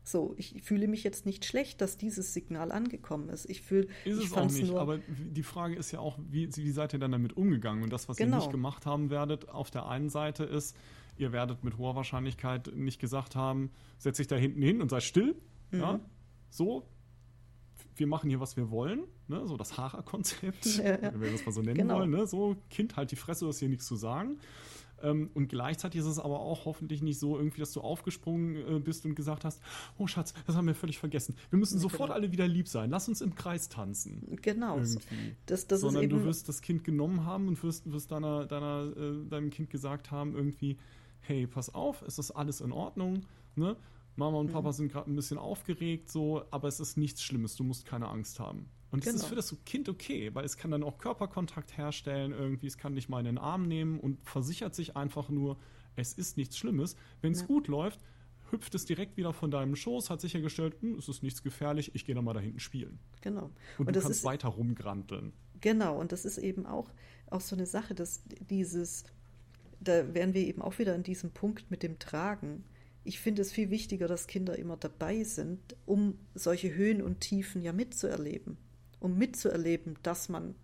So, 0.06 0.34
ich 0.38 0.62
fühle 0.64 0.88
mich 0.88 1.04
jetzt 1.04 1.26
nicht 1.26 1.46
schlecht, 1.46 1.80
dass 1.80 1.98
dieses 1.98 2.34
Signal 2.34 2.72
angekommen 2.72 3.30
ist. 3.30 3.50
Ich 3.50 3.62
fühle, 3.62 3.88
ist 4.04 4.20
ich 4.20 4.26
es 4.26 4.34
auch 4.34 4.52
nicht. 4.52 4.74
aber 4.74 4.98
die 4.98 5.44
Frage 5.44 5.76
ist 5.76 5.92
ja 5.92 6.00
auch, 6.00 6.20
wie, 6.30 6.50
wie 6.54 6.72
seid 6.72 6.94
ihr 6.94 7.00
dann 7.00 7.14
damit 7.14 7.38
umgegangen? 7.38 7.84
Und 7.84 7.94
das, 7.94 8.10
was 8.10 8.18
genau. 8.18 8.38
ihr 8.38 8.40
nicht 8.42 8.52
gemacht 8.52 8.86
haben 8.86 9.10
werdet, 9.10 9.48
auf 9.50 9.72
der 9.72 9.88
einen 9.88 10.10
Seite 10.10 10.44
ist, 10.44 10.76
ihr 11.18 11.32
werdet 11.32 11.64
mit 11.64 11.78
hoher 11.78 11.96
Wahrscheinlichkeit 11.96 12.76
nicht 12.76 13.00
gesagt 13.00 13.36
haben, 13.36 13.72
setz 13.98 14.18
dich 14.18 14.28
da 14.28 14.36
hinten 14.36 14.62
hin 14.62 14.82
und 14.82 14.90
sei 14.90 15.00
still. 15.00 15.36
Mhm. 15.72 15.80
Ja, 15.80 16.00
so, 16.50 16.86
wir 17.96 18.08
machen 18.08 18.30
hier, 18.30 18.40
was 18.40 18.58
wir 18.58 18.72
wollen, 18.72 19.04
ne? 19.28 19.48
so 19.48 19.58
das 19.58 19.78
Hara-Konzept, 19.78 20.66
ja, 20.78 21.02
ja. 21.02 21.14
wenn 21.14 21.22
wir 21.22 21.32
das 21.32 21.46
mal 21.46 21.52
so 21.52 21.62
nennen 21.62 21.78
genau. 21.78 22.00
wollen, 22.00 22.12
ne? 22.12 22.28
so, 22.28 22.56
Kind, 22.70 22.96
halt 22.96 23.12
die 23.12 23.16
Fresse, 23.16 23.46
du 23.46 23.50
hast 23.50 23.60
hier 23.60 23.70
nichts 23.70 23.86
zu 23.86 23.96
sagen. 23.96 24.38
Ähm, 25.04 25.30
und 25.34 25.50
gleichzeitig 25.50 26.00
ist 26.00 26.08
es 26.08 26.18
aber 26.18 26.40
auch 26.40 26.66
hoffentlich 26.66 27.02
nicht 27.02 27.20
so 27.20 27.38
irgendwie, 27.38 27.60
dass 27.60 27.74
du 27.74 27.82
aufgesprungen 27.82 28.56
äh, 28.56 28.80
bist 28.80 29.06
und 29.06 29.16
gesagt 29.16 29.44
hast, 29.44 29.62
oh 29.98 30.08
Schatz, 30.08 30.34
das 30.48 30.56
haben 30.56 30.66
wir 30.66 30.76
völlig 30.76 30.98
vergessen. 30.98 31.36
Wir 31.50 31.60
müssen 31.60 31.78
sofort 31.78 32.10
genau. 32.10 32.14
alle 32.14 32.32
wieder 32.32 32.48
lieb 32.48 32.68
sein. 32.68 32.90
Lass 32.90 33.08
uns 33.08 33.22
im 33.22 33.36
Kreis 33.36 33.70
tanzen. 33.70 34.40
Genau. 34.42 34.80
Das, 35.46 35.68
das 35.68 35.82
Sondern 35.82 36.10
du 36.10 36.24
wirst 36.24 36.48
das 36.48 36.62
Kind 36.62 36.84
genommen 36.84 37.26
haben 37.26 37.50
und 37.50 37.62
wirst, 37.64 37.92
wirst 37.92 38.12
deiner, 38.12 38.46
deiner, 38.46 38.92
äh, 38.96 39.30
deinem 39.30 39.50
Kind 39.50 39.70
gesagt 39.70 40.10
haben, 40.10 40.36
irgendwie, 40.36 40.78
hey, 41.20 41.48
pass 41.48 41.74
auf, 41.74 42.02
es 42.04 42.18
ist 42.18 42.32
alles 42.32 42.62
in 42.62 42.72
Ordnung, 42.72 43.26
ne? 43.56 43.76
Mama 44.16 44.38
und 44.38 44.52
Papa 44.52 44.70
mhm. 44.70 44.74
sind 44.74 44.92
gerade 44.92 45.12
ein 45.12 45.16
bisschen 45.16 45.40
aufgeregt, 45.40 46.12
so, 46.12 46.44
aber 46.52 46.68
es 46.68 46.80
ist 46.80 46.98
nichts 46.98 47.24
Schlimmes, 47.24 47.56
du 47.56 47.64
musst 47.64 47.86
keine 47.86 48.10
Angst 48.10 48.40
haben. 48.40 48.70
Und 48.94 49.04
genau. 49.04 49.14
das 49.14 49.24
ist 49.24 49.28
für 49.28 49.36
das 49.36 49.56
Kind 49.66 49.90
okay, 49.90 50.30
weil 50.36 50.46
es 50.46 50.56
kann 50.56 50.70
dann 50.70 50.84
auch 50.84 51.00
Körperkontakt 51.00 51.76
herstellen, 51.78 52.32
irgendwie, 52.32 52.68
es 52.68 52.78
kann 52.78 52.94
dich 52.94 53.10
mal 53.10 53.18
in 53.18 53.26
den 53.26 53.38
Arm 53.40 53.68
nehmen 53.68 54.00
und 54.00 54.24
versichert 54.24 54.76
sich 54.76 54.96
einfach 54.96 55.30
nur, 55.30 55.58
es 55.96 56.14
ist 56.14 56.38
nichts 56.38 56.60
Schlimmes. 56.60 56.96
Wenn 57.20 57.32
es 57.32 57.42
ja. 57.42 57.48
gut 57.48 57.68
läuft, 57.68 58.00
hüpft 58.52 58.76
es 58.76 58.86
direkt 58.86 59.18
wieder 59.18 59.34
von 59.34 59.50
deinem 59.50 59.76
Schoß, 59.76 60.12
hat 60.12 60.22
sichergestellt, 60.22 60.76
hm, 60.82 61.00
es 61.00 61.10
ist 61.10 61.24
nichts 61.24 61.42
gefährlich, 61.42 61.96
ich 61.96 62.06
gehe 62.06 62.14
dann 62.14 62.24
mal 62.24 62.36
da 62.36 62.40
hinten 62.40 62.60
spielen. 62.60 63.00
Genau. 63.22 63.50
Und, 63.80 63.88
und 63.88 63.96
du 63.96 64.00
kannst 64.00 64.20
ist, 64.20 64.24
weiter 64.26 64.50
rumgranteln. 64.50 65.34
Genau, 65.60 66.00
und 66.00 66.12
das 66.12 66.24
ist 66.24 66.38
eben 66.38 66.68
auch, 66.68 66.92
auch 67.32 67.42
so 67.42 67.56
eine 67.56 67.66
Sache, 67.66 67.96
dass 67.96 68.22
dieses, 68.48 69.06
da 69.80 70.14
wären 70.14 70.36
wir 70.36 70.46
eben 70.46 70.62
auch 70.62 70.78
wieder 70.78 70.94
an 70.94 71.02
diesem 71.02 71.32
Punkt 71.32 71.72
mit 71.72 71.82
dem 71.82 71.98
Tragen 71.98 72.64
ich 73.06 73.20
finde 73.20 73.42
es 73.42 73.52
viel 73.52 73.70
wichtiger, 73.70 74.08
dass 74.08 74.28
Kinder 74.28 74.58
immer 74.58 74.78
dabei 74.78 75.24
sind, 75.24 75.60
um 75.86 76.18
solche 76.36 76.74
Höhen 76.74 77.02
und 77.02 77.20
Tiefen 77.20 77.62
ja 77.62 77.74
mitzuerleben. 77.74 78.58
Um 79.04 79.18
mitzuerleben, 79.18 79.98
dass 80.02 80.30
man, 80.30 80.56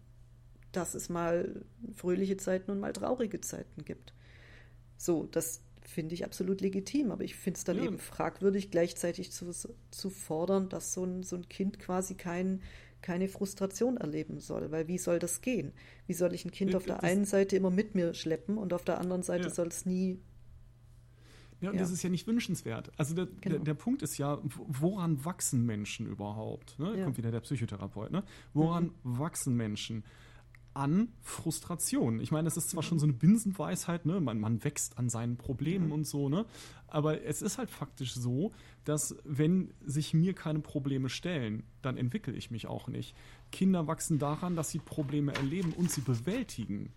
dass 0.71 0.95
es 0.95 1.09
mal 1.09 1.63
fröhliche 1.93 2.37
Zeiten 2.37 2.71
und 2.71 2.79
mal 2.79 2.93
traurige 2.93 3.41
Zeiten 3.41 3.83
gibt. 3.85 4.13
So, 4.97 5.27
das 5.27 5.61
finde 5.83 6.15
ich 6.15 6.23
absolut 6.23 6.61
legitim, 6.61 7.11
aber 7.11 7.23
ich 7.23 7.35
finde 7.35 7.57
es 7.57 7.63
dann 7.63 7.77
ja. 7.77 7.83
eben 7.83 7.99
fragwürdig, 7.99 8.71
gleichzeitig 8.71 9.31
zu, 9.31 9.51
zu 9.91 10.09
fordern, 10.09 10.69
dass 10.69 10.93
so 10.93 11.03
ein, 11.03 11.23
so 11.23 11.35
ein 11.35 11.49
Kind 11.49 11.79
quasi 11.79 12.15
kein, 12.15 12.61
keine 13.01 13.27
Frustration 13.27 13.97
erleben 13.97 14.39
soll. 14.39 14.71
Weil 14.71 14.87
wie 14.87 14.97
soll 14.97 15.19
das 15.19 15.41
gehen? 15.41 15.73
Wie 16.07 16.13
soll 16.13 16.33
ich 16.33 16.45
ein 16.45 16.51
Kind 16.51 16.75
auf 16.75 16.85
der 16.85 17.03
einen 17.03 17.25
Seite 17.25 17.55
immer 17.55 17.71
mit 17.71 17.95
mir 17.95 18.13
schleppen 18.13 18.57
und 18.57 18.73
auf 18.73 18.85
der 18.85 18.99
anderen 18.99 19.23
Seite 19.23 19.45
ja. 19.45 19.53
soll 19.53 19.67
es 19.67 19.85
nie 19.85 20.19
ja, 21.61 21.69
und 21.69 21.75
ja. 21.75 21.81
das 21.81 21.91
ist 21.91 22.03
ja 22.03 22.09
nicht 22.09 22.25
wünschenswert. 22.27 22.91
Also 22.97 23.13
der, 23.15 23.25
genau. 23.25 23.55
der, 23.55 23.59
der, 23.59 23.73
Punkt 23.73 24.01
ist 24.01 24.17
ja, 24.17 24.39
woran 24.43 25.23
wachsen 25.25 25.65
Menschen 25.65 26.07
überhaupt? 26.07 26.79
Ne? 26.79 26.97
Ja. 26.97 27.03
Kommt 27.03 27.17
wieder 27.17 27.31
der 27.31 27.41
Psychotherapeut. 27.41 28.11
Ne? 28.11 28.23
Woran 28.53 28.85
mhm. 28.85 29.19
wachsen 29.19 29.55
Menschen? 29.55 30.03
An 30.73 31.09
Frustration. 31.21 32.21
Ich 32.21 32.31
meine, 32.31 32.45
das 32.45 32.55
ist 32.55 32.69
zwar 32.69 32.83
mhm. 32.83 32.87
schon 32.87 32.99
so 32.99 33.05
eine 33.05 33.13
Binsenweisheit, 33.13 34.05
ne? 34.05 34.21
man, 34.21 34.39
man 34.39 34.63
wächst 34.63 34.97
an 34.97 35.09
seinen 35.09 35.35
Problemen 35.35 35.87
mhm. 35.87 35.91
und 35.91 36.07
so, 36.07 36.29
ne? 36.29 36.45
aber 36.87 37.23
es 37.23 37.41
ist 37.41 37.57
halt 37.57 37.69
faktisch 37.69 38.13
so, 38.13 38.53
dass 38.85 39.15
wenn 39.25 39.73
sich 39.83 40.13
mir 40.13 40.33
keine 40.33 40.59
Probleme 40.59 41.09
stellen, 41.09 41.63
dann 41.81 41.97
entwickle 41.97 42.33
ich 42.33 42.51
mich 42.51 42.67
auch 42.67 42.87
nicht. 42.87 43.15
Kinder 43.51 43.87
wachsen 43.87 44.19
daran, 44.19 44.55
dass 44.55 44.69
sie 44.69 44.79
Probleme 44.79 45.33
erleben 45.33 45.73
und 45.73 45.91
sie 45.91 46.01
bewältigen. 46.01 46.93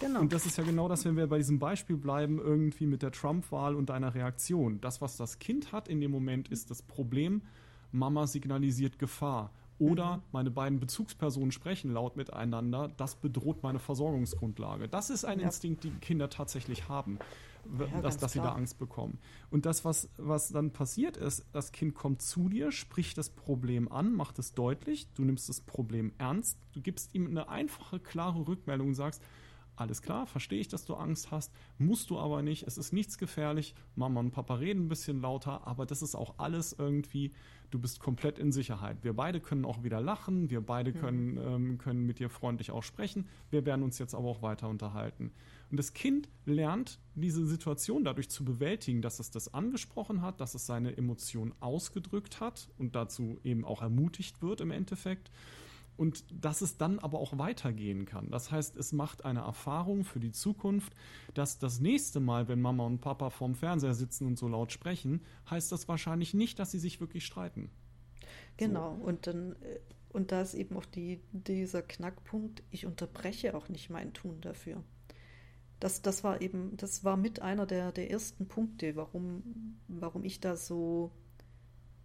Genau. 0.00 0.20
Und 0.20 0.32
das 0.32 0.46
ist 0.46 0.56
ja 0.56 0.64
genau 0.64 0.88
das, 0.88 1.04
wenn 1.04 1.16
wir 1.16 1.26
bei 1.26 1.38
diesem 1.38 1.58
Beispiel 1.58 1.96
bleiben, 1.96 2.38
irgendwie 2.38 2.86
mit 2.86 3.02
der 3.02 3.10
Trump-Wahl 3.10 3.74
und 3.74 3.90
deiner 3.90 4.14
Reaktion. 4.14 4.80
Das, 4.80 5.00
was 5.00 5.16
das 5.16 5.38
Kind 5.38 5.72
hat 5.72 5.88
in 5.88 6.00
dem 6.00 6.10
Moment, 6.10 6.48
ist 6.48 6.70
das 6.70 6.82
Problem, 6.82 7.42
Mama 7.90 8.26
signalisiert 8.26 8.98
Gefahr. 8.98 9.52
Oder 9.78 10.16
mhm. 10.16 10.22
meine 10.32 10.50
beiden 10.50 10.80
Bezugspersonen 10.80 11.52
sprechen 11.52 11.92
laut 11.92 12.16
miteinander, 12.16 12.88
das 12.96 13.14
bedroht 13.14 13.62
meine 13.62 13.78
Versorgungsgrundlage. 13.78 14.88
Das 14.88 15.10
ist 15.10 15.24
ein 15.24 15.38
ja. 15.38 15.46
Instinkt, 15.46 15.84
den 15.84 16.00
Kinder 16.00 16.28
tatsächlich 16.28 16.88
haben, 16.88 17.18
ja, 17.78 18.00
dass, 18.00 18.18
dass 18.18 18.32
sie 18.32 18.40
da 18.40 18.52
Angst 18.52 18.78
bekommen. 18.78 19.18
Und 19.50 19.66
das, 19.66 19.84
was, 19.84 20.08
was 20.16 20.48
dann 20.48 20.72
passiert 20.72 21.16
ist, 21.16 21.46
das 21.52 21.70
Kind 21.70 21.94
kommt 21.94 22.22
zu 22.22 22.48
dir, 22.48 22.72
spricht 22.72 23.18
das 23.18 23.30
Problem 23.30 23.90
an, 23.90 24.12
macht 24.14 24.38
es 24.40 24.52
deutlich, 24.52 25.12
du 25.14 25.24
nimmst 25.24 25.48
das 25.48 25.60
Problem 25.60 26.12
ernst, 26.18 26.58
du 26.72 26.80
gibst 26.80 27.14
ihm 27.14 27.28
eine 27.28 27.48
einfache, 27.48 28.00
klare 28.00 28.48
Rückmeldung 28.48 28.88
und 28.88 28.94
sagst, 28.94 29.22
alles 29.80 30.02
klar, 30.02 30.26
verstehe 30.26 30.60
ich, 30.60 30.68
dass 30.68 30.84
du 30.84 30.94
Angst 30.94 31.30
hast, 31.30 31.52
musst 31.78 32.10
du 32.10 32.18
aber 32.18 32.42
nicht, 32.42 32.66
es 32.66 32.78
ist 32.78 32.92
nichts 32.92 33.18
gefährlich, 33.18 33.74
Mama 33.94 34.20
und 34.20 34.30
Papa 34.30 34.54
reden 34.54 34.86
ein 34.86 34.88
bisschen 34.88 35.20
lauter, 35.20 35.66
aber 35.66 35.86
das 35.86 36.02
ist 36.02 36.14
auch 36.14 36.34
alles 36.38 36.74
irgendwie, 36.76 37.32
du 37.70 37.78
bist 37.78 38.00
komplett 38.00 38.38
in 38.38 38.52
Sicherheit. 38.52 38.98
Wir 39.02 39.14
beide 39.14 39.40
können 39.40 39.64
auch 39.64 39.82
wieder 39.82 40.00
lachen, 40.00 40.50
wir 40.50 40.60
beide 40.60 40.92
können, 40.92 41.32
mhm. 41.32 41.38
ähm, 41.38 41.78
können 41.78 42.06
mit 42.06 42.18
dir 42.18 42.30
freundlich 42.30 42.70
auch 42.70 42.82
sprechen, 42.82 43.26
wir 43.50 43.64
werden 43.66 43.82
uns 43.82 43.98
jetzt 43.98 44.14
aber 44.14 44.28
auch 44.28 44.42
weiter 44.42 44.68
unterhalten. 44.68 45.32
Und 45.70 45.76
das 45.76 45.92
Kind 45.92 46.28
lernt 46.46 46.98
diese 47.14 47.46
Situation 47.46 48.04
dadurch 48.04 48.30
zu 48.30 48.44
bewältigen, 48.44 49.02
dass 49.02 49.20
es 49.20 49.30
das 49.30 49.52
angesprochen 49.52 50.22
hat, 50.22 50.40
dass 50.40 50.54
es 50.54 50.66
seine 50.66 50.96
Emotionen 50.96 51.54
ausgedrückt 51.60 52.40
hat 52.40 52.68
und 52.78 52.94
dazu 52.96 53.38
eben 53.44 53.64
auch 53.64 53.82
ermutigt 53.82 54.40
wird 54.42 54.60
im 54.60 54.70
Endeffekt 54.70 55.30
und 55.98 56.24
dass 56.32 56.62
es 56.62 56.78
dann 56.78 57.00
aber 57.00 57.18
auch 57.18 57.36
weitergehen 57.38 58.06
kann. 58.06 58.30
Das 58.30 58.50
heißt, 58.50 58.76
es 58.76 58.92
macht 58.92 59.24
eine 59.24 59.40
Erfahrung 59.40 60.04
für 60.04 60.20
die 60.20 60.30
Zukunft, 60.30 60.94
dass 61.34 61.58
das 61.58 61.80
nächste 61.80 62.20
Mal, 62.20 62.48
wenn 62.48 62.60
Mama 62.60 62.86
und 62.86 63.00
Papa 63.00 63.30
vorm 63.30 63.54
Fernseher 63.54 63.94
sitzen 63.94 64.26
und 64.26 64.38
so 64.38 64.48
laut 64.48 64.72
sprechen, 64.72 65.22
heißt 65.50 65.72
das 65.72 65.88
wahrscheinlich 65.88 66.34
nicht, 66.34 66.58
dass 66.60 66.70
sie 66.70 66.78
sich 66.78 67.00
wirklich 67.00 67.26
streiten. 67.26 67.70
Genau, 68.56 68.96
so. 68.96 69.04
und 69.04 69.26
dann 69.26 69.52
äh, 69.62 69.80
und 70.10 70.32
da 70.32 70.40
ist 70.40 70.54
eben 70.54 70.76
auch 70.76 70.86
die, 70.86 71.20
dieser 71.32 71.82
Knackpunkt, 71.82 72.62
ich 72.70 72.86
unterbreche 72.86 73.54
auch 73.54 73.68
nicht 73.68 73.90
mein 73.90 74.14
Tun 74.14 74.40
dafür. 74.40 74.82
Das, 75.80 76.00
das 76.00 76.24
war 76.24 76.40
eben, 76.40 76.76
das 76.76 77.04
war 77.04 77.16
mit 77.16 77.40
einer 77.40 77.66
der, 77.66 77.92
der 77.92 78.10
ersten 78.10 78.48
Punkte, 78.48 78.96
warum, 78.96 79.76
warum 79.86 80.24
ich 80.24 80.40
da 80.40 80.56
so 80.56 81.12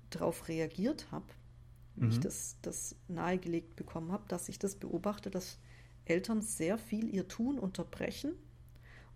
drauf 0.10 0.48
reagiert 0.48 1.12
habe 1.12 1.26
mhm. 1.96 2.10
ich 2.10 2.20
das, 2.20 2.58
das 2.62 2.96
nahegelegt 3.08 3.76
bekommen 3.76 4.12
habe, 4.12 4.24
dass 4.28 4.50
ich 4.50 4.60
das 4.60 4.76
beobachte, 4.76 5.30
dass 5.30 5.60
Eltern 6.06 6.42
sehr 6.42 6.78
viel 6.78 7.10
ihr 7.14 7.28
Tun 7.28 7.60
unterbrechen, 7.60 8.34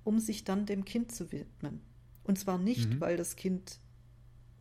um 0.04 0.20
sich 0.20 0.44
dann 0.44 0.66
dem 0.66 0.86
Kind 0.86 1.12
zu 1.12 1.32
widmen. 1.32 1.82
Und 2.24 2.40
zwar 2.40 2.58
nicht, 2.58 2.90
mhm. 2.90 3.02
weil 3.02 3.18
das 3.18 3.36
Kind, 3.36 3.80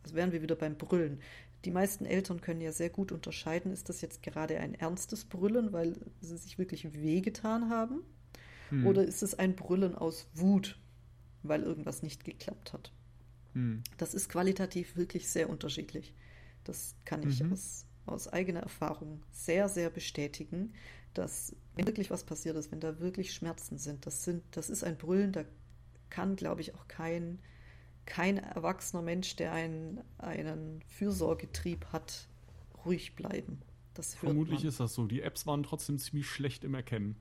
also 0.03 0.15
wären 0.15 0.31
wir 0.31 0.41
wieder 0.41 0.55
beim 0.55 0.77
Brüllen. 0.77 1.19
Die 1.65 1.71
meisten 1.71 2.05
Eltern 2.05 2.41
können 2.41 2.61
ja 2.61 2.71
sehr 2.71 2.89
gut 2.89 3.11
unterscheiden, 3.11 3.71
ist 3.71 3.89
das 3.89 4.01
jetzt 4.01 4.23
gerade 4.23 4.59
ein 4.59 4.73
ernstes 4.73 5.25
Brüllen, 5.25 5.73
weil 5.73 5.97
sie 6.21 6.37
sich 6.37 6.57
wirklich 6.57 6.93
wehgetan 6.93 7.69
haben? 7.69 8.01
Mhm. 8.71 8.87
Oder 8.87 9.03
ist 9.03 9.23
es 9.23 9.35
ein 9.35 9.55
Brüllen 9.55 9.95
aus 9.95 10.27
Wut, 10.33 10.79
weil 11.43 11.63
irgendwas 11.63 12.03
nicht 12.03 12.23
geklappt 12.23 12.73
hat? 12.73 12.91
Mhm. 13.53 13.83
Das 13.97 14.13
ist 14.13 14.29
qualitativ 14.29 14.95
wirklich 14.95 15.29
sehr 15.29 15.49
unterschiedlich. 15.49 16.13
Das 16.63 16.95
kann 17.05 17.27
ich 17.27 17.41
mhm. 17.41 17.53
aus 17.53 17.85
aus 18.07 18.27
eigener 18.27 18.61
Erfahrung 18.61 19.23
sehr, 19.31 19.69
sehr 19.69 19.89
bestätigen, 19.89 20.73
dass 21.13 21.55
wenn 21.75 21.87
wirklich 21.87 22.09
was 22.09 22.23
passiert 22.23 22.55
ist, 22.55 22.71
wenn 22.71 22.79
da 22.79 22.99
wirklich 22.99 23.33
Schmerzen 23.33 23.77
sind, 23.77 24.05
das 24.05 24.23
sind, 24.23 24.43
das 24.51 24.69
ist 24.69 24.83
ein 24.83 24.97
Brüllen, 24.97 25.31
da 25.31 25.45
kann, 26.09 26.35
glaube 26.35 26.61
ich, 26.61 26.75
auch 26.75 26.87
kein, 26.87 27.39
kein 28.05 28.37
erwachsener 28.37 29.01
Mensch, 29.01 29.35
der 29.35 29.53
einen, 29.53 30.01
einen 30.17 30.81
Fürsorgetrieb 30.87 31.85
hat, 31.91 32.27
ruhig 32.85 33.15
bleiben. 33.15 33.61
Vermutlich 34.19 34.63
ist 34.63 34.79
das 34.79 34.93
so. 34.93 35.07
Die 35.07 35.21
Apps 35.21 35.47
waren 35.47 35.63
trotzdem 35.63 35.97
ziemlich 35.97 36.29
schlecht 36.29 36.63
im 36.63 36.75
Erkennen. 36.75 37.15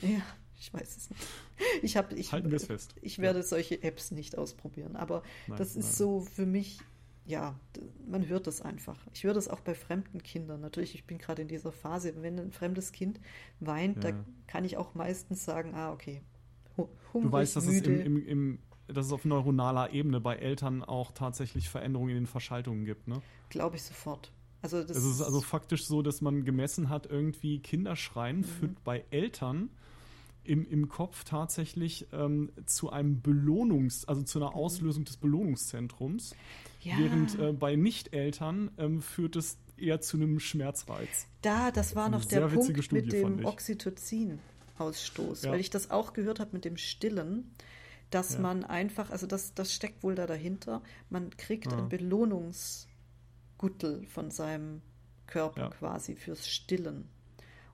Ja, 0.00 0.22
ich 0.60 0.72
weiß 0.72 0.96
es 0.96 1.10
nicht. 1.10 1.22
Ich 1.82 1.96
hab, 1.96 2.12
ich, 2.12 2.32
Halten 2.32 2.50
wir 2.50 2.56
es 2.56 2.66
fest. 2.66 2.94
Ich 3.02 3.18
werde 3.18 3.40
ja. 3.40 3.44
solche 3.44 3.82
Apps 3.82 4.10
nicht 4.12 4.38
ausprobieren. 4.38 4.94
Aber 4.94 5.22
nein, 5.46 5.58
das 5.58 5.70
ist 5.76 5.86
nein. 5.86 5.94
so 5.94 6.20
für 6.20 6.46
mich 6.46 6.78
ja, 7.30 7.58
man 8.06 8.26
hört 8.26 8.46
das 8.46 8.60
einfach. 8.60 8.98
Ich 9.14 9.24
höre 9.24 9.34
das 9.34 9.48
auch 9.48 9.60
bei 9.60 9.74
fremden 9.74 10.22
Kindern. 10.22 10.60
Natürlich, 10.60 10.94
ich 10.94 11.06
bin 11.06 11.18
gerade 11.18 11.42
in 11.42 11.48
dieser 11.48 11.72
Phase, 11.72 12.12
wenn 12.20 12.38
ein 12.38 12.50
fremdes 12.50 12.92
Kind 12.92 13.20
weint, 13.60 14.02
ja. 14.04 14.10
da 14.12 14.24
kann 14.46 14.64
ich 14.64 14.76
auch 14.76 14.94
meistens 14.94 15.44
sagen, 15.44 15.74
ah, 15.74 15.92
okay, 15.92 16.22
hungrig, 16.76 17.30
Du 17.30 17.32
weißt, 17.32 17.56
dass 17.56 17.66
müde. 17.66 18.00
es 18.00 18.06
im, 18.06 18.16
im, 18.16 18.26
im 18.26 18.58
dass 18.88 19.06
es 19.06 19.12
auf 19.12 19.24
neuronaler 19.24 19.92
Ebene 19.92 20.20
bei 20.20 20.34
Eltern 20.34 20.82
auch 20.82 21.12
tatsächlich 21.12 21.68
Veränderungen 21.68 22.10
in 22.10 22.16
den 22.16 22.26
Verschaltungen 22.26 22.84
gibt, 22.84 23.06
ne? 23.06 23.22
Glaube 23.48 23.76
ich 23.76 23.84
sofort. 23.84 24.32
Also 24.62 24.82
das 24.82 24.96
es 24.96 25.04
ist 25.04 25.22
also 25.22 25.40
faktisch 25.40 25.86
so, 25.86 26.02
dass 26.02 26.20
man 26.20 26.44
gemessen 26.44 26.88
hat, 26.88 27.06
irgendwie 27.06 27.60
Kinderschreien 27.60 28.38
mhm. 28.38 28.44
führt 28.44 28.84
bei 28.84 29.04
Eltern 29.10 29.70
im, 30.42 30.66
im 30.66 30.88
Kopf 30.88 31.24
tatsächlich 31.24 32.08
ähm, 32.12 32.50
zu 32.66 32.90
einem 32.90 33.22
Belohnungs-, 33.22 34.06
also 34.06 34.22
zu 34.22 34.38
einer 34.38 34.50
mhm. 34.50 34.56
Auslösung 34.56 35.04
des 35.04 35.16
Belohnungszentrums. 35.16 36.34
Ja. 36.80 36.98
Während 36.98 37.38
äh, 37.38 37.52
bei 37.52 37.76
Nicht-Eltern 37.76 38.70
ähm, 38.78 39.02
führt 39.02 39.36
es 39.36 39.58
eher 39.76 40.00
zu 40.00 40.16
einem 40.16 40.40
Schmerzreiz. 40.40 41.26
Da, 41.42 41.70
das 41.70 41.94
war 41.94 42.08
noch 42.08 42.24
der 42.24 42.48
Punkt 42.48 42.82
Studie, 42.82 43.02
mit 43.02 43.12
dem 43.12 43.44
Oxytocin-Ausstoß, 43.44 45.44
ja. 45.44 45.52
weil 45.52 45.60
ich 45.60 45.70
das 45.70 45.90
auch 45.90 46.12
gehört 46.12 46.40
habe 46.40 46.50
mit 46.52 46.64
dem 46.64 46.76
Stillen, 46.76 47.54
dass 48.10 48.34
ja. 48.34 48.40
man 48.40 48.64
einfach, 48.64 49.10
also 49.10 49.26
das, 49.26 49.54
das 49.54 49.72
steckt 49.72 50.02
wohl 50.02 50.14
da 50.14 50.26
dahinter, 50.26 50.82
man 51.10 51.30
kriegt 51.36 51.72
ein 51.72 51.88
Belohnungsguttel 51.88 54.06
von 54.06 54.30
seinem 54.30 54.82
Körper 55.26 55.70
quasi 55.70 56.16
fürs 56.16 56.48
Stillen. 56.48 57.08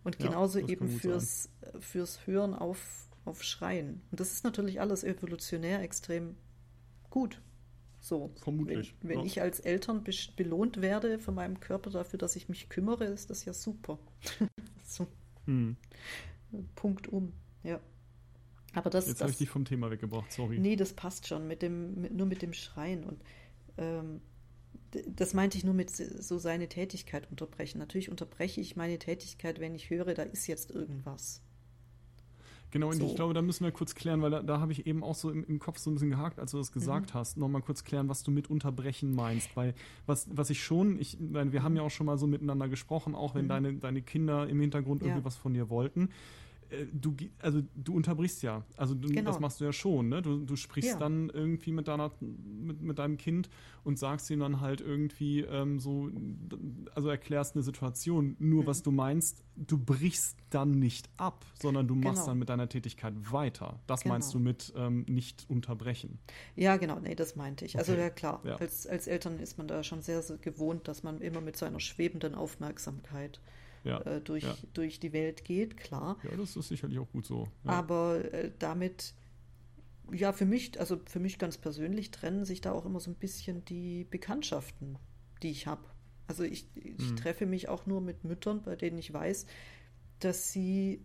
Und 0.05 0.19
genauso 0.19 0.61
eben 0.61 0.89
fürs, 0.89 1.49
fürs 1.81 2.27
Hören 2.29 2.55
auf, 2.55 3.09
auf 3.25 3.43
Schreien. 3.43 4.03
Und 4.13 4.21
das 4.21 4.33
ist 4.33 4.45
natürlich 4.45 4.81
alles 4.81 5.03
evolutionär 5.03 5.83
extrem 5.83 6.37
gut. 7.11 7.41
So. 8.07 8.31
Vermutlich. 8.37 8.95
Wenn, 9.01 9.09
wenn 9.11 9.19
ja. 9.21 9.25
ich 9.25 9.43
als 9.43 9.59
Eltern 9.59 10.05
be 10.05 10.13
belohnt 10.37 10.81
werde 10.81 11.19
von 11.19 11.35
meinem 11.35 11.59
Körper 11.59 11.91
dafür, 11.91 12.21
dass 12.21 12.37
ich 12.37 12.49
mich 12.49 12.69
kümmere, 12.69 13.05
ist 13.05 13.31
das 13.31 13.45
ja 13.45 13.53
super. 13.53 13.99
so. 14.85 15.09
Hm. 15.47 15.77
Punkt 16.77 17.09
um. 17.09 17.33
Ja. 17.65 17.81
Aber 18.75 18.91
das, 18.91 19.09
Jetzt 19.09 19.23
habe 19.23 19.33
ich 19.33 19.39
dich 19.39 19.51
vom 19.51 19.65
Thema 19.65 19.91
weggebracht, 19.91 20.31
sorry. 20.31 20.61
Nee, 20.61 20.77
das 20.77 20.93
passt 20.93 21.27
schon, 21.27 21.49
mit 21.49 21.63
dem, 21.63 22.01
mit, 22.01 22.15
nur 22.15 22.27
mit 22.27 22.43
dem 22.43 22.53
Schreien. 22.53 23.03
Und 23.03 23.21
ähm, 23.77 24.21
das 25.09 25.35
meinte 25.35 25.59
ich 25.59 25.65
nur 25.65 25.75
mit 25.75 25.91
so 25.91 26.39
seine 26.39 26.69
Tätigkeit 26.69 27.29
unterbrechen. 27.29 27.79
Natürlich 27.79 28.09
unterbreche 28.09 28.61
ich 28.61 28.77
meine 28.77 29.01
Tätigkeit, 29.01 29.59
wenn 29.59 29.75
ich 29.75 29.91
höre, 29.91 30.15
da 30.15 30.23
ist 30.23 30.47
jetzt 30.47 30.71
irgendwas. 30.71 31.43
Genau, 32.77 32.91
und 32.91 32.97
so. 32.97 33.07
ich 33.07 33.15
glaube, 33.15 33.33
da 33.33 33.41
müssen 33.41 33.65
wir 33.65 33.73
kurz 33.73 33.95
klären, 33.95 34.21
weil 34.21 34.31
da, 34.31 34.43
da 34.43 34.61
habe 34.61 34.71
ich 34.71 34.87
eben 34.87 35.03
auch 35.03 35.15
so 35.15 35.31
im, 35.31 35.45
im, 35.45 35.59
Kopf 35.59 35.79
so 35.79 35.91
ein 35.91 35.95
bisschen 35.95 36.11
gehakt, 36.11 36.39
als 36.39 36.51
du 36.51 36.59
das 36.59 36.73
gesagt 36.73 37.15
mhm. 37.15 37.19
hast. 37.19 37.39
Nochmal 37.39 37.63
kurz 37.63 37.85
klären, 37.85 38.09
was 38.11 38.23
du 38.23 38.31
mit 38.31 38.51
unterbrechen 38.51 39.15
meinst. 39.15 39.57
Weil 39.57 39.75
was, 40.05 40.29
was 40.31 40.51
ich 40.51 40.63
schon, 40.63 40.99
ich 41.01 41.19
meine, 41.19 41.53
wir 41.53 41.63
haben 41.63 41.75
ja 41.75 41.83
auch 41.83 41.91
schon 41.91 42.05
mal 42.05 42.19
so 42.19 42.27
miteinander 42.27 42.69
gesprochen, 42.69 43.15
auch 43.15 43.35
wenn 43.35 43.45
mhm. 43.45 43.49
deine, 43.49 43.73
deine 43.75 44.03
Kinder 44.03 44.47
im 44.47 44.61
Hintergrund 44.61 45.01
ja. 45.01 45.09
irgendwie 45.09 45.25
was 45.25 45.37
von 45.37 45.55
dir 45.55 45.71
wollten. 45.71 46.11
Äh, 46.71 46.87
du, 46.93 47.15
also 47.41 47.63
du 47.75 47.95
unterbrichst 47.95 48.43
ja. 48.43 48.65
Also 48.77 48.95
du, 48.95 49.09
genau. 49.09 49.31
das 49.31 49.41
machst 49.41 49.61
du 49.61 49.65
ja 49.65 49.73
schon, 49.73 50.09
ne? 50.09 50.23
Du, 50.23 50.45
du 50.45 50.57
sprichst 50.57 50.93
ja. 50.93 50.99
dann 50.99 51.31
irgendwie 51.31 51.73
mit 51.73 51.89
deiner, 51.89 52.13
mit, 52.21 52.81
mit 52.81 52.99
deinem 52.99 53.17
Kind 53.17 53.49
und 53.85 53.99
sagst 53.99 54.31
ihm 54.31 54.41
dann 54.41 54.61
halt 54.61 54.81
irgendwie 54.81 55.41
ähm, 55.41 55.79
so, 55.79 56.11
also 56.95 57.09
erklärst 57.09 57.55
eine 57.55 57.63
Situation. 57.63 58.37
Nur 58.39 58.63
mhm. 58.63 58.67
was 58.67 58.83
du 58.83 58.91
meinst, 58.91 59.45
du 59.57 59.79
brichst 59.79 60.37
dann 60.51 60.73
nicht 60.73 61.09
ab, 61.17 61.45
sondern 61.61 61.87
du 61.89 61.95
machst 61.95 62.17
genau. 62.17 62.27
dann 62.27 62.39
mit 62.39 62.49
deiner 62.49 62.69
Tätigkeit 62.69 63.15
weiter. 63.33 63.81
Das 63.87 64.03
genau. 64.03 64.15
meinst 64.15 64.35
du 64.35 64.39
mit 64.39 64.73
ähm, 64.77 65.05
nicht 65.09 65.47
unterbrechen. 65.49 66.19
Ja, 66.55 66.77
genau, 66.77 66.99
nee, 67.01 67.15
das 67.15 67.37
meinte 67.37 67.65
ich. 67.65 67.79
Also 67.79 67.93
okay. 67.93 68.01
Ja 68.01 68.11
klar, 68.11 68.41
ja. 68.45 68.57
Als, 68.57 68.87
als 68.87 69.07
Eltern 69.07 69.39
ist 69.39 69.59
man 69.59 69.69
da 69.69 69.83
schon 69.83 70.03
sehr, 70.03 70.23
sehr 70.23 70.39
gewohnt, 70.39 70.89
dass 70.89 71.03
man 71.03 71.21
immer 71.21 71.41
mit 71.41 71.57
seiner 71.57 71.81
schwebenden 71.81 72.35
Aufmerksamkeit 72.35 73.41
ja, 73.87 74.01
äh, 74.01 74.21
durch, 74.21 74.45
ja. 74.45 74.57
durch 74.75 75.01
die 75.01 75.13
Welt 75.13 75.45
geht, 75.45 75.77
klar. 75.77 76.19
Ja, 76.25 76.37
das 76.37 76.57
ist 76.57 76.69
sicherlich 76.69 76.99
auch 76.99 77.11
gut 77.11 77.25
so. 77.25 77.49
Ja. 77.65 77.71
Aber 77.71 78.33
äh, 78.33 78.51
damit, 78.59 79.15
ja, 80.13 80.33
für 80.33 80.45
mich, 80.45 80.79
also 80.81 81.01
für 81.07 81.21
mich 81.21 81.39
ganz 81.39 81.57
persönlich 81.57 82.11
trennen 82.11 82.45
sich 82.45 82.61
da 82.61 82.73
auch 82.73 82.85
immer 82.85 83.01
so 83.01 83.11
ein 83.11 83.15
bisschen 83.17 83.65
die 83.65 84.05
Bekanntschaften, 84.05 84.99
die 85.43 85.51
ich 85.51 85.67
habe. 85.67 85.85
Also 86.27 86.43
ich, 86.43 86.67
ich 86.75 87.09
hm. 87.09 87.17
treffe 87.17 87.47
mich 87.47 87.69
auch 87.69 87.87
nur 87.87 88.01
mit 88.01 88.25
Müttern, 88.25 88.63
bei 88.63 88.75
denen 88.75 88.99
ich 88.99 89.13
weiß, 89.13 89.47
dass 90.19 90.53
sie 90.53 91.01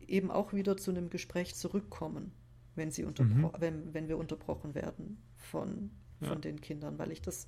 eben 0.00 0.30
auch 0.30 0.52
wieder 0.52 0.76
zu 0.76 0.90
einem 0.90 1.10
Gespräch 1.10 1.54
zurückkommen, 1.54 2.32
wenn, 2.74 2.90
sie 2.90 3.04
mhm. 3.04 3.50
wenn, 3.58 3.94
wenn 3.94 4.08
wir 4.08 4.18
unterbrochen 4.18 4.74
werden 4.74 5.22
von, 5.36 5.90
von 6.20 6.40
den 6.40 6.60
Kindern, 6.60 6.98
weil 6.98 7.12
ich 7.12 7.22
das 7.22 7.46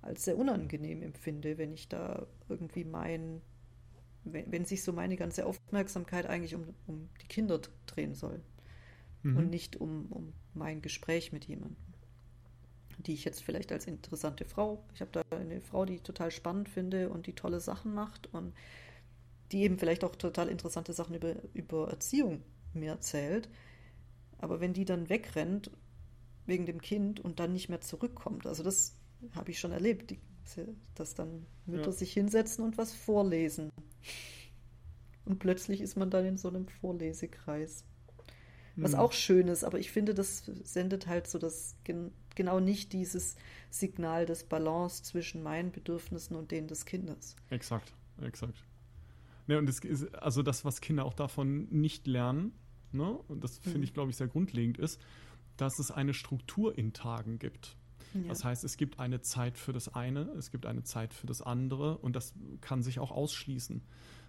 als 0.00 0.24
sehr 0.24 0.36
unangenehm 0.36 1.02
empfinde, 1.02 1.58
wenn 1.58 1.72
ich 1.72 1.88
da 1.88 2.26
irgendwie 2.48 2.84
mein 2.84 3.40
wenn, 4.24 4.50
wenn 4.50 4.64
sich 4.64 4.82
so 4.82 4.92
meine 4.92 5.16
ganze 5.16 5.46
Aufmerksamkeit 5.46 6.26
eigentlich 6.26 6.54
um, 6.54 6.74
um 6.86 7.08
die 7.20 7.26
Kinder 7.26 7.60
drehen 7.86 8.14
soll 8.14 8.40
mhm. 9.22 9.36
und 9.36 9.50
nicht 9.50 9.76
um, 9.76 10.06
um 10.10 10.32
mein 10.54 10.82
Gespräch 10.82 11.32
mit 11.32 11.44
jemandem, 11.44 11.76
die 12.98 13.14
ich 13.14 13.24
jetzt 13.24 13.42
vielleicht 13.42 13.72
als 13.72 13.86
interessante 13.86 14.44
Frau, 14.44 14.84
ich 14.94 15.00
habe 15.00 15.10
da 15.12 15.22
eine 15.36 15.60
Frau, 15.60 15.84
die 15.84 15.96
ich 15.96 16.02
total 16.02 16.30
spannend 16.30 16.68
finde 16.68 17.10
und 17.10 17.26
die 17.26 17.34
tolle 17.34 17.60
Sachen 17.60 17.94
macht 17.94 18.32
und 18.32 18.54
die 19.50 19.62
eben 19.62 19.78
vielleicht 19.78 20.04
auch 20.04 20.16
total 20.16 20.48
interessante 20.48 20.92
Sachen 20.92 21.14
über, 21.14 21.34
über 21.52 21.90
Erziehung 21.90 22.42
mir 22.72 22.92
erzählt. 22.92 23.48
Aber 24.38 24.60
wenn 24.60 24.72
die 24.72 24.84
dann 24.84 25.08
wegrennt 25.08 25.70
wegen 26.46 26.66
dem 26.66 26.80
Kind 26.80 27.20
und 27.20 27.38
dann 27.38 27.52
nicht 27.52 27.68
mehr 27.68 27.80
zurückkommt, 27.80 28.46
also 28.46 28.62
das 28.62 28.96
habe 29.34 29.50
ich 29.50 29.60
schon 29.60 29.72
erlebt, 29.72 30.10
die, 30.10 30.20
dass 30.94 31.14
dann 31.14 31.46
Mütter 31.66 31.86
ja. 31.86 31.92
sich 31.92 32.12
hinsetzen 32.12 32.64
und 32.64 32.78
was 32.78 32.94
vorlesen. 32.94 33.70
Und 35.24 35.38
plötzlich 35.38 35.80
ist 35.80 35.96
man 35.96 36.10
dann 36.10 36.24
in 36.24 36.36
so 36.36 36.48
einem 36.48 36.66
Vorlesekreis. 36.66 37.84
Was 38.76 38.92
mhm. 38.92 38.98
auch 38.98 39.12
schön 39.12 39.48
ist, 39.48 39.64
aber 39.64 39.78
ich 39.78 39.90
finde, 39.90 40.14
das 40.14 40.44
sendet 40.64 41.06
halt 41.06 41.26
so 41.26 41.38
das 41.38 41.76
genau 42.34 42.58
nicht 42.58 42.92
dieses 42.94 43.36
Signal 43.70 44.24
des 44.24 44.44
Balance 44.44 45.02
zwischen 45.02 45.42
meinen 45.42 45.72
Bedürfnissen 45.72 46.36
und 46.36 46.50
denen 46.50 46.68
des 46.68 46.86
Kindes. 46.86 47.36
Exakt, 47.50 47.92
exakt. 48.22 48.64
Ne, 49.46 49.58
und 49.58 49.66
das 49.66 49.80
ist, 49.80 50.14
also 50.14 50.42
das, 50.42 50.64
was 50.64 50.80
Kinder 50.80 51.04
auch 51.04 51.14
davon 51.14 51.68
nicht 51.70 52.06
lernen, 52.06 52.52
ne, 52.92 53.12
und 53.28 53.44
das 53.44 53.58
finde 53.58 53.78
mhm. 53.78 53.84
ich, 53.84 53.94
glaube 53.94 54.10
ich, 54.10 54.16
sehr 54.16 54.28
grundlegend 54.28 54.78
ist, 54.78 55.00
dass 55.58 55.78
es 55.78 55.90
eine 55.90 56.14
Struktur 56.14 56.78
in 56.78 56.94
Tagen 56.94 57.38
gibt. 57.38 57.76
Ja. 58.14 58.28
Das 58.28 58.44
heißt, 58.44 58.64
es 58.64 58.76
gibt 58.76 58.98
eine 58.98 59.20
Zeit 59.20 59.58
für 59.58 59.72
das 59.72 59.94
eine, 59.94 60.22
es 60.38 60.50
gibt 60.50 60.66
eine 60.66 60.82
Zeit 60.82 61.14
für 61.14 61.26
das 61.26 61.42
andere 61.42 61.98
und 61.98 62.16
das 62.16 62.34
kann 62.60 62.82
sich 62.82 62.98
auch 62.98 63.10
ausschließen. 63.10 63.82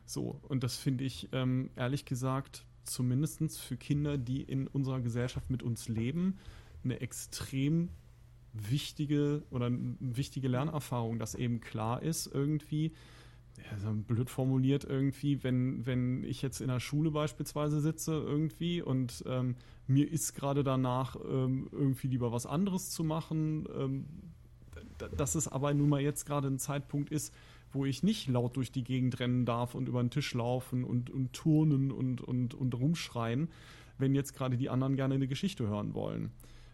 So, 0.06 0.40
und 0.44 0.64
das 0.64 0.78
finde 0.78 1.04
ich 1.04 1.30
ähm, 1.32 1.70
ehrlich 1.76 2.06
gesagt 2.06 2.66
zumindest 2.84 3.60
für 3.60 3.78
Kinder, 3.78 4.18
die 4.18 4.42
in 4.42 4.68
unserer 4.68 5.00
Gesellschaft 5.00 5.50
mit 5.50 5.64
uns 5.64 5.88
leben, 5.88 6.38
eine 6.84 7.00
extrem 7.00 7.90
wichtige 8.54 9.44
oder 9.50 9.70
wichtige 9.72 10.48
Lernerfahrung, 10.48 11.18
dass 11.18 11.36
eben 11.36 11.60
klar 11.60 12.04
ist, 12.04 12.28
irgendwie, 12.28 12.94
ja, 13.58 13.92
blöd 13.92 14.30
formuliert 14.30 14.84
irgendwie, 14.84 15.44
wenn, 15.44 15.86
wenn 15.86 16.24
ich 16.24 16.42
jetzt 16.42 16.60
in 16.62 16.68
der 16.68 16.80
Schule 16.80 17.12
beispielsweise 17.12 17.82
sitze 17.82 18.14
irgendwie 18.14 18.82
und 18.82 19.24
ähm, 19.28 19.56
mir 19.88 20.12
ist 20.12 20.34
gerade 20.34 20.64
danach 20.64 21.16
ähm, 21.16 21.68
irgendwie 21.72 22.08
lieber 22.08 22.32
was 22.32 22.46
anderes 22.46 22.90
zu 22.90 23.04
machen, 23.04 23.68
ähm, 23.78 24.06
dass 25.18 25.36
es 25.36 25.48
aber 25.48 25.74
nun 25.74 25.90
mal 25.90 26.02
jetzt 26.02 26.26
gerade 26.26 26.48
ein 26.48 26.60
Zeitpunkt 26.60 27.12
ist, 27.12 27.34
wo 27.72 27.86
ich 27.86 28.04
nicht 28.04 28.28
laut 28.28 28.56
durch 28.56 28.72
die 28.72 28.84
Gegend 28.84 29.20
rennen 29.20 29.46
darf 29.46 29.76
und 29.76 29.88
über 29.88 30.02
den 30.02 30.10
Tisch 30.10 30.34
laufen 30.34 30.84
und, 30.84 31.10
und 31.10 31.34
turnen 31.34 31.92
und, 31.92 32.22
und, 32.22 32.54
und 32.54 32.76
rumschreien, 32.76 33.50
wenn 33.98 34.16
jetzt 34.16 34.34
gerade 34.34 34.58
die 34.58 34.70
anderen 34.70 34.96
gerne 34.96 35.16
eine 35.16 35.28
Geschichte 35.28 35.68
hören 35.68 35.94
wollen. 35.94 36.32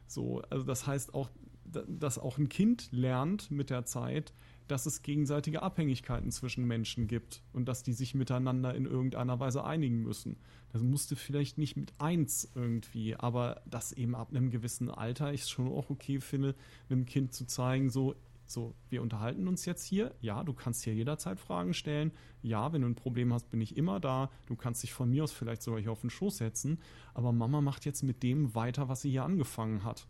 So, 0.08 0.42
also 0.50 0.66
das 0.66 0.88
heißt 0.88 1.14
auch, 1.14 1.30
dass 1.66 2.18
auch 2.18 2.38
ein 2.38 2.50
Kind 2.50 2.90
lernt 2.92 3.52
mit 3.52 3.70
der 3.70 3.86
Zeit, 3.86 4.34
dass 4.72 4.86
es 4.86 5.02
gegenseitige 5.02 5.62
Abhängigkeiten 5.64 6.32
zwischen 6.32 6.66
Menschen 6.66 7.08
gibt 7.08 7.42
und 7.54 7.66
dass 7.66 7.84
die 7.84 7.94
sich 7.94 8.14
miteinander 8.14 8.76
in 8.76 8.86
irgendeiner 8.86 9.40
Weise 9.40 9.64
einigen 9.64 10.04
müssen. 10.04 10.38
Das 10.72 10.84
musste 10.84 11.16
vielleicht 11.16 11.58
nicht 11.58 11.76
mit 11.76 11.92
eins 11.98 12.50
irgendwie, 12.54 13.16
aber 13.16 13.62
das 13.66 13.92
eben 13.92 14.16
ab 14.16 14.30
einem 14.30 14.52
gewissen 14.52 14.90
Alter 14.90 15.34
ich 15.34 15.46
schon 15.46 15.68
auch 15.68 15.90
okay 15.90 16.20
finde, 16.20 16.56
einem 16.90 17.06
Kind 17.06 17.34
zu 17.34 17.46
zeigen, 17.46 17.90
so, 17.90 18.16
so, 18.46 18.76
wir 18.90 19.02
unterhalten 19.02 19.48
uns 19.48 19.66
jetzt 19.66 19.84
hier. 19.84 20.14
Ja, 20.22 20.44
du 20.44 20.54
kannst 20.54 20.84
hier 20.84 20.94
jederzeit 20.94 21.40
Fragen 21.40 21.74
stellen. 21.74 22.12
Ja, 22.42 22.72
wenn 22.72 22.82
du 22.82 22.88
ein 22.88 22.96
Problem 22.96 23.34
hast, 23.34 23.50
bin 23.50 23.62
ich 23.62 23.78
immer 23.78 24.00
da. 24.00 24.30
Du 24.48 24.56
kannst 24.56 24.84
dich 24.84 24.94
von 24.94 25.10
mir 25.10 25.24
aus 25.24 25.32
vielleicht 25.32 25.62
sogar 25.62 25.80
hier 25.80 25.92
auf 25.92 26.02
den 26.02 26.10
Schoß 26.10 26.38
setzen. 26.38 26.80
Aber 27.14 27.32
Mama 27.32 27.62
macht 27.62 27.86
jetzt 27.86 28.04
mit 28.04 28.24
dem 28.24 28.56
weiter, 28.56 28.90
was 28.90 29.02
sie 29.02 29.12
hier 29.12 29.24
angefangen 29.24 29.84
hat. 29.84 30.08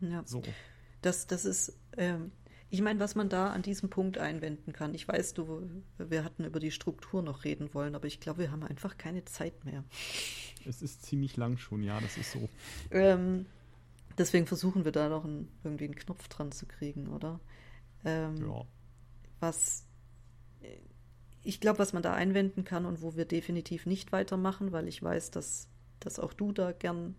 Ja. 0.00 0.22
So. 0.24 0.42
Das, 1.02 1.26
das 1.26 1.44
ist, 1.44 1.78
ähm, 1.96 2.32
ich 2.70 2.82
meine, 2.82 3.00
was 3.00 3.14
man 3.14 3.28
da 3.28 3.50
an 3.50 3.62
diesem 3.62 3.88
Punkt 3.88 4.18
einwenden 4.18 4.72
kann, 4.72 4.94
ich 4.94 5.08
weiß, 5.08 5.34
du, 5.34 5.68
wir 5.98 6.24
hatten 6.24 6.44
über 6.44 6.60
die 6.60 6.70
Struktur 6.70 7.22
noch 7.22 7.44
reden 7.44 7.72
wollen, 7.72 7.94
aber 7.94 8.06
ich 8.06 8.20
glaube, 8.20 8.40
wir 8.40 8.50
haben 8.50 8.62
einfach 8.62 8.98
keine 8.98 9.24
Zeit 9.24 9.64
mehr. 9.64 9.84
Es 10.66 10.82
ist 10.82 11.02
ziemlich 11.02 11.36
lang 11.36 11.56
schon, 11.56 11.82
ja, 11.82 12.00
das 12.00 12.18
ist 12.18 12.32
so. 12.32 12.48
Ähm, 12.90 13.46
deswegen 14.18 14.46
versuchen 14.46 14.84
wir 14.84 14.92
da 14.92 15.08
noch 15.08 15.24
einen, 15.24 15.48
irgendwie 15.64 15.84
einen 15.84 15.96
Knopf 15.96 16.28
dran 16.28 16.52
zu 16.52 16.66
kriegen, 16.66 17.08
oder? 17.08 17.40
Ähm, 18.04 18.36
ja. 18.36 18.64
Was 19.40 19.88
ich 21.48 21.60
glaube, 21.60 21.78
was 21.78 21.94
man 21.94 22.02
da 22.02 22.12
einwenden 22.12 22.64
kann 22.64 22.84
und 22.84 23.00
wo 23.00 23.16
wir 23.16 23.24
definitiv 23.24 23.86
nicht 23.86 24.12
weitermachen, 24.12 24.70
weil 24.72 24.86
ich 24.86 25.02
weiß, 25.02 25.30
dass, 25.30 25.68
dass 25.98 26.18
auch 26.18 26.34
du 26.34 26.52
da 26.52 26.72
gern 26.72 27.14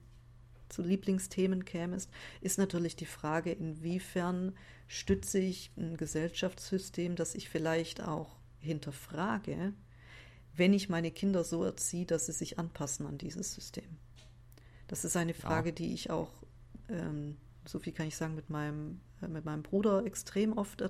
zu 0.69 0.81
Lieblingsthemen 0.81 1.65
kämest, 1.65 2.09
ist 2.41 2.57
natürlich 2.57 2.95
die 2.95 3.05
Frage, 3.05 3.51
inwiefern 3.51 4.55
stütze 4.87 5.39
ich 5.39 5.71
ein 5.77 5.97
Gesellschaftssystem, 5.97 7.15
das 7.15 7.35
ich 7.35 7.49
vielleicht 7.49 8.01
auch 8.01 8.37
hinterfrage, 8.59 9.73
wenn 10.55 10.73
ich 10.73 10.89
meine 10.89 11.11
Kinder 11.11 11.43
so 11.43 11.63
erziehe, 11.63 12.05
dass 12.05 12.25
sie 12.25 12.33
sich 12.33 12.59
anpassen 12.59 13.05
an 13.05 13.17
dieses 13.17 13.53
System. 13.53 13.97
Das 14.87 15.05
ist 15.05 15.15
eine 15.15 15.33
Frage, 15.33 15.69
ja. 15.69 15.75
die 15.75 15.93
ich 15.93 16.09
auch, 16.09 16.31
ähm, 16.89 17.37
so 17.65 17.79
viel 17.79 17.93
kann 17.93 18.07
ich 18.07 18.15
sagen, 18.15 18.35
mit 18.35 18.49
meinem, 18.49 18.99
äh, 19.21 19.27
mit 19.27 19.45
meinem 19.45 19.63
Bruder 19.63 20.05
extrem 20.05 20.57
oft 20.57 20.81
äh, 20.81 20.89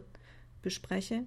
bespreche, 0.61 1.25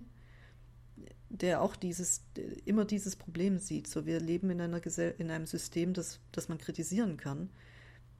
der 1.28 1.62
auch 1.62 1.76
dieses, 1.76 2.22
immer 2.64 2.84
dieses 2.84 3.16
Problem 3.16 3.58
sieht. 3.58 3.86
So, 3.86 4.06
wir 4.06 4.20
leben 4.20 4.50
in, 4.50 4.60
einer 4.60 4.80
Gesell 4.80 5.14
in 5.18 5.30
einem 5.30 5.46
System, 5.46 5.92
das, 5.94 6.20
das 6.32 6.48
man 6.48 6.58
kritisieren 6.58 7.16
kann. 7.16 7.50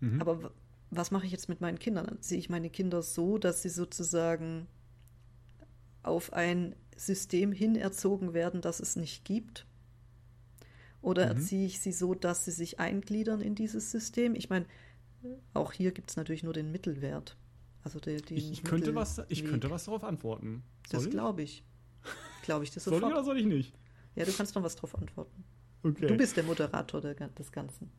Mhm. 0.02 0.20
Aber 0.20 0.52
was 0.90 1.10
mache 1.10 1.24
ich 1.24 1.32
jetzt 1.32 1.48
mit 1.48 1.60
meinen 1.60 1.78
Kindern? 1.78 2.18
Sehe 2.20 2.38
ich 2.38 2.50
meine 2.50 2.68
Kinder 2.68 3.02
so, 3.02 3.38
dass 3.38 3.62
sie 3.62 3.70
sozusagen 3.70 4.66
auf 6.02 6.32
ein 6.32 6.74
System 6.96 7.52
hin 7.52 7.76
erzogen 7.76 8.34
werden, 8.34 8.60
das 8.60 8.80
es 8.80 8.96
nicht 8.96 9.24
gibt? 9.24 9.64
Oder 11.00 11.24
mhm. 11.24 11.38
erziehe 11.38 11.66
ich 11.66 11.80
sie 11.80 11.92
so, 11.92 12.14
dass 12.14 12.44
sie 12.44 12.50
sich 12.50 12.78
eingliedern 12.80 13.40
in 13.40 13.54
dieses 13.54 13.90
System? 13.90 14.34
Ich 14.34 14.50
meine, 14.50 14.66
auch 15.54 15.72
hier 15.72 15.92
gibt 15.92 16.10
es 16.10 16.16
natürlich 16.16 16.42
nur 16.42 16.52
den 16.52 16.70
Mittelwert. 16.72 17.36
Also 17.84 17.98
die, 17.98 18.10
ich, 18.10 18.52
ich 18.52 18.64
könnte 18.64 18.94
was, 18.94 19.22
ich 19.28 19.44
könnte 19.44 19.70
was 19.70 19.84
darauf 19.84 20.04
antworten. 20.04 20.62
Soll 20.88 21.00
das 21.04 21.10
glaube 21.10 21.42
ich. 21.42 21.64
Glaube 22.42 22.64
ich 22.64 22.70
das 22.70 22.84
sofort. 22.84 23.00
Soll 23.00 23.10
ich 23.10 23.14
oder 23.14 23.24
soll 23.24 23.38
ich 23.38 23.46
nicht? 23.46 23.74
Ja, 24.14 24.24
du 24.24 24.32
kannst 24.32 24.54
noch 24.54 24.62
was 24.62 24.74
darauf 24.74 24.96
antworten. 24.96 25.44
Okay. 25.84 26.06
Du 26.06 26.16
bist 26.16 26.36
der 26.36 26.44
Moderator 26.44 27.00
der, 27.00 27.14
des 27.14 27.50
Ganzen. 27.50 27.90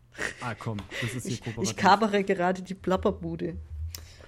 Ah, 0.41 0.55
komm, 0.55 0.77
das 1.01 1.15
ist 1.15 1.27
hier 1.27 1.53
ich, 1.61 1.69
ich 1.69 1.75
kabere 1.75 2.23
gerade 2.23 2.61
die 2.61 2.75
Plapperbude. 2.75 3.57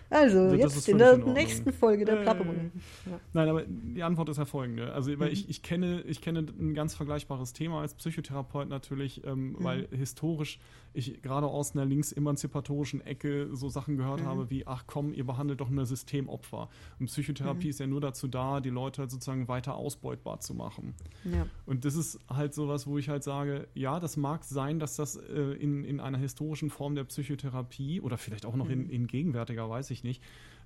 Also, 0.09 0.39
also 0.39 0.55
jetzt 0.55 0.87
in 0.87 0.97
der 0.97 1.13
in 1.13 1.33
nächsten 1.33 1.73
Folge 1.73 2.05
der 2.05 2.19
äh, 2.19 2.23
Plappermund. 2.23 2.71
Ja. 3.05 3.19
Nein, 3.33 3.49
aber 3.49 3.63
die 3.65 4.03
Antwort 4.03 4.29
ist 4.29 4.37
ja 4.37 4.45
folgende. 4.45 4.93
Also, 4.93 5.17
weil 5.19 5.27
mhm. 5.27 5.33
ich, 5.33 5.49
ich, 5.49 5.63
kenne, 5.63 6.01
ich 6.01 6.21
kenne 6.21 6.39
ein 6.39 6.73
ganz 6.73 6.95
vergleichbares 6.95 7.53
Thema 7.53 7.81
als 7.81 7.95
Psychotherapeut 7.95 8.69
natürlich, 8.69 9.25
ähm, 9.25 9.53
mhm. 9.53 9.63
weil 9.63 9.87
historisch 9.91 10.59
ich 10.95 11.21
gerade 11.21 11.47
aus 11.47 11.73
einer 11.73 11.85
linksemanzipatorischen 11.85 13.01
Ecke 13.01 13.49
so 13.55 13.69
Sachen 13.69 13.97
gehört 13.97 14.21
mhm. 14.21 14.25
habe 14.25 14.49
wie, 14.49 14.65
ach 14.65 14.85
komm, 14.87 15.13
ihr 15.13 15.25
behandelt 15.25 15.61
doch 15.61 15.69
nur 15.69 15.85
Systemopfer. 15.85 16.69
Und 16.99 17.07
Psychotherapie 17.07 17.65
mhm. 17.65 17.69
ist 17.69 17.79
ja 17.79 17.87
nur 17.87 18.01
dazu 18.01 18.27
da, 18.27 18.59
die 18.59 18.69
Leute 18.69 19.01
halt 19.01 19.11
sozusagen 19.11 19.47
weiter 19.47 19.75
ausbeutbar 19.75 20.39
zu 20.39 20.53
machen. 20.53 20.93
Ja. 21.23 21.47
Und 21.65 21.85
das 21.85 21.95
ist 21.95 22.19
halt 22.29 22.53
sowas, 22.53 22.87
wo 22.87 22.97
ich 22.97 23.09
halt 23.09 23.23
sage, 23.23 23.67
ja, 23.73 23.99
das 23.99 24.17
mag 24.17 24.43
sein, 24.43 24.79
dass 24.79 24.95
das 24.95 25.15
äh, 25.17 25.53
in, 25.59 25.83
in 25.83 25.99
einer 25.99 26.17
historischen 26.17 26.69
Form 26.69 26.95
der 26.95 27.03
Psychotherapie 27.03 28.01
oder 28.01 28.17
vielleicht 28.17 28.45
auch 28.45 28.55
noch 28.55 28.69
in, 28.69 28.85
mhm. 28.85 28.89
in 28.89 29.07
gegenwärtiger, 29.07 29.69
weiß 29.69 29.91
ich 29.91 30.03
nicht, 30.03 30.21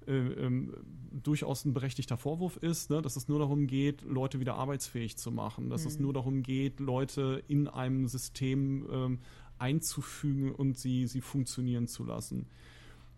äh, 0.08 0.14
ähm, 0.14 0.74
durchaus 1.12 1.66
ein 1.66 1.74
berechtigter 1.74 2.18
Vorwurf 2.18 2.58
ist, 2.58 2.90
ne? 2.90 3.02
dass 3.02 3.16
es 3.16 3.28
nur 3.28 3.40
darum 3.40 3.68
geht, 3.68 4.02
Leute 4.02 4.40
wieder 4.40 4.56
arbeitsfähig 4.56 5.18
zu 5.18 5.32
machen, 5.32 5.70
dass 5.70 5.82
mhm. 5.82 5.88
es 5.88 6.00
nur 6.00 6.14
darum 6.14 6.44
geht, 6.44 6.80
Leute 6.80 7.44
in 7.48 7.68
einem 7.68 8.08
System 8.08 8.88
ähm, 8.92 9.20
einzufügen 9.60 10.52
und 10.52 10.78
sie, 10.78 11.08
sie 11.08 11.22
funktionieren 11.22 11.88
zu 11.88 12.04
lassen. 12.04 12.48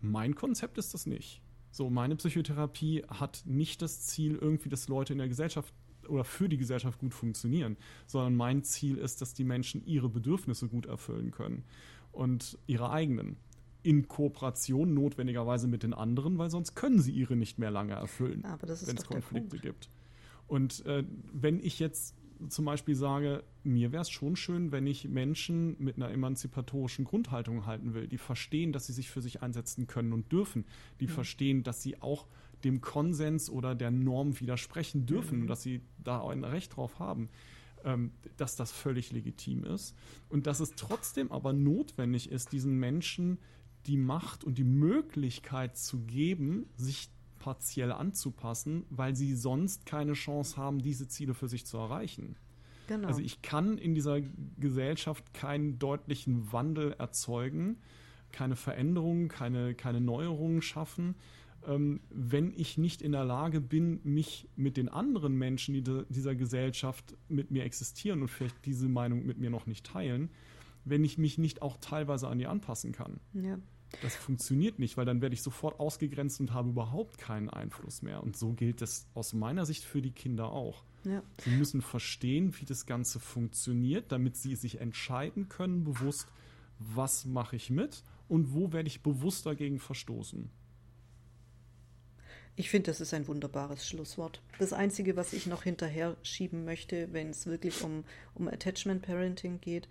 Mein 0.00 0.34
Konzept 0.34 0.78
ist 0.78 0.94
das 0.94 1.06
nicht. 1.06 1.40
So, 1.70 1.88
meine 1.88 2.16
Psychotherapie 2.16 3.04
hat 3.08 3.42
nicht 3.46 3.80
das 3.80 4.02
Ziel, 4.02 4.36
irgendwie, 4.36 4.68
dass 4.68 4.88
Leute 4.88 5.14
in 5.14 5.18
der 5.18 5.28
Gesellschaft 5.28 5.72
oder 6.08 6.24
für 6.24 6.48
die 6.48 6.58
Gesellschaft 6.58 6.98
gut 6.98 7.14
funktionieren, 7.14 7.76
sondern 8.06 8.34
mein 8.34 8.62
Ziel 8.64 8.98
ist, 8.98 9.22
dass 9.22 9.34
die 9.34 9.44
Menschen 9.44 9.84
ihre 9.86 10.08
Bedürfnisse 10.08 10.68
gut 10.68 10.86
erfüllen 10.86 11.30
können 11.30 11.64
und 12.10 12.58
ihre 12.66 12.90
eigenen. 12.90 13.36
In 13.84 14.06
Kooperation 14.06 14.94
notwendigerweise 14.94 15.66
mit 15.66 15.82
den 15.82 15.94
anderen, 15.94 16.38
weil 16.38 16.50
sonst 16.50 16.74
können 16.74 17.00
sie 17.00 17.12
ihre 17.12 17.36
nicht 17.36 17.58
mehr 17.58 17.70
lange 17.70 17.94
erfüllen, 17.94 18.44
wenn 18.86 18.96
es 18.96 19.04
Konflikte 19.06 19.58
gibt. 19.58 19.88
Und 20.46 20.84
äh, 20.86 21.04
wenn 21.32 21.58
ich 21.58 21.78
jetzt 21.78 22.14
zum 22.48 22.64
Beispiel 22.64 22.94
sage, 22.94 23.44
mir 23.64 23.92
wäre 23.92 24.02
es 24.02 24.10
schon 24.10 24.36
schön, 24.36 24.72
wenn 24.72 24.86
ich 24.86 25.08
Menschen 25.08 25.76
mit 25.78 25.96
einer 25.96 26.10
emanzipatorischen 26.10 27.04
Grundhaltung 27.04 27.66
halten 27.66 27.94
will, 27.94 28.08
die 28.08 28.18
verstehen, 28.18 28.72
dass 28.72 28.86
sie 28.86 28.92
sich 28.92 29.10
für 29.10 29.22
sich 29.22 29.42
einsetzen 29.42 29.86
können 29.86 30.12
und 30.12 30.30
dürfen, 30.32 30.64
die 31.00 31.06
mhm. 31.06 31.10
verstehen, 31.10 31.62
dass 31.62 31.82
sie 31.82 32.00
auch 32.00 32.26
dem 32.64 32.80
Konsens 32.80 33.50
oder 33.50 33.74
der 33.74 33.90
Norm 33.90 34.38
widersprechen 34.40 35.06
dürfen 35.06 35.36
mhm. 35.36 35.42
und 35.42 35.48
dass 35.48 35.62
sie 35.62 35.80
da 36.02 36.26
ein 36.28 36.44
Recht 36.44 36.76
drauf 36.76 36.98
haben, 36.98 37.28
ähm, 37.84 38.12
dass 38.36 38.56
das 38.56 38.72
völlig 38.72 39.12
legitim 39.12 39.64
ist 39.64 39.94
und 40.28 40.46
dass 40.46 40.60
es 40.60 40.72
trotzdem 40.76 41.32
aber 41.32 41.52
notwendig 41.52 42.30
ist, 42.30 42.52
diesen 42.52 42.78
Menschen 42.78 43.38
die 43.86 43.96
Macht 43.96 44.44
und 44.44 44.58
die 44.58 44.64
Möglichkeit 44.64 45.76
zu 45.76 46.00
geben, 46.00 46.66
sich 46.76 47.10
partiell 47.42 47.90
anzupassen, 47.90 48.84
weil 48.88 49.16
sie 49.16 49.34
sonst 49.34 49.84
keine 49.84 50.12
Chance 50.12 50.56
haben, 50.56 50.78
diese 50.78 51.08
Ziele 51.08 51.34
für 51.34 51.48
sich 51.48 51.66
zu 51.66 51.76
erreichen. 51.76 52.36
Genau. 52.86 53.08
Also 53.08 53.20
ich 53.20 53.42
kann 53.42 53.78
in 53.78 53.96
dieser 53.96 54.20
Gesellschaft 54.60 55.34
keinen 55.34 55.80
deutlichen 55.80 56.52
Wandel 56.52 56.92
erzeugen, 56.92 57.78
keine 58.30 58.54
Veränderungen, 58.54 59.26
keine, 59.26 59.74
keine 59.74 60.00
Neuerungen 60.00 60.62
schaffen, 60.62 61.16
ähm, 61.66 62.00
wenn 62.10 62.52
ich 62.56 62.78
nicht 62.78 63.02
in 63.02 63.10
der 63.10 63.24
Lage 63.24 63.60
bin, 63.60 64.00
mich 64.04 64.48
mit 64.54 64.76
den 64.76 64.88
anderen 64.88 65.34
Menschen, 65.34 65.74
die 65.74 65.82
dieser 66.08 66.36
Gesellschaft 66.36 67.16
mit 67.28 67.50
mir 67.50 67.64
existieren 67.64 68.22
und 68.22 68.28
vielleicht 68.28 68.64
diese 68.66 68.88
Meinung 68.88 69.26
mit 69.26 69.38
mir 69.38 69.50
noch 69.50 69.66
nicht 69.66 69.84
teilen, 69.84 70.30
wenn 70.84 71.02
ich 71.02 71.18
mich 71.18 71.38
nicht 71.38 71.60
auch 71.60 71.76
teilweise 71.78 72.28
an 72.28 72.38
die 72.38 72.46
anpassen 72.46 72.92
kann. 72.92 73.18
Ja. 73.32 73.58
Das 74.00 74.16
funktioniert 74.16 74.78
nicht, 74.78 74.96
weil 74.96 75.04
dann 75.04 75.20
werde 75.20 75.34
ich 75.34 75.42
sofort 75.42 75.78
ausgegrenzt 75.78 76.40
und 76.40 76.52
habe 76.52 76.70
überhaupt 76.70 77.18
keinen 77.18 77.50
Einfluss 77.50 78.02
mehr. 78.02 78.22
Und 78.22 78.36
so 78.36 78.52
gilt 78.52 78.80
das 78.80 79.06
aus 79.14 79.32
meiner 79.32 79.66
Sicht 79.66 79.84
für 79.84 80.00
die 80.00 80.12
Kinder 80.12 80.50
auch. 80.50 80.84
Ja. 81.04 81.22
Sie 81.38 81.50
müssen 81.50 81.82
verstehen, 81.82 82.54
wie 82.58 82.64
das 82.64 82.86
Ganze 82.86 83.20
funktioniert, 83.20 84.12
damit 84.12 84.36
sie 84.36 84.54
sich 84.54 84.80
entscheiden 84.80 85.48
können, 85.48 85.84
bewusst, 85.84 86.28
was 86.78 87.24
mache 87.24 87.56
ich 87.56 87.70
mit 87.70 88.02
und 88.28 88.54
wo 88.54 88.72
werde 88.72 88.88
ich 88.88 89.02
bewusst 89.02 89.46
dagegen 89.46 89.78
verstoßen. 89.78 90.50
Ich 92.54 92.68
finde, 92.68 92.90
das 92.90 93.00
ist 93.00 93.14
ein 93.14 93.26
wunderbares 93.28 93.88
Schlusswort. 93.88 94.42
Das 94.58 94.72
Einzige, 94.72 95.16
was 95.16 95.32
ich 95.32 95.46
noch 95.46 95.62
hinterher 95.62 96.16
schieben 96.22 96.64
möchte, 96.64 97.12
wenn 97.12 97.30
es 97.30 97.46
wirklich 97.46 97.82
um, 97.82 98.04
um 98.34 98.46
Attachment 98.46 99.02
Parenting 99.02 99.60
geht, 99.60 99.88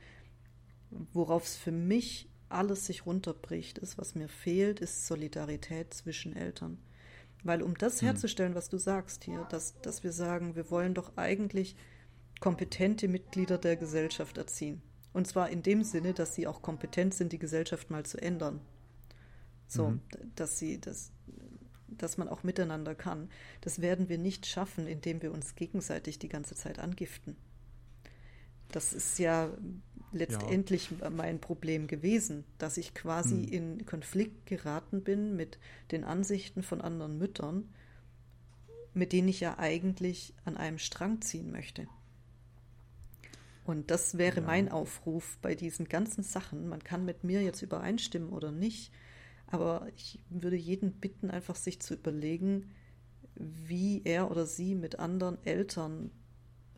worauf 1.11 1.45
es 1.45 1.55
für 1.55 1.71
mich 1.71 2.29
alles 2.53 2.85
sich 2.85 3.05
runterbricht, 3.05 3.77
ist, 3.77 3.97
was 3.97 4.15
mir 4.15 4.27
fehlt, 4.27 4.79
ist 4.79 5.07
Solidarität 5.07 5.93
zwischen 5.93 6.35
Eltern. 6.35 6.77
Weil 7.43 7.61
um 7.61 7.77
das 7.77 8.01
hm. 8.01 8.07
herzustellen, 8.07 8.55
was 8.55 8.69
du 8.69 8.77
sagst 8.77 9.23
hier, 9.23 9.45
dass, 9.49 9.79
dass 9.81 10.03
wir 10.03 10.11
sagen, 10.11 10.55
wir 10.55 10.69
wollen 10.69 10.93
doch 10.93 11.17
eigentlich 11.17 11.75
kompetente 12.39 13.07
Mitglieder 13.07 13.57
der 13.57 13.77
Gesellschaft 13.77 14.37
erziehen. 14.37 14.81
Und 15.13 15.27
zwar 15.27 15.49
in 15.49 15.61
dem 15.61 15.83
Sinne, 15.83 16.13
dass 16.13 16.35
sie 16.35 16.47
auch 16.47 16.61
kompetent 16.61 17.13
sind, 17.13 17.31
die 17.33 17.39
Gesellschaft 17.39 17.89
mal 17.89 18.05
zu 18.05 18.21
ändern. 18.21 18.61
So, 19.67 19.89
mhm. 19.89 20.01
dass 20.35 20.57
sie, 20.57 20.79
dass, 20.79 21.11
dass 21.87 22.17
man 22.17 22.27
auch 22.27 22.43
miteinander 22.43 22.95
kann. 22.95 23.29
Das 23.61 23.81
werden 23.81 24.09
wir 24.09 24.17
nicht 24.17 24.45
schaffen, 24.45 24.87
indem 24.87 25.21
wir 25.21 25.31
uns 25.31 25.55
gegenseitig 25.55 26.19
die 26.19 26.29
ganze 26.29 26.55
Zeit 26.55 26.79
angiften. 26.79 27.35
Das 28.69 28.93
ist 28.93 29.19
ja 29.19 29.49
letztendlich 30.11 30.89
ja. 30.99 31.09
mein 31.09 31.39
Problem 31.39 31.87
gewesen, 31.87 32.43
dass 32.57 32.77
ich 32.77 32.93
quasi 32.93 33.45
hm. 33.45 33.53
in 33.53 33.85
Konflikt 33.85 34.45
geraten 34.45 35.03
bin 35.03 35.35
mit 35.35 35.57
den 35.91 36.03
Ansichten 36.03 36.63
von 36.63 36.81
anderen 36.81 37.17
Müttern, 37.17 37.69
mit 38.93 39.13
denen 39.13 39.29
ich 39.29 39.39
ja 39.39 39.57
eigentlich 39.57 40.33
an 40.43 40.57
einem 40.57 40.77
Strang 40.77 41.21
ziehen 41.21 41.51
möchte. 41.51 41.87
Und 43.63 43.91
das 43.91 44.17
wäre 44.17 44.41
ja. 44.41 44.45
mein 44.45 44.69
Aufruf 44.69 45.37
bei 45.41 45.55
diesen 45.55 45.87
ganzen 45.87 46.23
Sachen. 46.23 46.67
Man 46.67 46.83
kann 46.83 47.05
mit 47.05 47.23
mir 47.23 47.41
jetzt 47.41 47.61
übereinstimmen 47.61 48.29
oder 48.29 48.51
nicht, 48.51 48.91
aber 49.47 49.87
ich 49.95 50.19
würde 50.29 50.55
jeden 50.55 50.93
bitten, 50.93 51.29
einfach 51.29 51.55
sich 51.55 51.79
zu 51.79 51.93
überlegen, 51.93 52.71
wie 53.35 54.01
er 54.03 54.29
oder 54.31 54.45
sie 54.45 54.75
mit 54.75 54.99
anderen 54.99 55.37
Eltern 55.45 56.11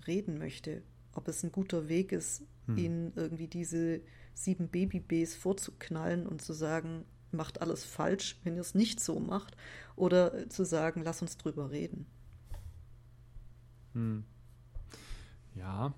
reden 0.05 0.37
möchte. 0.37 0.83
Ob 1.13 1.27
es 1.27 1.43
ein 1.43 1.51
guter 1.51 1.87
Weg 1.89 2.11
ist, 2.11 2.43
hm. 2.65 2.77
ihnen 2.77 3.13
irgendwie 3.15 3.47
diese 3.47 4.01
sieben 4.33 4.67
Baby-Bs 4.67 5.35
vorzuknallen 5.35 6.25
und 6.27 6.41
zu 6.41 6.53
sagen, 6.53 7.05
macht 7.31 7.61
alles 7.61 7.83
falsch, 7.83 8.39
wenn 8.43 8.55
ihr 8.55 8.61
es 8.61 8.75
nicht 8.75 8.99
so 8.99 9.19
macht, 9.19 9.55
oder 9.95 10.49
zu 10.49 10.65
sagen, 10.65 11.01
lass 11.03 11.21
uns 11.21 11.37
drüber 11.37 11.71
reden. 11.71 12.05
Hm. 13.93 14.23
Ja, 15.55 15.93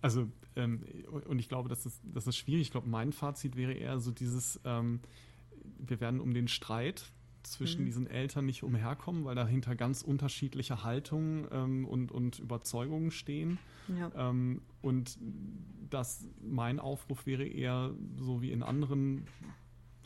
also 0.00 0.28
ähm, 0.56 0.84
und 1.26 1.38
ich 1.38 1.48
glaube, 1.48 1.68
das 1.68 1.86
ist, 1.86 2.00
das 2.02 2.26
ist 2.26 2.36
schwierig. 2.36 2.62
Ich 2.62 2.70
glaube, 2.70 2.88
mein 2.88 3.12
Fazit 3.12 3.56
wäre 3.56 3.72
eher 3.72 4.00
so 4.00 4.10
dieses, 4.10 4.60
ähm, 4.64 5.00
wir 5.78 6.00
werden 6.00 6.20
um 6.20 6.32
den 6.34 6.48
Streit 6.48 7.12
zwischen 7.50 7.82
mhm. 7.82 7.86
diesen 7.86 8.06
Eltern 8.06 8.46
nicht 8.46 8.62
umherkommen, 8.62 9.24
weil 9.24 9.34
dahinter 9.34 9.74
ganz 9.76 10.02
unterschiedliche 10.02 10.84
Haltungen 10.84 11.46
ähm, 11.50 11.84
und, 11.86 12.12
und 12.12 12.38
Überzeugungen 12.38 13.10
stehen. 13.10 13.58
Ja. 13.98 14.30
Ähm, 14.30 14.62
und 14.82 15.18
das, 15.90 16.26
mein 16.42 16.80
Aufruf 16.80 17.26
wäre 17.26 17.44
eher 17.44 17.92
so 18.16 18.42
wie 18.42 18.50
in 18.50 18.62
anderen 18.62 19.26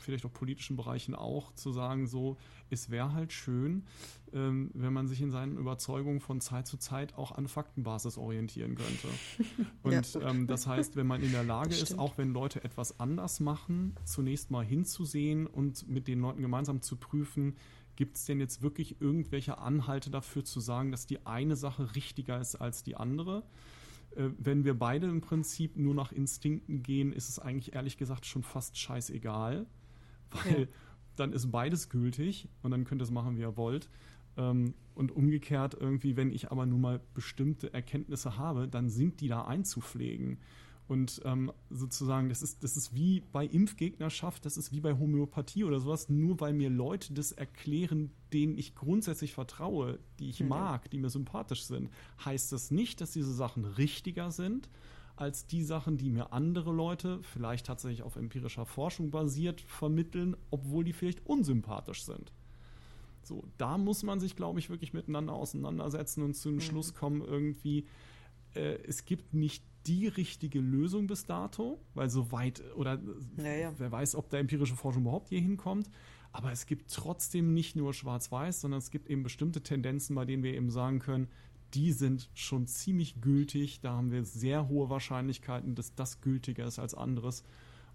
vielleicht 0.00 0.24
auch 0.26 0.32
politischen 0.32 0.76
Bereichen 0.76 1.14
auch, 1.14 1.52
zu 1.54 1.72
sagen, 1.72 2.06
so, 2.06 2.36
es 2.70 2.90
wäre 2.90 3.12
halt 3.12 3.32
schön, 3.32 3.84
ähm, 4.32 4.70
wenn 4.74 4.92
man 4.92 5.08
sich 5.08 5.20
in 5.20 5.30
seinen 5.30 5.56
Überzeugungen 5.56 6.20
von 6.20 6.40
Zeit 6.40 6.66
zu 6.66 6.76
Zeit 6.76 7.14
auch 7.14 7.32
an 7.32 7.48
Faktenbasis 7.48 8.18
orientieren 8.18 8.74
könnte. 8.74 9.08
Und 9.82 10.14
ja, 10.14 10.30
ähm, 10.30 10.46
das 10.46 10.66
heißt, 10.66 10.96
wenn 10.96 11.06
man 11.06 11.22
in 11.22 11.32
der 11.32 11.44
Lage 11.44 11.74
ist, 11.74 11.98
auch 11.98 12.18
wenn 12.18 12.32
Leute 12.32 12.62
etwas 12.64 13.00
anders 13.00 13.40
machen, 13.40 13.94
zunächst 14.04 14.50
mal 14.50 14.64
hinzusehen 14.64 15.46
und 15.46 15.88
mit 15.88 16.08
den 16.08 16.20
Leuten 16.20 16.42
gemeinsam 16.42 16.82
zu 16.82 16.96
prüfen, 16.96 17.56
gibt 17.96 18.16
es 18.16 18.24
denn 18.24 18.40
jetzt 18.40 18.62
wirklich 18.62 19.00
irgendwelche 19.00 19.58
Anhalte 19.58 20.10
dafür 20.10 20.44
zu 20.44 20.60
sagen, 20.60 20.90
dass 20.90 21.06
die 21.06 21.26
eine 21.26 21.56
Sache 21.56 21.94
richtiger 21.94 22.40
ist 22.40 22.56
als 22.56 22.82
die 22.82 22.96
andere? 22.96 23.44
Äh, 24.16 24.30
wenn 24.38 24.64
wir 24.64 24.78
beide 24.78 25.06
im 25.06 25.20
Prinzip 25.20 25.76
nur 25.76 25.94
nach 25.94 26.12
Instinkten 26.12 26.82
gehen, 26.82 27.12
ist 27.12 27.28
es 27.28 27.38
eigentlich 27.38 27.74
ehrlich 27.74 27.96
gesagt 27.96 28.26
schon 28.26 28.42
fast 28.42 28.78
scheißegal, 28.78 29.66
weil 30.30 30.60
ja. 30.62 30.66
dann 31.16 31.32
ist 31.32 31.50
beides 31.50 31.88
gültig 31.88 32.48
und 32.62 32.70
dann 32.70 32.84
könnt 32.84 33.00
ihr 33.00 33.04
es 33.04 33.10
machen, 33.10 33.36
wie 33.36 33.40
ihr 33.40 33.56
wollt. 33.56 33.88
Ähm, 34.36 34.74
und 34.94 35.12
umgekehrt 35.12 35.76
irgendwie, 35.78 36.16
wenn 36.16 36.30
ich 36.30 36.50
aber 36.50 36.66
nun 36.66 36.80
mal 36.80 37.00
bestimmte 37.14 37.72
Erkenntnisse 37.72 38.36
habe, 38.36 38.68
dann 38.68 38.90
sind 38.90 39.20
die 39.20 39.28
da 39.28 39.44
einzupflegen. 39.44 40.38
Und 40.88 41.22
ähm, 41.24 41.52
sozusagen, 41.70 42.28
das 42.28 42.42
ist, 42.42 42.64
das 42.64 42.76
ist 42.76 42.94
wie 42.96 43.22
bei 43.32 43.46
Impfgegnerschaft, 43.46 44.44
das 44.44 44.56
ist 44.56 44.72
wie 44.72 44.80
bei 44.80 44.98
Homöopathie 44.98 45.62
oder 45.62 45.78
sowas, 45.78 46.08
nur 46.08 46.40
weil 46.40 46.52
mir 46.52 46.68
Leute 46.68 47.14
das 47.14 47.30
erklären, 47.30 48.10
denen 48.32 48.58
ich 48.58 48.74
grundsätzlich 48.74 49.32
vertraue, 49.32 50.00
die 50.18 50.28
ich 50.30 50.40
mhm. 50.40 50.48
mag, 50.48 50.90
die 50.90 50.98
mir 50.98 51.08
sympathisch 51.08 51.62
sind, 51.62 51.90
heißt 52.24 52.50
das 52.50 52.72
nicht, 52.72 53.00
dass 53.00 53.12
diese 53.12 53.32
Sachen 53.32 53.64
richtiger 53.64 54.32
sind 54.32 54.68
als 55.20 55.46
die 55.46 55.62
Sachen, 55.62 55.98
die 55.98 56.10
mir 56.10 56.32
andere 56.32 56.72
Leute, 56.72 57.20
vielleicht 57.22 57.66
tatsächlich 57.66 58.02
auf 58.02 58.16
empirischer 58.16 58.64
Forschung 58.64 59.10
basiert, 59.10 59.60
vermitteln, 59.60 60.34
obwohl 60.50 60.82
die 60.82 60.94
vielleicht 60.94 61.26
unsympathisch 61.26 62.04
sind. 62.04 62.32
So, 63.22 63.44
da 63.58 63.76
muss 63.76 64.02
man 64.02 64.18
sich, 64.18 64.34
glaube 64.34 64.60
ich, 64.60 64.70
wirklich 64.70 64.94
miteinander 64.94 65.34
auseinandersetzen 65.34 66.22
und 66.22 66.34
zu 66.34 66.48
einem 66.48 66.56
mhm. 66.56 66.62
Schluss 66.62 66.94
kommen, 66.94 67.20
irgendwie, 67.20 67.86
äh, 68.54 68.78
es 68.86 69.04
gibt 69.04 69.34
nicht 69.34 69.62
die 69.86 70.08
richtige 70.08 70.58
Lösung 70.58 71.06
bis 71.06 71.26
dato, 71.26 71.78
weil 71.94 72.08
so 72.08 72.32
weit 72.32 72.62
oder 72.76 72.98
naja. 73.36 73.74
wer 73.76 73.92
weiß, 73.92 74.14
ob 74.14 74.30
da 74.30 74.38
empirische 74.38 74.74
Forschung 74.74 75.02
überhaupt 75.02 75.28
hier 75.28 75.40
hinkommt. 75.40 75.90
Aber 76.32 76.50
es 76.50 76.64
gibt 76.64 76.92
trotzdem 76.94 77.52
nicht 77.52 77.76
nur 77.76 77.92
Schwarz-Weiß, 77.92 78.60
sondern 78.60 78.78
es 78.78 78.90
gibt 78.90 79.10
eben 79.10 79.22
bestimmte 79.22 79.62
Tendenzen, 79.62 80.14
bei 80.14 80.24
denen 80.24 80.42
wir 80.42 80.54
eben 80.54 80.70
sagen 80.70 80.98
können, 81.00 81.28
die 81.74 81.92
sind 81.92 82.30
schon 82.34 82.66
ziemlich 82.66 83.20
gültig. 83.20 83.80
Da 83.80 83.92
haben 83.92 84.10
wir 84.10 84.24
sehr 84.24 84.68
hohe 84.68 84.90
Wahrscheinlichkeiten, 84.90 85.74
dass 85.74 85.94
das 85.94 86.20
gültiger 86.20 86.66
ist 86.66 86.78
als 86.78 86.94
anderes. 86.94 87.44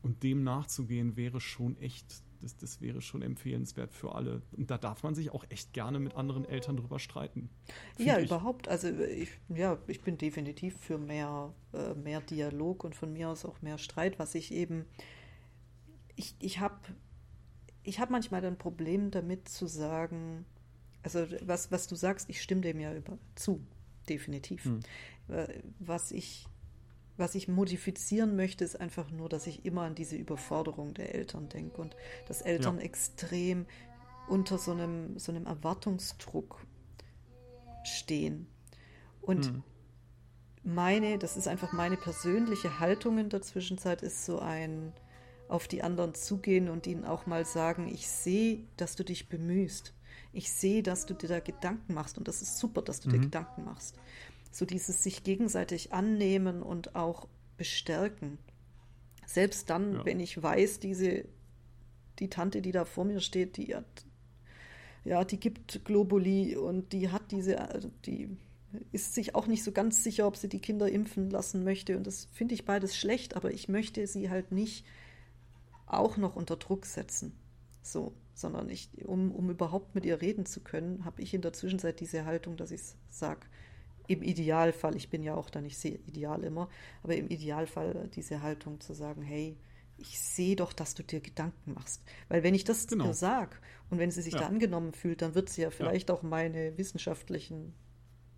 Und 0.02 0.24
dem 0.24 0.44
nachzugehen 0.44 1.16
wäre 1.18 1.42
schon 1.42 1.78
echt 1.78 2.24
das, 2.42 2.58
das 2.58 2.82
wäre 2.82 3.02
schon 3.02 3.22
empfehlenswert 3.22 3.94
für 3.94 4.14
alle. 4.14 4.42
Und 4.56 4.70
da 4.70 4.78
darf 4.78 5.04
man 5.04 5.16
sich 5.16 5.32
auch 5.32 5.44
echt 5.50 5.74
gerne 5.74 6.00
mit 6.00 6.16
anderen 6.16 6.46
Eltern 6.46 6.78
drüber 6.78 7.00
streiten. 7.00 7.50
Ja, 7.98 8.20
ich. 8.20 8.28
überhaupt. 8.28 8.68
Also 8.68 8.90
ich, 8.90 9.30
ja, 9.50 9.78
ich 9.88 10.02
bin 10.02 10.18
definitiv 10.18 10.78
für 10.78 10.98
mehr, 10.98 11.54
äh, 11.74 11.96
mehr 11.96 12.22
Dialog 12.22 12.84
und 12.84 12.96
von 12.96 13.12
mir 13.12 13.30
aus 13.30 13.46
auch 13.46 13.62
mehr 13.62 13.78
Streit, 13.78 14.20
was 14.20 14.36
ich 14.36 14.54
eben, 14.54 14.86
ich, 16.16 16.36
ich 16.40 16.60
habe 16.60 16.80
ich 17.84 18.00
hab 18.00 18.10
manchmal 18.10 18.44
ein 18.46 18.58
Problem 18.58 19.12
damit 19.12 19.48
zu 19.48 19.68
sagen, 19.68 20.46
also 21.06 21.26
was, 21.42 21.72
was 21.72 21.88
du 21.88 21.96
sagst, 21.96 22.30
ich 22.30 22.42
stimme 22.42 22.62
dem 22.62 22.80
ja 22.80 22.94
über 22.94 23.18
zu, 23.36 23.66
definitiv. 24.10 24.66
Hm. 24.66 24.80
Äh, 25.30 25.48
was 25.80 26.12
ich 26.12 26.48
was 27.18 27.36
ich 27.36 27.48
modifizieren 27.48 28.36
möchte, 28.36 28.66
ist 28.66 28.80
einfach 28.80 29.10
nur, 29.10 29.30
dass 29.30 29.48
ich 29.48 29.66
immer 29.66 29.84
an 29.84 29.96
diese 29.96 30.18
Überforderung 30.18 30.94
der 30.94 31.16
Eltern 31.16 31.48
denke 31.48 31.82
und 31.82 31.96
dass 32.28 32.42
Eltern 32.42 32.78
ja. 32.78 32.84
extrem 32.84 33.66
unter 34.28 34.58
so 34.58 34.72
einem, 34.72 35.18
so 35.18 35.32
einem 35.32 35.46
Erwartungsdruck 35.46 36.66
stehen. 37.86 38.48
Und 39.22 39.46
hm. 39.46 39.64
meine, 40.64 41.18
das 41.18 41.38
ist 41.38 41.48
einfach 41.48 41.72
meine 41.72 41.96
persönliche 41.96 42.80
Haltung 42.80 43.18
in 43.18 43.30
der 43.30 43.42
Zwischenzeit, 43.42 44.02
ist 44.02 44.26
so 44.26 44.40
ein 44.40 44.92
auf 45.48 45.68
die 45.68 45.84
anderen 45.84 46.16
zugehen 46.16 46.70
und 46.70 46.88
ihnen 46.88 47.06
auch 47.06 47.28
mal 47.28 47.46
sagen, 47.46 47.88
ich 47.88 48.08
sehe, 48.08 48.64
dass 48.78 48.96
du 48.96 49.04
dich 49.04 49.30
bemühst. 49.30 49.94
Ich 50.36 50.52
sehe, 50.52 50.84
dass 50.84 51.06
du 51.06 51.14
dir 51.14 51.28
da 51.28 51.40
Gedanken 51.40 51.94
machst 51.94 52.18
und 52.18 52.28
das 52.28 52.42
ist 52.42 52.58
super, 52.58 52.82
dass 52.82 53.00
du 53.00 53.10
mhm. 53.10 53.14
dir 53.14 53.20
Gedanken 53.22 53.64
machst 53.64 53.96
so 54.56 54.66
dieses 54.66 55.04
sich 55.04 55.24
gegenseitig 55.24 55.92
annehmen 55.92 56.64
und 56.64 56.96
auch 56.96 57.28
bestärken. 57.58 58.38
Selbst 59.26 59.70
dann, 59.70 59.96
ja. 59.96 60.06
wenn 60.06 60.22
ich 60.22 60.42
weiß, 60.42 60.80
diese, 60.80 61.26
die 62.20 62.30
Tante, 62.30 62.62
die 62.62 62.72
da 62.72 62.86
vor 62.86 63.04
mir 63.04 63.20
steht, 63.20 63.58
die 63.58 63.76
hat, 63.76 64.06
ja, 65.04 65.26
die 65.26 65.40
gibt 65.40 65.84
Globuli 65.84 66.56
und 66.56 66.94
die 66.94 67.10
hat 67.10 67.32
diese, 67.32 67.60
also 67.70 67.92
die 68.06 68.30
ist 68.94 69.14
sich 69.14 69.36
auch 69.36 69.48
nicht 69.48 69.64
so 69.64 69.74
ganz 69.74 70.04
sicher, 70.04 70.26
ob 70.26 70.38
sie 70.38 70.48
die 70.48 70.60
Kinder 70.60 70.90
impfen 70.90 71.30
lassen 71.30 71.66
möchte. 71.66 71.98
Und 71.98 72.08
das 72.08 72.30
finde 72.32 72.54
ich 72.54 72.64
beides 72.64 72.96
schlecht, 72.96 73.36
aber 73.36 73.52
ich 73.52 73.68
möchte 73.68 74.08
sie 74.08 74.30
halt 74.30 74.54
nicht 74.54 74.86
auch 75.86 76.16
noch 76.16 76.38
unter 76.38 76.56
Druck 76.56 76.86
setzen. 76.86 77.34
So, 77.84 78.14
sondern 78.36 78.70
ich, 78.70 78.90
um, 79.06 79.32
um 79.32 79.50
überhaupt 79.50 79.96
mit 79.96 80.06
ihr 80.06 80.22
reden 80.22 80.46
zu 80.46 80.60
können, 80.60 81.06
habe 81.06 81.22
ich 81.22 81.34
in 81.34 81.42
der 81.42 81.54
Zwischenzeit 81.54 82.00
diese 82.00 82.26
Haltung, 82.26 82.58
dass 82.58 82.70
ich 82.70 82.82
sage, 83.10 83.48
im 84.08 84.22
Idealfall, 84.22 84.96
ich 84.96 85.10
bin 85.10 85.24
ja 85.24 85.34
auch 85.34 85.50
da 85.50 85.62
nicht 85.62 85.78
sehr 85.78 85.94
ideal 86.06 86.44
immer, 86.44 86.70
aber 87.02 87.16
im 87.16 87.28
Idealfall 87.30 88.10
diese 88.14 88.44
Haltung 88.44 88.80
zu 88.80 88.94
sagen, 88.94 89.24
hey, 89.24 89.58
ich 89.98 90.20
sehe 90.20 90.56
doch, 90.56 90.74
dass 90.74 90.94
du 90.94 91.04
dir 91.04 91.22
Gedanken 91.22 91.74
machst. 91.74 92.04
Weil 92.28 92.44
wenn 92.44 92.54
ich 92.54 92.66
das 92.66 92.86
genau. 92.88 93.14
sage 93.14 93.56
und 93.90 93.98
wenn 93.98 94.12
sie 94.12 94.22
sich 94.22 94.34
ja. 94.34 94.42
da 94.42 94.48
angenommen 94.48 94.94
fühlt, 94.94 95.22
dann 95.22 95.34
wird 95.34 95.50
sie 95.50 95.62
ja 95.62 95.70
vielleicht 95.70 96.10
ja. 96.10 96.16
auch 96.16 96.22
meine 96.22 96.78
wissenschaftlichen 96.78 97.74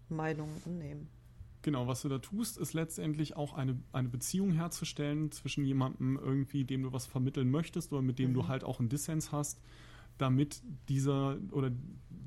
Meinungen 0.08 0.62
annehmen. 0.66 1.10
Genau, 1.68 1.86
was 1.86 2.02
du 2.02 2.08
da 2.08 2.20
tust, 2.20 2.58
ist 2.58 2.72
letztendlich 2.72 3.36
auch 3.36 3.52
eine, 3.52 3.78
eine 3.92 4.08
Beziehung 4.08 4.54
herzustellen 4.54 5.34
zwischen 5.34 5.66
jemandem 5.66 6.18
irgendwie, 6.18 6.64
dem 6.64 6.84
du 6.84 6.94
was 6.94 7.06
vermitteln 7.06 7.52
möchtest 7.52 7.92
oder 7.92 8.02
mit 8.02 8.20
dem 8.20 8.30
mhm. 8.30 8.36
du 8.36 8.48
halt 8.48 8.64
auch 8.64 8.80
einen 8.80 8.88
Dissens 8.88 9.34
hast, 9.34 9.60
damit 10.18 10.62
dieser 10.88 11.38
oder 11.52 11.70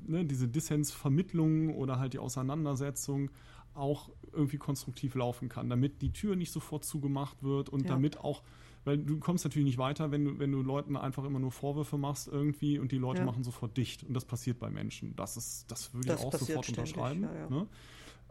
ne, 0.05 0.25
diese 0.25 0.47
Dissensvermittlung 0.47 1.73
oder 1.73 1.97
halt 1.97 2.13
die 2.13 2.19
Auseinandersetzung 2.19 3.31
auch 3.73 4.11
irgendwie 4.31 4.59
konstruktiv 4.59 5.15
laufen 5.15 5.49
kann, 5.49 5.71
damit 5.71 6.03
die 6.03 6.13
Tür 6.13 6.35
nicht 6.35 6.51
sofort 6.51 6.85
zugemacht 6.85 7.41
wird 7.41 7.67
und 7.69 7.85
ja. 7.85 7.87
damit 7.87 8.19
auch, 8.19 8.43
weil 8.85 8.99
du 8.99 9.17
kommst 9.17 9.43
natürlich 9.43 9.65
nicht 9.65 9.79
weiter, 9.79 10.11
wenn 10.11 10.23
du, 10.23 10.37
wenn 10.37 10.51
du 10.51 10.61
Leuten 10.61 10.95
einfach 10.95 11.23
immer 11.23 11.39
nur 11.39 11.51
Vorwürfe 11.51 11.97
machst 11.97 12.27
irgendwie 12.27 12.77
und 12.77 12.91
die 12.91 12.99
Leute 12.99 13.21
ja. 13.21 13.25
machen 13.25 13.43
sofort 13.43 13.75
dicht 13.75 14.03
und 14.03 14.13
das 14.13 14.23
passiert 14.23 14.59
bei 14.59 14.69
Menschen. 14.69 15.15
Das 15.15 15.35
ist, 15.35 15.71
das 15.71 15.95
würde 15.95 16.13
ich 16.13 16.19
auch 16.19 16.31
sofort 16.31 16.65
ständig, 16.65 16.95
unterschreiben. 16.95 17.23
Ja, 17.23 17.49
ne? 17.49 17.67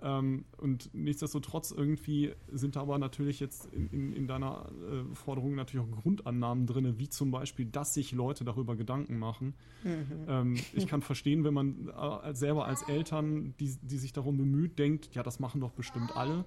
Ähm, 0.03 0.45
und 0.57 0.95
nichtsdestotrotz 0.95 1.71
irgendwie 1.71 2.33
sind 2.51 2.77
da 2.77 2.81
aber 2.81 2.99
natürlich 2.99 3.41
jetzt 3.41 3.67
in, 3.67 3.89
in, 3.89 4.13
in 4.13 4.27
deiner 4.27 4.71
äh, 4.71 5.15
Forderung 5.15 5.55
natürlich 5.55 5.87
auch 5.87 6.03
Grundannahmen 6.03 6.67
drin, 6.67 6.99
wie 6.99 7.09
zum 7.09 7.31
Beispiel, 7.31 7.67
dass 7.67 7.95
sich 7.95 8.13
Leute 8.13 8.45
darüber 8.45 8.77
Gedanken 8.77 9.19
machen. 9.19 9.55
Mhm. 9.85 10.07
Ähm, 10.29 10.57
ich 10.73 10.87
kann 10.87 11.03
verstehen, 11.03 11.45
wenn 11.45 11.55
man 11.55 11.89
äh, 11.89 12.35
selber 12.35 12.67
als 12.67 12.83
Eltern, 12.83 13.55
die, 13.61 13.77
die 13.83 13.99
sich 13.99 14.13
darum 14.13 14.37
bemüht, 14.37 14.79
denkt, 14.79 15.15
ja, 15.15 15.23
das 15.23 15.41
machen 15.41 15.61
doch 15.61 15.73
bestimmt 15.73 16.17
alle. 16.17 16.45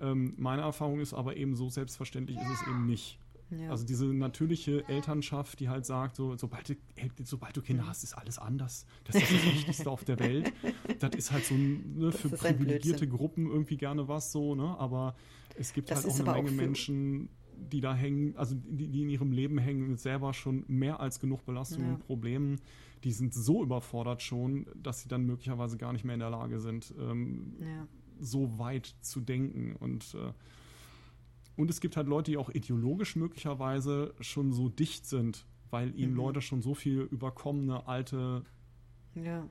Ähm, 0.00 0.34
meine 0.36 0.62
Erfahrung 0.62 1.00
ist 1.00 1.14
aber 1.14 1.36
eben 1.36 1.54
so 1.54 1.68
selbstverständlich 1.70 2.36
ist 2.36 2.60
es 2.60 2.66
eben 2.66 2.86
nicht. 2.86 3.18
Ja. 3.50 3.70
Also 3.70 3.84
diese 3.84 4.06
natürliche 4.06 4.88
Elternschaft, 4.88 5.60
die 5.60 5.68
halt 5.68 5.86
sagt, 5.86 6.16
so, 6.16 6.36
sobald, 6.36 6.68
du, 6.68 6.74
sobald 7.22 7.56
du 7.56 7.62
Kinder 7.62 7.84
mhm. 7.84 7.88
hast, 7.88 8.02
ist 8.02 8.14
alles 8.14 8.38
anders. 8.38 8.86
Das 9.04 9.16
ist 9.16 9.32
das 9.32 9.44
Wichtigste 9.44 9.90
auf 9.90 10.04
der 10.04 10.18
Welt. 10.18 10.52
Das 10.98 11.14
ist 11.14 11.30
halt 11.30 11.44
so 11.44 11.54
ne, 11.54 12.10
für 12.10 12.28
privilegierte 12.30 13.06
Gruppen 13.06 13.46
irgendwie 13.46 13.76
gerne 13.76 14.08
was 14.08 14.32
so, 14.32 14.54
ne? 14.54 14.76
Aber 14.78 15.14
es 15.56 15.72
gibt 15.72 15.90
das 15.90 16.04
halt 16.04 16.28
auch 16.28 16.34
eine 16.34 16.42
Menge 16.42 16.48
auch 16.48 16.52
Menschen, 16.52 17.28
die 17.58 17.80
da 17.80 17.94
hängen, 17.94 18.36
also 18.36 18.54
die, 18.54 18.88
die, 18.88 19.02
in 19.02 19.10
ihrem 19.10 19.32
Leben 19.32 19.58
hängen 19.58 19.88
mit 19.88 20.00
selber 20.00 20.32
schon 20.34 20.64
mehr 20.68 21.00
als 21.00 21.20
genug 21.20 21.44
Belastungen 21.44 21.88
ja. 21.88 21.94
und 21.94 22.00
Problemen. 22.00 22.60
Die 23.04 23.12
sind 23.12 23.34
so 23.34 23.62
überfordert 23.62 24.22
schon, 24.22 24.66
dass 24.74 25.00
sie 25.00 25.08
dann 25.08 25.24
möglicherweise 25.24 25.76
gar 25.76 25.92
nicht 25.92 26.04
mehr 26.04 26.14
in 26.14 26.20
der 26.20 26.30
Lage 26.30 26.60
sind, 26.60 26.92
ähm, 26.98 27.54
ja. 27.60 27.86
so 28.18 28.58
weit 28.58 28.94
zu 29.00 29.20
denken. 29.20 29.76
Und 29.76 30.14
äh, 30.14 30.32
und 31.56 31.70
es 31.70 31.80
gibt 31.80 31.96
halt 31.96 32.06
Leute, 32.06 32.30
die 32.30 32.36
auch 32.36 32.50
ideologisch 32.50 33.16
möglicherweise 33.16 34.14
schon 34.20 34.52
so 34.52 34.68
dicht 34.68 35.06
sind, 35.06 35.46
weil 35.70 35.98
ihnen 35.98 36.12
mhm. 36.12 36.18
Leute 36.18 36.40
schon 36.42 36.62
so 36.62 36.74
viel 36.74 37.00
überkommene 37.00 37.86
alte 37.86 38.44
ja. 39.14 39.48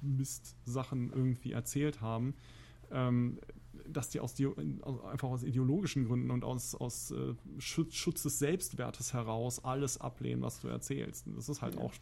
Mist-Sachen 0.00 1.12
irgendwie 1.12 1.52
erzählt 1.52 2.00
haben, 2.00 2.34
ähm, 2.90 3.38
dass 3.88 4.08
die 4.08 4.20
aus, 4.20 4.34
einfach 5.10 5.28
aus 5.28 5.42
ideologischen 5.42 6.06
Gründen 6.06 6.30
und 6.30 6.44
aus, 6.44 6.74
aus 6.74 7.10
äh, 7.10 7.34
Schutz, 7.58 7.94
Schutz 7.94 8.22
des 8.22 8.38
Selbstwertes 8.38 9.12
heraus 9.12 9.62
alles 9.64 10.00
ablehnen, 10.00 10.42
was 10.42 10.60
du 10.60 10.68
erzählst. 10.68 11.26
Und 11.26 11.36
das 11.36 11.48
ist 11.48 11.62
halt 11.62 11.74
ja. 11.74 11.82
auch 11.82 11.92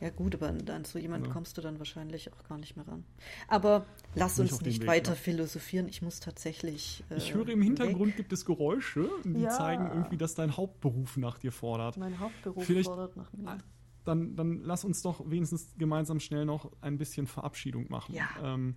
Ja 0.00 0.10
gut, 0.10 0.34
aber 0.36 0.48
an 0.48 0.84
so 0.84 0.98
jemanden 0.98 1.26
ja. 1.26 1.32
kommst 1.32 1.58
du 1.58 1.60
dann 1.60 1.78
wahrscheinlich 1.78 2.32
auch 2.32 2.44
gar 2.48 2.56
nicht 2.58 2.76
mehr 2.76 2.86
ran. 2.86 3.04
Aber 3.48 3.84
lass 4.14 4.38
uns 4.38 4.60
nicht 4.60 4.82
Weg, 4.82 4.88
weiter 4.88 5.12
ja. 5.12 5.16
philosophieren. 5.16 5.88
Ich 5.88 6.02
muss 6.02 6.20
tatsächlich. 6.20 7.02
Äh, 7.10 7.16
ich 7.16 7.34
höre 7.34 7.48
im 7.48 7.62
Hintergrund 7.62 8.10
weg. 8.10 8.16
gibt 8.16 8.32
es 8.32 8.44
Geräusche, 8.44 9.08
die 9.24 9.40
ja. 9.40 9.50
zeigen 9.50 9.88
irgendwie, 9.88 10.16
dass 10.16 10.34
dein 10.34 10.56
Hauptberuf 10.56 11.16
nach 11.16 11.38
dir 11.38 11.50
fordert. 11.50 11.96
Mein 11.96 12.18
Hauptberuf 12.20 12.64
Vielleicht, 12.64 12.86
fordert 12.86 13.16
nach 13.16 13.32
mir. 13.32 13.58
Dann, 14.04 14.36
dann 14.36 14.62
lass 14.62 14.84
uns 14.84 15.02
doch 15.02 15.28
wenigstens 15.28 15.74
gemeinsam 15.76 16.20
schnell 16.20 16.44
noch 16.44 16.70
ein 16.80 16.96
bisschen 16.96 17.26
Verabschiedung 17.26 17.86
machen. 17.88 18.14
Ja. 18.14 18.28
Ähm, 18.42 18.76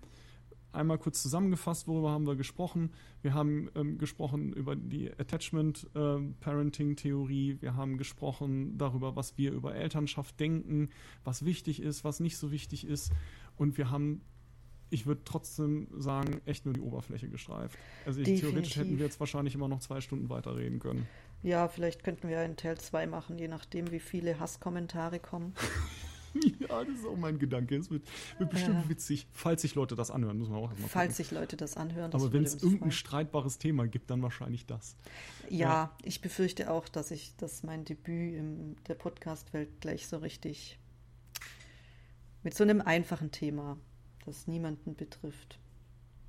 einmal 0.74 0.98
kurz 0.98 1.22
zusammengefasst, 1.22 1.88
worüber 1.88 2.12
haben 2.12 2.28
wir 2.28 2.36
gesprochen. 2.36 2.92
Wir 3.22 3.34
haben 3.34 3.70
ähm, 3.76 3.98
gesprochen 3.98 4.52
über 4.54 4.76
die 4.76 5.10
Attachment-Parenting-Theorie. 5.12 7.52
Ähm, 7.52 7.62
wir 7.62 7.76
haben 7.76 7.98
gesprochen 7.98 8.78
darüber, 8.78 9.16
was 9.16 9.38
wir 9.38 9.52
über 9.52 9.76
Elternschaft 9.76 10.40
denken, 10.40 10.90
was 11.24 11.46
wichtig 11.46 11.82
ist, 11.82 12.04
was 12.04 12.20
nicht 12.20 12.38
so 12.38 12.52
wichtig 12.52 12.86
ist. 12.86 13.12
Und 13.58 13.78
wir 13.78 13.92
haben, 13.92 14.22
ich 14.90 15.06
würde 15.06 15.22
trotzdem 15.26 15.88
sagen, 15.98 16.42
echt 16.46 16.66
nur 16.66 16.74
die 16.74 16.82
Oberfläche 16.82 17.30
gestreift. 17.30 17.78
Also 18.06 18.22
ich, 18.22 18.42
theoretisch 18.42 18.76
hätten 18.76 18.98
wir 18.98 19.06
jetzt 19.06 19.20
wahrscheinlich 19.20 19.54
immer 19.56 19.68
noch 19.68 19.80
zwei 19.80 20.02
Stunden 20.02 20.30
weiterreden 20.30 20.80
können. 20.80 21.08
Ja, 21.44 21.68
vielleicht 21.68 22.04
könnten 22.04 22.30
wir 22.30 22.40
einen 22.40 22.56
Teil 22.56 22.78
2 22.78 23.08
machen, 23.08 23.40
je 23.40 23.48
nachdem, 23.48 23.90
wie 23.92 24.00
viele 24.00 24.40
Hasskommentare 24.40 25.20
kommen. 25.20 25.56
ja, 26.60 26.84
das 26.84 27.00
ist 27.00 27.06
auch 27.06 27.18
mein 27.18 27.40
Gedanke. 27.40 27.76
Es 27.76 27.90
wird, 27.90 28.04
wird 28.38 28.50
bestimmt 28.50 28.84
ja. 28.84 28.90
witzig, 28.90 29.28
falls 29.32 29.62
sich 29.62 29.76
Leute 29.76 29.96
das 29.96 30.12
anhören, 30.12 30.38
muss 30.38 30.50
man 30.50 30.60
auch 30.60 30.70
mal 30.70 30.88
Falls 30.88 31.18
sich 31.18 31.32
Leute 31.32 31.58
das 31.58 31.78
anhören. 31.78 32.12
Das 32.12 32.22
Aber 32.22 32.34
wenn 32.34 32.44
es 32.44 32.56
irgendein 32.56 32.80
freuen. 32.80 32.92
streitbares 32.92 33.58
Thema 33.58 33.88
gibt, 33.88 34.10
dann 34.10 34.22
wahrscheinlich 34.22 34.66
das. 34.66 34.96
Ja, 35.50 35.58
ja, 35.58 35.98
ich 36.04 36.22
befürchte 36.22 36.72
auch, 36.72 36.88
dass 36.88 37.12
ich, 37.12 37.36
dass 37.38 37.64
mein 37.64 37.86
Debüt 37.86 38.36
in 38.36 38.76
der 38.88 38.96
Podcast-Welt 38.96 39.82
gleich 39.82 40.08
so 40.08 40.18
richtig 40.18 40.80
mit 42.44 42.56
so 42.56 42.64
einem 42.64 42.82
einfachen 42.82 43.32
Thema, 43.32 43.78
das 44.26 44.48
niemanden 44.48 44.96
betrifft. 44.96 45.60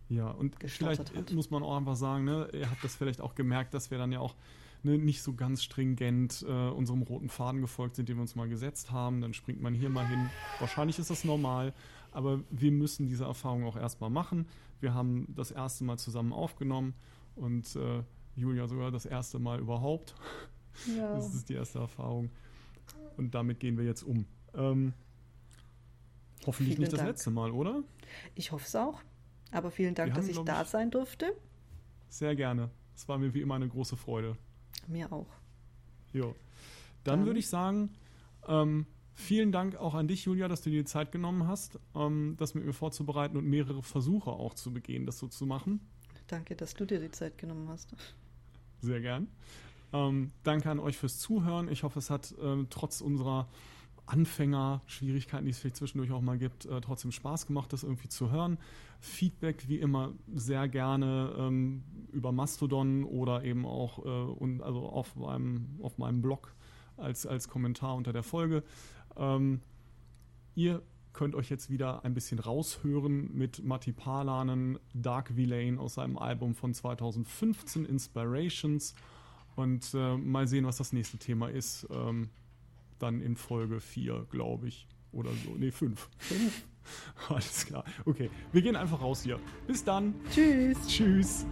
Ja, 0.08 0.31
und 0.31 0.56
vielleicht 0.66 1.14
hat. 1.14 1.32
muss 1.32 1.50
man 1.50 1.62
auch 1.62 1.76
einfach 1.76 1.97
sagen, 1.97 2.24
ne, 2.24 2.48
ihr 2.52 2.70
habt 2.70 2.84
das 2.84 2.97
vielleicht 2.97 3.20
auch 3.20 3.34
gemerkt, 3.34 3.72
dass 3.72 3.90
wir 3.90 3.98
dann 3.98 4.12
ja 4.12 4.20
auch 4.20 4.34
ne, 4.83 4.99
nicht 4.99 5.23
so 5.23 5.35
ganz 5.35 5.62
stringent 5.62 6.44
äh, 6.47 6.69
unserem 6.70 7.02
roten 7.02 7.28
Faden 7.28 7.61
gefolgt 7.61 7.97
sind, 7.97 8.09
den 8.09 8.17
wir 8.17 8.23
uns 8.23 8.35
mal 8.35 8.49
gesetzt 8.49 8.91
haben. 8.91 9.20
Dann 9.20 9.35
springt 9.35 9.61
man 9.61 9.75
hier 9.75 9.89
mal 9.89 10.07
hin. 10.07 10.31
Wahrscheinlich 10.59 10.99
ist 10.99 11.11
das 11.11 11.25
normal, 11.25 11.73
aber 12.11 12.43
wir 12.51 12.73
müssen 12.73 13.07
diese 13.07 13.25
Erfahrung 13.25 13.65
auch 13.65 13.77
erstmal 13.77 14.11
machen. 14.11 14.47
Wir 14.81 14.94
haben 14.94 15.27
das 15.35 15.51
erste 15.51 15.85
Mal 15.85 15.99
zusammen 15.99 16.33
aufgenommen 16.33 16.94
und 17.36 17.77
äh, 17.77 18.02
Julia 18.36 18.67
sogar 18.67 18.91
das 18.91 19.07
erste 19.07 19.39
Mal 19.39 19.61
überhaupt. 19.61 20.15
Ja. 20.97 21.17
Das 21.17 21.35
ist 21.35 21.51
die 21.51 21.52
erste 21.52 21.81
Erfahrung. 21.81 22.31
Und 23.19 23.35
damit 23.35 23.61
gehen 23.61 23.77
wir 23.77 23.85
jetzt 23.85 24.02
um. 24.02 24.25
Ähm, 24.55 24.94
hoffentlich 26.47 26.77
vielen 26.77 26.81
nicht 26.81 26.93
das 26.94 27.01
Dank. 27.01 27.11
letzte 27.11 27.31
Mal, 27.31 27.51
oder? 27.51 27.83
Ich 28.35 28.52
hoffe 28.52 28.65
es 28.67 28.75
auch. 28.75 29.02
Aber 29.51 29.70
vielen 29.70 29.94
Dank, 29.94 30.12
haben, 30.12 30.17
dass 30.17 30.28
ich 30.28 30.39
da 30.39 30.65
sein 30.65 30.91
durfte. 30.91 31.36
Sehr 32.09 32.35
gerne. 32.35 32.70
Es 32.94 33.07
war 33.07 33.19
mir 33.19 33.35
wie 33.35 33.43
immer 33.43 33.57
eine 33.57 33.69
große 33.69 33.99
Freude. 33.99 34.39
Mir 34.89 35.12
auch. 35.12 35.28
Jo. 36.12 36.34
Dann, 37.05 37.18
Dann 37.18 37.26
würde 37.26 37.39
ich 37.39 37.49
sagen, 37.49 37.91
ähm, 38.47 38.86
vielen 39.15 39.52
Dank 39.52 39.76
auch 39.76 39.94
an 39.94 40.09
dich, 40.09 40.25
Julia, 40.25 40.49
dass 40.49 40.62
du 40.62 40.70
dir 40.70 40.83
die 40.83 40.89
Zeit 40.89 41.12
genommen 41.12 41.47
hast, 41.47 41.78
ähm, 41.94 42.36
das 42.39 42.55
mit 42.55 42.65
mir 42.65 42.73
vorzubereiten 42.73 43.36
und 43.36 43.47
mehrere 43.47 43.83
Versuche 43.83 44.31
auch 44.31 44.55
zu 44.55 44.73
begehen, 44.73 45.07
das 45.07 45.18
so 45.18 45.28
zu 45.28 45.47
machen. 45.47 45.81
Danke, 46.26 46.55
dass 46.57 46.75
du 46.75 46.84
dir 46.84 47.01
die 47.01 47.10
Zeit 47.10 47.39
genommen 47.39 47.68
hast. 47.68 47.94
Sehr 48.81 49.01
gern. 49.01 49.28
Ähm, 49.92 50.33
danke 50.42 50.70
an 50.70 50.78
euch 50.78 50.97
fürs 50.97 51.18
Zuhören. 51.18 51.68
Ich 51.70 51.83
hoffe, 51.83 51.99
es 51.99 52.09
hat 52.09 52.34
ähm, 52.41 52.68
trotz 52.70 53.01
unserer 53.01 53.49
Anfänger-Schwierigkeiten, 54.12 55.47
die 55.47 55.52
es 55.52 55.58
vielleicht 55.58 55.76
zwischendurch 55.76 56.12
auch 56.12 56.20
mal 56.20 56.36
gibt, 56.36 56.66
äh, 56.66 56.81
trotzdem 56.82 57.12
Spaß 57.12 57.47
gemacht, 57.47 57.73
das 57.73 57.82
irgendwie 57.82 58.08
zu 58.08 58.31
hören. 58.31 58.58
Feedback 59.00 59.68
wie 59.68 59.78
immer 59.78 60.12
sehr 60.34 60.68
gerne 60.68 61.34
ähm, 61.39 61.82
über 62.12 62.31
Mastodon 62.31 63.05
oder 63.05 63.42
eben 63.42 63.65
auch 63.65 64.05
äh, 64.05 64.08
und, 64.08 64.62
also 64.62 64.86
auf 64.86 65.16
meinem, 65.16 65.78
auf 65.82 65.97
meinem 65.97 66.20
Blog 66.20 66.55
als, 66.99 67.26
als 67.26 67.49
Kommentar 67.49 67.97
unter 67.97 68.12
der 68.12 68.23
Folge. 68.23 68.62
Ähm, 69.16 69.60
ihr 70.55 70.82
könnt 71.15 71.34
euch 71.34 71.49
jetzt 71.49 71.70
wieder 71.70 72.05
ein 72.05 72.12
bisschen 72.12 72.39
raushören 72.39 73.34
mit 73.34 73.65
Matti 73.65 73.92
Palanen, 73.92 74.78
Dark 74.92 75.36
Villain 75.36 75.78
aus 75.78 75.94
seinem 75.94 76.18
Album 76.18 76.55
von 76.55 76.74
2015, 76.74 77.86
Inspirations. 77.86 78.94
Und 79.57 79.92
äh, 79.94 80.16
mal 80.16 80.47
sehen, 80.47 80.66
was 80.66 80.76
das 80.76 80.92
nächste 80.92 81.18
Thema 81.18 81.49
ist. 81.49 81.86
Ähm, 81.91 82.31
dann 83.02 83.20
in 83.20 83.36
Folge 83.36 83.81
4, 83.81 84.26
glaube 84.31 84.68
ich. 84.68 84.86
Oder 85.12 85.31
so. 85.44 85.55
Ne, 85.55 85.70
5. 85.72 86.08
Alles 87.28 87.66
klar. 87.66 87.84
Okay, 88.05 88.31
wir 88.52 88.62
gehen 88.62 88.76
einfach 88.76 89.00
raus 89.00 89.22
hier. 89.22 89.39
Bis 89.66 89.84
dann. 89.84 90.14
Tschüss. 90.31 90.78
Tschüss. 90.86 91.47